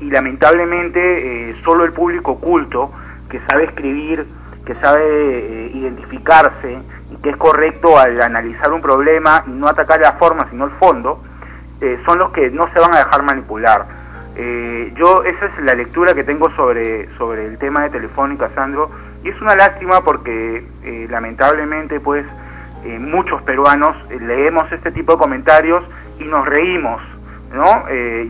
y 0.00 0.10
lamentablemente 0.10 1.50
eh, 1.50 1.56
solo 1.64 1.84
el 1.84 1.92
público 1.92 2.32
oculto, 2.32 2.90
que 3.28 3.40
sabe 3.48 3.64
escribir, 3.64 4.26
que 4.68 4.74
sabe 4.74 5.02
eh, 5.02 5.70
identificarse, 5.72 6.78
y 7.10 7.16
que 7.22 7.30
es 7.30 7.36
correcto 7.38 7.98
al 7.98 8.20
analizar 8.20 8.70
un 8.70 8.82
problema 8.82 9.42
y 9.46 9.50
no 9.50 9.66
atacar 9.66 9.98
la 9.98 10.12
forma, 10.12 10.46
sino 10.50 10.66
el 10.66 10.72
fondo, 10.72 11.22
eh, 11.80 11.98
son 12.04 12.18
los 12.18 12.32
que 12.32 12.50
no 12.50 12.70
se 12.74 12.78
van 12.78 12.92
a 12.92 12.98
dejar 12.98 13.22
manipular. 13.22 13.86
Eh, 14.36 14.92
yo 14.94 15.24
esa 15.24 15.46
es 15.46 15.58
la 15.64 15.74
lectura 15.74 16.12
que 16.12 16.22
tengo 16.22 16.50
sobre 16.54 17.08
sobre 17.16 17.46
el 17.46 17.56
tema 17.56 17.84
de 17.84 17.90
Telefónica, 17.90 18.50
Sandro, 18.54 18.90
y 19.24 19.30
es 19.30 19.40
una 19.40 19.56
lástima 19.56 20.04
porque 20.04 20.66
eh, 20.84 21.06
lamentablemente 21.10 21.98
pues 21.98 22.26
muchos 23.00 23.42
peruanos 23.42 23.96
leemos 24.08 24.70
este 24.70 24.92
tipo 24.92 25.12
de 25.12 25.18
comentarios 25.18 25.82
y 26.20 26.24
nos 26.24 26.46
reímos, 26.46 27.02
¿no? 27.52 27.84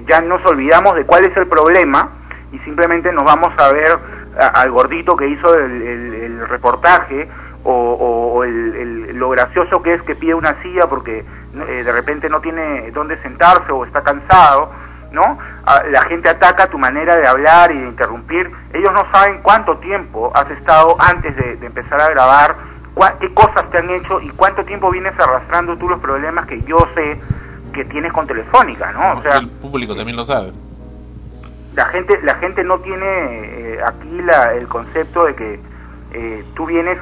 Ya 0.06 0.22
nos 0.22 0.44
olvidamos 0.46 0.94
de 0.96 1.04
cuál 1.04 1.26
es 1.26 1.36
el 1.36 1.46
problema 1.46 2.08
y 2.50 2.58
simplemente 2.60 3.12
nos 3.12 3.24
vamos 3.24 3.52
a 3.58 3.70
ver 3.72 3.98
a- 4.38 4.48
al 4.62 4.70
gordito 4.70 5.16
que 5.16 5.28
hizo 5.28 5.54
el, 5.54 5.82
el- 5.82 6.14
el 6.14 6.48
reportaje 6.48 7.28
o, 7.64 7.72
o- 7.72 8.34
o 8.38 8.44
el- 8.44 9.16
lo 9.18 9.30
gracioso 9.30 9.82
que 9.82 9.94
es 9.94 10.02
que 10.02 10.14
pide 10.14 10.34
una 10.34 10.60
silla 10.62 10.86
porque 10.88 11.24
eh, 11.68 11.82
de 11.84 11.92
repente 11.92 12.28
no 12.28 12.40
tiene 12.40 12.90
dónde 12.92 13.20
sentarse 13.22 13.72
o 13.72 13.84
está 13.84 14.02
cansado, 14.02 14.70
¿no? 15.10 15.38
La 15.90 16.02
gente 16.02 16.28
ataca 16.28 16.68
tu 16.68 16.78
manera 16.78 17.16
de 17.16 17.26
hablar 17.26 17.72
y 17.72 17.78
de 17.78 17.86
interrumpir. 17.88 18.50
Ellos 18.72 18.92
no 18.92 19.04
saben 19.12 19.40
cuánto 19.42 19.76
tiempo 19.78 20.30
has 20.34 20.48
estado 20.52 20.96
antes 21.00 21.34
de, 21.36 21.56
de 21.56 21.66
empezar 21.66 22.00
a 22.00 22.08
grabar, 22.10 22.54
cua- 22.94 23.16
qué 23.18 23.32
cosas 23.34 23.68
te 23.70 23.78
han 23.78 23.90
hecho 23.90 24.20
y 24.20 24.28
cuánto 24.30 24.64
tiempo 24.64 24.90
vienes 24.90 25.14
arrastrando 25.18 25.76
tú 25.78 25.88
los 25.88 26.00
problemas 26.00 26.46
que 26.46 26.62
yo 26.62 26.76
sé 26.94 27.20
que 27.72 27.84
tienes 27.86 28.12
con 28.12 28.26
Telefónica, 28.26 28.92
¿no? 28.92 29.18
O 29.18 29.22
sea, 29.22 29.38
el 29.38 29.48
público 29.48 29.96
también 29.96 30.16
lo 30.16 30.24
sabe. 30.24 30.52
La 31.78 31.84
gente 31.86 32.18
la 32.24 32.34
gente 32.34 32.64
no 32.64 32.80
tiene 32.80 33.06
eh, 33.06 33.78
aquí 33.86 34.20
la, 34.22 34.52
el 34.54 34.66
concepto 34.66 35.24
de 35.26 35.34
que 35.36 35.60
eh, 36.12 36.44
tú 36.56 36.66
vienes 36.66 36.98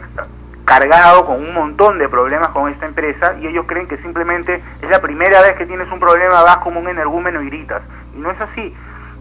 cargado 0.66 1.24
con 1.24 1.36
un 1.36 1.54
montón 1.54 1.98
de 1.98 2.08
problemas 2.10 2.48
con 2.48 2.70
esta 2.70 2.84
empresa 2.84 3.36
y 3.40 3.46
ellos 3.46 3.64
creen 3.66 3.86
que 3.88 3.96
simplemente 3.98 4.62
es 4.82 4.90
la 4.90 5.00
primera 5.00 5.40
vez 5.40 5.54
que 5.54 5.64
tienes 5.64 5.90
un 5.90 5.98
problema 5.98 6.42
vas 6.42 6.58
como 6.58 6.80
un 6.80 6.88
energúmeno 6.88 7.40
y 7.40 7.46
gritas. 7.46 7.82
Y 8.14 8.18
no 8.18 8.30
es 8.30 8.40
así. 8.40 8.74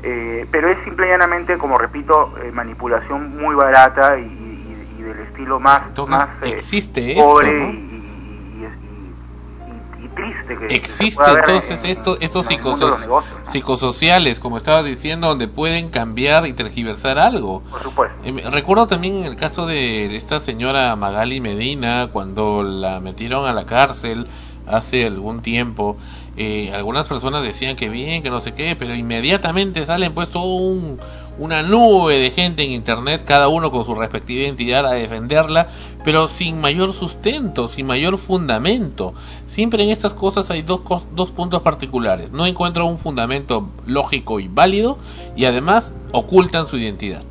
Eh, 0.04 0.46
pero 0.52 0.68
es 0.68 0.78
simple 0.84 1.08
y 1.08 1.10
llanamente 1.10 1.58
como 1.58 1.78
repito 1.78 2.34
eh, 2.44 2.52
manipulación 2.52 3.38
muy 3.38 3.56
barata 3.56 4.18
y, 4.20 4.24
y- 4.24 4.96
y 5.00 5.04
del 5.04 5.20
estilo 5.22 5.60
más 5.60 5.84
Entonces, 5.88 6.16
más 6.18 6.28
eh, 6.42 6.50
existe 6.50 7.12
esto, 7.12 7.42
y 7.44 7.95
triste 10.16 10.58
que 10.58 10.74
Existe 10.76 11.24
entonces 11.30 11.84
en- 11.84 11.92
esto, 11.92 12.18
estos 12.20 12.50
en 12.50 12.58
psicoso- 12.58 13.00
negocios. 13.00 13.50
psicosociales, 13.52 14.40
como 14.40 14.58
estaba 14.58 14.82
diciendo, 14.84 15.28
donde 15.28 15.48
pueden 15.48 15.90
cambiar 15.90 16.46
y 16.48 16.54
tergiversar 16.54 17.18
algo. 17.20 17.64
Por 17.70 17.82
supuesto. 17.84 18.16
Eh, 18.24 18.44
recuerdo 18.50 18.88
también 18.88 19.24
el 19.26 19.36
caso 19.36 19.66
de 19.66 20.16
esta 20.16 20.40
señora 20.40 20.96
Magali 20.96 21.42
Medina, 21.42 22.10
cuando 22.12 22.64
la 22.64 23.00
metieron 23.00 23.46
a 23.46 23.54
la 23.54 23.66
cárcel 23.66 24.28
hace 24.68 25.06
algún 25.06 25.42
tiempo, 25.42 25.96
eh, 26.38 26.72
algunas 26.74 27.06
personas 27.06 27.44
decían 27.44 27.76
que 27.76 27.88
bien, 27.88 28.24
que 28.24 28.32
no 28.32 28.40
sé 28.42 28.54
qué, 28.54 28.76
pero 28.76 28.96
inmediatamente 28.96 29.86
salen 29.86 30.14
pues 30.14 30.30
todo 30.32 30.56
un, 30.56 31.00
una 31.38 31.64
nube 31.64 32.20
de 32.20 32.32
gente 32.32 32.64
en 32.64 32.72
internet, 32.72 33.24
cada 33.26 33.48
uno 33.48 33.72
con 33.72 33.86
su 33.86 33.96
respectiva 33.96 34.44
identidad 34.44 34.86
a 34.86 34.94
defenderla, 34.94 35.68
pero 36.04 36.28
sin 36.28 36.62
mayor 36.62 36.94
sustento, 36.94 37.68
sin 37.68 37.86
mayor 37.86 38.18
fundamento. 38.18 39.14
Siempre 39.48 39.84
en 39.84 39.90
estas 39.90 40.14
cosas 40.14 40.50
hay 40.52 40.62
dos, 40.62 40.82
dos 41.14 41.32
puntos 41.32 41.62
particulares. 41.62 42.32
No 42.32 42.46
encuentran 42.46 42.88
un 42.88 42.98
fundamento 42.98 43.70
lógico 43.86 44.40
y 44.40 44.48
válido 44.48 44.98
y 45.36 45.46
además 45.46 45.92
ocultan 46.12 46.68
su 46.68 46.78
identidad. 46.78 47.24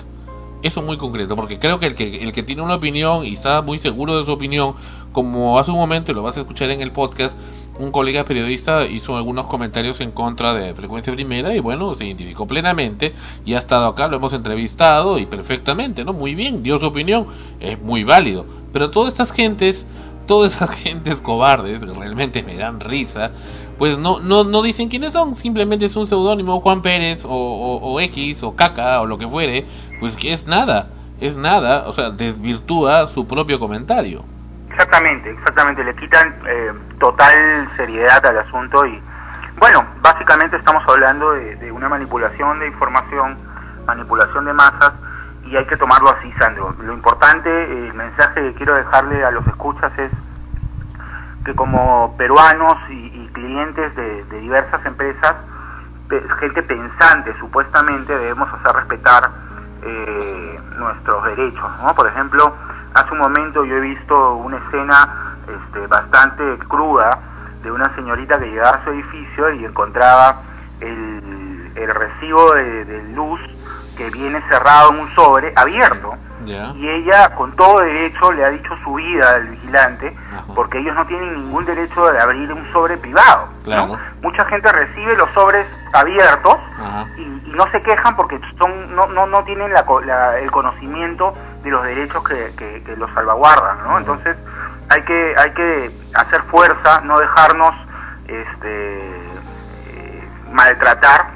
Eso 0.62 0.80
muy 0.80 0.96
concreto, 0.96 1.36
porque 1.36 1.58
creo 1.58 1.78
que 1.78 1.86
el, 1.88 1.94
que 1.94 2.22
el 2.22 2.32
que 2.32 2.42
tiene 2.42 2.62
una 2.62 2.76
opinión 2.76 3.26
y 3.26 3.34
está 3.34 3.60
muy 3.60 3.78
seguro 3.78 4.16
de 4.16 4.24
su 4.24 4.32
opinión, 4.32 4.74
como 5.12 5.58
hace 5.58 5.70
un 5.70 5.76
momento, 5.76 6.10
y 6.10 6.14
lo 6.14 6.22
vas 6.22 6.38
a 6.38 6.40
escuchar 6.40 6.70
en 6.70 6.80
el 6.80 6.90
podcast, 6.90 7.36
un 7.78 7.90
colega 7.90 8.24
periodista 8.24 8.86
hizo 8.86 9.16
algunos 9.16 9.46
comentarios 9.46 10.00
en 10.00 10.12
contra 10.12 10.54
de 10.54 10.74
Frecuencia 10.74 11.12
Primera 11.12 11.54
y 11.54 11.60
bueno, 11.60 11.94
se 11.94 12.04
identificó 12.06 12.46
plenamente 12.46 13.12
y 13.44 13.54
ha 13.54 13.58
estado 13.58 13.86
acá, 13.86 14.08
lo 14.08 14.16
hemos 14.16 14.32
entrevistado 14.32 15.18
y 15.18 15.26
perfectamente, 15.26 16.04
¿no? 16.04 16.12
Muy 16.12 16.34
bien, 16.34 16.62
dio 16.62 16.78
su 16.78 16.86
opinión, 16.86 17.26
es 17.60 17.80
muy 17.80 18.04
válido. 18.04 18.46
Pero 18.72 18.90
todas 18.90 19.12
estas 19.12 19.32
gentes, 19.32 19.86
todas 20.26 20.54
esas 20.54 20.70
gentes 20.82 21.20
cobardes, 21.20 21.84
que 21.84 21.92
realmente 21.92 22.42
me 22.42 22.56
dan 22.56 22.80
risa, 22.80 23.32
pues 23.78 23.98
no, 23.98 24.20
no, 24.20 24.44
no 24.44 24.62
dicen 24.62 24.88
quiénes 24.88 25.12
son, 25.12 25.34
simplemente 25.34 25.86
es 25.86 25.96
un 25.96 26.06
seudónimo, 26.06 26.60
Juan 26.60 26.80
Pérez 26.80 27.24
o, 27.24 27.30
o 27.30 28.00
X 28.00 28.42
o 28.44 28.54
Caca 28.54 29.00
o 29.00 29.06
lo 29.06 29.18
que 29.18 29.26
fuere, 29.26 29.66
pues 29.98 30.14
que 30.14 30.32
es 30.32 30.46
nada, 30.46 30.90
es 31.20 31.36
nada, 31.36 31.88
o 31.88 31.92
sea, 31.92 32.10
desvirtúa 32.10 33.08
su 33.08 33.26
propio 33.26 33.58
comentario. 33.58 34.33
Exactamente, 34.74 35.30
exactamente, 35.30 35.84
le 35.84 35.94
quitan 35.94 36.34
eh, 36.48 36.72
total 36.98 37.68
seriedad 37.76 38.26
al 38.26 38.38
asunto 38.38 38.84
y 38.84 39.00
bueno, 39.56 39.86
básicamente 40.00 40.56
estamos 40.56 40.82
hablando 40.88 41.30
de, 41.30 41.70
una 41.70 41.88
manipulación 41.88 42.58
de 42.58 42.66
información, 42.66 43.38
manipulación 43.86 44.44
de 44.46 44.52
masas 44.52 44.92
y 45.44 45.56
hay 45.56 45.64
que 45.66 45.76
tomarlo 45.76 46.10
así, 46.10 46.32
Sandro. 46.40 46.74
Lo 46.80 46.92
importante, 46.92 47.48
el 47.86 47.94
mensaje 47.94 48.42
que 48.42 48.54
quiero 48.54 48.74
dejarle 48.74 49.24
a 49.24 49.30
los 49.30 49.46
escuchas 49.46 49.96
es 49.96 50.10
que 51.44 51.54
como 51.54 52.16
peruanos 52.16 52.76
y, 52.90 53.30
clientes 53.32 53.94
de, 53.94 54.24
diversas 54.40 54.84
empresas, 54.84 55.36
gente 56.40 56.62
pensante 56.64 57.32
supuestamente, 57.38 58.12
debemos 58.12 58.52
hacer 58.52 58.74
respetar 58.74 59.30
eh, 59.82 60.60
nuestros 60.78 61.24
derechos. 61.26 61.70
¿no? 61.80 61.94
Por 61.94 62.08
ejemplo, 62.08 62.54
hace 62.94 63.12
un 63.12 63.18
momento 63.18 63.64
yo 63.64 63.76
he 63.76 63.80
visto 63.80 64.34
una 64.36 64.56
escena 64.58 65.36
este, 65.48 65.86
bastante 65.86 66.58
cruda 66.68 67.18
de 67.62 67.70
una 67.70 67.94
señorita 67.94 68.38
que 68.38 68.46
llegaba 68.46 68.70
a 68.70 68.84
su 68.84 68.90
edificio 68.90 69.52
y 69.52 69.64
encontraba 69.64 70.42
el, 70.80 71.72
el 71.74 71.90
recibo 71.90 72.54
de, 72.54 73.02
luz 73.14 73.40
que 73.96 74.10
viene 74.10 74.40
cerrado 74.48 74.90
en 74.90 75.00
un 75.00 75.14
sobre 75.14 75.52
abierto. 75.56 76.14
Y 76.44 76.88
ella 76.88 77.34
con 77.36 77.56
todo 77.56 77.80
derecho 77.80 78.30
le 78.32 78.44
ha 78.44 78.50
dicho 78.50 78.76
su 78.84 78.94
vida 78.94 79.30
al 79.30 79.48
vigilante 79.48 80.14
porque 80.54 80.78
ellos 80.78 80.94
no 80.94 81.06
tienen 81.06 81.36
ningún 81.36 81.64
derecho 81.64 82.12
de 82.12 82.20
abrir 82.20 82.52
un 82.52 82.70
sobre 82.70 82.98
privado 82.98 83.48
mucha 84.20 84.44
gente 84.46 84.70
recibe 84.70 85.16
los 85.16 85.30
sobres 85.32 85.66
abiertos 85.92 86.58
y, 87.16 87.34
no 87.54 87.70
se 87.70 87.80
quejan 87.82 88.16
porque 88.16 88.40
son 88.58 88.96
no, 88.96 89.06
no, 89.06 89.28
no 89.28 89.44
tienen 89.44 89.72
la, 89.72 90.38
el 90.40 90.50
conocimiento 90.50 91.32
de 91.64 91.70
los 91.70 91.84
derechos 91.84 92.22
que, 92.24 92.82
que, 92.84 92.96
los 92.96 93.10
salvaguardan 93.12 93.82
¿no? 93.84 93.98
entonces 93.98 94.36
hay 94.90 95.02
que 95.02 95.34
hay 95.36 95.50
que 95.52 95.90
hacer 96.14 96.42
fuerza 96.42 97.00
no 97.00 97.18
dejarnos 97.18 97.74
este 98.28 98.98
eh, 98.98 100.28
maltratar 100.52 101.30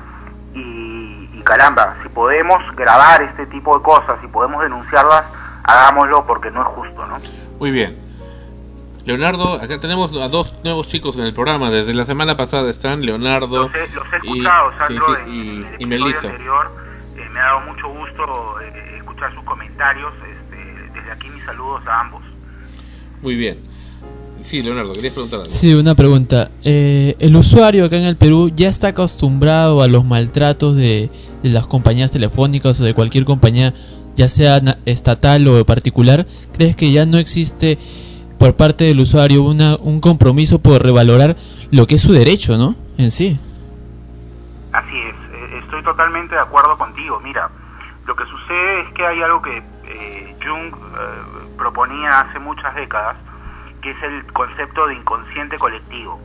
y, 0.55 1.31
y, 1.32 1.42
caramba 1.44 1.97
si 2.02 2.08
podemos 2.08 2.58
grabar 2.76 3.23
este 3.23 3.47
tipo 3.47 3.76
de 3.76 3.82
cosas 3.82 4.16
y 4.23 4.26
podemos 4.28 4.62
denunciarlas 4.62 5.24
hagámoslo 5.65 6.26
porque 6.26 6.50
no 6.50 6.62
es 6.62 6.68
justo 6.68 7.07
no 7.07 7.16
muy 7.58 7.70
bien 7.70 8.08
Leonardo, 9.08 9.55
acá 9.55 9.81
tenemos 9.81 10.15
a 10.20 10.28
dos 10.28 10.52
nuevos 10.62 10.86
chicos 10.86 11.16
en 11.16 11.23
el 11.23 11.32
programa. 11.32 11.70
Desde 11.70 11.94
la 11.94 12.05
semana 12.05 12.36
pasada 12.36 12.68
están 12.68 13.00
Leonardo 13.00 13.70
los 13.70 13.74
he, 13.74 13.84
escuchado, 14.16 14.70
y, 14.70 14.78
Sandro, 14.78 15.26
y, 15.26 15.66
y 15.78 15.86
Melissa. 15.86 16.28
Anterior, 16.28 16.70
eh, 17.16 17.26
me 17.32 17.40
ha 17.40 17.44
dado 17.44 17.60
mucho 17.60 17.89
gusto 17.89 18.60
eh, 18.60 18.97
escuchar 19.18 19.34
sus 19.34 19.44
comentarios. 19.44 20.12
Este, 20.14 20.98
desde 20.98 21.10
aquí 21.10 21.28
mis 21.30 21.44
saludos 21.44 21.82
a 21.86 22.00
ambos. 22.00 22.22
Muy 23.22 23.36
bien. 23.36 23.58
Sí, 24.40 24.62
Leonardo, 24.62 24.92
querías 24.92 25.12
preguntar 25.12 25.40
algo. 25.40 25.52
Sí, 25.52 25.74
una 25.74 25.94
pregunta. 25.94 26.50
Eh, 26.62 27.16
¿El 27.18 27.36
usuario 27.36 27.84
acá 27.84 27.97
en 27.97 28.05
el 28.05 28.16
Perú 28.16 28.50
ya 28.55 28.68
está 28.68 28.88
acostumbrado 28.88 29.82
a 29.82 29.88
los 29.88 30.05
maltratos 30.05 30.76
de, 30.76 31.10
las 31.42 31.66
compañías 31.66 32.12
telefónicas 32.12 32.80
o 32.80 32.84
de 32.84 32.94
cualquier 32.94 33.24
compañía, 33.24 33.74
ya 34.16 34.28
sea 34.28 34.78
estatal 34.86 35.47
o 35.48 35.64
particular? 35.64 36.26
¿Crees 36.56 36.76
que 36.76 36.92
ya 36.92 37.05
no 37.05 37.18
existe 37.18 37.78
por 38.38 38.55
parte 38.55 38.84
del 38.84 39.00
usuario 39.00 39.42
una, 39.42 39.76
un 39.76 40.00
compromiso 40.00 40.60
por 40.60 40.82
revalorar 40.82 41.36
lo 41.72 41.88
que 41.88 41.97
es 41.97 42.02
su 42.02 42.12
derecho, 42.12 42.56
¿no? 42.56 42.76
En 42.97 43.10
sí. 43.10 43.36
Así 44.72 44.97
es, 44.97 45.14
eh, 45.14 45.60
estoy 45.64 45.82
totalmente 45.82 46.36
de 46.36 46.40
acuerdo 46.40 46.78
contigo. 46.78 47.20
Mira, 47.20 47.50
lo 48.08 48.16
que 48.16 48.24
sucede 48.24 48.80
es 48.80 48.92
que 48.94 49.06
hay 49.06 49.22
algo 49.22 49.42
que 49.42 49.62
eh, 49.84 50.36
Jung 50.42 50.74
eh, 50.74 51.54
proponía 51.58 52.20
hace 52.20 52.38
muchas 52.38 52.74
décadas, 52.74 53.18
que 53.82 53.90
es 53.90 54.02
el 54.02 54.32
concepto 54.32 54.86
de 54.86 54.94
inconsciente 54.94 55.58
colectivo. 55.58 56.18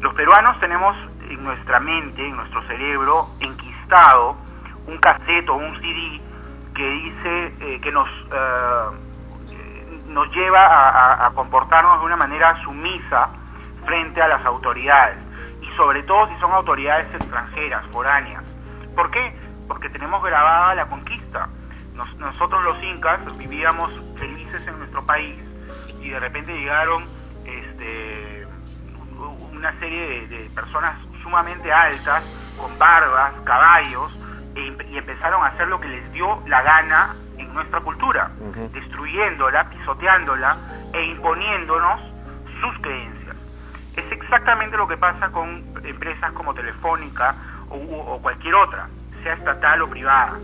Los 0.00 0.12
peruanos 0.14 0.58
tenemos 0.58 0.96
en 1.28 1.40
nuestra 1.44 1.78
mente, 1.78 2.26
en 2.26 2.34
nuestro 2.34 2.66
cerebro, 2.66 3.28
enquistado 3.38 4.36
un 4.88 4.98
cassette 4.98 5.48
o 5.50 5.54
un 5.54 5.72
CD 5.80 6.20
que 6.74 6.90
dice 6.90 7.54
eh, 7.60 7.80
que 7.80 7.92
nos 7.92 8.08
nos 10.08 10.28
lleva 10.34 11.24
a, 11.24 11.30
comportarnos 11.36 12.00
de 12.00 12.06
una 12.06 12.16
manera 12.16 12.60
sumisa 12.64 13.28
frente 13.86 14.20
a 14.20 14.26
las 14.26 14.44
autoridades 14.44 15.18
y 15.62 15.66
sobre 15.76 16.02
todo 16.02 16.26
si 16.26 16.40
son 16.40 16.50
autoridades 16.50 17.06
extranjeras, 17.14 17.86
foráneas. 17.92 18.42
¿Por 18.96 19.08
qué? 19.12 19.39
Porque 19.70 19.88
tenemos 19.88 20.20
grabada 20.20 20.74
la 20.74 20.86
conquista. 20.86 21.48
Nosotros 22.18 22.64
los 22.64 22.82
incas 22.82 23.20
vivíamos 23.38 23.92
felices 24.18 24.66
en 24.66 24.76
nuestro 24.80 25.06
país 25.06 25.38
y 26.00 26.08
de 26.08 26.18
repente 26.18 26.52
llegaron 26.52 27.04
este, 27.44 28.48
una 29.52 29.72
serie 29.78 30.26
de, 30.26 30.50
personas 30.56 30.98
sumamente 31.22 31.72
altas, 31.72 32.24
con 32.58 32.76
barbas, 32.80 33.32
caballos, 33.44 34.10
e, 34.56 34.76
y 34.90 34.98
empezaron 34.98 35.44
a 35.44 35.46
hacer 35.46 35.68
lo 35.68 35.78
que 35.78 35.86
les 35.86 36.12
dio 36.12 36.42
la 36.48 36.62
gana 36.62 37.14
en 37.38 37.54
nuestra 37.54 37.78
cultura, 37.78 38.28
destruyéndola, 38.72 39.70
pisoteándola 39.70 40.56
e 40.92 41.04
imponiéndonos 41.04 42.00
sus 42.60 42.76
creencias. 42.80 43.36
Es 43.94 44.10
exactamente 44.10 44.76
lo 44.76 44.88
que 44.88 44.96
pasa 44.96 45.30
con 45.30 45.62
empresas 45.84 46.32
como 46.32 46.54
Telefónica 46.54 47.36
o 47.68 48.18
cualquier 48.20 48.56
otra, 48.56 48.88
sea 49.22 49.34
estatal 49.34 49.82
o 49.82 49.90
privada. 49.90 50.38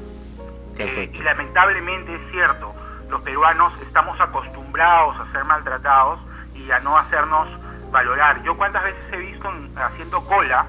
Eh, 0.79 1.11
y 1.13 1.19
lamentablemente 1.23 2.15
es 2.15 2.31
cierto, 2.31 2.75
los 3.09 3.23
peruanos 3.23 3.73
estamos 3.83 4.21
acostumbrados 4.21 5.17
a 5.21 5.33
ser 5.33 5.45
maltratados 5.45 6.21
y 6.55 6.71
a 6.71 6.81
no 6.81 6.97
hacernos 6.99 7.49
valorar. 7.91 8.43
Yo 8.43 8.57
cuántas 8.57 8.85
veces 8.85 9.05
he 9.13 9.17
visto 9.19 9.51
haciendo 9.77 10.25
cola 10.27 10.67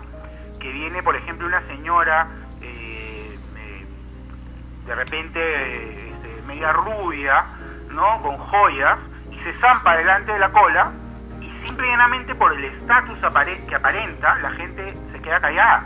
que 0.59 0.71
viene, 0.71 1.03
por 1.03 1.15
ejemplo, 1.15 1.47
una 1.47 1.61
señora 1.67 2.27
eh, 2.61 3.37
de 4.85 4.95
repente 4.95 6.09
este, 6.09 6.41
media 6.47 6.71
rubia, 6.71 7.43
¿no? 7.89 8.21
Con 8.21 8.37
joyas 8.37 8.97
y 9.31 9.37
se 9.43 9.53
zampa 9.59 9.97
delante 9.97 10.31
de 10.31 10.39
la 10.39 10.51
cola 10.51 10.91
y 11.41 11.67
simplemente 11.67 12.33
por 12.35 12.53
el 12.53 12.63
estatus 12.63 13.17
que 13.67 13.75
aparenta 13.75 14.37
la 14.39 14.51
gente 14.51 14.97
se 15.11 15.21
queda 15.21 15.39
callada, 15.41 15.85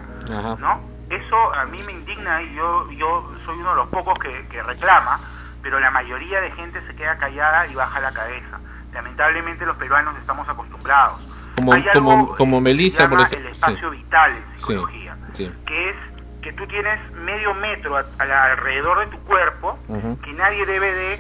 ¿no? 0.60 0.91
Eso 1.12 1.54
a 1.54 1.66
mí 1.66 1.84
me 1.84 1.92
indigna 1.92 2.42
y 2.42 2.54
yo, 2.56 2.90
yo 2.92 3.30
soy 3.46 3.60
uno 3.60 3.72
de 3.72 3.76
los 3.76 3.90
pocos 3.90 4.18
que, 4.18 4.64
reclama, 4.64 5.20
pero 5.62 5.78
la 5.78 5.92
mayoría 5.92 6.40
de 6.40 6.52
gente 6.52 6.82
se 6.88 6.96
queda 6.96 7.18
callada 7.18 7.68
y 7.68 7.76
baja 7.76 8.00
la 8.00 8.14
cabeza. 8.14 8.62
Lamentablemente 8.94 9.66
los 9.66 9.76
peruanos 9.76 10.18
estamos 10.18 10.48
acostumbrados. 10.48 11.20
Como, 11.58 11.74
como, 11.92 12.36
como 12.38 12.62
Melissa, 12.62 13.10
por 13.10 13.20
ejemplo. 13.20 13.40
El 13.40 13.48
espacio 13.48 13.90
vital 13.90 14.32
en 14.38 14.58
psicología, 14.58 15.18
que 15.66 15.90
es 15.90 15.96
que 16.42 16.54
tú 16.54 16.66
tienes 16.68 17.12
medio 17.12 17.54
metro 17.56 17.98
alrededor 18.18 19.02
de 19.02 19.08
tu 19.08 19.20
cuerpo 19.26 19.78
que 20.24 20.32
nadie 20.32 20.66
debe 20.66 20.94
de 20.94 21.20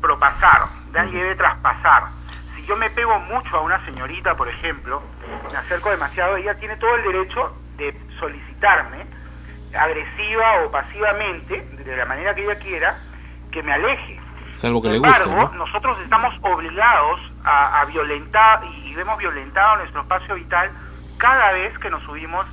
propasar, 0.00 0.66
nadie 0.92 1.20
debe 1.20 1.34
traspasar. 1.34 2.04
Si 2.54 2.64
yo 2.64 2.76
me 2.76 2.90
pego 2.90 3.18
mucho 3.18 3.56
a 3.56 3.60
una 3.60 3.84
señorita, 3.84 4.36
por 4.36 4.48
ejemplo, 4.48 5.02
me 5.50 5.58
acerco 5.58 5.90
demasiado, 5.90 6.36
ella 6.36 6.54
tiene 6.54 6.76
todo 6.76 6.94
el 6.94 7.02
derecho 7.02 7.56
de 7.76 7.92
solicitarme 8.20 9.15
agresiva 9.76 10.64
o 10.64 10.70
pasivamente, 10.70 11.60
de 11.60 11.96
la 11.96 12.04
manera 12.06 12.34
que 12.34 12.44
ella 12.44 12.58
quiera, 12.58 12.98
que 13.50 13.62
me 13.62 13.72
aleje. 13.72 14.20
Sin 14.56 14.74
embargo, 14.86 15.50
nosotros 15.54 15.98
estamos 16.00 16.34
obligados 16.42 17.20
a, 17.44 17.84
violentar 17.86 18.64
y, 18.64 18.94
vemos 18.94 19.18
violentado 19.18 19.76
nuestro 19.76 20.00
espacio 20.00 20.34
vital 20.34 20.70
cada 21.18 21.52
vez 21.52 21.78
que 21.78 21.90
nos 21.90 22.02
subimos 22.04 22.46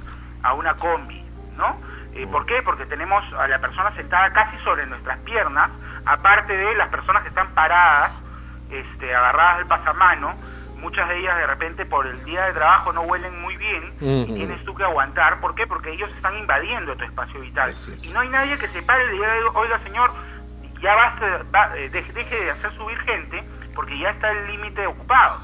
a 0.43 0.53
una 0.53 0.75
combi, 0.75 1.23
¿no? 1.55 1.77
Eh, 2.13 2.27
¿Por 2.27 2.45
qué? 2.45 2.61
Porque 2.61 2.85
tenemos 2.85 3.23
a 3.33 3.47
la 3.47 3.59
persona 3.59 3.95
sentada 3.95 4.31
casi 4.33 4.57
sobre 4.59 4.85
nuestras 4.85 5.17
piernas, 5.19 5.71
aparte 6.05 6.55
de 6.55 6.75
las 6.75 6.89
personas 6.89 7.23
que 7.23 7.29
están 7.29 7.47
paradas, 7.53 8.11
este, 8.69 9.15
agarradas 9.15 9.57
del 9.57 9.67
pasamano, 9.67 10.35
muchas 10.83 11.07
de 11.07 11.19
ellas 11.19 11.37
de 11.37 11.47
repente 11.47 11.85
por 11.85 12.05
el 12.05 12.23
día 12.25 12.45
de 12.45 12.53
trabajo 12.53 12.91
no 12.91 13.01
huelen 13.03 13.41
muy 13.41 13.55
bien 13.55 13.93
y 13.99 14.25
tienes 14.25 14.63
tú 14.65 14.75
que 14.75 14.83
aguantar. 14.83 15.39
¿Por 15.39 15.55
qué? 15.55 15.65
Porque 15.65 15.91
ellos 15.91 16.09
están 16.15 16.37
invadiendo 16.37 16.95
tu 16.95 17.05
espacio 17.05 17.39
vital. 17.39 17.73
Y 18.03 18.09
no 18.09 18.19
hay 18.19 18.29
nadie 18.29 18.57
que 18.57 18.67
se 18.67 18.81
pare 18.83 19.05
y 19.05 19.13
diga, 19.13 19.27
oiga 19.55 19.79
señor, 19.79 20.11
ya 20.81 20.93
basta, 20.93 21.77
eh, 21.77 21.89
deje, 21.89 22.11
de 22.13 22.51
hacer 22.51 22.71
subir 22.73 22.97
gente 22.99 23.43
porque 23.73 23.97
ya 23.97 24.09
está 24.11 24.29
el 24.31 24.47
límite 24.47 24.85
ocupado. 24.85 25.39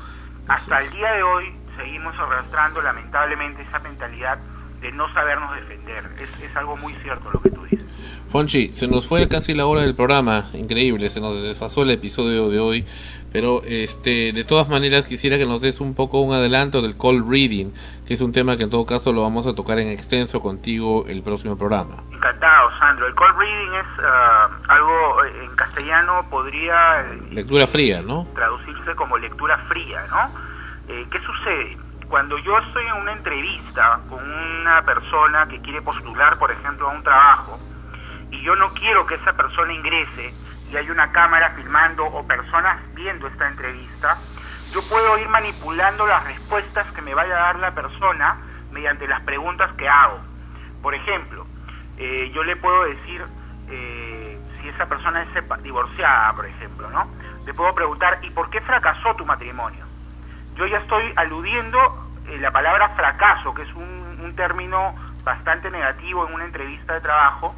Hasta 0.47 0.81
el 0.81 0.91
día 0.91 1.11
de 1.13 1.23
hoy 1.23 1.53
seguimos 1.77 2.13
arrastrando 2.19 2.81
lamentablemente 2.81 3.61
esa 3.63 3.79
mentalidad 3.79 4.37
de 4.81 4.91
no 4.91 5.11
sabernos 5.13 5.55
defender. 5.55 6.03
Es, 6.19 6.29
es 6.43 6.55
algo 6.55 6.75
muy 6.77 6.93
cierto 6.95 7.31
lo 7.31 7.41
que 7.41 7.49
tú 7.49 7.63
dices. 7.63 7.85
Fonchi, 8.29 8.73
se 8.73 8.87
nos 8.87 9.07
fue 9.07 9.27
casi 9.27 9.53
la 9.53 9.65
hora 9.65 9.81
del 9.81 9.95
programa, 9.95 10.49
increíble, 10.53 11.09
se 11.09 11.19
nos 11.19 11.41
desfasó 11.41 11.83
el 11.83 11.91
episodio 11.91 12.49
de 12.49 12.59
hoy. 12.59 12.85
Pero 13.31 13.61
este, 13.65 14.31
de 14.33 14.43
todas 14.43 14.69
maneras 14.69 15.05
quisiera 15.05 15.37
que 15.37 15.45
nos 15.45 15.61
des 15.61 15.79
un 15.81 15.95
poco 15.95 16.19
un 16.19 16.33
adelanto 16.33 16.81
del 16.81 16.97
call 16.97 17.23
reading, 17.27 17.71
que 18.07 18.13
es 18.13 18.21
un 18.21 18.31
tema 18.31 18.57
que 18.57 18.63
en 18.63 18.69
todo 18.69 18.85
caso 18.85 19.13
lo 19.13 19.21
vamos 19.21 19.47
a 19.47 19.55
tocar 19.55 19.79
en 19.79 19.89
extenso 19.89 20.41
contigo 20.41 21.05
el 21.07 21.21
próximo 21.23 21.57
programa. 21.57 22.03
Encantado, 22.11 22.69
Sandro. 22.79 23.07
El 23.07 23.15
call 23.15 23.35
reading 23.37 23.73
es 23.73 23.99
uh, 23.99 24.71
algo 24.71 25.23
eh, 25.23 25.45
en 25.45 25.55
castellano 25.55 25.79
castellano 25.79 26.25
podría... 26.29 27.05
Lectura 27.31 27.67
fría, 27.67 28.01
¿no? 28.01 28.27
Traducirse 28.35 28.95
como 28.95 29.17
lectura 29.17 29.57
fría, 29.69 30.05
¿no? 30.09 30.31
Eh, 30.87 31.05
¿Qué 31.11 31.19
sucede? 31.19 31.77
Cuando 32.07 32.37
yo 32.39 32.57
estoy 32.57 32.85
en 32.87 32.93
una 33.01 33.13
entrevista 33.13 33.99
con 34.09 34.19
una 34.19 34.81
persona 34.83 35.47
que 35.47 35.61
quiere 35.61 35.81
postular, 35.81 36.37
por 36.39 36.51
ejemplo, 36.51 36.89
a 36.89 36.93
un 36.93 37.03
trabajo, 37.03 37.59
y 38.31 38.41
yo 38.41 38.55
no 38.55 38.73
quiero 38.73 39.05
que 39.05 39.15
esa 39.15 39.33
persona 39.33 39.73
ingrese 39.73 40.33
y 40.71 40.77
hay 40.77 40.89
una 40.89 41.11
cámara 41.11 41.51
filmando 41.51 42.05
o 42.05 42.25
personas 42.25 42.79
viendo 42.93 43.27
esta 43.27 43.47
entrevista, 43.47 44.17
yo 44.71 44.81
puedo 44.83 45.17
ir 45.17 45.27
manipulando 45.29 46.05
las 46.05 46.23
respuestas 46.25 46.91
que 46.91 47.01
me 47.01 47.13
vaya 47.13 47.35
a 47.35 47.39
dar 47.39 47.59
la 47.59 47.71
persona 47.71 48.37
mediante 48.71 49.07
las 49.07 49.21
preguntas 49.21 49.71
que 49.73 49.89
hago. 49.89 50.19
Por 50.81 50.93
ejemplo, 50.93 51.45
eh, 51.97 52.31
yo 52.33 52.43
le 52.43 52.55
puedo 52.55 52.83
decir, 52.83 53.25
eh, 53.69 54.39
si 54.61 54.69
esa 54.69 54.85
persona 54.85 55.23
es 55.23 55.63
divorciada, 55.63 56.33
por 56.33 56.45
ejemplo, 56.45 56.89
¿no? 56.91 57.09
Le 57.45 57.53
puedo 57.53 57.73
preguntar, 57.73 58.19
¿y 58.21 58.29
por 58.29 58.49
qué 58.51 58.61
fracasó 58.61 59.15
tu 59.15 59.25
matrimonio? 59.25 59.85
Yo 60.55 60.67
ya 60.67 60.77
estoy 60.77 61.11
aludiendo 61.15 61.79
eh, 62.27 62.37
la 62.37 62.51
palabra 62.51 62.89
fracaso, 62.89 63.53
que 63.55 63.63
es 63.63 63.73
un, 63.73 64.19
un, 64.23 64.35
término 64.35 64.93
bastante 65.23 65.71
negativo 65.71 66.27
en 66.27 66.33
una 66.33 66.45
entrevista 66.45 66.93
de 66.93 67.01
trabajo, 67.01 67.55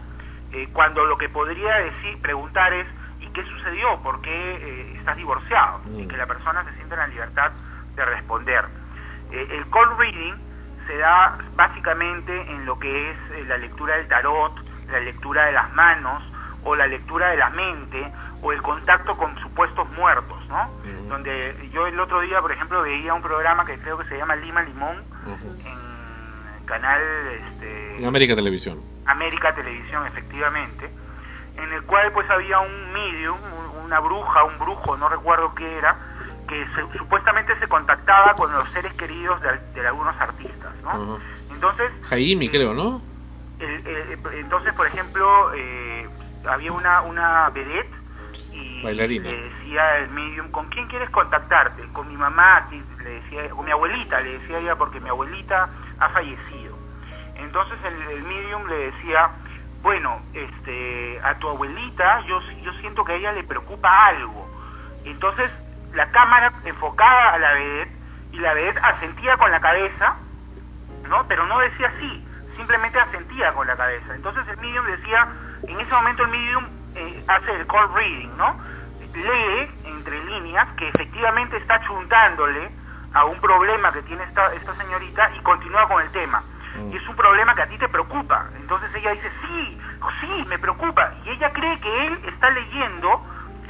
cuando 0.73 1.05
lo 1.05 1.17
que 1.17 1.29
podría 1.29 1.75
decir, 1.75 2.21
preguntar 2.21 2.73
es, 2.73 2.85
¿y 2.85 3.00
qué 3.33 3.43
sucedió? 3.45 3.99
¿Por 4.01 4.21
qué 4.21 4.91
estás 4.95 5.17
divorciado? 5.17 5.81
Y 5.97 6.07
que 6.07 6.17
la 6.17 6.27
persona 6.27 6.63
se 6.65 6.75
sienta 6.75 6.95
en 6.95 7.01
la 7.01 7.07
libertad 7.07 7.51
de 7.95 8.05
responder. 8.05 8.65
el 9.31 9.69
call 9.69 9.97
reading 9.97 10.51
se 10.87 10.97
da 10.97 11.37
básicamente 11.55 12.41
en 12.51 12.65
lo 12.65 12.77
que 12.79 13.11
es 13.11 13.17
eh, 13.35 13.45
la 13.47 13.57
lectura 13.57 13.95
del 13.95 14.07
tarot, 14.07 14.53
la 14.89 14.99
lectura 14.99 15.45
de 15.45 15.51
las 15.53 15.71
manos 15.73 16.23
o 16.63 16.75
la 16.75 16.87
lectura 16.87 17.29
de 17.29 17.37
la 17.37 17.49
mente 17.49 18.11
o 18.41 18.51
el 18.51 18.61
contacto 18.61 19.13
con 19.13 19.37
supuestos 19.39 19.89
muertos, 19.91 20.37
¿no? 20.47 20.69
Donde 21.07 21.69
yo 21.73 21.87
el 21.87 21.99
otro 21.99 22.21
día, 22.21 22.39
por 22.41 22.51
ejemplo, 22.51 22.81
veía 22.81 23.13
un 23.13 23.21
programa 23.21 23.65
que 23.65 23.77
creo 23.79 23.97
que 23.97 24.05
se 24.05 24.17
llama 24.17 24.35
Lima 24.35 24.61
Limón 24.63 25.03
en 25.25 26.61
el 26.61 26.65
canal 26.65 27.01
este, 27.33 27.97
en 27.97 28.05
América 28.05 28.35
Televisión. 28.35 28.79
América 29.05 29.55
Televisión, 29.55 30.05
efectivamente, 30.05 30.89
en 31.57 31.73
el 31.73 31.83
cual 31.83 32.11
pues 32.13 32.29
había 32.29 32.59
un 32.59 32.93
medium, 32.93 33.37
una 33.83 33.99
bruja, 33.99 34.43
un 34.43 34.57
brujo, 34.59 34.97
no 34.97 35.09
recuerdo 35.09 35.53
qué 35.55 35.77
era, 35.77 35.95
que 36.47 36.65
supuestamente 36.97 37.57
se 37.59 37.67
contactaba 37.67 38.33
con 38.33 38.51
los 38.51 38.69
seres 38.71 38.93
queridos 38.93 39.39
de, 39.41 39.87
algunos 39.87 40.15
artistas, 40.19 40.73
¿no? 40.83 41.19
Entonces... 41.51 41.91
Jaime, 42.09 42.49
creo, 42.49 42.73
¿no? 42.73 43.01
entonces, 44.33 44.73
por 44.73 44.87
ejemplo, 44.87 45.53
eh, 45.53 46.09
había 46.47 46.71
una, 46.71 47.01
una 47.01 47.49
vedette 47.49 47.93
y 48.51 48.83
Bailarina. 48.83 49.29
le 49.29 49.49
decía 49.49 49.97
el 49.99 50.09
medium, 50.09 50.49
¿con 50.51 50.67
quién 50.69 50.87
quieres 50.87 51.09
contactarte? 51.11 51.83
Con 51.93 52.07
mi 52.07 52.17
mamá, 52.17 52.67
le 52.71 53.09
decía, 53.09 53.49
con 53.49 53.65
mi 53.65 53.71
abuelita, 53.71 54.19
le 54.21 54.39
decía 54.39 54.59
ella, 54.59 54.75
porque 54.75 54.99
mi 54.99 55.09
abuelita 55.09 55.69
ha 55.99 56.09
fallecido. 56.09 56.77
Entonces 57.35 57.77
el, 57.85 58.17
el 58.17 58.23
medium 58.23 58.67
le 58.67 58.91
decía, 58.91 59.29
bueno, 59.81 60.21
este, 60.33 61.19
a 61.23 61.35
tu 61.39 61.49
abuelita 61.49 62.21
yo, 62.21 62.39
yo 62.61 62.73
siento 62.73 63.03
que 63.03 63.13
a 63.13 63.15
ella 63.15 63.31
le 63.31 63.43
preocupa 63.43 64.07
algo. 64.07 64.47
Entonces 65.03 65.51
la 65.93 66.09
cámara 66.11 66.53
enfocada 66.65 67.33
a 67.33 67.39
la 67.39 67.53
vedette 67.53 67.91
y 68.31 68.37
la 68.39 68.53
vedette 68.53 68.77
asentía 68.77 69.37
con 69.37 69.51
la 69.51 69.59
cabeza, 69.59 70.17
¿no? 71.09 71.27
Pero 71.27 71.45
no 71.47 71.59
decía 71.59 71.91
sí, 71.99 72.27
simplemente 72.55 72.99
asentía 72.99 73.53
con 73.53 73.67
la 73.67 73.75
cabeza. 73.75 74.15
Entonces 74.15 74.47
el 74.47 74.57
medium 74.57 74.85
decía, 74.85 75.27
en 75.67 75.79
ese 75.79 75.93
momento 75.93 76.23
el 76.23 76.29
medium 76.29 76.65
eh, 76.95 77.23
hace 77.27 77.51
el 77.51 77.67
call 77.67 77.93
reading, 77.93 78.35
¿no? 78.37 78.55
Lee 79.13 79.69
entre 79.83 80.23
líneas 80.23 80.69
que 80.77 80.87
efectivamente 80.87 81.57
está 81.57 81.81
chuntándole 81.81 82.71
a 83.13 83.25
un 83.25 83.41
problema 83.41 83.91
que 83.91 84.01
tiene 84.03 84.23
esta, 84.23 84.53
esta 84.53 84.73
señorita 84.75 85.31
y 85.35 85.39
continúa 85.41 85.87
con 85.87 86.01
el 86.01 86.09
tema. 86.11 86.41
Mm. 86.77 86.91
Y 86.91 86.97
es 86.97 87.07
un 87.07 87.15
problema 87.15 87.55
que 87.55 87.61
a 87.61 87.67
ti 87.67 87.77
te 87.77 87.89
preocupa. 87.89 88.49
Entonces 88.55 88.89
ella 88.95 89.11
dice, 89.11 89.31
sí, 89.41 89.79
sí, 90.21 90.45
me 90.47 90.59
preocupa. 90.59 91.13
Y 91.25 91.29
ella 91.29 91.51
cree 91.53 91.79
que 91.79 92.07
él 92.07 92.19
está 92.27 92.49
leyendo 92.49 93.21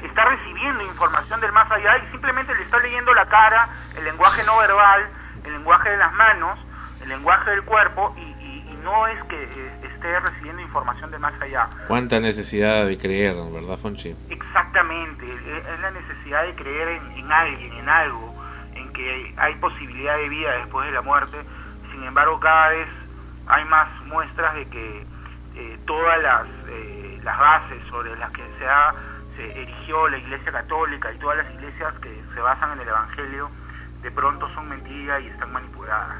está 0.06 0.26
recibiendo 0.26 0.84
información 0.84 1.40
del 1.42 1.52
más 1.52 1.70
allá 1.72 1.98
y 1.98 2.12
simplemente 2.12 2.56
le 2.56 2.64
está 2.64 2.80
leyendo 2.80 3.14
la 3.14 3.28
cara, 3.28 3.70
el 3.96 4.04
lenguaje 4.04 4.44
no 4.46 4.58
verbal, 4.58 5.08
el 5.46 5.54
lenguaje 5.54 5.90
de 5.90 5.98
las 5.98 6.14
manos, 6.14 6.60
el 7.02 7.10
lenguaje 7.10 7.52
del 7.52 7.64
cuerpo 7.64 8.16
y, 8.18 8.32
no 8.82 9.06
es 9.06 9.24
que 9.26 9.44
eh, 9.44 9.72
esté 9.94 10.20
recibiendo 10.22 10.60
información 10.60 11.12
del 11.12 11.20
más 11.20 11.40
allá. 11.40 11.70
¿Cuánta 11.88 12.20
necesidad 12.20 12.88
de 12.88 12.98
creer, 12.98 13.36
verdad, 13.54 13.78
Fonchi? 13.78 14.16
Exactamente, 14.28 15.24
es 15.24 15.80
la 15.82 15.92
necesidad 15.92 16.42
de 16.42 16.56
creer 16.56 17.00
en, 17.16 17.32
alguien, 17.32 17.74
en 17.74 17.88
algo, 17.88 18.34
en 18.74 18.92
que 18.92 19.36
hay 19.38 19.54
posibilidad 19.58 20.18
de 20.18 20.30
vida 20.30 20.52
después 20.54 20.88
de 20.88 20.94
la 20.94 21.02
muerte. 21.04 21.38
Sin 22.02 22.08
embargo, 22.08 22.40
cada 22.40 22.70
vez 22.70 22.88
hay 23.46 23.64
más 23.66 23.88
muestras 24.06 24.56
de 24.56 24.68
que 24.70 25.06
eh, 25.54 25.80
todas 25.86 26.20
las, 26.24 26.48
eh, 26.68 27.20
las 27.24 27.38
bases 27.38 27.80
sobre 27.92 28.18
las 28.18 28.32
que 28.32 28.42
se 28.58 28.68
ha 28.68 28.92
se 29.36 29.62
erigió 29.62 30.10
la 30.10 30.18
Iglesia 30.18 30.52
Católica 30.52 31.14
y 31.14 31.20
todas 31.20 31.38
las 31.38 31.54
iglesias 31.54 31.94
que 32.02 32.24
se 32.34 32.42
basan 32.42 32.72
en 32.72 32.80
el 32.80 32.88
Evangelio, 32.88 33.52
de 34.02 34.10
pronto 34.10 34.52
son 34.56 34.70
mentiras 34.70 35.22
y 35.22 35.28
están 35.28 35.54
manipuladas. 35.54 36.18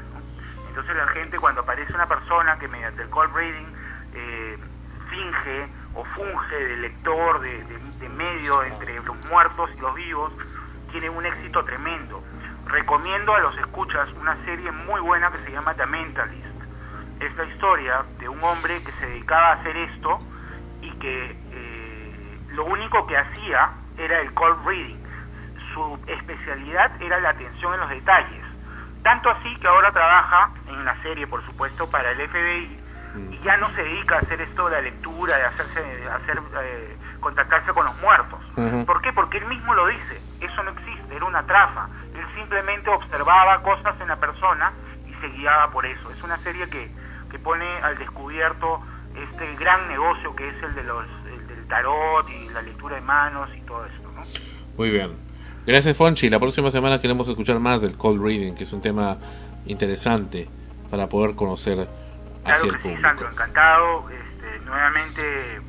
Entonces 0.68 0.94
la 0.94 1.08
gente 1.08 1.40
cuando 1.40 1.62
aparece 1.62 1.92
una 1.94 2.06
persona 2.06 2.56
que 2.60 2.68
mediante 2.68 3.02
el 3.02 3.10
call 3.10 3.34
reading 3.34 3.66
eh, 4.14 4.58
finge 5.10 5.68
o 5.94 6.04
funge 6.04 6.54
de 6.54 6.76
lector, 6.76 7.40
de, 7.40 7.64
de, 7.64 8.08
medio 8.08 8.62
entre 8.62 9.02
los 9.02 9.16
muertos 9.26 9.68
y 9.76 9.80
los 9.80 9.96
vivos, 9.96 10.32
tiene 10.92 11.10
un 11.10 11.26
éxito 11.26 11.64
tremendo. 11.64 12.22
Recomiendo 12.66 13.34
a 13.34 13.40
los 13.40 13.56
escuchas 13.58 14.08
una 14.20 14.36
serie 14.44 14.70
muy 14.70 15.00
buena 15.00 15.30
que 15.30 15.38
se 15.44 15.52
llama 15.52 15.74
The 15.74 15.86
Mentalist. 15.86 16.46
Es 17.20 17.36
la 17.36 17.44
historia 17.44 18.04
de 18.18 18.28
un 18.28 18.42
hombre 18.42 18.82
que 18.84 18.92
se 18.92 19.06
dedicaba 19.06 19.48
a 19.48 19.52
hacer 19.54 19.76
esto 19.76 20.18
y 20.80 20.90
que 20.98 21.36
lo 22.52 22.64
único 22.64 23.06
que 23.06 23.16
hacía 23.16 23.70
era 23.96 24.20
el 24.20 24.32
call 24.34 24.56
reading. 24.64 25.02
Su 25.74 25.98
especialidad 26.06 27.00
era 27.00 27.20
la 27.20 27.30
atención 27.30 27.74
en 27.74 27.80
los 27.80 27.90
detalles. 27.90 28.44
Tanto 29.02 29.30
así 29.30 29.56
que 29.56 29.66
ahora 29.66 29.90
trabaja 29.90 30.50
en 30.68 30.84
la 30.84 31.00
serie, 31.02 31.26
por 31.26 31.44
supuesto, 31.46 31.90
para 31.90 32.10
el 32.12 32.28
FBI 32.28 32.80
y 33.30 33.38
ya 33.40 33.56
no 33.58 33.68
se 33.72 33.82
dedica 33.82 34.16
a 34.16 34.18
hacer 34.20 34.40
esto 34.40 34.68
de 34.68 34.76
la 34.76 34.80
lectura, 34.80 35.36
de 35.36 35.44
hacerse, 35.44 36.10
hacer, 36.10 36.40
eh, 36.62 36.96
contactarse 37.20 37.72
con 37.72 37.84
los 37.84 38.00
muertos. 38.00 38.40
¿Por 38.86 39.02
qué? 39.02 39.12
Porque 39.12 39.38
él 39.38 39.46
mismo 39.46 39.74
lo 39.74 39.86
dice. 39.88 40.20
Eso 40.40 40.62
no 40.62 40.70
existe, 40.70 41.14
era 41.16 41.24
una 41.24 41.42
trafa. 41.42 41.88
Él 42.14 42.24
simplemente 42.34 42.90
observaba 42.90 43.62
cosas 43.62 44.00
en 44.00 44.08
la 44.08 44.16
persona 44.16 44.72
y 45.08 45.14
se 45.20 45.28
guiaba 45.28 45.70
por 45.70 45.86
eso. 45.86 46.10
Es 46.10 46.22
una 46.22 46.38
serie 46.38 46.68
que, 46.68 46.90
que 47.30 47.38
pone 47.38 47.66
al 47.82 47.98
descubierto 47.98 48.80
este 49.14 49.54
gran 49.56 49.88
negocio 49.88 50.34
que 50.34 50.48
es 50.48 50.62
el 50.62 50.74
de 50.74 50.84
los 50.84 51.06
tarot 51.72 52.28
y 52.28 52.50
la 52.50 52.60
lectura 52.60 52.96
de 52.96 53.00
manos 53.00 53.48
y 53.56 53.60
todo 53.62 53.86
eso. 53.86 54.12
¿no? 54.14 54.22
Muy 54.76 54.90
bien. 54.90 55.16
Gracias, 55.66 55.96
Fonchi. 55.96 56.28
La 56.28 56.38
próxima 56.38 56.70
semana 56.70 57.00
queremos 57.00 57.26
escuchar 57.28 57.58
más 57.60 57.80
del 57.80 57.96
cold 57.96 58.22
reading, 58.22 58.54
que 58.54 58.64
es 58.64 58.72
un 58.72 58.82
tema 58.82 59.16
interesante 59.64 60.48
para 60.90 61.08
poder 61.08 61.34
conocer 61.34 61.88
hacia 62.44 62.68
el 62.68 62.78
público. 62.78 63.08
Sí, 63.18 63.24
encantado. 63.24 64.10
Este, 64.10 64.64
nuevamente 64.66 65.56
eh, 65.56 65.60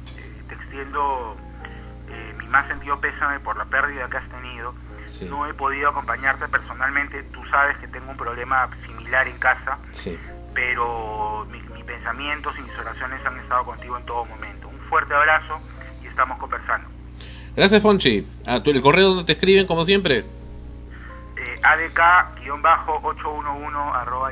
te 0.49 0.55
extiendo 0.55 1.37
eh, 2.09 2.33
mi 2.37 2.47
más 2.47 2.67
sentido 2.67 2.99
pésame 2.99 3.39
por 3.39 3.55
la 3.55 3.65
pérdida 3.65 4.09
que 4.09 4.17
has 4.17 4.29
tenido. 4.29 4.73
No 5.29 5.47
he 5.47 5.53
podido 5.53 5.89
acompañarte 5.89 6.47
personalmente. 6.47 7.23
Tú 7.23 7.43
sabes 7.49 7.77
que 7.77 7.87
tengo 7.87 8.11
un 8.11 8.17
problema 8.17 8.69
similar 8.85 9.27
en 9.27 9.37
casa. 9.39 9.77
Sí. 9.91 10.17
Pero 10.53 11.47
mis 11.51 11.83
pensamientos 11.83 12.55
y 12.57 12.61
mis 12.61 12.77
oraciones 12.77 13.25
han 13.25 13.39
estado 13.39 13.65
contigo 13.65 13.97
en 13.97 14.05
todo 14.05 14.25
momento. 14.25 14.67
Un 14.67 14.79
fuerte 14.89 15.13
abrazo 15.13 15.59
estamos 16.13 16.37
conversando. 16.37 16.87
Gracias, 17.55 17.81
Fonchi. 17.81 18.27
¿A 18.45 18.61
tu, 18.63 18.71
el 18.71 18.81
correo 18.81 19.09
donde 19.09 19.25
te 19.25 19.33
escriben, 19.33 19.67
como 19.67 19.83
siempre? 19.85 20.19
Eh, 20.19 20.25
adk-811 21.61 23.95
arroba 23.95 24.31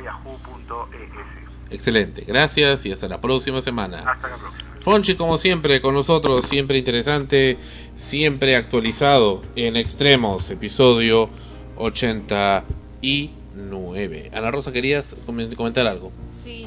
Excelente, 1.70 2.24
gracias 2.26 2.84
y 2.84 2.92
hasta 2.92 3.06
la 3.08 3.20
próxima 3.20 3.62
semana. 3.62 3.98
Hasta 3.98 4.28
la 4.28 4.36
próxima. 4.36 4.71
Fonchi, 4.82 5.14
como 5.14 5.38
siempre, 5.38 5.80
con 5.80 5.94
nosotros, 5.94 6.44
siempre 6.48 6.76
interesante, 6.76 7.56
siempre 7.96 8.56
actualizado 8.56 9.40
en 9.54 9.76
extremos, 9.76 10.50
episodio 10.50 11.30
89. 11.76 14.30
Ana 14.34 14.50
Rosa, 14.50 14.72
¿querías 14.72 15.14
comentar 15.56 15.86
algo? 15.86 16.10
Sí. 16.32 16.66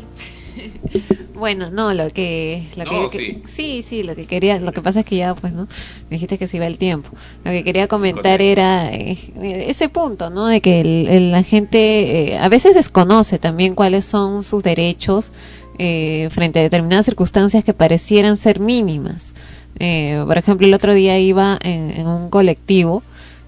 Bueno, 1.36 1.70
no, 1.70 1.94
lo 1.94 2.12
que, 2.12 2.64
lo 2.78 3.10
que, 3.10 3.42
sí. 3.46 3.82
sí. 3.82 4.04
lo 4.04 4.16
que 4.16 4.26
quería, 4.26 4.58
lo 4.58 4.72
que 4.72 4.82
pasa 4.82 5.02
es 5.02 5.06
que 5.06 5.18
ya, 5.18 5.36
pues, 5.36 5.52
¿no? 5.52 5.68
dijiste 6.10 6.38
que 6.38 6.48
se 6.48 6.56
iba 6.56 6.66
el 6.66 6.78
tiempo. 6.78 7.10
Lo 7.44 7.52
que 7.52 7.66
quería 7.66 7.90
comentar 7.90 8.42
era 8.42 8.90
eh, 8.94 9.18
ese 9.68 9.90
punto, 9.90 10.30
¿no? 10.30 10.48
De 10.48 10.62
que 10.62 11.20
la 11.30 11.44
gente 11.44 12.32
eh, 12.32 12.38
a 12.38 12.48
veces 12.48 12.74
desconoce 12.74 13.38
también 13.38 13.76
cuáles 13.76 14.06
son 14.06 14.46
sus 14.46 14.64
derechos 14.64 15.34
eh, 15.78 16.30
frente 16.32 16.60
a 16.60 16.64
determinadas 16.64 17.06
circunstancias 17.06 17.64
que 17.64 17.74
parecieran 17.74 18.38
ser 18.38 18.60
mínimas. 18.60 19.34
Eh, 19.80 20.24
por 20.26 20.38
ejemplo, 20.38 20.68
el 20.68 20.74
otro 20.74 20.94
día 20.94 21.20
iba 21.20 21.58
en, 21.62 22.08
un 22.08 22.30
colectivo 22.30 23.04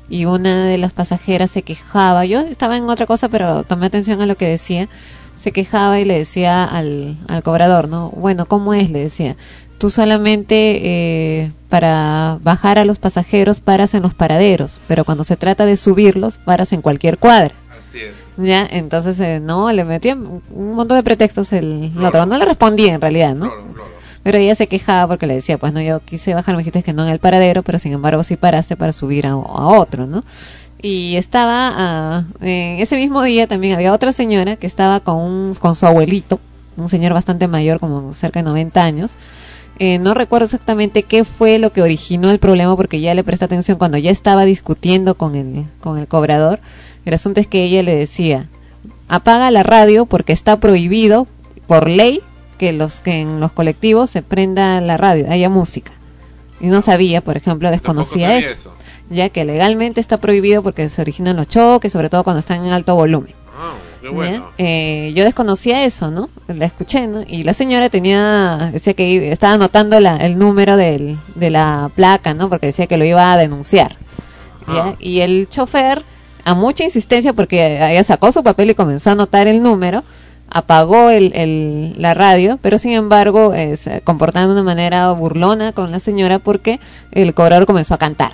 y 0.10 0.26
una 0.26 0.66
de 0.66 0.78
las 0.78 0.94
pasajeras 0.94 1.52
se 1.52 1.62
quejaba. 1.62 2.26
Yo 2.26 2.42
estaba 2.42 2.78
en 2.78 2.90
otra 2.90 3.06
cosa, 3.06 3.30
pero 3.30 3.64
tomé 3.64 3.86
atención 3.86 4.22
a 4.22 4.26
lo 4.26 4.36
que 4.36 4.48
decía. 4.48 4.90
Se 5.38 5.52
quejaba 5.52 6.00
y 6.00 6.06
le 6.06 6.18
decía 6.18 6.64
al, 6.64 7.18
al 7.28 7.44
cobrador, 7.44 7.88
¿no? 7.88 8.10
Bueno, 8.10 8.46
¿cómo 8.48 8.74
es? 8.74 8.90
Le 8.90 9.00
decía. 9.00 9.38
Tú 9.78 9.92
solamente 9.92 10.80
eh, 10.84 11.52
para 11.70 12.40
bajar 12.42 12.80
a 12.80 12.86
los 12.86 12.98
pasajeros 12.98 13.60
paras 13.60 13.94
en 13.94 14.02
los 14.02 14.16
paraderos, 14.16 14.82
pero 14.88 15.06
cuando 15.06 15.24
se 15.24 15.38
trata 15.38 15.68
de 15.68 15.78
subirlos 15.78 16.40
paras 16.40 16.74
en 16.74 16.82
cualquier 16.82 17.20
cuadra. 17.20 17.54
Así 17.80 18.00
es. 18.00 18.27
Ya, 18.38 18.68
entonces 18.70 19.20
eh, 19.20 19.40
no, 19.40 19.72
le 19.72 19.84
metía 19.84 20.16
un 20.16 20.74
montón 20.76 20.98
de 20.98 21.04
pretextos 21.04 21.52
el, 21.54 21.92
el 21.96 22.06
otro. 22.06 22.26
No 22.26 22.38
le 22.38 22.46
respondía 22.46 22.94
en 22.94 23.02
realidad, 23.02 23.34
¿no? 23.36 23.52
Pero 24.24 24.38
ella 24.38 24.56
se 24.56 24.68
quejaba 24.68 25.08
porque 25.08 25.26
le 25.26 25.36
decía, 25.36 25.58
pues 25.58 25.74
no, 25.74 25.82
yo 25.82 26.02
quise 26.02 26.34
bajar, 26.34 26.56
me 26.56 26.60
dijiste 26.60 26.84
que 26.84 26.94
no 26.94 27.04
en 27.06 27.10
el 27.12 27.20
paradero, 27.20 27.64
pero 27.64 27.80
sin 27.80 27.94
embargo 27.94 28.24
sí 28.24 28.36
paraste 28.36 28.76
para 28.76 28.92
subir 28.92 29.26
a, 29.26 29.32
a 29.32 29.38
otro, 29.80 30.06
¿no? 30.06 30.24
Y 30.82 31.16
estaba, 31.16 31.72
ah, 31.76 32.24
en 32.42 32.80
ese 32.80 32.98
mismo 32.98 33.24
día 33.24 33.48
también 33.48 33.74
había 33.76 33.94
otra 33.94 34.12
señora 34.12 34.56
que 34.58 34.68
estaba 34.68 35.00
con, 35.00 35.16
un- 35.18 35.56
con 35.56 35.74
su 35.76 35.88
abuelito, 35.88 36.40
un 36.76 36.90
señor 36.90 37.14
bastante 37.14 37.48
mayor, 37.48 37.80
como 37.80 38.14
cerca 38.14 38.40
de 38.42 38.44
90 38.44 38.84
años. 38.84 39.14
Eh, 39.80 39.98
no 40.00 40.14
recuerdo 40.14 40.46
exactamente 40.46 41.04
qué 41.04 41.24
fue 41.24 41.58
lo 41.58 41.72
que 41.72 41.82
originó 41.82 42.30
el 42.30 42.40
problema 42.40 42.76
porque 42.76 43.00
ya 43.00 43.14
le 43.16 43.24
presté 43.24 43.46
atención 43.46 43.78
cuando 43.78 43.98
ya 43.98 44.12
estaba 44.12 44.44
discutiendo 44.46 45.16
con 45.16 45.36
el, 45.36 45.66
con 45.80 45.98
el 45.98 46.08
cobrador. 46.08 46.60
El 47.10 47.16
asunto 47.16 47.40
es 47.40 47.48
que 47.48 47.64
ella 47.64 47.84
le 47.84 47.96
decía, 47.96 48.48
apaga 49.08 49.50
la 49.52 49.64
radio 49.64 50.06
porque 50.06 50.34
está 50.34 50.60
prohibido 50.60 51.28
por 51.66 51.88
ley 51.88 52.22
que 52.58 52.74
los 52.74 53.02
que 53.02 53.22
en 53.22 53.40
los 53.40 53.52
colectivos 53.52 54.10
se 54.10 54.22
prenda 54.22 54.82
la 54.82 54.98
radio, 54.98 55.30
haya 55.30 55.50
música. 55.50 55.92
Y 56.60 56.68
no 56.68 56.82
sabía, 56.82 57.22
por 57.22 57.38
ejemplo, 57.38 57.70
desconocía 57.70 58.38
eso, 58.38 58.54
eso. 58.54 58.74
ya 59.10 59.30
que 59.30 59.46
legalmente 59.46 60.02
está 60.02 60.18
prohibido 60.18 60.64
porque 60.64 60.90
se 60.90 61.02
originan 61.02 61.36
los 61.36 61.48
choques, 61.48 61.92
sobre 61.92 62.10
todo 62.10 62.24
cuando 62.24 62.40
están 62.40 62.66
en 62.66 62.74
alto 62.74 62.96
volumen. 62.96 63.34
Ah, 63.56 63.74
qué 64.02 64.08
¿ya? 64.08 64.14
bueno. 64.14 64.50
Eh, 64.58 65.14
yo 65.16 65.24
desconocía 65.24 65.86
eso, 65.86 66.10
¿no? 66.10 66.30
La 66.48 66.66
escuché, 66.66 67.08
¿no? 67.08 67.24
Y 67.28 67.44
la 67.44 67.54
señora 67.54 67.90
tenía, 67.90 68.72
decía 68.74 68.94
que 68.96 69.32
estaba 69.32 69.54
anotando 69.54 70.00
la, 70.00 70.18
el 70.18 70.38
número 70.38 70.78
del, 70.78 71.18
de 71.36 71.50
la 71.52 71.92
placa, 71.96 72.34
¿no? 72.34 72.50
Porque 72.50 72.68
decía 72.68 72.88
que 72.88 72.98
lo 72.98 73.06
iba 73.06 73.32
a 73.32 73.38
denunciar. 73.38 73.98
¿ya? 74.68 74.96
Y 75.00 75.22
el 75.22 75.48
chofer, 75.48 76.04
a 76.50 76.54
mucha 76.56 76.84
insistencia, 76.84 77.34
porque 77.34 77.76
ella 77.92 78.04
sacó 78.04 78.32
su 78.32 78.44
papel 78.44 78.70
y 78.70 78.76
comenzó 78.76 79.10
a 79.10 79.14
anotar 79.14 79.48
el 79.48 79.62
número, 79.62 80.04
apagó 80.50 81.10
el, 81.10 81.34
el- 81.36 81.96
la 81.98 82.14
radio, 82.14 82.58
pero 82.62 82.78
sin 82.78 82.92
embargo, 82.92 83.54
eh, 83.54 83.76
se 83.76 84.02
comportando 84.02 84.54
de 84.54 84.62
una 84.62 84.64
manera 84.72 85.12
burlona 85.12 85.74
con 85.74 85.92
la 85.92 86.00
señora 86.00 86.40
porque 86.40 86.80
el 87.12 87.34
cobrador 87.34 87.66
comenzó 87.66 87.94
a 87.94 87.98
cantar. 87.98 88.34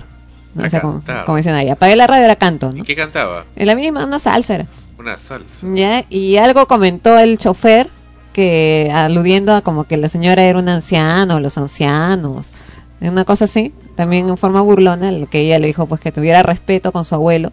¿no? 0.54 0.64
A 0.64 1.36
dicen 1.38 1.56
ahí, 1.56 1.70
apagué 1.70 1.96
la 1.96 2.06
radio, 2.06 2.26
era 2.26 2.36
canto, 2.36 2.72
¿no? 2.72 2.78
¿Y 2.78 2.84
qué 2.84 2.96
cantaba? 2.96 3.46
En 3.56 3.66
la 3.66 3.76
misma, 3.76 4.06
una 4.06 4.20
salsa 4.20 4.54
era. 4.56 4.66
Una 5.00 5.18
salsa. 5.18 5.66
¿ya? 5.74 6.06
Y 6.12 6.38
algo 6.38 6.68
comentó 6.68 7.18
el 7.18 7.40
chofer 7.40 7.90
que 8.34 8.92
aludiendo 8.94 9.54
a 9.56 9.62
como 9.62 9.86
que 9.86 9.98
la 9.98 10.10
señora 10.10 10.44
era 10.44 10.60
un 10.60 10.70
anciano, 10.70 11.40
los 11.40 11.58
ancianos, 11.58 12.52
una 13.02 13.26
cosa 13.26 13.46
así, 13.46 13.74
también 13.96 14.30
en 14.30 14.38
forma 14.38 14.62
burlona, 14.62 15.12
lo 15.12 15.26
que 15.28 15.40
ella 15.42 15.60
le 15.60 15.68
dijo 15.68 15.88
pues 15.88 16.00
que 16.00 16.12
tuviera 16.12 16.42
respeto 16.44 16.92
con 16.92 17.06
su 17.06 17.16
abuelo, 17.16 17.52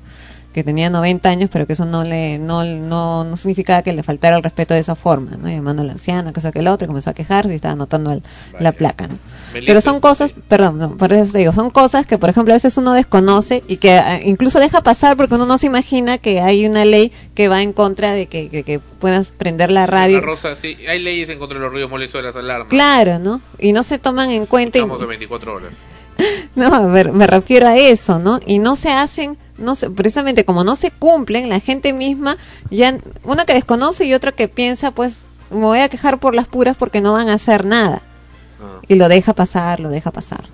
que 0.53 0.65
tenía 0.65 0.91
90 0.91 1.29
años, 1.29 1.51
pero 1.53 1.67
que 1.67 1.75
eso 1.75 1.85
no 1.85 2.03
le 2.03 2.39
no 2.39 2.65
no, 2.65 3.23
no 3.25 3.37
significaba 3.37 3.83
que 3.83 3.93
le 3.93 4.03
faltara 4.03 4.37
el 4.37 4.43
respeto 4.43 4.75
de 4.75 4.81
esa 4.81 4.97
forma, 4.97 5.33
¿no? 5.37 5.49
Llamando 5.49 5.83
a 5.83 5.85
la 5.85 5.93
anciana, 5.93 6.33
cosa 6.33 6.51
que 6.51 6.59
el 6.59 6.69
otro, 6.69 6.87
y 6.87 6.89
comenzó 6.89 7.11
a 7.11 7.15
quejarse 7.15 7.53
y 7.53 7.57
estaba 7.57 7.73
anotando 7.73 8.11
el- 8.13 8.23
la 8.59 8.73
placa, 8.73 9.07
¿no? 9.07 9.15
Pero 9.53 9.81
son 9.81 10.01
cosas, 10.01 10.35
perdón, 10.49 10.79
no, 10.79 10.97
por 10.97 11.13
eso 11.13 11.33
te 11.33 11.39
digo, 11.39 11.53
son 11.53 11.71
cosas 11.71 12.05
que, 12.07 12.19
por 12.19 12.31
ejemplo, 12.31 12.53
a 12.53 12.57
veces 12.57 12.77
uno 12.77 12.93
desconoce 12.95 13.63
y 13.69 13.77
que 13.77 13.97
eh, 13.97 14.21
incluso 14.25 14.59
deja 14.59 14.81
pasar 14.81 15.17
porque 15.17 15.35
uno 15.37 15.47
no 15.47 15.57
se 15.59 15.67
imagina 15.67 16.19
que 16.19 16.41
hay 16.41 16.67
una 16.67 16.85
ley 16.85 17.13
que 17.35 17.49
va 17.49 17.63
en 17.63 17.73
contra 17.73 18.13
de 18.13 18.27
que, 18.27 18.49
que, 18.49 18.63
que 18.65 18.79
puedas 18.81 19.31
prender 19.31 19.71
la 19.71 19.87
radio. 19.87 20.17
La 20.21 20.27
Rosa, 20.27 20.57
sí, 20.57 20.77
hay 20.89 21.01
leyes 21.01 21.31
en 21.31 21.39
contra 21.39 21.59
de 21.59 21.65
los 21.65 21.73
ruidos 21.73 21.91
molestos 21.91 22.21
de 22.23 22.27
las 22.27 22.37
alarmas. 22.37 22.69
Claro, 22.69 23.19
¿no? 23.19 23.41
Y 23.59 23.73
no 23.73 23.83
se 23.83 23.99
toman 23.99 24.31
en 24.31 24.47
cuenta. 24.47 24.79
y- 24.79 24.81
Estamos 24.81 25.01
de 25.01 25.07
24 25.07 25.55
horas. 25.55 25.71
no, 26.55 26.75
a 26.75 26.87
ver, 26.87 27.13
me 27.13 27.27
refiero 27.27 27.67
a 27.69 27.77
eso, 27.77 28.19
¿no? 28.19 28.41
Y 28.47 28.59
no 28.59 28.77
se 28.77 28.91
hacen, 28.91 29.39
no 29.61 29.75
se, 29.75 29.91
precisamente 29.91 30.45
como 30.45 30.65
no 30.65 30.75
se 30.77 30.91
cumplen, 30.91 31.49
la 31.49 31.61
gente 31.61 31.93
misma, 31.93 32.37
ya, 32.71 32.99
uno 33.25 33.47
que 33.47 33.55
desconoce 33.55 34.05
y 34.05 34.15
otro 34.15 34.35
que 34.35 34.49
piensa, 34.49 34.91
pues, 34.91 35.23
me 35.51 35.61
voy 35.61 35.81
a 35.81 35.89
quejar 35.89 36.19
por 36.19 36.35
las 36.35 36.49
puras 36.49 36.77
porque 36.77 37.01
no 37.01 37.13
van 37.13 37.29
a 37.29 37.35
hacer 37.35 37.65
nada. 37.65 38.03
Y 38.89 38.97
lo 38.97 39.09
deja 39.09 39.33
pasar, 39.33 39.81
lo 39.81 39.89
deja 39.89 40.11
pasar. 40.11 40.45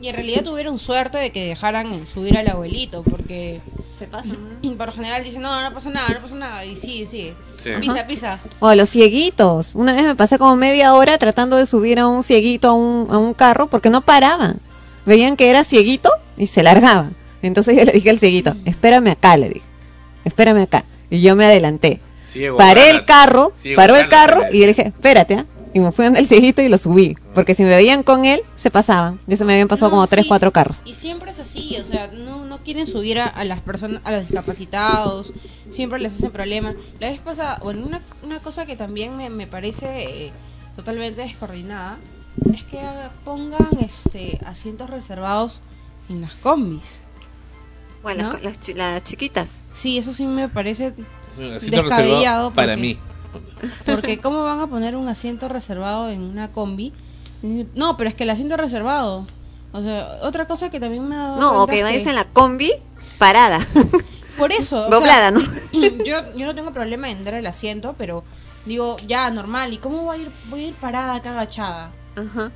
Y 0.00 0.08
en 0.08 0.14
realidad 0.14 0.44
tuvieron 0.44 0.78
suerte 0.78 1.18
de 1.18 1.32
que 1.32 1.46
dejaran 1.46 2.06
subir 2.12 2.36
al 2.38 2.48
abuelito, 2.48 3.02
porque 3.02 3.60
se 3.98 4.06
pasa, 4.06 4.28
por 4.78 4.86
lo 4.86 4.92
general 4.92 5.24
dicen, 5.24 5.42
no, 5.42 5.60
no 5.62 5.74
pasa 5.74 5.90
nada, 5.90 6.08
no 6.10 6.20
pasa 6.20 6.34
nada, 6.34 6.64
y 6.64 6.76
sigue, 6.76 7.06
sigue. 7.06 7.34
Sí. 7.62 7.70
Pisa, 7.80 8.06
pisa. 8.06 8.38
O 8.60 8.72
los 8.74 8.90
cieguitos. 8.90 9.74
Una 9.74 9.92
vez 9.94 10.04
me 10.04 10.14
pasé 10.14 10.38
como 10.38 10.54
media 10.54 10.94
hora 10.94 11.18
tratando 11.18 11.56
de 11.56 11.66
subir 11.66 11.98
a 11.98 12.06
un 12.06 12.22
cieguito 12.22 12.68
a 12.68 12.72
un, 12.72 13.08
a 13.10 13.18
un 13.18 13.34
carro 13.34 13.66
porque 13.66 13.90
no 13.90 14.02
paraban. 14.02 14.60
Veían 15.04 15.36
que 15.36 15.50
era 15.50 15.64
cieguito 15.64 16.10
y 16.36 16.46
se 16.46 16.62
largaban. 16.62 17.16
Entonces 17.42 17.76
yo 17.76 17.84
le 17.84 17.92
dije 17.92 18.10
al 18.10 18.18
cieguito, 18.18 18.54
espérame 18.64 19.08
acá, 19.08 19.36
le 19.36 19.48
dije. 19.50 19.66
Espérame 20.24 20.62
acá. 20.62 20.84
Y 21.10 21.20
yo 21.20 21.36
me 21.36 21.44
adelanté. 21.44 22.00
Ciego, 22.24 22.58
Paré 22.58 22.86
gana- 22.86 22.98
el 22.98 23.04
carro, 23.04 23.52
ciego, 23.54 23.76
paró 23.76 23.96
el 23.96 24.08
carro 24.08 24.42
y 24.52 24.58
yo 24.60 24.66
le 24.66 24.74
dije, 24.74 24.82
espérate, 24.88 25.34
¿ah? 25.36 25.46
Y 25.72 25.80
me 25.80 25.92
fui 25.92 26.04
donde 26.06 26.20
el 26.20 26.26
cieguito 26.26 26.60
y 26.62 26.68
lo 26.68 26.78
subí. 26.78 27.16
Porque 27.34 27.54
si 27.54 27.62
me 27.62 27.70
veían 27.76 28.02
con 28.02 28.24
él, 28.24 28.40
se 28.56 28.70
pasaban. 28.70 29.20
Ya 29.26 29.36
se 29.36 29.44
me 29.44 29.52
habían 29.52 29.68
pasado 29.68 29.90
No, 29.90 29.96
como 29.96 30.06
tres, 30.06 30.24
cuatro 30.26 30.50
carros. 30.50 30.80
Y 30.84 30.94
siempre 30.94 31.30
es 31.30 31.38
así, 31.38 31.76
o 31.78 31.84
sea, 31.84 32.08
no, 32.08 32.44
no 32.44 32.58
quieren 32.58 32.86
subir 32.86 33.18
a, 33.18 33.26
a 33.26 33.44
las 33.44 33.60
personas, 33.60 34.00
a 34.04 34.10
los 34.12 34.22
discapacitados, 34.26 35.32
siempre 35.70 36.00
les 36.00 36.14
hacen 36.14 36.30
problema. 36.30 36.74
La 37.00 37.10
vez 37.10 37.20
pasada, 37.20 37.60
bueno, 37.62 37.86
una, 37.86 38.02
una 38.22 38.40
cosa 38.40 38.66
que 38.66 38.76
también 38.76 39.16
me, 39.16 39.30
me 39.30 39.46
parece 39.46 40.26
eh, 40.26 40.32
totalmente 40.74 41.20
descoordinada 41.22 41.98
es 42.52 42.64
que 42.64 42.80
pongan 43.24 43.68
este 43.80 44.38
asientos 44.44 44.88
reservados 44.90 45.60
en 46.08 46.22
las 46.22 46.32
combis. 46.34 46.98
Bueno, 48.02 48.24
¿no? 48.24 48.32
las, 48.34 48.42
las 48.42 48.60
chi- 48.60 48.74
las 48.74 49.02
chiquitas. 49.04 49.58
Sí, 49.74 49.98
eso 49.98 50.12
sí 50.12 50.26
me 50.26 50.48
parece 50.48 50.94
Asiento 51.56 51.82
descabellado. 51.82 52.50
para 52.52 52.72
porque- 52.74 52.80
mí. 52.82 52.98
Porque 53.86 54.18
¿cómo 54.18 54.42
van 54.44 54.60
a 54.60 54.66
poner 54.68 54.96
un 54.96 55.08
asiento 55.08 55.48
reservado 55.48 56.08
en 56.08 56.22
una 56.22 56.48
combi? 56.52 56.92
No, 57.74 57.96
pero 57.96 58.08
es 58.10 58.16
que 58.16 58.24
el 58.24 58.30
asiento 58.30 58.56
reservado. 58.56 59.26
O 59.72 59.82
sea, 59.82 60.18
otra 60.22 60.46
cosa 60.46 60.70
que 60.70 60.80
también 60.80 61.06
me 61.08 61.14
ha 61.14 61.18
dado 61.18 61.40
No, 61.40 61.62
o 61.62 61.66
que 61.66 61.82
vayas 61.82 62.06
en 62.06 62.14
la 62.14 62.24
combi 62.24 62.72
parada. 63.18 63.60
Por 64.38 64.52
eso. 64.52 64.86
o 64.86 64.90
Doblada, 64.90 65.30
¿no? 65.30 65.40
Yo, 66.06 66.34
yo 66.36 66.46
no 66.46 66.54
tengo 66.54 66.72
problema 66.72 67.10
en 67.10 67.24
dar 67.24 67.34
el 67.34 67.46
asiento, 67.46 67.94
pero 67.98 68.24
digo, 68.64 68.96
ya, 69.06 69.28
normal. 69.30 69.72
¿Y 69.72 69.78
cómo 69.78 70.02
voy 70.04 70.18
a 70.18 70.22
ir, 70.22 70.30
voy 70.48 70.64
a 70.64 70.68
ir 70.68 70.74
parada 70.74 71.16
acá 71.16 71.30
agachada? 71.30 71.90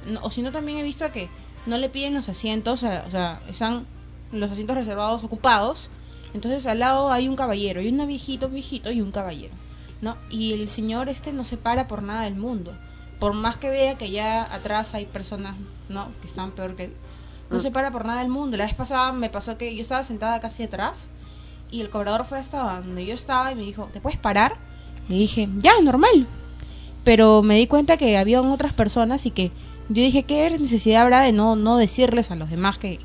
No, 0.06 0.20
o 0.22 0.30
si 0.30 0.42
no, 0.42 0.50
también 0.52 0.78
he 0.78 0.82
visto 0.82 1.10
que 1.12 1.28
no 1.66 1.76
le 1.78 1.88
piden 1.88 2.14
los 2.14 2.28
asientos, 2.28 2.82
o 2.82 2.86
sea, 2.86 3.04
o 3.06 3.10
sea, 3.10 3.40
están 3.48 3.86
los 4.32 4.50
asientos 4.50 4.76
reservados 4.76 5.22
ocupados. 5.22 5.88
Entonces 6.34 6.66
al 6.66 6.78
lado 6.78 7.12
hay 7.12 7.28
un 7.28 7.36
caballero, 7.36 7.80
y 7.82 7.88
un 7.88 8.06
viejito, 8.06 8.48
viejito 8.48 8.90
y 8.90 9.00
un 9.00 9.12
caballero. 9.12 9.54
¿no? 10.00 10.16
Y 10.30 10.52
el 10.52 10.68
señor 10.68 11.08
este 11.08 11.32
no 11.32 11.44
se 11.44 11.56
para 11.56 11.88
por 11.88 12.02
nada 12.02 12.22
del 12.22 12.34
mundo. 12.34 12.72
Por 13.18 13.34
más 13.34 13.56
que 13.56 13.70
vea 13.70 13.96
que 13.96 14.10
ya 14.10 14.42
atrás 14.52 14.94
hay 14.94 15.06
personas, 15.06 15.54
¿no? 15.88 16.08
Que 16.20 16.26
están 16.26 16.50
peor 16.50 16.74
que 16.74 16.84
él. 16.84 16.92
No 17.50 17.60
se 17.60 17.70
para 17.70 17.92
por 17.92 18.04
nada 18.04 18.20
del 18.20 18.30
mundo. 18.30 18.56
La 18.56 18.64
vez 18.64 18.74
pasada 18.74 19.12
me 19.12 19.30
pasó 19.30 19.56
que 19.56 19.74
yo 19.76 19.82
estaba 19.82 20.02
sentada 20.02 20.40
casi 20.40 20.64
atrás 20.64 21.06
y 21.70 21.80
el 21.80 21.88
cobrador 21.88 22.24
fue 22.24 22.38
hasta 22.38 22.80
donde 22.80 23.06
yo 23.06 23.14
estaba 23.14 23.52
y 23.52 23.54
me 23.54 23.62
dijo, 23.62 23.88
¿te 23.92 24.00
puedes 24.00 24.18
parar? 24.18 24.56
Le 25.08 25.16
dije, 25.16 25.48
ya, 25.58 25.80
normal. 25.80 26.26
Pero 27.04 27.42
me 27.42 27.56
di 27.56 27.66
cuenta 27.68 27.96
que 27.96 28.18
había 28.18 28.40
otras 28.42 28.72
personas 28.72 29.24
y 29.24 29.30
que 29.30 29.52
yo 29.88 30.02
dije, 30.02 30.24
¿qué 30.24 30.50
necesidad 30.58 31.02
habrá 31.02 31.20
de 31.20 31.32
no, 31.32 31.54
no 31.54 31.76
decirles 31.76 32.30
a 32.30 32.36
los 32.36 32.50
demás 32.50 32.78
que, 32.78 32.98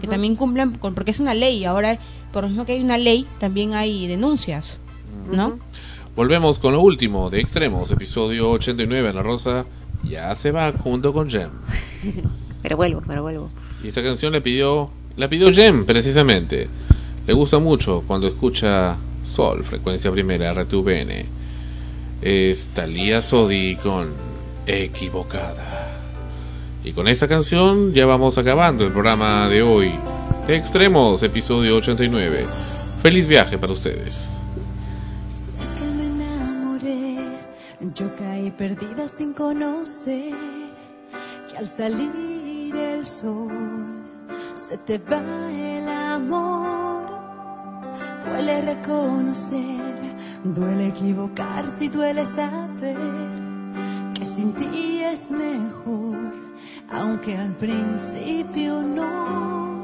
que 0.00 0.06
también 0.06 0.36
cumplen? 0.36 0.78
Con, 0.78 0.94
porque 0.94 1.10
es 1.10 1.20
una 1.20 1.34
ley. 1.34 1.64
Ahora, 1.64 1.98
por 2.32 2.44
lo 2.44 2.48
mismo 2.48 2.64
que 2.64 2.72
hay 2.72 2.80
una 2.80 2.98
ley, 2.98 3.26
también 3.38 3.74
hay 3.74 4.06
denuncias, 4.06 4.80
¿no? 5.30 5.58
Volvemos 6.14 6.58
con 6.58 6.74
lo 6.74 6.80
último 6.80 7.30
de 7.30 7.40
Extremos, 7.40 7.90
episodio 7.90 8.50
89. 8.50 9.08
Ana 9.08 9.22
Rosa 9.22 9.64
ya 10.04 10.34
se 10.36 10.50
va 10.50 10.72
junto 10.72 11.12
con 11.12 11.30
Jem. 11.30 11.50
Pero 12.62 12.76
vuelvo, 12.76 13.02
pero 13.04 13.22
vuelvo. 13.22 13.50
Y 13.82 13.88
esta 13.88 14.04
canción 14.04 14.32
le 14.32 14.40
pidió, 14.40 14.88
la 15.16 15.28
pidió 15.28 15.52
Jem 15.52 15.84
precisamente. 15.84 16.68
Le 17.26 17.32
gusta 17.32 17.58
mucho 17.58 18.04
cuando 18.06 18.28
escucha 18.28 18.96
Sol, 19.24 19.64
frecuencia 19.64 20.12
primera, 20.12 20.54
RTVN. 20.54 21.26
Es 22.20 22.68
Talía 22.68 23.20
Sodi 23.20 23.74
con 23.76 24.10
Equivocada. 24.66 25.91
Y 26.84 26.92
con 26.92 27.06
esta 27.06 27.28
canción 27.28 27.92
ya 27.92 28.06
vamos 28.06 28.38
acabando 28.38 28.84
el 28.84 28.92
programa 28.92 29.48
de 29.48 29.62
hoy. 29.62 29.92
De 30.48 30.56
Extremos, 30.56 31.22
episodio 31.22 31.76
89. 31.76 32.44
Feliz 33.02 33.28
viaje 33.28 33.56
para 33.56 33.72
ustedes. 33.72 34.28
Sé 35.28 35.58
que 35.78 35.84
me 35.84 36.06
enamoré, 36.06 37.18
yo 37.94 38.10
caí 38.16 38.50
perdida 38.50 39.06
sin 39.06 39.32
conocer 39.32 40.34
que 41.48 41.56
al 41.56 41.68
salir 41.68 42.10
ir 42.16 42.74
el 42.74 43.06
sol, 43.06 43.52
se 44.54 44.76
te 44.78 44.98
va 44.98 45.22
el 45.52 45.88
amor. 45.88 47.06
Duele 48.24 48.60
reconocer, 48.62 49.80
duele 50.42 50.88
equivocarse 50.88 51.84
y 51.84 51.88
duele 51.88 52.26
saber 52.26 52.96
que 54.14 54.24
sin 54.24 54.52
ti 54.54 55.00
es 55.04 55.30
mejor, 55.30 56.41
aunque 56.92 57.36
al 57.36 57.54
principio 57.56 58.82
no. 58.82 59.82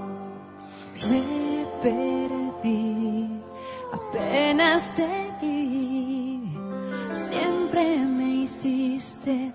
Me 1.11 1.67
perdí, 1.83 3.41
apenas 3.93 4.95
te 4.97 5.33
vi, 5.41 6.43
siempre 7.15 7.99
me 8.05 8.43
hiciste 8.43 9.53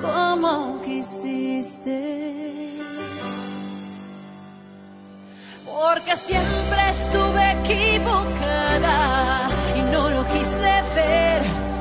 como 0.00 0.80
quisiste. 0.82 2.00
Porque 5.64 6.16
siempre 6.16 6.90
estuve 6.90 7.52
equivocada 7.52 9.48
y 9.76 9.82
no 9.92 10.10
lo 10.10 10.24
quise 10.26 10.82
ver. 10.94 11.71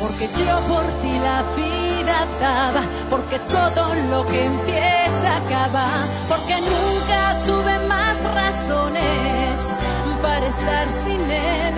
Porque 0.00 0.28
yo 0.28 0.58
por 0.66 0.84
ti 1.02 1.12
la 1.28 1.42
vida 1.56 2.26
daba, 2.40 2.82
porque 3.10 3.38
todo 3.38 3.94
lo 4.10 4.26
que 4.26 4.44
empieza 4.44 5.36
acaba, 5.36 5.88
porque 6.28 6.56
nunca 6.60 7.44
tuve 7.44 7.78
más 7.86 8.16
razones 8.34 9.72
para 10.22 10.46
estar 10.46 10.88
sin 11.04 11.30
él 11.30 11.74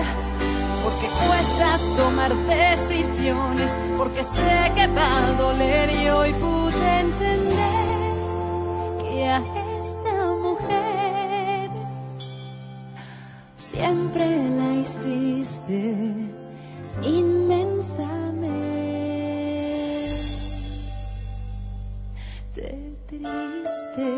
porque 0.83 1.07
cuesta 1.07 1.79
tomar 1.95 2.35
decisiones, 2.35 3.71
porque 3.97 4.23
sé 4.23 4.71
que 4.75 4.87
va 4.87 5.27
a 5.27 5.33
doler 5.33 5.89
y 5.89 6.09
hoy 6.09 6.33
pude 6.33 6.99
entender 6.99 8.07
que 8.99 9.29
a 9.29 9.37
esta 9.79 10.13
mujer 10.41 11.69
siempre 13.57 14.49
la 14.49 14.73
hiciste 14.73 16.32
inmensamente 17.01 18.13
triste. 23.07 24.09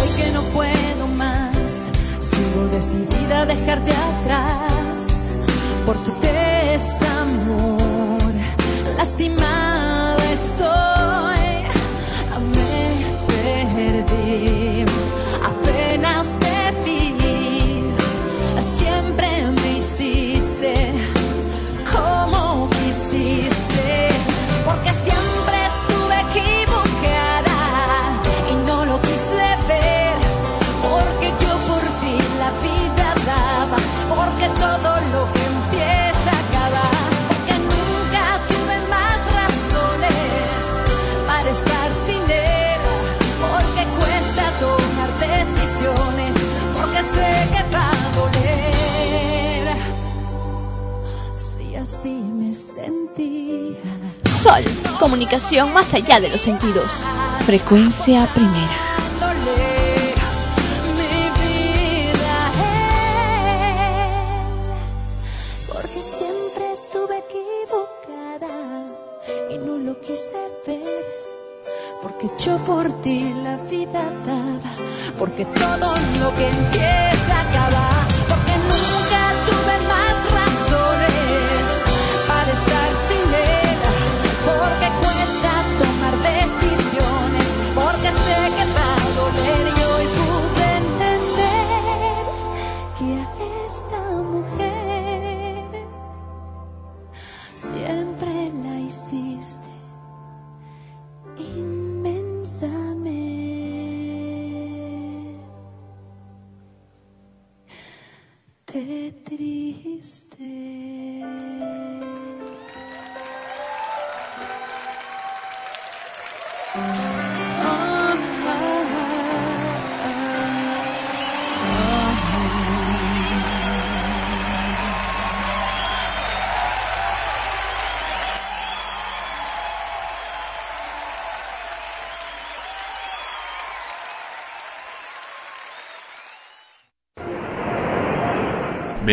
Hoy 0.00 0.08
que 0.16 0.30
no 0.32 0.42
puedo 0.54 1.06
más, 1.16 1.90
sigo 2.20 2.66
decidida 2.72 3.42
a 3.42 3.46
dejarte 3.46 3.92
atrás 3.92 5.28
por 5.84 5.96
tu 6.04 6.12
desamor. 6.20 7.82
Lastimada 8.96 9.41
Sol, 54.42 54.64
comunicación 54.98 55.72
más 55.72 55.94
allá 55.94 56.18
de 56.18 56.28
los 56.28 56.40
sentidos. 56.40 57.06
Frecuencia 57.46 58.26
primera. 58.34 58.76
mi 60.98 61.24
vida 61.44 62.34
él, 63.76 64.02
porque 65.68 66.00
siempre 66.02 66.72
estuve 66.72 67.18
equivocada 67.18 68.56
y 69.48 69.58
no 69.58 69.78
lo 69.78 70.00
quise 70.00 70.42
ver, 70.66 71.04
porque 72.02 72.28
yo 72.44 72.58
por 72.64 73.00
ti 73.00 73.32
la 73.44 73.56
vida 73.58 74.02
daba, 74.26 74.72
porque 75.20 75.44
todo 75.44 75.94
lo 76.20 76.34
que 76.34 76.48
empieza 76.48 77.40
acaba, 77.42 78.08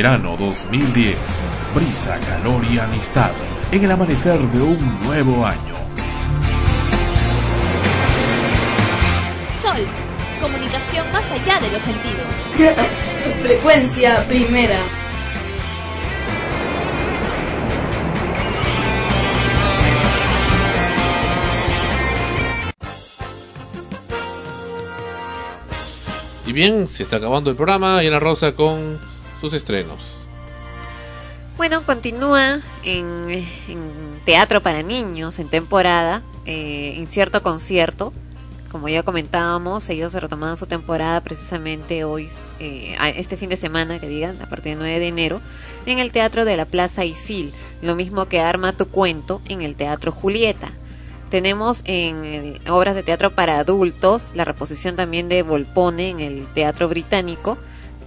Verano 0.01 0.37
2010. 0.37 1.17
Brisa, 1.75 2.17
calor 2.21 2.63
y 2.71 2.79
amistad 2.79 3.31
en 3.69 3.83
el 3.83 3.91
amanecer 3.91 4.39
de 4.39 4.61
un 4.61 5.03
nuevo 5.03 5.45
año. 5.45 5.75
Sol, 9.61 9.75
comunicación 10.39 11.05
más 11.11 11.29
allá 11.29 11.59
de 11.59 11.69
los 11.73 11.81
sentidos. 11.81 12.33
Frecuencia 13.41 14.25
primera. 14.29 14.77
Y 26.47 26.53
bien, 26.53 26.87
se 26.87 27.03
está 27.03 27.17
acabando 27.17 27.49
el 27.49 27.57
programa 27.57 28.01
y 28.01 28.07
Ana 28.07 28.21
Rosa 28.21 28.55
con 28.55 29.08
sus 29.39 29.53
estrenos. 29.53 30.17
Bueno, 31.57 31.83
continúa 31.85 32.61
en, 32.83 33.45
teatro 34.25 34.61
para 34.61 34.81
niños 34.81 35.39
en 35.39 35.49
temporada, 35.49 36.21
eh, 36.45 36.93
Incierto 36.97 37.43
Concierto. 37.43 38.13
Como 38.71 38.87
ya 38.87 39.03
comentábamos, 39.03 39.89
ellos 39.89 40.13
retomaban 40.13 40.55
su 40.55 40.67
temporada 40.67 41.21
precisamente 41.21 42.03
hoy, 42.03 42.29
eh, 42.59 42.95
este 43.15 43.35
fin 43.35 43.49
de 43.49 43.57
semana, 43.57 43.99
que 43.99 44.07
digan, 44.07 44.39
a 44.41 44.47
partir 44.47 44.71
del 44.73 44.79
9 44.79 44.99
de 44.99 45.07
enero, 45.07 45.41
en 45.85 45.97
el 45.99 46.11
Teatro 46.11 46.45
de 46.45 46.55
la 46.55 46.65
Plaza 46.65 47.03
Isil. 47.03 47.51
Lo 47.81 47.95
mismo 47.95 48.27
que 48.27 48.39
Arma 48.39 48.71
tu 48.73 48.87
Cuento 48.87 49.41
en 49.49 49.61
el 49.63 49.75
Teatro 49.75 50.11
Julieta. 50.11 50.69
Tenemos 51.31 51.81
en 51.85 52.23
el- 52.25 52.61
obras 52.69 52.95
de 52.95 53.03
teatro 53.03 53.31
para 53.35 53.59
adultos 53.59 54.31
la 54.33 54.45
reposición 54.45 54.95
también 54.95 55.29
de 55.29 55.41
Volpone 55.43 56.09
en 56.09 56.19
el 56.19 56.47
Teatro 56.53 56.87
Británico 56.87 57.57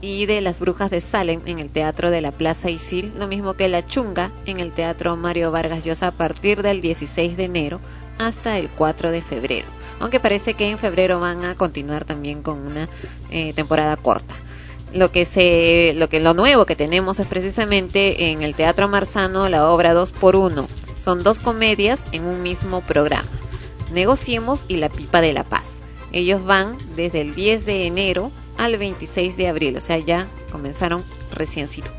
y 0.02 0.26
de 0.26 0.40
Las 0.40 0.60
Brujas 0.60 0.90
de 0.90 1.00
Salem 1.00 1.40
en 1.46 1.60
el 1.60 1.70
Teatro 1.70 2.10
de 2.10 2.20
la 2.20 2.32
Plaza 2.32 2.68
Isil, 2.68 3.12
lo 3.18 3.28
mismo 3.28 3.54
que 3.54 3.68
La 3.68 3.86
Chunga 3.86 4.32
en 4.44 4.58
el 4.58 4.72
Teatro 4.72 5.16
Mario 5.16 5.52
Vargas 5.52 5.84
Llosa 5.84 6.08
a 6.08 6.10
partir 6.10 6.60
del 6.60 6.82
16 6.82 7.36
de 7.36 7.44
enero 7.44 7.80
hasta 8.18 8.58
el 8.58 8.68
4 8.68 9.12
de 9.12 9.22
febrero. 9.22 9.66
Aunque 10.00 10.20
parece 10.20 10.54
que 10.54 10.68
en 10.68 10.78
febrero 10.78 11.20
van 11.20 11.44
a 11.44 11.54
continuar 11.54 12.04
también 12.04 12.42
con 12.42 12.58
una 12.58 12.88
eh, 13.30 13.52
temporada 13.54 13.96
corta. 13.96 14.34
lo 14.92 15.12
que 15.12 15.24
se 15.24 15.94
lo 15.96 16.08
que 16.08 16.20
lo 16.20 16.34
nuevo 16.34 16.66
que 16.66 16.76
tenemos 16.76 17.18
es 17.20 17.26
precisamente 17.26 18.30
en 18.30 18.42
el 18.42 18.54
Teatro 18.54 18.88
Marzano 18.88 19.48
la 19.48 19.70
obra 19.70 19.94
2 19.94 20.12
por 20.12 20.36
1 20.36 20.68
son 20.96 21.22
dos 21.22 21.40
comedias 21.40 22.04
en 22.12 22.24
un 22.24 22.42
mismo 22.42 22.82
programa 22.82 23.30
Negociemos 23.90 24.66
y 24.68 24.76
La 24.76 24.90
Pipa 24.90 25.22
de 25.22 25.32
la 25.32 25.44
Paz 25.44 25.82
ellos 26.12 26.44
van 26.44 26.76
desde 26.94 27.22
el 27.22 27.34
10 27.34 27.64
de 27.64 27.86
enero 27.86 28.32
al 28.58 28.78
26 28.78 29.36
de 29.36 29.48
abril 29.48 29.76
o 29.76 29.80
sea 29.80 29.98
ya 29.98 30.26
comenzaron 30.50 31.04
reciencito 31.30 31.90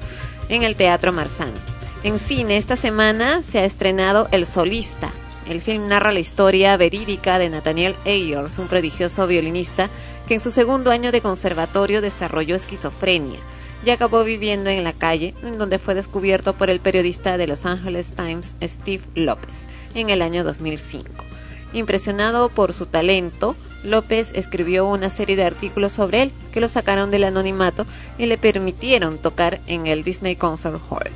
en 0.50 0.64
el 0.64 0.76
Teatro 0.76 1.12
Marzano 1.12 1.58
en 2.04 2.20
cine 2.20 2.58
esta 2.58 2.76
semana 2.76 3.44
se 3.44 3.60
ha 3.60 3.66
estrenado 3.66 4.28
El 4.32 4.46
Solista 4.46 5.12
el 5.48 5.60
film 5.60 5.88
narra 5.90 6.14
la 6.14 6.20
historia 6.20 6.78
verídica 6.78 7.38
de 7.38 7.50
Nathaniel 7.50 7.96
Ayers, 8.06 8.60
un 8.60 8.68
prodigioso 8.68 9.28
violinista 9.28 9.90
que 10.28 10.36
en 10.36 10.40
su 10.40 10.52
segundo 10.52 10.90
año 10.90 11.12
de 11.12 11.22
conservatorio 11.22 12.02
desarrolló 12.02 12.56
esquizofrenia 12.56 13.40
y 13.86 13.90
acabó 13.90 14.24
viviendo 14.24 14.70
en 14.70 14.86
la 14.86 14.94
calle, 14.94 15.34
en 15.44 15.58
donde 15.58 15.80
fue 15.80 15.96
descubierto 15.96 16.54
por 16.54 16.70
el 16.70 16.80
periodista 16.80 17.38
de 17.38 17.48
Los 17.48 17.66
Angeles 17.66 18.14
Times, 18.16 18.56
Steve 18.64 19.04
López, 19.16 19.66
en 19.94 20.10
el 20.10 20.22
año 20.22 20.46
2005. 20.46 21.06
Impresionado 21.74 22.48
por 22.48 22.72
su 22.72 22.86
talento, 22.86 23.58
López 23.84 24.32
escribió 24.34 24.88
una 24.88 25.10
serie 25.10 25.36
de 25.36 25.44
artículos 25.44 25.94
sobre 25.94 26.24
él 26.24 26.32
que 26.52 26.62
lo 26.62 26.70
sacaron 26.70 27.12
del 27.12 27.24
anonimato 27.24 27.86
y 28.18 28.26
le 28.26 28.38
permitieron 28.38 29.18
tocar 29.18 29.60
en 29.68 29.88
el 29.88 30.04
Disney 30.04 30.36
Concert 30.36 30.80
Hall. 30.90 31.12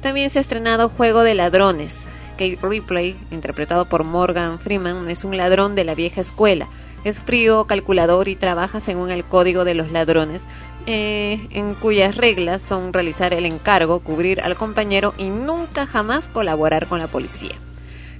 También 0.00 0.30
se 0.30 0.38
ha 0.38 0.42
estrenado 0.42 0.88
Juego 0.88 1.22
de 1.22 1.34
Ladrones. 1.34 2.00
Kate 2.32 2.58
Ripley, 2.62 3.16
interpretado 3.30 3.84
por 3.84 4.04
Morgan 4.04 4.58
Freeman, 4.58 5.08
es 5.10 5.24
un 5.24 5.36
ladrón 5.36 5.74
de 5.74 5.84
la 5.84 5.94
vieja 5.94 6.20
escuela 6.20 6.68
es 7.04 7.18
frío, 7.18 7.64
calculador 7.66 8.28
y 8.28 8.36
trabaja 8.36 8.80
según 8.80 9.10
el 9.10 9.24
código 9.24 9.64
de 9.64 9.74
los 9.74 9.90
ladrones, 9.90 10.44
eh, 10.86 11.40
en 11.50 11.74
cuyas 11.74 12.16
reglas 12.16 12.62
son 12.62 12.92
realizar 12.92 13.34
el 13.34 13.44
encargo, 13.44 14.00
cubrir 14.00 14.40
al 14.40 14.56
compañero 14.56 15.12
y 15.18 15.30
nunca 15.30 15.86
jamás 15.86 16.28
colaborar 16.28 16.86
con 16.86 17.00
la 17.00 17.08
policía. 17.08 17.52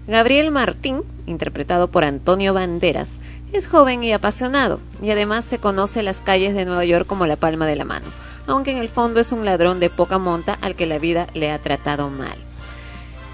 Gabriel 0.08 0.50
Martín, 0.50 1.02
interpretado 1.26 1.88
por 1.88 2.04
Antonio 2.04 2.54
Banderas, 2.54 3.20
es 3.52 3.66
joven 3.66 4.02
y 4.02 4.12
apasionado, 4.12 4.80
y 5.02 5.10
además 5.10 5.44
se 5.44 5.58
conoce 5.58 6.02
las 6.02 6.20
calles 6.20 6.54
de 6.54 6.64
Nueva 6.64 6.84
York 6.84 7.06
como 7.06 7.26
la 7.26 7.36
palma 7.36 7.66
de 7.66 7.76
la 7.76 7.84
mano, 7.84 8.06
aunque 8.46 8.70
en 8.70 8.78
el 8.78 8.88
fondo 8.88 9.20
es 9.20 9.32
un 9.32 9.44
ladrón 9.44 9.80
de 9.80 9.90
poca 9.90 10.18
monta 10.18 10.58
al 10.60 10.74
que 10.74 10.86
la 10.86 10.98
vida 10.98 11.26
le 11.34 11.50
ha 11.50 11.58
tratado 11.58 12.10
mal. 12.10 12.36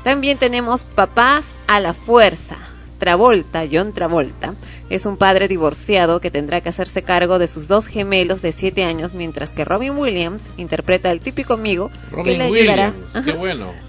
También 0.03 0.39
tenemos 0.39 0.85
Papás 0.85 1.59
a 1.67 1.81
la 1.81 1.95
Fuerza, 1.95 2.57
Travolta, 2.99 3.65
John 3.71 3.93
Travolta, 3.93 4.55
es 4.91 5.05
un 5.05 5.19
padre 5.19 5.49
divorciado 5.49 6.21
que 6.21 6.31
tendrá 6.31 6.63
que 6.63 6.71
hacerse 6.71 7.03
cargo 7.03 7.39
de 7.39 7.47
sus 7.47 7.69
dos 7.69 7.87
gemelos 7.87 8.41
de 8.41 8.53
7 8.53 8.85
años, 8.85 9.13
mientras 9.13 9.53
que 9.53 9.65
Robin 9.65 9.97
Williams 9.97 10.43
interpreta 10.57 11.11
al 11.11 11.21
típico 11.21 11.53
amigo 11.53 11.91
que 12.25 12.39
le 12.39 12.45
ayudará 12.45 12.95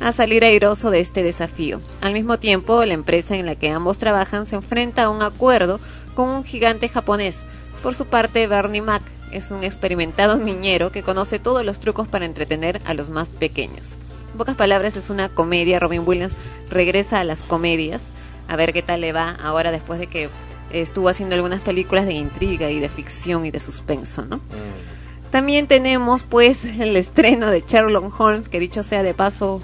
a 0.02 0.12
salir 0.12 0.44
airoso 0.44 0.92
de 0.92 1.00
este 1.00 1.24
desafío. 1.24 1.80
Al 2.02 2.14
mismo 2.14 2.38
tiempo, 2.38 2.84
la 2.84 2.94
empresa 2.94 3.38
en 3.38 3.46
la 3.46 3.56
que 3.56 3.70
ambos 3.70 3.98
trabajan 3.98 4.46
se 4.46 4.58
enfrenta 4.58 5.04
a 5.04 5.10
un 5.10 5.22
acuerdo 5.22 5.80
con 6.20 6.28
un 6.28 6.44
gigante 6.44 6.90
japonés. 6.90 7.46
Por 7.82 7.96
su 7.96 8.06
parte, 8.06 8.46
Bernie 8.46 8.82
Mac 8.82 9.02
es 9.32 9.52
un 9.52 9.64
experimentado 9.64 10.36
niñero 10.36 10.92
que 10.92 11.02
conoce 11.02 11.40
todos 11.40 11.64
los 11.64 11.80
trucos 11.80 12.10
para 12.10 12.26
entretener 12.26 12.82
a 12.84 12.94
los 12.94 13.10
más 13.10 13.30
pequeños. 13.30 13.98
En 14.34 14.38
pocas 14.38 14.58
palabras, 14.58 14.98
es 14.98 15.10
una 15.10 15.30
comedia. 15.30 15.80
Robin 15.80 16.04
Williams 16.06 16.36
regresa 16.70 17.22
a 17.22 17.24
las 17.24 17.42
comedias 17.42 18.04
a 18.50 18.58
ver 18.58 18.74
qué 18.74 18.82
tal 18.82 19.00
le 19.00 19.14
va 19.14 19.38
ahora 19.42 19.72
después 19.72 19.98
de 19.98 20.08
que 20.08 20.28
estuvo 20.72 21.08
haciendo 21.08 21.36
algunas 21.36 21.62
películas 21.62 22.06
de 22.06 22.16
intriga 22.16 22.70
y 22.70 22.82
de 22.82 22.90
ficción 22.90 23.46
y 23.46 23.52
de 23.52 23.62
suspenso, 23.62 24.26
¿no? 24.26 24.40
Mm. 24.40 25.32
También 25.32 25.68
tenemos 25.68 26.24
pues 26.24 26.66
el 26.66 26.98
estreno 26.98 27.50
de 27.50 27.64
Sherlock 27.66 28.20
Holmes, 28.20 28.50
que 28.50 28.60
dicho 28.60 28.84
sea 28.84 29.04
de 29.04 29.14
paso, 29.14 29.62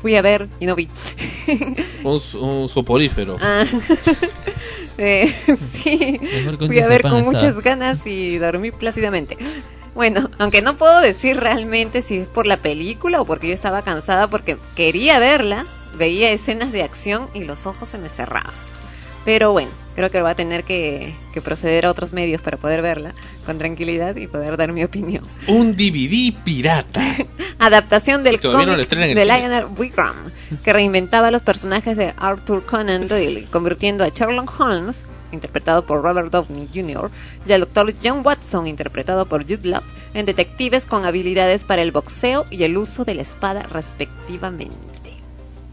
fui 0.00 0.16
a 0.16 0.22
ver 0.22 0.48
y 0.60 0.64
no 0.64 0.76
vi. 0.76 0.88
un, 2.04 2.68
soporífero. 2.70 3.36
Ah. 3.38 3.66
Eh, 5.02 5.32
sí, 5.72 6.20
fui 6.58 6.78
a 6.78 6.86
ver 6.86 7.02
con 7.02 7.22
muchas 7.22 7.58
ganas 7.60 8.06
y 8.06 8.36
dormí 8.36 8.70
plácidamente. 8.70 9.38
Bueno, 9.94 10.30
aunque 10.38 10.60
no 10.60 10.76
puedo 10.76 11.00
decir 11.00 11.38
realmente 11.38 12.02
si 12.02 12.18
es 12.18 12.28
por 12.28 12.46
la 12.46 12.58
película 12.58 13.20
o 13.20 13.24
porque 13.24 13.48
yo 13.48 13.54
estaba 13.54 13.82
cansada 13.82 14.28
porque 14.28 14.58
quería 14.76 15.18
verla, 15.18 15.64
veía 15.96 16.30
escenas 16.30 16.70
de 16.70 16.82
acción 16.82 17.28
y 17.32 17.44
los 17.44 17.66
ojos 17.66 17.88
se 17.88 17.98
me 17.98 18.10
cerraban. 18.10 18.52
Pero 19.24 19.52
bueno, 19.52 19.70
creo 20.00 20.10
que 20.10 20.22
voy 20.22 20.30
a 20.30 20.34
tener 20.34 20.64
que, 20.64 21.12
proceder 21.44 21.84
a 21.84 21.90
otros 21.90 22.14
medios 22.14 22.40
para 22.40 22.56
poder 22.56 22.80
verla 22.80 23.14
con 23.44 23.58
tranquilidad 23.58 24.16
y 24.16 24.26
poder 24.26 24.56
dar 24.56 24.72
mi 24.72 24.82
opinión. 24.82 25.26
Un 25.46 25.76
DVD 25.76 26.32
pirata. 26.42 27.02
Adaptación 27.58 28.22
del 28.24 28.40
cómic 28.40 28.88
de 28.88 29.24
Lionel 29.26 29.66
Wigram, 29.76 30.16
que 30.64 30.72
reinventaba 30.72 31.30
los 31.30 31.42
personajes 31.42 31.98
de 31.98 32.14
Arthur 32.16 32.64
Conan 32.64 33.08
Doyle, 33.08 33.46
convirtiendo 33.50 34.02
a 34.02 34.08
Sherlock 34.08 34.58
Holmes, 34.58 35.04
interpretado 35.32 35.84
por 35.84 36.02
Robert 36.02 36.32
Downey 36.32 36.70
Jr., 36.72 37.10
y 37.46 37.52
al 37.52 37.60
Dr. 37.60 37.94
John 38.02 38.22
Watson, 38.24 38.66
interpretado 38.66 39.26
por 39.26 39.42
Jude 39.42 39.68
Law, 39.68 39.82
en 40.14 40.24
detectives 40.24 40.86
con 40.86 41.04
habilidades 41.04 41.64
para 41.64 41.82
el 41.82 41.92
boxeo 41.92 42.46
y 42.48 42.62
el 42.62 42.78
uso 42.78 43.04
de 43.04 43.16
la 43.16 43.22
espada 43.22 43.64
respectivamente. 43.64 44.89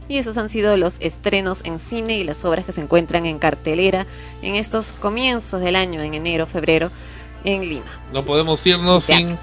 Y 0.09 0.17
esos 0.17 0.37
han 0.37 0.49
sido 0.49 0.77
los 0.77 0.97
estrenos 0.99 1.61
en 1.65 1.79
cine 1.79 2.17
y 2.17 2.23
las 2.23 2.45
obras 2.45 2.65
que 2.65 2.71
se 2.71 2.81
encuentran 2.81 3.25
en 3.25 3.39
cartelera 3.39 4.07
en 4.41 4.55
estos 4.55 4.91
comienzos 4.91 5.61
del 5.61 5.75
año, 5.75 6.01
en 6.01 6.13
enero, 6.13 6.45
febrero, 6.45 6.91
en 7.43 7.67
Lima. 7.67 7.85
No 8.13 8.25
podemos 8.25 8.65
irnos 8.65 9.03
sin 9.03 9.37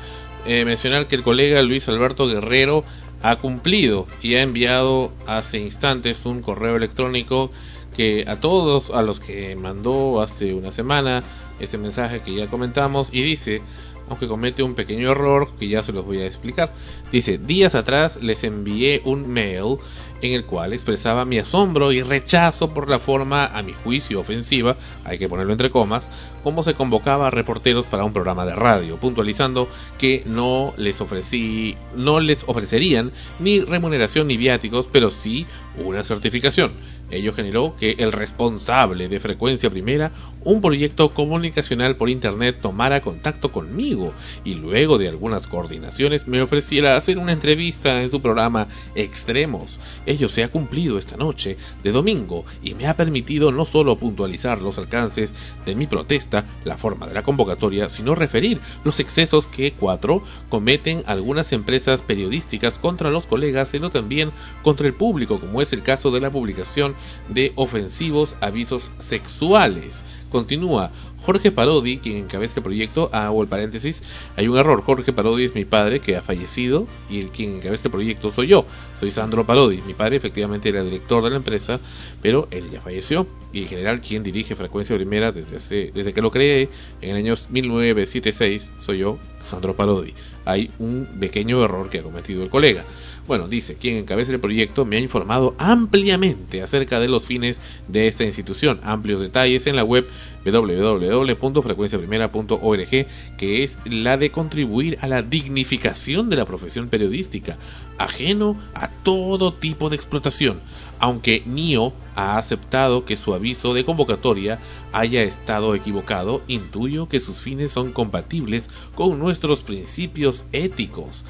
eh, 0.46 0.64
mencionar 0.64 1.06
que 1.06 1.16
el 1.16 1.22
colega 1.22 1.62
Luis 1.62 1.88
Alberto 1.88 2.26
Guerrero 2.26 2.84
ha 3.22 3.36
cumplido 3.36 4.06
y 4.22 4.34
ha 4.34 4.42
enviado 4.42 5.12
hace 5.26 5.58
instantes 5.58 6.26
un 6.26 6.42
correo 6.42 6.76
electrónico 6.76 7.50
que 7.96 8.24
a 8.26 8.36
todos 8.36 8.90
a 8.90 9.02
los 9.02 9.20
que 9.20 9.56
mandó 9.56 10.20
hace 10.20 10.52
una 10.52 10.72
semana 10.72 11.22
ese 11.60 11.78
mensaje 11.78 12.20
que 12.20 12.34
ya 12.34 12.48
comentamos 12.48 13.08
y 13.12 13.22
dice 13.22 13.62
aunque 14.08 14.28
comete 14.28 14.62
un 14.62 14.74
pequeño 14.74 15.12
error 15.12 15.48
que 15.58 15.68
ya 15.68 15.82
se 15.82 15.92
los 15.92 16.04
voy 16.04 16.18
a 16.18 16.26
explicar. 16.26 16.72
Dice, 17.10 17.38
días 17.38 17.74
atrás 17.74 18.18
les 18.20 18.44
envié 18.44 19.00
un 19.04 19.32
mail 19.32 19.78
en 20.24 20.32
el 20.32 20.44
cual 20.44 20.72
expresaba 20.72 21.24
mi 21.24 21.38
asombro 21.38 21.92
y 21.92 22.02
rechazo 22.02 22.72
por 22.72 22.88
la 22.88 22.98
forma, 22.98 23.46
a 23.46 23.62
mi 23.62 23.72
juicio, 23.72 24.20
ofensiva, 24.20 24.76
hay 25.04 25.18
que 25.18 25.28
ponerlo 25.28 25.52
entre 25.52 25.70
comas, 25.70 26.08
como 26.42 26.62
se 26.62 26.74
convocaba 26.74 27.26
a 27.26 27.30
reporteros 27.30 27.86
para 27.86 28.04
un 28.04 28.12
programa 28.12 28.46
de 28.46 28.54
radio, 28.54 28.96
puntualizando 28.96 29.68
que 29.98 30.22
no 30.26 30.72
les 30.76 31.00
ofrecí, 31.00 31.76
no 31.96 32.20
les 32.20 32.44
ofrecerían 32.46 33.12
ni 33.38 33.60
remuneración 33.60 34.28
ni 34.28 34.36
viáticos, 34.36 34.88
pero 34.90 35.10
sí 35.10 35.46
una 35.76 36.04
certificación. 36.04 36.72
Ello 37.10 37.33
generó 37.34 37.76
que 37.76 37.97
el 37.99 38.12
responsable 38.12 39.08
de 39.08 39.20
Frecuencia 39.20 39.70
Primera, 39.70 40.12
un 40.42 40.60
proyecto 40.60 41.15
comunicacional 41.15 41.97
por 41.97 42.10
Internet, 42.10 42.58
tomara 42.60 43.00
contacto 43.00 43.52
conmigo 43.52 44.12
y 44.44 44.55
luego 44.55 44.99
de 44.99 45.08
algunas 45.08 45.47
coordinaciones 45.47 46.26
me 46.26 46.42
ofreciera 46.42 46.97
hacer 46.97 47.18
una 47.18 47.33
entrevista 47.33 48.02
en 48.02 48.10
su 48.10 48.20
programa 48.20 48.68
Extremos. 48.94 49.81
Ello 50.07 50.28
se 50.28 50.42
ha 50.44 50.49
cumplido 50.49 50.99
esta 50.99 51.16
noche 51.16 51.57
de 51.83 51.92
domingo 51.92 52.44
y 52.62 52.74
me 52.74 52.86
ha 52.86 52.97
permitido 52.97 53.52
no 53.52 53.66
solo 53.66 53.97
puntualizar 53.97 54.60
los 54.60 54.78
alcances 54.78 55.33
de 55.65 55.74
mi 55.74 55.86
protesta, 55.86 56.44
la 56.65 56.76
forma 56.76 57.07
de 57.07 57.15
la 57.15 57.23
convocatoria, 57.23 57.89
sino 57.89 58.15
referir 58.15 58.60
los 58.84 59.00
excesos 59.00 59.47
que, 59.47 59.73
cuatro, 59.73 60.23
cometen 60.49 61.02
algunas 61.07 61.52
empresas 61.52 62.02
periodísticas 62.02 62.78
contra 62.78 63.10
los 63.10 63.26
colegas, 63.26 63.68
sino 63.68 63.91
también 63.91 64.31
contra 64.62 64.86
el 64.86 64.94
público, 64.94 65.41
como 65.41 65.62
es 65.62 65.73
el 65.73 65.83
caso 65.83 66.10
de 66.10 66.20
la 66.20 66.31
publicación 66.31 66.93
de 67.28 67.52
ofensivos 67.56 68.34
avisos 68.40 68.90
sexuales. 68.98 70.02
Continúa, 70.31 70.90
Jorge 71.24 71.50
Parodi, 71.50 71.98
quien 71.98 72.16
encabeza 72.16 72.55
el 72.56 72.62
proyecto, 72.62 73.08
hago 73.12 73.42
el 73.42 73.48
paréntesis, 73.48 74.02
hay 74.36 74.47
un 74.47 74.58
error, 74.58 74.82
Jorge 74.82 75.12
Parodi 75.12 75.44
es 75.44 75.55
mi 75.55 75.64
padre 75.64 76.00
que 76.00 76.16
ha 76.16 76.23
fallecido 76.23 76.86
y 77.08 77.20
el 77.20 77.31
quien 77.31 77.56
encabeza 77.56 77.89
el 77.89 77.92
proyecto 77.92 78.31
soy 78.31 78.48
yo, 78.48 78.66
soy 79.00 79.10
Sandro 79.10 79.47
Parodi, 79.47 79.81
mi 79.86 79.94
padre 79.94 80.16
efectivamente 80.16 80.68
era 80.68 80.82
director 80.82 81.24
de 81.24 81.31
la 81.31 81.36
empresa, 81.36 81.81
pero 82.20 82.47
él 82.50 82.64
ya 82.70 82.82
falleció 82.82 83.26
y 83.55 83.62
en 83.62 83.68
general 83.68 84.00
quien 84.02 84.23
dirige 84.23 84.55
Frecuencia 84.55 84.97
Primera 84.97 85.32
desde, 85.32 85.92
desde 85.92 86.12
que 86.12 86.20
lo 86.20 86.31
creé 86.31 86.68
en 87.00 87.10
el 87.10 87.16
año 87.16 87.34
1976 87.48 88.66
soy 88.81 88.98
yo, 88.98 89.18
Sandro 89.40 89.74
Parodi. 89.74 90.12
Hay 90.44 90.70
un 90.78 91.08
pequeño 91.18 91.64
error 91.64 91.89
que 91.89 92.00
ha 92.00 92.02
cometido 92.02 92.42
el 92.42 92.50
colega. 92.50 92.84
Bueno, 93.26 93.48
dice, 93.48 93.76
quien 93.76 93.96
encabeza 93.96 94.32
el 94.32 94.40
proyecto 94.40 94.84
me 94.84 94.98
ha 94.98 95.00
informado 95.00 95.54
ampliamente 95.56 96.60
acerca 96.60 97.00
de 97.00 97.08
los 97.08 97.24
fines 97.24 97.58
de 97.88 98.06
esta 98.06 98.24
institución. 98.24 98.80
Amplios 98.82 99.22
detalles 99.22 99.66
en 99.66 99.76
la 99.76 99.84
web 99.84 100.06
www.frecuenciaprimera.org, 100.44 103.06
que 103.38 103.64
es 103.64 103.78
la 103.86 104.18
de 104.18 104.30
contribuir 104.30 104.98
a 105.00 105.06
la 105.06 105.22
dignificación 105.22 106.28
de 106.28 106.36
la 106.36 106.44
profesión 106.44 106.90
periodística, 106.90 107.56
ajeno 107.96 108.60
a 108.74 108.88
todo 108.88 109.54
tipo 109.54 109.88
de 109.88 109.96
explotación. 109.96 110.60
Aunque 110.98 111.42
NIO 111.46 111.94
ha 112.16 112.36
aceptado 112.36 113.06
que 113.06 113.16
su 113.16 113.32
aviso 113.32 113.72
de 113.72 113.86
convocatoria 113.86 114.58
haya 114.92 115.22
estado 115.22 115.74
equivocado, 115.74 116.42
intuyo 116.46 117.08
que 117.08 117.20
sus 117.20 117.38
fines 117.38 117.72
son 117.72 117.92
compatibles 117.92 118.68
con 118.94 119.18
nuestros 119.18 119.62
principios 119.62 120.44
éticos 120.52 121.24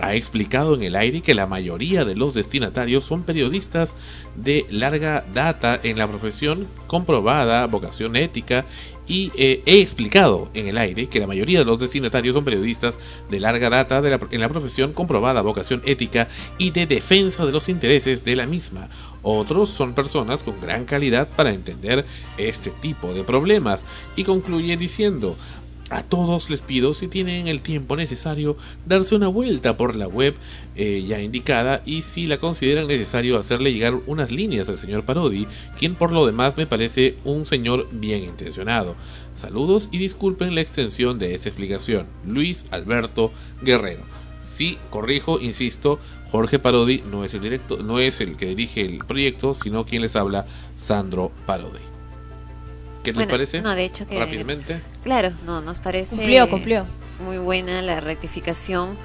ha 0.00 0.14
explicado 0.14 0.74
en 0.74 0.82
el 0.82 0.96
aire 0.96 1.20
que 1.20 1.34
la 1.34 1.46
mayoría 1.46 2.04
de 2.04 2.14
los 2.14 2.34
destinatarios 2.34 3.04
son 3.04 3.22
periodistas 3.22 3.94
de 4.36 4.66
larga 4.70 5.24
data 5.34 5.78
en 5.82 5.98
la 5.98 6.08
profesión, 6.08 6.66
comprobada 6.86 7.66
vocación 7.66 8.16
ética 8.16 8.64
y 9.10 9.32
eh, 9.36 9.62
he 9.66 9.80
explicado 9.80 10.50
en 10.54 10.68
el 10.68 10.78
aire 10.78 11.08
que 11.08 11.18
la 11.18 11.26
mayoría 11.26 11.58
de 11.58 11.64
los 11.64 11.80
destinatarios 11.80 12.34
son 12.34 12.44
periodistas 12.44 12.96
de 13.28 13.40
larga 13.40 13.68
data 13.68 14.00
en 14.30 14.40
la 14.40 14.48
profesión, 14.48 14.92
comprobada 14.92 15.42
vocación 15.42 15.82
ética 15.84 16.28
y 16.58 16.70
de 16.70 16.86
defensa 16.86 17.44
de 17.44 17.50
los 17.50 17.68
intereses 17.68 18.24
de 18.24 18.36
la 18.36 18.46
misma. 18.46 18.88
Otros 19.22 19.68
son 19.70 19.94
personas 19.94 20.44
con 20.44 20.60
gran 20.60 20.84
calidad 20.84 21.28
para 21.28 21.52
entender 21.52 22.06
este 22.38 22.70
tipo 22.70 23.12
de 23.12 23.24
problemas 23.24 23.84
y 24.14 24.22
concluye 24.22 24.76
diciendo 24.76 25.36
a 25.90 26.04
todos 26.04 26.48
les 26.50 26.62
pido, 26.62 26.94
si 26.94 27.08
tienen 27.08 27.48
el 27.48 27.60
tiempo 27.60 27.96
necesario, 27.96 28.56
darse 28.86 29.16
una 29.16 29.28
vuelta 29.28 29.76
por 29.76 29.96
la 29.96 30.06
web 30.06 30.34
eh, 30.76 31.04
ya 31.06 31.20
indicada 31.20 31.82
y 31.84 32.02
si 32.02 32.26
la 32.26 32.38
consideran 32.38 32.86
necesario 32.86 33.36
hacerle 33.36 33.72
llegar 33.72 33.94
unas 34.06 34.30
líneas 34.30 34.68
al 34.68 34.78
señor 34.78 35.04
Parodi, 35.04 35.48
quien 35.78 35.96
por 35.96 36.12
lo 36.12 36.24
demás 36.24 36.56
me 36.56 36.66
parece 36.66 37.16
un 37.24 37.44
señor 37.44 37.88
bien 37.92 38.22
intencionado. 38.22 38.94
Saludos 39.34 39.88
y 39.90 39.98
disculpen 39.98 40.54
la 40.54 40.60
extensión 40.60 41.18
de 41.18 41.34
esta 41.34 41.48
explicación. 41.48 42.06
Luis 42.26 42.64
Alberto 42.70 43.32
Guerrero. 43.62 44.02
Sí, 44.46 44.78
corrijo, 44.90 45.40
insisto, 45.40 45.98
Jorge 46.30 46.58
Parodi 46.58 47.02
no 47.10 47.24
es 47.24 47.34
el 47.34 47.40
directo, 47.40 47.78
no 47.82 47.98
es 47.98 48.20
el 48.20 48.36
que 48.36 48.46
dirige 48.46 48.82
el 48.82 48.98
proyecto, 48.98 49.54
sino 49.54 49.84
quien 49.84 50.02
les 50.02 50.14
habla, 50.14 50.46
Sandro 50.76 51.32
Parodi. 51.46 51.89
¿Qué 53.02 53.12
les 53.12 53.26
parece? 53.26 53.62
No, 53.62 53.74
de 53.74 53.84
hecho 53.84 54.06
que 54.06 54.18
rápidamente. 54.18 54.80
Claro, 55.02 55.32
no, 55.44 55.60
nos 55.60 55.78
parece 55.78 56.16
cumplió, 56.16 56.48
cumplió. 56.50 56.86
muy 57.24 57.38
buena 57.38 57.82
la 57.82 58.00
rectificación. 58.00 58.96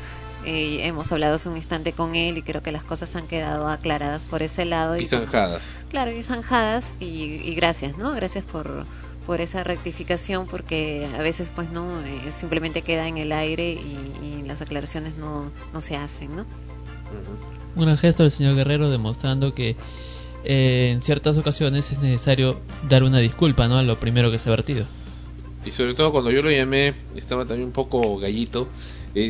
Eh, 0.45 0.85
hemos 0.85 1.11
hablado 1.11 1.35
hace 1.35 1.49
un 1.49 1.55
instante 1.55 1.91
con 1.93 2.13
él 2.13 2.37
y 2.37 2.43
creo 2.43 2.61
que 2.61 2.71
las 2.71 2.83
cosas 2.83 3.15
han 3.15 3.25
quedado 3.25 3.67
aclaradas 3.67 4.25
por 4.25 4.43
ese 4.43 4.65
lado. 4.65 4.95
Y, 4.95 5.07
zanjadas. 5.07 5.63
Claro, 5.89 6.11
y 6.11 6.21
zanjadas 6.21 6.93
y, 6.99 7.55
gracias, 7.55 7.97
¿no? 7.97 8.11
Gracias 8.11 8.45
por, 8.45 8.85
por 9.25 9.41
esa 9.41 9.63
rectificación 9.63 10.45
porque 10.45 11.07
a 11.17 11.21
veces 11.21 11.49
pues 11.53 11.71
no, 11.71 11.99
eh, 12.01 12.31
simplemente 12.31 12.83
queda 12.83 13.07
en 13.07 13.17
el 13.17 13.31
aire 13.31 13.71
y, 13.71 14.43
las 14.45 14.61
aclaraciones 14.61 15.17
no, 15.17 15.51
no 15.73 15.81
se 15.81 15.97
hacen, 15.97 16.35
¿no? 16.35 16.45
Un 17.75 17.83
gran 17.83 17.97
gesto 17.97 18.21
del 18.21 18.31
señor 18.31 18.53
Guerrero 18.53 18.91
demostrando 18.91 19.55
que 19.55 19.75
eh, 20.45 20.91
en 20.91 21.01
ciertas 21.01 21.37
ocasiones 21.37 21.91
es 21.91 21.99
necesario 21.99 22.59
dar 22.87 23.03
una 23.03 23.19
disculpa 23.19 23.67
¿no? 23.67 23.77
a 23.77 23.83
lo 23.83 23.97
primero 23.97 24.31
que 24.31 24.37
se 24.37 24.49
ha 24.49 24.51
vertido. 24.51 24.85
Y 25.65 25.71
sobre 25.71 25.95
todo 25.95 26.11
cuando 26.11 26.29
yo 26.29 26.43
lo 26.43 26.51
llamé, 26.51 26.93
estaba 27.15 27.45
también 27.45 27.67
un 27.67 27.73
poco 27.73 28.17
gallito 28.17 28.67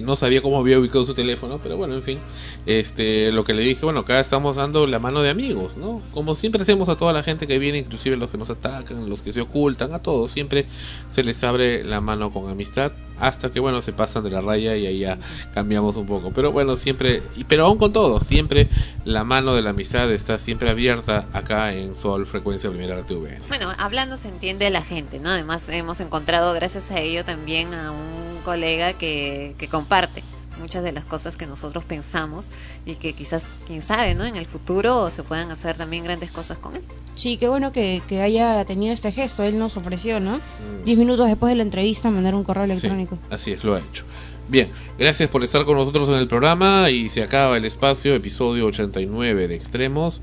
no 0.04 0.16
sabía 0.16 0.42
cómo 0.42 0.58
había 0.58 0.80
ubicado 0.80 1.06
su 1.06 1.14
teléfono, 1.14 1.60
pero 1.62 1.78
bueno, 1.78 1.94
en 1.94 2.04
fin, 2.04 2.20
este, 2.66 3.32
lo 3.32 3.44
que 3.44 3.54
le 3.54 3.62
dije, 3.62 3.86
bueno, 3.86 4.02
acá 4.02 4.20
estamos 4.20 4.56
dando 4.56 4.88
la 4.88 5.00
mano 5.00 5.22
de 5.22 5.30
amigos, 5.30 5.78
¿no? 5.78 6.02
Como 6.12 6.36
siempre 6.36 6.62
hacemos 6.64 6.90
a 6.90 6.96
toda 6.96 7.14
la 7.14 7.22
gente 7.22 7.46
que 7.46 7.60
viene, 7.60 7.78
inclusive 7.80 8.18
los 8.18 8.30
que 8.30 8.38
nos 8.38 8.50
atacan, 8.50 9.08
los 9.10 9.22
que 9.22 9.32
se 9.32 9.42
ocultan, 9.42 9.94
a 9.94 10.00
todos, 10.00 10.32
siempre 10.32 10.66
se 11.12 11.24
les 11.24 11.44
abre 11.44 11.84
la 11.84 12.02
mano 12.02 12.32
con 12.32 12.50
amistad, 12.50 12.92
hasta 13.20 13.52
que 13.52 13.60
bueno, 13.60 13.82
se 13.82 13.94
pasan 13.94 14.24
de 14.24 14.32
la 14.32 14.42
raya 14.42 14.76
y 14.76 14.88
ahí 14.88 15.00
ya 15.00 15.20
cambiamos 15.54 15.96
un 15.98 16.06
poco. 16.06 16.32
Pero 16.32 16.52
bueno, 16.52 16.76
siempre, 16.76 17.22
pero 17.48 17.66
aún 17.66 17.78
con 17.78 17.94
todo, 17.94 18.20
siempre 18.22 18.68
la 19.06 19.24
mano 19.24 19.56
de 19.56 19.62
la 19.62 19.70
amistad 19.70 20.12
está 20.12 20.40
siempre 20.40 20.70
abierta 20.70 21.28
acá 21.32 21.74
en 21.74 21.96
Sol 21.96 22.26
Frecuencia 22.26 22.70
Primera 22.70 23.02
TV. 23.04 23.40
Bueno, 23.48 23.72
hablando 23.78 24.18
se 24.18 24.30
entiende 24.30 24.70
la 24.70 24.82
gente, 24.84 25.20
¿no? 25.20 25.30
Además 25.30 25.70
hemos 25.70 26.00
encontrado 26.00 26.54
gracias 26.54 26.92
a 26.92 27.00
ello 27.00 27.24
también 27.24 27.74
a 27.74 27.92
un 27.92 28.35
colega 28.46 28.94
que, 28.94 29.56
que 29.58 29.68
comparte 29.68 30.24
muchas 30.60 30.84
de 30.84 30.92
las 30.92 31.04
cosas 31.04 31.36
que 31.36 31.48
nosotros 31.48 31.84
pensamos 31.84 32.48
y 32.86 32.96
que 32.96 33.14
quizás, 33.14 33.46
quién 33.68 33.82
sabe, 33.82 34.16
¿no? 34.16 34.26
En 34.26 34.36
el 34.36 34.46
futuro 34.46 35.12
se 35.12 35.24
puedan 35.24 35.52
hacer 35.52 35.76
también 35.76 36.04
grandes 36.04 36.32
cosas 36.32 36.58
con 36.58 36.76
él. 36.76 36.82
Sí, 37.16 37.38
qué 37.38 37.48
bueno 37.48 37.72
que, 37.72 38.02
que 38.08 38.22
haya 38.22 38.64
tenido 38.66 38.94
este 38.94 39.12
gesto. 39.12 39.44
Él 39.44 39.58
nos 39.58 39.76
ofreció, 39.78 40.20
¿no? 40.20 40.38
Mm. 40.38 40.86
Diez 40.86 40.98
minutos 40.98 41.28
después 41.28 41.52
de 41.52 41.56
la 41.56 41.64
entrevista 41.64 42.10
mandar 42.10 42.36
un 42.36 42.44
correo 42.44 42.64
electrónico. 42.64 43.18
así 43.30 43.52
es, 43.52 43.64
lo 43.64 43.76
ha 43.76 43.80
hecho. 43.80 44.06
Bien, 44.48 44.70
gracias 45.00 45.28
por 45.30 45.44
estar 45.44 45.66
con 45.66 45.76
nosotros 45.76 46.08
en 46.10 46.16
el 46.16 46.28
programa 46.28 46.92
y 46.92 47.10
se 47.10 47.24
acaba 47.24 47.58
el 47.58 47.66
espacio, 47.66 48.14
episodio 48.14 48.68
89 48.68 49.48
de 49.48 49.56
Extremos 49.56 50.22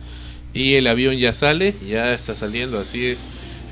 y 0.54 0.74
el 0.74 0.86
avión 0.86 1.16
ya 1.16 1.32
sale, 1.32 1.74
ya 1.86 2.12
está 2.12 2.36
saliendo, 2.36 2.78
así 2.78 3.06
es 3.06 3.18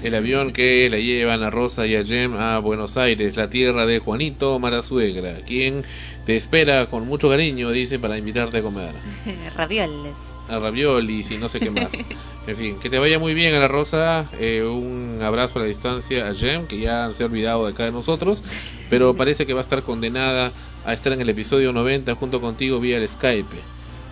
el 0.02 0.14
avión 0.14 0.52
que 0.52 0.88
la 0.90 0.98
llevan 0.98 1.42
a 1.42 1.50
Rosa 1.50 1.86
y 1.86 1.94
a 1.94 2.04
Jem 2.04 2.34
a 2.34 2.58
Buenos 2.58 2.96
Aires, 2.96 3.36
la 3.36 3.50
tierra 3.50 3.86
de 3.86 3.98
Juanito 3.98 4.58
Marasuegra, 4.58 5.34
quien 5.46 5.84
te 6.24 6.36
espera 6.36 6.86
con 6.86 7.06
mucho 7.06 7.28
cariño, 7.28 7.70
dice, 7.70 7.98
para 7.98 8.16
invitarte 8.16 8.58
a 8.58 8.62
comer. 8.62 8.92
Ravioles. 9.56 10.16
A 10.48 10.58
raviolis 10.58 11.30
y 11.30 11.36
no 11.36 11.48
sé 11.48 11.60
qué 11.60 11.70
más. 11.70 11.88
en 12.46 12.56
fin, 12.56 12.80
que 12.80 12.90
te 12.90 12.98
vaya 12.98 13.18
muy 13.18 13.34
bien 13.34 13.54
a 13.54 13.60
la 13.60 13.68
Rosa, 13.68 14.28
eh, 14.40 14.62
un 14.62 15.20
abrazo 15.22 15.58
a 15.58 15.62
la 15.62 15.68
distancia 15.68 16.28
a 16.28 16.34
Jem, 16.34 16.66
que 16.66 16.78
ya 16.78 17.10
se 17.12 17.22
ha 17.22 17.26
olvidado 17.26 17.66
de 17.66 17.72
acá 17.72 17.84
de 17.84 17.92
nosotros, 17.92 18.42
pero 18.88 19.14
parece 19.16 19.46
que 19.46 19.52
va 19.52 19.60
a 19.60 19.62
estar 19.62 19.82
condenada 19.82 20.52
a 20.86 20.92
estar 20.94 21.12
en 21.12 21.20
el 21.20 21.28
episodio 21.28 21.72
90 21.72 22.14
junto 22.14 22.40
contigo 22.40 22.80
vía 22.80 22.96
el 22.96 23.08
Skype. 23.08 23.56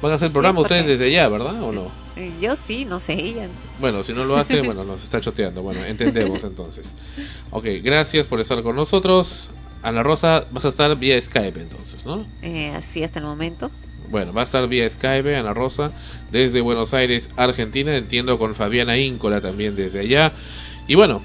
Van 0.02 0.12
a 0.12 0.15
hacer 0.17 0.31
programa 0.31 0.60
ustedes 0.60 0.86
desde 0.86 1.07
allá, 1.07 1.28
¿verdad? 1.28 1.62
¿O 1.62 1.73
no? 1.73 2.07
Yo 2.40 2.56
sí, 2.56 2.84
no 2.84 3.00
sé 3.00 3.14
ella. 3.14 3.48
Bueno, 3.80 4.02
si 4.02 4.12
no 4.12 4.24
lo 4.24 4.36
hace, 4.36 4.60
bueno, 4.64 4.84
nos 4.84 5.02
está 5.02 5.20
choteando. 5.20 5.62
Bueno, 5.62 5.84
entendemos 5.84 6.42
entonces. 6.42 6.86
Ok, 7.50 7.66
gracias 7.82 8.26
por 8.26 8.40
estar 8.40 8.62
con 8.62 8.76
nosotros. 8.76 9.48
Ana 9.82 10.02
Rosa, 10.02 10.47
vas 10.50 10.64
a 10.64 10.68
estar 10.68 10.97
vía 10.97 11.20
Skype 11.20 11.60
entonces, 11.60 12.05
¿no? 12.05 12.26
Eh, 12.42 12.72
así 12.74 13.05
hasta 13.05 13.20
el 13.20 13.26
momento. 13.26 13.70
Bueno, 14.10 14.32
va 14.32 14.40
a 14.40 14.44
estar 14.44 14.66
vía 14.66 14.88
Skype 14.88 15.36
Ana 15.36 15.55
Rosa 15.55 15.92
desde 16.32 16.60
Buenos 16.60 16.94
Aires, 16.94 17.30
Argentina. 17.36 17.97
Entiendo 17.97 18.38
con 18.38 18.55
Fabiana 18.55 18.97
Íncola 18.98 19.40
también 19.40 19.76
desde 19.76 20.00
allá. 20.00 20.32
Y 20.88 20.97
bueno, 20.97 21.22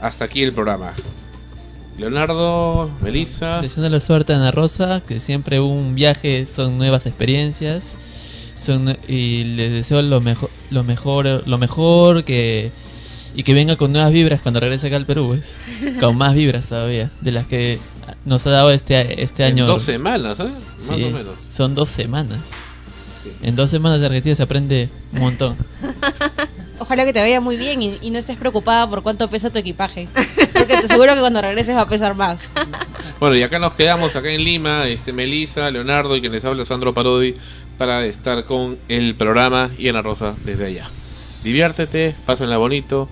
hasta 0.00 0.26
aquí 0.26 0.42
el 0.42 0.52
programa. 0.52 0.92
Leonardo, 1.98 2.90
Melissa. 3.00 3.62
Deseando 3.62 3.88
la 3.88 4.00
suerte 4.00 4.34
a 4.34 4.36
Ana 4.36 4.50
Rosa, 4.50 5.02
que 5.06 5.18
siempre 5.18 5.60
un 5.60 5.94
viaje 5.94 6.44
son 6.46 6.76
nuevas 6.78 7.06
experiencias 7.06 7.96
y 9.08 9.44
les 9.44 9.72
deseo 9.72 10.02
lo 10.02 10.20
mejor, 10.20 10.50
lo 10.70 10.84
mejor, 10.84 11.42
lo 11.46 11.58
mejor 11.58 12.24
que 12.24 12.72
y 13.34 13.42
que 13.42 13.52
venga 13.52 13.76
con 13.76 13.92
nuevas 13.92 14.12
vibras 14.12 14.40
cuando 14.40 14.60
regrese 14.60 14.86
acá 14.86 14.96
al 14.96 15.04
Perú, 15.06 15.38
con 16.00 16.16
más 16.16 16.34
vibras 16.34 16.66
todavía 16.66 17.10
de 17.20 17.32
las 17.32 17.46
que 17.46 17.78
nos 18.24 18.46
ha 18.46 18.50
dado 18.50 18.70
este 18.70 19.22
este 19.22 19.44
año. 19.44 19.66
dos 19.66 19.82
semanas, 19.82 20.40
¿eh? 20.40 20.50
Más 20.78 20.90
o 20.90 20.96
menos. 20.96 21.34
Son 21.50 21.74
dos 21.74 21.88
semanas. 21.88 22.38
En 23.42 23.56
dos 23.56 23.70
semanas 23.70 24.00
de 24.00 24.06
Argentina 24.06 24.34
se 24.34 24.42
aprende 24.42 24.88
un 25.12 25.20
montón. 25.20 25.56
Ojalá 26.78 27.04
que 27.04 27.12
te 27.12 27.20
vaya 27.20 27.40
muy 27.40 27.56
bien 27.56 27.82
y, 27.82 28.10
no 28.10 28.18
estés 28.18 28.36
preocupada 28.36 28.88
por 28.88 29.02
cuánto 29.02 29.26
pesa 29.28 29.50
tu 29.50 29.58
equipaje. 29.58 30.08
Porque 30.52 30.76
te 30.76 30.86
aseguro 30.86 31.14
que 31.14 31.20
cuando 31.20 31.40
regreses 31.40 31.74
va 31.74 31.82
a 31.82 31.88
pesar 31.88 32.14
más. 32.14 32.38
Bueno, 33.18 33.34
y 33.34 33.42
acá 33.42 33.58
nos 33.58 33.72
quedamos, 33.72 34.14
acá 34.14 34.30
en 34.30 34.44
Lima, 34.44 34.86
este 34.86 35.12
Melissa, 35.12 35.70
Leonardo 35.70 36.16
y 36.16 36.20
quien 36.20 36.32
les 36.32 36.44
habla 36.44 36.64
Sandro 36.64 36.92
Parodi, 36.92 37.34
para 37.78 38.04
estar 38.06 38.44
con 38.44 38.78
el 38.88 39.14
programa 39.14 39.70
y 39.78 39.88
en 39.88 39.94
la 39.94 40.02
Rosa 40.02 40.34
desde 40.44 40.66
allá. 40.66 40.88
Diviértete, 41.42 42.14
pásenla 42.24 42.56
bonito 42.56 43.08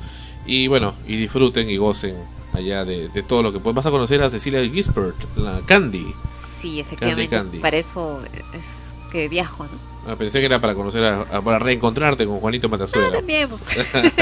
y 0.47 0.69
bueno, 0.69 0.95
y 1.07 1.17
disfruten 1.17 1.71
y 1.71 1.77
gocen 1.77 2.17
allá 2.53 2.85
de, 2.85 3.09
todo 3.27 3.43
lo 3.43 3.53
que 3.53 3.59
pueden. 3.59 3.77
Vas 3.77 3.87
a 3.87 3.91
conocer 3.91 4.23
a 4.23 4.31
Cecilia 4.31 4.65
Gispert, 4.69 5.17
la 5.37 5.61
Candy. 5.67 6.15
Sí, 6.61 6.81
efectivamente. 6.81 7.59
Para 7.59 7.77
eso 7.77 8.21
es 8.55 8.95
que 9.13 9.29
viajo, 9.29 9.65
¿no? 9.65 9.95
Ah, 10.07 10.17
pensé 10.17 10.41
que 10.41 10.47
era 10.47 10.61
para 10.61 10.75
conocer, 10.75 11.05
a, 11.05 11.41
para 11.41 11.59
reencontrarte 11.59 12.27
con 12.27 12.41
Juanito 12.41 12.69
Matazuela. 12.69 13.09
Ah, 13.09 13.13
también. 13.13 13.49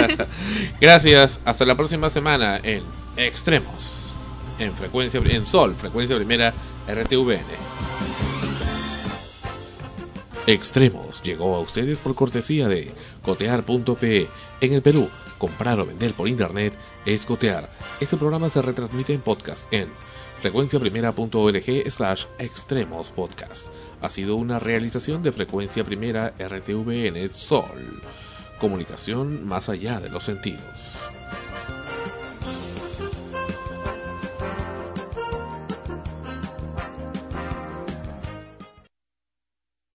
Gracias, 0.80 1.40
hasta 1.44 1.64
la 1.64 1.76
próxima 1.76 2.08
semana 2.10 2.60
en 2.62 2.82
Extremos, 3.16 3.96
en 4.58 4.74
frecuencia, 4.74 5.20
en 5.24 5.44
Sol, 5.44 5.74
frecuencia 5.74 6.16
primera 6.16 6.54
RTVN. 6.86 8.32
Extremos 10.46 11.22
llegó 11.22 11.54
a 11.54 11.60
ustedes 11.60 12.00
por 12.00 12.16
cortesía 12.16 12.66
de 12.66 12.92
cotear.pe. 13.22 14.28
En 14.60 14.72
el 14.72 14.82
Perú, 14.82 15.08
comprar 15.38 15.78
o 15.78 15.86
vender 15.86 16.14
por 16.14 16.26
internet 16.26 16.72
es 17.06 17.24
cotear. 17.24 17.70
Este 18.00 18.16
programa 18.16 18.50
se 18.50 18.60
retransmite 18.60 19.14
en 19.14 19.20
podcast 19.20 19.72
en 19.72 19.88
frecuenciaprimera.org 20.40 21.90
slash 21.90 22.24
extremos 22.40 23.12
podcast. 23.12 23.68
Ha 24.00 24.10
sido 24.10 24.34
una 24.34 24.58
realización 24.58 25.22
de 25.22 25.30
Frecuencia 25.30 25.84
Primera 25.84 26.34
RTVN 26.36 27.28
Sol. 27.32 28.02
Comunicación 28.58 29.46
más 29.46 29.68
allá 29.68 30.00
de 30.00 30.08
los 30.08 30.24
sentidos. 30.24 31.01